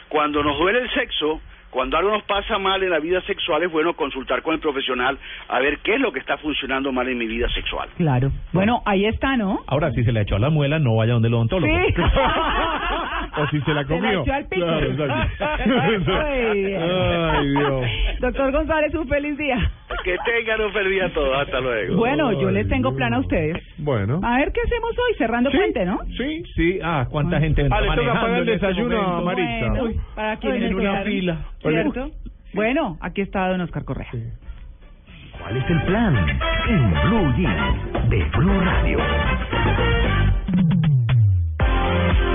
Cuando 0.09 0.43
nos 0.45 0.57
duele 0.59 0.79
el 0.81 0.91
sexo, 0.91 1.41
cuando 1.71 1.99
algo 1.99 2.11
nos 2.13 2.23
pasa 2.23 2.59
mal 2.59 2.83
en 2.83 2.89
la 2.91 2.99
vida 3.01 3.21
sexual, 3.23 3.63
es 3.63 3.71
bueno 3.71 3.93
consultar 3.95 4.41
con 4.43 4.55
el 4.55 4.61
profesional 4.61 5.19
a 5.49 5.59
ver 5.59 5.79
qué 5.81 5.97
es 5.97 6.01
lo 6.01 6.13
que 6.13 6.21
está 6.21 6.39
funcionando 6.39 6.93
mal 6.93 7.09
en 7.09 7.19
mi 7.19 7.27
vida 7.27 7.49
sexual. 7.51 7.89
Claro. 7.97 8.31
Bueno, 8.53 8.81
ahí 8.87 9.05
está, 9.07 9.37
¿no? 9.37 9.59
Ahora, 9.67 9.91
si 9.91 10.03
se 10.05 10.13
le 10.13 10.21
echó 10.23 10.37
a 10.37 10.39
la 10.39 10.49
muela, 10.51 10.79
no 10.79 10.95
vaya 10.97 11.13
donde 11.15 11.29
el 11.29 11.35
odontólogo. 11.35 11.71
Sí. 11.89 11.95
O 13.37 13.47
si 13.49 13.61
se 13.61 13.75
la 13.75 13.85
Se 13.85 13.89
la 13.89 14.01
comió. 14.01 14.23
echó 14.23 14.33
al 14.33 14.47
pico. 14.47 14.67
Claro, 14.67 14.87
exacto. 14.91 16.13
Ay, 16.25 17.49
Dios. 17.49 17.85
Doctor 18.21 18.53
González, 18.53 18.95
un 18.95 19.09
feliz 19.09 19.37
día. 19.37 19.71
Que 20.05 20.17
tengan 20.25 20.61
un 20.61 20.73
feliz 20.73 20.91
día 20.93 21.13
todos. 21.13 21.37
Hasta 21.41 21.61
luego. 21.61 21.97
Bueno, 21.97 22.33
yo 22.41 22.51
les 22.51 22.69
tengo 22.69 22.95
plan 22.95 23.15
a 23.15 23.21
ustedes. 23.21 23.57
Bueno. 23.79 24.21
A 24.23 24.39
ver 24.39 24.53
qué 24.53 24.61
hacemos 24.65 24.91
hoy, 24.93 25.15
cerrando 25.19 25.51
puente, 25.51 25.85
¿no? 25.85 25.99
Sí. 26.17 26.43
Sí, 26.55 26.79
ah, 26.83 27.07
cuánta 27.11 27.39
gente 27.41 27.67
Ah, 27.71 27.81
le 27.81 27.89
toca 27.97 28.13
pagar 28.15 28.43
el 28.43 28.49
este 28.49 28.67
desayuno 28.67 29.01
a. 29.01 29.21
Maritza. 29.23 29.69
Bueno, 29.69 29.85
Uy. 29.85 30.01
para 30.15 30.37
quienes 30.37 30.63
en 30.63 30.75
una 30.75 30.83
quedaron, 30.83 31.05
fila. 31.05 31.37
¿Cierto? 31.61 32.11
Bueno, 32.55 32.97
aquí 33.01 33.21
está 33.21 33.49
don 33.49 33.61
Oscar 33.61 33.85
Correa. 33.85 34.09
¿Cuál 35.39 35.57
es 35.57 35.71
el 35.71 35.83
plan? 35.83 36.17
En 36.69 36.91
Blue 36.91 37.33
Jeans 37.37 38.11
de 38.11 38.25
Blue 38.37 38.61
Radio. 38.61 38.99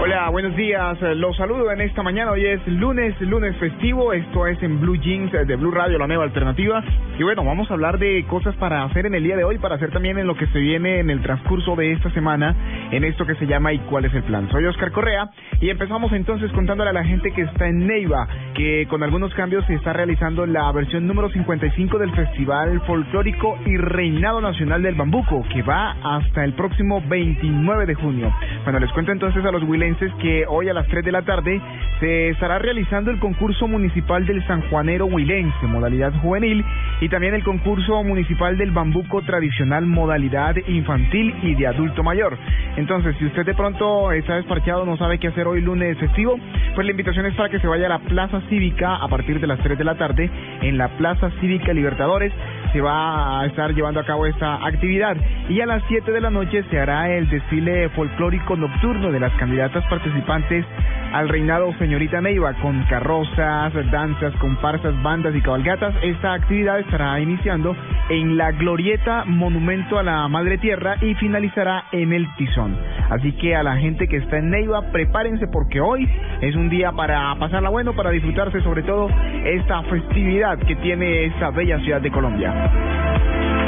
Hola, 0.03 0.30
buenos 0.31 0.53
días. 0.57 1.02
Eh, 1.02 1.15
Los 1.15 1.38
saludo 1.38 1.72
en 1.72 1.80
esta 1.80 2.03
mañana. 2.03 2.31
Hoy 2.31 2.45
es 2.45 2.68
lunes, 2.68 3.19
lunes 3.22 3.56
festivo. 3.56 4.11
Esto 4.11 4.45
es 4.48 4.61
en 4.61 4.81
Blue 4.81 4.98
Jeans 4.98 5.34
eh, 5.34 5.45
de 5.45 5.56
Blue 5.56 5.72
Radio, 5.72 5.98
la 5.98 6.07
nueva 6.07 6.26
alternativa. 6.26 6.84
Y 7.18 7.23
bueno, 7.23 7.45
vamos 7.45 7.72
a 7.72 7.73
hablar 7.76 7.99
de 7.99 8.26
cosas 8.26 8.53
para 8.57 8.84
hacer 8.84 9.06
en 9.06 9.15
el 9.15 9.23
día 9.23 9.38
de 9.38 9.45
hoy, 9.45 9.60
para 9.60 9.76
hacer 9.76 9.91
también 9.91 10.18
en 10.18 10.27
lo 10.27 10.35
que 10.35 10.48
se 10.48 10.60
viene 10.60 10.99
en 10.99 11.10
el 11.10 11.22
transcurso 11.22 11.77
de 11.77 11.94
esta 11.94 12.10
semana, 12.11 12.53
en 12.91 13.06
esto 13.06 13.26
que 13.26 13.35
se 13.35 13.48
llama 13.48 13.72
¿Y 13.72 13.80
cuál 13.80 14.03
es 14.03 14.14
el 14.14 14.23
plan? 14.23 14.49
Soy 14.52 14.65
Oscar 14.65 14.91
Correa 14.91 15.30
y 15.61 15.69
empezamos 15.69 16.11
entonces 16.11 16.52
contándole 16.52 16.90
a 16.90 16.94
la 16.94 17.06
gente 17.06 17.31
que 17.31 17.44
está 17.44 17.69
en 17.69 17.88
Neiva, 17.88 18.27
que 18.56 18.85
con 18.90 19.03
algunos 19.03 19.34
cambios 19.35 19.65
se 19.68 19.76
está 19.76 19.94
realizando 19.94 20.45
la 20.45 20.69
versión 20.73 21.07
número 21.07 21.30
55 21.30 21.98
del 21.98 22.11
Festival 22.11 22.81
Folclórico 22.81 23.57
y 23.65 23.77
Reinado 23.77 24.41
Nacional 24.41 24.81
del 24.81 24.95
Bambuco, 24.95 25.45
que 25.53 25.61
va 25.61 25.95
hasta 26.03 26.44
el 26.44 26.53
próximo 26.53 27.02
29 27.07 27.85
de 27.85 27.95
junio. 27.95 28.34
Bueno, 28.65 28.80
les 28.80 28.91
cuento 28.91 29.14
entonces 29.14 29.45
a 29.45 29.52
los 29.53 29.63
huilenses 29.63 30.11
que 30.15 30.45
hoy 30.47 30.67
a 30.67 30.73
las 30.73 30.88
3 30.88 31.05
de 31.05 31.11
la 31.11 31.21
tarde 31.21 31.61
se 31.99 32.30
estará 32.30 32.57
realizando 32.59 33.11
el 33.11 33.19
concurso 33.19 33.67
municipal 33.67 34.25
del 34.25 34.45
Sanjuanero 34.47 35.05
Huilense, 35.05 35.67
modalidad 35.67 36.11
juvenil, 36.22 36.65
y 36.99 37.07
también 37.07 37.35
el 37.35 37.43
concurso 37.43 38.03
municipal 38.03 38.57
del 38.57 38.72
Bambuco 38.72 39.22
tradicional, 39.22 39.85
modalidad 39.85 40.56
infantil 40.67 41.35
y 41.43 41.53
de 41.56 41.67
adulto 41.67 42.03
mayor. 42.03 42.38
Entonces, 42.75 43.15
si 43.19 43.25
usted 43.25 43.45
de 43.45 43.53
pronto 43.53 44.11
está 44.11 44.35
desparchado, 44.35 44.85
no 44.85 44.98
sabe 44.98 45.19
qué 45.19 45.27
hacer 45.27 45.48
hoy 45.48 45.61
lunes 45.61 45.98
festivo, 45.99 46.35
pues 46.73 46.85
la 46.85 46.91
invitación 46.91 47.27
es 47.27 47.35
para 47.35 47.49
que 47.49 47.59
se 47.59 47.67
vaya 47.67 47.85
a 47.85 47.90
la 47.90 47.99
Plaza 47.99 48.41
Cívica 48.49 48.95
a 48.95 49.07
partir 49.07 49.40
de 49.40 49.48
las 49.48 49.59
3 49.59 49.77
de 49.77 49.83
la 49.83 49.95
tarde 49.95 50.30
en 50.61 50.77
la 50.77 50.90
Plaza 50.98 51.30
Cívica 51.40 51.73
Libertadores 51.73 52.33
se 52.74 52.82
va 52.82 53.40
a 53.40 53.45
estar 53.45 53.74
llevando 53.74 54.00
a 54.00 54.06
cabo 54.06 54.26
esta 54.26 54.56
actividad. 54.66 55.16
Y 55.48 55.61
a 55.61 55.66
las 55.66 55.84
7 55.88 56.11
de 56.11 56.19
la 56.19 56.32
noche 56.32 56.64
se 56.69 56.80
hará 56.80 57.10
el 57.10 57.30
desfile 57.30 57.88
folclórico 57.90 58.56
nocturno 58.56 59.11
de 59.11 59.19
las 59.19 59.32
candidatas 59.34 59.85
participantes 59.85 60.66
al 61.14 61.30
reinado 61.30 61.72
Señorita 61.77 62.19
Neiva 62.22 62.53
con 62.56 62.83
carrozas, 62.85 63.74
danzas, 63.92 64.33
comparsas, 64.38 65.00
bandas 65.03 65.35
y 65.35 65.42
cabalgatas. 65.42 65.93
Esta 66.01 66.33
actividad 66.33 66.80
estará 66.80 67.19
iniciando 67.19 67.75
en 68.09 68.35
la 68.35 68.51
glorieta 68.51 69.24
Monumento 69.25 70.00
a 70.00 70.03
la 70.03 70.27
Madre 70.27 70.58
Tierra 70.58 70.95
y 71.01 71.14
finalizará 71.16 71.85
en 71.92 72.14
el 72.14 72.27
Tizón. 72.35 72.75
Así 73.09 73.32
que 73.33 73.56
a 73.56 73.61
la 73.61 73.77
gente 73.77 74.08
que 74.08 74.17
está 74.17 74.38
en 74.38 74.50
Neiva, 74.50 74.92
prepárense 74.92 75.48
porque 75.48 75.80
hoy 75.80 76.09
es 76.42 76.56
un 76.56 76.69
día 76.69 76.92
para 76.92 77.33
pasarla 77.35 77.69
bueno, 77.69 77.93
para 77.93 78.09
disfrutarse 78.09 78.61
sobre 78.61 78.82
todo 78.82 79.08
esta 79.45 79.83
festividad 79.83 80.58
que 80.58 80.75
tiene 80.77 81.25
esta 81.25 81.51
bella 81.51 81.80
ciudad 81.80 82.01
de 82.01 82.11
Colombia. 82.11 83.62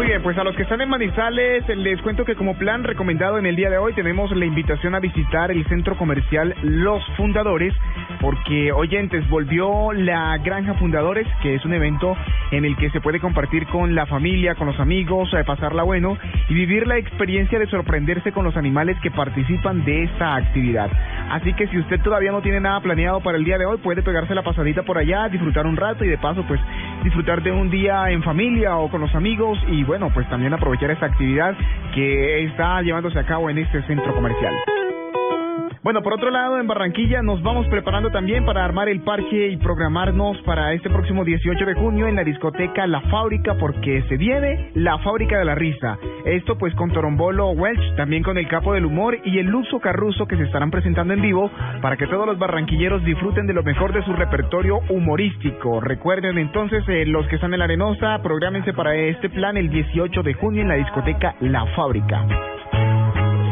Muy 0.00 0.06
bien, 0.06 0.22
pues 0.22 0.38
a 0.38 0.44
los 0.44 0.56
que 0.56 0.62
están 0.62 0.80
en 0.80 0.88
Manizales 0.88 1.62
les 1.76 2.00
cuento 2.00 2.24
que 2.24 2.34
como 2.34 2.56
plan 2.56 2.84
recomendado 2.84 3.36
en 3.36 3.44
el 3.44 3.54
día 3.54 3.68
de 3.68 3.76
hoy 3.76 3.92
tenemos 3.92 4.34
la 4.34 4.46
invitación 4.46 4.94
a 4.94 4.98
visitar 4.98 5.50
el 5.50 5.62
centro 5.66 5.94
comercial 5.98 6.56
Los 6.62 7.04
Fundadores 7.18 7.74
porque 8.20 8.72
oyentes 8.72 9.28
volvió 9.28 9.92
la 9.92 10.36
Granja 10.38 10.74
Fundadores 10.74 11.26
que 11.42 11.54
es 11.54 11.64
un 11.64 11.72
evento 11.72 12.16
en 12.50 12.64
el 12.64 12.76
que 12.76 12.90
se 12.90 13.00
puede 13.00 13.20
compartir 13.20 13.66
con 13.66 13.94
la 13.94 14.06
familia, 14.06 14.54
con 14.54 14.66
los 14.66 14.78
amigos, 14.78 15.32
eh, 15.34 15.44
pasarla 15.44 15.82
bueno 15.82 16.18
y 16.48 16.54
vivir 16.54 16.86
la 16.86 16.98
experiencia 16.98 17.58
de 17.58 17.66
sorprenderse 17.66 18.32
con 18.32 18.44
los 18.44 18.56
animales 18.56 18.96
que 19.02 19.10
participan 19.10 19.84
de 19.84 20.04
esta 20.04 20.36
actividad. 20.36 20.90
Así 21.30 21.54
que 21.54 21.68
si 21.68 21.78
usted 21.78 22.00
todavía 22.00 22.32
no 22.32 22.42
tiene 22.42 22.60
nada 22.60 22.80
planeado 22.80 23.20
para 23.20 23.38
el 23.38 23.44
día 23.44 23.58
de 23.58 23.66
hoy 23.66 23.78
puede 23.78 24.02
pegarse 24.02 24.34
la 24.34 24.42
pasadita 24.42 24.82
por 24.82 24.98
allá, 24.98 25.28
disfrutar 25.28 25.66
un 25.66 25.76
rato 25.76 26.04
y 26.04 26.08
de 26.08 26.18
paso 26.18 26.44
pues 26.46 26.60
disfrutar 27.04 27.42
de 27.42 27.52
un 27.52 27.70
día 27.70 28.10
en 28.10 28.22
familia 28.22 28.76
o 28.76 28.90
con 28.90 29.00
los 29.00 29.14
amigos 29.14 29.58
y 29.68 29.84
bueno, 29.84 30.10
pues 30.12 30.28
también 30.28 30.52
aprovechar 30.52 30.90
esta 30.90 31.06
actividad 31.06 31.56
que 31.94 32.44
está 32.44 32.82
llevándose 32.82 33.18
a 33.18 33.24
cabo 33.24 33.48
en 33.50 33.58
este 33.58 33.82
centro 33.82 34.14
comercial. 34.14 34.54
Bueno, 35.82 36.02
por 36.02 36.12
otro 36.12 36.30
lado, 36.30 36.60
en 36.60 36.66
Barranquilla 36.66 37.22
nos 37.22 37.42
vamos 37.42 37.66
preparando 37.68 38.10
también 38.10 38.44
para 38.44 38.62
armar 38.62 38.90
el 38.90 39.00
parque 39.00 39.48
y 39.48 39.56
programarnos 39.56 40.36
para 40.42 40.74
este 40.74 40.90
próximo 40.90 41.24
18 41.24 41.64
de 41.64 41.72
junio 41.72 42.06
en 42.06 42.16
la 42.16 42.22
discoteca 42.22 42.86
La 42.86 43.00
Fábrica 43.00 43.54
porque 43.58 44.04
se 44.06 44.18
viene 44.18 44.72
la 44.74 44.98
Fábrica 44.98 45.38
de 45.38 45.46
la 45.46 45.54
Risa. 45.54 45.96
Esto 46.26 46.58
pues 46.58 46.74
con 46.74 46.92
Torombolo 46.92 47.52
Welch, 47.52 47.96
también 47.96 48.22
con 48.22 48.36
el 48.36 48.46
Capo 48.46 48.74
del 48.74 48.84
Humor 48.84 49.20
y 49.24 49.38
el 49.38 49.46
Luxo 49.46 49.80
Carruso 49.80 50.26
que 50.26 50.36
se 50.36 50.42
estarán 50.42 50.70
presentando 50.70 51.14
en 51.14 51.22
vivo 51.22 51.50
para 51.80 51.96
que 51.96 52.06
todos 52.08 52.26
los 52.26 52.38
barranquilleros 52.38 53.02
disfruten 53.02 53.46
de 53.46 53.54
lo 53.54 53.62
mejor 53.62 53.94
de 53.94 54.04
su 54.04 54.12
repertorio 54.12 54.80
humorístico. 54.90 55.80
Recuerden 55.80 56.36
entonces 56.36 56.84
eh, 56.88 57.06
los 57.06 57.26
que 57.28 57.36
están 57.36 57.54
en 57.54 57.58
la 57.60 57.64
Arenosa, 57.64 58.20
prográmense 58.22 58.74
para 58.74 58.94
este 58.94 59.30
plan 59.30 59.56
el 59.56 59.70
18 59.70 60.22
de 60.24 60.34
junio 60.34 60.60
en 60.60 60.68
la 60.68 60.74
discoteca 60.74 61.36
La 61.40 61.64
Fábrica. 61.74 62.26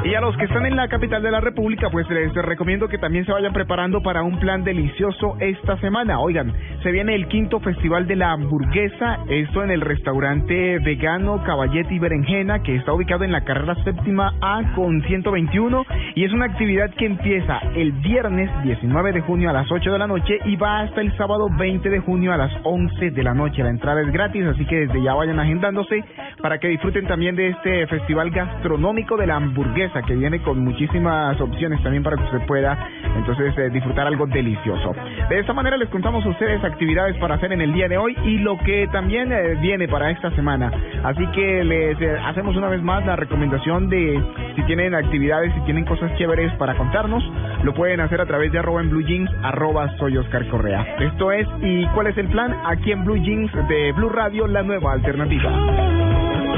Y 0.05 0.15
a 0.15 0.21
los 0.21 0.37
que 0.37 0.45
están 0.45 0.65
en 0.65 0.77
la 0.77 0.89
capital 0.89 1.23
de 1.23 1.31
la 1.31 1.41
República, 1.41 1.91
pues 1.91 2.09
les 2.09 2.33
recomiendo 2.33 2.89
que 2.89 2.99
también 2.99 3.27
se 3.27 3.33
vayan 3.33 3.53
preparando 3.53 4.01
para 4.01 4.23
un 4.23 4.39
plan 4.39 4.63
delicioso 4.63 5.37
esta 5.41 5.77
semana. 5.79 6.21
Oigan, 6.21 6.53
se 6.83 6.93
viene 6.93 7.17
el 7.17 7.27
quinto 7.27 7.59
festival 7.59 8.07
de 8.07 8.15
la 8.15 8.31
hamburguesa, 8.31 9.19
esto 9.29 9.65
en 9.65 9.73
el 9.73 9.81
restaurante 9.81 10.79
vegano 10.79 11.43
Caballete 11.45 11.95
y 11.95 11.99
Berenjena, 11.99 12.63
que 12.63 12.77
está 12.77 12.93
ubicado 12.93 13.25
en 13.25 13.33
la 13.33 13.45
carrera 13.45 13.75
séptima 13.83 14.35
A 14.41 14.73
con 14.77 15.03
121, 15.03 15.85
y 16.15 16.25
es 16.25 16.33
una 16.33 16.47
actividad 16.47 16.91
que 16.95 17.07
empieza 17.07 17.59
el 17.75 17.93
viernes 17.93 18.51
19 18.63 19.13
de 19.13 19.21
junio 19.21 19.51
a 19.51 19.53
las 19.53 19.71
8 19.71 19.93
de 19.93 19.99
la 19.99 20.07
noche 20.07 20.39
y 20.45 20.55
va 20.57 20.81
hasta 20.81 21.01
el 21.01 21.15
sábado 21.19 21.49
20 21.59 21.91
de 21.91 21.99
junio 21.99 22.33
a 22.33 22.37
las 22.37 22.53
11 22.63 23.11
de 23.11 23.23
la 23.23 23.35
noche. 23.35 23.65
La 23.65 23.71
entrada 23.71 24.01
es 24.01 24.13
gratis, 24.13 24.45
así 24.45 24.65
que 24.65 24.87
desde 24.87 25.03
ya 25.03 25.15
vayan 25.15 25.41
agendándose 25.41 26.05
para 26.41 26.59
que 26.59 26.69
disfruten 26.69 27.07
también 27.09 27.35
de 27.35 27.49
este 27.49 27.87
festival 27.89 28.31
gastronómico 28.31 29.17
de 29.17 29.27
la 29.27 29.37
hamburguesa 29.37 29.88
que 30.07 30.15
viene 30.15 30.41
con 30.41 30.61
muchísimas 30.61 31.41
opciones 31.41 31.83
también 31.83 32.03
para 32.03 32.17
que 32.17 32.25
usted 32.25 32.47
pueda 32.47 32.79
entonces 33.17 33.57
eh, 33.59 33.71
disfrutar 33.71 34.07
algo 34.07 34.27
delicioso. 34.27 34.95
De 35.29 35.39
esta 35.39 35.53
manera 35.53 35.77
les 35.77 35.89
contamos 35.89 36.25
a 36.25 36.29
ustedes 36.29 36.63
actividades 36.63 37.17
para 37.19 37.37
hacer 37.37 37.53
en 37.53 37.61
el 37.61 37.73
día 37.73 37.89
de 37.89 37.97
hoy 37.97 38.17
y 38.25 38.39
lo 38.39 38.59
que 38.59 38.87
también 38.93 39.33
eh, 39.33 39.57
viene 39.61 39.89
para 39.89 40.11
esta 40.11 40.31
semana. 40.33 40.71
Así 41.05 41.27
que 41.29 41.65
les 41.65 42.01
eh, 42.01 42.17
hacemos 42.27 42.57
una 42.57 42.69
vez 42.69 42.83
más 42.83 43.05
la 43.07 43.17
recomendación 43.17 43.89
de 43.89 44.23
si 44.57 44.63
tienen 44.65 44.95
actividades, 44.95 45.53
si 45.55 45.61
tienen 45.63 45.85
cosas 45.85 46.15
chéveres 46.17 46.53
para 46.55 46.77
contarnos, 46.77 47.25
lo 47.63 47.75
pueden 47.75 48.01
hacer 48.01 48.21
a 48.21 48.27
través 48.27 48.53
de 48.53 48.59
arroba 48.59 48.81
en 48.81 48.91
blue 48.91 49.03
jeans, 49.03 49.31
arroba 49.43 49.89
soy 49.99 50.17
Oscar 50.17 50.47
Correa. 50.49 50.87
Esto 51.01 51.33
es, 51.33 51.47
¿y 51.63 51.87
cuál 51.95 52.09
es 52.09 52.19
el 52.19 52.29
plan? 52.29 52.55
Aquí 52.67 52.93
en 52.93 53.05
Blue 53.05 53.17
Jeans 53.17 53.51
de 53.69 53.93
Blue 53.93 54.09
Radio, 54.09 54.47
la 54.47 54.63
nueva 54.63 54.93
alternativa. 54.93 55.51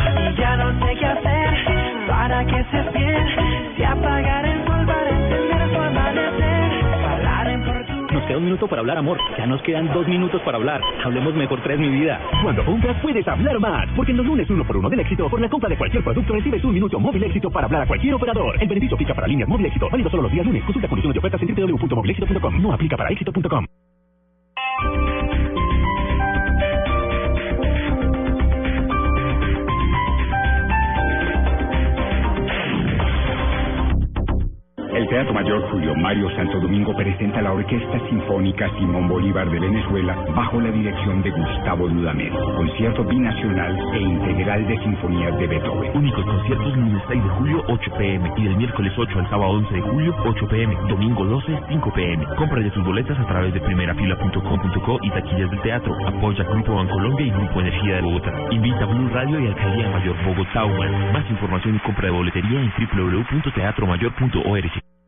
Y 0.00 0.34
ya 0.34 0.56
no 0.56 0.86
sé 0.86 0.96
qué 0.96 1.06
hacer 1.06 2.06
para 2.06 2.44
que. 2.44 2.60
Si 3.76 3.84
apagar 3.84 4.44
el 4.44 4.64
sol 4.66 4.86
para 4.86 5.10
encender 5.10 5.70
tu 5.70 5.80
amanecer. 5.80 6.84
Hablar 7.04 7.48
en 7.48 7.64
portugués. 7.64 8.12
Nos 8.12 8.24
queda 8.24 8.38
un 8.38 8.44
minuto 8.44 8.68
para 8.68 8.80
hablar, 8.80 8.98
amor. 8.98 9.18
Ya 9.38 9.46
nos 9.46 9.62
quedan 9.62 9.92
dos 9.92 10.06
minutos 10.06 10.40
para 10.42 10.58
hablar. 10.58 10.80
Hablemos 11.04 11.34
mejor 11.34 11.60
tres, 11.62 11.78
mi 11.78 11.88
vida. 11.88 12.20
Cuando 12.42 12.64
compras 12.64 12.96
puedes 13.02 13.26
hablar 13.26 13.58
más, 13.58 13.88
porque 13.96 14.12
en 14.12 14.18
los 14.18 14.26
lunes 14.26 14.48
uno 14.50 14.64
por 14.64 14.76
uno 14.76 14.90
del 14.90 15.00
éxito, 15.00 15.28
por 15.28 15.40
la 15.40 15.48
compra 15.48 15.68
de 15.68 15.76
cualquier 15.76 16.04
producto 16.04 16.32
recibes 16.34 16.62
un 16.64 16.74
minuto 16.74 17.00
móvil 17.00 17.22
éxito 17.24 17.50
para 17.50 17.66
hablar 17.66 17.82
a 17.82 17.86
cualquier 17.86 18.14
operador. 18.14 18.56
El 18.60 18.68
beneficio 18.68 18.94
aplica 18.94 19.14
para 19.14 19.26
líneas 19.26 19.48
móvil 19.48 19.66
éxito, 19.66 19.88
válido 19.90 20.10
solo 20.10 20.24
los 20.24 20.32
días 20.32 20.46
lunes. 20.46 20.62
Consulta 20.64 20.88
condiciones 20.88 21.14
de 21.14 21.18
ofertas 21.18 21.42
en 21.42 21.54
www.movilexito.com. 21.54 22.62
No 22.62 22.72
aplica 22.72 22.96
para 22.96 23.10
éxito.com. 23.10 23.66
Teatro 35.10 35.34
Mayor 35.34 35.68
Julio 35.72 35.92
Mario 35.96 36.30
Santo 36.36 36.60
Domingo 36.60 36.94
presenta 36.94 37.42
la 37.42 37.52
Orquesta 37.52 37.98
Sinfónica 38.08 38.70
Simón 38.78 39.08
Bolívar 39.08 39.50
de 39.50 39.58
Venezuela 39.58 40.16
bajo 40.36 40.60
la 40.60 40.70
dirección 40.70 41.20
de 41.22 41.32
Gustavo 41.32 41.88
Dudamel. 41.88 42.32
Concierto 42.54 43.02
binacional 43.02 43.76
e 43.92 43.98
integral 43.98 44.68
de 44.68 44.78
sinfonías 44.78 45.36
de 45.36 45.48
Beethoven. 45.48 45.96
Únicos 45.96 46.24
conciertos 46.24 46.76
lunes 46.76 47.02
6 47.08 47.24
de 47.24 47.28
julio 47.30 47.64
8 47.66 47.90
pm 47.98 48.32
y 48.36 48.44
del 48.44 48.56
miércoles 48.56 48.92
8 48.96 49.18
al 49.18 49.28
sábado 49.30 49.50
11 49.50 49.74
de 49.74 49.80
julio 49.80 50.14
8 50.24 50.46
pm, 50.46 50.76
domingo 50.88 51.24
12 51.24 51.58
5 51.68 51.92
pm. 51.92 52.24
Compra 52.36 52.62
de 52.62 52.70
tus 52.70 52.84
boletas 52.84 53.18
a 53.18 53.26
través 53.26 53.52
de 53.52 53.60
primerafila.com.co 53.62 54.98
y 55.02 55.10
taquillas 55.10 55.50
del 55.50 55.60
teatro. 55.62 55.92
Apoya 56.06 56.44
Grupo 56.44 56.76
Bancolombia 56.76 57.26
y 57.26 57.30
Grupo 57.30 57.60
Energía 57.60 57.96
de 57.96 58.02
Bogotá. 58.02 58.32
Invita 58.52 58.84
a 58.84 58.86
Blue 58.86 59.08
Radio 59.12 59.40
y 59.40 59.48
Alcaldía 59.48 59.90
Mayor 59.90 60.14
Bogotá. 60.24 60.66
Más 61.12 61.28
información 61.28 61.74
y 61.74 61.80
compra 61.80 62.06
de 62.06 62.12
boletería 62.12 62.60
en 62.60 62.72
www.teatromayor.org. 62.78 64.99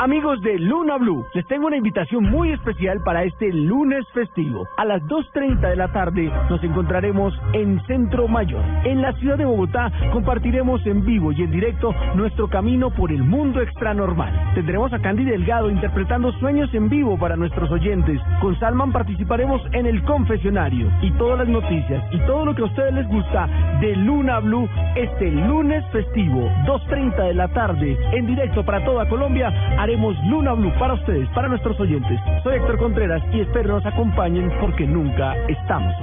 Amigos 0.00 0.40
de 0.42 0.58
Luna 0.58 0.96
Blue, 0.96 1.24
les 1.34 1.46
tengo 1.46 1.68
una 1.68 1.76
invitación 1.76 2.24
muy 2.24 2.50
especial 2.50 3.00
para 3.04 3.22
este 3.22 3.52
lunes 3.52 4.04
festivo. 4.12 4.66
A 4.76 4.84
las 4.84 5.00
2.30 5.04 5.60
de 5.60 5.76
la 5.76 5.92
tarde 5.92 6.32
nos 6.50 6.62
encontraremos 6.64 7.32
en 7.52 7.80
Centro 7.86 8.26
Mayor. 8.26 8.60
En 8.84 9.00
la 9.00 9.12
ciudad 9.14 9.38
de 9.38 9.44
Bogotá 9.44 9.92
compartiremos 10.12 10.84
en 10.84 11.04
vivo 11.04 11.30
y 11.30 11.42
en 11.42 11.52
directo 11.52 11.94
nuestro 12.16 12.48
camino 12.48 12.90
por 12.90 13.12
el 13.12 13.22
mundo 13.22 13.62
extranormal. 13.62 14.54
Tendremos 14.56 14.92
a 14.92 14.98
Candy 14.98 15.24
Delgado 15.24 15.70
interpretando 15.70 16.32
sueños 16.32 16.74
en 16.74 16.88
vivo 16.88 17.16
para 17.16 17.36
nuestros 17.36 17.70
oyentes. 17.70 18.20
Con 18.40 18.58
Salman 18.58 18.90
participaremos 18.90 19.62
en 19.72 19.86
el 19.86 20.02
confesionario 20.02 20.90
y 21.02 21.12
todas 21.12 21.38
las 21.38 21.48
noticias 21.48 22.02
y 22.10 22.18
todo 22.26 22.44
lo 22.44 22.54
que 22.54 22.62
a 22.62 22.66
ustedes 22.66 22.94
les 22.94 23.06
gusta 23.06 23.46
de 23.80 23.94
Luna 23.94 24.40
Blue 24.40 24.68
este 24.96 25.30
lunes 25.30 25.84
festivo, 25.92 26.50
2.30 26.66 27.28
de 27.28 27.34
la 27.34 27.48
tarde, 27.48 27.96
en 28.12 28.26
directo 28.26 28.64
para 28.64 28.84
toda 28.84 29.08
Colombia 29.08 29.52
haremos 29.84 30.16
Luna 30.24 30.54
Blue 30.54 30.72
para 30.78 30.94
ustedes, 30.94 31.28
para 31.34 31.46
nuestros 31.46 31.78
oyentes. 31.78 32.18
Soy 32.42 32.56
Héctor 32.56 32.78
Contreras 32.78 33.22
y 33.34 33.40
espero 33.40 33.74
nos 33.74 33.84
acompañen 33.84 34.50
porque 34.58 34.86
nunca 34.86 35.36
estamos. 35.46 35.94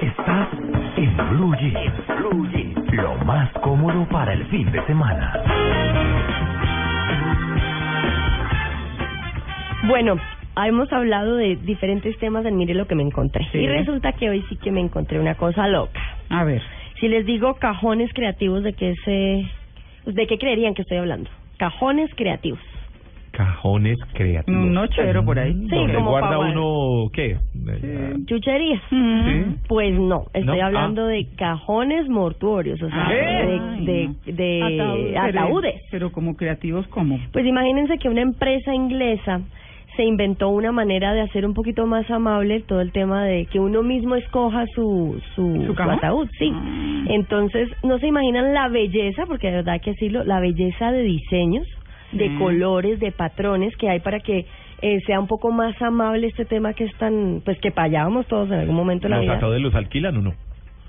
Estás 0.00 0.48
en 0.96 1.16
Blue 1.30 1.54
Jeans. 1.56 2.06
Blue 2.20 2.48
Jeans. 2.52 2.92
Lo 2.94 3.16
más 3.26 3.52
cómodo 3.60 4.08
para 4.08 4.32
el 4.32 4.46
fin 4.46 4.72
de 4.72 4.82
semana. 4.86 5.34
Bueno, 9.86 10.16
hemos 10.66 10.92
hablado 10.92 11.36
de 11.36 11.56
diferentes 11.56 12.16
temas 12.18 12.44
en 12.46 12.56
Mire 12.56 12.74
lo 12.74 12.86
que 12.86 12.94
me 12.94 13.02
encontré. 13.02 13.46
Sí. 13.52 13.58
Y 13.58 13.66
resulta 13.68 14.12
que 14.12 14.28
hoy 14.30 14.42
sí 14.48 14.56
que 14.56 14.70
me 14.72 14.80
encontré 14.80 15.20
una 15.20 15.34
cosa 15.36 15.68
loca. 15.68 16.00
A 16.30 16.44
ver. 16.44 16.62
Si 17.00 17.06
les 17.08 17.24
digo 17.26 17.54
cajones 17.54 18.10
creativos, 18.12 18.62
¿de 18.64 18.72
qué 18.72 18.94
se, 19.04 20.10
de 20.10 20.26
qué 20.26 20.38
creerían 20.38 20.74
que 20.74 20.82
estoy 20.82 20.98
hablando? 20.98 21.30
Cajones 21.58 22.10
creativos. 22.16 22.60
Cajones 23.30 23.96
creativos. 24.14 24.60
Un 24.60 24.72
nochero 24.72 25.24
por 25.24 25.38
ahí. 25.38 25.52
Sí, 25.52 25.68
¿Dónde 25.68 25.94
como 25.94 26.10
guarda 26.10 26.38
uno 26.38 27.08
qué? 27.12 27.36
¿Chucherías? 28.26 28.82
Pues 29.68 29.94
no, 29.98 30.24
estoy 30.34 30.58
¿No? 30.58 30.66
hablando 30.66 31.06
de 31.06 31.26
cajones 31.36 32.08
mortuorios, 32.08 32.82
o 32.82 32.88
sea, 32.88 33.06
Ay, 33.06 33.84
de, 33.84 34.10
de, 34.26 34.32
de 34.32 34.62
Ataúdes. 35.16 35.16
ataúdes. 35.36 35.82
Pero 35.92 36.10
como 36.10 36.36
creativos, 36.36 36.88
¿cómo? 36.88 37.20
Pues 37.32 37.46
imagínense 37.46 37.98
que 37.98 38.08
una 38.08 38.22
empresa 38.22 38.74
inglesa 38.74 39.40
se 39.98 40.04
inventó 40.04 40.50
una 40.50 40.70
manera 40.70 41.12
de 41.12 41.22
hacer 41.22 41.44
un 41.44 41.54
poquito 41.54 41.84
más 41.84 42.08
amable 42.08 42.60
todo 42.60 42.80
el 42.80 42.92
tema 42.92 43.24
de 43.24 43.46
que 43.46 43.58
uno 43.58 43.82
mismo 43.82 44.14
escoja 44.14 44.64
su, 44.72 45.20
su, 45.34 45.74
ataúd, 45.76 46.28
sí. 46.38 46.52
Ah. 46.54 47.04
Entonces, 47.08 47.68
no 47.82 47.98
se 47.98 48.06
imaginan 48.06 48.54
la 48.54 48.68
belleza, 48.68 49.26
porque 49.26 49.48
de 49.48 49.54
verdad 49.54 49.80
que 49.82 49.90
así 49.90 50.08
lo, 50.08 50.22
la 50.22 50.38
belleza 50.38 50.92
de 50.92 51.02
diseños, 51.02 51.66
de 52.12 52.28
mm. 52.28 52.38
colores, 52.38 53.00
de 53.00 53.10
patrones 53.10 53.76
que 53.76 53.88
hay 53.88 53.98
para 53.98 54.20
que 54.20 54.46
eh, 54.82 55.00
sea 55.04 55.18
un 55.18 55.26
poco 55.26 55.50
más 55.50 55.74
amable 55.82 56.28
este 56.28 56.44
tema 56.44 56.74
que 56.74 56.84
es 56.84 56.94
tan, 56.98 57.42
pues 57.44 57.58
que 57.58 57.72
payábamos 57.72 58.28
todos 58.28 58.48
en 58.52 58.60
algún 58.60 58.76
momento 58.76 59.08
la 59.08 59.18
vida. 59.18 59.32
Los 59.32 59.38
ataúdes 59.38 59.60
los 59.60 59.74
alquilan 59.74 60.16
o 60.18 60.22
no? 60.22 60.34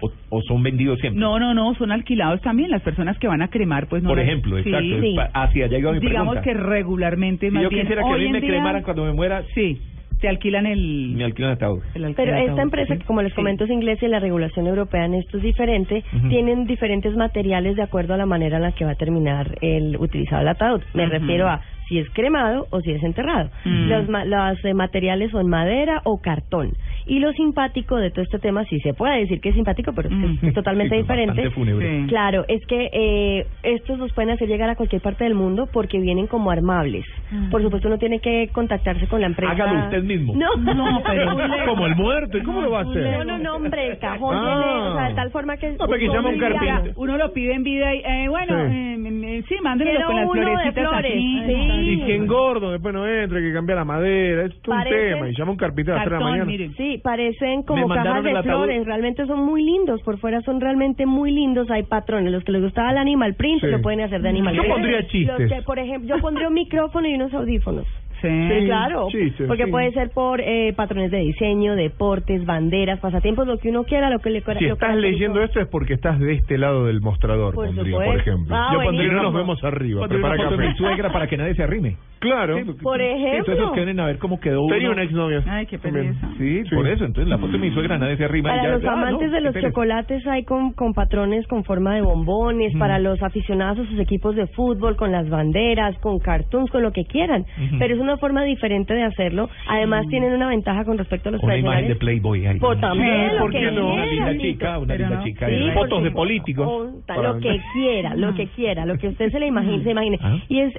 O, 0.02 0.42
son 0.44 0.64
vendidos 0.64 1.00
siempre? 1.00 1.20
No, 1.20 1.40
no, 1.40 1.54
no, 1.54 1.74
son 1.76 1.92
alquilados 1.92 2.42
también. 2.42 2.72
Las 2.72 2.82
personas 2.82 3.18
que 3.18 3.28
van 3.28 3.42
a 3.42 3.50
cremar, 3.50 3.88
pues. 3.88 4.04
Por 4.04 4.20
ejemplo, 4.20 4.58
exacto. 4.58 5.02
Sí. 5.02 5.16
Hacia 5.34 5.66
allá 5.66 5.92
Digamos 6.00 6.38
que 6.40 6.54
regularmente. 6.54 7.48
Si 7.48 7.54
más 7.54 7.64
yo 7.64 7.70
quisiera 7.70 8.04
que 8.04 8.14
a 8.14 8.18
mí 8.18 8.30
me 8.30 8.42
cremaran 8.42 8.84
cuando 8.84 9.06
me 9.06 9.14
muera. 9.14 9.44
Sí. 9.54 9.82
Te 10.22 10.28
alquilan 10.28 10.66
el. 10.66 11.14
Me 11.16 11.24
alquilan 11.24 11.52
ataúd. 11.52 11.82
Pero 11.94 12.36
esta 12.36 12.62
empresa, 12.62 12.98
como 13.06 13.22
les 13.22 13.34
comento 13.34 13.64
es 13.64 13.70
inglesa 13.70 14.06
y 14.06 14.10
la 14.10 14.20
regulación 14.20 14.68
europea 14.68 15.06
en 15.06 15.14
esto 15.14 15.38
es 15.38 15.44
diferente, 15.44 16.04
tienen 16.28 16.66
diferentes 16.66 17.16
materiales 17.16 17.78
de 17.78 17.84
acuerdo 17.84 18.14
a 18.14 18.18
la 18.18 18.26
manera 18.26 18.58
en 18.58 18.64
la 18.64 18.72
que 18.74 18.84
va 18.84 18.92
a 18.92 18.96
terminar 18.96 19.58
el 19.62 19.96
utilizado 19.98 20.42
el 20.42 20.50
ataúd. 20.50 20.82
Me 20.94 21.06
refiero 21.06 21.48
a 21.48 21.62
si 21.90 21.98
es 21.98 22.10
cremado 22.12 22.68
o 22.70 22.82
si 22.82 22.92
es 22.92 23.04
enterrado. 23.04 23.50
Mm. 23.66 23.90
Los, 23.90 24.08
los 24.08 24.66
eh, 24.66 24.74
materiales 24.74 25.32
son 25.32 25.50
madera 25.50 26.02
o 26.06 26.22
cartón. 26.22 26.74
Y 27.10 27.18
lo 27.18 27.34
simpático 27.34 27.98
de 27.98 28.12
todo 28.12 28.22
este 28.22 28.38
tema, 28.38 28.64
si 28.66 28.78
sí 28.78 28.82
se 28.82 28.94
puede 28.94 29.22
decir 29.22 29.42
que 29.42 29.50
es 29.50 29.56
simpático, 29.56 29.94
pero 29.94 30.12
mm. 30.12 30.40
es, 30.44 30.54
totalmente 30.54 30.96
sí, 30.96 31.02
diferente. 31.02 31.50
Sí. 31.50 32.06
Claro, 32.08 32.46
es 32.48 32.64
que 32.68 32.90
eh, 32.94 33.48
estos 33.64 33.98
los 33.98 34.14
pueden 34.14 34.30
hacer 34.30 34.48
llegar 34.48 34.70
a 34.70 34.76
cualquier 34.76 35.02
parte 35.02 35.24
del 35.24 35.34
mundo 35.34 35.68
porque 35.74 36.00
vienen 36.00 36.28
como 36.28 36.52
armables. 36.52 37.06
Ah. 37.32 37.48
Por 37.50 37.64
supuesto, 37.64 37.88
uno 37.88 37.98
tiene 37.98 38.20
que 38.20 38.50
contactarse 38.54 39.08
con 39.08 39.22
la 39.22 39.28
empresa. 39.28 39.54
Hágalo 39.54 39.86
usted 39.86 40.04
mismo. 40.04 40.36
No, 40.36 40.56
no 40.58 41.02
pero 41.04 41.36
como 41.68 41.88
el 41.88 41.96
muerto, 41.96 42.38
y 42.38 42.44
¿cómo 42.44 42.62
lo 42.62 42.70
va 42.70 42.80
a 42.80 42.84
hacer? 42.84 43.02
No, 43.02 43.24
no, 43.24 43.38
no, 43.40 43.56
hombre, 43.56 43.98
cajón, 44.00 44.36
ah. 44.36 44.92
o 44.92 44.96
sea, 44.96 45.10
de 45.10 45.16
tal 45.16 45.32
forma 45.32 45.58
que. 45.58 45.72
No, 45.72 45.88
porque 45.88 46.08
llama 46.08 46.30
un 46.30 46.40
carpintero. 46.40 46.94
Uno 46.96 47.18
lo 47.18 47.34
pide 47.34 47.54
en 47.54 47.64
vida 47.64 47.96
y, 47.96 48.00
eh, 48.00 48.28
bueno, 48.30 48.56
sí, 48.70 48.76
eh, 48.76 49.40
eh, 49.50 49.62
mándenlo 49.64 50.06
con 50.06 50.16
las 50.16 50.30
florecitas 50.30 50.90
flores. 50.90 51.12
así. 51.12 51.92
Y 51.92 52.06
que 52.06 52.16
engordo, 52.16 52.72
después 52.72 52.94
no 52.94 53.08
entre, 53.08 53.42
que 53.42 53.52
cambia 53.52 53.76
la 53.78 53.86
madera. 53.86 54.46
Es 54.46 54.54
un 54.54 54.84
tema. 54.84 55.30
Y 55.30 55.36
llama 55.36 55.52
un 55.52 55.58
carpintero 55.58 55.98
a 55.98 56.00
las 56.02 56.08
3 56.08 56.20
de 56.20 56.26
la 56.26 56.46
mañana. 56.46 56.74
Sí, 56.78 56.99
parecen 57.00 57.64
como 57.64 57.88
cajas 57.88 58.24
de 58.24 58.44
flores, 58.44 58.86
realmente 58.86 59.26
son 59.26 59.46
muy 59.46 59.64
lindos, 59.64 60.02
por 60.04 60.20
fuera 60.20 60.42
son 60.42 60.62
realmente 60.62 61.06
muy 61.06 61.32
lindos, 61.32 61.70
hay 61.70 61.84
patrones, 61.84 62.32
los 62.32 62.44
que 62.44 62.52
les 62.52 62.62
gustaba 62.62 62.92
el 62.92 62.98
animal 62.98 63.36
print 63.36 63.62
sí. 63.62 63.68
lo 63.68 63.82
pueden 63.82 64.02
hacer 64.02 64.22
de 64.22 64.30
animal 64.30 64.56
yo 64.56 64.62
print. 64.62 64.76
Yo 64.76 64.76
pondría 64.76 65.08
chistes. 65.08 65.64
Por 65.64 65.80
ejemplo, 65.80 66.16
yo 66.16 66.22
pondría 66.22 66.48
un 66.48 66.54
micrófono 66.54 67.08
y 67.08 67.16
unos 67.16 67.34
audífonos. 67.34 67.86
Sí, 68.22 68.66
claro, 68.66 69.08
porque 69.48 69.68
puede 69.68 69.92
ser 69.92 70.10
por 70.10 70.42
eh, 70.42 70.74
patrones 70.76 71.12
de 71.12 71.20
diseño, 71.20 71.76
deportes, 71.76 72.46
banderas, 72.46 73.00
pasatiempos, 73.00 73.48
lo 73.48 73.58
que 73.58 73.70
uno 73.70 73.84
quiera, 73.86 74.10
lo 74.10 74.20
que 74.20 74.30
le 74.30 74.42
Si 74.42 74.66
estás 74.66 74.96
leyendo 74.96 75.42
esto 75.42 75.60
es 75.62 75.68
porque 75.68 75.94
estás 75.94 76.20
de 76.20 76.34
este 76.34 76.58
lado 76.58 76.86
del 76.86 77.02
mostrador, 77.02 77.54
por, 77.54 77.68
pondría, 77.68 77.96
por 77.96 78.18
ejemplo. 78.18 78.56
Ah, 78.56 78.72
yo 78.74 78.82
pondría, 78.82 79.14
no 79.14 79.24
nos 79.24 79.34
vemos 79.34 79.64
arriba, 79.64 80.08
prepara 80.08 80.38
café. 80.38 80.58
Mi 80.58 80.76
suegra 80.76 81.12
para 81.12 81.28
que 81.28 81.38
nadie 81.38 81.56
se 81.56 81.64
arrime. 81.64 81.96
Claro. 82.20 82.58
Sí, 82.58 82.64
por 82.82 83.02
ejemplo. 83.02 83.54
Entonces 83.54 83.66
quieren 83.74 84.00
a 84.00 84.06
ver 84.06 84.18
cómo 84.18 84.40
quedó 84.40 84.64
uno. 84.64 84.76
Tenía 84.76 84.92
una 84.92 85.04
exnovia. 85.04 85.44
Ay, 85.48 85.66
qué 85.66 85.80
pereza. 85.80 86.30
Sí, 86.38 86.64
sí, 86.64 86.76
por 86.76 86.88
eso. 86.88 87.06
Entonces 87.06 87.30
la 87.30 87.38
foto 87.38 87.58
me 87.58 87.68
hizo 87.68 87.82
granada 87.82 88.12
hacia 88.12 88.26
arriba. 88.26 88.50
Para 88.50 88.62
y 88.62 88.66
ya, 88.66 88.72
los 88.74 88.86
amantes 88.86 89.28
ah, 89.28 89.32
no, 89.32 89.36
de 89.36 89.42
los 89.42 89.56
chocolates 89.56 90.28
hay 90.28 90.44
con, 90.44 90.74
con 90.74 90.94
patrones 90.94 91.48
con 91.48 91.64
forma 91.64 91.96
de 91.96 92.02
bombones, 92.02 92.74
mm. 92.76 92.80
para 92.80 93.00
los 93.00 93.22
aficionados 93.24 93.80
a 93.80 93.90
sus 93.90 94.00
equipos 94.00 94.36
de 94.36 94.48
fútbol, 94.48 94.96
con 94.96 95.12
las 95.12 95.30
banderas, 95.30 95.98
con 96.00 96.20
cartoons, 96.20 96.70
con 96.72 96.84
lo 96.84 96.92
que 96.92 97.06
quieran. 97.06 97.46
Mm 97.58 97.64
-hmm. 97.64 97.80
Pero 97.80 97.96
es 97.96 98.02
una 98.02 98.18
forma 98.18 98.44
diferente 98.44 98.94
de 98.94 99.04
hacerlo. 99.04 99.50
Además 99.68 100.06
mm. 100.06 100.10
tienen 100.10 100.34
una 100.34 100.48
ventaja 100.48 100.84
con 100.84 100.98
respecto 100.98 101.30
a 101.30 101.32
los 101.32 101.42
una 101.44 101.54
tradicionales. 101.54 101.84
imagen 101.84 101.94
de 101.94 102.00
Playboy 102.00 102.48
ahí. 102.48 102.60
Pues 102.60 102.80
también, 102.80 103.30
sí, 103.30 103.36
lo 103.40 103.50
que 103.50 103.72
no? 103.72 103.94
Una 103.94 104.06
linda 104.06 104.38
chica, 104.38 104.80
una 104.80 104.96
linda 104.96 105.24
chica. 105.24 105.48
fotos 105.74 106.04
de 106.04 106.12
políticos. 106.12 106.68
Lo 107.08 107.40
que 107.40 107.60
quiera, 107.74 108.16
lo 108.16 108.34
que 108.34 108.48
quiera, 108.56 108.86
lo 108.86 108.98
que 108.98 109.08
usted 109.08 109.32
se 109.32 109.40
le 109.40 109.48
imagine. 109.48 110.18
Ah. 110.22 110.30
Ah. 110.30 110.40
Y 110.48 110.60
es 110.60 110.74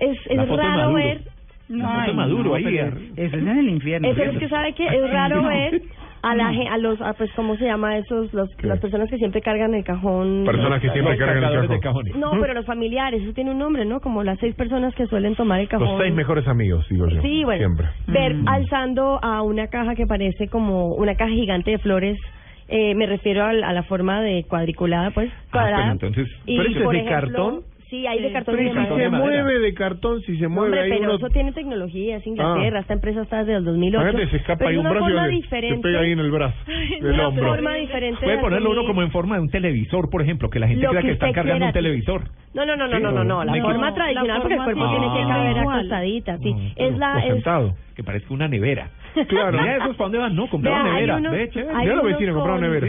raro 0.49 0.95
ver 0.95 1.23
no, 1.71 2.07
no 2.07 2.15
maduro 2.15 2.51
no, 2.51 2.55
ahí. 2.57 2.79
Eso 2.79 3.03
es 3.17 3.33
en 3.35 3.49
el 3.49 3.69
infierno. 3.69 4.09
Eso 4.09 4.23
es 4.23 4.39
que 4.39 4.49
sabe 4.49 4.75
que 4.75 4.87
es 4.87 5.11
raro 5.11 5.43
ver 5.45 5.81
a 6.23 6.35
la 6.35 6.49
a 6.49 6.79
los 6.79 7.01
a, 7.01 7.15
pues 7.15 7.31
cómo 7.35 7.57
se 7.57 7.65
llama 7.65 7.97
esos 7.97 8.33
los, 8.35 8.49
las 8.63 8.79
personas 8.79 9.09
que 9.09 9.17
siempre 9.17 9.41
cargan 9.41 9.75
el 9.75 9.85
cajón 9.85 10.45
personas 10.45 10.81
que 10.81 10.91
siempre 10.91 11.17
cargan 11.17 11.39
el 11.39 11.51
cajón 11.51 11.69
de 11.69 11.81
cajones. 11.81 12.17
no 12.17 12.33
pero 12.41 12.55
los 12.55 12.67
familiares 12.67 13.23
eso 13.23 13.33
tiene 13.33 13.53
un 13.53 13.59
nombre 13.59 13.85
no 13.85 14.01
como 14.01 14.23
las 14.23 14.39
seis 14.39 14.55
personas 14.55 14.95
que 14.95 15.07
suelen 15.07 15.35
tomar 15.35 15.61
el 15.61 15.69
cajón 15.69 15.89
los 15.89 16.01
seis 16.01 16.15
mejores 16.15 16.47
amigos 16.47 16.87
digo 16.91 17.09
yo 17.09 17.23
sí 17.23 17.45
bueno 17.45 17.59
siempre. 17.59 17.89
ver 18.09 18.35
mm. 18.35 18.49
alzando 18.49 19.19
a 19.23 19.43
una 19.43 19.69
caja 19.69 19.95
que 19.95 20.07
parece 20.07 20.49
como 20.49 20.95
una 20.95 21.15
caja 21.15 21.33
gigante 21.33 21.71
de 21.71 21.79
flores 21.79 22.19
eh, 22.69 22.95
me 22.95 23.07
refiero 23.07 23.43
a, 23.43 23.49
a, 23.49 23.73
la 23.73 23.83
forma 23.85 24.21
de 24.21 24.45
cuadriculada 24.45 25.11
pues, 25.13 25.31
ah, 25.31 25.37
pues 25.41 25.51
cuadrada 25.51 25.91
ah, 25.91 25.97
pero 25.99 26.11
entonces 26.11 26.41
y, 26.45 26.57
pero 26.57 26.69
eso 26.69 26.79
es 26.79 26.85
por 26.85 26.95
de 26.95 27.01
ejemplo, 27.01 27.21
cartón 27.21 27.70
Sí, 27.91 28.07
hay 28.07 28.23
de 28.23 28.31
cartón 28.31 28.55
y 28.61 28.65
de 28.65 28.73
madera. 28.73 28.95
Si 28.95 29.03
se 29.03 29.09
mueve 29.11 29.59
de 29.59 29.75
cartón, 29.75 30.23
si 30.23 30.37
se 30.39 30.47
mueve. 30.47 30.79
Hombre, 30.79 30.81
hay 30.81 31.01
pero 31.01 31.17
eso 31.17 31.29
tiene 31.31 31.51
tecnología, 31.51 32.19
es 32.19 32.23
ah. 32.25 32.29
Inglaterra, 32.29 32.81
esta 32.81 32.93
empresa 32.93 33.23
está 33.23 33.39
desde 33.39 33.57
el 33.57 33.65
2008. 33.65 34.07
Fíjate, 34.07 34.31
se 34.31 34.37
escapa 34.37 34.69
ahí 34.69 34.77
un 34.77 34.89
brazo 34.89 35.07
se 35.51 35.79
pega 35.83 36.01
ahí 36.01 36.13
en 36.13 36.21
el 36.21 36.31
brazo, 36.31 36.57
del 37.01 37.21
hombro. 37.21 37.49
Forma 37.49 37.75
diferente 37.75 38.21
Puede 38.23 38.39
ponerlo 38.39 38.71
uno 38.71 38.87
como 38.87 39.03
en 39.03 39.11
forma 39.11 39.35
de 39.35 39.43
un 39.43 39.51
televisor, 39.51 40.09
por 40.09 40.23
ejemplo, 40.23 40.49
que 40.51 40.61
la 40.61 40.69
gente 40.69 40.87
crea 40.87 41.03
que, 41.03 41.11
está 41.11 41.33
cargando 41.33 41.67
un 41.67 41.73
televisor. 41.73 42.23
No, 42.55 42.65
no, 42.65 42.77
no, 42.77 42.87
no, 42.87 43.01
no, 43.01 43.11
no, 43.11 43.25
no, 43.25 43.45
la 43.45 43.61
forma 43.61 43.93
tradicional, 43.93 44.41
porque 44.41 44.55
el 44.55 44.63
cuerpo 44.63 44.91
tiene 44.91 45.07
que 45.13 45.29
caber 45.29 45.59
acostadita, 45.59 46.39
sí. 46.39 46.55
Es 46.77 46.97
la... 46.97 47.75
Que 47.97 48.05
parezca 48.05 48.33
una 48.33 48.47
nevera. 48.47 48.89
Claro. 49.29 49.61
Mira, 49.61 49.77
esos 49.77 49.97
para 49.97 50.05
dónde 50.07 50.19
van, 50.19 50.37
no, 50.37 50.47
compraron 50.49 50.95
nevera. 50.95 51.17
unos- 51.17 51.33
De 51.33 51.43
hecho, 51.45 51.61
compraron 51.65 52.45
con- 52.45 52.61
nevera. 52.61 52.87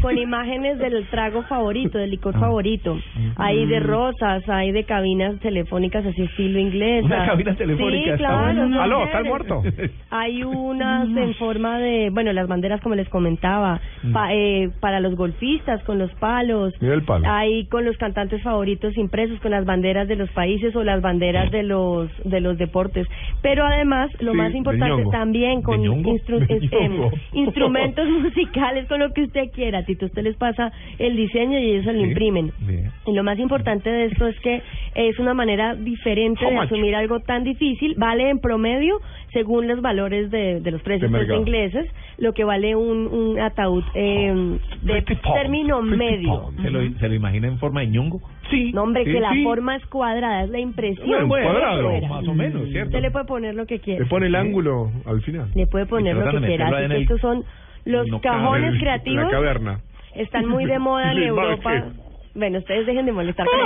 Con 0.00 0.18
imágenes 0.18 0.78
del 0.78 1.06
trago 1.08 1.42
favorito, 1.44 1.98
del 1.98 2.10
licor 2.10 2.34
ah. 2.36 2.40
favorito. 2.40 2.98
Hay 3.36 3.66
de 3.66 3.80
mm. 3.80 3.84
rosas, 3.84 4.48
hay 4.48 4.72
de 4.72 4.84
cabinas 4.84 5.38
telefónicas 5.40 6.04
así 6.06 6.22
estilo 6.22 6.58
inglesa. 6.58 7.06
Una 7.06 7.26
cabina 7.26 7.54
telefónica, 7.54 8.12
Sí, 8.12 8.18
claro. 8.18 8.82
Aló, 8.82 9.04
¿está 9.04 9.22
muerto? 9.22 9.62
Hay 10.10 10.42
unas 10.44 11.08
mm. 11.08 11.18
en 11.18 11.34
forma 11.34 11.78
de, 11.78 12.10
bueno, 12.10 12.32
las 12.32 12.48
banderas 12.48 12.80
como 12.80 12.94
les 12.94 13.08
comentaba, 13.08 13.80
mm. 14.02 14.12
pa- 14.12 14.32
eh, 14.34 14.70
para 14.80 15.00
los 15.00 15.14
golfistas 15.16 15.82
con 15.84 15.98
los 15.98 16.12
palos. 16.14 16.74
Mira 16.80 16.94
el 16.94 17.02
palo. 17.02 17.24
Hay 17.28 17.66
con 17.66 17.84
los 17.84 17.96
cantantes 17.96 18.42
favoritos 18.42 18.96
impresos 18.96 19.38
con 19.40 19.50
las 19.50 19.64
banderas 19.64 20.08
de 20.08 20.16
los 20.16 20.30
países 20.30 20.74
o 20.76 20.84
las 20.84 21.00
banderas 21.00 21.50
de 21.50 21.62
los 21.62 22.10
de 22.24 22.40
los 22.40 22.58
deportes. 22.58 23.06
Pero 23.42 23.64
además, 23.64 24.10
lo 24.20 24.34
más 24.34 24.54
importante 24.54 25.04
también 25.10 25.61
con 25.62 25.84
instru 25.84 26.38
este, 26.48 26.90
instrumentos 27.32 28.08
musicales, 28.22 28.86
con 28.88 29.00
lo 29.00 29.12
que 29.12 29.22
usted 29.22 29.50
quiera. 29.52 29.84
Tito, 29.84 30.06
usted 30.06 30.22
les 30.22 30.36
pasa 30.36 30.72
el 30.98 31.16
diseño 31.16 31.58
y 31.58 31.70
ellos 31.70 31.84
se 31.84 31.92
lo 31.92 32.00
imprimen. 32.00 32.52
Y 33.06 33.12
lo 33.12 33.24
más 33.24 33.38
importante 33.38 33.90
de 33.90 34.06
esto 34.06 34.26
es 34.26 34.38
que 34.40 34.62
es 34.94 35.18
una 35.18 35.34
manera 35.34 35.74
diferente 35.74 36.44
de 36.44 36.58
asumir 36.58 36.94
algo 36.94 37.20
tan 37.20 37.44
difícil. 37.44 37.94
Vale 37.96 38.30
en 38.30 38.38
promedio 38.38 39.00
según 39.32 39.66
los 39.66 39.80
valores 39.80 40.30
de, 40.30 40.60
de 40.60 40.70
los 40.70 40.82
precios 40.82 41.10
de 41.10 41.36
ingleses, 41.36 41.86
lo 42.18 42.32
que 42.32 42.44
vale 42.44 42.76
un, 42.76 43.06
un 43.06 43.40
ataúd 43.40 43.82
eh, 43.94 44.30
oh, 44.30 44.86
de 44.86 45.02
término 45.34 45.82
medio. 45.82 46.50
¿Se 46.62 46.70
lo, 46.70 46.80
¿Se 46.98 47.08
lo 47.08 47.14
imagina 47.14 47.48
en 47.48 47.58
forma 47.58 47.80
de 47.80 47.88
ñongo? 47.88 48.20
Sí. 48.50 48.72
No, 48.72 48.82
hombre, 48.82 49.04
sí, 49.04 49.12
que 49.12 49.20
la 49.20 49.32
forma 49.42 49.76
es 49.76 49.86
cuadrada, 49.86 50.44
es 50.44 50.50
la 50.50 50.60
impresión. 50.60 51.06
Bueno, 51.06 51.26
bueno 51.26 51.50
cuadrado, 51.50 52.00
más 52.08 52.28
o 52.28 52.34
menos, 52.34 52.68
¿cierto? 52.68 52.88
Usted 52.88 53.00
le 53.00 53.10
puede 53.10 53.24
poner 53.24 53.54
lo 53.54 53.66
que 53.66 53.78
quiera. 53.78 54.04
Le 54.04 54.10
pone 54.10 54.26
el 54.26 54.34
ángulo 54.34 54.90
al 55.06 55.22
final. 55.22 55.48
Le 55.54 55.66
puede 55.66 55.86
poner 55.86 56.16
lo 56.16 56.30
que 56.30 56.46
quiera. 56.46 56.66
Así 56.66 56.76
que 56.76 56.84
el... 56.84 57.02
estos 57.02 57.20
son 57.20 57.44
los 57.84 58.06
no 58.08 58.20
cajones 58.20 58.78
creativos. 58.78 59.24
La 59.24 59.30
caverna. 59.30 59.80
Están 60.14 60.46
muy 60.46 60.66
de 60.66 60.78
moda 60.78 61.12
en 61.12 61.22
Europa. 61.22 61.84
Bueno, 62.34 62.58
ustedes 62.58 62.86
dejen 62.86 63.06
de 63.06 63.12
molestar. 63.12 63.46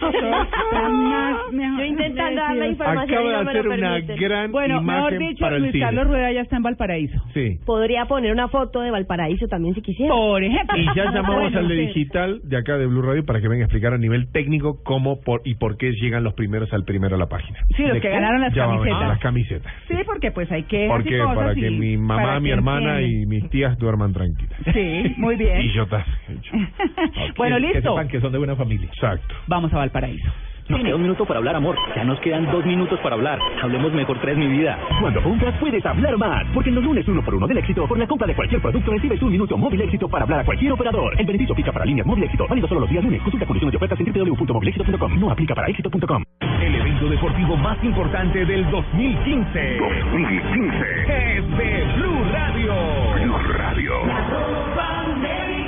Sí. 0.00 1.56
Yo 1.78 1.84
intentando 1.84 2.40
dar 2.40 2.56
la 2.56 2.66
información. 2.66 3.10
Acaba 3.10 3.38
de 3.38 3.44
no 3.44 3.50
hacer 3.50 3.68
una 3.68 3.98
gran 4.00 4.52
bueno, 4.52 4.80
mejor 4.82 5.18
dicho, 5.18 5.40
para 5.40 5.56
el 5.56 5.62
Luis. 5.62 5.80
Carlos 5.80 6.06
Rueda 6.06 6.32
ya 6.32 6.40
está 6.40 6.56
en 6.56 6.62
Valparaíso. 6.62 7.22
Sí. 7.34 7.58
Podría 7.64 8.06
poner 8.06 8.32
una 8.32 8.48
foto 8.48 8.80
de 8.80 8.90
Valparaíso 8.90 9.46
también 9.48 9.74
si 9.74 9.82
quisiera. 9.82 10.12
Por 10.12 10.42
ejemplo. 10.42 10.76
Y 10.78 10.86
ya 10.96 11.04
llamamos 11.04 11.42
bueno, 11.42 11.58
al 11.58 11.68
de 11.68 11.74
digital 11.74 12.40
de 12.44 12.56
acá 12.56 12.78
de 12.78 12.86
Blue 12.86 13.02
Radio 13.02 13.24
para 13.24 13.40
que 13.40 13.48
venga 13.48 13.64
a 13.64 13.66
explicar 13.66 13.92
a 13.94 13.98
nivel 13.98 14.30
técnico 14.32 14.82
cómo 14.82 15.20
por, 15.20 15.42
y 15.44 15.54
por 15.54 15.76
qué 15.76 15.92
llegan 15.92 16.24
los 16.24 16.34
primeros 16.34 16.72
al 16.72 16.84
primero 16.84 17.16
a 17.16 17.18
la 17.18 17.26
página. 17.26 17.58
Sí, 17.76 17.82
los 17.82 17.94
que 17.94 18.00
qué? 18.00 18.10
ganaron 18.10 18.40
las 18.40 18.54
camisetas. 18.54 19.08
las 19.08 19.18
camisetas. 19.20 19.72
Sí, 19.88 19.96
porque 20.06 20.30
pues 20.30 20.50
hay 20.50 20.64
que. 20.64 20.86
Porque 20.88 21.18
cosas 21.18 21.36
para 21.36 21.54
que 21.54 21.70
mi 21.70 21.96
mamá, 21.96 22.40
mi 22.40 22.50
hermana 22.50 23.02
y 23.02 23.26
mis 23.26 23.48
tías 23.50 23.78
duerman 23.78 24.12
tranquilas. 24.12 24.58
Sí, 24.72 25.14
muy 25.16 25.36
bien. 25.36 25.60
y 25.62 25.72
yo, 25.72 25.86
yo. 25.86 25.98
Okay. 27.10 27.32
Bueno, 27.36 27.58
listo 27.58 27.94
que 28.10 28.20
son 28.20 28.32
de 28.32 28.38
buena 28.38 28.56
familia. 28.56 28.88
Exacto. 28.88 29.34
Vamos 29.46 29.72
a 29.72 29.78
Valparaíso. 29.78 30.30
Tiene 30.70 30.94
un 30.94 31.02
minuto 31.02 31.24
para 31.24 31.38
hablar, 31.38 31.56
amor. 31.56 31.76
Ya 31.96 32.04
nos 32.04 32.20
quedan 32.20 32.48
dos 32.50 32.64
minutos 32.64 32.98
para 33.00 33.16
hablar. 33.16 33.40
Hablemos 33.60 33.92
mejor 33.92 34.20
tres, 34.20 34.36
mi 34.36 34.46
vida. 34.46 34.78
Cuando 35.00 35.20
compras, 35.20 35.54
puedes 35.58 35.84
hablar 35.84 36.16
más. 36.16 36.46
Porque 36.54 36.68
en 36.68 36.76
los 36.76 36.84
lunes 36.84 37.06
uno 37.08 37.24
por 37.24 37.34
uno 37.34 37.48
del 37.48 37.58
éxito, 37.58 37.88
por 37.88 37.98
la 37.98 38.06
compra 38.06 38.28
de 38.28 38.36
cualquier 38.36 38.62
producto, 38.62 38.92
recibes 38.92 39.20
un 39.20 39.32
minuto 39.32 39.58
móvil 39.58 39.80
éxito 39.80 40.08
para 40.08 40.24
hablar 40.24 40.40
a 40.40 40.44
cualquier 40.44 40.70
operador. 40.72 41.12
El 41.18 41.26
beneficio 41.26 41.54
aplica 41.54 41.72
para 41.72 41.84
líneas 41.84 42.06
móvil 42.06 42.24
éxito. 42.24 42.46
Válido 42.48 42.68
solo 42.68 42.82
los 42.82 42.90
días 42.90 43.02
lunes. 43.02 43.20
Consulta 43.22 43.46
condiciones 43.46 43.72
de 43.72 43.76
ofertas 43.78 43.98
en 43.98 44.12
www.movilexito.com. 44.12 45.18
No 45.18 45.30
aplica 45.32 45.54
para 45.56 45.68
éxito.com. 45.68 46.22
El 46.62 46.74
evento 46.74 47.08
deportivo 47.08 47.56
más 47.56 47.82
importante 47.82 48.44
del 48.44 48.70
2015. 48.70 49.78
2015. 50.12 51.36
Es 51.36 51.56
de 51.56 51.84
Blue 51.96 52.24
Radio. 52.30 52.74
Blue 53.14 53.38
Radio. 53.54 54.06
La 54.06 55.59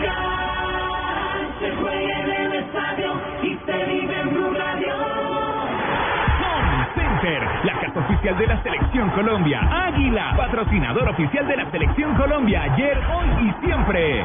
se 1.62 1.70
juega 1.76 2.18
en 2.18 2.30
el 2.30 2.52
estadio 2.54 3.12
y 3.42 3.56
se 3.64 3.84
vive 3.84 4.20
en 4.20 4.30
Blue 4.30 4.52
Radio. 4.52 4.94
Center, 6.94 7.42
la 7.64 7.80
casa 7.80 8.00
oficial 8.00 8.36
de 8.36 8.46
la 8.48 8.62
Selección 8.64 9.08
Colombia. 9.10 9.60
Águila, 9.70 10.34
patrocinador 10.36 11.08
oficial 11.08 11.46
de 11.46 11.56
la 11.56 11.70
Selección 11.70 12.14
Colombia. 12.16 12.62
Ayer, 12.64 12.98
hoy 12.98 13.48
y 13.48 13.64
siempre. 13.64 14.24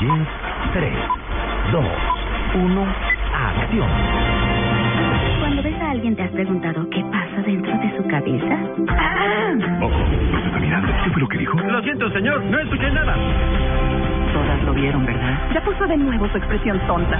Jeans, 0.00 0.28
3, 0.72 0.92
2, 1.72 1.84
1, 2.54 2.86
acción. 3.32 3.88
Cuando 5.38 5.62
ves 5.62 5.80
a 5.80 5.90
alguien 5.90 6.16
te 6.16 6.22
has 6.22 6.30
preguntado 6.30 6.88
qué 6.90 7.02
pasa 7.04 7.42
dentro 7.46 7.72
de 7.78 7.96
su 7.96 8.06
cabeza. 8.06 8.58
¡Ah! 8.88 9.52
Ojo, 9.80 9.98
nos 10.32 10.44
está 10.46 10.58
mirando. 10.58 10.92
¿Qué 11.04 11.10
fue 11.10 11.20
lo 11.20 11.28
que 11.28 11.38
dijo? 11.38 11.58
Lo 11.58 11.82
siento, 11.82 12.10
señor, 12.10 12.42
no 12.44 12.58
escuché 12.60 12.90
nada. 12.90 13.14
Todas 14.32 14.62
lo 14.64 14.74
vieron, 14.74 15.06
¿verdad? 15.06 15.38
Ya 15.54 15.60
puso 15.62 15.86
de 15.86 15.96
nuevo 15.96 16.28
su 16.28 16.36
expresión 16.36 16.78
tonta. 16.86 17.18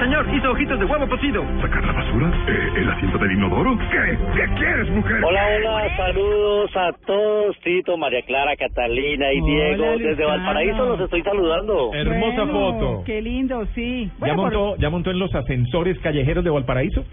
Señor, 0.00 0.26
hizo 0.34 0.50
ojitos 0.50 0.78
de 0.78 0.84
huevo 0.84 1.08
cocido. 1.08 1.42
¿Sacar 1.60 1.84
la 1.84 1.92
basura? 1.92 2.32
Eh, 2.48 2.68
¿El 2.76 2.90
asiento 2.90 3.18
del 3.18 3.32
inodoro? 3.32 3.76
¿Qué? 3.90 4.18
¿Qué 4.34 4.54
quieres, 4.58 4.90
mujer? 4.90 5.24
Hola, 5.24 5.46
hola, 5.56 5.96
saludos 5.96 6.70
a 6.76 6.90
todos, 7.06 7.58
Tito, 7.60 7.96
María 7.96 8.22
Clara, 8.22 8.54
Catalina 8.56 9.32
y 9.32 9.40
Hola, 9.40 9.76
Diego. 9.76 9.98
Desde. 9.98 10.24
Valparaíso 10.24 10.86
los 10.86 11.00
estoy 11.00 11.22
saludando. 11.22 11.88
Bueno, 11.88 13.02
Qué 13.04 13.22
lindo, 13.22 13.66
sí. 13.74 14.04
¿Ya 14.06 14.12
Bueno, 14.18 14.34
por- 14.36 14.52
montó, 14.52 14.76
¿Ya 14.80 14.90
montó 14.90 15.10
en 15.10 15.18
los 15.18 15.34
ascensores 15.34 15.98
callejeros 16.00 16.44
de 16.44 16.50
Valparaíso? 16.50 17.04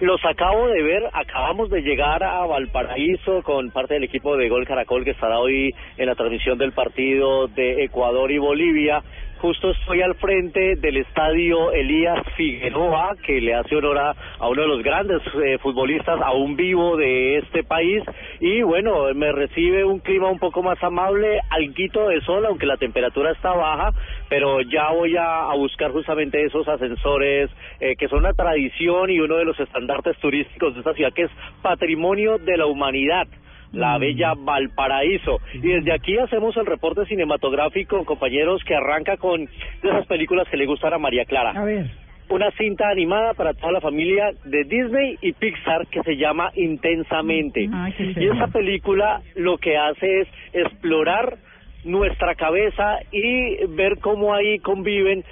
Los 0.00 0.22
acabo 0.24 0.66
de 0.66 0.82
ver, 0.82 1.02
acabamos 1.12 1.70
de 1.70 1.80
llegar 1.80 2.22
a 2.24 2.44
Valparaíso 2.46 3.42
con 3.42 3.70
parte 3.70 3.94
del 3.94 4.04
equipo 4.04 4.36
de 4.36 4.48
Gol 4.48 4.66
Caracol 4.66 5.04
que 5.04 5.12
estará 5.12 5.38
hoy 5.38 5.72
en 5.96 6.06
la 6.06 6.14
transmisión 6.16 6.58
del 6.58 6.72
partido 6.72 7.46
de 7.46 7.84
Ecuador 7.84 8.30
y 8.32 8.38
Bolivia. 8.38 9.02
Justo 9.40 9.70
estoy 9.72 10.00
al 10.00 10.14
frente 10.14 10.76
del 10.76 10.96
estadio 10.96 11.72
Elías 11.72 12.18
Figueroa, 12.36 13.14
que 13.26 13.40
le 13.40 13.54
hace 13.54 13.76
honor 13.76 13.98
a, 13.98 14.14
uno 14.48 14.62
de 14.62 14.68
los 14.68 14.82
grandes 14.82 15.20
eh, 15.44 15.58
futbolistas 15.58 16.20
aún 16.22 16.56
vivo 16.56 16.96
de 16.96 17.38
este 17.38 17.62
país. 17.62 18.02
Y 18.40 18.62
bueno, 18.62 19.12
me 19.14 19.32
recibe 19.32 19.84
un 19.84 19.98
clima 19.98 20.30
un 20.30 20.38
poco 20.38 20.62
más 20.62 20.82
amable, 20.82 21.40
alguito 21.50 22.08
de 22.08 22.20
sol, 22.22 22.46
aunque 22.46 22.66
la 22.66 22.76
temperatura 22.76 23.32
está 23.32 23.52
baja, 23.52 23.92
pero 24.28 24.62
ya 24.62 24.90
voy 24.92 25.16
a, 25.16 25.50
a 25.50 25.54
buscar 25.56 25.90
justamente 25.90 26.42
esos 26.44 26.66
ascensores 26.66 27.50
eh, 27.80 27.96
que 27.96 28.08
son 28.08 28.20
una 28.20 28.32
tradición 28.32 29.10
y 29.10 29.20
uno 29.20 29.36
de 29.36 29.44
los 29.44 29.58
estandartes 29.60 30.16
turísticos 30.18 30.74
de 30.74 30.80
esta 30.80 30.94
ciudad, 30.94 31.12
que 31.12 31.24
es 31.24 31.30
patrimonio 31.60 32.38
de 32.38 32.56
la 32.56 32.66
humanidad 32.66 33.26
la 33.74 33.98
bella 33.98 34.34
Valparaíso. 34.36 35.40
Y 35.54 35.68
desde 35.68 35.92
aquí 35.92 36.16
hacemos 36.18 36.56
el 36.56 36.66
reporte 36.66 37.04
cinematográfico, 37.06 38.04
compañeros, 38.04 38.62
que 38.64 38.74
arranca 38.74 39.16
con 39.16 39.44
de 39.44 39.88
esas 39.88 40.06
películas 40.06 40.48
que 40.48 40.56
le 40.56 40.66
gustan 40.66 40.94
a 40.94 40.98
María 40.98 41.24
Clara. 41.24 41.50
A 41.50 41.64
ver. 41.64 41.90
Una 42.30 42.50
cinta 42.52 42.88
animada 42.88 43.34
para 43.34 43.52
toda 43.52 43.72
la 43.72 43.80
familia 43.80 44.30
de 44.44 44.64
Disney 44.64 45.18
y 45.20 45.32
Pixar 45.32 45.86
que 45.88 46.02
se 46.02 46.16
llama 46.16 46.50
Intensamente. 46.54 47.68
Ay, 47.72 47.92
qué 47.92 48.14
Y 48.16 48.28
esa 48.28 48.46
película 48.46 49.20
lo 49.34 49.58
que 49.58 49.76
hace 49.76 50.20
es 50.22 50.28
explorar 50.54 51.36
nuestra 51.84 52.34
cabeza 52.34 52.98
y 53.12 53.66
ver 53.66 53.98
cómo 54.00 54.34
ahí 54.34 54.58
conviven 54.60 55.22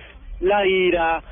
la 0.41 0.67
ira, 0.67 1.23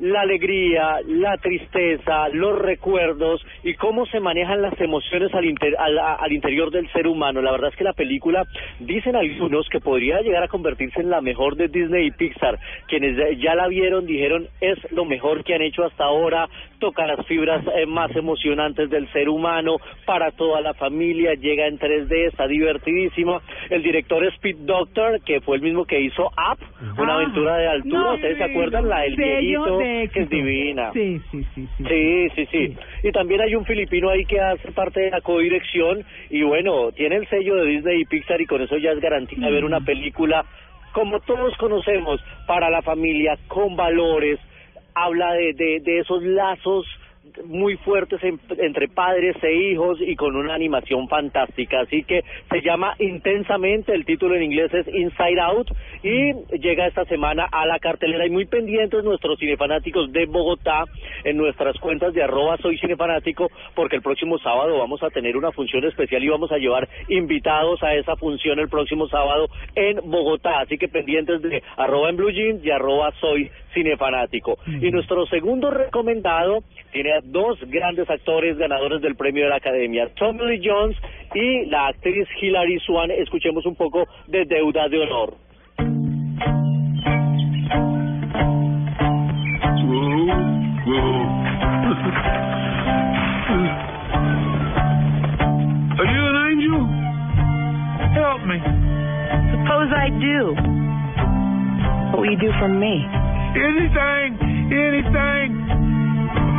la 0.00 0.20
alegría, 0.22 0.96
la 1.06 1.36
tristeza, 1.38 2.28
los 2.28 2.58
recuerdos 2.58 3.44
y 3.62 3.74
cómo 3.74 4.06
se 4.06 4.20
manejan 4.20 4.62
las 4.62 4.78
emociones 4.80 5.32
al, 5.34 5.44
inter- 5.44 5.76
al, 5.78 6.32
interior 6.32 6.70
del 6.70 6.90
ser 6.92 7.06
humano. 7.06 7.42
La 7.42 7.52
verdad 7.52 7.70
es 7.70 7.76
que 7.76 7.84
la 7.84 7.92
película, 7.92 8.44
dicen 8.78 9.16
algunos 9.16 9.68
que 9.68 9.80
podría 9.80 10.20
llegar 10.20 10.42
a 10.42 10.48
convertirse 10.48 11.00
en 11.00 11.10
la 11.10 11.20
mejor 11.20 11.56
de 11.56 11.68
Disney 11.68 12.06
y 12.06 12.10
Pixar. 12.12 12.58
Quienes 12.86 13.38
ya 13.40 13.54
la 13.54 13.68
vieron 13.68 14.06
dijeron 14.06 14.46
es 14.60 14.78
lo 14.92 15.04
mejor 15.04 15.44
que 15.44 15.54
han 15.54 15.62
hecho 15.62 15.84
hasta 15.84 16.04
ahora, 16.04 16.48
toca 16.78 17.06
las 17.06 17.24
fibras 17.26 17.64
eh, 17.76 17.86
más 17.86 18.14
emocionantes 18.16 18.88
del 18.90 19.10
ser 19.12 19.28
humano 19.28 19.76
para 20.06 20.30
toda 20.32 20.60
la 20.60 20.74
familia, 20.74 21.34
llega 21.34 21.66
en 21.66 21.78
3D, 21.78 22.28
está 22.28 22.46
divertidísima. 22.46 23.40
El 23.70 23.82
director 23.82 24.24
es 24.24 24.36
Pete 24.38 24.60
Doctor, 24.62 25.20
que 25.24 25.40
fue 25.40 25.56
el 25.56 25.62
mismo 25.62 25.84
que 25.84 26.00
hizo 26.00 26.26
Up, 26.26 26.58
una 26.98 27.12
Ah, 27.12 27.16
aventura 27.16 27.56
de 27.56 27.68
altura. 27.68 27.98
no, 27.98 28.14
¿Ustedes 28.14 28.38
se 28.38 28.44
acuerdan? 28.44 28.88
La 28.88 29.00
del 29.00 29.16
viejito, 29.16 29.78
de 29.78 30.10
que 30.12 30.20
es 30.20 30.28
divina. 30.30 30.92
Sí, 30.92 31.20
sí, 31.30 31.44
sí, 31.54 31.68
sí. 31.76 31.84
Sí, 31.88 32.28
sí, 32.34 32.46
sí. 32.50 32.76
Y 33.02 33.12
también 33.12 33.40
hay 33.40 33.54
un 33.54 33.64
filipino 33.64 34.10
ahí 34.10 34.24
que 34.24 34.40
hace 34.40 34.70
parte 34.72 35.00
de 35.00 35.10
la 35.10 35.20
codirección 35.20 36.04
y 36.30 36.42
bueno, 36.42 36.92
tiene 36.92 37.16
el 37.16 37.28
sello 37.28 37.56
de 37.56 37.66
Disney 37.66 38.00
y 38.00 38.04
Pixar 38.04 38.40
y 38.40 38.46
con 38.46 38.62
eso 38.62 38.76
ya 38.76 38.92
es 38.92 39.00
garantía 39.00 39.38
de 39.44 39.52
ver 39.52 39.64
una 39.64 39.80
película 39.80 40.44
como 40.92 41.20
todos 41.20 41.54
conocemos, 41.58 42.18
para 42.46 42.70
la 42.70 42.80
familia, 42.82 43.36
con 43.46 43.76
valores, 43.76 44.40
habla 44.94 45.32
de, 45.34 45.80
de, 45.80 45.98
esos 46.00 46.22
lazos 46.22 46.86
muy 47.44 47.76
fuertes 47.76 48.22
en- 48.24 48.40
entre 48.58 48.88
padres 48.88 49.36
e 49.42 49.52
hijos 49.54 49.98
y 50.00 50.16
con 50.16 50.34
una 50.34 50.54
animación 50.54 51.08
fantástica. 51.08 51.80
Así 51.80 52.02
que 52.02 52.22
se 52.50 52.62
llama 52.62 52.94
intensamente, 52.98 53.92
el 53.92 54.06
título 54.06 54.34
en 54.34 54.44
inglés 54.44 54.72
es 54.72 54.88
Inside 54.88 55.38
Out 55.40 55.68
y 56.02 56.32
llega 56.58 56.86
esta 56.86 57.04
semana 57.04 57.46
a 57.52 57.66
la 57.66 57.78
cartelera 57.78 58.26
y 58.26 58.30
muy 58.30 58.46
pendientes 58.46 59.04
nuestros 59.04 59.38
cinefanáticos 59.38 60.10
de 60.10 60.24
Bogotá 60.26 60.84
en 61.22 61.36
nuestras 61.36 61.78
cuentas 61.78 62.14
de 62.14 62.22
arroba 62.22 62.56
soy 62.58 62.78
cinefanático 62.78 63.50
porque 63.74 63.96
el 63.96 64.02
próximo 64.02 64.38
sábado 64.38 64.78
vamos 64.78 65.02
a 65.02 65.10
tener 65.10 65.36
una 65.36 65.52
función 65.52 65.84
especial 65.84 66.24
y 66.24 66.28
vamos 66.28 66.50
a 66.50 66.56
llevar 66.58 66.88
invitados 67.08 67.82
a 67.82 67.94
esa 67.94 68.16
función 68.16 68.58
el 68.58 68.68
próximo 68.70 69.06
sábado 69.08 69.48
en 69.74 69.96
Bogotá. 70.10 70.60
Así 70.60 70.78
que 70.78 70.88
pendientes 70.88 71.42
de 71.42 71.62
arroba 71.76 72.08
en 72.08 72.16
blue 72.16 72.30
jeans 72.30 72.64
y 72.64 72.70
arroba 72.70 73.12
soy 73.20 73.50
cinefanático. 73.78 74.58
Y 74.66 74.90
nuestro 74.90 75.26
segundo 75.26 75.70
recomendado 75.70 76.62
tiene 76.92 77.12
a 77.12 77.20
dos 77.22 77.58
grandes 77.68 78.08
actores 78.10 78.56
ganadores 78.58 79.00
del 79.00 79.14
premio 79.16 79.44
de 79.44 79.50
la 79.50 79.56
Academia, 79.56 80.08
Tommy 80.16 80.46
Lee 80.46 80.62
Jones 80.64 80.96
y 81.34 81.66
la 81.66 81.88
actriz 81.88 82.26
Hilary 82.40 82.80
Swan. 82.80 83.10
Escuchemos 83.10 83.64
un 83.66 83.76
poco 83.76 84.06
de 84.26 84.44
Deuda 84.44 84.88
de 84.88 84.98
Honor. 85.02 85.34
Are 95.98 96.06
you 96.06 96.22
an 96.26 96.36
angel? 96.50 96.80
Help 98.14 98.40
me. 98.46 98.58
Suppose 99.52 99.90
I 99.92 100.10
do. 100.10 100.54
What 102.10 102.20
will 102.20 102.30
you 102.30 102.38
do 102.38 102.52
for 102.58 102.68
me? 102.68 103.27
Anything, 103.54 104.36
anything. 104.72 105.68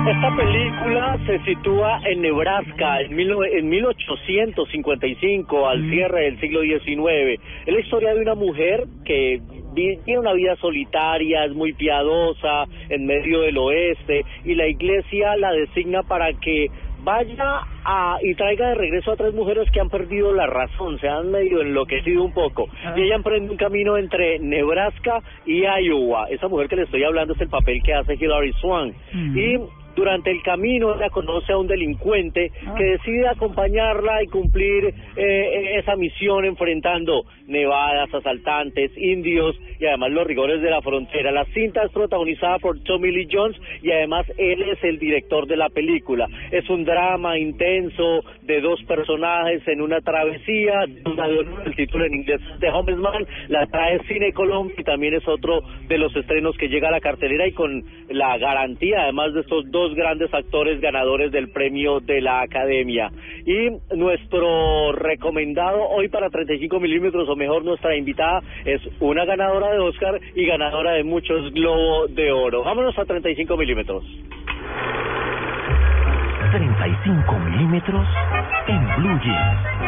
Esta 0.08 0.36
película 0.36 1.20
se 1.28 1.40
sitúa 1.46 2.00
en 2.06 2.22
Nebraska 2.22 3.02
en, 3.02 3.16
mil 3.16 3.32
en 3.52 3.70
1855, 3.70 5.68
al 5.68 5.88
cierre 5.90 6.24
del 6.24 6.40
siglo 6.40 6.62
XIX. 6.62 7.40
Es 7.66 7.74
la 7.74 7.80
historia 7.80 8.16
de 8.16 8.22
una 8.22 8.34
mujer 8.34 8.86
que 9.06 9.40
tiene 9.76 10.20
una 10.20 10.34
vida 10.34 10.56
solitaria, 10.56 11.46
es 11.46 11.54
muy 11.54 11.74
piadosa, 11.74 12.64
en 12.90 13.06
medio 13.06 13.42
del 13.42 13.58
oeste, 13.58 14.26
y 14.46 14.56
la 14.56 14.68
iglesia 14.68 15.36
la 15.38 15.52
designa 15.52 16.02
para 16.04 16.34
que 16.34 16.70
vaya 17.04 17.62
a, 17.86 18.18
y 18.22 18.36
traiga 18.36 18.70
de 18.70 18.76
regreso 18.76 19.12
a 19.12 19.16
tres 19.16 19.34
mujeres 19.34 19.70
que 19.72 19.80
han 19.80 19.90
perdido 19.90 20.34
la 20.34 20.48
razón, 20.48 21.00
se 21.00 21.08
han 21.08 21.32
medio 21.32 21.62
enloquecido 21.62 22.24
un 22.24 22.34
poco. 22.34 22.68
Y 22.96 23.02
ella 23.02 23.16
emprende 23.16 23.52
un 23.52 23.58
camino 23.58 23.98
entre 23.98 24.40
Nebraska 24.40 25.22
y 25.46 25.64
Iowa. 25.64 26.28
Esa 26.30 26.48
mujer 26.48 26.68
que 26.68 26.76
le 26.78 26.84
estoy 26.84 27.04
hablando 27.04 27.34
es 27.34 27.42
el 27.42 27.50
papel 27.50 27.82
que 27.84 27.94
hace 27.94 28.16
Hilary 28.16 28.54
Swan. 28.54 28.94
Y 29.14 29.58
Durante 30.00 30.32
el 30.32 30.42
camino 30.44 30.96
ella 30.96 31.10
conoce 31.10 31.52
a 31.52 31.58
un 31.58 31.68
delincuente 31.68 32.54
que 32.78 32.84
decide 32.86 33.28
acompañarla 33.28 34.24
y 34.24 34.28
cumplir 34.28 34.94
eh, 35.18 35.78
esa 35.78 35.98
misión 35.98 36.46
enfrentando 36.46 37.26
nevadas, 37.48 38.14
asaltantes, 38.14 38.98
indios 38.98 39.60
y 39.78 39.86
además 39.88 40.12
los 40.12 40.26
rigores 40.26 40.62
de 40.62 40.70
la 40.70 40.82
frontera. 40.82 41.34
La 41.34 41.44
cinta 41.54 41.84
es 41.84 41.92
protagonizada 41.92 42.60
por 42.60 42.80
Tommy 42.84 43.12
Lee 43.12 43.28
Jones 43.30 43.58
y 43.84 43.92
además 43.92 44.26
él 44.38 44.62
es 44.62 44.82
el 44.86 45.00
director 45.00 45.46
de 45.48 45.58
la 45.58 45.68
película. 45.68 46.30
Es 46.50 46.70
un 46.70 46.86
drama 46.86 47.38
intenso 47.38 48.24
de 48.44 48.62
dos 48.62 48.82
personajes 48.84 49.68
en 49.68 49.82
una 49.82 50.00
travesía. 50.00 50.86
El 51.66 51.76
título 51.76 52.06
en 52.06 52.14
inglés 52.14 52.40
es 52.54 52.60
The 52.62 52.70
Homesman. 52.70 53.28
La 53.50 53.68
trae 53.68 54.00
Cine 54.08 54.32
Colombia 54.32 54.76
y 54.78 54.84
también 54.86 55.16
es 55.16 55.28
otro 55.28 55.60
de 55.90 55.98
los 55.98 56.16
estrenos 56.16 56.56
que 56.56 56.70
llega 56.70 56.88
a 56.88 56.92
la 56.92 57.02
cartelera 57.02 57.46
y 57.46 57.52
con 57.52 57.84
la 58.08 58.38
garantía 58.38 59.10
además 59.10 59.34
de 59.34 59.42
estos 59.42 59.70
dos 59.72 59.89
grandes 59.96 60.34
actores 60.34 60.80
ganadores 60.82 61.32
del 61.32 61.50
premio 61.52 62.00
de 62.00 62.22
la 62.22 62.42
Academia. 62.42 63.12
Y 63.46 63.96
nuestro 63.96 64.92
recomendado 64.94 65.88
hoy 65.90 66.10
para 66.10 66.30
35 66.30 66.80
milímetros 66.80 67.28
o 67.30 67.36
mejor 67.36 67.64
nuestra 67.64 67.96
invitada 67.96 68.42
es 68.66 68.82
una 69.00 69.26
ganadora 69.26 69.72
de 69.72 69.80
Oscar 69.80 70.20
y 70.36 70.46
ganadora 70.46 70.94
de 70.94 71.04
muchos 71.04 71.52
Globo 71.54 72.08
de 72.08 72.32
Oro. 72.32 72.64
Vámonos 72.64 72.98
a 72.98 73.06
35 73.06 73.58
milímetros. 73.58 74.04
35 76.52 77.40
milímetros 77.40 78.08
en 78.68 78.96
Blue 78.98 79.20
Jeans. 79.24 79.80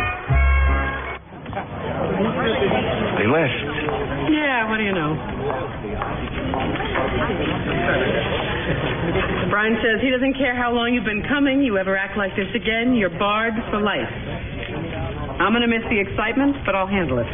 They 3.18 3.28
left. 3.28 3.52
Yeah, 4.30 4.70
what 4.70 4.78
do 4.78 4.84
you 4.84 4.94
know? 4.94 5.18
Brian 9.50 9.76
says 9.82 10.02
he 10.02 10.10
doesn't 10.10 10.36
care 10.38 10.56
how 10.56 10.72
long 10.72 10.94
you've 10.94 11.06
been 11.06 11.26
coming. 11.28 11.62
You 11.62 11.78
ever 11.78 11.98
act 11.98 12.18
like 12.18 12.36
this 12.36 12.50
again, 12.56 12.96
you're 12.96 13.10
barred 13.10 13.54
for 13.70 13.82
life. 13.82 14.10
I'm 15.42 15.54
going 15.54 15.66
to 15.66 15.68
miss 15.68 15.84
the 15.90 16.00
excitement, 16.00 16.56
but 16.66 16.76
I'll 16.76 16.88
handle 16.88 17.20
it. 17.20 17.28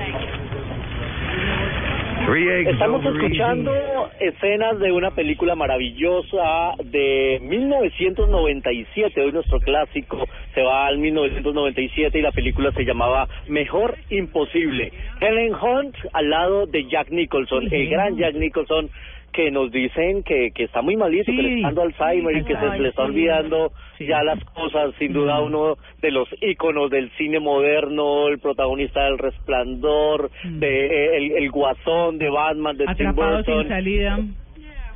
Estamos 2.27 3.05
escuchando 3.05 3.71
escenas 4.19 4.79
de 4.79 4.91
una 4.91 5.11
película 5.11 5.55
maravillosa 5.55 6.73
de 6.83 7.39
1997. 7.41 9.21
Hoy 9.21 9.31
nuestro 9.31 9.59
clásico 9.61 10.27
se 10.53 10.61
va 10.61 10.87
al 10.87 10.97
1997 10.97 12.19
y 12.19 12.21
la 12.21 12.33
película 12.33 12.73
se 12.73 12.83
llamaba 12.83 13.29
Mejor 13.47 13.95
Imposible. 14.09 14.91
Helen 15.21 15.53
Hunt 15.55 15.95
al 16.11 16.29
lado 16.29 16.65
de 16.65 16.89
Jack 16.89 17.11
Nicholson, 17.11 17.67
el 17.71 17.89
gran 17.89 18.17
Jack 18.17 18.35
Nicholson 18.35 18.89
que 19.37 19.51
nos 19.51 19.71
dicen 19.71 20.23
que, 20.23 20.49
que 20.49 20.63
está 20.63 20.81
muy 20.81 20.95
malito, 20.97 21.31
que 21.31 21.43
le 21.43 21.55
está 21.57 21.67
dando 21.67 21.81
Alzheimer 21.83 22.37
y 22.37 22.43
que 22.43 22.55
se 22.55 22.79
le 22.79 22.89
está 22.89 23.03
olvidando 23.03 23.71
ya 23.99 24.23
las 24.23 24.43
cosas. 24.45 24.95
Sin 24.97 25.13
duda 25.13 25.39
uno 25.41 25.75
de 26.01 26.09
los 26.09 26.27
íconos 26.41 26.89
del 26.89 27.11
cine 27.17 27.39
moderno, 27.39 28.29
el 28.29 28.39
protagonista 28.39 29.03
del 29.05 29.19
Resplandor, 29.19 30.31
de 30.43 30.85
eh, 30.87 31.17
el, 31.17 31.31
el 31.43 31.51
Guasón, 31.51 32.17
de 32.17 32.29
Batman, 32.31 32.77
de 32.77 32.85
Tim 32.85 32.91
Atrapado 33.09 33.37
Burton. 33.37 33.59
sin 33.61 33.69
salida. 33.69 34.19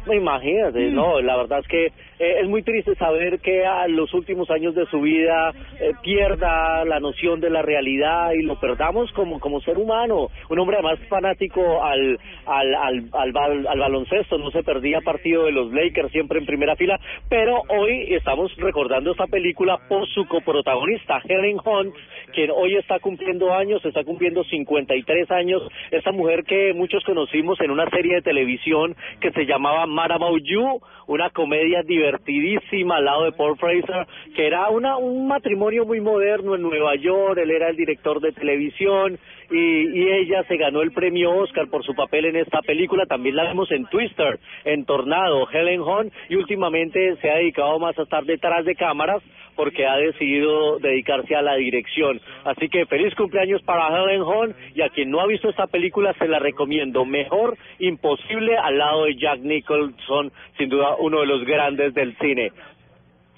No, 0.08 0.14
imagínate, 0.14 0.90
Mm. 0.90 0.96
no, 0.96 1.22
la 1.22 1.38
verdad 1.38 1.60
es 1.60 1.68
que 1.68 1.92
eh, 2.22 2.42
es 2.42 2.48
muy 2.48 2.62
triste 2.64 2.96
saber 2.96 3.40
que 3.40 3.66
a 3.66 3.88
los 3.88 4.14
últimos 4.14 4.50
años 4.52 4.76
de 4.76 4.86
su 4.86 5.02
vida 5.02 5.52
eh, 5.80 5.92
pierda 6.04 6.86
la 6.86 7.00
noción 7.00 7.40
de 7.40 7.50
la 7.50 7.62
realidad 7.62 8.32
y 8.34 8.44
lo 8.44 8.60
perdamos 8.60 9.12
como 9.14 9.40
como 9.40 9.60
ser 9.62 9.78
humano. 9.78 10.28
Un 10.50 10.60
hombre 10.60 10.78
además 10.78 11.00
fanático 11.10 11.84
al 11.84 12.20
al 12.46 12.76
al 12.76 13.10
al, 13.14 13.32
bal- 13.34 13.68
al 13.68 13.80
baloncesto, 13.80 14.38
no 14.38 14.52
se 14.52 14.64
perdía 14.64 15.02
partido 15.02 15.46
de 15.46 15.52
los 15.52 15.72
Lakers 15.74 16.12
siempre 16.12 16.40
en 16.40 16.46
primera 16.46 16.76
fila, 16.76 17.00
pero 17.30 17.62
hoy 17.70 18.14
estamos 18.14 18.56
recordando 18.58 19.12
esta 19.12 19.28
película 19.28 19.80
por 19.90 20.08
su 20.10 20.26
coprotagonista 20.28 21.22
Helen 21.28 21.58
Hunt, 21.66 21.96
quien 22.34 22.52
hoy 22.52 22.76
está 22.76 23.00
cumpliendo 23.00 23.54
años, 23.54 23.84
está 23.86 24.04
cumpliendo 24.04 24.44
53 24.44 25.32
años, 25.32 25.64
esta 25.92 26.12
mujer 26.12 26.44
que 26.44 26.74
muchos 26.74 27.04
conocimos 27.04 27.60
en 27.62 27.72
una 27.72 27.90
serie 27.90 28.16
de 28.16 28.22
televisión 28.22 28.96
que 29.20 29.32
se 29.32 29.46
llamaba 29.46 29.86
About 30.12 30.44
You, 30.44 30.82
una 31.08 31.30
comedia 31.30 31.84
divertidísima 32.12 32.98
al 32.98 33.06
lado 33.06 33.24
de 33.26 33.32
Paul 33.32 33.58
Fraser, 33.58 34.08
que 34.36 34.48
era 34.48 34.70
una 34.70 34.98
un 34.98 35.28
matrimonio 35.28 35.86
muy 35.86 36.02
moderno 36.02 36.56
en 36.56 36.62
Nueva 36.62 36.96
York, 36.96 37.38
él 37.38 37.52
era 37.52 37.70
el 37.70 37.76
director 37.76 38.20
de 38.20 38.32
televisión 38.32 39.18
y, 39.50 40.12
ella 40.12 40.44
se 40.48 40.58
ganó 40.58 40.82
el 40.82 40.92
premio 40.92 41.32
Oscar 41.32 41.68
por 41.70 41.84
su 41.84 41.94
papel 41.94 42.26
en 42.26 42.36
esta 42.36 42.62
película, 42.62 43.06
también 43.06 43.36
la 43.36 43.44
vemos 43.44 43.72
en 43.72 43.86
Twister, 43.86 44.40
en 44.66 44.86
Tornado, 44.86 45.48
Helen 45.50 45.82
Hunt, 45.82 46.14
y 46.30 46.36
últimamente 46.36 47.16
se 47.22 47.30
ha 47.30 47.36
dedicado 47.36 47.80
más 47.80 47.98
a 47.98 48.04
estar 48.04 48.24
detrás 48.26 48.66
de 48.66 48.76
cámaras 48.76 49.22
porque 49.56 49.86
ha 49.86 49.98
decidido 49.98 50.80
dedicarse 50.80 51.36
a 51.36 51.42
la 51.42 51.56
dirección. 51.56 52.20
Así 52.44 52.70
que 52.70 52.86
feliz 52.86 53.14
cumpleaños 53.16 53.62
para 53.64 53.88
Helen 53.88 54.22
Hunt 54.22 54.56
y 54.76 54.82
a 54.82 54.90
quien 54.90 55.12
no 55.12 55.20
ha 55.20 55.28
visto 55.28 55.50
esta 55.50 55.68
película 55.68 56.14
se 56.14 56.28
la 56.28 56.40
recomiendo. 56.40 57.06
Mejor 57.06 57.58
imposible 57.80 58.58
al 58.58 58.78
lado 58.78 59.06
de 59.06 59.16
Jack 59.16 59.40
Nicholson, 59.40 60.32
sin 60.58 60.70
duda 60.70 60.96
uno 61.00 61.22
de 61.22 61.28
los 61.28 61.44
grandes 61.46 61.94
del 61.94 62.16
cine. 62.18 62.52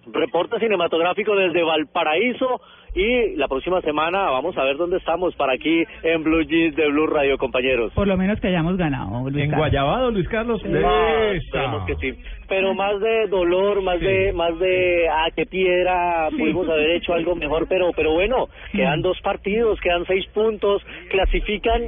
Reporte 0.08 0.59
cinematográfico 0.59 1.35
desde 1.35 1.64
Valparaíso 1.64 2.61
y 2.96 3.36
la 3.36 3.48
próxima 3.48 3.82
semana 3.82 4.30
vamos 4.30 4.58
a 4.58 4.64
ver 4.64 4.78
dónde 4.78 4.98
estamos 4.98 5.36
para 5.36 5.54
aquí 5.54 5.84
en 6.04 6.24
Blue 6.24 6.44
Jeans 6.44 6.76
de 6.76 6.88
Blue 6.90 7.08
Radio, 7.08 7.38
compañeros. 7.38 7.92
Por 7.94 8.08
lo 8.08 8.18
menos 8.18 8.40
que 8.40 8.48
hayamos 8.48 8.78
ganado. 8.78 9.30
Luis 9.30 9.44
En 9.44 9.50
Carlos. 9.50 9.58
Guayabado, 9.70 10.12
Luis 10.12 10.28
Carlos. 10.30 10.62
Ah, 10.66 11.32
Esa. 11.32 11.38
esperemos 11.38 11.86
que 11.86 11.96
sí. 11.96 12.14
Pero 12.48 12.74
más 12.76 13.00
de 13.00 13.28
dolor, 13.28 13.82
más 13.82 14.00
de, 14.00 14.32
más 14.34 14.58
de, 14.60 15.08
ah, 15.10 15.30
qué 15.36 15.46
piedra, 15.46 16.30
pudimos 16.30 16.68
haber 16.70 16.92
hecho 16.92 17.14
algo 17.14 17.36
mejor, 17.36 17.68
pero, 17.68 17.92
pero 17.96 18.14
bueno, 18.14 18.48
quedan 18.72 19.02
dos 19.02 19.20
partidos, 19.22 19.80
quedan 19.80 20.06
seis 20.06 20.26
puntos, 20.34 20.84
clasifican, 21.10 21.82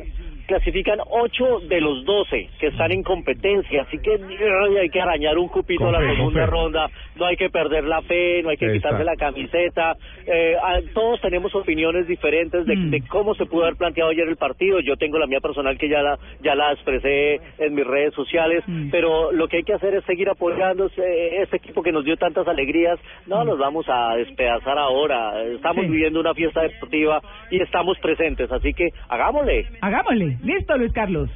clasifican 0.46 1.00
ocho 1.10 1.60
de 1.62 1.82
los 1.82 2.06
doce 2.06 2.50
que 2.60 2.68
están 2.68 2.92
en 2.92 3.04
competencia, 3.04 3.84
así 3.84 3.98
que 4.00 4.12
ay, 4.14 4.78
hay 4.78 4.90
que 4.90 5.02
arañar 5.02 5.38
un 5.38 5.48
cupito 5.48 5.88
a 5.88 5.92
la 5.92 6.14
segunda 6.16 6.46
ronda, 6.46 6.90
no 7.16 7.26
hay 7.26 7.36
que 7.38 7.50
perder 7.50 7.84
la 7.86 8.02
fe, 8.02 8.42
no 8.44 8.50
hay 8.50 8.58
que 8.58 8.66
Ahí 8.68 8.74
quitarse 8.74 9.02
está. 9.02 9.12
la 9.12 9.16
camiseta, 9.18 9.96
eh, 10.28 10.56
ah, 10.62 10.80
todos 10.94 11.20
tenemos 11.22 11.54
opiniones 11.56 12.08
diferentes 12.08 12.66
de, 12.66 12.76
de 12.76 13.02
cómo 13.08 13.36
se 13.36 13.46
pudo 13.46 13.64
haber 13.64 13.76
planteado 13.78 14.12
ayer 14.12 14.28
el 14.28 14.38
partido, 14.38 14.80
yo 14.80 14.96
tengo 14.98 15.18
la 15.20 15.28
mía 15.28 15.40
personal 15.40 15.78
que 15.78 15.90
ya 15.90 16.02
la, 16.02 16.18
ya 16.42 16.56
la 16.56 16.72
expresé 16.74 17.40
en 17.58 17.74
mis 17.76 17.86
redes 17.86 18.14
sociales, 18.14 18.64
pero 18.92 19.32
lo 19.32 19.48
que 19.48 19.58
hay 19.58 19.64
que 19.64 19.74
hacer 19.74 19.94
es 19.96 20.04
seguir 20.06 20.30
apoyando 20.30 20.86
ese 20.88 21.56
equipo 21.56 21.82
que 21.84 21.92
nos 21.92 22.06
dio 22.06 22.18
tantas 22.18 22.48
alegrías, 22.48 23.00
no 23.28 23.44
nos 23.44 23.58
vamos 23.58 23.86
a 23.90 24.16
despedazar 24.16 24.78
ahora, 24.78 25.42
estamos 25.46 25.86
Sí. 25.86 25.92
viviendo 25.92 26.20
una 26.20 26.34
fiesta 26.34 26.62
deportiva 26.62 27.22
y 27.52 27.62
estamos 27.62 27.98
presentes, 28.00 28.52
así 28.52 28.74
que 28.74 28.90
hagámosle. 29.10 29.66
Hagámosle. 29.82 30.35
Listo, 30.44 30.78
Luis 30.78 30.94
Carlos. 30.94 31.30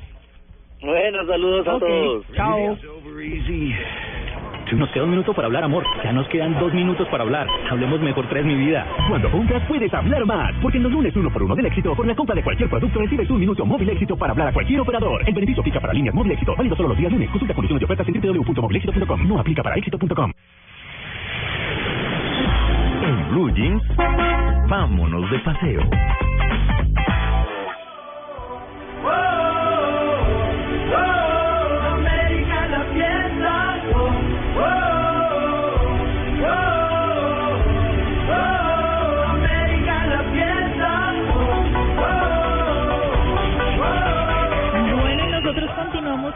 Buenos 0.82 1.28
saludos 1.28 1.68
a 1.68 1.80
todos. 1.80 2.26
Chao. 2.34 2.78
Nos 4.74 4.90
queda 4.92 5.04
un 5.04 5.10
minuto 5.10 5.34
para 5.34 5.48
hablar, 5.48 5.64
amor. 5.64 5.84
Ya 6.04 6.12
nos 6.12 6.28
quedan 6.28 6.58
dos 6.60 6.72
minutos 6.74 7.08
para 7.08 7.24
hablar. 7.24 7.48
Hablemos 7.70 8.00
mejor 8.02 8.28
tres, 8.30 8.46
mi 8.46 8.56
vida. 8.56 8.86
Cuando 9.10 9.30
compras 9.32 9.64
puedes 9.68 9.92
hablar 9.94 10.26
más, 10.26 10.54
porque 10.62 10.78
en 10.78 10.84
los 10.84 10.92
lunes 10.92 11.16
uno 11.16 11.32
por 11.32 11.44
uno 11.44 11.56
del 11.56 11.66
éxito, 11.66 11.96
por 11.96 12.06
la 12.06 12.16
compra 12.16 12.36
de 12.36 12.44
cualquier 12.44 12.70
producto 12.70 13.00
recibes 13.00 13.30
un 13.30 13.40
minuto 13.40 13.66
móvil 13.66 13.90
éxito 13.90 14.16
para 14.16 14.32
hablar 14.32 14.50
a 14.50 14.54
cualquier 14.54 14.80
operador. 14.80 15.24
El 15.28 15.34
beneficio 15.34 15.62
aplica 15.62 15.80
para 15.80 15.94
líneas 15.94 16.14
móvil 16.14 16.34
éxito, 16.34 16.56
válido 16.56 16.76
solo 16.76 16.90
los 16.90 16.98
días 16.98 17.12
lunes. 17.12 17.30
Consulta 17.32 17.54
condiciones 17.54 17.80
de 17.80 17.86
ofertas 17.86 18.08
en 18.08 18.22
www.movilexito.com. 18.22 19.28
No 19.28 19.40
aplica 19.40 19.64
para 19.64 19.76
éxito.com. 19.76 20.32
En 23.02 23.30
Blue 23.32 23.52
Jeans, 23.56 23.84
vámonos 24.68 25.32
de 25.32 25.40
paseo. 25.40 25.82
América 29.02 29.39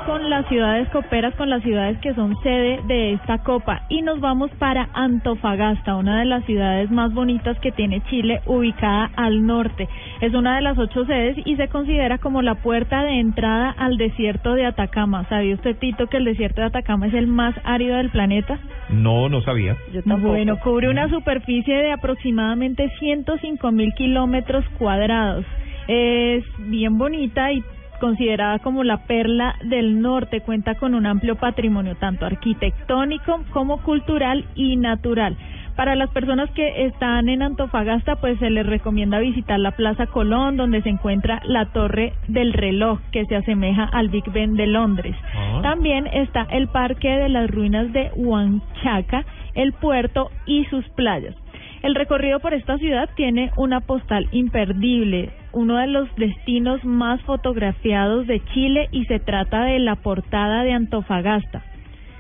con 0.06 0.30
las 0.30 0.48
ciudades 0.48 0.90
coperas, 0.90 1.34
con 1.36 1.50
las 1.50 1.64
ciudades 1.64 1.98
que 2.00 2.14
son 2.14 2.36
sede 2.42 2.80
de 2.88 3.14
esta 3.14 3.40
copa. 3.40 3.84
Y 3.90 4.02
nos 4.02 4.20
vamos 4.20 4.52
para 4.60 4.90
Antofagasta, 4.94 5.96
una 5.96 6.20
de 6.20 6.26
las 6.26 6.44
ciudades 6.46 6.92
más 6.92 7.14
bonitas 7.14 7.58
que 7.60 7.72
tiene 7.72 8.02
Chile, 8.10 8.42
ubicada 8.46 9.12
al 9.16 9.46
norte. 9.46 9.88
Es 10.22 10.34
una 10.34 10.56
de 10.56 10.62
las 10.62 10.78
ocho 10.78 11.06
sedes 11.06 11.38
y 11.46 11.56
se 11.56 11.68
considera 11.68 12.18
como 12.18 12.42
la 12.42 12.56
puerta 12.56 13.04
de 13.04 13.20
entrada 13.20 13.70
al 13.78 13.98
desierto 13.98 14.54
de 14.54 14.66
Atacama. 14.66 15.26
¿Sabía 15.30 15.56
usted, 15.56 15.78
Tito, 15.78 16.08
que 16.08 16.18
el 16.18 16.26
desierto 16.26 16.62
de 16.62 16.68
Atacama 16.68 17.08
es 17.08 17.14
el 17.14 17.28
más 17.28 17.56
árido 17.64 17.98
del 17.98 18.10
planeta? 18.10 18.60
No, 18.90 19.30
no 19.30 19.42
sabía. 19.42 19.78
Bueno, 20.06 20.60
cubre 20.60 20.90
una 20.90 21.10
superficie 21.10 21.76
de 21.76 21.92
aproximadamente 21.92 22.92
105 23.00 23.72
mil 23.72 23.94
kilómetros 23.94 24.66
cuadrados. 24.78 25.46
Es 25.88 26.44
bien 26.60 26.98
bonita 26.98 27.52
y 27.52 27.64
considerada 28.04 28.60
como 28.60 28.84
la 28.84 29.06
perla 29.06 29.56
del 29.64 30.02
norte, 30.02 30.42
cuenta 30.42 30.76
con 30.76 30.94
un 30.94 31.06
amplio 31.06 31.36
patrimonio 31.36 31.96
tanto 31.96 32.26
arquitectónico 32.26 33.46
como 33.54 33.82
cultural 33.82 34.44
y 34.56 34.76
natural. 34.76 35.38
Para 35.78 35.96
las 35.96 36.10
personas 36.10 36.52
que 36.52 36.86
están 36.86 37.30
en 37.30 37.42
Antofagasta, 37.42 38.18
pues 38.18 38.38
se 38.40 38.50
les 38.50 38.66
recomienda 38.66 39.20
visitar 39.20 39.58
la 39.58 39.72
Plaza 39.72 40.08
Colón, 40.08 40.58
donde 40.58 40.82
se 40.82 40.90
encuentra 40.90 41.42
la 41.46 41.68
Torre 41.68 42.12
del 42.28 42.52
Reloj, 42.52 43.00
que 43.14 43.24
se 43.26 43.38
asemeja 43.38 43.86
al 43.86 44.10
Big 44.10 44.30
Ben 44.34 44.56
de 44.56 44.68
Londres. 44.68 45.16
Ah. 45.34 45.62
También 45.64 46.06
está 46.08 46.46
el 46.52 46.68
Parque 46.68 47.08
de 47.08 47.30
las 47.30 47.50
Ruinas 47.50 47.94
de 47.94 48.12
Huanchaca, 48.18 49.24
el 49.56 49.72
puerto 49.72 50.30
y 50.46 50.66
sus 50.66 50.84
playas. 50.90 51.36
El 51.82 51.96
recorrido 51.96 52.42
por 52.42 52.54
esta 52.54 52.78
ciudad 52.78 53.10
tiene 53.16 53.52
una 53.56 53.80
postal 53.80 54.28
imperdible, 54.34 55.32
uno 55.54 55.78
de 55.78 55.88
los 55.88 56.14
destinos 56.16 56.84
más 56.84 57.22
fotografiados 57.22 58.28
de 58.28 58.44
Chile 58.54 58.90
y 58.92 59.06
se 59.06 59.20
trata 59.20 59.64
de 59.64 59.80
la 59.80 59.96
portada 59.96 60.64
de 60.64 60.74
Antofagasta. 60.74 61.64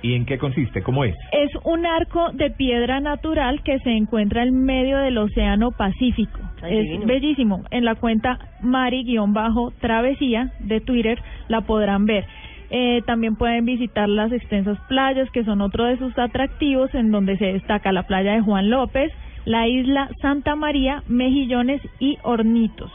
¿Y 0.03 0.15
en 0.15 0.25
qué 0.25 0.37
consiste? 0.37 0.83
¿Cómo 0.83 1.05
es? 1.05 1.15
Es 1.31 1.49
un 1.63 1.85
arco 1.85 2.31
de 2.33 2.51
piedra 2.51 2.99
natural 2.99 3.63
que 3.63 3.79
se 3.79 3.91
encuentra 3.91 4.43
en 4.43 4.63
medio 4.65 4.97
del 4.97 5.17
Océano 5.17 5.71
Pacífico. 5.71 6.39
Ay, 6.61 6.77
es 6.77 6.83
divino. 6.83 7.05
bellísimo. 7.05 7.63
En 7.71 7.85
la 7.85 7.95
cuenta 7.95 8.37
Mari-Travesía 8.61 10.51
de 10.59 10.81
Twitter 10.81 11.21
la 11.47 11.61
podrán 11.61 12.05
ver. 12.05 12.25
Eh, 12.69 13.01
también 13.05 13.35
pueden 13.37 13.65
visitar 13.65 14.09
las 14.09 14.31
extensas 14.33 14.77
playas, 14.89 15.29
que 15.31 15.45
son 15.45 15.61
otro 15.61 15.85
de 15.85 15.97
sus 15.97 16.17
atractivos, 16.17 16.93
en 16.95 17.11
donde 17.11 17.37
se 17.37 17.53
destaca 17.53 17.91
la 17.93 18.03
playa 18.03 18.33
de 18.33 18.41
Juan 18.41 18.69
López, 18.69 19.11
la 19.45 19.67
isla 19.67 20.09
Santa 20.21 20.55
María, 20.55 21.03
Mejillones 21.07 21.81
y 21.99 22.17
Hornitos. 22.23 22.91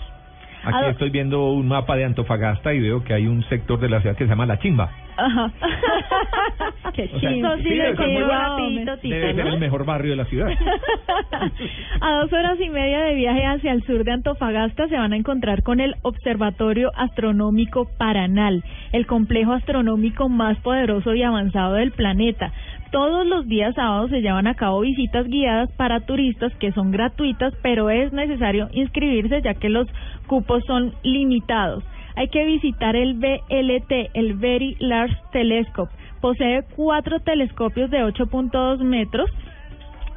Aquí 0.64 0.76
¿A 0.76 0.82
dó- 0.82 0.90
estoy 0.90 1.10
viendo 1.10 1.50
un 1.52 1.68
mapa 1.68 1.96
de 1.96 2.04
Antofagasta 2.04 2.74
y 2.74 2.80
veo 2.80 3.04
que 3.04 3.14
hay 3.14 3.26
un 3.26 3.42
sector 3.44 3.78
de 3.78 3.88
la 3.88 4.00
ciudad 4.00 4.16
que 4.16 4.24
se 4.24 4.30
llama 4.30 4.46
La 4.46 4.58
Chimba. 4.58 4.90
Ajá. 5.16 5.50
Qué 6.94 7.10
O 7.12 7.18
sea, 7.20 7.30
chido. 7.32 7.56
sí, 7.58 7.62
debe 7.70 7.96
ser 7.96 8.08
muy 8.08 8.22
rapidito, 8.22 8.96
Debe 9.02 9.34
ser 9.34 9.46
el 9.46 9.58
mejor 9.58 9.84
barrio 9.84 10.10
de 10.12 10.16
la 10.16 10.24
ciudad. 10.26 10.48
A 12.00 12.12
dos 12.20 12.32
horas 12.32 12.58
y 12.60 12.68
media 12.68 13.00
de 13.00 13.14
viaje 13.14 13.44
hacia 13.46 13.72
el 13.72 13.82
sur 13.84 14.04
de 14.04 14.12
Antofagasta 14.12 14.88
se 14.88 14.96
van 14.96 15.12
a 15.12 15.16
encontrar 15.16 15.62
con 15.62 15.80
el 15.80 15.94
Observatorio 16.02 16.90
Astronómico 16.96 17.88
Paranal, 17.98 18.64
el 18.92 19.06
complejo 19.06 19.52
astronómico 19.52 20.28
más 20.28 20.56
poderoso 20.58 21.14
y 21.14 21.22
avanzado 21.22 21.74
del 21.74 21.92
planeta. 21.92 22.52
Todos 22.90 23.26
los 23.26 23.46
días 23.46 23.74
sábados 23.74 24.10
se 24.10 24.20
llevan 24.20 24.46
a 24.46 24.54
cabo 24.54 24.80
visitas 24.80 25.26
guiadas 25.26 25.70
para 25.72 26.00
turistas 26.00 26.54
que 26.56 26.72
son 26.72 26.90
gratuitas, 26.90 27.54
pero 27.62 27.90
es 27.90 28.12
necesario 28.12 28.68
inscribirse 28.72 29.42
ya 29.42 29.54
que 29.54 29.68
los 29.68 29.86
cupos 30.26 30.64
son 30.66 30.94
limitados. 31.02 31.84
Hay 32.16 32.28
que 32.28 32.44
visitar 32.44 32.96
el 32.96 33.14
VLT, 33.14 34.10
el 34.14 34.34
Very 34.34 34.76
Large 34.80 35.16
Telescope. 35.32 35.92
Posee 36.20 36.64
cuatro 36.74 37.20
telescopios 37.20 37.90
de 37.90 38.02
8.2 38.02 38.82
metros 38.82 39.30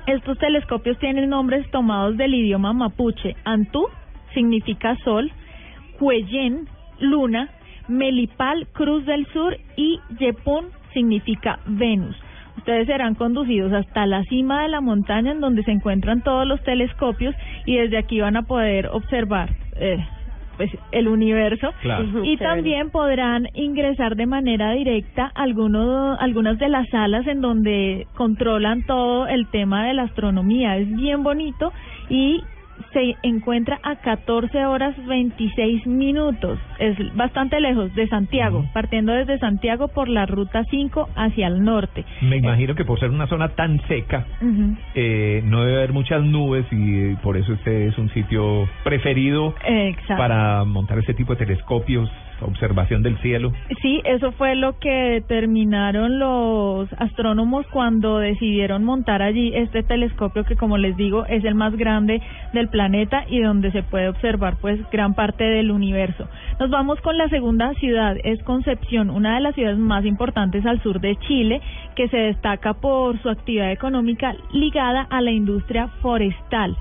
estos 0.08 0.38
telescopios 0.40 0.98
tienen 0.98 1.30
nombres 1.30 1.69
tomados 1.69 2.17
del 2.17 2.33
idioma 2.33 2.74
mapuche. 2.74 3.35
Antú 3.45 3.88
significa 4.33 4.98
sol, 5.03 5.32
Cuellén, 6.00 6.67
luna, 7.00 7.50
Melipal, 7.88 8.67
cruz 8.74 9.06
del 9.06 9.27
sur 9.27 9.56
y 9.75 10.00
Yepun 10.19 10.66
significa 10.93 11.59
Venus. 11.66 12.16
Ustedes 12.58 12.88
serán 12.88 13.16
conducidos 13.16 13.74
hasta 13.74 14.06
la 14.06 14.24
cima 14.26 14.64
de 14.64 14.70
la 14.70 14.82
montaña 14.82 15.32
en 15.32 15.42
donde 15.42 15.64
se 15.64 15.72
encuentran 15.72 16.22
todos 16.22 16.46
los 16.46 16.62
telescopios 16.64 17.36
y 17.66 17.78
desde 17.78 17.98
aquí 17.98 18.20
van 18.20 18.38
a 18.38 18.44
poder 18.44 18.88
observar 18.88 19.50
eh, 19.78 19.98
pues 20.58 20.70
el 20.92 21.08
universo. 21.08 21.72
Claro. 21.82 22.24
Y 22.24 22.38
también 22.38 22.92
podrán 22.92 23.48
ingresar 23.54 24.16
de 24.16 24.26
manera 24.26 24.72
directa 24.74 25.32
a 25.34 25.44
algunos 25.44 26.20
algunas 26.20 26.60
de 26.60 26.70
las 26.70 26.88
salas 26.90 27.26
en 27.26 27.42
donde 27.42 28.06
controlan 28.16 28.86
todo 28.86 29.28
el 29.28 29.48
tema 29.48 29.86
de 29.88 29.94
la 29.94 30.04
astronomía. 30.04 30.78
Es 30.78 30.94
bien 30.96 31.24
bonito 31.24 31.74
y 32.10 32.44
se 32.93 33.16
encuentra 33.24 33.80
a 33.84 33.98
14 33.98 34.66
horas 34.66 34.95
26 35.08 35.85
minutos. 35.88 36.60
Es 36.80 36.98
bastante 37.16 37.60
lejos 37.60 37.93
de 37.95 38.08
Santiago, 38.08 38.66
partiendo 38.74 39.14
desde 39.14 39.40
Santiago 39.40 39.88
por 39.88 40.08
la 40.08 40.26
ruta 40.26 40.64
5 40.69 41.10
hacia 41.16 41.48
el 41.48 41.64
norte. 41.64 42.06
Me 42.22 42.38
imagino 42.38 42.76
que 42.76 42.85
por 42.85 43.00
ser 43.00 43.10
una 43.10 43.27
zona 43.27 43.50
tan 43.50 43.80
seca, 43.88 44.26
eh, 44.95 45.42
no 45.45 45.64
debe 45.64 45.77
haber 45.77 45.93
muchas 45.93 46.24
nubes 46.24 46.66
y 46.72 47.00
eh, 47.00 47.18
por 47.22 47.38
eso 47.38 47.53
este 47.53 47.88
es 47.88 47.98
un 47.98 48.10
sitio 48.10 48.68
preferido 48.84 49.56
Exacto. 49.66 50.18
para 50.18 50.64
montar 50.66 51.00
ese 51.00 51.14
tipo 51.14 51.34
de 51.34 51.45
telescopios, 51.45 52.10
observación 52.45 53.03
del 53.03 53.18
cielo. 53.20 53.52
Sí, 53.82 54.02
eso 54.06 54.32
fue 54.34 54.56
lo 54.56 54.78
que 54.80 54.90
determinaron 54.90 56.20
los 56.20 56.92
astrónomos 56.94 57.66
cuando 57.68 58.20
decidieron 58.20 58.84
montar 58.84 59.22
allí 59.22 59.52
este 59.56 59.84
telescopio 59.84 60.44
que 60.44 60.56
como 60.56 60.78
les 60.78 60.95
digo 60.98 61.26
es 61.26 61.44
el 61.44 61.56
más 61.56 61.76
grande 61.76 62.22
del 62.53 62.70
planeta 62.70 63.26
y 63.28 63.42
donde 63.42 63.72
se 63.72 63.84
puede 63.84 64.10
observar 64.10 64.58
pues 64.61 64.80
gran 64.92 65.14
parte 65.14 65.44
del 65.44 65.72
universo. 65.72 66.28
Nos 66.60 66.70
vamos 66.70 67.00
con 67.02 67.18
la 67.18 67.30
segunda 67.30 67.74
ciudad, 67.76 68.18
es 68.24 68.42
Concepción, 68.44 69.10
una 69.10 69.36
de 69.36 69.42
las 69.42 69.56
ciudades 69.56 69.78
más 69.78 70.06
importantes 70.06 70.66
al 70.66 70.82
sur 70.82 71.00
de 71.00 71.16
Chile 71.28 71.61
que 71.95 72.08
se 72.08 72.18
destaca 72.18 72.74
por 72.74 73.22
su 73.22 73.30
actividad 73.30 73.72
económica 73.72 74.36
ligada 74.52 75.08
a 75.10 75.22
la 75.22 75.32
industria 75.32 75.88
forestal. 76.02 76.76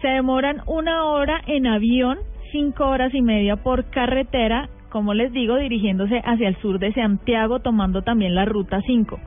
Se 0.00 0.08
demoran 0.08 0.62
una 0.66 1.04
hora 1.04 1.40
en 1.46 1.66
avión, 1.66 2.18
cinco 2.52 2.86
horas 2.88 3.14
y 3.14 3.22
media 3.22 3.56
por 3.56 3.90
carretera 3.90 4.68
como 4.90 5.14
les 5.14 5.32
digo, 5.32 5.56
dirigiéndose 5.56 6.20
hacia 6.24 6.48
el 6.48 6.56
sur 6.56 6.78
de 6.78 6.92
Santiago, 6.92 7.60
tomando 7.60 8.02
también 8.02 8.34
la 8.34 8.44
ruta 8.44 8.80
5. 8.84 9.18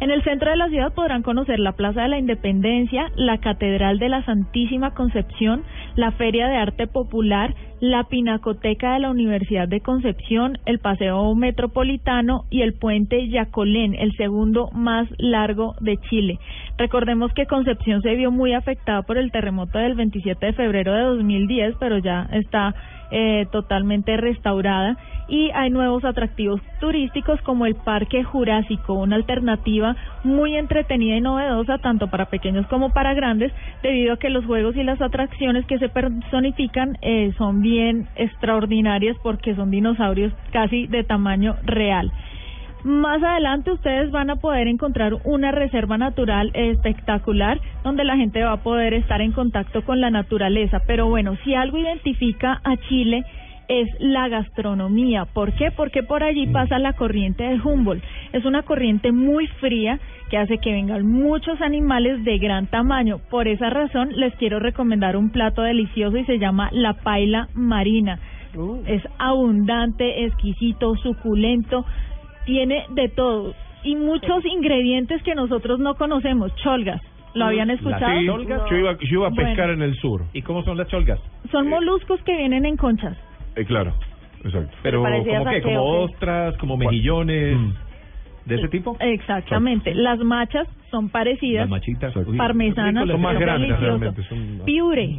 En 0.00 0.10
el 0.10 0.22
centro 0.22 0.50
de 0.50 0.56
la 0.56 0.68
ciudad 0.68 0.92
podrán 0.92 1.22
conocer 1.22 1.60
la 1.60 1.72
Plaza 1.72 2.02
de 2.02 2.08
la 2.08 2.18
Independencia, 2.18 3.10
la 3.16 3.38
Catedral 3.38 3.98
de 3.98 4.08
la 4.08 4.24
Santísima 4.24 4.92
Concepción, 4.92 5.62
la 5.94 6.10
Feria 6.12 6.48
de 6.48 6.56
Arte 6.56 6.86
Popular, 6.86 7.54
la 7.80 8.04
Pinacoteca 8.04 8.94
de 8.94 9.00
la 9.00 9.10
Universidad 9.10 9.68
de 9.68 9.80
Concepción, 9.80 10.58
el 10.66 10.78
Paseo 10.78 11.34
Metropolitano 11.34 12.44
y 12.50 12.62
el 12.62 12.74
Puente 12.74 13.28
Yacolén, 13.28 13.94
el 13.94 14.12
segundo 14.16 14.70
más 14.72 15.08
largo 15.18 15.74
de 15.80 15.96
Chile. 16.08 16.38
Recordemos 16.76 17.32
que 17.32 17.46
Concepción 17.46 18.02
se 18.02 18.14
vio 18.14 18.30
muy 18.30 18.52
afectada 18.52 19.02
por 19.02 19.18
el 19.18 19.30
terremoto 19.30 19.78
del 19.78 19.94
27 19.94 20.46
de 20.46 20.52
febrero 20.54 20.92
de 20.92 21.02
2010, 21.02 21.76
pero 21.78 21.98
ya 21.98 22.28
está 22.32 22.74
eh, 23.10 23.46
totalmente 23.50 24.16
restaurada 24.16 24.96
y 25.28 25.50
hay 25.54 25.70
nuevos 25.70 26.04
atractivos 26.04 26.60
turísticos 26.80 27.40
como 27.42 27.66
el 27.66 27.76
Parque 27.76 28.24
Jurásico, 28.24 28.94
una 28.94 29.16
alternativa 29.16 29.96
muy 30.22 30.56
entretenida 30.56 31.16
y 31.16 31.20
novedosa 31.20 31.78
tanto 31.78 32.08
para 32.08 32.26
pequeños 32.26 32.66
como 32.66 32.90
para 32.90 33.14
grandes 33.14 33.52
debido 33.82 34.14
a 34.14 34.18
que 34.18 34.30
los 34.30 34.44
juegos 34.44 34.76
y 34.76 34.82
las 34.82 35.00
atracciones 35.00 35.64
que 35.66 35.78
se 35.78 35.88
personifican 35.88 36.98
eh, 37.00 37.32
son 37.38 37.62
bien 37.62 38.06
extraordinarias 38.16 39.16
porque 39.22 39.54
son 39.54 39.70
dinosaurios 39.70 40.32
casi 40.52 40.86
de 40.86 41.04
tamaño 41.04 41.56
real. 41.64 42.12
Más 42.84 43.22
adelante 43.22 43.72
ustedes 43.72 44.10
van 44.10 44.28
a 44.28 44.36
poder 44.36 44.68
encontrar 44.68 45.14
una 45.24 45.50
reserva 45.52 45.96
natural 45.96 46.50
espectacular 46.52 47.58
donde 47.82 48.04
la 48.04 48.16
gente 48.16 48.44
va 48.44 48.52
a 48.52 48.62
poder 48.62 48.92
estar 48.92 49.22
en 49.22 49.32
contacto 49.32 49.82
con 49.86 50.02
la 50.02 50.10
naturaleza. 50.10 50.82
Pero 50.86 51.08
bueno, 51.08 51.34
si 51.44 51.54
algo 51.54 51.78
identifica 51.78 52.60
a 52.62 52.76
Chile 52.76 53.24
es 53.68 53.88
la 53.98 54.28
gastronomía. 54.28 55.24
¿Por 55.24 55.54
qué? 55.54 55.70
Porque 55.70 56.02
por 56.02 56.22
allí 56.22 56.46
pasa 56.48 56.78
la 56.78 56.92
corriente 56.92 57.44
de 57.44 57.58
Humboldt. 57.58 58.04
Es 58.34 58.44
una 58.44 58.62
corriente 58.62 59.12
muy 59.12 59.46
fría 59.46 59.98
que 60.28 60.36
hace 60.36 60.58
que 60.58 60.72
vengan 60.72 61.06
muchos 61.06 61.62
animales 61.62 62.22
de 62.24 62.36
gran 62.36 62.66
tamaño. 62.66 63.18
Por 63.30 63.48
esa 63.48 63.70
razón 63.70 64.10
les 64.14 64.34
quiero 64.34 64.60
recomendar 64.60 65.16
un 65.16 65.30
plato 65.30 65.62
delicioso 65.62 66.18
y 66.18 66.26
se 66.26 66.38
llama 66.38 66.68
la 66.72 66.92
paila 66.92 67.48
marina. 67.54 68.18
Es 68.86 69.02
abundante, 69.18 70.26
exquisito, 70.26 70.94
suculento, 70.96 71.84
tiene 72.44 72.86
de 72.90 73.08
todo 73.08 73.54
y 73.82 73.96
muchos 73.96 74.44
ingredientes 74.46 75.22
que 75.22 75.34
nosotros 75.34 75.78
no 75.78 75.94
conocemos. 75.94 76.54
Cholgas, 76.56 77.00
¿lo 77.34 77.46
habían 77.46 77.70
escuchado? 77.70 78.18
Sí, 78.18 78.24
yo 78.24 78.40
iba, 78.40 78.96
yo 78.98 79.16
iba 79.18 79.26
a 79.26 79.30
Bueno. 79.30 79.48
pescar 79.48 79.70
en 79.70 79.82
el 79.82 79.94
sur. 79.96 80.22
¿Y 80.32 80.42
cómo 80.42 80.62
son 80.64 80.76
las 80.78 80.88
cholgas? 80.88 81.20
Son 81.50 81.68
moluscos 81.68 82.20
que 82.22 82.36
vienen 82.36 82.64
en 82.64 82.76
conchas. 82.76 83.16
Eh, 83.56 83.64
claro, 83.64 83.92
exacto. 84.42 84.76
Pero, 84.82 85.02
¿como 85.02 85.44
qué? 85.50 85.62
¿Como 85.62 85.84
ostras, 86.02 86.56
como 86.56 86.76
mejillones? 86.76 87.58
¿De 88.46 88.56
ese 88.56 88.68
tipo? 88.68 88.96
Exactamente. 89.00 89.94
Las 89.94 90.18
machas 90.18 90.68
son 90.90 91.08
parecidas. 91.08 91.62
Las 91.62 91.70
machitas. 91.70 92.12
parmesanas. 92.36 93.06
son 93.08 93.20
más 93.20 93.32
son 93.32 93.40
grandes 93.40 93.80
realmente. 93.80 94.22
Son 94.24 94.60
Piure. 94.66 95.18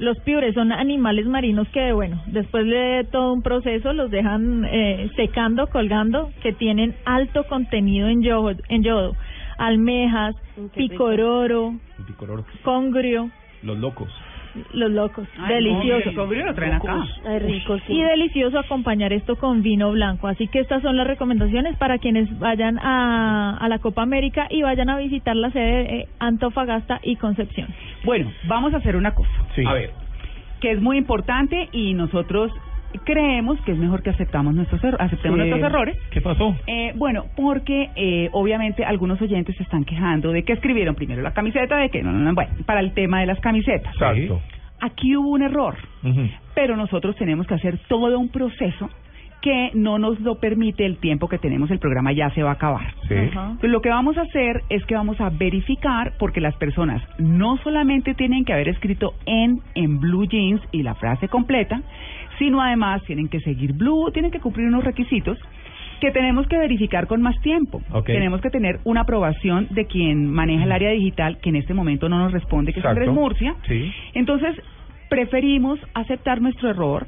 Los 0.00 0.18
piures 0.20 0.54
son 0.54 0.72
animales 0.72 1.26
marinos 1.26 1.68
que, 1.68 1.92
bueno, 1.92 2.22
después 2.26 2.64
de 2.66 3.06
todo 3.12 3.34
un 3.34 3.42
proceso 3.42 3.92
los 3.92 4.10
dejan 4.10 4.64
eh, 4.64 5.10
secando, 5.14 5.66
colgando, 5.66 6.30
que 6.42 6.54
tienen 6.54 6.96
alto 7.04 7.44
contenido 7.44 8.08
en 8.08 8.22
yodo, 8.22 8.52
en 8.68 8.82
yodo. 8.82 9.14
Almejas, 9.58 10.34
rico. 10.56 10.70
picororo, 10.74 11.74
picororo. 12.06 12.46
congrio, 12.64 13.30
Los 13.62 13.78
locos. 13.78 14.08
Los 14.72 14.90
locos. 14.90 15.26
Ay, 15.38 15.54
delicioso. 15.56 16.04
no, 16.04 16.10
el 16.10 16.14
sobrio 16.14 16.46
lo 16.46 16.54
traen 16.54 16.74
acá. 16.74 17.04
Ay, 17.26 17.38
rico, 17.40 17.78
sí. 17.86 17.92
Y 17.92 18.02
delicioso 18.02 18.58
acompañar 18.58 19.12
esto 19.12 19.36
con 19.36 19.62
vino 19.62 19.90
blanco. 19.92 20.28
Así 20.28 20.48
que 20.48 20.60
estas 20.60 20.82
son 20.82 20.96
las 20.96 21.06
recomendaciones 21.06 21.76
para 21.76 21.98
quienes 21.98 22.38
vayan 22.38 22.78
a, 22.78 23.56
a 23.56 23.68
la 23.68 23.78
Copa 23.78 24.02
América 24.02 24.46
y 24.50 24.62
vayan 24.62 24.90
a 24.90 24.98
visitar 24.98 25.36
la 25.36 25.50
sede 25.50 25.84
de 25.84 25.96
eh, 26.00 26.08
Antofagasta 26.18 27.00
y 27.02 27.16
Concepción. 27.16 27.68
Bueno, 28.04 28.32
vamos 28.46 28.74
a 28.74 28.78
hacer 28.78 28.96
una 28.96 29.14
cosa. 29.14 29.30
A 29.66 29.74
ver. 29.74 29.90
Que 30.60 30.72
es 30.72 30.80
muy 30.80 30.98
importante 30.98 31.68
y 31.72 31.94
nosotros 31.94 32.52
creemos 33.04 33.60
que 33.62 33.72
es 33.72 33.78
mejor 33.78 34.02
que 34.02 34.10
aceptamos 34.10 34.54
nuestros 34.54 34.82
erro- 34.82 34.96
aceptemos 35.00 35.38
Sí. 35.40 35.48
nuestros 35.48 35.62
errores. 35.72 35.96
¿Qué 36.10 36.20
pasó? 36.20 36.56
Eh, 36.66 36.92
bueno, 36.96 37.24
porque 37.36 37.90
eh, 37.96 38.28
obviamente 38.32 38.84
algunos 38.84 39.20
oyentes 39.22 39.56
se 39.56 39.62
están 39.62 39.84
quejando 39.84 40.32
de 40.32 40.42
que 40.42 40.52
escribieron 40.52 40.94
primero 40.94 41.22
la 41.22 41.32
camiseta, 41.32 41.76
de 41.76 41.90
que 41.90 42.02
no, 42.02 42.12
no, 42.12 42.18
no, 42.18 42.34
bueno, 42.34 42.50
para 42.66 42.80
el 42.80 42.92
tema 42.92 43.20
de 43.20 43.26
las 43.26 43.40
camisetas. 43.40 43.92
Exacto. 43.94 44.40
Aquí 44.82 45.14
hubo 45.14 45.28
un 45.30 45.42
error, 45.42 45.76
pero 46.54 46.74
nosotros 46.76 47.14
tenemos 47.16 47.46
que 47.46 47.54
hacer 47.54 47.78
todo 47.88 48.18
un 48.18 48.30
proceso 48.30 48.88
que 49.42 49.70
no 49.72 49.98
nos 49.98 50.20
lo 50.20 50.34
permite 50.38 50.84
el 50.84 50.98
tiempo 50.98 51.26
que 51.26 51.38
tenemos, 51.38 51.70
el 51.70 51.78
programa 51.78 52.12
ya 52.12 52.28
se 52.30 52.42
va 52.42 52.50
a 52.50 52.54
acabar. 52.54 52.92
Sí. 53.08 53.14
Entonces, 53.14 53.70
lo 53.70 53.80
que 53.80 53.88
vamos 53.88 54.18
a 54.18 54.22
hacer 54.22 54.62
es 54.68 54.84
que 54.84 54.94
vamos 54.94 55.18
a 55.18 55.30
verificar 55.30 56.12
porque 56.18 56.42
las 56.42 56.54
personas 56.56 57.02
no 57.18 57.56
solamente 57.58 58.12
tienen 58.14 58.44
que 58.44 58.52
haber 58.52 58.68
escrito 58.68 59.14
en 59.24 59.60
en 59.74 59.98
blue 59.98 60.26
jeans 60.26 60.60
y 60.72 60.82
la 60.82 60.94
frase 60.94 61.28
completa, 61.28 61.80
sino 62.40 62.60
además 62.60 63.04
tienen 63.04 63.28
que 63.28 63.38
seguir 63.40 63.74
blue, 63.74 64.10
tienen 64.12 64.32
que 64.32 64.40
cumplir 64.40 64.66
unos 64.66 64.82
requisitos 64.82 65.38
que 66.00 66.10
tenemos 66.10 66.46
que 66.48 66.56
verificar 66.56 67.06
con 67.06 67.20
más 67.20 67.38
tiempo. 67.42 67.82
Tenemos 68.06 68.40
que 68.40 68.48
tener 68.48 68.80
una 68.84 69.02
aprobación 69.02 69.68
de 69.70 69.84
quien 69.84 70.26
maneja 70.26 70.64
el 70.64 70.72
área 70.72 70.90
digital 70.90 71.38
que 71.42 71.50
en 71.50 71.56
este 71.56 71.74
momento 71.74 72.08
no 72.08 72.18
nos 72.18 72.32
responde, 72.32 72.72
que 72.72 72.80
es. 72.80 72.86
Andrés 72.86 73.10
Murcia. 73.10 73.54
Sí. 73.68 73.92
Entonces, 74.14 74.56
preferimos 75.10 75.78
aceptar 75.92 76.40
nuestro 76.40 76.70
error 76.70 77.06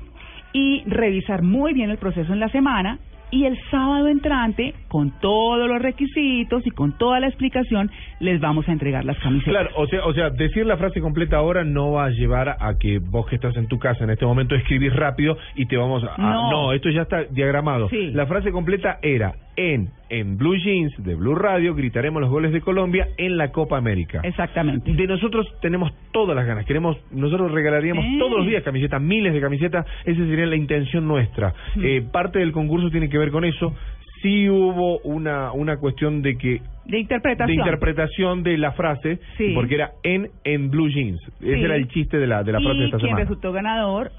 y 0.53 0.83
revisar 0.87 1.43
muy 1.43 1.73
bien 1.73 1.89
el 1.89 1.97
proceso 1.97 2.35
en 2.35 2.41
la 2.41 2.51
semana 2.51 2.99
y 3.33 3.47
el 3.47 3.59
sábado 3.71 4.09
entrante, 4.09 4.75
con 4.89 5.11
todos 5.21 5.67
los 5.67 5.81
requisitos 5.81 6.65
y 6.67 6.71
con 6.71 6.97
toda 6.99 7.19
la 7.19 7.29
explicación, 7.29 7.91
les 8.21 8.39
vamos 8.41 8.69
a 8.69 8.73
entregar 8.73 9.07
las 9.07 9.19
camisetas. 9.19 9.53
Claro, 9.53 9.71
o 9.77 9.87
sea, 9.87 10.05
o 10.05 10.13
sea, 10.13 10.29
decir 10.29 10.67
la 10.67 10.77
frase 10.77 11.01
completa 11.01 11.39
ahora 11.39 11.65
no 11.65 11.93
va 11.93 12.05
a 12.05 12.11
llevar 12.11 12.51
a 12.61 12.79
que 12.79 12.99
vos 12.99 13.27
que 13.27 13.37
estás 13.37 13.57
en 13.57 13.69
tu 13.69 13.79
casa 13.79 14.05
en 14.05 14.11
este 14.11 14.27
momento 14.27 14.55
escribís 14.55 14.95
rápido 14.95 15.39
y 15.57 15.65
te 15.65 15.79
vamos 15.79 16.05
a... 16.05 16.17
No. 16.19 16.73
esto 16.75 16.91
ya 16.91 17.03
está 17.03 17.25
diagramado. 17.25 17.89
Sí. 17.89 18.11
La 18.13 18.27
frase 18.27 18.53
completa 18.53 18.99
era 19.01 19.33
en 19.57 19.89
en 20.09 20.37
Blue 20.37 20.57
Jeans 20.57 20.93
de 21.03 21.15
Blue 21.15 21.35
Radio 21.35 21.75
gritaremos 21.75 22.21
los 22.21 22.31
goles 22.31 22.53
de 22.53 22.61
Colombia 22.61 23.09
en 23.17 23.37
la 23.39 23.51
Copa 23.51 23.79
América. 23.79 24.21
Exactamente. 24.23 24.93
De 24.93 25.07
nosotros 25.07 25.47
tenemos 25.63 25.91
todas 26.13 26.37
las 26.37 26.47
ganas. 26.47 26.67
Queremos, 26.67 26.99
nosotros 27.11 27.51
regalaríamos 27.53 28.05
Sí. 28.05 28.19
todos 28.19 28.39
los 28.39 28.47
días 28.47 28.63
camisetas, 28.63 29.01
miles 29.01 29.33
de 29.33 29.41
camisetas. 29.41 29.87
Esa 30.05 30.25
sería 30.27 30.47
la 30.47 30.57
intención 30.57 31.09
nuestra. 31.09 31.55
Mm. 31.77 31.81
Eh, 31.85 32.03
parte 32.13 32.39
del 32.41 32.53
concurso 32.53 32.91
tiene 32.91 33.09
que 33.09 33.17
ver 33.19 33.31
con 33.31 33.45
eso. 33.45 33.75
Sí 34.21 34.49
hubo 34.49 34.99
una 35.01 35.51
una 35.53 35.79
cuestión 35.79 36.23
de 36.23 36.37
que 36.37 36.61
De 36.85 36.99
interpretación. 36.99 37.49
de 37.49 37.55
interpretación 37.63 38.43
de 38.45 38.57
la 38.59 38.73
frase, 38.73 39.19
Sí. 39.37 39.53
porque 39.55 39.75
era 39.77 39.93
en 40.05 40.29
en 40.45 40.71
blue 40.71 40.89
jeans. 40.89 41.21
Ese 41.41 41.61
era 41.63 41.75
el 41.77 41.89
chiste 41.89 42.19
de 42.19 42.27
la 42.27 42.43
de 42.45 42.53
la 42.53 42.61
frase 42.61 42.77
de 42.77 42.83
y 42.83 42.85
esta 42.85 42.99
quien 42.99 43.09
semana. 43.09 43.25
resultó 43.25 43.53
ganador 43.53 44.11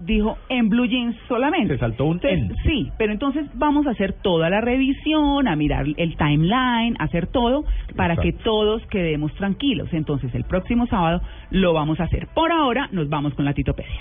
dijo 0.00 0.38
en 0.48 0.68
blue 0.68 0.86
jeans 0.86 1.16
solamente. 1.28 1.74
Se 1.74 1.80
saltó 1.80 2.06
un 2.06 2.20
en. 2.22 2.54
Sí, 2.64 2.90
pero 2.98 3.12
entonces 3.12 3.46
vamos 3.54 3.86
a 3.86 3.90
hacer 3.90 4.14
toda 4.22 4.50
la 4.50 4.60
revisión, 4.60 5.46
a 5.46 5.56
mirar 5.56 5.86
el 5.96 6.16
timeline, 6.16 6.96
a 6.98 7.04
hacer 7.04 7.26
todo 7.28 7.64
para 7.96 8.16
que 8.16 8.32
todos 8.32 8.84
quedemos 8.86 9.32
tranquilos. 9.34 9.88
Entonces 9.92 10.34
el 10.34 10.44
próximo 10.44 10.86
sábado 10.86 11.20
lo 11.50 11.72
vamos 11.72 12.00
a 12.00 12.04
hacer. 12.04 12.28
Por 12.34 12.50
ahora 12.50 12.88
nos 12.92 13.08
vamos 13.08 13.34
con 13.34 13.44
la 13.44 13.54
titopedia. 13.54 14.00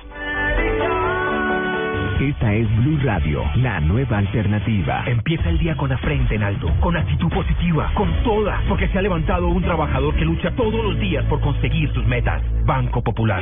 Esta 2.19 2.53
es 2.53 2.68
Blue 2.84 3.00
Radio, 3.02 3.44
la 3.56 3.80
nueva 3.80 4.18
alternativa. 4.18 5.06
Empieza 5.08 5.50
el 5.50 5.58
día 5.58 5.78
con 5.78 5.90
la 5.90 5.98
frente 6.00 6.36
en 6.36 6.44
alto, 6.44 6.69
con 6.82 6.98
actitud 6.98 7.30
positiva, 7.30 7.94
con 7.94 8.11
toda, 8.24 8.61
porque 8.68 8.90
se 8.90 8.98
ha 8.98 9.02
levantado 9.02 9.48
un 9.48 9.64
trabajador 9.64 10.14
que 10.16 10.26
lucha 10.26 10.52
todos 10.52 10.84
los 10.84 11.00
días 11.00 11.24
por 11.26 11.40
conseguir 11.40 11.90
sus 11.94 12.06
metas. 12.06 12.44
Banco 12.66 13.02
Popular. 13.02 13.42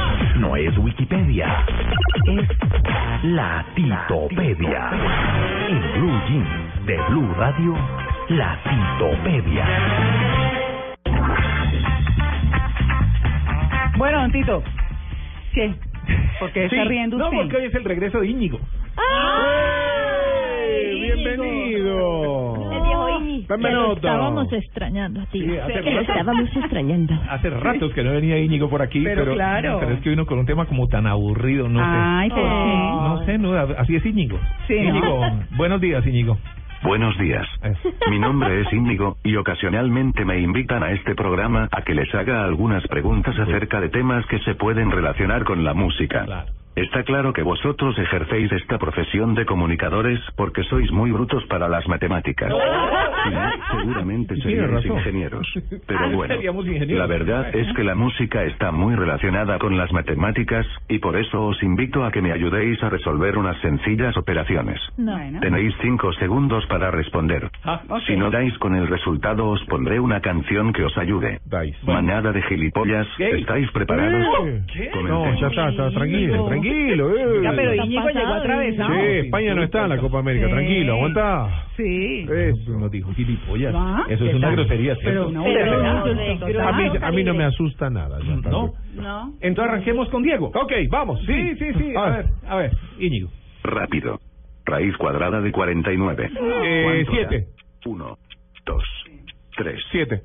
No 0.37 0.55
es 0.55 0.75
Wikipedia. 0.77 1.65
Es 2.27 2.47
la 3.23 3.65
Titopedia. 3.75 4.89
En 5.69 5.81
Blue 6.01 6.21
Jeans 6.27 6.85
de 6.85 6.97
Blue 7.09 7.33
Radio, 7.37 7.75
la 8.29 8.57
Titopedia. 8.63 9.65
Bueno, 13.97 14.21
don 14.21 14.31
Tito. 14.31 14.63
¿Qué? 15.53 15.73
¿Por 16.39 16.51
qué 16.51 16.65
está 16.65 16.75
Sí, 16.83 16.87
riendo 16.89 17.17
no, 17.17 17.29
porque 17.29 17.57
hoy 17.57 17.65
es 17.65 17.75
el 17.75 17.83
regreso 17.83 18.19
de 18.21 18.27
Íñigo. 18.27 18.59
¡Bienvenido! 20.93 22.50
Dame 23.47 23.71
lo 23.71 23.81
nota. 23.89 23.93
estábamos 24.07 24.53
extrañando 24.53 25.21
a 25.21 25.25
ti. 25.27 25.41
Sí, 25.41 25.57
hace 25.57 25.73
Que 25.73 25.81
lo 25.91 25.99
rato- 25.99 26.11
estábamos 26.11 26.55
extrañando. 26.57 27.13
Hace 27.29 27.49
ratos 27.49 27.93
que 27.93 28.03
no 28.03 28.11
venía 28.11 28.37
Íñigo 28.39 28.69
por 28.69 28.81
aquí, 28.81 29.01
Pero 29.03 29.21
pero, 29.23 29.33
claro. 29.35 29.77
pero 29.79 29.93
es 29.93 30.01
que 30.01 30.09
vino 30.09 30.25
con 30.25 30.39
un 30.39 30.45
tema 30.45 30.65
como 30.65 30.87
tan 30.87 31.07
aburrido, 31.07 31.67
no 31.69 31.79
Ay, 31.83 32.29
sé. 32.29 32.35
¿por 32.35 32.43
qué? 32.43 32.75
No 32.75 33.25
sé, 33.25 33.37
no, 33.37 33.53
así 33.77 33.95
es 33.95 34.05
Íñigo. 34.05 34.39
Sí, 34.67 34.75
¿no? 34.75 34.89
Íñigo, 34.89 35.21
buenos 35.57 35.81
días, 35.81 36.05
Íñigo. 36.05 36.37
Buenos 36.83 37.15
días. 37.19 37.45
Mi 38.09 38.17
nombre 38.17 38.61
es 38.61 38.73
Íñigo, 38.73 39.17
y 39.23 39.35
ocasionalmente 39.35 40.25
me 40.25 40.39
invitan 40.39 40.81
a 40.81 40.91
este 40.91 41.13
programa 41.13 41.69
a 41.71 41.83
que 41.83 41.93
les 41.93 42.13
haga 42.15 42.43
algunas 42.43 42.85
preguntas 42.87 43.37
acerca 43.37 43.79
de 43.79 43.89
temas 43.89 44.25
que 44.25 44.39
se 44.39 44.55
pueden 44.55 44.89
relacionar 44.89 45.43
con 45.43 45.63
la 45.63 45.75
música. 45.75 46.25
Está 46.75 47.03
claro 47.03 47.33
que 47.33 47.43
vosotros 47.43 47.97
ejercéis 47.99 48.51
esta 48.53 48.77
profesión 48.77 49.35
de 49.35 49.45
comunicadores 49.45 50.19
porque 50.37 50.63
sois 50.63 50.89
muy 50.91 51.11
brutos 51.11 51.43
para 51.45 51.67
las 51.67 51.87
matemáticas. 51.87 52.51
Si 53.21 53.29
no, 53.29 53.51
seguramente 53.69 54.35
seríais 54.37 54.83
ingenieros. 54.83 55.47
Pero 55.85 56.09
bueno, 56.09 56.35
la 56.87 57.05
verdad 57.05 57.55
es 57.55 57.71
que 57.75 57.83
la 57.83 57.93
música 57.93 58.43
está 58.45 58.71
muy 58.71 58.95
relacionada 58.95 59.59
con 59.59 59.77
las 59.77 59.91
matemáticas, 59.91 60.65
y 60.89 60.97
por 60.97 61.15
eso 61.15 61.45
os 61.45 61.61
invito 61.61 62.03
a 62.03 62.11
que 62.11 62.19
me 62.19 62.31
ayudéis 62.31 62.81
a 62.81 62.89
resolver 62.89 63.37
unas 63.37 63.61
sencillas 63.61 64.17
operaciones. 64.17 64.81
Tenéis 65.39 65.71
cinco 65.81 66.11
segundos 66.13 66.65
para 66.65 66.89
responder. 66.89 67.49
Ah. 67.63 67.81
Si 68.07 68.15
no 68.15 68.31
dais 68.31 68.57
con 68.57 68.75
el 68.75 68.87
resultado 68.87 69.49
os 69.49 69.63
pondré 69.65 69.99
una 69.99 70.19
canción 70.19 70.73
que 70.73 70.83
os 70.83 70.97
ayude. 70.97 71.41
Manada 71.83 72.31
de 72.31 72.41
gilipollas. 72.41 73.07
¿estáis 73.19 73.69
preparados? 73.71 74.25
No, 75.03 75.39
ya 75.39 75.47
está, 75.47 75.69
está 75.69 75.91
tranquilo, 75.91 76.45
tranquilo. 76.47 76.60
Eh. 76.69 77.41
Ya, 77.43 77.51
pero 77.55 77.73
Íñigo 77.75 78.07
llegó 78.09 78.33
atravesado. 78.33 78.93
Sí, 78.93 78.99
España 79.25 79.55
no 79.55 79.63
está 79.63 79.83
en 79.83 79.89
la 79.89 79.97
Copa 79.97 80.19
América, 80.19 80.45
Sí. 80.47 80.51
tranquilo, 80.51 80.93
aguanta. 80.93 81.65
Sí. 81.77 82.25
Eso. 82.31 82.71
No 82.79 82.89
dijo 82.89 83.13
gilipollas. 83.13 83.73
¿Ah? 83.75 84.05
Eso 84.09 84.25
es 84.25 84.35
una 84.35 84.51
grosería, 84.51 84.95
Pero 85.03 85.29
¿cierto? 85.29 85.31
no, 85.31 85.43
Pero 85.43 85.83
no, 85.83 86.05
no, 86.05 86.39
total. 86.39 86.59
A 86.67 86.71
mí, 86.73 86.89
a 87.01 87.11
mí 87.11 87.23
no 87.23 87.33
me 87.33 87.43
asusta 87.43 87.89
nada. 87.89 88.19
ya. 88.19 88.35
¿No? 88.49 88.73
No. 88.95 89.33
Entonces 89.41 89.71
arranquemos 89.71 90.09
con 90.09 90.23
Diego. 90.23 90.47
Ok, 90.53 90.73
vamos. 90.89 91.19
Sí, 91.25 91.55
sí, 91.57 91.73
sí. 91.77 91.93
A 91.95 92.09
ver, 92.09 92.25
a 92.47 92.55
ver, 92.57 92.71
Íñigo. 92.99 93.29
Rápido. 93.63 94.19
Raíz 94.65 94.95
cuadrada 94.97 95.41
de 95.41 95.51
49. 95.51 96.29
Eh, 96.63 96.81
¿Cuánto 96.83 97.11
siete. 97.11 97.39
da? 97.39 97.89
Uno, 97.89 98.17
dos, 98.65 98.83
tres, 99.57 99.81
Siete. 99.91 100.21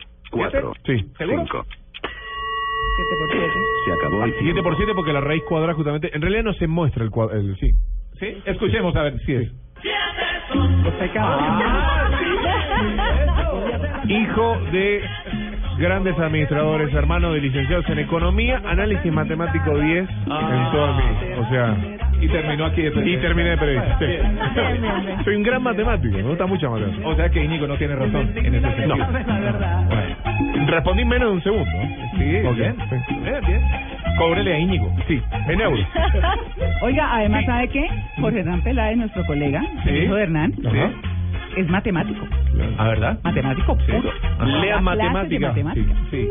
Cuatro, 2.96 3.26
Sí. 3.28 3.38
¿Seguro? 3.38 3.50
cinco. 3.50 3.52
Siete 3.52 3.52
por 3.52 3.52
siete. 3.52 3.58
Se 3.84 3.92
acabó 3.92 4.24
el 4.24 4.30
7 4.32 4.44
tiempo. 4.44 4.62
por 4.62 4.76
7 4.76 4.92
porque 4.94 5.12
la 5.12 5.20
raíz 5.20 5.42
cuadrada 5.44 5.74
justamente... 5.74 6.14
En 6.14 6.22
realidad 6.22 6.44
no 6.44 6.52
se 6.54 6.66
muestra 6.66 7.04
el 7.04 7.10
cuadrado. 7.10 7.42
Sí. 7.56 7.70
Sí, 8.18 8.42
escuchemos 8.46 8.94
a 8.96 9.02
ver 9.02 9.18
si 9.20 9.34
es. 9.34 9.52
Hijo 14.08 14.56
de 14.72 15.02
grandes 15.78 16.18
administradores, 16.18 16.92
hermano 16.94 17.32
de 17.32 17.40
licenciados 17.40 17.88
en 17.90 17.98
economía, 17.98 18.62
análisis 18.64 19.12
matemático 19.12 19.78
10 19.78 20.08
en 20.08 20.70
toda 20.72 20.92
mi... 20.96 21.32
O 21.38 21.48
sea... 21.50 22.05
Y 22.20 22.28
terminó 22.28 22.64
aquí 22.66 22.82
de 22.82 22.88
Y 22.88 22.90
periodista. 22.92 23.22
terminé 23.22 23.50
de 23.50 23.56
periodista. 23.58 23.98
sí. 23.98 25.24
Soy 25.24 25.36
un 25.36 25.42
gran 25.42 25.62
matemático, 25.62 26.16
me 26.16 26.22
gusta 26.22 26.46
mucho 26.46 26.70
matemática. 26.70 27.08
O 27.08 27.14
sea 27.14 27.28
que 27.28 27.44
Íñigo 27.44 27.66
no 27.66 27.76
tiene 27.76 27.94
razón 27.96 28.32
en 28.34 28.54
ese 28.54 28.60
sentido. 28.60 28.96
No. 28.96 28.96
La 28.96 29.38
verdad. 29.40 29.88
Respondí 30.66 31.02
en 31.02 31.08
menos 31.08 31.28
de 31.28 31.34
un 31.34 31.42
segundo. 31.42 31.70
Sí, 32.18 32.46
Ok. 32.46 32.56
bien. 32.56 32.76
Sí. 33.08 33.14
Bien, 33.22 33.40
bien. 33.46 33.60
Cóbrele 34.18 34.54
a 34.54 34.58
Íñigo. 34.58 34.90
Sí, 35.06 35.20
en 35.48 35.60
euros. 35.60 35.86
Oiga, 36.82 37.14
además, 37.16 37.44
¿sabe 37.44 37.68
qué? 37.68 37.86
Jorge 38.20 38.40
Hernán 38.40 38.62
Peláez, 38.62 38.96
nuestro 38.96 39.24
colega, 39.26 39.60
Sí. 39.84 39.90
el 39.90 40.02
hijo 40.04 40.14
de 40.14 40.22
Hernán, 40.22 40.54
es 41.56 41.68
matemático. 41.68 42.26
¿Ah, 42.78 42.88
verdad? 42.88 43.18
Matemático 43.22 43.76
puro. 43.76 44.10
Matemáticas. 44.38 45.54
matemática. 45.56 45.72
Sí, 45.74 45.84
sí. 46.10 46.28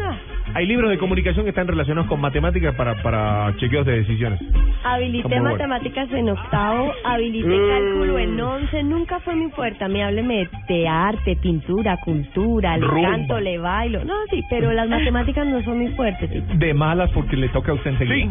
Hay 0.55 0.65
libros 0.67 0.89
de 0.89 0.97
comunicación 0.97 1.43
que 1.43 1.49
están 1.49 1.67
relacionados 1.67 2.07
con 2.07 2.21
matemáticas 2.21 2.73
para, 2.75 2.95
para 3.03 3.53
chequeos 3.57 3.85
de 3.85 3.97
decisiones. 3.99 4.39
Habilité 4.85 5.27
bueno. 5.27 5.51
matemáticas 5.51 6.09
en 6.13 6.29
octavo, 6.29 6.93
habilité 7.03 7.53
Eh. 7.55 7.69
cálculo 7.69 8.17
en 8.19 8.39
once, 8.39 8.83
nunca 8.83 9.19
fue 9.19 9.35
mi 9.35 9.49
fuerte. 9.51 9.83
A 9.83 9.89
mí 9.89 10.01
hábleme 10.01 10.47
de 10.69 10.87
arte, 10.87 11.35
pintura, 11.35 11.97
cultura, 11.97 12.77
le 12.77 12.87
Rumba. 12.87 13.09
canto, 13.09 13.39
le 13.41 13.57
bailo. 13.57 14.05
No, 14.05 14.13
sí, 14.29 14.41
pero 14.49 14.71
las 14.71 14.87
matemáticas 14.87 15.45
no 15.45 15.61
son 15.63 15.77
mi 15.77 15.89
fuerte. 15.89 16.27
sí. 16.29 16.41
De 16.57 16.73
malas 16.73 17.11
porque 17.11 17.35
le 17.35 17.49
toca 17.49 17.71
a 17.73 17.75
usted 17.75 17.91
enseguida. 17.91 18.27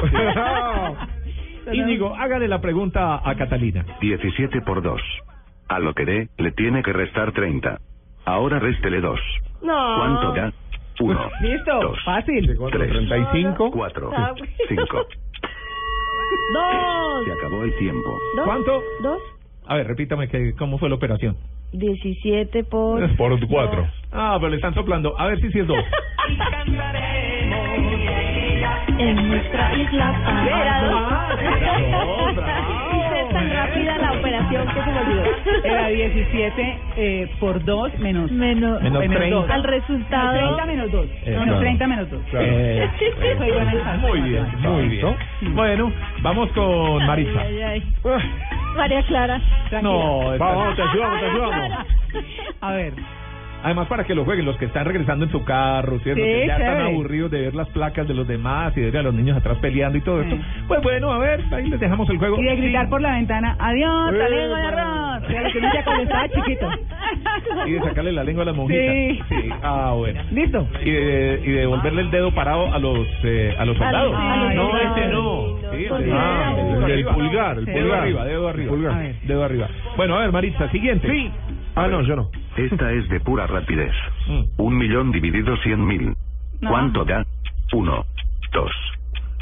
Bueno. 0.00 0.96
Íñigo, 1.72 2.14
hágale 2.14 2.46
la 2.46 2.60
pregunta 2.60 3.20
a 3.24 3.34
Catalina. 3.34 3.84
17 4.00 4.60
por 4.60 4.82
2. 4.82 5.02
A 5.68 5.80
lo 5.80 5.94
que 5.94 6.04
dé, 6.04 6.28
le 6.38 6.52
tiene 6.52 6.80
que 6.84 6.92
restar 6.92 7.32
30. 7.32 7.78
Ahora 8.24 8.60
réstele 8.60 9.00
2. 9.00 9.18
No. 9.62 9.96
¿Cuánto 9.98 10.32
da? 10.32 10.52
1. 11.00 11.30
Listo, 11.42 11.80
2. 11.80 11.98
fácil. 12.04 12.56
3. 12.70 12.90
35. 12.90 13.70
4. 13.70 14.10
Ah, 14.14 14.34
5. 14.68 14.86
Dos. 16.52 17.24
Se 17.24 17.32
acabó 17.32 17.62
el 17.64 17.76
tiempo. 17.78 18.18
¿Dos? 18.36 18.44
¿Cuánto? 18.44 18.82
Dos. 19.02 19.22
A 19.66 19.76
ver, 19.76 19.86
repítame 19.86 20.28
que, 20.28 20.54
cómo 20.54 20.78
fue 20.78 20.88
la 20.88 20.94
operación. 20.96 21.36
17 21.72 22.64
por... 22.64 23.00
Por 23.16 23.46
4. 23.46 23.86
Ah, 24.12 24.36
pero 24.38 24.50
le 24.50 24.56
están 24.56 24.74
soplando. 24.74 25.18
A 25.18 25.26
ver 25.26 25.40
si 25.40 25.50
sí 25.50 25.58
es 25.58 25.66
dos. 25.66 25.84
En 28.98 29.28
nuestra 29.28 29.74
isla 29.76 30.46
Era 30.46 30.82
dos. 30.82 30.90
bravo. 30.90 32.30
Hice 32.30 32.95
tan 33.36 33.50
rápida 33.50 33.98
la 33.98 34.12
operación 34.12 34.66
que 34.68 34.82
se 34.82 34.90
me 34.90 35.00
olvidó. 35.00 35.24
Era 35.64 35.88
17 35.88 36.78
eh, 36.96 37.30
por 37.38 37.64
2 37.64 37.98
menos... 37.98 38.30
menos, 38.30 38.82
Menos 38.82 39.04
30. 39.04 39.28
dos. 39.36 39.50
al 39.50 39.64
resultado 39.64 40.32
30 40.38 40.66
menos 40.66 40.92
2. 40.92 41.06
Eh, 41.06 41.30
menos 41.30 41.44
claro. 41.44 41.60
30 41.60 41.86
menos 41.86 42.10
2. 42.10 42.20
Eh, 42.34 42.90
Soy 43.38 43.50
buena 43.50 43.96
muy 43.98 44.20
bien, 44.20 44.46
muy 44.60 44.88
bien. 44.88 45.16
Bueno, 45.54 45.92
vamos 46.22 46.50
con. 46.52 47.02
Ay, 47.10 47.26
ay, 47.38 47.62
ay. 47.64 47.82
María 48.76 49.02
Clara. 49.04 49.40
No, 49.82 50.36
Vamos, 50.38 50.76
te 50.76 50.82
ayudamos, 50.82 51.20
te 51.20 51.26
ayudamos. 51.26 51.86
A 52.60 52.72
ver. 52.72 52.92
Además, 53.62 53.88
para 53.88 54.04
que 54.04 54.14
lo 54.14 54.24
jueguen 54.24 54.44
los 54.44 54.56
que 54.58 54.66
están 54.66 54.84
regresando 54.84 55.24
en 55.24 55.30
su 55.32 55.42
carro, 55.44 55.98
¿cierto? 56.00 56.22
Sí, 56.22 56.28
que 56.28 56.46
ya 56.46 56.52
están 56.56 56.68
chévere. 56.74 56.82
aburridos 56.92 57.30
de 57.32 57.40
ver 57.40 57.54
las 57.54 57.68
placas 57.70 58.06
de 58.06 58.14
los 58.14 58.28
demás 58.28 58.76
y 58.76 58.80
de 58.80 58.90
ver 58.90 59.00
a 59.00 59.02
los 59.02 59.14
niños 59.14 59.36
atrás 59.36 59.58
peleando 59.60 59.98
y 59.98 60.02
todo 60.02 60.20
esto. 60.22 60.36
Sí. 60.36 60.42
Pues 60.68 60.82
bueno, 60.82 61.10
a 61.10 61.18
ver, 61.18 61.40
ahí 61.52 61.68
les 61.68 61.80
dejamos 61.80 62.08
el 62.10 62.18
juego. 62.18 62.40
Y 62.40 62.44
de 62.44 62.56
gritar 62.56 62.84
Sí. 62.84 62.90
por 62.90 63.00
la 63.00 63.12
ventana, 63.16 63.56
adiós, 63.58 64.14
Eh, 64.14 64.18
talego 64.18 64.54
de 64.54 64.62
arroz. 64.62 65.22
Lo 65.26 65.70
que 65.72 65.82
cuando 65.84 66.02
estaba 66.04 66.28
chiquito. 66.34 66.70
Y 67.66 67.72
de 67.72 67.80
sacarle 67.80 68.12
la 68.12 68.22
lengua 68.24 68.42
a 68.42 68.46
las 68.46 68.56
monjitas. 68.56 69.26
Sí. 69.28 69.48
Ah, 69.62 69.92
bueno. 69.96 70.20
¿Listo? 70.30 70.68
Y 70.84 70.90
de, 70.90 71.42
y 71.44 71.50
de 71.50 71.60
devolverle 71.60 72.02
el 72.02 72.10
dedo 72.10 72.32
parado 72.34 72.72
a 72.72 72.78
los 72.78 73.06
eh, 73.24 73.54
a 73.58 73.64
los 73.64 73.76
soldados. 73.76 74.14
Ay, 74.16 74.54
no, 74.56 74.70
ay, 74.74 74.82
este 74.86 75.08
no. 75.08 75.46
Sí, 75.72 75.86
ah, 76.12 76.54
el 76.56 76.76
El 76.76 76.84
arriba. 76.84 77.14
pulgar, 77.14 77.58
el 77.58 77.64
Sí. 77.64 77.70
Dedo 77.72 77.82
pulgar. 77.82 78.00
arriba, 78.02 78.24
dedo 78.24 78.48
arriba. 78.48 78.70
Pulgar. 78.70 79.12
Dedo 79.24 79.44
arriba. 79.44 79.68
Bueno, 79.96 80.16
a 80.16 80.20
ver, 80.20 80.32
Maritza, 80.32 80.68
siguiente. 80.70 81.08
Sí. 81.10 81.30
Ah, 81.76 81.88
no, 81.88 82.02
yo 82.02 82.16
no. 82.16 82.30
Esta 82.56 82.90
es 82.92 83.08
de 83.08 83.20
pura 83.20 83.46
rapidez. 83.46 83.92
Mm. 84.28 84.42
Un 84.56 84.76
millón 84.76 85.12
dividido 85.12 85.56
cien 85.58 85.86
mil. 85.86 86.12
No. 86.60 86.70
¿Cuánto 86.70 87.04
da? 87.04 87.24
1, 87.72 88.06
2, 88.52 88.70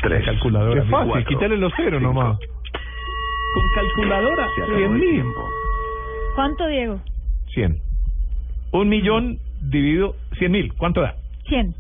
3. 0.03 0.25
Calculadora. 0.27 0.83
Qué 0.83 0.91
fácil, 0.91 1.11
Cuatro. 1.11 1.29
quítale 1.29 1.57
los 1.57 1.73
ceros 1.75 2.01
Cinco. 2.01 2.13
nomás. 2.13 2.39
Con 2.39 3.63
calculadora. 3.75 4.47
Cien 4.77 4.93
mil. 4.93 5.25
¿Cuánto, 6.35 6.67
Diego? 6.67 7.01
100. 7.55 7.79
Un 8.73 8.89
millón 8.91 9.39
dividido 9.63 10.17
cien 10.39 10.53
mil. 10.53 10.71
¿Cuánto 10.75 11.01
da? 11.01 11.15
100. 11.49 11.75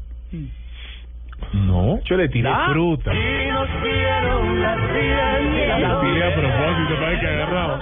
No. 1.55 1.99
Yo 2.05 2.17
le 2.17 2.29
tiré 2.29 2.49
Ah. 2.49 2.67
fruta. 2.71 3.13
Y 3.15 3.49
nos 3.51 3.69
dieron 3.83 4.61
la 4.63 4.75
ciencia. 4.75 5.79
La 5.79 6.01
tiré 6.01 6.25
a 6.25 6.35
propósito 6.35 7.01
para 7.01 7.21
que 7.21 7.27
agarraba. 7.27 7.81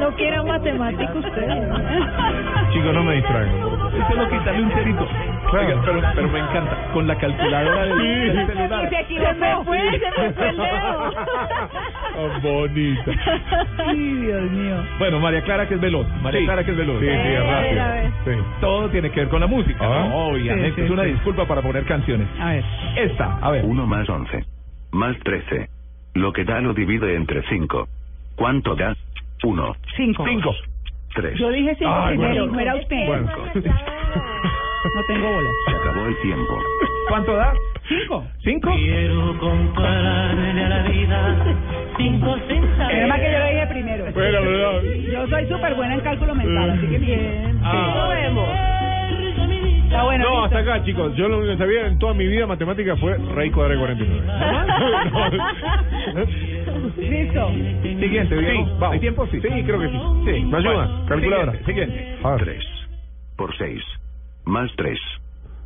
No 0.00 0.10
quiera 0.14 0.42
matemático 0.42 1.18
usted. 1.18 1.48
Chicos, 2.72 2.94
no 2.94 3.02
me 3.04 3.14
distraigan. 3.16 3.60
Solo 4.08 4.28
quitarle 4.28 4.62
un 4.62 4.70
cerito. 4.72 5.06
Claro. 5.50 5.66
Oiga, 5.68 5.82
pero, 5.84 6.00
pero 6.14 6.28
me 6.28 6.38
encanta. 6.40 6.76
Con 6.92 7.06
la 7.06 7.16
calculadora 7.16 7.84
del, 7.86 7.98
del 7.98 8.46
celular. 8.46 8.84
Y 8.84 8.88
se 8.88 9.20
Se 9.26 9.34
me 9.34 9.64
fue, 9.64 9.78
se 9.90 10.20
me 10.22 10.32
fue 10.32 10.48
el 10.50 10.56
dedo. 10.56 11.10
Ah, 12.18 12.38
bonita. 12.42 13.10
Ay, 13.86 13.96
Dios 13.96 14.50
mío. 14.50 14.76
Bueno, 14.98 15.20
María 15.20 15.42
Clara 15.42 15.68
que 15.68 15.74
es 15.74 15.80
veloz. 15.80 16.06
María 16.22 16.40
Sí. 16.40 16.46
Clara 16.46 16.64
que 16.64 16.70
es 16.72 16.76
veloz. 16.76 17.00
Sí, 17.00 17.06
sí, 17.06 17.12
A 17.12 17.16
ver, 17.16 17.32
es 17.32 17.38
a 17.80 17.88
ver. 17.88 18.04
rápido. 18.04 18.12
Sí. 18.24 18.42
Todo 18.60 18.88
tiene 18.90 19.10
que 19.10 19.20
ver 19.20 19.28
con 19.28 19.40
la 19.40 19.46
música. 19.46 19.78
Ah. 19.82 20.06
¿no? 20.08 20.16
Obviamente. 20.28 20.70
Sí, 20.70 20.74
sí, 20.76 20.82
es 20.82 20.90
una 20.90 21.04
sí. 21.04 21.10
disculpa 21.10 21.44
para 21.46 21.62
poner 21.62 21.84
canciones. 21.84 22.26
A 22.40 22.46
ver. 22.50 22.64
Esta, 22.96 23.38
a 23.38 23.50
ver. 23.50 23.64
1 23.64 23.86
más 23.86 24.08
11. 24.08 24.44
Más 24.92 25.18
13. 25.20 25.68
Lo 26.14 26.32
que 26.32 26.44
da 26.44 26.60
lo 26.60 26.72
divide 26.74 27.14
entre 27.14 27.42
5. 27.48 27.88
¿Cuánto 28.36 28.74
da? 28.74 28.94
1, 29.42 29.76
Cinco. 29.96 30.24
Cinco. 30.26 30.54
3. 31.14 31.38
Yo 31.38 31.50
dije 31.50 31.74
cinco 31.78 31.90
Ay, 31.94 32.16
primero, 32.16 32.46
bueno. 32.46 32.52
no 32.52 32.60
era 32.60 32.76
usted. 32.76 33.06
Bueno. 33.06 33.30
No 34.94 35.02
tengo 35.08 35.28
bola. 35.28 35.50
Se 35.66 35.74
acabó 35.74 36.06
el 36.06 36.16
tiempo. 36.20 36.58
¿Cuánto 37.08 37.34
da? 37.34 37.52
Cinco. 37.88 38.24
¿Cinco? 38.42 38.72
Quiero 38.72 39.36
compararle 39.38 40.64
a 40.64 40.68
la 40.68 40.82
vida 40.88 41.44
cinco 41.96 42.36
sin 42.48 42.62
saber. 42.76 42.94
Menos 42.94 43.08
mal 43.08 43.20
que 43.20 43.32
yo 43.32 43.38
lo 43.38 43.46
dije 43.46 43.66
primero. 43.66 44.04
Bueno, 44.12 44.38
pero 44.42 44.82
no. 44.82 44.82
Yo 44.82 45.26
soy 45.28 45.48
súper 45.48 45.74
buena 45.74 45.94
en 45.94 46.00
cálculo 46.00 46.34
mental, 46.34 46.70
así 46.70 46.86
que 46.86 46.98
bien. 46.98 47.60
Ah. 47.64 48.08
vemos. 48.10 48.75
Está 49.86 50.02
bueno. 50.04 50.24
No, 50.24 50.30
listo. 50.42 50.44
hasta 50.56 50.58
acá, 50.72 50.84
chicos. 50.84 51.14
Yo 51.16 51.28
lo 51.28 51.38
único 51.38 51.52
que 51.52 51.58
sabía 51.58 51.86
en 51.86 51.98
toda 51.98 52.14
mi 52.14 52.26
vida 52.26 52.46
matemática 52.46 52.96
fue 52.96 53.16
raíz 53.34 53.52
cuadrada 53.52 53.80
de 53.80 53.96
49. 53.96 54.26
Listo. 56.96 57.48
Siguiente. 58.00 58.38
Sí, 58.40 58.62
vamos. 58.78 58.92
¿Hay 58.92 59.00
tiempo? 59.00 59.26
Sí. 59.28 59.40
Sí, 59.40 59.48
creo 59.64 59.80
que 59.80 59.88
sí. 59.88 59.98
Sí. 60.24 60.44
¿Me 60.44 60.58
ayuda? 60.58 60.86
Bueno, 60.86 61.06
Calculadora. 61.08 61.52
Siguiente. 61.64 61.94
siguiente. 61.94 62.18
A 62.26 62.30
ver. 62.32 62.40
3. 62.44 62.64
Por 63.36 63.56
6. 63.56 63.82
Más 64.44 64.70
3. 64.76 64.98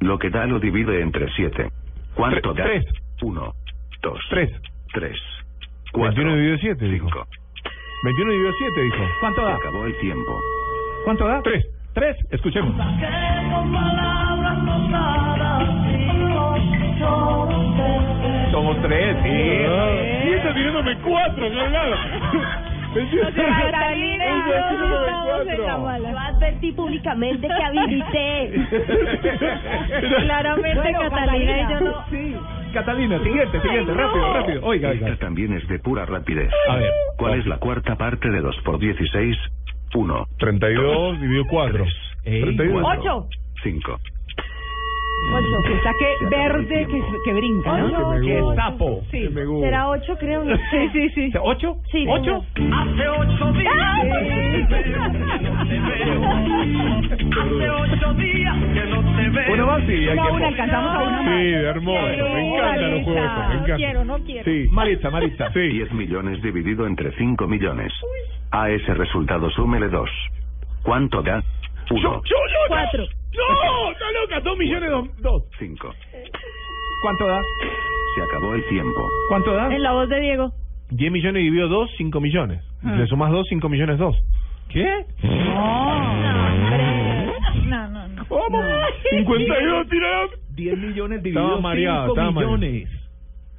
Lo 0.00 0.18
que 0.18 0.31
da 0.31 0.47
lo 0.47 0.58
divide 0.58 1.00
entre 1.00 1.28
7. 1.32 1.68
¿Cuánto 2.15 2.52
da? 2.55 2.65
tres. 2.65 2.84
1, 3.23 3.55
2, 4.02 4.18
Tres. 4.31 4.50
3, 4.92 5.12
21 5.94 6.12
4, 6.12 6.34
dividido 6.34 6.58
7, 6.58 6.84
dijo. 6.86 7.07
5. 7.07 7.26
21 8.05 8.32
dividido 8.32 8.52
7, 8.58 8.82
dijo. 8.82 9.05
¿Cuánto 9.20 9.40
Se 9.42 9.47
da? 9.47 9.55
acabó 9.57 9.84
el 9.86 9.99
tiempo. 10.00 10.39
¿Cuánto 11.05 11.26
da? 11.28 11.42
Tres. 11.42 11.65
Tres. 11.94 12.16
Escuchemos. 12.30 12.74
Somos 18.50 18.76
tres. 18.82 19.16
Sí. 19.22 19.62
Ah, 19.68 20.26
Y 20.26 20.32
está 20.34 20.54
tirándome 20.54 20.96
4, 20.98 21.50
cargado. 21.52 21.96
Catalina, 22.92 24.24
Ella 24.24 24.58
estamos 24.58 25.04
tirándome 25.04 25.54
en 25.54 25.60
la 25.62 25.76
cuatro. 25.76 25.78
mala. 25.84 26.10
Yo 26.10 26.18
advertí 26.18 26.72
públicamente 26.72 27.46
que 27.48 27.62
habilité. 27.64 28.52
Claramente 30.22 30.74
Bueno, 30.92 30.98
Catalina 31.10 31.58
y 31.60 31.68
yo 31.72 31.80
no. 31.80 32.04
Sí. 32.10 32.36
Catalina, 32.72 33.18
siguiente, 33.22 33.60
siguiente. 33.60 33.94
Rápido, 33.94 34.32
rápido. 34.34 34.60
Oiga, 34.64 34.92
Esta 34.92 35.04
oiga. 35.06 35.16
también 35.18 35.52
es 35.56 35.66
de 35.68 35.78
pura 35.78 36.04
rapidez. 36.06 36.50
A 36.68 36.76
ver. 36.76 36.90
¿Cuál 37.16 37.38
es 37.38 37.46
la 37.46 37.58
cuarta 37.58 37.96
parte 37.96 38.28
de 38.30 38.40
2 38.40 38.56
por 38.64 38.78
16? 38.78 39.36
1, 39.94 40.26
32 40.38 41.20
dividido 41.20 41.44
4. 41.48 41.84
Ey, 42.24 42.42
32. 42.42 42.84
Ocho. 42.84 43.28
5. 43.62 43.98
Ocho. 45.32 45.57
Que 45.68 45.81
saque 45.82 46.07
verde 46.31 46.86
que, 46.86 47.02
que 47.24 47.32
brinca, 47.34 47.78
¿no? 47.78 47.86
Ocho. 47.86 48.20
¡Qué 48.24 48.40
Ocho. 48.42 48.55
sapo! 48.57 49.02
Sí. 49.10 49.20
Que 49.20 49.31
me 49.31 49.44
gusta. 49.44 49.66
Será 49.66 49.89
ocho, 49.89 50.16
creo. 50.18 50.44
No 50.44 50.57
sé. 50.57 50.62
Sí, 50.92 51.10
sí, 51.15 51.31
sí. 51.31 51.39
¿Ocho? 51.40 51.76
Sí, 51.92 52.05
¿Ocho? 52.08 52.44
Hace 52.57 53.08
ocho 53.08 53.52
días 53.52 53.74
Hace 56.31 57.70
ocho 57.70 58.15
días 58.15 58.57
que 58.74 58.84
no 58.86 59.16
te 59.16 59.28
veo. 59.28 59.52
Uno 59.55 59.66
más, 59.66 59.82
sí. 59.86 59.92
hay 59.92 60.18
Una 60.18 60.32
una, 60.32 60.49
alcanzamos 60.49 60.94
a 60.97 61.02
una 61.02 61.23
más. 61.23 61.24
Sí, 61.40 61.49
hermoso. 61.52 62.00
Me 62.34 62.55
encantan 62.55 62.90
los 62.90 63.02
juegos 63.05 63.24
No 63.68 63.76
quiero, 63.76 64.05
no 64.05 64.18
quiero. 64.18 64.44
Sí. 64.44 64.68
Maritza, 64.73 65.10
Maritza. 65.10 65.52
Sí. 65.52 65.60
10 65.60 65.92
millones 65.92 66.42
dividido 66.42 66.86
entre 66.86 67.12
5 67.12 67.47
millones. 67.47 67.92
A 68.50 68.70
ese 68.70 68.94
resultado 68.94 69.49
súmele 69.50 69.89
2. 69.89 70.10
¿Cuánto 70.82 71.23
da? 71.23 71.42
Yo, 71.90 71.97
1, 71.97 72.02
yo, 72.02 72.20
yo. 72.24 72.36
Cuatro. 72.68 73.05
No, 73.36 73.91
está 73.92 74.05
loca. 74.12 74.41
2 74.41 74.59
millones, 74.59 74.91
dos. 74.91 75.17
dos. 75.23 75.42
5. 75.59 75.94
¿Cuánto 77.02 77.26
da? 77.26 77.41
Se 78.15 78.23
acabó 78.23 78.55
el 78.55 78.67
tiempo. 78.68 79.09
¿Cuánto 79.28 79.52
da? 79.52 79.75
En 79.75 79.83
la 79.83 79.92
voz 79.92 80.09
de 80.09 80.20
Diego. 80.20 80.52
10 80.91 81.12
millones 81.12 81.42
dividido 81.44 81.68
2, 81.68 81.91
5 81.97 82.20
millones. 82.20 82.62
Le 82.83 83.07
sumas 83.07 83.31
2, 83.31 83.47
5 83.49 83.68
millones 83.68 83.99
2. 83.99 84.17
¿Qué? 84.68 85.07
No. 85.23 86.20
No, 87.67 87.89
no, 87.89 88.09
no. 88.09 88.25
¿Cómo? 88.26 88.62
52, 89.10 89.89
tira. 89.89 90.28
10 90.50 90.78
millones 90.78 91.23
dividido 91.23 91.60
mareado, 91.60 92.02
5 92.09 92.12
estaba 92.15 92.31
mareado. 92.33 92.57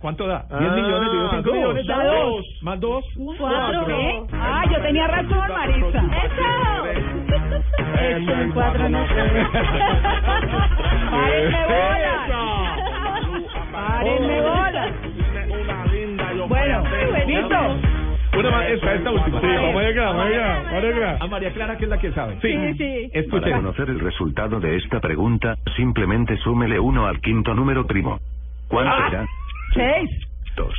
¿Cuánto 0.01 0.25
da? 0.27 0.45
10 0.49 0.51
Ah, 0.51 0.75
millones 0.75 1.11
dividido 1.11 1.29
5 1.29 1.41
dos. 1.43 1.53
millones 1.53 1.85
da 1.87 1.97
Da 1.97 2.03
2. 2.05 2.15
dos. 2.25 2.45
Más 2.63 2.79
2. 2.79 3.05
¿Cuatro? 3.37 3.85
¿Qué? 3.85 4.21
Ah, 4.33 4.63
yo 4.71 4.81
tenía 4.81 5.07
razón, 5.07 5.47
Marisa. 5.47 6.03
Eso 8.01 8.31
en 8.41 8.51
cuatro 8.51 8.89
no 8.89 9.07
se 9.07 9.13
ve. 9.13 9.45
¡Párenme 11.11 11.61
bolas! 11.67 12.29
¡Párenme 13.71 14.41
bolas! 14.41 14.91
Bueno, 16.47 16.83
¿listo? 17.27 17.57
Una 18.39 18.49
más, 18.49 18.65
esta, 18.69 18.93
esta 18.93 19.11
última. 19.11 19.41
Sí, 19.41 19.47
vamos 19.47 19.75
a 19.75 19.81
llegar, 19.83 20.05
vamos 20.07 20.25
a 20.25 20.29
llegar, 20.29 20.63
vamos 20.63 21.21
a 21.21 21.27
María 21.27 21.51
Clara, 21.53 21.77
que 21.77 21.83
es 21.83 21.89
la 21.89 21.99
que 21.99 22.11
sabe. 22.13 22.37
Sí. 22.41 22.73
sí. 22.77 23.09
Para 23.13 23.19
Escuchen. 23.21 23.53
conocer 23.57 23.89
el 23.89 23.99
resultado 23.99 24.59
de 24.59 24.77
esta 24.77 24.99
pregunta, 24.99 25.57
simplemente 25.75 26.37
súmele 26.37 26.79
uno 26.79 27.05
al 27.05 27.19
quinto 27.21 27.53
número 27.53 27.85
primo. 27.85 28.19
¿Cuánto 28.69 28.93
Ah. 28.95 29.09
será? 29.09 29.25
Seis. 29.73 30.09
Dos, 30.57 30.73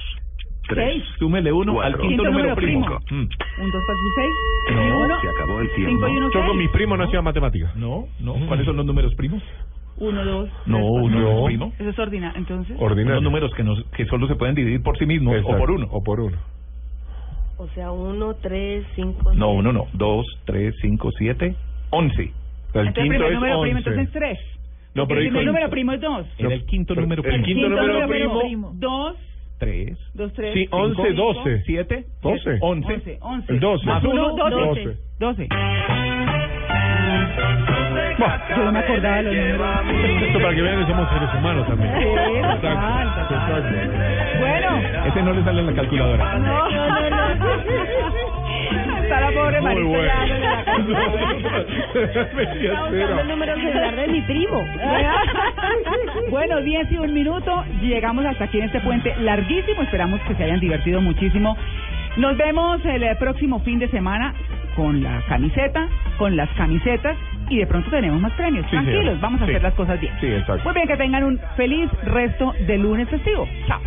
tres, 0.68 0.92
Seis. 0.92 1.04
Súmele 1.18 1.52
uno 1.52 1.80
al 1.80 1.92
Cuatro. 1.92 2.08
quinto, 2.08 2.22
Quinto 2.22 2.24
número 2.24 2.48
número 2.50 2.56
primo. 2.56 2.84
primo. 2.86 2.98
Mm. 3.10 3.62
Un, 3.62 3.70
dos, 3.70 3.82
su 3.86 4.10
seis. 4.16 4.34
No, 4.74 4.98
uno. 5.00 5.20
se 5.20 5.28
acabó 5.28 5.60
el 5.60 5.68
Cinco 5.68 5.80
y 5.80 5.84
tiempo. 5.86 6.06
uno, 6.06 6.30
Yo 6.32 6.46
con 6.46 6.72
primos 6.72 6.98
no 6.98 7.04
hacía 7.04 7.22
matemáticas. 7.22 7.76
No, 7.76 8.06
no. 8.20 8.34
¿Cuáles 8.46 8.66
son 8.66 8.76
los 8.76 8.86
números 8.86 9.14
primos? 9.14 9.42
Uno, 9.98 10.24
dos. 10.24 10.48
No, 10.66 10.78
tres, 10.78 10.88
cuatro. 11.12 11.20
no. 11.20 11.44
primo. 11.44 11.72
Eso 11.78 11.90
es 11.90 11.98
ordinario. 11.98 12.38
Entonces. 12.38 12.76
Ordinario. 12.80 13.14
Los 13.16 13.22
números 13.24 13.52
que, 13.54 13.62
nos, 13.62 13.82
que 13.96 14.06
solo 14.06 14.26
se 14.26 14.34
pueden 14.36 14.54
dividir 14.54 14.82
por 14.82 14.96
sí 14.98 15.06
mismos 15.06 15.36
o 15.44 15.56
por 15.56 15.70
uno. 15.70 15.86
O 15.90 16.02
por 16.02 16.20
uno. 16.20 16.38
O 17.58 17.68
sea, 17.68 17.92
uno, 17.92 18.34
tres, 18.34 18.84
cinco. 18.96 19.32
No, 19.34 19.50
uno 19.52 19.72
no. 19.72 19.86
Dos, 19.92 20.26
tres, 20.46 20.74
cinco, 20.80 21.10
siete, 21.16 21.54
once. 21.90 22.22
El 22.74 22.88
Entonces, 22.88 22.94
quinto 22.94 23.00
primer 23.10 23.28
es 23.28 23.34
número 23.34 23.60
primo, 23.60 23.78
11. 23.78 23.90
entonces 23.90 24.12
tres. 24.12 24.38
No, 24.94 25.06
pero 25.06 25.20
el 25.20 25.26
primer 25.28 25.40
el- 25.42 25.46
número 25.46 25.70
primo 25.70 25.92
es 25.92 26.00
dos. 26.00 26.26
Era 26.38 26.54
el 26.54 26.66
quinto 26.66 26.94
número 26.94 27.22
el 27.22 27.28
primo. 27.30 27.44
quinto 27.44 27.68
número 27.68 28.06
primo- 28.08 28.72
Dos, 28.74 29.16
Tres. 29.58 29.96
dos, 30.14 30.32
tres. 30.32 30.52
Sí, 30.54 30.60
cinco, 30.64 30.76
11, 30.76 31.02
cinco, 31.10 31.22
12. 31.34 31.62
Siete. 31.64 32.04
Doce. 32.20 32.58
Once. 32.60 32.92
Once, 32.92 33.18
once. 33.22 33.52
El 33.52 33.60
doce. 33.60 33.86
Más 33.86 34.04
uno, 34.04 34.36
Doce. 34.36 34.54
doce. 34.84 34.96
Doce. 35.18 35.48
Yo 38.54 38.64
no 38.64 38.72
me 38.72 38.78
acordaba 38.80 39.16
de 39.16 39.22
los 39.22 39.34
números. 39.34 40.22
Esto 40.22 40.38
para 40.40 40.54
que 40.54 40.62
vean 40.62 40.78
que 40.84 40.92
somos 40.92 41.08
seres 41.10 41.28
humanos 41.34 41.66
también. 41.66 41.92
Exacto. 41.94 43.34
Bueno. 44.38 45.06
Ese 45.06 45.22
no 45.22 45.32
le 45.32 45.42
sale 45.44 45.60
en 45.60 45.66
la 45.66 45.72
calculadora. 45.74 46.38
Está 49.12 49.20
la 49.20 49.30
pobre 49.32 49.60
Muy 49.60 49.74
Marisa 49.74 49.88
bueno. 49.88 50.04
ya 50.06 50.24
en 50.24 50.40
la 50.42 50.64
el 53.20 53.28
número 53.28 53.54
celular 53.56 53.94
de 53.96 54.06
mi 54.08 54.20
primo. 54.22 54.66
Bueno, 56.30 56.60
10 56.62 56.92
y 56.92 56.96
un 56.96 57.12
minuto. 57.12 57.62
Llegamos 57.82 58.24
hasta 58.24 58.44
aquí 58.44 58.58
en 58.58 58.64
este 58.64 58.80
puente 58.80 59.14
larguísimo. 59.20 59.82
Esperamos 59.82 60.18
que 60.22 60.34
se 60.34 60.44
hayan 60.44 60.60
divertido 60.60 61.00
muchísimo. 61.02 61.56
Nos 62.16 62.36
vemos 62.38 62.82
el 62.86 63.02
eh, 63.02 63.14
próximo 63.18 63.60
fin 63.60 63.78
de 63.78 63.88
semana 63.88 64.32
con 64.76 65.02
la 65.02 65.20
camiseta, 65.28 65.88
con 66.16 66.34
las 66.36 66.48
camisetas 66.50 67.16
y 67.50 67.58
de 67.58 67.66
pronto 67.66 67.90
tenemos 67.90 68.18
más 68.20 68.32
premios. 68.32 68.64
Sí, 68.66 68.70
Tranquilos, 68.70 69.00
señora. 69.04 69.18
vamos 69.20 69.42
a 69.42 69.44
Sí. 69.44 69.50
hacer 69.50 69.62
las 69.62 69.74
cosas 69.74 70.00
bien. 70.00 70.14
Sí, 70.20 70.26
exacto. 70.26 70.64
Muy 70.64 70.72
bien, 70.74 70.88
que 70.88 70.96
tengan 70.96 71.24
un 71.24 71.38
feliz 71.56 71.90
resto 72.04 72.54
de 72.66 72.78
lunes 72.78 73.08
festivo. 73.10 73.46
Chao. 73.66 73.80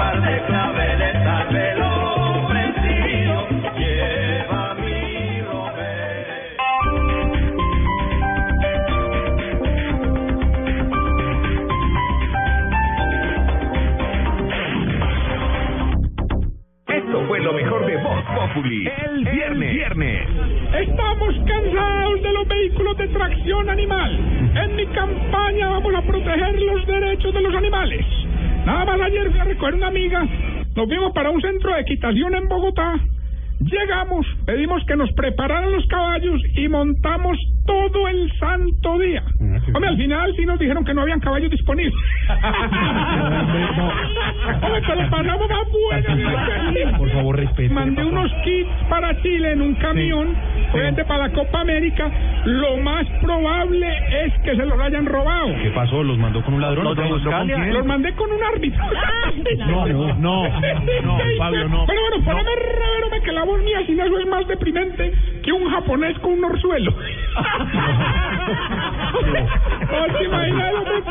Par 0.00 0.22
de 0.22 0.36
claveles 0.46 1.16
al 1.26 1.48
velo 1.52 2.46
prendido 2.48 3.34
lleva 3.76 4.74
mi 4.80 5.00
Esto 16.88 17.26
fue 17.26 17.40
lo 17.40 17.52
mejor 17.52 17.84
de 17.84 17.96
Voz 17.98 18.24
Populi. 18.34 18.88
El 19.04 19.24
viernes. 19.26 19.74
viernes. 19.74 20.28
Estamos 20.80 21.34
cansados 21.46 22.22
de 22.22 22.32
los 22.32 22.48
vehículos 22.48 22.96
de 22.96 23.08
tracción 23.08 23.68
animal. 23.68 24.18
En 24.64 24.76
mi 24.76 24.86
campaña 24.86 25.68
vamos 25.68 25.94
a 25.94 26.02
proteger 26.02 26.58
los 26.62 26.86
derechos 26.86 27.34
de 27.34 27.42
los 27.42 27.54
animales. 27.54 28.19
Nada 28.64 28.84
más 28.84 29.00
ayer 29.00 29.30
fui 29.30 29.40
a 29.40 29.44
recoger 29.44 29.74
una 29.74 29.88
amiga. 29.88 30.22
Nos 30.76 30.86
fuimos 30.86 31.12
para 31.12 31.30
un 31.30 31.40
centro 31.40 31.74
de 31.74 31.80
equitación 31.80 32.34
en 32.34 32.48
Bogotá. 32.48 32.94
Llegamos, 33.60 34.26
pedimos 34.46 34.82
que 34.86 34.96
nos 34.96 35.12
prepararan 35.12 35.70
los 35.70 35.86
caballos 35.86 36.40
y 36.56 36.66
montamos 36.68 37.36
todo 37.66 38.08
el 38.08 38.32
santo 38.38 38.98
día. 38.98 39.22
Hombre, 39.74 39.88
al 39.90 39.96
final 39.98 40.34
sí 40.34 40.46
nos 40.46 40.58
dijeron 40.58 40.82
que 40.82 40.94
no 40.94 41.02
habían 41.02 41.20
caballos 41.20 41.50
disponibles. 41.50 41.92
Hombre, 44.62 44.82
pero 44.86 45.10
pasamos 45.10 45.48
más 45.48 45.66
buena. 45.70 46.98
Por 46.98 47.10
favor, 47.10 47.36
respete. 47.36 47.74
Mandé 47.74 48.04
unos 48.04 48.32
kits 48.44 48.70
para 48.88 49.20
Chile 49.22 49.52
en 49.52 49.60
un 49.60 49.74
camión, 49.74 50.34
obviamente 50.72 51.04
para 51.04 51.28
la 51.28 51.32
Copa 51.34 51.60
América. 51.60 52.10
Lo 52.46 52.78
más 52.78 53.06
probable 53.20 53.88
es 54.24 54.32
que 54.42 54.56
se 54.56 54.64
los 54.64 54.80
hayan 54.80 55.04
robado. 55.04 55.54
¿Qué 55.62 55.70
pasó? 55.70 56.02
¿Los 56.02 56.16
mandó 56.18 56.42
con 56.42 56.54
un 56.54 56.62
ladrón? 56.62 56.84
Los, 56.84 56.96
¿Los 56.96 57.22
con 57.22 57.46
quién? 57.46 57.74
los 57.74 57.84
mandé 57.84 58.12
con 58.14 58.32
un 58.32 58.42
árbitro. 58.42 58.82
No, 59.66 59.86
no, 59.86 60.14
no, 60.14 60.42
no, 61.02 61.18
Fabio, 61.38 61.68
no. 61.68 61.84
Pero 61.86 62.00
bueno, 62.00 62.24
poneme 62.24 62.50
reverme 62.56 63.20
que 63.22 63.32
la 63.32 63.44
mía 63.58 63.84
sin 63.86 64.00
eso 64.00 64.18
es 64.18 64.26
más 64.26 64.46
deprimente 64.46 65.12
que 65.42 65.52
un 65.52 65.70
japonés 65.70 66.18
con 66.20 66.32
un 66.32 66.44
orzuelo. 66.44 66.92
¿No 69.90 70.18
te 70.18 70.24
imaginas 70.24 70.70
el 70.70 70.76
hombre, 70.76 71.02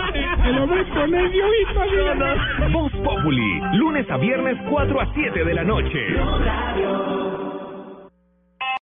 el 0.46 0.58
hombre 0.58 0.86
con 0.90 1.16
el 1.16 1.26
ojito 1.26 1.82
así? 1.82 2.72
Voz 2.72 2.92
Populi. 3.04 3.62
Lunes 3.74 4.10
a 4.10 4.18
viernes 4.18 4.58
4 4.70 5.02
a 5.02 5.14
7 5.14 5.46
de 5.46 5.54
la 5.54 5.64
noche. 5.64 6.00
Radio. 6.16 7.49